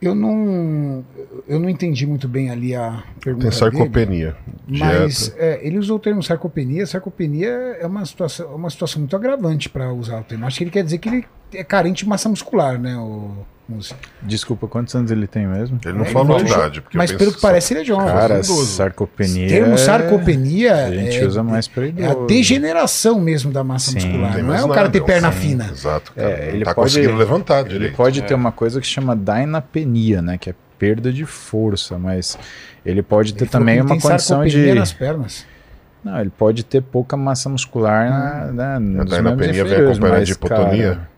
Eu 0.00 0.14
não, 0.14 1.04
eu 1.48 1.58
não 1.58 1.68
entendi 1.68 2.06
muito 2.06 2.28
bem 2.28 2.50
ali 2.50 2.74
a 2.74 3.02
pergunta 3.20 3.48
tem 3.48 3.50
dele, 3.50 3.52
sarcopenia. 3.52 4.36
mas 4.68 5.24
dieta. 5.26 5.36
é, 5.42 5.66
ele 5.66 5.76
usou 5.78 5.96
o 5.96 6.00
termo 6.00 6.22
sarcopenia. 6.22 6.86
Sarcopenia 6.86 7.48
é 7.80 7.86
uma 7.86 8.04
situação, 8.06 8.52
é 8.52 8.54
uma 8.54 8.70
situação 8.70 9.00
muito 9.00 9.16
agravante 9.16 9.68
para 9.68 9.92
usar 9.92 10.20
o 10.20 10.24
termo. 10.24 10.46
Acho 10.46 10.58
que 10.58 10.64
ele 10.64 10.70
quer 10.70 10.84
dizer 10.84 10.98
que 10.98 11.08
ele 11.08 11.26
é 11.52 11.64
carente 11.64 12.04
de 12.04 12.08
massa 12.08 12.28
muscular, 12.28 12.78
né, 12.78 12.96
o 12.96 13.44
Desculpa, 14.22 14.66
quantos 14.66 14.94
anos 14.94 15.10
ele 15.10 15.26
tem 15.26 15.46
mesmo? 15.46 15.78
Ele 15.84 15.92
não 15.98 16.04
Ele 16.04 16.12
falou 16.12 16.36
a 16.38 16.40
idade. 16.40 16.80
porque 16.80 16.96
Mas 16.96 17.12
pelo 17.12 17.32
que 17.32 17.40
parece, 17.40 17.74
ele 17.74 17.80
é 17.80 17.84
jovem. 17.84 18.06
Cara, 18.06 18.42
sarcopenia. 18.42 19.46
O 19.46 19.48
termo 19.48 19.74
é- 19.74 19.76
sarcopenia 19.76 20.74
A 20.86 20.90
gente 20.94 21.18
é, 21.18 21.26
usa 21.26 21.42
mais 21.42 21.68
pra 21.68 21.84
é 21.84 21.88
idoso. 21.88 22.22
a 22.22 22.26
degeneração 22.26 23.20
mesmo 23.20 23.52
da 23.52 23.62
massa 23.62 23.90
Sim, 23.90 23.96
muscular. 24.08 24.34
tem 24.34 24.42
Não 24.42 24.54
é 24.54 24.64
o 24.64 24.68
cara 24.68 24.88
ter 24.88 25.00
nada, 25.00 25.12
perna 25.12 25.32
sim, 25.32 25.38
fina. 25.40 25.68
Exato, 25.70 26.12
cara. 26.14 26.28
É, 26.30 26.46
Não 26.48 26.54
ele 26.54 26.64
tá 26.64 26.74
pode- 26.74 26.90
conseguindo 26.90 27.16
levantar 27.16 27.60
Ele 27.60 27.68
direito. 27.68 27.96
pode 27.96 28.20
É. 28.20 28.22
ter 28.22 28.34
uma 28.34 28.52
coisa 28.52 28.80
que 28.80 28.86
chama 28.86 29.14
dainapenia, 29.14 30.22
né? 30.22 30.38
Que 30.38 30.50
é 30.50 30.54
perda 30.78 31.12
de 31.12 31.26
força, 31.26 31.98
mas 31.98 32.38
ele 32.86 33.02
pode 33.02 33.34
ter 33.34 33.44
Ele 33.44 33.50
também 33.50 33.74
ele 33.74 33.82
uma 33.82 33.90
tem 33.90 34.00
condição 34.00 34.44
de. 34.46 34.72
nas 34.74 34.92
pernas. 34.92 35.44
Não, 36.04 36.18
ele 36.20 36.30
pode 36.30 36.64
ter 36.64 36.80
pouca 36.80 37.16
massa 37.16 37.48
muscular 37.48 38.08
na, 38.08 38.52
né, 38.52 38.64
A 38.76 38.80
nos 38.80 38.90
membros 38.96 39.10
dainapenia 39.10 39.64
vem 39.64 39.86
acompanhada 39.90 40.24
de 40.24 40.32
hipotonia? 40.32 40.88
cara, 40.94 41.08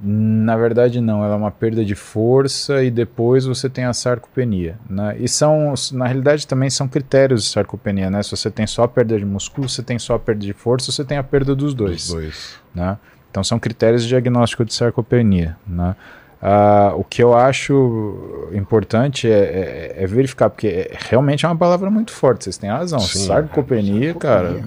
na 0.00 0.56
verdade, 0.56 1.00
não. 1.00 1.24
Ela 1.24 1.34
é 1.34 1.36
uma 1.36 1.50
perda 1.50 1.84
de 1.84 1.94
força 1.94 2.82
e 2.84 2.90
depois 2.90 3.44
você 3.44 3.68
tem 3.68 3.84
a 3.84 3.92
sarcopenia. 3.92 4.78
Né? 4.88 5.16
E 5.18 5.28
são, 5.28 5.74
na 5.92 6.06
realidade, 6.06 6.46
também 6.46 6.70
são 6.70 6.86
critérios 6.86 7.42
de 7.44 7.48
sarcopenia. 7.50 8.08
Né? 8.10 8.22
Se 8.22 8.30
você 8.30 8.50
tem 8.50 8.66
só 8.66 8.84
a 8.84 8.88
perda 8.88 9.18
de 9.18 9.24
músculo, 9.24 9.68
você 9.68 9.82
tem 9.82 9.98
só 9.98 10.14
a 10.14 10.18
perda 10.18 10.40
de 10.42 10.52
força, 10.52 10.92
você 10.92 11.04
tem 11.04 11.18
a 11.18 11.22
perda 11.22 11.54
dos 11.54 11.74
dois. 11.74 12.04
Os 12.08 12.12
dois. 12.14 12.54
né? 12.74 12.96
Então 13.30 13.42
são 13.44 13.58
critérios 13.58 14.02
de 14.02 14.08
diagnóstico 14.08 14.64
de 14.64 14.72
sarcopenia. 14.72 15.56
Né? 15.66 15.94
Ah, 16.40 16.92
o 16.94 17.02
que 17.02 17.20
eu 17.20 17.36
acho 17.36 18.48
importante 18.54 19.28
é, 19.28 19.94
é- 19.98 20.04
é 20.04 20.06
verificar, 20.06 20.48
porque 20.48 20.68
é- 20.68 20.96
realmente 21.10 21.44
é 21.44 21.48
uma 21.48 21.56
palavra 21.56 21.90
muito 21.90 22.12
forte, 22.12 22.44
vocês 22.44 22.56
têm 22.56 22.70
razão. 22.70 23.00
Sim. 23.00 23.26
sarcopenia, 23.26 24.14
cara. 24.14 24.62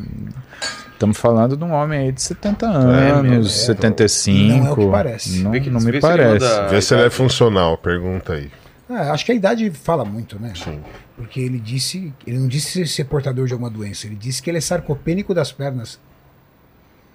Estamos 1.01 1.17
falando 1.17 1.57
de 1.57 1.63
um 1.63 1.71
homem 1.73 1.99
aí 1.99 2.11
de 2.11 2.21
70 2.21 2.63
É 2.67 2.69
anos, 2.69 3.23
mesmo, 3.23 3.45
é. 3.47 3.49
75. 3.49 4.37
Não 4.59 4.67
é 4.67 4.71
o 4.71 4.75
que 4.75 4.87
parece. 4.91 5.39
Não, 5.41 5.51
que- 5.51 5.69
não 5.71 5.81
me 5.81 5.99
parece. 5.99 6.45
manda- 6.45 6.67
Vê 6.67 6.79
se 6.79 6.93
ele 6.93 7.03
é 7.05 7.09
funcional, 7.09 7.75
pergunta 7.75 8.33
aí. 8.33 8.51
Ah, 8.87 9.11
acho 9.11 9.25
que 9.25 9.31
a 9.31 9.35
idade 9.35 9.67
fala 9.71 10.05
muito, 10.05 10.39
né? 10.39 10.53
Sim. 10.55 10.79
Porque 11.15 11.39
ele 11.39 11.59
disse, 11.59 12.13
ele 12.27 12.37
não 12.37 12.47
disse 12.47 12.85
ser 12.85 13.05
portador 13.05 13.47
de 13.47 13.53
alguma 13.53 13.71
doença, 13.71 14.05
ele 14.05 14.15
disse 14.15 14.43
que 14.43 14.51
ele 14.51 14.59
é 14.59 14.61
sarcopênico 14.61 15.33
das 15.33 15.51
pernas. 15.51 15.99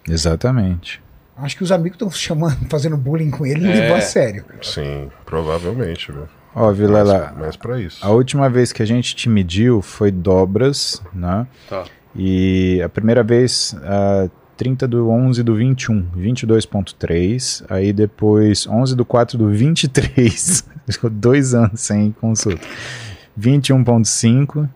Exatamente. 0.08 1.00
Acho 1.36 1.56
que 1.56 1.62
os 1.62 1.70
amigos 1.70 1.94
estão 1.94 2.10
chamando, 2.10 2.56
fazendo 2.68 2.96
bullying 2.96 3.30
com 3.30 3.46
ele, 3.46 3.66
e 3.68 3.70
É. 3.70 3.74
levou 3.82 3.96
a 3.98 4.00
sério. 4.00 4.44
Sim, 4.62 5.10
provavelmente, 5.24 6.10
viu? 6.10 6.26
Ó, 6.56 6.72
Vilela, 6.72 7.32
Mas, 7.36 7.46
mas 7.46 7.56
pra 7.56 7.80
isso. 7.80 8.04
a 8.04 8.10
última 8.10 8.48
vez 8.50 8.72
que 8.72 8.82
a 8.82 8.86
gente 8.86 9.14
te 9.14 9.28
mediu 9.28 9.80
foi 9.80 10.10
dobras, 10.10 11.00
né? 11.14 11.46
Tá. 11.68 11.84
E 12.16 12.80
a 12.82 12.88
primeira 12.88 13.22
vez, 13.22 13.76
ah, 13.82 14.28
30 14.56 14.88
do 14.88 15.10
11 15.10 15.42
do 15.42 15.54
21, 15.54 16.06
22.3. 16.16 17.64
Aí 17.68 17.92
depois, 17.92 18.66
11 18.66 18.96
do 18.96 19.04
4 19.04 19.36
do 19.36 19.48
23. 19.50 20.64
Ficou 20.88 21.10
dois 21.10 21.54
anos 21.54 21.80
sem 21.80 22.12
consulta. 22.12 22.66
21.5. 23.38 24.68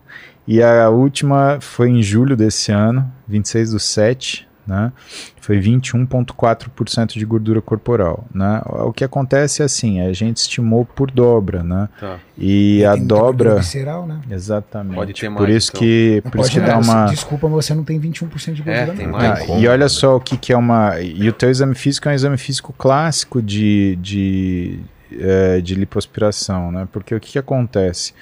E 0.47 0.61
a 0.61 0.89
última 0.89 1.59
foi 1.61 1.89
em 1.89 2.01
julho 2.01 2.35
desse 2.35 2.71
ano, 2.71 3.11
26 3.27 3.71
do 3.71 3.79
7, 3.79 4.47
né? 4.65 4.91
Foi 5.39 5.59
21.4% 5.59 7.13
de 7.17 7.25
gordura 7.25 7.61
corporal, 7.61 8.25
né? 8.33 8.61
O 8.65 8.93
que 8.93 9.03
acontece 9.03 9.61
é 9.61 9.65
assim, 9.65 10.01
a 10.01 10.13
gente 10.13 10.37
estimou 10.37 10.85
por 10.85 11.09
dobra, 11.11 11.63
né? 11.63 11.89
Tá. 11.99 12.19
E 12.37 12.83
a 12.85 12.95
muita 12.95 13.15
gordura 13.15 13.49
dobra... 13.49 13.61
visceral, 13.61 14.05
né? 14.05 14.21
Exatamente. 14.29 14.95
Pode 14.95 15.13
ter 15.13 15.31
por 15.31 15.41
mais, 15.41 15.55
isso 15.55 15.71
então. 15.71 15.79
que, 15.81 16.21
Não 16.23 16.31
por 16.31 16.39
isso 16.41 16.51
que 16.51 16.59
dá 16.59 16.77
uma... 16.77 17.05
Desculpa, 17.05 17.49
mas 17.49 17.65
você 17.65 17.73
não 17.73 17.83
tem 17.83 17.99
21% 17.99 18.53
de 18.53 18.61
gordura, 18.61 18.93
É, 18.93 18.95
tem 18.95 19.07
não. 19.07 19.13
mais. 19.13 19.49
Ah, 19.49 19.57
e 19.57 19.67
olha 19.67 19.85
né? 19.85 19.89
só 19.89 20.15
o 20.15 20.19
que, 20.19 20.37
que 20.37 20.53
é 20.53 20.57
uma. 20.57 20.99
E 20.99 21.27
o 21.27 21.33
teu 21.33 21.49
exame 21.49 21.75
físico 21.75 22.07
é 22.07 22.11
um 22.11 22.15
exame 22.15 22.37
físico 22.37 22.73
clássico 22.77 23.41
de, 23.41 23.97
de, 24.01 24.79
eh, 25.11 25.61
de 25.61 25.75
lipoaspiração, 25.75 26.71
né? 26.71 26.87
Porque 26.91 27.13
o 27.15 27.19
que, 27.19 27.33
que 27.33 27.39
acontece? 27.39 28.13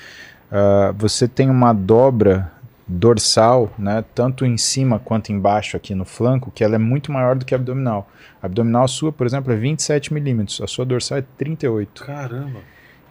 Ah, 0.52 0.94
você 0.98 1.28
tem 1.28 1.50
uma 1.50 1.74
dobra 1.74 2.52
dorsal, 2.90 3.72
né? 3.78 4.04
Tanto 4.16 4.46
em 4.46 4.58
cima 4.58 4.98
quanto 5.00 5.32
embaixo 5.32 5.78
aqui 5.78 5.94
no 5.94 6.04
flanco, 6.06 6.52
que 6.52 6.64
ela 6.64 6.76
é 6.76 6.80
muito 6.80 7.12
maior 7.12 7.36
do 7.36 7.46
que 7.46 7.54
a 7.54 7.58
abdominal. 7.58 8.10
A 8.42 8.48
abdominal 8.48 8.88
sua, 8.88 9.12
por 9.12 9.28
exemplo, 9.28 9.54
é 9.54 9.56
27 9.56 10.12
milímetros, 10.14 10.60
a 10.60 10.68
sua 10.68 10.86
dorsal 10.86 11.20
é 11.20 11.24
38. 11.38 12.04
Caramba. 12.04 12.60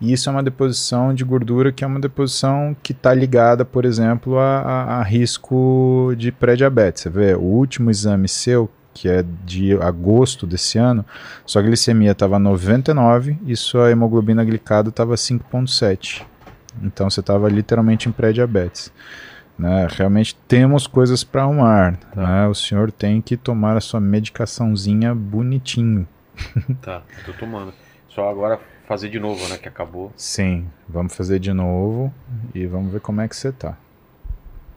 E 0.01 0.13
isso 0.13 0.29
é 0.29 0.33
uma 0.33 0.43
deposição 0.43 1.13
de 1.15 1.25
gordura 1.25 1.73
que 1.73 1.83
é 1.83 1.87
uma 1.87 1.99
deposição 2.01 2.77
que 2.83 2.93
está 2.93 3.13
ligada, 3.15 3.65
por 3.65 3.85
exemplo, 3.85 4.39
a, 4.39 4.61
a- 4.61 4.99
a 5.01 5.03
risco 5.03 6.13
de 6.17 6.31
pré-diabetes. 6.33 7.03
Você 7.03 7.11
vê, 7.11 7.35
o 7.35 7.41
último 7.41 7.91
exame 7.91 8.29
seu, 8.29 8.71
que 8.95 9.09
é 9.09 9.25
de 9.45 9.75
agosto 9.81 10.47
desse 10.47 10.79
ano, 10.79 11.05
sua 11.47 11.63
glicemia 11.63 12.13
estava 12.13 12.39
99 12.39 13.39
e 13.47 13.57
sua 13.57 13.91
hemoglobina 13.91 14.45
glicada 14.45 14.89
estava 14.89 15.15
5,7. 15.17 16.23
Então 16.83 17.11
você 17.11 17.19
estava 17.21 17.49
literalmente 17.49 18.09
em 18.09 18.13
pré-diabetes. 18.13 18.93
Né? 19.59 19.89
Realmente 19.91 20.37
temos 20.47 20.87
coisas 20.87 21.25
para 21.25 21.43
arrumar. 21.43 21.99
Né? 22.15 22.47
O 22.47 22.55
senhor 22.55 22.93
tem 22.93 23.21
que 23.21 23.37
tomar 23.37 23.77
a 23.77 23.81
sua 23.81 24.01
medicaçãozinha 24.01 25.15
bonitinho. 25.15 26.07
Tá, 26.81 27.03
tô 27.27 27.33
tomando. 27.33 27.73
Só 28.09 28.29
agora 28.31 28.61
fazer 28.87 29.09
de 29.09 29.19
novo, 29.19 29.47
né? 29.49 29.59
Que 29.59 29.69
acabou. 29.69 30.13
Sim, 30.17 30.67
vamos 30.89 31.15
fazer 31.15 31.39
de 31.41 31.53
novo 31.53 32.13
e 32.55 32.65
vamos 32.67 32.93
ver 32.93 33.01
como 33.01 33.21
é 33.21 33.27
que 33.29 33.35
você 33.37 33.51
tá. 33.51 33.77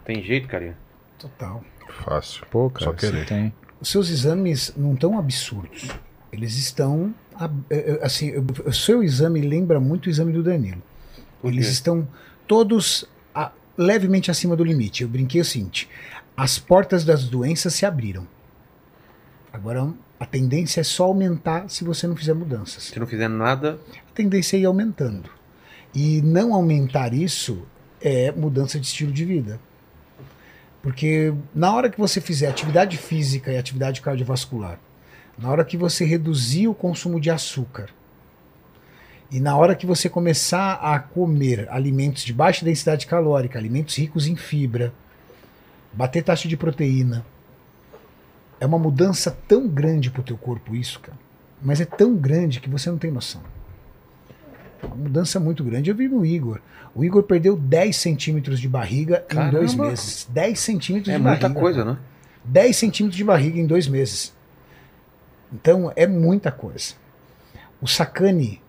Tem 0.04 0.22
jeito, 0.24 0.48
carinha? 0.48 0.76
Total. 1.20 1.64
Fácil. 2.04 2.46
Pô, 2.50 2.70
cara, 2.72 2.86
Só 2.86 2.92
você 2.98 3.12
querer. 3.12 3.26
tem. 3.28 3.54
Os 3.80 3.90
seus 3.90 4.10
exames 4.10 4.74
não 4.76 4.94
estão 4.96 5.18
absurdos. 5.20 5.88
Eles 6.32 6.56
estão. 6.58 7.14
eh, 7.40 7.50
eh, 7.70 8.00
Assim, 8.02 8.34
o 8.66 8.74
seu 8.74 9.04
exame 9.04 9.42
lembra 9.42 9.80
muito 9.80 10.08
o 10.08 10.10
exame 10.10 10.34
do 10.34 10.42
Danilo. 10.42 10.82
Eles 11.44 11.68
estão 11.68 12.08
todos 12.48 13.08
levemente 13.82 14.30
acima 14.30 14.56
do 14.56 14.64
limite. 14.64 15.04
Eu 15.04 15.10
brinquei 15.10 15.42
o 15.42 15.46
seguinte: 15.46 15.90
as 16.36 16.60
portas 16.60 17.04
das 17.04 17.26
doenças 17.26 17.74
se 17.74 17.86
abriram. 17.86 18.28
Agora, 19.52 19.92
a 20.20 20.26
tendência 20.26 20.82
é 20.82 20.84
só 20.84 21.06
aumentar 21.06 21.70
se 21.70 21.84
você 21.84 22.08
não 22.08 22.16
fizer 22.16 22.34
mudanças. 22.34 22.84
Se 22.84 23.00
não 23.00 23.08
fizer 23.08 23.28
nada, 23.28 23.80
A 24.10 24.14
tendência 24.14 24.56
é 24.56 24.62
ir 24.62 24.66
aumentando. 24.66 25.30
E 25.94 26.22
não 26.22 26.54
aumentar 26.54 27.14
isso 27.14 27.66
é 28.00 28.32
mudança 28.32 28.80
de 28.80 28.86
estilo 28.86 29.12
de 29.12 29.26
vida. 29.26 29.60
Porque 30.82 31.34
na 31.54 31.74
hora 31.74 31.90
que 31.90 32.00
você 32.00 32.22
fizer 32.22 32.48
atividade 32.48 32.98
física 32.98 33.52
e 33.52 33.58
atividade 33.58 34.02
cardiovascular, 34.02 34.80
na 35.38 35.50
hora 35.50 35.66
que 35.66 35.78
você 35.78 36.06
reduzir 36.06 36.68
o 36.68 36.74
consumo 36.74 37.20
de 37.20 37.30
açúcar, 37.30 37.90
e 39.32 39.40
na 39.40 39.56
hora 39.56 39.76
que 39.76 39.86
você 39.86 40.10
começar 40.10 40.74
a 40.74 41.00
comer 41.00 41.68
alimentos 41.72 42.24
de 42.24 42.34
baixa 42.34 42.66
densidade 42.66 43.08
calórica, 43.08 43.58
alimentos 43.58 43.96
ricos 43.98 44.28
em 44.28 44.36
fibra, 44.36 44.94
bater 45.94 46.22
taxa 46.22 46.50
de 46.50 46.58
proteína, 46.58 47.26
é 48.60 48.66
uma 48.66 48.78
mudança 48.78 49.36
tão 49.48 49.68
grande 49.68 50.12
pro 50.12 50.22
teu 50.22 50.38
corpo 50.38 50.76
isso, 50.76 51.00
cara. 51.00 51.18
Mas 51.62 51.80
é 51.80 51.86
tão 51.86 52.16
grande 52.16 52.60
que 52.60 52.70
você 52.70 52.90
não 52.90 52.98
tem 52.98 53.10
noção. 53.10 53.42
Uma 54.84 54.96
mudança 54.96 55.40
muito 55.40 55.64
grande. 55.64 55.90
Eu 55.90 55.96
vi 55.96 56.08
no 56.08 56.26
Igor. 56.26 56.60
O 56.94 57.04
Igor 57.04 57.24
perdeu 57.24 57.56
10 57.56 57.96
centímetros 57.96 58.60
de 58.60 58.68
barriga 58.68 59.24
em 59.30 59.36
Caramba! 59.36 59.60
dois 59.60 59.76
meses. 59.76 60.28
10 60.30 60.60
centímetros 60.60 61.14
é 61.14 61.18
de 61.18 61.24
muita 61.24 61.42
barriga. 61.42 61.60
coisa, 61.60 61.86
né? 61.86 61.98
10 62.44 62.76
centímetros 62.76 63.16
de 63.18 63.24
barriga 63.24 63.60
em 63.60 63.66
dois 63.66 63.88
meses. 63.88 64.34
Então 65.54 65.92
é 65.96 66.06
muita 66.08 66.52
coisa. 66.52 66.96
O 67.82 67.88
Sakane, 67.88 68.62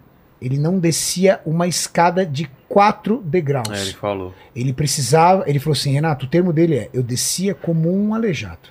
ele 0.45 0.59
não 0.59 0.79
descia 0.79 1.41
uma 1.47 1.67
escada 1.67 2.25
de 2.27 2.51
4 2.69 3.19
degraus. 3.25 3.69
É, 3.71 3.81
ele 3.83 3.93
falou. 3.93 4.35
Ele 4.57 4.73
precisava, 4.73 5.45
ele 5.47 5.59
falou 5.59 5.73
assim, 5.75 5.93
Renato, 5.93 6.27
o 6.27 6.29
termo 6.29 6.53
dele 6.53 6.77
é: 6.77 6.91
eu 6.93 7.03
descia 7.03 7.55
como 7.55 7.91
um 7.95 8.15
aleijado. 8.15 8.71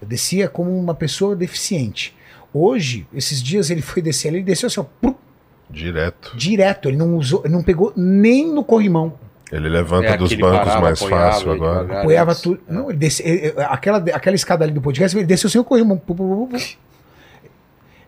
Eu 0.00 0.08
descia 0.08 0.48
como 0.48 0.76
uma 0.76 0.94
pessoa 0.94 1.36
deficiente. 1.36 2.14
Hoje, 2.52 3.06
esses 3.14 3.42
dias 3.42 3.70
ele 3.70 3.80
foi 3.82 4.02
descer 4.02 4.28
ali, 4.28 4.38
ele 4.38 4.44
desceu 4.44 4.66
assim, 4.66 4.80
ó, 4.80 4.84
pum, 5.00 5.14
Direto. 5.70 6.36
direto. 6.36 6.88
Ele 6.88 6.96
não 6.98 7.16
usou, 7.16 7.42
ele 7.44 7.54
não 7.54 7.62
pegou 7.62 7.92
nem 7.96 8.52
no 8.52 8.62
corrimão. 8.64 9.14
Ele 9.50 9.68
levanta 9.68 10.08
É, 10.08 10.16
dos 10.16 10.32
bancos 10.34 10.58
parava, 10.58 10.80
mais 10.80 11.02
apoiava, 11.02 11.32
fácil 11.32 11.52
agora. 11.52 11.80
devagar. 11.82 12.00
apoiava 12.00 12.34
tudo. 12.34 12.60
Não, 12.68 12.88
ele 12.90 12.98
desce, 12.98 13.22
ele- 13.22 13.52
aquela, 13.58 13.98
aquela 13.98 14.34
escada 14.34 14.64
ali 14.64 14.72
do 14.72 14.80
podcast, 14.80 15.16
ele 15.16 15.26
desceu 15.26 15.48
sem 15.50 15.60
o 15.60 15.64
corrimão. 15.64 16.00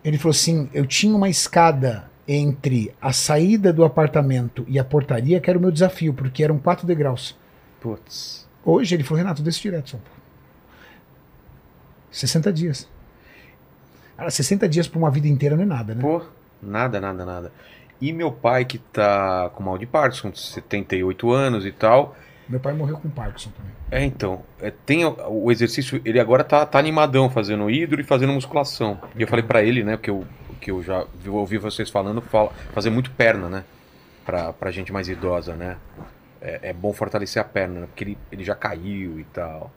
Ele 0.03 0.17
falou 0.17 0.31
assim: 0.31 0.69
eu 0.73 0.85
tinha 0.85 1.15
uma 1.15 1.29
escada 1.29 2.05
entre 2.27 2.93
a 3.01 3.13
saída 3.13 3.71
do 3.71 3.83
apartamento 3.83 4.65
e 4.67 4.79
a 4.79 4.83
portaria, 4.83 5.39
que 5.39 5.49
era 5.49 5.59
o 5.59 5.61
meu 5.61 5.71
desafio, 5.71 6.13
porque 6.13 6.43
eram 6.43 6.57
quatro 6.57 6.87
degraus. 6.87 7.37
Putz. 7.79 8.47
Hoje 8.63 8.95
ele 8.95 9.03
falou, 9.03 9.19
Renato, 9.19 9.43
desce 9.43 9.61
direto, 9.61 9.91
São 9.91 9.99
Paulo. 9.99 10.15
60 12.09 12.51
dias. 12.51 12.89
Cara, 14.17 14.31
60 14.31 14.67
dias 14.67 14.87
pra 14.87 14.97
uma 14.97 15.11
vida 15.11 15.27
inteira 15.27 15.55
não 15.55 15.63
é 15.63 15.65
nada, 15.65 15.93
né? 15.93 16.01
Pô, 16.01 16.21
nada, 16.61 16.99
nada, 16.99 17.25
nada. 17.25 17.51
E 18.01 18.11
meu 18.11 18.31
pai 18.31 18.65
que 18.65 18.77
tá 18.77 19.49
com 19.53 19.63
mal 19.63 19.77
de 19.77 19.85
Parkinson, 19.85 20.33
78 20.33 21.31
anos 21.31 21.65
e 21.65 21.71
tal. 21.71 22.15
Meu 22.47 22.59
pai 22.59 22.73
morreu 22.73 22.97
com 22.97 23.09
Parkinson 23.09 23.51
também. 23.51 23.71
É, 23.91 24.03
então, 24.03 24.43
é, 24.61 24.71
tem 24.71 25.05
o, 25.05 25.15
o 25.29 25.51
exercício, 25.51 26.01
ele 26.03 26.19
agora 26.19 26.43
tá, 26.43 26.65
tá 26.65 26.79
animadão 26.79 27.29
fazendo 27.29 27.69
hidro 27.69 27.99
e 28.01 28.03
fazendo 28.03 28.33
musculação. 28.33 28.99
E 29.15 29.21
eu 29.21 29.27
falei 29.27 29.43
pra 29.43 29.63
ele, 29.63 29.83
né, 29.83 29.97
porque 29.97 30.09
eu, 30.09 30.25
que 30.65 30.71
eu 30.71 30.81
já 30.81 31.05
vi- 31.21 31.29
ouvi 31.29 31.59
vocês 31.59 31.91
falando, 31.91 32.19
fala, 32.23 32.51
fazer 32.73 32.89
muito 32.89 33.11
perna, 33.11 33.47
né, 33.47 33.63
pra, 34.25 34.51
pra 34.51 34.71
gente 34.71 34.91
mais 34.91 35.07
idosa, 35.07 35.53
né. 35.55 35.77
É, 36.41 36.69
é 36.69 36.73
bom 36.73 36.91
fortalecer 36.91 37.39
a 37.39 37.45
perna, 37.45 37.81
né, 37.81 37.85
porque 37.85 38.03
ele, 38.03 38.17
ele 38.31 38.43
já 38.43 38.55
caiu 38.55 39.19
e 39.19 39.23
tal. 39.25 39.71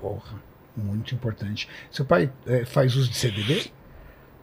Porra, 0.00 0.34
muito 0.76 1.14
importante. 1.14 1.68
Seu 1.92 2.04
pai 2.04 2.28
eh, 2.44 2.64
faz 2.64 2.96
uso 2.96 3.08
de 3.08 3.16
CBD? 3.16 3.70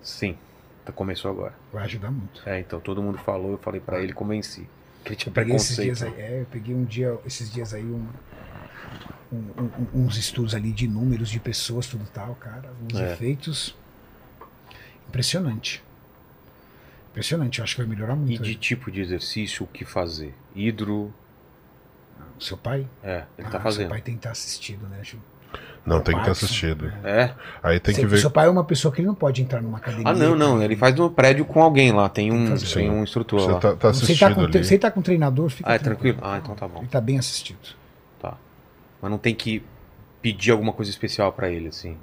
Sim, 0.02 0.38
tá- 0.86 0.94
começou 0.94 1.30
agora. 1.32 1.54
Vai 1.74 1.84
ajudar 1.84 2.12
muito. 2.12 2.42
É, 2.48 2.60
então, 2.62 2.80
todo 2.80 3.02
mundo 3.04 3.18
falou, 3.18 3.52
eu 3.52 3.58
falei 3.58 3.82
pra 3.82 4.00
ele, 4.02 4.14
convenci. 4.14 4.70
Que 5.04 5.10
ele 5.10 5.16
tinha 5.18 5.30
Eu 5.32 5.34
peguei 5.34 5.56
esses 5.58 5.76
dias 5.76 6.02
aí, 6.02 6.14
é, 6.18 6.42
eu 6.42 6.46
peguei 6.46 6.74
um 6.74 6.86
dia, 6.86 7.18
esses 7.26 7.52
dias 7.52 7.74
aí 7.74 7.84
um, 7.84 8.08
um- 9.34 9.38
um- 9.94 10.06
uns 10.06 10.16
estudos 10.18 10.56
ali 10.56 10.72
de 10.72 10.88
números 10.88 11.30
de 11.30 11.42
pessoas, 11.42 11.88
tudo 11.88 12.06
tal, 12.14 12.36
cara. 12.36 12.72
Os 12.92 12.98
É. 12.98 13.12
efeitos. 13.12 13.76
Impressionante. 15.10 15.84
Impressionante, 17.12 17.60
eu 17.60 17.64
acho 17.64 17.76
que 17.76 17.82
vai 17.82 17.90
melhorar 17.90 18.14
E 18.14 18.18
muito. 18.18 18.44
de 18.44 18.50
aí. 18.50 18.56
tipo 18.56 18.92
de 18.92 19.02
exercício, 19.02 19.64
o 19.64 19.68
que 19.68 19.84
fazer? 19.86 20.36
Hidro, 20.56 21.14
O 22.40 22.44
seu 22.44 22.58
pai? 22.58 22.88
é, 23.04 23.24
ele 23.38 23.48
Ah, 23.48 23.52
tá 23.52 23.52
Seu 23.52 23.60
fazendo. 23.62 23.90
pai 23.90 24.02
tem 24.02 24.14
que 24.14 24.20
estar 24.20 24.32
assistido, 24.32 24.88
né, 24.88 25.00
Ju? 25.04 25.18
Não, 25.86 26.02
tem 26.02 26.14
que 26.16 26.20
ter 26.22 26.26
Parkinson. 26.28 26.46
assistido. 26.46 26.94
É? 27.04 27.34
Aí 27.64 27.80
tem 27.80 27.96
Seu- 27.96 28.04
que 28.04 28.10
ver. 28.10 28.18
Seu 28.20 28.30
pai 28.30 28.46
é 28.48 28.50
uma 28.50 28.64
pessoa 28.66 28.94
que 28.94 29.00
ele 29.00 29.08
não 29.08 29.16
pode 29.16 29.42
entrar 29.42 29.62
numa 29.62 29.78
academia. 29.78 30.04
Ah, 30.12 30.14
não, 30.14 30.36
não. 30.36 30.62
Ele 30.62 30.76
faz 30.76 30.94
no 30.94 31.10
prédio 31.10 31.46
com 31.46 31.64
alguém 31.64 31.94
lá. 31.94 32.10
Tem 32.10 32.32
um, 32.32 32.48
fazer. 32.48 32.74
tem 32.74 32.90
um 32.92 33.02
instrutor 33.04 33.40
Você 33.40 33.52
lá. 33.54 33.60
tá, 33.60 33.76
tá 33.76 33.90
assistido 33.90 34.20
tá, 34.20 34.36
com, 34.36 34.42
ali. 34.42 34.58
ele 34.58 34.78
tá 34.78 34.92
com 34.92 35.02
treinador, 35.02 35.50
fica 35.50 35.72
Ah, 35.72 35.76
é 35.76 35.80
tranquilo? 35.80 36.20
Ah, 36.22 36.38
então 36.44 36.54
tá 36.56 36.68
bom. 36.68 36.80
Ele 36.80 36.90
tá 36.90 37.00
bem 37.00 37.18
assistido. 37.18 37.58
Tá. 38.20 38.36
Mas 39.02 39.10
não 39.10 39.18
tem 39.18 39.34
que 39.34 39.64
pedir 40.22 40.52
alguma 40.52 40.74
coisa 40.74 40.92
especial 40.92 41.32
pra 41.32 41.50
ele, 41.50 41.70
assim. 41.70 41.98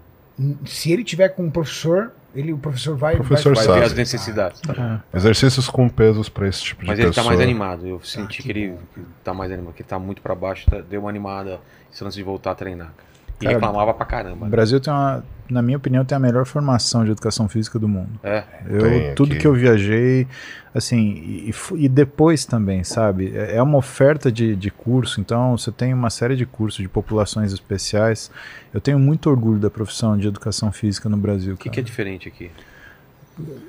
Se 0.64 0.90
ele 0.90 1.04
tiver 1.04 1.28
com 1.28 1.44
um 1.44 1.50
professor, 1.50 2.12
ele, 2.34 2.52
o 2.52 2.58
professor 2.58 2.96
vai. 2.96 3.14
O 3.14 3.18
professor 3.24 3.54
Vai 3.54 3.64
sabe. 3.64 3.78
ver 3.80 3.84
as 3.86 3.92
necessidades. 3.94 4.60
tá? 4.60 5.02
Exercícios 5.14 5.68
com 5.68 5.88
pesos 5.88 6.28
pra 6.28 6.48
esse 6.48 6.62
tipo 6.62 6.82
de 6.82 6.88
Mas 6.88 6.98
ele 6.98 7.08
pessoa. 7.08 7.24
tá 7.24 7.28
mais 7.30 7.40
animado. 7.40 7.86
Eu 7.86 8.00
senti 8.02 8.38
que 8.38 8.42
que 8.44 8.50
ele 8.50 8.68
bom, 8.96 9.02
tá 9.22 9.32
mais 9.34 9.50
animado. 9.52 9.74
Que 9.74 9.82
ele 9.82 9.88
tá 9.88 9.98
muito 9.98 10.20
pra 10.22 10.34
baixo. 10.34 10.68
tá- 10.70 10.80
deu 10.80 11.00
uma 11.00 11.08
animada 11.10 11.60
esse 11.92 12.02
lance 12.02 12.16
de 12.16 12.22
voltar 12.22 12.50
a 12.52 12.54
treinar. 12.54 12.92
E 13.40 13.44
Cara, 13.44 13.56
reclamava 13.56 13.92
pra 13.92 14.04
O 14.04 14.08
caramba. 14.08 14.46
Brasil 14.46 14.80
tem 14.80 14.92
uma, 14.92 15.24
na 15.50 15.60
minha 15.60 15.76
opinião, 15.76 16.04
tem 16.04 16.16
a 16.16 16.18
melhor 16.20 16.46
formação 16.46 17.04
de 17.04 17.10
educação 17.10 17.48
física 17.48 17.78
do 17.78 17.88
mundo. 17.88 18.10
É. 18.22 18.44
Eu, 18.66 19.14
tudo 19.14 19.32
aqui. 19.32 19.40
que 19.40 19.46
eu 19.46 19.52
viajei, 19.52 20.26
assim, 20.74 20.98
e, 20.98 21.50
e 21.50 21.84
e 21.84 21.88
depois 21.88 22.44
também, 22.44 22.84
sabe? 22.84 23.32
É 23.36 23.56
é 23.56 23.62
uma 23.62 23.76
oferta 23.78 24.30
de, 24.30 24.54
de 24.56 24.70
curso, 24.70 25.20
então 25.20 25.56
você 25.56 25.70
tem 25.72 25.92
uma 25.92 26.10
série 26.10 26.36
de 26.36 26.46
cursos 26.46 26.80
de 26.80 26.88
populações 26.88 27.52
especiais. 27.52 28.30
Eu 28.72 28.80
tenho 28.80 28.98
muito 28.98 29.28
orgulho 29.28 29.58
da 29.58 29.70
profissão 29.70 30.16
de 30.16 30.28
educação 30.28 30.70
física 30.72 31.08
no 31.08 31.16
Brasil. 31.16 31.54
O 31.54 31.56
que, 31.56 31.68
que 31.68 31.80
é 31.80 31.82
diferente 31.82 32.28
aqui? 32.28 32.50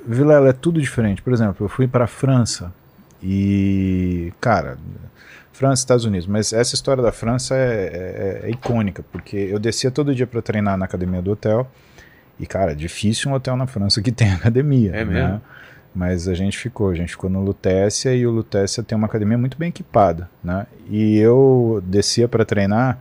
Vilela 0.07 0.49
é 0.49 0.53
tudo 0.53 0.79
diferente. 0.79 1.21
Por 1.21 1.33
exemplo, 1.33 1.65
eu 1.65 1.69
fui 1.69 1.87
para 1.87 2.03
a 2.03 2.07
França 2.07 2.71
e, 3.21 4.31
cara, 4.39 4.77
França, 5.55 5.81
Estados 5.81 6.05
Unidos. 6.05 6.27
Mas 6.27 6.51
essa 6.53 6.75
história 6.75 7.01
da 7.01 7.11
França 7.11 7.55
é, 7.55 8.41
é- 8.43 8.47
é 8.47 8.49
icônica, 8.49 9.03
porque 9.11 9.37
eu 9.37 9.57
descia 9.57 9.89
todo 9.89 10.13
dia 10.13 10.27
para 10.27 10.41
treinar 10.41 10.77
na 10.77 10.85
academia 10.85 11.21
do 11.21 11.31
hotel. 11.31 11.69
E, 12.39 12.45
cara, 12.45 12.73
é 12.73 12.75
difícil 12.75 13.31
um 13.31 13.33
hotel 13.33 13.55
na 13.55 13.65
França 13.65 14.01
que 14.01 14.11
tem 14.13 14.31
academia. 14.31 14.91
É 14.93 15.05
né? 15.05 15.23
mesmo? 15.23 15.41
Mas 15.95 16.27
a 16.27 16.33
gente 16.33 16.57
ficou, 16.57 16.89
a 16.89 16.95
gente 16.95 17.09
ficou 17.11 17.29
no 17.29 17.41
Lutécia 17.41 18.13
e 18.13 18.27
o 18.27 18.31
Lutécia 18.31 18.83
tem 18.83 18.97
uma 18.97 19.07
academia 19.07 19.37
muito 19.37 19.57
bem 19.57 19.69
equipada, 19.69 20.29
né? 20.43 20.67
E 20.89 21.17
eu 21.17 21.81
descia 21.87 22.27
para 22.27 22.43
treinar 22.43 22.99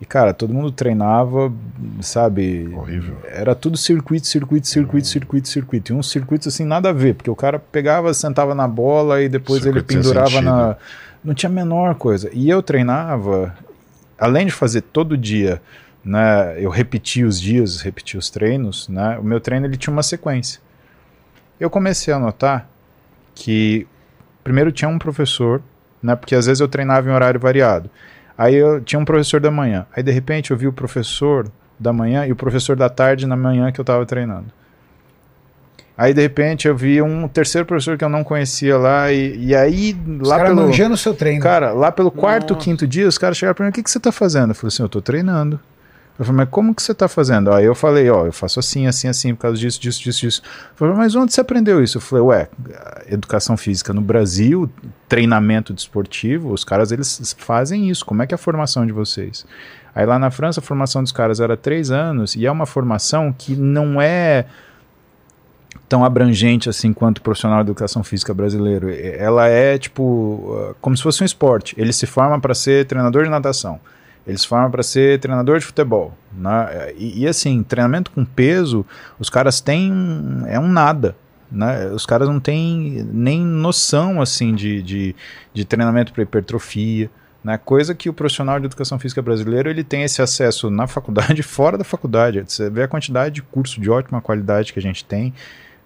e, 0.00 0.06
cara, 0.06 0.32
todo 0.32 0.54
mundo 0.54 0.70
treinava, 0.70 1.52
sabe? 2.00 2.72
Horrível. 2.72 3.16
Era 3.24 3.56
tudo 3.56 3.76
circuito, 3.76 4.28
circuito, 4.28 4.68
circuito, 4.68 5.08
circuito, 5.08 5.48
circuito. 5.48 5.92
E 5.92 5.96
uns 5.96 6.08
circuitos 6.08 6.46
assim, 6.46 6.64
nada 6.64 6.90
a 6.90 6.92
ver, 6.92 7.14
porque 7.16 7.30
o 7.30 7.34
cara 7.34 7.58
pegava, 7.58 8.14
sentava 8.14 8.54
na 8.54 8.68
bola 8.68 9.20
e 9.20 9.28
depois 9.28 9.66
ele 9.66 9.80
Circuito 9.80 10.04
sem 10.04 10.12
pendurava 10.12 10.40
na. 10.40 10.76
Não 11.22 11.34
tinha 11.34 11.50
a 11.50 11.52
menor 11.52 11.94
coisa. 11.94 12.30
E 12.32 12.48
eu 12.48 12.62
treinava, 12.62 13.56
além 14.18 14.46
de 14.46 14.52
fazer 14.52 14.82
todo 14.82 15.16
dia, 15.16 15.60
né? 16.04 16.62
Eu 16.62 16.70
repetia 16.70 17.26
os 17.26 17.40
dias, 17.40 17.80
repetia 17.80 18.18
os 18.18 18.30
treinos, 18.30 18.88
né? 18.88 19.18
O 19.18 19.24
meu 19.24 19.40
treino 19.40 19.66
ele 19.66 19.76
tinha 19.76 19.92
uma 19.92 20.02
sequência. 20.02 20.60
Eu 21.58 21.68
comecei 21.68 22.14
a 22.14 22.18
notar 22.18 22.68
que 23.34 23.86
primeiro 24.42 24.72
tinha 24.72 24.88
um 24.88 24.98
professor, 24.98 25.62
né? 26.02 26.16
Porque 26.16 26.34
às 26.34 26.46
vezes 26.46 26.60
eu 26.60 26.68
treinava 26.68 27.08
em 27.08 27.12
horário 27.12 27.38
variado. 27.38 27.90
Aí 28.36 28.54
eu 28.54 28.80
tinha 28.80 28.98
um 28.98 29.04
professor 29.04 29.40
da 29.40 29.50
manhã. 29.50 29.86
Aí 29.94 30.02
de 30.02 30.12
repente 30.12 30.50
eu 30.50 30.56
vi 30.56 30.66
o 30.66 30.72
professor 30.72 31.50
da 31.78 31.92
manhã 31.92 32.26
e 32.26 32.32
o 32.32 32.36
professor 32.36 32.76
da 32.76 32.88
tarde 32.88 33.26
na 33.26 33.36
manhã 33.36 33.70
que 33.70 33.80
eu 33.80 33.82
estava 33.82 34.06
treinando. 34.06 34.46
Aí, 35.98 36.14
de 36.14 36.22
repente, 36.22 36.68
eu 36.68 36.76
vi 36.76 37.02
um 37.02 37.26
terceiro 37.26 37.66
professor 37.66 37.98
que 37.98 38.04
eu 38.04 38.08
não 38.08 38.22
conhecia 38.22 38.78
lá, 38.78 39.10
e, 39.10 39.46
e 39.46 39.52
aí, 39.56 39.96
Os 40.20 40.28
lá 40.28 40.36
caras 40.36 40.54
pelo. 40.54 40.66
manjando 40.68 40.94
o 40.94 40.96
seu 40.96 41.12
treino. 41.12 41.42
Cara, 41.42 41.72
lá 41.72 41.90
pelo 41.90 42.12
quarto, 42.12 42.54
Nossa. 42.54 42.64
quinto 42.64 42.86
dia, 42.86 43.08
os 43.08 43.18
caras 43.18 43.36
chegaram 43.36 43.56
pra 43.56 43.64
mim, 43.64 43.70
o 43.70 43.72
que, 43.72 43.82
que 43.82 43.90
você 43.90 43.98
tá 43.98 44.12
fazendo? 44.12 44.52
Eu 44.52 44.54
falei 44.54 44.68
assim, 44.68 44.84
eu 44.84 44.88
tô 44.88 45.02
treinando. 45.02 45.58
Eu 46.16 46.24
falei, 46.24 46.38
mas 46.38 46.48
como 46.50 46.72
que 46.72 46.82
você 46.82 46.94
tá 46.94 47.08
fazendo? 47.08 47.52
Aí 47.52 47.64
eu 47.64 47.74
falei, 47.74 48.08
ó, 48.10 48.26
eu 48.26 48.32
faço 48.32 48.60
assim, 48.60 48.86
assim, 48.86 49.08
assim, 49.08 49.34
por 49.34 49.42
causa 49.42 49.56
disso, 49.56 49.80
disso, 49.80 50.00
disso, 50.00 50.20
disso. 50.20 50.42
Eu 50.70 50.76
falei, 50.76 50.94
mas 50.94 51.16
onde 51.16 51.32
você 51.32 51.40
aprendeu 51.40 51.82
isso? 51.82 51.98
Eu 51.98 52.02
falei, 52.02 52.24
ué, 52.24 52.48
educação 53.08 53.56
física 53.56 53.92
no 53.92 54.00
Brasil, 54.00 54.70
treinamento 55.08 55.72
desportivo, 55.72 56.52
os 56.52 56.62
caras, 56.62 56.92
eles 56.92 57.34
fazem 57.38 57.90
isso. 57.90 58.04
Como 58.06 58.22
é 58.22 58.26
que 58.26 58.34
é 58.34 58.36
a 58.36 58.38
formação 58.38 58.86
de 58.86 58.92
vocês? 58.92 59.44
Aí 59.94 60.06
lá 60.06 60.16
na 60.16 60.30
França, 60.30 60.60
a 60.60 60.62
formação 60.62 61.02
dos 61.02 61.10
caras 61.10 61.40
era 61.40 61.56
três 61.56 61.90
anos, 61.90 62.36
e 62.36 62.46
é 62.46 62.50
uma 62.50 62.66
formação 62.66 63.34
que 63.36 63.56
não 63.56 64.00
é 64.00 64.44
tão 65.88 66.04
abrangente 66.04 66.68
assim 66.68 66.92
quanto 66.92 67.18
o 67.18 67.22
profissional 67.22 67.64
de 67.64 67.70
educação 67.70 68.04
física 68.04 68.34
brasileiro. 68.34 68.90
Ela 68.90 69.48
é 69.48 69.78
tipo 69.78 70.02
uh, 70.02 70.76
como 70.80 70.96
se 70.96 71.02
fosse 71.02 71.22
um 71.22 71.26
esporte. 71.26 71.74
Ele 71.78 71.92
se 71.92 72.06
forma 72.06 72.38
para 72.38 72.54
ser 72.54 72.86
treinador 72.86 73.24
de 73.24 73.30
natação. 73.30 73.80
Ele 74.26 74.36
se 74.36 74.46
forma 74.46 74.68
para 74.68 74.82
ser 74.82 75.18
treinador 75.20 75.58
de 75.58 75.64
futebol. 75.64 76.12
Né? 76.30 76.92
E, 76.98 77.22
e, 77.22 77.26
assim, 77.26 77.62
treinamento 77.62 78.10
com 78.10 78.26
peso, 78.26 78.84
os 79.18 79.30
caras 79.30 79.58
têm 79.58 79.90
é 80.46 80.60
um 80.60 80.68
nada. 80.68 81.16
Né? 81.50 81.86
Os 81.86 82.04
caras 82.04 82.28
não 82.28 82.38
têm 82.38 83.08
nem 83.10 83.40
noção 83.40 84.20
assim 84.20 84.54
de, 84.54 84.82
de, 84.82 85.16
de 85.54 85.64
treinamento 85.64 86.12
para 86.12 86.22
hipertrofia. 86.22 87.10
Né? 87.42 87.56
Coisa 87.56 87.94
que 87.94 88.10
o 88.10 88.12
profissional 88.12 88.60
de 88.60 88.66
educação 88.66 88.98
física 88.98 89.22
brasileiro 89.22 89.70
ele 89.70 89.82
tem 89.82 90.02
esse 90.02 90.20
acesso 90.20 90.68
na 90.68 90.86
faculdade 90.86 91.40
e 91.40 91.42
fora 91.44 91.78
da 91.78 91.84
faculdade. 91.84 92.44
Você 92.46 92.68
vê 92.68 92.82
a 92.82 92.88
quantidade 92.88 93.36
de 93.36 93.42
curso 93.42 93.80
de 93.80 93.88
ótima 93.88 94.20
qualidade 94.20 94.74
que 94.74 94.78
a 94.78 94.82
gente 94.82 95.06
tem 95.06 95.32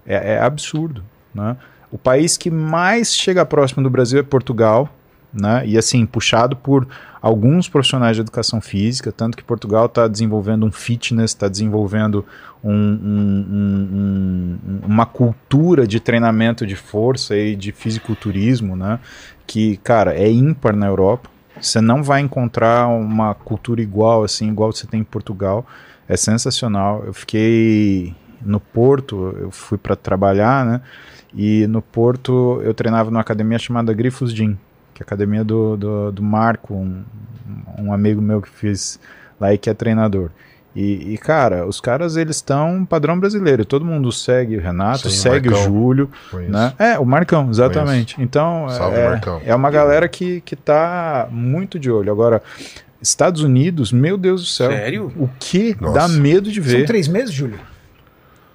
é, 0.06 0.34
é 0.34 0.40
absurdo. 0.40 1.02
Né? 1.34 1.56
O 1.90 1.98
país 1.98 2.36
que 2.36 2.50
mais 2.50 3.14
chega 3.14 3.44
próximo 3.44 3.82
do 3.82 3.90
Brasil 3.90 4.20
é 4.20 4.22
Portugal, 4.22 4.88
né? 5.32 5.62
e 5.66 5.78
assim, 5.78 6.04
puxado 6.04 6.56
por 6.56 6.86
alguns 7.20 7.68
profissionais 7.68 8.16
de 8.16 8.20
educação 8.22 8.60
física, 8.60 9.12
tanto 9.12 9.36
que 9.36 9.44
Portugal 9.44 9.86
está 9.86 10.08
desenvolvendo 10.08 10.66
um 10.66 10.72
fitness, 10.72 11.30
está 11.30 11.48
desenvolvendo 11.48 12.24
um- 12.62 12.70
um- 12.72 13.46
um- 13.50 14.58
um- 14.66 14.80
uma 14.86 15.06
cultura 15.06 15.86
de 15.86 16.00
treinamento 16.00 16.66
de 16.66 16.76
força 16.76 17.36
e 17.36 17.56
de 17.56 17.72
fisiculturismo, 17.72 18.76
né? 18.76 18.98
que, 19.46 19.76
cara, 19.78 20.14
é 20.14 20.30
ímpar 20.30 20.74
na 20.74 20.86
Europa. 20.86 21.28
Você 21.60 21.80
não 21.80 22.02
vai 22.02 22.20
encontrar 22.20 22.88
uma 22.88 23.34
cultura 23.34 23.82
igual, 23.82 24.24
assim, 24.24 24.48
igual 24.48 24.72
você 24.72 24.86
tem 24.86 25.00
em 25.00 25.04
Portugal. 25.04 25.66
É 26.08 26.16
sensacional. 26.16 27.04
Eu 27.06 27.12
fiquei 27.12 28.14
no 28.44 28.60
Porto, 28.60 29.36
eu 29.40 29.50
fui 29.50 29.78
para 29.78 29.94
trabalhar, 29.96 30.64
né? 30.64 30.80
E 31.34 31.66
no 31.66 31.80
Porto 31.80 32.60
eu 32.64 32.74
treinava 32.74 33.10
numa 33.10 33.20
academia 33.20 33.58
chamada 33.58 33.92
Grifos 33.92 34.32
Gym, 34.34 34.58
que 34.94 35.02
é 35.02 35.04
a 35.04 35.06
academia 35.06 35.42
do, 35.44 35.76
do, 35.76 36.12
do 36.12 36.22
Marco, 36.22 36.74
um, 36.74 37.02
um 37.78 37.92
amigo 37.92 38.20
meu 38.20 38.42
que 38.42 38.48
fiz 38.50 39.00
lá 39.40 39.52
e 39.54 39.58
que 39.58 39.70
é 39.70 39.74
treinador. 39.74 40.30
E, 40.74 41.12
e, 41.12 41.18
cara, 41.18 41.66
os 41.66 41.80
caras 41.82 42.16
eles 42.16 42.36
estão 42.36 42.86
padrão 42.86 43.20
brasileiro. 43.20 43.62
Todo 43.62 43.84
mundo 43.84 44.10
segue 44.10 44.56
o 44.56 44.60
Renato, 44.60 45.10
Sim, 45.10 45.18
segue 45.18 45.48
o 45.48 45.52
Marcão. 45.52 45.70
Júlio, 45.72 46.10
Conheço. 46.30 46.50
né? 46.50 46.72
É, 46.78 46.98
o 46.98 47.04
Marcão, 47.04 47.50
exatamente. 47.50 48.16
Então, 48.18 48.66
Salve, 48.70 48.96
é, 48.96 49.08
Marcão. 49.10 49.42
é 49.44 49.54
uma 49.54 49.70
galera 49.70 50.08
que, 50.08 50.40
que 50.40 50.56
tá 50.56 51.28
muito 51.30 51.78
de 51.78 51.90
olho. 51.90 52.10
Agora, 52.10 52.42
Estados 53.02 53.42
Unidos, 53.42 53.92
meu 53.92 54.16
Deus 54.16 54.40
do 54.40 54.46
céu. 54.46 54.70
Sério? 54.70 55.12
O 55.18 55.28
que 55.38 55.76
Nossa. 55.78 55.94
dá 55.94 56.08
medo 56.08 56.50
de 56.50 56.62
São 56.62 56.70
ver? 56.72 56.86
três 56.86 57.06
meses, 57.06 57.34
Júlio? 57.34 57.58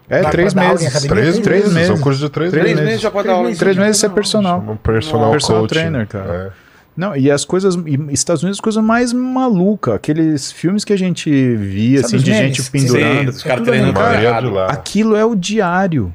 É, 0.10 0.22
Pra- 0.22 0.30
três 0.30 0.54
meses. 0.54 0.88
academia? 0.88 1.10
Três, 1.22 1.40
Três 1.40 1.60
meses. 1.64 1.74
meses. 1.74 1.88
São 1.88 2.00
cursos 2.00 2.22
de 2.22 2.30
três, 2.30 2.50
Três 2.50 2.64
Três 2.64 2.76
meses. 2.78 2.90
meses 2.90 3.02
já 3.02 3.12
pode 3.12 3.28
dar 3.28 3.34
aula. 3.34 3.54
Três 3.56 3.76
meses 3.78 4.04
é 4.04 4.10
personal. 4.10 4.60
Um 4.68 4.78
personal, 4.78 5.32
Personal 5.32 5.62
coaching. 5.64 5.74
trainer, 5.80 6.08
cara. 6.08 6.54
É. 6.64 6.68
Não, 6.96 7.16
e 7.16 7.30
as 7.30 7.44
coisas. 7.46 7.76
E 7.76 8.14
Estados 8.14 8.42
Unidos, 8.42 8.60
coisa 8.60 8.82
mais 8.82 9.12
maluca. 9.14 9.96
Aqueles 9.96 10.52
filmes 10.52 10.84
que 10.86 10.94
a 10.94 10.98
gente 10.98 11.30
via, 11.58 12.02
Sabe 12.02 12.16
assim, 12.16 12.24
de 12.24 12.32
memes? 12.32 12.48
gente 12.58 12.62
Sim, 12.64 12.72
pendurando. 12.72 13.30
os 13.30 13.44
caras 13.44 13.66
treinando 13.68 14.00
A 14.00 14.04
maioria 14.04 14.30
parado. 14.30 14.48
de 14.48 14.54
lá. 14.54 14.66
Aquilo 14.68 15.16
é 15.16 15.24
o 15.26 15.36
diário. 15.36 16.14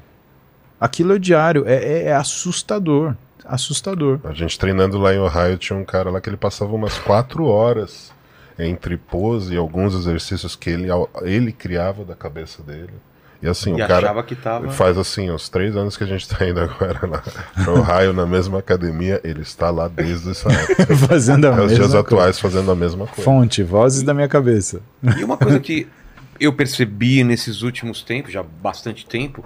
Aquilo 0.80 1.12
é 1.12 1.16
o 1.16 1.20
diário. 1.20 1.64
É, 1.68 1.74
é- 1.74 2.02
é 2.06 2.14
assustador. 2.14 3.14
Assustador. 3.44 4.18
A 4.24 4.32
gente 4.32 4.58
treinando 4.58 4.98
lá 4.98 5.14
em 5.14 5.18
Ohio 5.18 5.56
tinha 5.58 5.78
um 5.78 5.84
cara 5.84 6.10
lá 6.10 6.20
que 6.20 6.28
ele 6.28 6.36
passava 6.36 6.72
umas 6.74 6.96
quatro 6.98 7.44
horas 7.44 8.10
entre 8.58 8.96
pose 8.96 9.54
e 9.54 9.56
alguns 9.56 9.94
exercícios 9.94 10.56
que 10.56 10.70
ele, 10.70 10.88
ele 11.22 11.52
criava 11.52 12.04
da 12.04 12.14
cabeça 12.14 12.62
dele. 12.62 12.90
E 13.42 13.48
assim, 13.48 13.70
E 13.70 13.74
o 13.74 13.78
cara 13.78 13.96
achava 13.98 14.22
que 14.22 14.36
tava. 14.36 14.70
faz 14.70 14.96
assim, 14.96 15.30
uns 15.30 15.48
três 15.48 15.76
anos 15.76 15.96
que 15.96 16.04
a 16.04 16.06
gente 16.06 16.28
tá 16.28 16.46
indo 16.46 16.60
agora 16.60 17.00
lá 17.06 17.22
pra 17.64 17.72
Ohio 17.72 18.12
na 18.12 18.24
mesma 18.24 18.60
academia, 18.60 19.20
ele 19.24 19.42
está 19.42 19.68
lá 19.70 19.88
desde 19.88 20.30
essa 20.30 20.48
época. 20.52 20.96
Fazendo 20.96 21.46
a 21.46 21.50
os 21.50 21.56
mesma 21.56 21.68
dias 21.74 21.78
coisa. 21.80 21.98
atuais 22.00 22.38
fazendo 22.38 22.70
a 22.70 22.76
mesma 22.76 23.06
coisa. 23.06 23.22
Fonte, 23.22 23.62
vozes 23.64 24.02
da 24.04 24.14
minha 24.14 24.28
cabeça. 24.28 24.80
E 25.18 25.24
uma 25.24 25.36
coisa 25.36 25.58
que 25.58 25.88
eu 26.38 26.52
percebi 26.52 27.24
nesses 27.24 27.62
últimos 27.62 28.02
tempos, 28.02 28.32
já 28.32 28.40
há 28.40 28.44
bastante 28.44 29.04
tempo, 29.06 29.44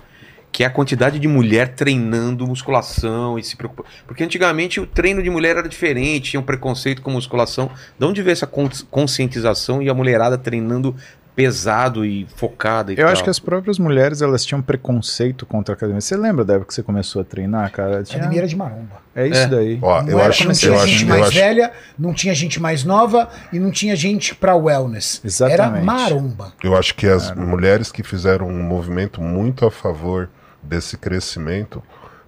que 0.52 0.62
é 0.62 0.66
a 0.66 0.70
quantidade 0.70 1.18
de 1.18 1.28
mulher 1.28 1.74
treinando 1.74 2.46
musculação 2.46 3.38
e 3.38 3.42
se 3.42 3.56
preocupando. 3.56 3.88
Porque 4.06 4.22
antigamente 4.24 4.78
o 4.80 4.86
treino 4.86 5.22
de 5.22 5.28
mulher 5.30 5.56
era 5.56 5.68
diferente, 5.68 6.30
tinha 6.30 6.40
um 6.40 6.44
preconceito 6.44 7.02
com 7.02 7.10
musculação. 7.10 7.70
De 7.98 8.04
onde 8.06 8.22
veio 8.22 8.32
essa 8.32 8.46
cons- 8.46 8.86
conscientização 8.90 9.82
e 9.82 9.88
a 9.90 9.94
mulherada 9.94 10.38
treinando 10.38 10.94
pesado 11.36 12.02
e 12.04 12.26
focada 12.34 12.90
e 12.92 12.94
Eu 12.96 13.04
tal? 13.04 13.12
acho 13.12 13.22
que 13.22 13.28
as 13.28 13.38
próprias 13.38 13.78
mulheres 13.78 14.22
elas 14.22 14.42
tinham 14.42 14.62
preconceito 14.62 15.44
contra 15.44 15.74
a 15.74 15.76
academia. 15.76 16.00
Você 16.00 16.16
lembra 16.16 16.44
da 16.46 16.54
época 16.54 16.68
que 16.68 16.74
você 16.74 16.82
começou 16.82 17.20
a 17.20 17.24
treinar, 17.26 17.70
cara? 17.70 17.98
A 18.00 18.02
Tinha... 18.02 18.16
academia 18.18 18.40
era 18.40 18.48
de 18.48 18.56
maromba. 18.56 18.96
É 19.14 19.26
isso 19.28 19.40
É. 19.40 19.46
daí. 19.46 19.78
Ó, 19.82 20.00
Não 20.02 20.08
eu 20.08 20.18
era- 20.18 20.28
acho, 20.30 20.46
não 20.46 20.52
tinha 20.54 20.72
eu 20.72 20.78
gente 20.86 20.94
acho, 20.96 21.06
mais 21.06 21.22
acho, 21.26 21.34
velha, 21.38 21.72
não 21.98 22.14
tinha 22.14 22.34
gente 22.34 22.60
mais 22.60 22.84
nova 22.84 23.28
e 23.52 23.58
não 23.58 23.70
tinha 23.70 23.94
gente 23.94 24.34
pra 24.34 24.56
wellness. 24.56 25.20
Era 25.22 25.26
Exatamente. 25.28 25.84
maromba. 25.84 26.52
eu 26.64 26.74
acho 26.74 26.94
que 26.94 27.06
as 27.06 27.30
mulheres 27.34 27.92
que 27.92 28.02
fizeram 28.02 28.48
um 28.48 28.62
movimento 28.62 29.20
muito 29.20 29.66
a 29.66 29.70
favor 29.70 30.30
desse 30.62 30.96
crescimento, 30.96 31.82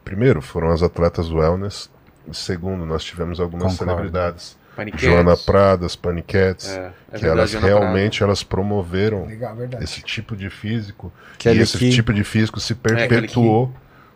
primeiro 0.04 0.42
foram 0.42 0.68
as 0.70 0.82
atletas 0.82 1.30
wellness, 1.30 1.88
segundo 2.30 2.84
nós 2.84 3.02
tivemos 3.02 3.40
algumas 3.40 3.72
Concordo. 3.72 3.92
celebridades, 3.94 4.57
Paniquetes. 4.78 5.04
Joana 5.08 5.36
Pradas, 5.36 5.96
Paniquetes, 5.96 6.68
É, 6.70 6.78
é 6.78 7.16
que 7.16 7.22
verdade, 7.22 7.26
elas 7.38 7.50
Joana 7.50 7.66
realmente 7.66 8.22
elas 8.22 8.42
promoveram 8.44 9.26
Legal, 9.26 9.56
esse 9.80 10.00
tipo 10.02 10.36
de 10.36 10.48
físico 10.48 11.12
Kelly 11.36 11.58
e 11.58 11.62
esse 11.62 11.76
Key. 11.78 11.90
tipo 11.90 12.12
de 12.14 12.22
físico 12.22 12.60
se 12.60 12.74
Kelly 12.76 13.08
perpetuou 13.08 13.72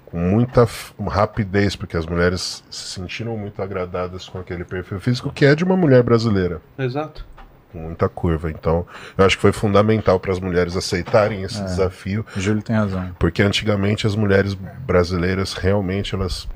com 0.07 0.18
muita 0.18 0.68
rapidez 1.08 1.74
porque 1.74 1.97
as 1.97 2.07
mulheres 2.07 2.62
se 2.70 2.91
sentiram 2.94 3.36
muito 3.36 3.60
agradadas 3.60 4.28
com 4.28 4.39
aquele 4.39 4.65
perfil 4.65 5.00
físico 5.00 5.32
que 5.32 5.44
é 5.44 5.55
de 5.55 5.65
uma 5.65 5.76
mulher 5.76 6.02
brasileira 6.05 6.60
Exato. 6.78 7.24
com 7.73 7.78
muita 7.78 8.08
curva 8.08 8.50
então 8.50 8.86
eu 9.18 9.24
acho 9.24 9.36
que 9.36 9.42
foi 9.42 9.52
fundamental 9.52 10.20
para 10.20 10.31
as 10.31 10.39
mulheres 10.39 10.76
aceitarem 10.76 11.42
esse 11.42 11.60
desafio 11.65 12.24
O 12.36 12.41
Júlio 12.41 12.62
tem 12.62 12.76
razão. 12.76 13.10
porque 13.18 13.42
antigamente 13.42 14.07
as 14.07 14.15
mulheres 14.15 14.55
brasileiras 14.86 15.55
realmente 15.55 16.15
elas 16.15 16.47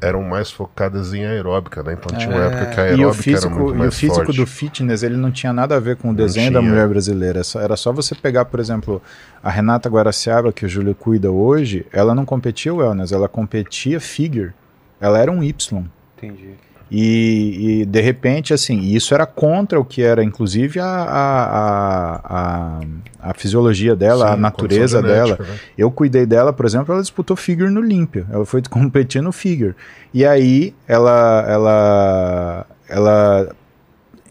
eram 0.00 0.22
mais 0.22 0.50
focadas 0.50 1.12
em 1.12 1.24
aeróbica, 1.24 1.82
né? 1.82 1.94
Então 1.94 2.16
tinha 2.16 2.30
uma 2.30 2.44
época 2.44 2.66
que 2.66 2.80
a 2.80 2.84
É. 2.84 2.86
E 2.92 2.94
o 2.94 2.98
aeróbica 2.98 3.30
era 3.30 3.38
físico, 3.40 3.54
muito 3.54 3.70
e 3.70 3.72
o 3.74 3.78
mais 3.78 3.94
físico 3.98 4.24
forte. 4.24 4.36
do 4.36 4.46
fitness, 4.46 5.02
ele 5.02 5.16
não 5.16 5.30
tinha 5.30 5.52
nada 5.52 5.76
a 5.76 5.80
ver 5.80 5.96
com 5.96 6.10
o 6.10 6.14
desenho 6.14 6.52
da 6.52 6.62
mulher 6.62 6.86
brasileira. 6.88 7.42
Só- 7.44 7.60
Era 7.60 7.76
só 7.76 7.92
você 7.92 8.14
pegar, 8.14 8.44
por 8.44 8.60
exemplo, 8.60 9.02
a 9.42 9.50
Renata 9.50 9.88
Guaraciaba, 9.88 10.52
que 10.52 10.64
o 10.64 10.68
Júlio 10.68 10.94
cuida 10.94 11.30
hoje, 11.30 11.86
ela 11.92 12.14
não 12.14 12.24
competia 12.24 12.72
wellness, 12.74 13.12
ela 13.12 13.28
competia 13.28 14.00
figure. 14.00 14.52
Ela 15.00 15.18
era 15.18 15.30
um 15.32 15.42
Y. 15.42 15.84
Entendi. 16.16 16.50
E, 16.90 17.80
e, 17.82 17.84
de 17.84 18.00
repente, 18.00 18.54
assim, 18.54 18.80
isso 18.80 19.14
era 19.14 19.26
contra 19.26 19.78
o 19.78 19.84
que 19.84 20.02
era, 20.02 20.24
inclusive, 20.24 20.80
a, 20.80 20.86
a, 20.86 22.20
a, 22.24 22.80
a, 23.20 23.34
fisiologia 23.34 23.94
dela, 23.94 24.28
Sim, 24.28 24.32
a 24.32 24.36
natureza 24.36 25.02
dela. 25.02 25.36
né? 25.38 25.58
Eu 25.76 25.90
cuidei 25.90 26.24
dela, 26.24 26.52
por 26.52 26.64
exemplo, 26.64 26.94
ela 26.94 27.02
disputou 27.02 27.36
figure 27.36 27.70
no 27.70 27.80
Olímpia. 27.80 28.26
Ela 28.30 28.46
foi 28.46 28.62
competir 28.68 29.22
no 29.22 29.32
figure. 29.32 29.74
E 30.14 30.24
aí 30.24 30.74
ela 30.86 31.44
ela 31.46 32.66
ela 32.88 33.56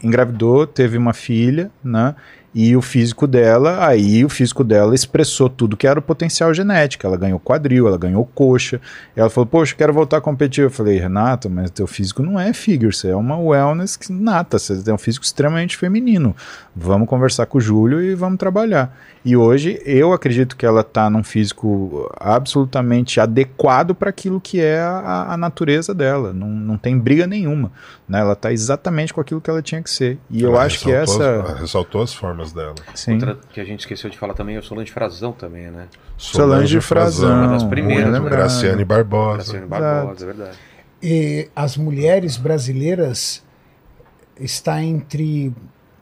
engravidou, 0.03 0.65
teve 0.65 0.97
uma 0.97 1.13
filha, 1.13 1.69
né? 1.83 2.15
E 2.59 2.75
o 2.75 2.81
físico 2.81 3.27
dela, 3.27 3.85
aí 3.85 4.25
o 4.25 4.29
físico 4.29 4.63
dela 4.63 4.95
expressou 4.95 5.47
tudo 5.47 5.77
que 5.77 5.85
era 5.85 5.99
o 5.99 6.01
potencial 6.01 6.51
genético. 6.55 7.05
Ela 7.05 7.15
ganhou 7.15 7.39
quadril, 7.39 7.87
ela 7.87 7.99
ganhou 7.99 8.25
coxa. 8.33 8.81
Ela 9.15 9.29
falou: 9.29 9.45
Poxa, 9.45 9.75
quero 9.75 9.93
voltar 9.93 10.17
a 10.17 10.21
competir. 10.21 10.63
Eu 10.63 10.71
falei: 10.71 10.97
Renata, 10.97 11.47
mas 11.47 11.69
teu 11.69 11.85
físico 11.85 12.23
não 12.23 12.39
é 12.39 12.51
figure, 12.53 12.91
você 12.91 13.09
é 13.09 13.15
uma 13.15 13.37
wellness 13.37 13.95
que- 13.95 14.11
nata, 14.11 14.57
você 14.57 14.75
tem 14.81 14.91
um 14.91 14.97
físico 14.97 15.23
extremamente 15.23 15.77
feminino. 15.77 16.35
Vamos 16.75 17.07
conversar 17.07 17.45
com 17.45 17.59
o 17.59 17.61
Júlio 17.61 18.01
e 18.01 18.15
vamos 18.15 18.39
trabalhar. 18.39 18.97
E 19.23 19.35
hoje 19.37 19.79
eu 19.85 20.11
acredito 20.13 20.55
que 20.55 20.65
ela 20.65 20.81
está 20.81 21.09
num 21.09 21.23
físico 21.23 22.09
absolutamente 22.19 23.19
adequado 23.19 23.93
para 23.93 24.09
aquilo 24.09 24.39
que 24.39 24.61
é 24.61 24.79
a, 24.79 25.33
a 25.33 25.37
natureza 25.37 25.93
dela. 25.93 26.31
Não, 26.33 26.47
não 26.47 26.77
tem 26.77 26.97
briga 26.97 27.27
nenhuma. 27.27 27.71
Né? 28.07 28.19
Ela 28.19 28.33
está 28.33 28.51
exatamente 28.53 29.13
com 29.13 29.19
aquilo 29.19 29.41
que 29.41 29.49
ela 29.49 29.61
tinha 29.61 29.81
que 29.83 29.89
ser. 29.89 30.17
E 30.29 30.41
eu 30.43 30.51
Ela 30.53 30.63
acho 30.63 30.79
que 30.79 30.91
essa. 30.91 31.41
as- 31.41 31.59
ressaltou 31.59 32.01
as 32.01 32.13
formas 32.13 32.46
dela. 32.53 32.75
Sim. 32.95 33.13
Outra 33.13 33.37
que 33.51 33.59
a 33.59 33.63
gente 33.63 33.81
esqueceu 33.81 34.09
de 34.09 34.17
falar 34.17 34.33
também 34.33 34.55
é 34.55 34.59
o 34.59 34.63
Solange 34.63 34.91
Frazão 34.91 35.31
também, 35.31 35.69
né? 35.71 35.87
Solange 36.17 36.79
Frazão. 36.81 37.33
Uma 37.43 37.47
das 37.53 37.63
primeiras, 37.63 38.11
né? 38.11 38.29
Graciane 38.29 38.83
Barbosa. 38.85 39.35
Graciane 39.53 39.65
Barbosa, 39.67 40.23
é 40.23 40.27
verdade. 40.33 40.57
E 41.01 41.49
as 41.55 41.77
mulheres 41.77 42.37
brasileiras 42.37 43.43
está 44.39 44.81
entre, 44.81 45.53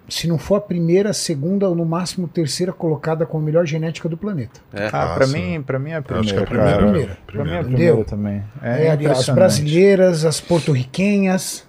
se 0.09 0.27
não 0.27 0.37
for 0.37 0.55
a 0.55 0.61
primeira, 0.61 1.09
a 1.09 1.13
segunda 1.13 1.67
ou 1.67 1.75
no 1.75 1.85
máximo 1.85 2.27
terceira 2.27 2.71
colocada 2.73 3.25
com 3.25 3.37
a 3.37 3.41
melhor 3.41 3.65
genética 3.65 4.07
do 4.09 4.15
planeta. 4.17 4.59
É. 4.73 4.87
Ah, 4.91 5.13
Ah, 5.13 5.15
pra 5.15 5.25
sim. 5.27 5.33
mim, 5.57 5.61
pra 5.61 5.79
mim 5.79 5.91
é 5.91 5.95
a 5.97 6.01
primeira. 6.01 6.25
acho 6.25 6.33
que 6.33 6.39
é 6.39 6.43
a 6.43 6.45
cara. 6.63 6.77
primeira. 6.77 6.85
Primeira. 6.85 7.17
Pra 7.27 7.43
mim 7.43 7.51
é 7.51 7.59
a 7.59 7.63
primeira. 7.63 7.63
primeira 7.63 7.93
Entendeu? 7.93 8.05
também. 8.05 8.43
É, 8.61 8.87
É, 8.87 9.11
as 9.11 9.29
brasileiras, 9.29 10.23
as 10.25 10.39
porto-riquenhas, 10.41 11.65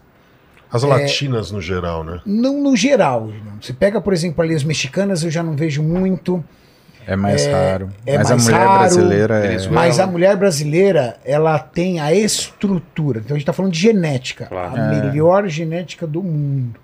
As 0.72 0.82
latinas 0.82 1.50
no 1.50 1.60
geral, 1.60 2.02
né? 2.04 2.20
não 2.26 2.60
no 2.62 2.76
geral. 2.76 3.30
Você 3.60 3.72
pega, 3.72 4.00
por 4.00 4.12
exemplo, 4.12 4.42
ali 4.42 4.54
as 4.54 4.64
mexicanas, 4.64 5.22
eu 5.22 5.30
já 5.30 5.42
não 5.42 5.54
vejo 5.56 5.82
muito. 5.82 6.42
É 7.06 7.14
mais 7.14 7.46
raro. 7.46 7.88
é 8.04 8.18
Mas 8.18 8.30
mais 8.30 8.40
a 8.48 8.50
mulher 8.50 8.66
raro. 8.66 8.78
brasileira 8.80 9.34
é. 9.46 9.68
Mas 9.68 10.00
a 10.00 10.06
mulher 10.08 10.36
brasileira, 10.36 11.16
ela 11.24 11.56
tem 11.58 12.00
a 12.00 12.12
estrutura. 12.12 13.20
Então 13.20 13.34
a 13.34 13.38
gente 13.38 13.42
está 13.44 13.52
falando 13.52 13.72
de 13.72 13.78
genética. 13.80 14.46
Claro. 14.46 14.74
A 14.74 14.78
É. 14.92 15.02
melhor 15.02 15.46
genética 15.46 16.04
do 16.04 16.20
mundo. 16.22 16.80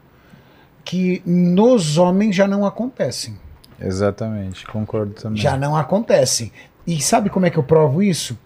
Que 0.84 1.20
nos 1.26 1.98
homens 1.98 2.36
já 2.36 2.46
não 2.46 2.64
acontecem. 2.64 3.36
Exatamente, 3.80 4.64
concordo 4.66 5.12
também. 5.14 5.40
Já 5.42 5.56
não 5.56 5.76
acontecem. 5.76 6.52
E 6.86 7.00
sabe 7.00 7.28
como 7.28 7.46
é 7.46 7.50
que 7.50 7.58
eu 7.58 7.62
provo 7.64 8.00
isso? 8.00 8.38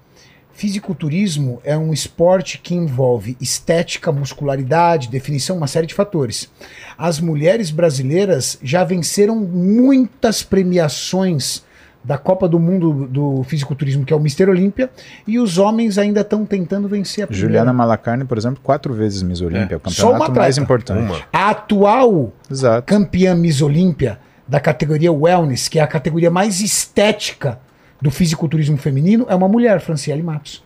Fisiculturismo 0.56 1.60
é 1.62 1.76
um 1.76 1.92
esporte 1.92 2.56
que 2.56 2.74
envolve 2.74 3.36
estética, 3.38 4.10
muscularidade, 4.10 5.08
definição, 5.08 5.58
uma 5.58 5.66
série 5.66 5.86
de 5.86 5.92
fatores. 5.92 6.50
As 6.96 7.20
mulheres 7.20 7.70
brasileiras 7.70 8.58
já 8.62 8.82
venceram 8.82 9.36
muitas 9.36 10.42
premiações 10.42 11.62
da 12.02 12.16
Copa 12.16 12.48
do 12.48 12.58
Mundo 12.58 13.06
do 13.06 13.42
fisiculturismo, 13.42 14.06
que 14.06 14.14
é 14.14 14.16
o 14.16 14.20
Mister 14.20 14.48
Olímpia, 14.48 14.88
e 15.26 15.38
os 15.38 15.58
homens 15.58 15.98
ainda 15.98 16.22
estão 16.22 16.46
tentando 16.46 16.88
vencer 16.88 17.24
a 17.24 17.26
primeira. 17.26 17.48
Juliana 17.48 17.72
Malacarne, 17.74 18.24
por 18.24 18.38
exemplo, 18.38 18.58
quatro 18.62 18.94
vezes 18.94 19.22
Miss 19.22 19.42
Olímpia, 19.42 19.76
o 19.76 19.90
Só 19.90 20.06
uma 20.06 20.12
campeonato 20.20 20.40
mais 20.40 20.56
importante. 20.56 21.02
Uma. 21.02 21.20
A 21.30 21.50
atual 21.50 22.32
Exato. 22.50 22.86
campeã 22.86 23.34
Miss 23.34 23.60
Olímpia 23.60 24.18
da 24.48 24.58
categoria 24.58 25.12
Wellness, 25.12 25.68
que 25.68 25.78
é 25.78 25.82
a 25.82 25.86
categoria 25.86 26.30
mais 26.30 26.62
estética 26.62 27.60
do 28.00 28.10
fisiculturismo 28.10 28.76
feminino, 28.76 29.26
é 29.28 29.34
uma 29.34 29.48
mulher, 29.48 29.80
Franciele 29.80 30.22
Matos. 30.22 30.64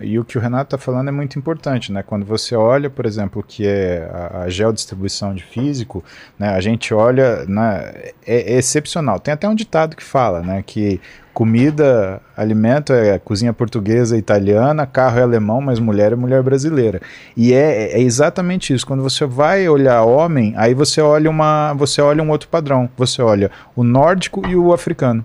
E 0.00 0.18
o 0.18 0.24
que 0.24 0.36
o 0.36 0.40
Renato 0.40 0.74
está 0.74 0.78
falando 0.78 1.08
é 1.08 1.12
muito 1.12 1.38
importante, 1.38 1.92
né? 1.92 2.02
Quando 2.02 2.26
você 2.26 2.56
olha, 2.56 2.90
por 2.90 3.06
exemplo, 3.06 3.40
o 3.40 3.44
que 3.44 3.64
é 3.64 4.10
a, 4.12 4.42
a 4.42 4.48
geodistribuição 4.48 5.32
de 5.32 5.44
físico, 5.44 6.02
né? 6.36 6.48
A 6.48 6.60
gente 6.60 6.92
olha, 6.92 7.44
né? 7.46 7.92
É, 8.26 8.54
é 8.54 8.58
excepcional. 8.58 9.20
Tem 9.20 9.32
até 9.32 9.48
um 9.48 9.54
ditado 9.54 9.94
que 9.94 10.02
fala, 10.02 10.40
né? 10.40 10.64
Que 10.66 11.00
comida, 11.32 12.20
alimento 12.36 12.92
é 12.92 13.16
cozinha 13.20 13.52
portuguesa, 13.52 14.18
italiana, 14.18 14.86
carro 14.86 15.20
é 15.20 15.22
alemão, 15.22 15.60
mas 15.60 15.78
mulher 15.78 16.12
é 16.12 16.16
mulher 16.16 16.42
brasileira. 16.42 17.00
E 17.36 17.54
é, 17.54 17.92
é 17.92 18.00
exatamente 18.00 18.74
isso. 18.74 18.84
Quando 18.84 19.04
você 19.04 19.24
vai 19.24 19.68
olhar 19.68 20.02
homem, 20.02 20.52
aí 20.56 20.74
você 20.74 21.00
olha 21.00 21.30
uma, 21.30 21.72
você 21.74 22.00
olha 22.00 22.20
um 22.20 22.30
outro 22.30 22.48
padrão. 22.48 22.90
Você 22.96 23.22
olha 23.22 23.52
o 23.76 23.84
nórdico 23.84 24.44
e 24.48 24.56
o 24.56 24.72
africano 24.72 25.24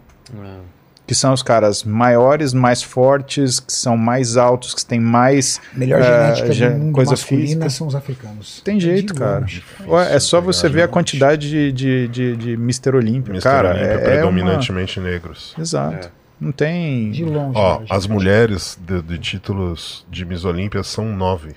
que 1.11 1.15
são 1.15 1.33
os 1.33 1.43
caras 1.43 1.83
maiores, 1.83 2.53
mais 2.53 2.81
fortes, 2.81 3.59
que 3.59 3.73
são 3.73 3.97
mais 3.97 4.37
altos, 4.37 4.73
que 4.73 4.85
têm 4.85 4.97
mais. 4.97 5.59
Melhor 5.73 5.99
É, 5.99 6.03
genética 6.05 6.53
ge- 6.53 6.69
do 6.69 6.77
mundo 6.77 6.93
coisa 6.95 7.11
masculina 7.11 7.45
física. 7.47 7.69
são 7.69 7.85
os 7.87 7.95
africanos. 7.95 8.61
Tem 8.63 8.77
É 8.77 8.79
jeito, 8.79 9.13
cara. 9.13 9.45
Ué, 9.89 10.15
é 10.15 10.19
só 10.21 10.39
você 10.39 10.69
ver 10.69 10.83
a 10.83 10.87
quantidade 10.87 11.49
de, 11.49 11.71
de, 11.73 12.07
de, 12.07 12.37
de 12.37 12.51
Mr. 12.53 12.95
Olímpia. 12.95 13.31
Mr. 13.33 13.43
Cara, 13.43 13.69
Olímpia, 13.71 13.87
é, 13.87 13.91
é 13.91 13.97
uma... 13.97 14.03
predominantemente 14.31 15.01
negros. 15.01 15.53
Exato. 15.59 16.09
Não 16.39 16.53
tem. 16.53 17.11
De 17.11 17.25
longe. 17.25 17.57
Ó, 17.57 17.81
as 17.89 18.07
mulheres 18.07 18.79
de, 18.81 19.01
de 19.01 19.19
títulos 19.19 20.05
de 20.09 20.23
Miss 20.23 20.45
Olímpia 20.45 20.81
são 20.81 21.13
nove. 21.13 21.49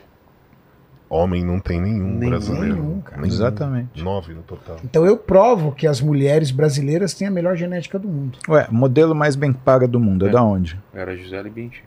Homem 1.09 1.45
não 1.45 1.61
tem 1.61 1.81
nenhum, 1.81 2.15
Nenhum. 2.17 2.31
brasileiro. 2.31 2.75
Nenhum, 2.77 3.01
cara. 3.01 3.21
Nenhum. 3.21 3.33
Exatamente. 3.35 4.03
Nove 4.03 4.33
no 4.35 4.43
total. 4.43 4.77
Então 4.83 5.05
eu 5.07 5.17
provo 5.17 5.71
que 5.73 5.87
as 5.87 6.01
mulheres 6.01 6.51
brasileiras 6.51 7.15
têm 7.15 7.29
a 7.29 7.31
melhor 7.31 7.57
genética 7.57 7.99
do 7.99 8.09
mundo. 8.09 8.39
Ué, 8.49 8.67
modelo 8.71 9.15
mais 9.15 9.37
bem 9.37 9.53
paga 9.53 9.87
do 9.87 10.01
mundo, 10.01 10.27
é, 10.27 10.29
É. 10.31 10.33
da 10.33 10.43
onde? 10.43 10.79
Era 10.93 11.17
Gisele 11.17 11.51
Bündchen. 11.51 11.85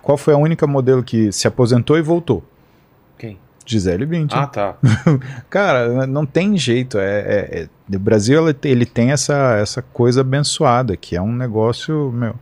Qual 0.00 0.16
foi 0.16 0.34
a 0.34 0.36
única 0.38 0.66
modelo 0.66 1.02
que 1.02 1.30
se 1.32 1.46
aposentou 1.46 1.96
e 1.98 2.02
voltou? 2.02 2.42
Quem? 3.18 3.38
Gisele 3.66 4.06
Bündchen. 4.06 4.40
Ah, 4.40 4.46
tá. 4.46 4.76
Cara, 5.50 6.06
não 6.06 6.24
tem 6.24 6.56
jeito. 6.56 6.98
É, 6.98 7.20
é- 7.20 7.68
é- 7.92 7.96
o 7.96 7.98
Brasil 7.98 8.42
ele, 8.42 8.54
tem- 8.54 8.72
ele 8.72 8.86
tem 8.86 9.10
essa, 9.12 9.56
essa 9.58 9.82
coisa 9.82 10.22
abençoada, 10.22 10.96
que 10.96 11.14
é 11.14 11.20
um 11.22 11.32
negócio, 11.32 12.10
meu, 12.12 12.34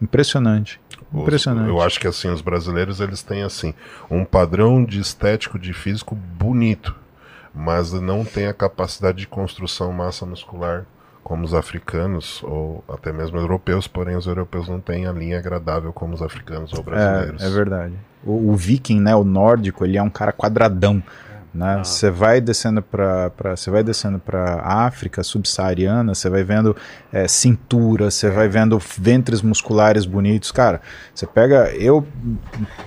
impressionante. 0.00 0.80
Os- 1.12 1.22
Impressionante. 1.22 1.68
Eu 1.68 1.80
acho 1.80 1.98
que 2.00 2.06
assim, 2.06 2.28
os 2.30 2.40
brasileiros 2.40 3.00
eles 3.00 3.22
têm 3.22 3.42
assim 3.42 3.72
um 4.10 4.24
padrão 4.24 4.84
de 4.84 5.00
estético 5.00 5.58
de 5.58 5.72
físico 5.72 6.14
bonito, 6.14 6.94
mas 7.54 7.92
não 7.92 8.24
tem 8.24 8.46
a 8.46 8.52
capacidade 8.54 9.18
de 9.18 9.26
construção 9.26 9.92
massa 9.92 10.26
muscular 10.26 10.84
como 11.22 11.44
os 11.44 11.54
africanos 11.54 12.40
ou 12.44 12.84
até 12.88 13.12
mesmo 13.12 13.36
europeus, 13.38 13.88
porém 13.88 14.14
os 14.16 14.26
europeus 14.26 14.68
não 14.68 14.80
têm 14.80 15.06
a 15.06 15.12
linha 15.12 15.38
agradável 15.38 15.92
como 15.92 16.14
os 16.14 16.22
africanos 16.22 16.72
ou 16.72 16.82
brasileiros. 16.84 17.42
É, 17.42 17.46
é 17.46 17.50
verdade. 17.50 17.94
O, 18.24 18.50
o 18.52 18.56
viking, 18.56 19.00
né, 19.00 19.14
o 19.16 19.24
nórdico, 19.24 19.84
ele 19.84 19.96
é 19.96 20.02
um 20.02 20.10
cara 20.10 20.32
quadradão. 20.32 21.02
Né? 21.56 21.78
Você 21.82 22.10
vai 22.10 22.40
descendo 22.40 22.82
para 22.82 23.30
você 23.56 23.70
vai 23.70 23.82
descendo 23.82 24.18
para 24.18 24.60
África 24.62 25.22
subsaariana, 25.22 26.14
você 26.14 26.28
vai 26.28 26.44
vendo 26.44 26.76
é, 27.10 27.26
cintura, 27.26 28.10
você 28.10 28.28
vai 28.30 28.46
vendo 28.46 28.78
ventres 28.98 29.40
musculares 29.40 30.04
bonitos, 30.04 30.52
cara. 30.52 30.82
Você 31.14 31.26
pega 31.26 31.70
eu, 31.74 32.06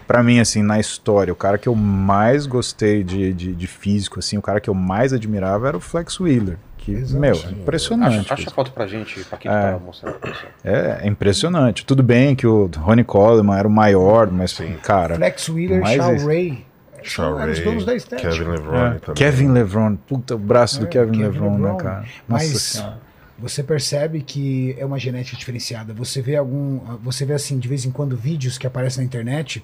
para 0.07 0.21
mim 0.21 0.39
assim 0.39 0.61
na 0.61 0.79
história, 0.79 1.33
o 1.33 1.35
cara 1.35 1.57
que 1.57 1.67
eu 1.67 1.73
mais 1.73 2.45
gostei 2.45 3.03
de, 3.03 3.33
de, 3.33 3.55
de 3.55 3.67
físico, 3.67 4.19
assim, 4.19 4.37
o 4.37 4.41
cara 4.41 4.59
que 4.59 4.69
eu 4.69 4.73
mais 4.75 5.13
admirava 5.13 5.67
era 5.67 5.77
o 5.77 5.79
Flex 5.79 6.19
Wheeler, 6.19 6.57
que 6.77 6.91
Exato. 6.91 7.19
meu, 7.19 7.35
Sim. 7.35 7.51
impressionante. 7.51 8.19
Acha, 8.19 8.33
acha 8.35 8.49
a 8.49 8.53
foto 8.53 8.71
pra 8.71 8.85
gente, 8.85 9.23
Paquito, 9.25 9.53
É. 9.53 9.69
pra 9.71 9.79
mostrar 9.79 10.11
pra 10.13 10.29
pessoal. 10.31 10.51
É, 10.63 10.99
é 11.03 11.07
impressionante. 11.07 11.83
Tudo 11.85 12.03
bem 12.03 12.35
que 12.35 12.45
o 12.45 12.69
Ronnie 12.77 13.03
Coleman 13.03 13.57
era 13.57 13.67
o 13.67 13.71
maior, 13.71 14.29
mas 14.31 14.55
cara, 14.83 15.15
Flex 15.15 15.49
Wheeler, 15.49 15.83
Shaw 15.87 16.27
Ray. 16.27 16.68
Shaw 17.03 17.31
São- 17.33 17.39
eram 17.41 17.51
os 17.51 17.57
Ray, 17.59 17.67
donos 17.67 17.85
da 17.85 17.95
estética. 17.95 18.29
Kevin 18.29 18.49
Levrone 18.49 18.95
É, 18.95 18.99
também. 18.99 19.15
Kevin 19.15 19.47
Levron, 19.51 19.95
puta, 19.95 20.35
o 20.35 20.39
braço 20.39 20.79
do 20.79 20.85
É, 20.85 20.89
Kevin, 20.89 21.11
Kevin 21.11 21.23
Levron, 21.23 21.49
né, 21.57 21.63
Levron. 21.63 21.77
cara? 21.77 21.99
Nossa 21.99 22.15
Mas 22.27 22.61
Senhora. 22.61 22.99
você 23.37 23.63
percebe 23.63 24.21
que 24.21 24.75
é 24.77 24.85
uma 24.85 24.99
genética 24.99 25.37
diferenciada. 25.37 25.93
Você 25.93 26.21
vê 26.21 26.35
algum, 26.35 26.79
você 27.03 27.25
vê 27.25 27.33
assim 27.33 27.57
de 27.59 27.67
vez 27.67 27.85
em 27.85 27.91
quando 27.91 28.15
vídeos 28.17 28.57
que 28.57 28.65
aparecem 28.67 29.01
na 29.03 29.05
internet 29.05 29.63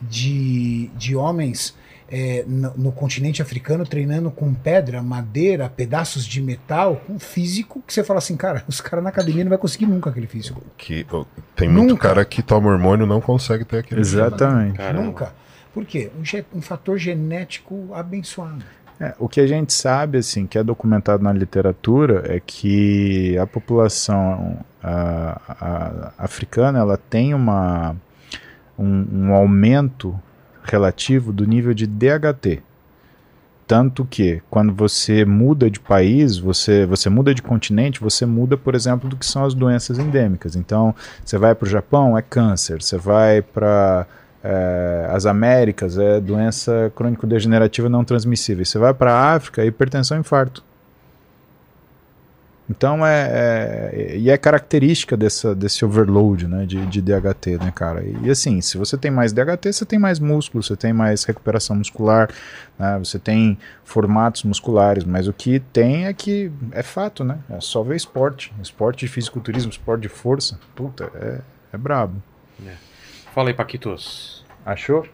de, 0.00 0.90
de 0.96 1.14
homens 1.14 1.74
é, 2.14 2.44
no, 2.46 2.72
no 2.76 2.92
continente 2.92 3.40
africano 3.40 3.86
treinando 3.86 4.30
com 4.30 4.52
pedra, 4.52 5.02
madeira, 5.02 5.68
pedaços 5.70 6.26
de 6.26 6.42
metal, 6.42 7.00
com 7.06 7.18
físico 7.18 7.82
que 7.86 7.92
você 7.94 8.04
fala 8.04 8.18
assim, 8.18 8.36
cara, 8.36 8.62
os 8.68 8.82
caras 8.82 9.02
na 9.02 9.08
academia 9.08 9.44
não 9.44 9.48
vai 9.48 9.56
conseguir 9.58 9.86
nunca 9.86 10.10
aquele 10.10 10.26
físico. 10.26 10.62
Que, 10.76 11.06
ó, 11.10 11.24
tem 11.56 11.68
muito 11.70 11.90
Nunca. 11.90 12.08
cara 12.08 12.24
que 12.24 12.42
toma 12.42 12.68
hormônio 12.70 13.06
e 13.06 13.08
não 13.08 13.20
consegue 13.20 13.64
ter 13.64 13.78
aquele 13.78 14.00
Exatamente. 14.02 14.76
Caramba. 14.76 15.02
Nunca. 15.04 15.32
Por 15.72 15.84
quê? 15.84 16.10
Um, 16.16 16.58
um 16.58 16.62
fator 16.62 16.98
genético 16.98 17.88
abençoado. 17.94 18.62
É, 19.00 19.14
o 19.18 19.28
que 19.28 19.40
a 19.40 19.46
gente 19.46 19.72
sabe, 19.72 20.18
assim, 20.18 20.46
que 20.46 20.56
é 20.58 20.62
documentado 20.62 21.22
na 21.24 21.32
literatura, 21.32 22.22
é 22.26 22.40
que 22.44 23.36
a 23.38 23.46
população 23.46 24.58
a- 24.82 25.40
a- 25.48 26.12
africana 26.24 26.78
ela 26.78 26.96
tem 26.96 27.34
uma, 27.34 27.96
um, 28.78 29.06
um 29.28 29.32
aumento 29.32 30.18
relativo 30.62 31.32
do 31.32 31.44
nível 31.46 31.72
de 31.74 31.86
DHT. 31.86 32.62
Tanto 33.66 34.04
que, 34.04 34.42
quando 34.50 34.74
você 34.74 35.24
muda 35.24 35.70
de 35.70 35.80
país, 35.80 36.36
você, 36.36 36.84
você 36.84 37.08
muda 37.08 37.32
de 37.34 37.40
continente, 37.40 38.00
você 38.00 38.26
muda, 38.26 38.56
por 38.56 38.74
exemplo, 38.74 39.08
do 39.08 39.16
que 39.16 39.24
são 39.24 39.44
as 39.44 39.54
doenças 39.54 39.98
endêmicas. 39.98 40.54
Então, 40.56 40.94
você 41.24 41.38
vai 41.38 41.54
para 41.54 41.66
o 41.66 41.70
Japão, 41.70 42.18
é 42.18 42.22
câncer. 42.22 42.82
Você 42.82 42.98
vai 42.98 43.40
para 43.40 44.06
é, 44.42 45.06
as 45.10 45.26
Américas, 45.26 45.98
é 45.98 46.20
doença 46.20 46.92
crônico-degenerativa 46.94 47.88
não 47.88 48.04
transmissível. 48.04 48.64
Você 48.64 48.78
vai 48.78 48.92
para 48.92 49.12
a 49.12 49.34
África, 49.34 49.62
é 49.62 49.66
hipertensão 49.66 50.16
e 50.16 50.20
infarto. 50.20 50.64
Então 52.70 53.04
é, 53.06 53.92
é- 53.92 54.16
e 54.16 54.30
é 54.30 54.38
característica 54.38 55.16
dessa, 55.16 55.54
desse 55.54 55.84
overload 55.84 56.46
né, 56.46 56.64
de, 56.64 56.84
de 56.86 57.02
DHT, 57.02 57.58
né, 57.58 57.72
cara? 57.74 58.02
E, 58.22 58.30
assim, 58.30 58.60
se 58.60 58.78
você 58.78 58.96
tem 58.96 59.10
mais 59.10 59.32
DHT, 59.32 59.72
você 59.72 59.84
tem 59.84 59.98
mais 59.98 60.18
músculo, 60.18 60.62
você 60.62 60.76
tem 60.76 60.92
mais 60.92 61.24
recuperação 61.24 61.76
muscular, 61.76 62.30
né, 62.78 62.98
você 62.98 63.18
tem 63.18 63.58
formatos 63.84 64.44
musculares, 64.44 65.04
mas 65.04 65.28
o 65.28 65.32
que 65.32 65.60
tem 65.60 66.06
é 66.06 66.12
que 66.14 66.50
é 66.70 66.82
fato, 66.82 67.24
né? 67.24 67.38
É 67.50 67.60
só 67.60 67.82
ver 67.82 67.96
esporte, 67.96 68.54
esporte 68.62 69.00
de 69.06 69.12
fisiculturismo, 69.12 69.70
esporte 69.70 70.02
de 70.02 70.08
força, 70.08 70.58
puta, 70.74 71.10
é, 71.14 71.40
é 71.74 71.76
brabo. 71.76 72.22
Fala 73.34 73.48
aí, 73.48 73.54
Paquitos. 73.54 74.44
Achou? 74.64 75.06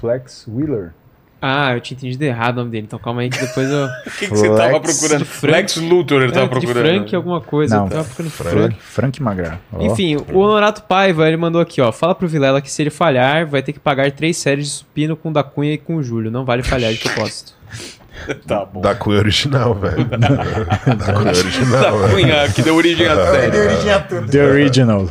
Flex 0.00 0.46
Wheeler. 0.48 0.92
Ah, 1.40 1.74
eu 1.74 1.80
tinha 1.82 1.96
entendido 1.96 2.24
errado 2.24 2.54
o 2.56 2.60
nome 2.60 2.70
dele, 2.70 2.86
então 2.86 2.98
calma 2.98 3.20
aí 3.20 3.28
que 3.28 3.38
depois 3.38 3.70
eu. 3.70 3.84
O 4.06 4.10
que, 4.10 4.26
que 4.26 4.28
você 4.28 4.48
tava 4.48 4.70
Flex 4.80 4.98
procurando? 4.98 5.18
de 5.18 5.24
Frank. 5.30 5.52
Lex 5.52 5.76
Luthor 5.76 6.22
ele 6.22 6.32
tava 6.32 6.46
É, 6.46 6.48
de 6.48 6.66
procurando. 6.66 6.84
Frank 6.86 7.14
alguma 7.16 7.40
coisa. 7.42 7.76
Não, 7.76 7.84
eu 7.84 7.90
tava 7.90 8.04
procurando 8.04 8.30
Frank, 8.32 8.76
Frank 8.80 9.22
Magra. 9.22 9.60
Ó. 9.72 9.82
Enfim, 9.82 10.16
o 10.16 10.38
Honorato 10.38 10.82
Paiva, 10.84 11.28
ele 11.28 11.36
mandou 11.36 11.60
aqui, 11.60 11.80
ó. 11.80 11.92
Fala 11.92 12.14
pro 12.14 12.26
Vilela 12.26 12.62
que 12.62 12.70
se 12.70 12.82
ele 12.82 12.90
falhar, 12.90 13.46
vai 13.46 13.62
ter 13.62 13.74
que 13.74 13.78
pagar 13.78 14.10
três 14.12 14.38
séries 14.38 14.66
de 14.66 14.72
supino 14.72 15.14
com 15.14 15.28
o 15.28 15.32
da 15.32 15.44
Cunha 15.44 15.74
e 15.74 15.78
com 15.78 15.96
o 15.96 16.02
Júlio. 16.02 16.30
Não 16.30 16.44
vale 16.44 16.62
falhar 16.62 16.90
de 16.92 16.98
propósito. 16.98 17.52
Tá 18.46 18.64
bom. 18.64 18.80
Da 18.80 18.94
Cunha 18.94 19.18
original, 19.18 19.74
velho. 19.74 20.04
da 20.06 20.18
Cunha 20.28 20.96
Da 20.96 21.38
original, 21.38 21.98
velho. 21.98 22.14
Cunha, 22.14 22.48
que 22.52 22.62
deu 22.62 22.74
origem 22.76 23.06
à 23.06 23.16
série. 23.30 24.28
The 24.30 24.44
Original. 24.44 25.08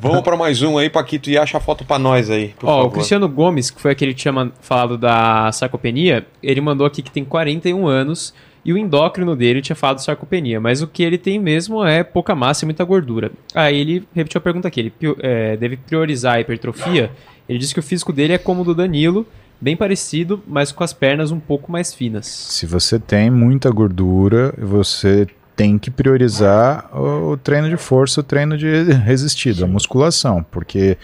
Vamos 0.00 0.20
pra 0.22 0.36
mais 0.36 0.62
um 0.62 0.76
aí, 0.78 0.90
Paquito, 0.90 1.30
e 1.30 1.38
acha 1.38 1.58
a 1.58 1.60
foto 1.60 1.84
pra 1.84 1.98
nós 1.98 2.30
aí, 2.30 2.54
por 2.58 2.68
Ó, 2.68 2.86
o. 2.86 2.90
Cristiano 2.90 3.28
Gomes, 3.28 3.70
que 3.70 3.80
foi 3.80 3.92
aquele 3.92 4.12
que 4.14 4.20
tinha 4.20 4.50
falado 4.60 4.98
da 4.98 5.50
sarcopenia, 5.52 6.26
ele 6.42 6.60
mandou 6.60 6.86
aqui 6.86 7.02
que 7.02 7.10
tem 7.10 7.24
41 7.24 7.86
anos 7.86 8.34
e 8.64 8.72
o 8.72 8.78
endócrino 8.78 9.34
dele 9.34 9.60
tinha 9.60 9.74
falado 9.74 9.98
sarcopenia, 9.98 10.60
mas 10.60 10.82
o 10.82 10.86
que 10.86 11.02
ele 11.02 11.18
tem 11.18 11.38
mesmo 11.38 11.84
é 11.84 12.04
pouca 12.04 12.34
massa 12.34 12.64
e 12.64 12.66
muita 12.66 12.84
gordura. 12.84 13.32
Aí 13.54 13.80
ele 13.80 14.06
repetiu 14.14 14.38
a 14.38 14.42
pergunta 14.42 14.68
aqui, 14.68 14.80
ele 14.80 14.92
é, 15.20 15.56
deve 15.56 15.76
priorizar 15.76 16.34
a 16.36 16.40
hipertrofia. 16.40 17.10
Ele 17.48 17.58
disse 17.58 17.74
que 17.74 17.80
o 17.80 17.82
físico 17.82 18.12
dele 18.12 18.34
é 18.34 18.38
como 18.38 18.62
o 18.62 18.64
do 18.64 18.74
Danilo, 18.74 19.26
bem 19.62 19.76
parecido, 19.76 20.42
mas 20.44 20.72
com 20.72 20.82
as 20.82 20.92
pernas 20.92 21.30
um 21.30 21.38
pouco 21.38 21.70
mais 21.70 21.94
finas. 21.94 22.26
Se 22.26 22.66
você 22.66 22.98
tem 22.98 23.30
muita 23.30 23.70
gordura, 23.70 24.52
você 24.58 25.28
tem 25.54 25.78
que 25.78 25.88
priorizar 25.88 26.90
o, 26.92 27.36
treino 27.36 27.70
de 27.70 27.76
força, 27.76 28.20
o 28.20 28.24
treino 28.24 28.58
de 28.58 28.82
resistido, 28.92 29.64
a 29.64 29.68
musculação, 29.68 30.44
porque 30.50 30.98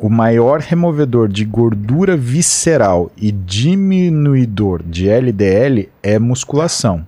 o 0.00 0.10
maior 0.10 0.58
removedor 0.58 1.28
de 1.28 1.44
gordura 1.44 2.16
visceral 2.16 3.12
e 3.16 3.30
diminuidor 3.30 4.82
de 4.82 5.08
LDL 5.08 5.88
é 6.02 6.18
musculação, 6.18 7.06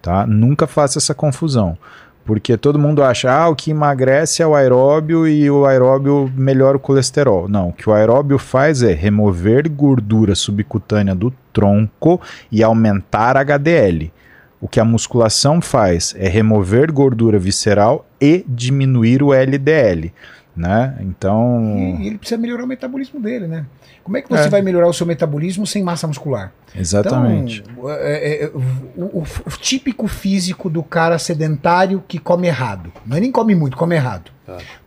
tá? 0.00 0.26
Nunca 0.26 0.66
faça 0.66 0.98
essa 0.98 1.14
confusão. 1.14 1.78
Porque 2.24 2.56
todo 2.56 2.78
mundo 2.78 3.02
acha, 3.02 3.32
ah, 3.32 3.48
o 3.48 3.56
que 3.56 3.72
emagrece 3.72 4.42
é 4.42 4.46
o 4.46 4.54
aeróbio 4.54 5.26
e 5.26 5.50
o 5.50 5.66
aeróbio 5.66 6.32
melhora 6.36 6.76
o 6.76 6.80
colesterol. 6.80 7.48
Não, 7.48 7.70
o 7.70 7.72
que 7.72 7.88
o 7.88 7.92
aeróbio 7.92 8.38
faz 8.38 8.82
é 8.82 8.92
remover 8.92 9.68
gordura 9.68 10.34
subcutânea 10.34 11.14
do 11.14 11.32
tronco 11.52 12.20
e 12.50 12.62
aumentar 12.62 13.36
HDL. 13.36 14.12
O 14.60 14.68
que 14.68 14.78
a 14.78 14.84
musculação 14.84 15.60
faz 15.60 16.14
é 16.16 16.28
remover 16.28 16.92
gordura 16.92 17.36
visceral 17.36 18.06
e 18.20 18.44
diminuir 18.46 19.20
o 19.20 19.34
LDL, 19.34 20.12
né? 20.56 20.96
Então, 21.00 21.96
E 22.00 22.06
ele 22.06 22.18
precisa 22.18 22.38
melhorar 22.40 22.64
o 22.64 22.66
metabolismo 22.66 23.18
dele, 23.20 23.46
né? 23.46 23.64
Como 24.04 24.16
é 24.16 24.22
que 24.22 24.28
você 24.28 24.44
É. 24.44 24.48
vai 24.48 24.60
melhorar 24.62 24.88
o 24.88 24.92
seu 24.92 25.06
metabolismo 25.06 25.66
sem 25.66 25.82
massa 25.82 26.06
muscular? 26.06 26.52
exatamente. 26.74 27.62
Então, 27.70 27.90
é, 27.90 28.44
é, 28.44 28.50
o, 28.96 29.18
o- 29.20 29.24
o 29.46 29.50
típico 29.60 30.06
físico 30.08 30.68
do 30.70 30.82
cara 30.82 31.18
sedentário 31.18 32.02
que 32.06 32.18
come 32.18 32.46
errado. 32.48 32.92
Não 33.06 33.16
é 33.16 33.20
nem 33.20 33.30
come 33.32 33.54
muito, 33.54 33.76
come 33.76 33.94
errado. 33.94 34.30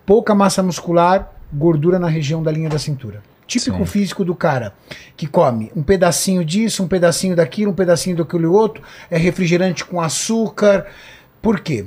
Pouca 0.05 0.35
massa 0.35 0.61
muscular, 0.61 1.31
gordura 1.53 1.97
na 1.97 2.07
região 2.07 2.43
da 2.43 2.51
linha 2.51 2.69
da 2.69 2.77
cintura. 2.79 3.23
Típico 3.47 3.77
Sim. 3.79 3.85
físico 3.85 4.25
do 4.25 4.35
cara 4.35 4.73
que 5.15 5.27
come 5.27 5.71
um 5.75 5.83
pedacinho 5.83 6.43
disso, 6.43 6.83
um 6.83 6.87
pedacinho 6.87 7.35
daquilo, 7.35 7.71
um 7.71 7.75
pedacinho 7.75 8.15
daquele 8.17 8.45
outro, 8.47 8.81
é 9.09 9.17
refrigerante 9.17 9.85
com 9.85 10.01
açúcar. 10.01 10.87
Por 11.41 11.59
quê? 11.59 11.85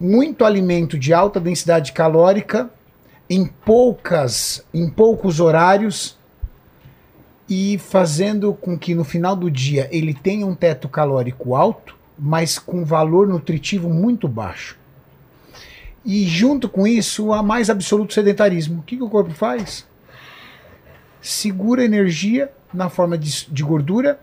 Muito 0.00 0.44
alimento 0.44 0.96
de 0.96 1.12
alta 1.12 1.40
densidade 1.40 1.90
calórica 1.92 2.70
em 3.28 3.46
poucas, 3.46 4.64
em 4.72 4.88
poucos 4.88 5.40
horários 5.40 6.16
e 7.48 7.78
fazendo 7.78 8.52
com 8.52 8.78
que 8.78 8.94
no 8.94 9.04
final 9.04 9.34
do 9.34 9.50
dia 9.50 9.88
ele 9.90 10.12
tenha 10.12 10.46
um 10.46 10.54
teto 10.54 10.88
calórico 10.88 11.54
alto, 11.54 11.96
mas 12.18 12.58
com 12.58 12.84
valor 12.84 13.26
nutritivo 13.26 13.88
muito 13.88 14.28
baixo. 14.28 14.78
E 16.04 16.26
junto 16.26 16.68
com 16.68 16.86
isso, 16.86 17.32
há 17.32 17.42
mais 17.42 17.68
absoluto 17.68 18.14
sedentarismo. 18.14 18.80
O 18.80 18.82
que, 18.82 18.96
que 18.96 19.02
o 19.02 19.10
corpo 19.10 19.32
faz? 19.32 19.86
Segura 21.20 21.84
energia 21.84 22.50
na 22.72 22.88
forma 22.88 23.18
de, 23.18 23.46
de 23.50 23.62
gordura 23.62 24.18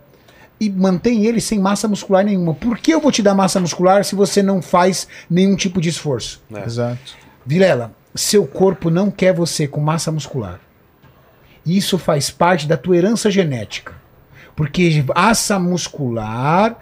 e 0.60 0.70
mantém 0.70 1.26
ele 1.26 1.42
sem 1.42 1.60
massa 1.60 1.88
muscular 1.88 2.24
nenhuma. 2.24 2.54
Por 2.54 2.78
que 2.78 2.92
eu 2.92 3.02
vou 3.02 3.12
te 3.12 3.22
dar 3.22 3.36
massa 3.36 3.60
muscular 3.60 4.04
se 4.04 4.16
você 4.16 4.42
não 4.42 4.62
faz 4.62 5.08
nenhum 5.30 5.56
tipo 5.56 5.82
de 5.82 5.90
esforço? 5.90 6.42
Exato. 6.66 7.16
Vilela, 7.46 7.94
seu 8.16 8.48
corpo 8.48 8.90
não 8.90 9.12
quer 9.12 9.34
você 9.34 9.68
com 9.68 9.82
massa 9.82 10.12
muscular. 10.12 10.60
Isso 11.66 11.98
faz 11.98 12.30
parte 12.30 12.68
da 12.68 12.78
tua 12.78 12.96
herança 12.96 13.30
genética. 13.30 13.94
Porque 14.56 15.04
massa 15.14 15.60
muscular 15.60 16.80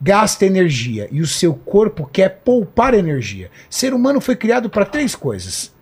gasta 0.00 0.46
energia 0.46 1.08
e 1.12 1.20
o 1.20 1.26
seu 1.26 1.52
corpo 1.52 2.08
quer 2.10 2.40
poupar 2.44 2.94
energia. 2.94 3.50
Ser 3.68 3.92
humano 3.92 4.20
foi 4.20 4.34
criado 4.34 4.70
para 4.70 4.86
três 4.86 5.14
coisas: 5.14 5.74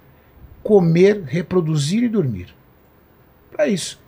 comer, 0.62 1.22
reproduzir 1.24 2.02
e 2.02 2.08
dormir. 2.08 2.48
Para 3.50 3.68
isso. 3.68 4.00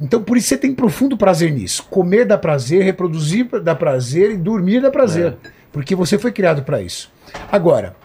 Então 0.00 0.22
por 0.22 0.36
isso 0.36 0.48
você 0.48 0.56
tem 0.56 0.72
profundo 0.72 1.16
prazer 1.16 1.50
nisso. 1.50 1.82
Comer 1.84 2.24
dá 2.24 2.38
prazer, 2.38 2.84
reproduzir 2.84 3.48
dá 3.60 3.74
prazer 3.74 4.30
e 4.30 4.36
dormir 4.36 4.80
dá 4.80 4.90
prazer. 4.90 5.36
Porque 5.72 5.94
você 5.94 6.16
foi 6.18 6.30
criado 6.30 6.62
para 6.62 6.80
isso. 6.80 7.10
Agora, 7.50 7.96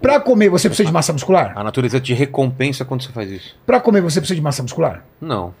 Pra 0.00 0.20
comer, 0.20 0.48
você 0.48 0.68
precisa 0.68 0.86
de 0.86 0.92
massa 0.92 1.12
muscular? 1.12 1.52
A 1.56 1.64
natureza 1.64 2.00
te 2.00 2.12
recompensa 2.14 2.84
quando 2.84 3.02
você 3.02 3.10
faz 3.12 3.30
isso. 3.30 3.56
Pra 3.66 3.80
comer, 3.80 4.00
você 4.00 4.20
precisa 4.20 4.36
de 4.36 4.42
massa 4.42 4.62
muscular? 4.62 5.04
Não, 5.20 5.54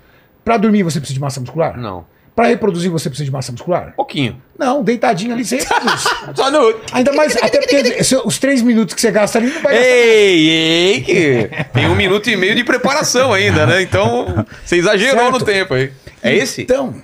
Pra 0.44 0.56
dormir, 0.56 0.82
você 0.82 0.98
precisa 0.98 1.14
de 1.14 1.20
massa 1.20 1.40
muscular? 1.40 1.76
não. 1.78 2.04
Pra 2.34 2.46
reproduzir, 2.46 2.90
você 2.90 3.10
precisa 3.10 3.26
de 3.26 3.30
massa 3.30 3.52
muscular? 3.52 3.92
Pouquinho. 3.94 4.40
Não, 4.58 4.82
deitadinho 4.82 5.34
ali, 5.34 5.44
você 5.44 5.56
reproduz. 5.58 6.02
Só 6.34 6.50
no... 6.50 6.74
Ainda 6.90 7.12
mais, 7.12 7.36
até 7.36 7.60
porque 7.60 7.98
os 8.24 8.38
três 8.38 8.62
minutos 8.62 8.94
que 8.94 9.02
você 9.02 9.10
gasta 9.10 9.38
ali 9.38 9.50
não 9.50 9.60
vai. 9.60 9.76
Ei, 9.76 10.48
ei, 10.48 11.00
que 11.02 11.50
tem 11.74 11.86
um 11.90 11.94
minuto 11.94 12.30
e 12.30 12.36
meio 12.36 12.54
de 12.54 12.64
preparação 12.64 13.34
ainda, 13.34 13.66
né? 13.66 13.82
Então, 13.82 14.46
você 14.64 14.76
exagerou 14.76 15.24
Certo. 15.24 15.38
no 15.40 15.44
tempo 15.44 15.74
aí. 15.74 15.92
É 16.22 16.34
esse? 16.34 16.62
Então, 16.62 16.94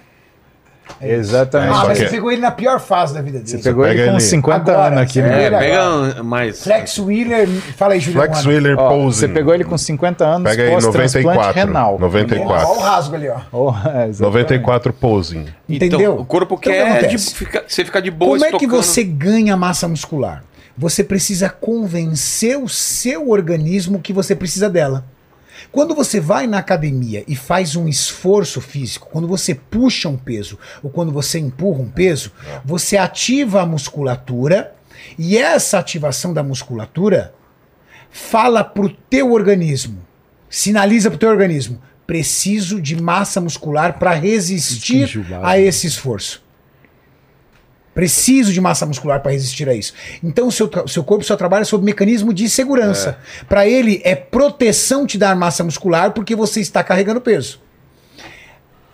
Exatamente. 1.01 1.73
ah, 1.75 1.85
mas 1.87 1.99
você 1.99 2.07
pegou 2.09 2.33
ele 2.33 2.41
na 2.41 2.51
pior 2.51 2.81
fase 2.81 3.15
da 3.15 3.21
vida 3.23 3.39
dele. 3.39 3.51
Você 3.51 3.59
pegou 3.59 3.85
pega 3.85 4.01
ele 4.01 4.09
com 4.11 4.17
ele- 4.17 4.21
50 4.21 4.73
Agora, 4.73 4.87
anos 4.89 5.01
aqui, 5.01 5.21
é, 5.21 5.23
né? 5.23 5.45
É, 5.45 5.51
pega 5.51 5.91
um- 5.91 6.25
mais. 6.25 6.63
Flex 6.63 6.99
Wheeler, 6.99 7.49
fala 7.77 7.95
aí, 7.95 8.01
Julião. 8.01 8.25
Flex 8.25 8.45
Wheeler 8.47 8.77
Ó, 8.79 8.89
Posing. 8.89 9.19
você 9.21 9.29
pegou 9.29 9.55
ele 9.55 9.65
com 9.65 9.79
50 9.79 10.25
anos 10.25 10.51
Pega 10.51 10.63
aí, 10.65 10.71
pós-transplante 10.71 11.25
94. 11.27 11.55
renal. 11.55 11.99
94. 11.99 12.69
Olha 12.69 12.79
o 12.79 12.83
rasgo 12.83 13.15
ali, 13.17 13.29
ó. 13.29 13.37
Oh, 13.53 13.69
é, 13.71 14.09
exatamente. 14.09 14.21
94 14.23 14.93
Posing. 14.93 15.47
Então, 15.69 15.87
Entendeu? 15.89 16.15
o 16.17 16.25
corpo 16.25 16.59
Então, 16.61 16.73
o 16.73 16.75
quer 16.77 16.85
de, 16.93 16.99
acontece? 17.07 17.35
fica- 17.35 17.65
você 17.67 17.85
ficar 17.85 18.01
de 18.01 18.11
boa 18.11 18.33
Como 18.33 18.45
é 18.45 18.49
que 18.51 18.57
estocando. 18.57 18.83
você 18.83 19.05
ganha 19.05 19.57
massa 19.57 19.87
muscular? 19.87 20.43
Você 20.77 21.03
precisa 21.03 21.49
convencer 21.49 22.57
o 22.57 22.69
seu 22.69 23.31
organismo 23.31 23.99
que 24.01 24.13
você 24.13 24.35
precisa 24.35 24.69
dela. 24.71 25.05
Quando 25.71 25.95
você 25.95 26.21
vai 26.21 26.47
na 26.47 26.59
academia 26.59 27.25
e 27.27 27.37
faz 27.37 27.77
um 27.77 27.89
esforço 27.89 28.61
físico, 28.61 29.09
quando 29.11 29.29
você 29.29 29.55
puxa 29.55 30.09
um 30.09 30.17
peso 30.17 30.59
ou 30.83 30.91
quando 30.91 31.13
você 31.13 31.39
empurra 31.39 31.81
um 31.81 31.91
peso, 31.91 32.33
você 32.65 32.97
ativa 32.97 33.63
a 33.63 33.67
musculatura 33.67 34.75
e 35.19 35.37
essa 35.37 35.79
ativação 35.79 36.33
da 36.33 36.43
musculatura 36.43 37.35
fala 38.11 38.65
pro 38.65 38.89
teu 38.89 39.33
organismo, 39.33 40.05
sinaliza 40.49 41.11
pro 41.11 41.19
teu 41.19 41.29
organismo, 41.29 41.81
preciso 42.07 42.81
de 42.81 43.01
massa 43.01 43.41
muscular 43.41 43.99
para 43.99 44.15
resistir 44.15 45.11
a 45.43 45.59
esse 45.59 45.87
esforço. 45.87 46.43
Preciso 47.99 48.53
de 48.53 48.61
massa 48.61 48.87
muscular 48.87 49.21
para 49.21 49.33
resistir 49.33 49.69
a 49.69 49.75
isso. 49.75 49.93
Então, 50.23 50.47
o 50.47 50.53
seu, 50.53 50.71
seu 50.87 51.03
corpo 51.03 51.25
só 51.25 51.37
trabalha 51.37 51.65
sob 51.65 51.85
mecanismo 51.85 52.33
de 52.33 52.49
segurança. 52.49 53.19
Para 53.49 53.67
ele, 53.67 54.01
é 54.05 54.15
proteção 54.15 55.05
te 55.05 55.19
dar 55.19 55.35
massa 55.35 55.65
muscular 55.65 56.13
porque 56.13 56.37
você 56.37 56.61
está 56.61 56.85
carregando 56.85 57.21
peso. 57.21 57.61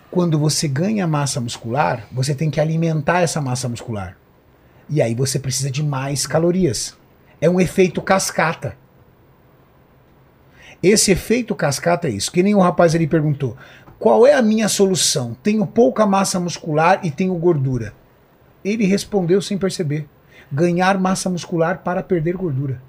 Quando 0.09 0.39
você 0.39 0.67
ganha 0.67 1.05
massa 1.05 1.39
muscular, 1.39 2.07
você 2.11 2.33
tem 2.33 2.49
que 2.49 2.59
alimentar 2.59 3.21
essa 3.21 3.39
massa 3.39 3.69
muscular. 3.69 4.17
E 4.89 4.99
aí 4.99 5.13
você 5.13 5.37
precisa 5.37 5.69
de 5.69 5.83
mais 5.83 6.25
calorias. 6.25 6.97
É 7.39 7.47
um 7.47 7.61
efeito 7.61 8.01
cascata. 8.01 8.75
Esse 10.81 11.11
efeito 11.11 11.53
cascata 11.53 12.07
é 12.07 12.11
isso. 12.11 12.31
Que 12.31 12.41
nem 12.41 12.55
o 12.55 12.59
rapaz 12.59 12.95
ali 12.95 13.05
perguntou: 13.05 13.55
qual 13.99 14.25
é 14.25 14.33
a 14.33 14.41
minha 14.41 14.67
solução? 14.67 15.37
Tenho 15.43 15.63
pouca 15.67 16.07
massa 16.07 16.39
muscular 16.39 17.01
e 17.03 17.11
tenho 17.11 17.35
gordura. 17.35 17.93
Ele 18.65 18.85
respondeu 18.85 19.41
sem 19.41 19.57
perceber: 19.57 20.07
ganhar 20.51 20.99
massa 20.99 21.29
muscular 21.29 21.83
para 21.83 22.01
perder 22.01 22.35
gordura. 22.35 22.81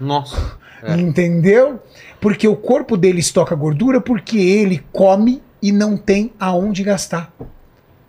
Nossa. 0.00 0.56
É. 0.82 0.94
Entendeu? 0.94 1.80
Porque 2.20 2.46
o 2.48 2.56
corpo 2.56 2.96
dele 2.96 3.20
estoca 3.20 3.54
gordura 3.54 4.00
porque 4.00 4.38
ele 4.38 4.84
come 4.92 5.42
e 5.60 5.70
não 5.70 5.96
tem 5.96 6.32
aonde 6.40 6.82
gastar. 6.82 7.32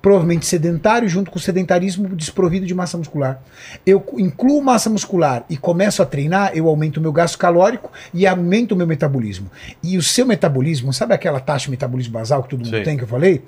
Provavelmente 0.03 0.45
sedentário, 0.45 1.07
junto 1.07 1.31
com 1.31 1.39
o 1.39 1.41
sedentarismo 1.41 2.09
desprovido 2.09 2.65
de 2.65 2.75
massa 2.75 2.97
muscular. 2.97 3.41
Eu 3.85 4.03
incluo 4.17 4.61
massa 4.61 4.89
muscular 4.89 5.45
e 5.49 5.55
começo 5.55 6.03
a 6.03 6.05
treinar, 6.05 6.51
eu 6.53 6.67
aumento 6.67 6.97
o 6.97 7.01
meu 7.01 7.13
gasto 7.13 7.37
calórico 7.37 7.89
e 8.13 8.27
aumento 8.27 8.73
o 8.73 8.75
meu 8.75 8.85
metabolismo. 8.85 9.49
E 9.81 9.97
o 9.97 10.03
seu 10.03 10.25
metabolismo, 10.25 10.91
sabe 10.91 11.13
aquela 11.13 11.39
taxa 11.39 11.65
de 11.65 11.71
metabolismo 11.71 12.11
basal 12.11 12.43
que 12.43 12.49
todo 12.49 12.59
mundo 12.59 12.69
Sei. 12.69 12.83
tem, 12.83 12.97
que 12.97 13.05
eu 13.05 13.07
falei? 13.07 13.43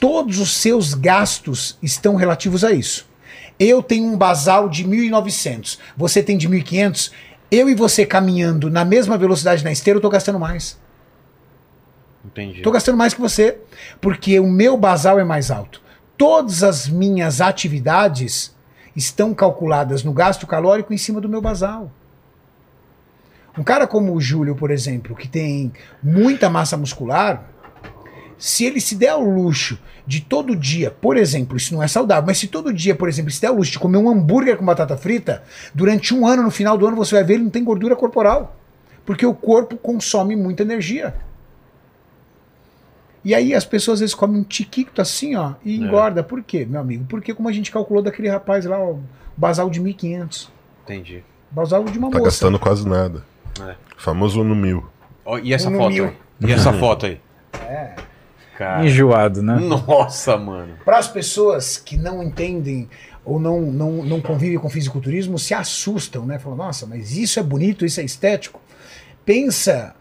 Todos 0.00 0.40
os 0.40 0.56
seus 0.56 0.94
gastos 0.94 1.78
estão 1.80 2.16
relativos 2.16 2.64
a 2.64 2.72
isso. 2.72 3.08
Eu 3.56 3.80
tenho 3.80 4.04
um 4.12 4.18
basal 4.18 4.68
de 4.68 4.84
1.900, 4.84 5.78
você 5.96 6.24
tem 6.24 6.36
de 6.36 6.48
1.500. 6.48 7.12
Eu 7.52 7.70
e 7.70 7.74
você 7.76 8.04
caminhando 8.04 8.68
na 8.68 8.84
mesma 8.84 9.16
velocidade 9.16 9.62
na 9.62 9.70
esteira, 9.70 9.98
eu 9.98 10.02
tô 10.02 10.10
gastando 10.10 10.40
mais. 10.40 10.76
Entendi. 12.24 12.62
Tô 12.62 12.72
gastando 12.72 12.98
mais 12.98 13.14
que 13.14 13.20
você, 13.20 13.58
porque 14.00 14.40
o 14.40 14.50
meu 14.50 14.76
basal 14.76 15.20
é 15.20 15.24
mais 15.24 15.52
alto. 15.52 15.83
Todas 16.16 16.62
as 16.62 16.88
minhas 16.88 17.40
atividades 17.40 18.54
estão 18.94 19.34
calculadas 19.34 20.04
no 20.04 20.12
gasto 20.12 20.46
calórico 20.46 20.92
em 20.92 20.98
cima 20.98 21.20
do 21.20 21.28
meu 21.28 21.40
basal. 21.40 21.90
Um 23.56 23.62
cara 23.62 23.86
como 23.86 24.12
o 24.12 24.20
Júlio, 24.20 24.54
por 24.54 24.70
exemplo, 24.70 25.14
que 25.14 25.28
tem 25.28 25.72
muita 26.02 26.50
massa 26.50 26.76
muscular, 26.76 27.48
se 28.36 28.64
ele 28.64 28.80
se 28.80 28.96
der 28.96 29.10
ao 29.10 29.22
luxo 29.22 29.78
de 30.06 30.20
todo 30.20 30.56
dia, 30.56 30.90
por 30.90 31.16
exemplo, 31.16 31.56
isso 31.56 31.72
não 31.72 31.82
é 31.82 31.88
saudável, 31.88 32.24
mas 32.26 32.38
se 32.38 32.48
todo 32.48 32.72
dia, 32.72 32.94
por 32.94 33.08
exemplo, 33.08 33.30
se 33.30 33.40
der 33.40 33.48
ao 33.48 33.54
luxo 33.54 33.72
de 33.72 33.78
comer 33.78 33.98
um 33.98 34.08
hambúrguer 34.08 34.56
com 34.56 34.64
batata 34.64 34.96
frita, 34.96 35.42
durante 35.72 36.12
um 36.12 36.26
ano, 36.26 36.42
no 36.42 36.50
final 36.50 36.76
do 36.76 36.86
ano, 36.86 36.96
você 36.96 37.14
vai 37.14 37.24
ver 37.24 37.34
ele 37.34 37.44
não 37.44 37.50
tem 37.50 37.62
gordura 37.62 37.94
corporal. 37.94 38.56
Porque 39.06 39.24
o 39.24 39.34
corpo 39.34 39.76
consome 39.76 40.34
muita 40.34 40.62
energia. 40.62 41.14
E 43.24 43.34
aí 43.34 43.54
as 43.54 43.64
pessoas 43.64 43.94
às 43.96 44.00
vezes 44.00 44.14
comem 44.14 44.40
um 44.40 44.44
tiquito 44.44 45.00
assim, 45.00 45.34
ó, 45.34 45.52
e 45.64 45.76
engorda. 45.76 46.22
Por 46.22 46.42
quê, 46.42 46.66
meu 46.68 46.80
amigo? 46.80 47.04
Porque 47.08 47.32
como 47.32 47.48
a 47.48 47.52
gente 47.52 47.70
calculou 47.70 48.02
daquele 48.02 48.28
rapaz 48.28 48.64
lá, 48.66 48.78
o 48.78 49.00
basal 49.36 49.70
de 49.70 49.80
1.500. 49.80 50.48
Entendi. 50.84 51.24
Basal 51.50 51.82
de 51.84 51.98
uma 51.98 52.10
Tá 52.10 52.18
moça. 52.18 52.30
gastando 52.30 52.58
quase 52.58 52.86
nada. 52.86 53.24
É. 53.66 53.74
Famoso 53.96 54.44
no 54.44 54.54
mil. 54.54 54.84
Ó, 55.24 55.38
e 55.38 55.54
essa 55.54 55.70
Um 55.70 55.76
foto 55.78 55.92
mil. 55.92 56.04
aí? 56.06 56.12
E 56.48 56.52
essa 56.52 56.72
foto 56.72 57.06
aí? 57.06 57.20
É. 57.66 57.94
Cara. 58.58 58.84
Enjoado, 58.84 59.42
né? 59.42 59.56
Nossa, 59.56 60.36
mano. 60.36 60.74
Para 60.84 60.98
as 60.98 61.08
pessoas 61.08 61.76
que 61.78 61.96
não 61.96 62.22
entendem 62.22 62.88
ou 63.24 63.40
não, 63.40 63.60
não, 63.62 63.90
não 64.04 64.20
convivem 64.20 64.58
com 64.58 64.68
fisiculturismo, 64.68 65.38
se 65.38 65.54
assustam, 65.54 66.26
né? 66.26 66.38
Falam, 66.38 66.58
nossa, 66.58 66.84
mas 66.86 67.16
isso 67.16 67.40
é 67.40 67.42
bonito, 67.42 67.86
isso 67.86 68.00
é 68.00 68.04
estético. 68.04 68.60
Pensa 69.24 69.94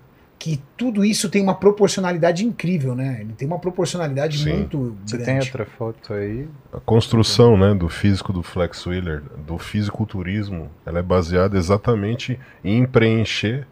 que 0.43 0.61
tudo 0.75 1.05
isso 1.05 1.29
tem 1.29 1.41
uma 1.41 1.55
proporcionalidade 1.55 2.45
incrível, 2.45 2.93
né? 2.93 3.19
Ele 3.21 3.31
tem 3.31 3.47
uma 3.47 3.59
proporcionalidade 3.59 4.39
Sim. 4.39 4.57
muito 4.57 4.97
Você 5.05 5.15
grande. 5.15 5.25
tem 5.25 5.39
outra 5.39 5.65
foto 5.65 6.13
aí? 6.13 6.49
A 6.73 6.81
construção 6.81 7.55
né, 7.55 7.73
do 7.73 7.87
físico 7.87 8.33
do 8.33 8.43
Flex 8.43 8.85
Wheeler, 8.85 9.23
do 9.47 9.57
fisiculturismo, 9.57 10.69
ela 10.85 10.99
é 10.99 11.01
baseada 11.01 11.57
exatamente 11.57 12.37
em 12.61 12.85
preencher 12.85 13.65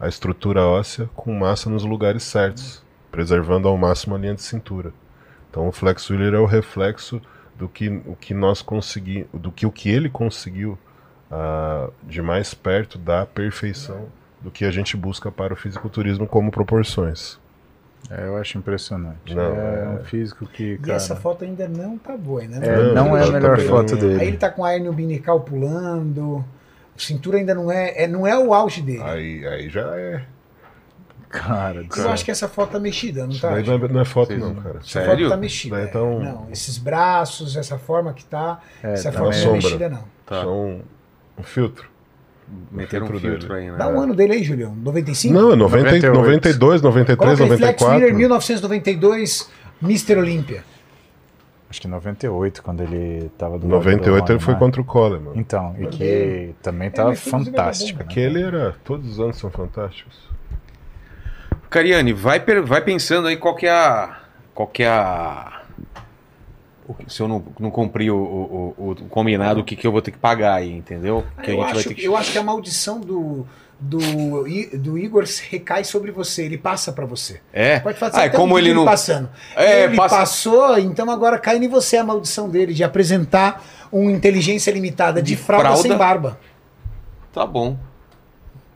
a 0.00 0.08
estrutura 0.08 0.64
óssea 0.64 1.10
com 1.14 1.34
massa 1.34 1.68
nos 1.68 1.84
lugares 1.84 2.22
certos, 2.22 2.82
preservando 3.12 3.68
ao 3.68 3.76
máximo 3.76 4.14
a 4.14 4.18
linha 4.18 4.34
de 4.34 4.42
cintura. 4.42 4.94
Então 5.50 5.68
o 5.68 5.72
Flex 5.72 6.08
Wheeler 6.08 6.32
é 6.32 6.38
o 6.38 6.46
reflexo 6.46 7.20
do 7.58 7.68
que 7.68 7.90
o 8.06 8.16
que 8.18 8.32
nós 8.32 8.62
conseguimos, 8.62 9.28
do 9.34 9.52
que 9.52 9.66
o 9.66 9.70
que 9.70 9.90
ele 9.90 10.08
conseguiu 10.08 10.78
ah, 11.30 11.90
de 12.04 12.22
mais 12.22 12.54
perto 12.54 12.96
da 12.96 13.26
perfeição 13.26 14.06
do 14.46 14.50
que 14.52 14.64
a 14.64 14.70
gente 14.70 14.96
busca 14.96 15.28
para 15.32 15.52
o 15.52 15.56
fisiculturismo 15.56 16.24
como 16.24 16.52
proporções. 16.52 17.36
É, 18.08 18.28
eu 18.28 18.36
acho 18.36 18.56
impressionante. 18.56 19.34
Não, 19.34 19.42
é, 19.42 19.82
é- 19.82 19.88
um 20.00 20.04
físico 20.04 20.46
que, 20.46 20.74
E 20.74 20.78
cara... 20.78 20.92
essa 20.94 21.16
foto 21.16 21.44
ainda 21.44 21.66
não 21.66 21.98
tá 21.98 22.16
boa, 22.16 22.44
né? 22.44 22.60
É, 22.62 22.76
Não, 22.94 23.06
não 23.08 23.16
é 23.16 23.22
a 23.22 23.26
tá 23.26 23.32
melhor 23.32 23.58
foto 23.58 23.94
Aí 23.96 24.00
ele 24.04 24.18
dele. 24.18 24.36
tá 24.36 24.48
com 24.48 24.64
a 24.64 24.72
hernia 24.72 24.88
umbilical 24.88 25.40
pulando, 25.40 26.44
a 26.96 27.00
cintura 27.00 27.38
ainda 27.38 27.56
não 27.56 27.72
é, 27.72 28.04
é 28.04 28.06
não 28.06 28.24
é 28.24 28.38
o 28.38 28.54
auge 28.54 28.82
dele. 28.82 29.02
Aí, 29.02 29.44
aí 29.44 29.68
já 29.68 29.80
é. 29.96 30.24
Cara, 31.28 31.82
do 31.82 31.96
Eu 31.98 32.10
acho 32.10 32.24
que 32.24 32.30
essa 32.30 32.46
foto 32.46 32.70
tá 32.70 32.78
mexida, 32.78 33.26
não 33.26 33.36
tá? 33.36 33.50
daí 33.50 33.66
não 33.66 33.74
é, 33.74 33.88
não 33.88 34.00
é 34.00 34.04
foto, 34.04 34.28
Vocês- 34.28 34.40
não, 34.40 34.54
cara. 34.54 34.78
Essa 34.78 34.88
Sério? 34.88 35.24
foto 35.24 35.30
tá 35.30 35.36
mexida. 35.36 35.76
Daí 35.76 35.84
é. 35.86 35.88
tá 35.88 35.98
Não, 35.98 36.46
esses 36.52 36.78
braços, 36.78 37.56
essa 37.56 37.76
forma 37.78 38.12
que 38.12 38.24
tá, 38.24 38.60
É, 38.80 38.92
essa 38.92 39.10
tá 39.10 39.18
foto 39.18 39.36
não 39.36 39.50
é 39.50 39.52
mexida, 39.54 39.88
não. 39.88 40.04
Tá. 40.24 40.42
Só 40.42 40.54
um, 40.54 40.82
um 41.36 41.42
filtro. 41.42 41.95
Meteram 42.70 43.06
um 43.06 43.08
filtro 43.08 43.28
filtro 43.30 43.48
dele. 43.48 43.60
aí, 43.60 43.70
né? 43.72 43.76
Dá 43.78 43.88
um 43.88 44.00
ano 44.00 44.14
dele 44.14 44.34
aí, 44.34 44.44
Julião. 44.44 44.74
95? 44.76 45.34
Não, 45.34 45.52
é 45.52 45.56
90, 45.56 45.84
98. 45.84 46.14
92, 46.14 46.82
93, 46.82 47.16
Coloca 47.18 47.42
aí, 47.42 47.58
Flex 47.58 47.80
94. 47.82 47.98
Wheeler, 47.98 48.14
1992, 48.14 49.50
Mr. 49.82 50.16
Olímpia. 50.18 50.64
Acho 51.68 51.80
que 51.80 51.88
98, 51.88 52.62
quando 52.62 52.82
ele 52.82 53.28
tava 53.36 53.58
do 53.58 53.66
Em 53.66 53.70
lado 53.70 53.82
do 53.82 53.90
98 53.90 54.32
ele 54.32 54.38
foi 54.38 54.54
contra 54.54 54.80
o 54.80 54.84
Coleman. 54.84 55.32
Então, 55.34 55.74
e 55.78 55.86
que 55.86 55.98
Também. 55.98 56.54
também 56.62 56.86
É, 56.88 56.90
tava 56.90 57.08
eles 57.10 57.20
fantástico. 57.20 57.98
Né? 57.98 58.04
Aquele 58.08 58.42
era. 58.42 58.76
Todos 58.84 59.10
os 59.10 59.20
anos 59.20 59.36
são 59.36 59.50
fantásticos. 59.50 60.16
Cariane, 61.68 62.12
vai, 62.12 62.40
vai 62.64 62.80
pensando 62.80 63.26
aí 63.26 63.36
qual 63.36 63.56
que 63.56 63.66
é 63.66 63.70
a. 63.72 64.20
Qual 64.54 64.68
que 64.68 64.84
é 64.84 64.88
a. 64.88 65.55
o 66.88 66.94
que- 66.94 67.12
Se 67.12 67.20
eu 67.20 67.28
não, 67.28 67.42
não 67.58 67.70
cumprir 67.70 68.10
o, 68.10 68.16
o- 68.16 68.74
o- 68.90 68.94
combinado, 69.08 69.60
o 69.60 69.64
que, 69.64 69.74
que 69.76 69.86
eu 69.86 69.92
vou 69.92 70.00
ter 70.02 70.10
que 70.10 70.18
pagar 70.18 70.54
aí, 70.54 70.72
entendeu? 70.72 71.24
Que 71.42 71.50
a 71.50 71.54
eu, 71.54 71.56
gente 71.56 71.64
vai 71.70 71.78
acho, 71.80 71.88
ter 71.88 71.94
que. 71.94 72.04
eu 72.04 72.16
acho 72.16 72.32
que 72.32 72.38
a 72.38 72.42
maldição 72.42 73.00
do, 73.00 73.46
do, 73.80 73.98
do 74.78 74.98
Igor 74.98 75.24
recai 75.50 75.84
sobre 75.84 76.10
você, 76.10 76.44
ele 76.44 76.56
passa 76.58 76.92
pra 76.92 77.04
você. 77.06 77.40
É? 77.52 77.80
Pode 77.80 77.98
fazer 77.98 78.18
Ah, 78.20 78.24
é 78.24 78.28
como 78.28 78.54
um 78.54 78.58
ele 78.58 78.72
não. 78.74 78.84
passando. 78.84 79.28
É, 79.56 79.84
ele 79.84 79.96
passa- 79.96 80.16
passou, 80.16 80.78
então 80.78 81.10
agora 81.10 81.38
cai 81.38 81.56
em 81.56 81.68
você 81.68 81.96
a 81.96 82.04
maldição 82.04 82.48
dele 82.48 82.72
de 82.74 82.82
apresentar 82.84 83.64
uma 83.92 84.10
inteligência 84.10 84.70
limitada 84.70 85.22
de, 85.22 85.34
De 85.34 85.36
fralda, 85.36 85.68
fralda. 85.68 85.82
sem 85.82 85.96
barba. 85.96 86.38
Tá 87.32 87.44
bom. 87.46 87.76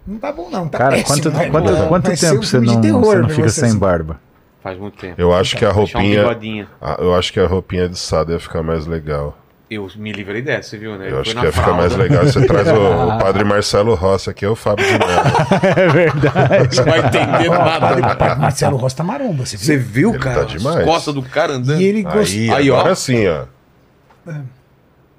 Não 0.06 0.18
tá 0.18 0.32
bom 0.32 0.48
não, 0.50 0.66
tá 0.68 0.78
Cara, 0.78 0.90
péssimo, 0.97 1.08
quanto, 1.08 1.30
né? 1.30 1.50
quanto, 1.50 1.89
quanto 1.89 2.05
tempo 2.18 2.42
você 2.44 2.58
não, 2.58 2.80
terror 2.80 3.00
você 3.05 3.18
não 3.18 3.28
fica 3.28 3.48
sem 3.50 3.68
assim. 3.68 3.78
barba? 3.78 4.20
Faz 4.62 4.78
muito 4.78 4.98
tempo. 4.98 5.20
Eu 5.20 5.32
acho 5.32 5.56
que 5.56 5.64
a 5.64 5.70
um 5.70 5.72
roupinha. 5.72 6.20
bigodinho. 6.22 6.68
ah, 6.80 6.97
eu 6.98 7.14
acho 7.14 7.32
que 7.32 7.40
a 7.40 7.47
roupinha 7.47 7.89
de 7.89 7.98
sada 7.98 8.32
ia 8.32 8.40
ficar 8.40 8.62
mais 8.62 8.86
legal. 8.86 9.36
Eu 9.70 9.89
me 9.97 10.10
livrei 10.12 10.42
dessa, 10.42 10.70
você 10.70 10.78
viu, 10.78 10.98
né? 10.98 11.06
Eu 11.06 11.10
Foi 11.12 11.20
acho 11.20 11.36
que 11.36 11.47
ia 11.47 11.52
ficar 11.52 11.72
mais 11.74 11.94
legal. 11.97 12.24
Você 12.24 12.44
traz 12.44 12.66
o, 12.68 12.74
o 12.74 13.18
padre 13.22 13.44
Marcelo 13.44 13.94
Rossi 13.94 14.28
aqui, 14.28 14.44
é 14.44 14.48
o 14.48 14.56
Fábio 14.56 14.84
de 14.84 14.92
Mello. 14.98 15.12
É 15.78 15.89
verdade. 15.89 16.76
Não 16.76 16.84
vai 16.84 16.98
entender 16.98 17.48
nada. 17.48 17.80
padre- 17.80 18.16
padre 18.16 18.39
Marcelo 18.40 18.76
Rosta 18.76 19.05
maromba, 19.05 19.47
você 19.47 19.56
viu? 19.56 19.64
Você 19.66 19.76
viu, 19.76 20.10
Ele 20.10 20.18
cara? 20.18 20.40
tá 20.40 20.44
demais. 20.44 20.76
As 20.78 20.84
costas 20.84 21.14
do 21.14 21.22
cara 21.22 21.52
andando. 21.52 21.80
E 21.80 21.84
ele 21.84 22.02
gostou. 22.02 22.20
Aí, 22.22 22.50
Aí, 22.50 22.70
ó. 22.70 22.80
agora 22.80 22.94
sim, 22.97 23.26
ó. 23.28 23.44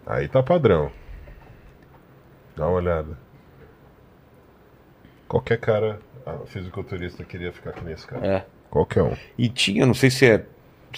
Aí 0.05 0.27
tá 0.27 0.43
padrão. 0.43 0.91
Dá 2.57 2.67
uma 2.67 2.75
olhada. 2.75 3.17
Qualquer 5.29 5.57
cara, 5.59 5.99
a 6.25 6.45
fisiculturista 6.45 7.23
queria 7.23 7.53
ficar 7.53 7.69
aqui 7.69 7.85
nesse 7.85 8.05
cara. 8.05 8.25
É. 8.27 8.45
Qualquer 8.71 9.03
um. 9.03 9.11
E 9.37 9.47
tinha, 9.49 9.85
não 9.85 9.93
sei 9.93 10.09
se 10.09 10.25
é, 10.25 10.43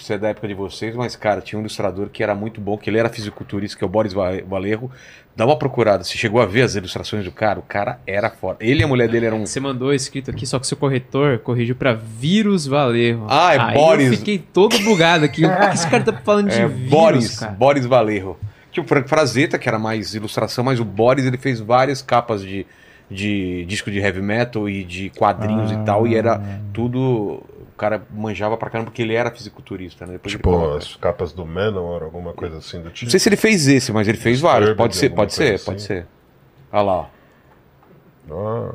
se 0.00 0.12
é 0.14 0.18
da 0.18 0.28
época 0.28 0.48
de 0.48 0.54
vocês, 0.54 0.94
mas, 0.94 1.14
cara, 1.16 1.40
tinha 1.42 1.58
um 1.58 1.62
ilustrador 1.62 2.08
que 2.08 2.22
era 2.22 2.34
muito 2.34 2.60
bom, 2.60 2.78
que 2.78 2.88
ele 2.88 2.98
era 2.98 3.08
fisiculturista, 3.10 3.76
que 3.76 3.84
é 3.84 3.86
o 3.86 3.90
Boris 3.90 4.12
Va- 4.12 4.40
Valerro. 4.46 4.90
Dá 5.36 5.44
uma 5.44 5.58
procurada. 5.58 6.04
Você 6.04 6.16
chegou 6.16 6.40
a 6.40 6.46
ver 6.46 6.62
as 6.62 6.76
ilustrações 6.76 7.24
do 7.24 7.32
cara? 7.32 7.58
O 7.58 7.62
cara 7.62 7.98
era 8.06 8.30
foda. 8.30 8.58
Ele 8.60 8.82
e 8.82 8.84
a 8.84 8.86
mulher 8.86 9.08
dele 9.08 9.26
eram. 9.26 9.44
Você 9.44 9.58
mandou 9.58 9.92
escrito 9.92 10.30
aqui, 10.30 10.46
só 10.46 10.60
que 10.60 10.66
seu 10.68 10.76
corretor 10.76 11.40
corrigiu 11.40 11.74
pra 11.74 11.92
vírus 11.92 12.64
Valerro. 12.68 13.26
Ah, 13.28 13.52
é 13.54 13.58
Aí 13.58 13.74
Boris. 13.74 14.12
Eu 14.12 14.18
fiquei 14.18 14.38
todo 14.38 14.78
bugado 14.78 15.24
aqui. 15.24 15.44
O 15.44 15.48
que 15.48 15.74
esse 15.74 15.90
cara 15.90 16.04
tá 16.04 16.12
falando 16.12 16.50
de 16.50 16.60
É, 16.60 16.68
vírus, 16.68 16.88
Boris, 16.90 17.40
cara? 17.40 17.50
Boris 17.52 17.84
Valerro. 17.84 18.38
Tinha 18.70 18.84
o 18.84 18.86
Frank 18.86 19.08
Frazetta, 19.08 19.58
que 19.58 19.68
era 19.68 19.78
mais 19.78 20.14
ilustração, 20.14 20.62
mas 20.62 20.78
o 20.78 20.84
Boris 20.84 21.26
ele 21.26 21.36
fez 21.38 21.58
várias 21.58 22.00
capas 22.00 22.40
de, 22.42 22.64
de 23.10 23.64
disco 23.66 23.90
de 23.90 23.98
heavy 23.98 24.22
metal 24.22 24.68
e 24.68 24.84
de 24.84 25.10
quadrinhos 25.10 25.72
e 25.72 25.76
tal, 25.78 26.06
e 26.06 26.14
era 26.14 26.40
tudo. 26.72 27.42
O 27.74 27.76
cara 27.76 28.02
manjava 28.10 28.56
pra 28.56 28.70
caramba 28.70 28.90
porque 28.90 29.02
ele 29.02 29.14
era 29.14 29.30
fisiculturista, 29.32 30.06
né? 30.06 30.12
Depois 30.12 30.30
Tipo 30.32 30.50
coloca. 30.52 30.78
as 30.78 30.94
capas 30.94 31.32
do 31.32 31.44
Manowar, 31.44 32.04
alguma 32.04 32.32
coisa 32.32 32.58
assim 32.58 32.80
do 32.80 32.88
tipo. 32.90 33.06
Não 33.06 33.10
sei 33.10 33.18
se 33.18 33.28
ele 33.28 33.36
fez 33.36 33.66
esse, 33.66 33.92
mas 33.92 34.06
ele 34.06 34.16
fez 34.16 34.36
Disturbed, 34.36 34.60
vários. 34.60 34.76
Pode 34.76 34.96
ser, 34.96 35.10
pode 35.10 35.34
ser, 35.34 35.48
coisa 35.48 35.64
pode 35.64 35.76
assim. 35.78 35.86
ser. 35.86 36.06
Olha 36.72 36.82
lá, 36.82 36.92
ó. 36.96 37.06
Ah, 38.30 38.74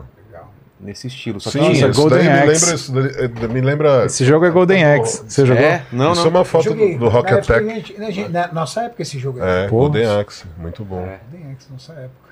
Nesse 0.81 1.07
estilo. 1.07 1.41
Só 1.41 1.49
sim, 1.49 1.59
que 1.59 1.71
isso 1.73 1.91
Golden 1.93 2.19
daí 2.19 2.27
me 2.27 2.31
Axe. 2.31 2.47
lembra, 2.65 2.75
isso 2.75 2.91
daí- 2.93 3.25
eh, 3.25 3.47
me 3.49 3.59
lembra. 3.61 4.05
Esse 4.05 4.23
jogo 4.23 4.45
é 4.45 4.49
Golden 4.49 4.85
Axe. 4.85 5.23
Você 5.27 5.45
jogou? 5.45 5.61
É, 5.63 5.83
não, 5.91 6.13
isso 6.13 6.21
não. 6.21 6.27
é 6.27 6.29
uma 6.29 6.45
foto 6.45 6.63
Joguei. 6.63 6.93
do, 6.93 6.99
do 6.99 7.09
Rock 7.09 7.29
Na 7.31 7.37
época 7.39 7.53
Attack. 7.57 7.99
na 7.99 8.11
gente- 8.11 8.29
Na 8.31 8.47
nossa 8.53 8.83
época 8.83 9.01
esse 9.01 9.19
jogo 9.19 9.43
É, 9.43 9.67
Pô. 9.67 9.75
Golden 9.79 10.05
Axe, 10.05 10.45
muito 10.57 10.85
bom. 10.85 11.01
É. 11.01 11.19
Golden 11.31 11.51
Axe, 11.51 11.67
nossa 11.69 11.91
época. 11.93 12.29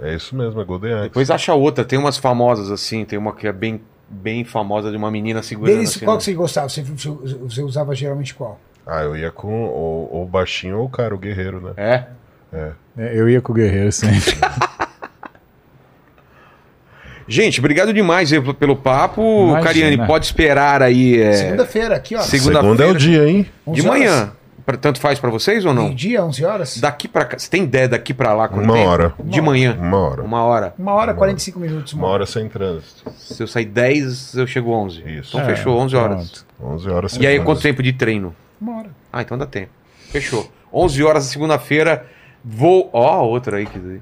É 0.00 0.14
isso 0.14 0.36
mesmo, 0.36 0.60
é 0.60 0.64
Golden 0.64 0.92
Axe. 0.92 1.02
Depois 1.04 1.30
acha 1.30 1.54
outra, 1.54 1.82
tem 1.82 1.98
umas 1.98 2.18
famosas 2.18 2.70
assim, 2.70 3.06
tem 3.06 3.18
uma 3.18 3.32
que 3.34 3.46
é 3.46 3.52
bem, 3.52 3.80
bem 4.08 4.44
famosa 4.44 4.90
de 4.90 4.96
uma 4.96 5.10
menina 5.10 5.42
segurando 5.42 5.74
Deles, 5.76 5.90
assim. 5.90 6.04
qual 6.04 6.16
né? 6.16 6.18
que 6.18 6.24
você 6.24 6.32
gostava? 6.34 6.68
Você, 6.68 6.82
você- 6.82 7.08
você 7.10 7.62
usava 7.62 7.94
geralmente 7.94 8.34
qual? 8.34 8.58
Ah, 8.86 9.02
eu 9.02 9.14
ia 9.16 9.30
com 9.30 9.64
ou, 9.66 10.08
ou 10.12 10.22
o 10.24 10.26
baixinho 10.26 10.78
ou 10.78 10.86
o 10.86 10.88
cara, 10.88 11.14
o 11.14 11.18
guerreiro, 11.18 11.60
né? 11.60 11.72
É? 11.76 12.04
É, 12.50 12.72
Eu 13.18 13.28
ia 13.28 13.42
com 13.42 13.52
o 13.52 13.54
Guerreiro 13.54 13.92
sempre. 13.92 14.34
Gente, 17.30 17.60
obrigado 17.60 17.92
demais 17.92 18.32
aí 18.32 18.40
pelo 18.54 18.74
papo. 18.74 19.20
Imagina. 19.50 19.62
Cariane, 19.62 20.06
pode 20.06 20.24
esperar 20.24 20.82
aí. 20.82 21.20
é, 21.20 21.32
Segunda-feira, 21.34 21.94
aqui, 21.96 22.16
ó. 22.16 22.22
Segunda- 22.22 22.60
Segunda 22.62 22.84
é 22.84 22.86
o 22.86 22.98
segunda-feira. 22.98 22.98
dia, 22.98 23.28
hein? 23.28 23.46
de 23.66 23.70
11 23.82 23.88
horas. 23.88 24.00
manhã. 24.00 24.32
Pra- 24.68 24.76
tanto 24.76 25.00
faz 25.00 25.18
pra 25.18 25.30
vocês 25.30 25.64
ou 25.64 25.72
não? 25.72 25.84
Meio-dia, 25.84 26.22
11 26.22 26.44
horas? 26.44 26.76
Daqui 26.78 27.08
pra 27.08 27.24
cá. 27.24 27.38
Você 27.38 27.48
tem 27.48 27.64
ideia 27.64 27.88
daqui 27.88 28.12
pra 28.12 28.34
lá? 28.34 28.46
quanto 28.48 28.64
Uma 28.64 28.74
tempo? 28.74 28.88
hora. 28.88 29.14
De 29.24 29.40
manhã. 29.40 29.74
Uma 29.80 29.96
hora. 29.98 30.22
Uma 30.22 30.42
hora. 30.44 30.74
Uma 30.78 30.92
hora, 30.92 31.14
45 31.14 31.58
minutos. 31.58 31.94
Uma 31.94 32.06
hora 32.08 32.26
sem 32.26 32.46
trânsito. 32.48 33.10
Se 33.16 33.42
eu 33.42 33.46
sair 33.46 33.64
10, 33.64 34.34
eu 34.34 34.46
chego 34.46 34.70
11. 34.72 35.00
Isso. 35.08 35.36
Então 35.36 35.40
É, 35.48 35.56
fechou, 35.56 35.78
11 35.78 35.96
horas. 35.96 36.30
pronto. 36.58 36.74
11 36.74 36.90
horas 36.90 37.12
sem 37.12 37.22
E 37.22 37.26
aí, 37.26 37.34
trânsito. 37.36 37.46
quanto 37.46 37.62
tempo 37.62 37.82
de 37.82 37.92
treino? 37.94 38.36
Uma 38.60 38.78
hora. 38.78 38.90
Ah, 39.12 39.22
então 39.22 39.38
dá 39.38 39.46
tempo. 39.46 39.70
Fechou. 40.10 40.50
11 40.72 41.02
horas 41.02 41.24
na 41.24 41.32
segunda-feira. 41.32 42.06
Vou. 42.44 42.90
Ó, 42.92 43.22
outra 43.24 43.56
aí. 43.56 43.64
Que... 43.66 44.00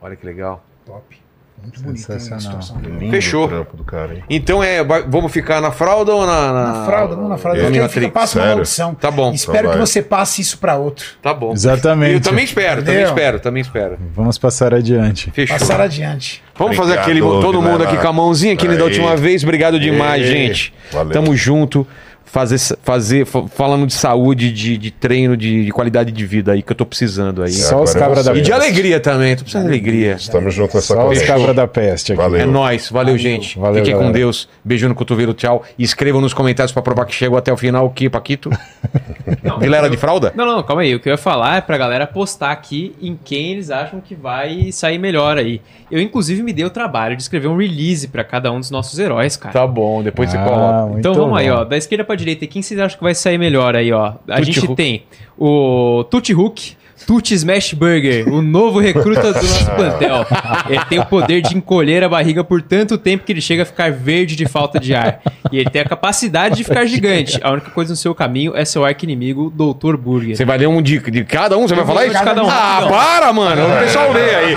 Olha 0.00 0.14
que 0.14 0.24
legal. 0.24 0.64
Top. 0.84 1.20
Muito 1.62 1.80
bonita 1.80 2.12
hein, 2.12 2.16
a 2.16 2.20
Sensacional. 2.20 2.62
situação. 2.62 2.98
Lindo 2.98 3.10
Fechou. 3.10 3.44
o 3.44 3.48
trampo 3.48 3.76
do 3.76 3.84
cara, 3.84 4.14
hein? 4.14 4.22
Então 4.30 4.62
é. 4.62 4.84
vai- 4.84 5.02
Vamos 5.08 5.32
ficar 5.32 5.60
na 5.60 5.72
fralda 5.72 6.14
ou 6.14 6.24
na. 6.26 6.52
Na, 6.52 6.72
Na 6.72 6.84
fralda, 6.86 7.14
vamos 7.16 7.30
na 7.30 7.36
fralda. 7.38 7.58
É, 7.58 7.62
Eu 7.62 7.64
quero 7.72 7.72
que 7.72 7.78
Dominatrix, 7.80 8.12
passe 8.12 8.36
uma 8.36 8.42
sério? 8.42 8.56
maldição. 8.56 8.94
Tá 8.94 9.10
bom. 9.10 9.32
Espero 9.32 9.58
Então 9.58 9.70
que 9.72 9.76
vai. 9.78 9.86
você 9.86 10.02
passe 10.02 10.40
isso 10.42 10.58
pra 10.58 10.76
outro. 10.76 11.06
Tá 11.22 11.34
bom. 11.34 11.52
Exatamente. 11.52 12.14
Eu 12.14 12.20
também 12.20 12.44
espero, 12.44 12.82
também 12.82 12.94
Entendeu? 12.94 13.08
espero, 13.08 13.40
também 13.40 13.60
espero. 13.62 13.98
Vamos 14.14 14.38
passar 14.38 14.72
adiante. 14.74 15.30
Fechou. 15.32 15.58
Passar 15.58 15.80
adiante. 15.80 16.42
Vamos 16.54 16.76
fazer 16.76 16.92
Obrigado, 16.98 17.04
aquele. 17.10 17.20
Todo 17.20 17.60
mundo 17.60 17.84
aqui 17.84 17.96
com 17.96 18.08
a 18.08 18.12
mãozinha, 18.12 18.56
que 18.56 18.66
nem 18.68 18.76
da 18.76 18.84
Aí. 18.84 18.88
última 18.90 19.16
vez. 19.16 19.42
Obrigado 19.42 19.78
demais, 19.80 20.22
Ei. 20.24 20.28
gente. 20.30 20.72
Valeu. 20.92 21.12
Tamo 21.12 21.36
junto. 21.36 21.86
Fazer, 22.28 22.58
fazer, 22.82 23.24
fa- 23.24 23.46
falando 23.48 23.86
de 23.86 23.94
saúde, 23.94 24.52
de, 24.52 24.76
de 24.76 24.90
treino, 24.90 25.36
de, 25.36 25.64
de 25.64 25.70
qualidade 25.70 26.10
de 26.12 26.26
vida 26.26 26.52
aí, 26.52 26.60
que 26.60 26.70
eu 26.72 26.76
tô 26.76 26.84
precisando 26.84 27.42
aí. 27.42 27.52
Só 27.52 27.80
os 27.82 27.94
agora 27.96 27.98
é 27.98 28.00
cabra 28.08 28.22
da 28.24 28.32
você. 28.32 28.38
E 28.40 28.42
de 28.42 28.50
peste. 28.50 28.64
alegria 28.64 29.00
também, 29.00 29.36
tô 29.36 29.42
precisando 29.42 29.62
de 29.62 29.68
alegria. 29.70 30.12
Estamos 30.14 30.52
juntos 30.52 30.74
nessa 30.74 30.94
Só 30.94 31.08
os 31.08 31.22
cabra 31.22 31.54
da 31.54 31.66
peste 31.66 32.12
aqui. 32.12 32.20
Valeu. 32.20 32.40
É 32.40 32.44
nóis, 32.44 32.90
valeu, 32.90 33.16
gente. 33.16 33.58
Valeu, 33.58 33.84
Fiquem 33.84 33.96
com. 33.98 34.10
Deus. 34.12 34.48
Beijo 34.64 34.88
no 34.88 34.94
cotovelo, 34.94 35.32
tchau. 35.34 35.62
E 35.78 35.84
escrevam 35.84 36.20
nos 36.20 36.34
comentários 36.34 36.72
pra 36.72 36.82
provar 36.82 37.06
que 37.06 37.14
chegou 37.14 37.38
até 37.38 37.52
o 37.52 37.56
final 37.56 37.86
o 37.86 37.90
que, 37.90 38.10
Paquito? 38.10 38.50
Vilela 39.60 39.88
de 39.88 39.96
fralda? 39.96 40.32
Não, 40.34 40.44
não, 40.46 40.62
calma 40.62 40.82
aí. 40.82 40.94
O 40.94 41.00
que 41.00 41.08
eu 41.08 41.12
ia 41.12 41.18
falar 41.18 41.58
é 41.58 41.60
pra 41.60 41.76
galera 41.78 42.06
postar 42.06 42.50
aqui 42.52 42.94
em 43.00 43.18
quem 43.22 43.52
eles 43.52 43.70
acham 43.70 44.00
que 44.00 44.14
vai 44.14 44.70
sair 44.72 44.98
melhor 44.98 45.38
aí. 45.38 45.60
Eu, 45.90 46.00
inclusive, 46.00 46.42
me 46.42 46.52
dei 46.52 46.64
o 46.64 46.70
trabalho 46.70 47.16
de 47.16 47.22
escrever 47.22 47.48
um 47.48 47.56
release 47.56 48.08
pra 48.08 48.24
cada 48.24 48.50
um 48.52 48.58
dos 48.60 48.70
nossos 48.70 48.98
heróis, 48.98 49.36
cara. 49.36 49.52
Tá 49.52 49.66
bom, 49.66 50.02
depois 50.02 50.30
você 50.30 50.36
Ah, 50.36 50.44
coloca. 50.44 50.86
muito 50.86 50.98
Então 50.98 51.14
vamos 51.14 51.38
aí, 51.38 51.48
bom. 51.48 51.56
ó. 51.56 51.64
Da 51.64 51.76
esquerda 51.76 52.04
pra 52.04 52.15
direita, 52.16 52.46
quem 52.46 52.62
vocês 52.62 52.78
acham 52.80 52.98
que 52.98 53.04
vai 53.04 53.14
sair 53.14 53.38
melhor 53.38 53.76
aí, 53.76 53.92
ó? 53.92 54.14
A 54.28 54.36
Tutti 54.36 54.44
gente 54.52 54.60
Hook. 54.66 54.74
tem 54.76 55.02
o 55.38 56.04
Tutti 56.10 56.34
Hook, 56.34 56.72
Tutti 57.06 57.34
Smash 57.34 57.74
Burger, 57.74 58.28
o 58.32 58.40
novo 58.40 58.78
recruta 58.80 59.32
do 59.32 59.42
nosso 59.42 59.70
plantel. 59.72 60.26
Ele 60.68 60.84
tem 60.86 60.98
o 60.98 61.04
poder 61.06 61.42
de 61.42 61.56
encolher 61.56 62.02
a 62.02 62.08
barriga 62.08 62.42
por 62.42 62.62
tanto 62.62 62.96
tempo 62.96 63.24
que 63.24 63.32
ele 63.32 63.40
chega 63.40 63.64
a 63.64 63.66
ficar 63.66 63.92
verde 63.92 64.34
de 64.34 64.46
falta 64.46 64.80
de 64.80 64.94
ar. 64.94 65.20
E 65.52 65.58
ele 65.58 65.68
tem 65.70 65.82
a 65.82 65.84
capacidade 65.84 66.56
de 66.56 66.64
ficar 66.64 66.86
gigante. 66.86 67.38
A 67.42 67.52
única 67.52 67.70
coisa 67.70 67.92
no 67.92 67.96
seu 67.96 68.14
caminho 68.14 68.56
é 68.56 68.64
seu 68.64 68.84
arco-inimigo, 68.84 69.50
Dr. 69.54 69.96
Burger. 69.96 70.36
Você 70.36 70.44
vai 70.44 70.58
ler 70.58 70.68
um 70.68 70.80
de, 70.80 70.98
de 70.98 71.24
cada 71.24 71.56
um? 71.58 71.68
Você 71.68 71.74
vai 71.74 71.84
falar 71.84 72.06
isso? 72.06 72.16
de 72.18 72.24
cada 72.24 72.42
um. 72.42 72.48
Ah, 72.48 72.78
Não. 72.82 72.88
para, 72.88 73.32
mano. 73.32 73.62
O 73.74 73.78
pessoal 73.80 74.12
lê 74.12 74.34
aí. 74.34 74.52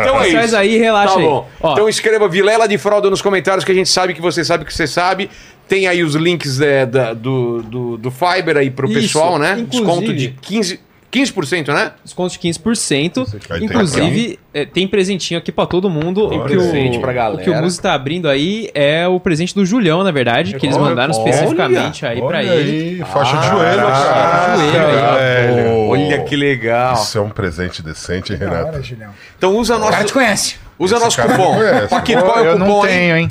então 0.00 0.20
é 0.22 0.30
Faz 0.32 0.46
isso. 0.46 0.56
aí, 0.56 0.76
relaxa 0.78 1.14
Tá 1.14 1.20
aí. 1.20 1.26
Ó, 1.26 1.44
Então 1.72 1.88
escreva 1.88 2.28
Vilela 2.28 2.66
de 2.66 2.76
Fralda 2.76 3.08
nos 3.08 3.22
comentários 3.22 3.64
que 3.64 3.70
a 3.72 3.74
gente 3.74 3.88
sabe 3.88 4.14
que 4.14 4.20
você 4.20 4.44
sabe 4.44 4.64
que 4.64 4.74
você 4.74 4.86
sabe. 4.86 5.30
Tem 5.68 5.86
aí 5.86 6.02
os 6.02 6.14
links 6.14 6.60
é, 6.60 6.84
da- 6.84 7.14
do, 7.14 7.62
do, 7.62 7.96
do 7.96 8.10
Fiber 8.10 8.56
aí 8.58 8.70
pro 8.70 8.86
Isso, 8.90 9.00
pessoal, 9.00 9.38
né? 9.38 9.52
inclusive- 9.60 9.84
Desconto 9.84 10.12
de 10.12 10.34
15%, 10.42 10.78
15% 11.20 11.72
né? 11.72 11.92
desconto 12.04 12.32
de 12.32 12.38
15%. 12.38 13.34
Aí 13.50 13.58
tem 13.60 13.64
Inclusive, 13.66 14.38
é, 14.52 14.64
tem 14.64 14.88
presentinho 14.88 15.38
aqui 15.38 15.52
pra 15.52 15.66
todo 15.66 15.88
mundo. 15.88 16.28
Tem 16.28 16.38
o 16.38 16.42
que 16.44 16.48
presente 16.48 16.98
o, 16.98 17.00
pra 17.00 17.12
galera. 17.12 17.40
O 17.40 17.44
que 17.44 17.50
o 17.50 17.54
Muzi 17.60 17.80
tá 17.80 17.94
abrindo 17.94 18.28
aí 18.28 18.70
é 18.74 19.06
o 19.06 19.20
presente 19.20 19.54
do 19.54 19.64
Julião, 19.64 20.02
na 20.02 20.10
verdade, 20.10 20.54
que 20.56 20.66
eles 20.66 20.76
Olha, 20.76 20.90
mandaram 20.90 21.14
olha, 21.14 21.30
especificamente 21.30 22.04
aí 22.04 22.18
pra 22.20 22.38
Olha 22.38 22.54
ele. 22.54 23.02
aí, 23.02 23.04
faixa 23.10 23.36
de 23.36 23.46
Ah, 23.46 23.50
joelho, 23.50 23.82
cara. 23.82 24.56
joelho 24.56 25.68
aí. 25.68 25.88
Olha 25.88 26.24
que 26.24 26.36
legal. 26.36 26.94
Isso 26.94 27.16
é 27.18 27.20
um 27.20 27.30
presente 27.30 27.82
decente, 27.82 28.32
hein, 28.32 28.38
Da 28.38 28.46
hora, 28.46 28.56
Renato? 28.64 28.82
Julião. 28.82 29.10
Então 29.38 29.56
usa 29.56 29.76
O 29.76 29.80
cara 29.80 29.96
te 29.96 30.00
nosso, 30.02 30.14
conhece. 30.14 30.56
Usa 30.78 30.96
Esse 30.96 31.04
nosso 31.04 31.22
cupom. 31.22 31.56
Paquito, 31.88 32.22
qual 32.22 32.38
é 32.38 32.42
o 32.42 32.44
eu 32.46 32.52
cupom 32.54 32.64
não 32.68 32.82
aí? 32.82 32.88
tenho, 32.90 33.16
hein? 33.16 33.30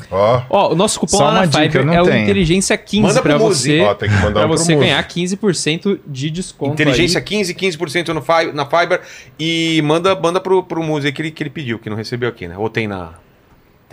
Ó, 0.50 0.72
o 0.72 0.76
nosso 0.76 1.00
cupom 1.00 1.18
Só 1.18 1.26
lá 1.26 1.34
na 1.34 1.52
Fiverr 1.52 1.76
eu 1.78 1.86
não 1.86 1.94
é 1.94 2.02
o. 2.02 2.16
Inteligência 2.16 2.78
15 2.78 3.02
Manda 3.08 3.22
pra 3.22 3.36
pro 3.36 3.44
Muzi. 3.46 3.78
você. 3.78 3.82
ó, 3.82 3.94
tem 3.94 4.10
que 4.10 4.16
mandar 4.16 4.32
Pra 4.42 4.46
um 4.46 4.50
você 4.58 4.74
Muzi. 4.76 4.86
ganhar 4.86 5.04
15% 5.08 6.00
de 6.08 6.30
desconto 6.30 6.74
Inteligência 6.74 7.20
aí. 7.20 7.24
15, 7.26 7.54
15% 7.54 8.08
no 8.14 8.22
Fi- 8.22 8.52
na 8.54 8.66
Fiber. 8.66 9.02
E 9.40 9.82
manda, 9.84 10.16
manda 10.16 10.40
pro, 10.40 10.64
pro 10.64 10.82
Muzi 10.84 11.12
que 11.12 11.22
ele, 11.22 11.32
que 11.32 11.44
ele 11.44 11.50
pediu, 11.50 11.80
que 11.80 11.90
não 11.90 11.98
recebeu 11.98 12.30
aqui, 12.30 12.48
né? 12.48 12.56
Ou 12.58 12.70
tem 12.70 12.88
na. 12.88 13.14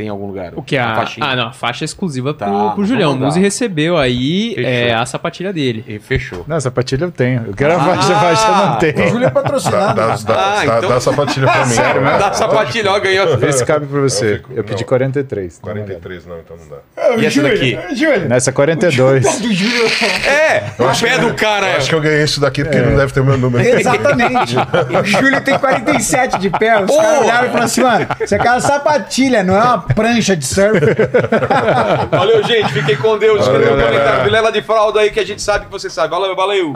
Tem 0.00 0.06
em 0.06 0.10
algum 0.10 0.26
lugar? 0.28 0.52
O 0.56 0.62
que 0.62 0.76
é 0.76 0.80
a... 0.80 0.94
faixinha. 0.96 1.26
Ah, 1.26 1.36
não, 1.36 1.48
a 1.48 1.52
faixa 1.52 1.84
exclusiva 1.84 2.32
Tá, 2.32 2.46
pro, 2.46 2.70
pro 2.76 2.84
Julião. 2.86 3.12
O 3.12 3.16
Muzi 3.16 3.38
recebeu 3.38 3.98
aí 3.98 4.54
é, 4.56 4.94
a 4.94 5.04
sapatilha 5.04 5.52
dele. 5.52 5.84
E 5.86 5.98
fechou. 5.98 6.42
Não, 6.48 6.58
sapatilha 6.58 7.04
eu 7.04 7.10
tenho. 7.10 7.44
Eu 7.48 7.52
quero 7.52 7.74
a 7.74 7.76
Ah! 7.76 7.84
faixa, 7.84 8.16
a 8.16 8.20
faixa 8.20 8.46
eu 8.48 8.54
não 8.56 8.72
O 8.72 8.76
tenho. 8.78 9.08
Júlio 9.10 9.26
é 9.26 9.30
patrocinado. 9.30 9.94
dá, 9.94 10.06
dá, 10.16 10.34
Ah, 10.34 10.64
dá, 10.64 10.76
então- 10.78 10.88
dá 10.88 11.00
sapatilha 11.00 11.46
pra 11.46 11.60
mim. 11.66 11.72
Sério, 11.74 12.00
mesmo? 12.00 12.18
Dá 12.18 12.32
sapatilha, 12.32 12.90
ó, 12.92 12.98
ganhou. 12.98 13.36
Vê 13.36 13.52
se 13.52 13.64
cabe 13.66 13.84
pra 13.86 14.00
você. 14.00 14.24
Eu 14.24 14.30
Eu, 14.30 14.36
fico- 14.38 14.64
pedi 14.64 14.82
não. 14.82 14.88
43. 14.88 15.58
dá 15.62 15.66
uma 15.68 15.72
43 15.82 16.26
não, 16.26 16.38
então 16.38 16.56
não 16.56 16.68
dá. 16.68 17.16
E 17.20 17.26
essa 17.26 17.42
daqui? 17.42 17.78
Júlio. 17.94 18.26
Nessa 18.28 18.52
42. 18.52 19.38
Do 19.40 19.52
Júlio. 19.52 19.84
É, 20.26 20.62
o 20.78 20.98
pé 21.00 21.18
do 21.18 21.34
cara 21.34 21.66
Eu 21.66 21.72
é. 21.72 21.76
acho 21.76 21.88
que 21.90 21.94
eu 21.94 22.00
ganhei 22.00 22.24
isso 22.24 22.40
daqui 22.40 22.62
porque 22.64 22.78
ele 22.78 22.86
não 22.90 22.96
deve 22.96 23.12
ter 23.12 23.20
o 23.20 23.24
meu 23.26 23.36
número. 23.36 23.68
Exatamente. 23.68 24.56
O 25.00 25.04
Júlio 25.04 25.40
tem 25.42 25.58
47 25.58 26.38
de 26.38 26.48
pé. 26.50 26.82
Os 26.82 26.94
caras 26.96 27.20
olharam 27.22 27.44
e 27.44 27.48
falaram 27.48 27.64
assim, 27.64 27.82
mano, 27.82 28.06
isso 28.20 28.34
aqui 28.34 28.46
é 28.46 28.50
uma 28.50 28.60
sapatilha, 28.60 29.42
não 29.42 29.56
é 29.56 29.62
uma 29.62 29.78
prancha 29.94 30.36
de 30.36 30.44
surf. 30.46 30.80
Valeu, 32.10 32.42
gente. 32.44 32.72
Fiquem 32.72 32.96
com 32.96 33.18
Deus. 33.18 33.40
Escreva 33.42 33.68
comentário. 33.70 33.98
galera. 33.98 34.24
Vilela 34.24 34.52
de 34.52 34.62
fralda 34.62 35.00
aí 35.00 35.10
que 35.10 35.20
a 35.20 35.26
gente 35.26 35.42
sabe 35.42 35.66
que 35.66 35.70
você 35.70 35.88
sabe. 35.90 36.10
Valeu, 36.10 36.34
valeu. 36.34 36.72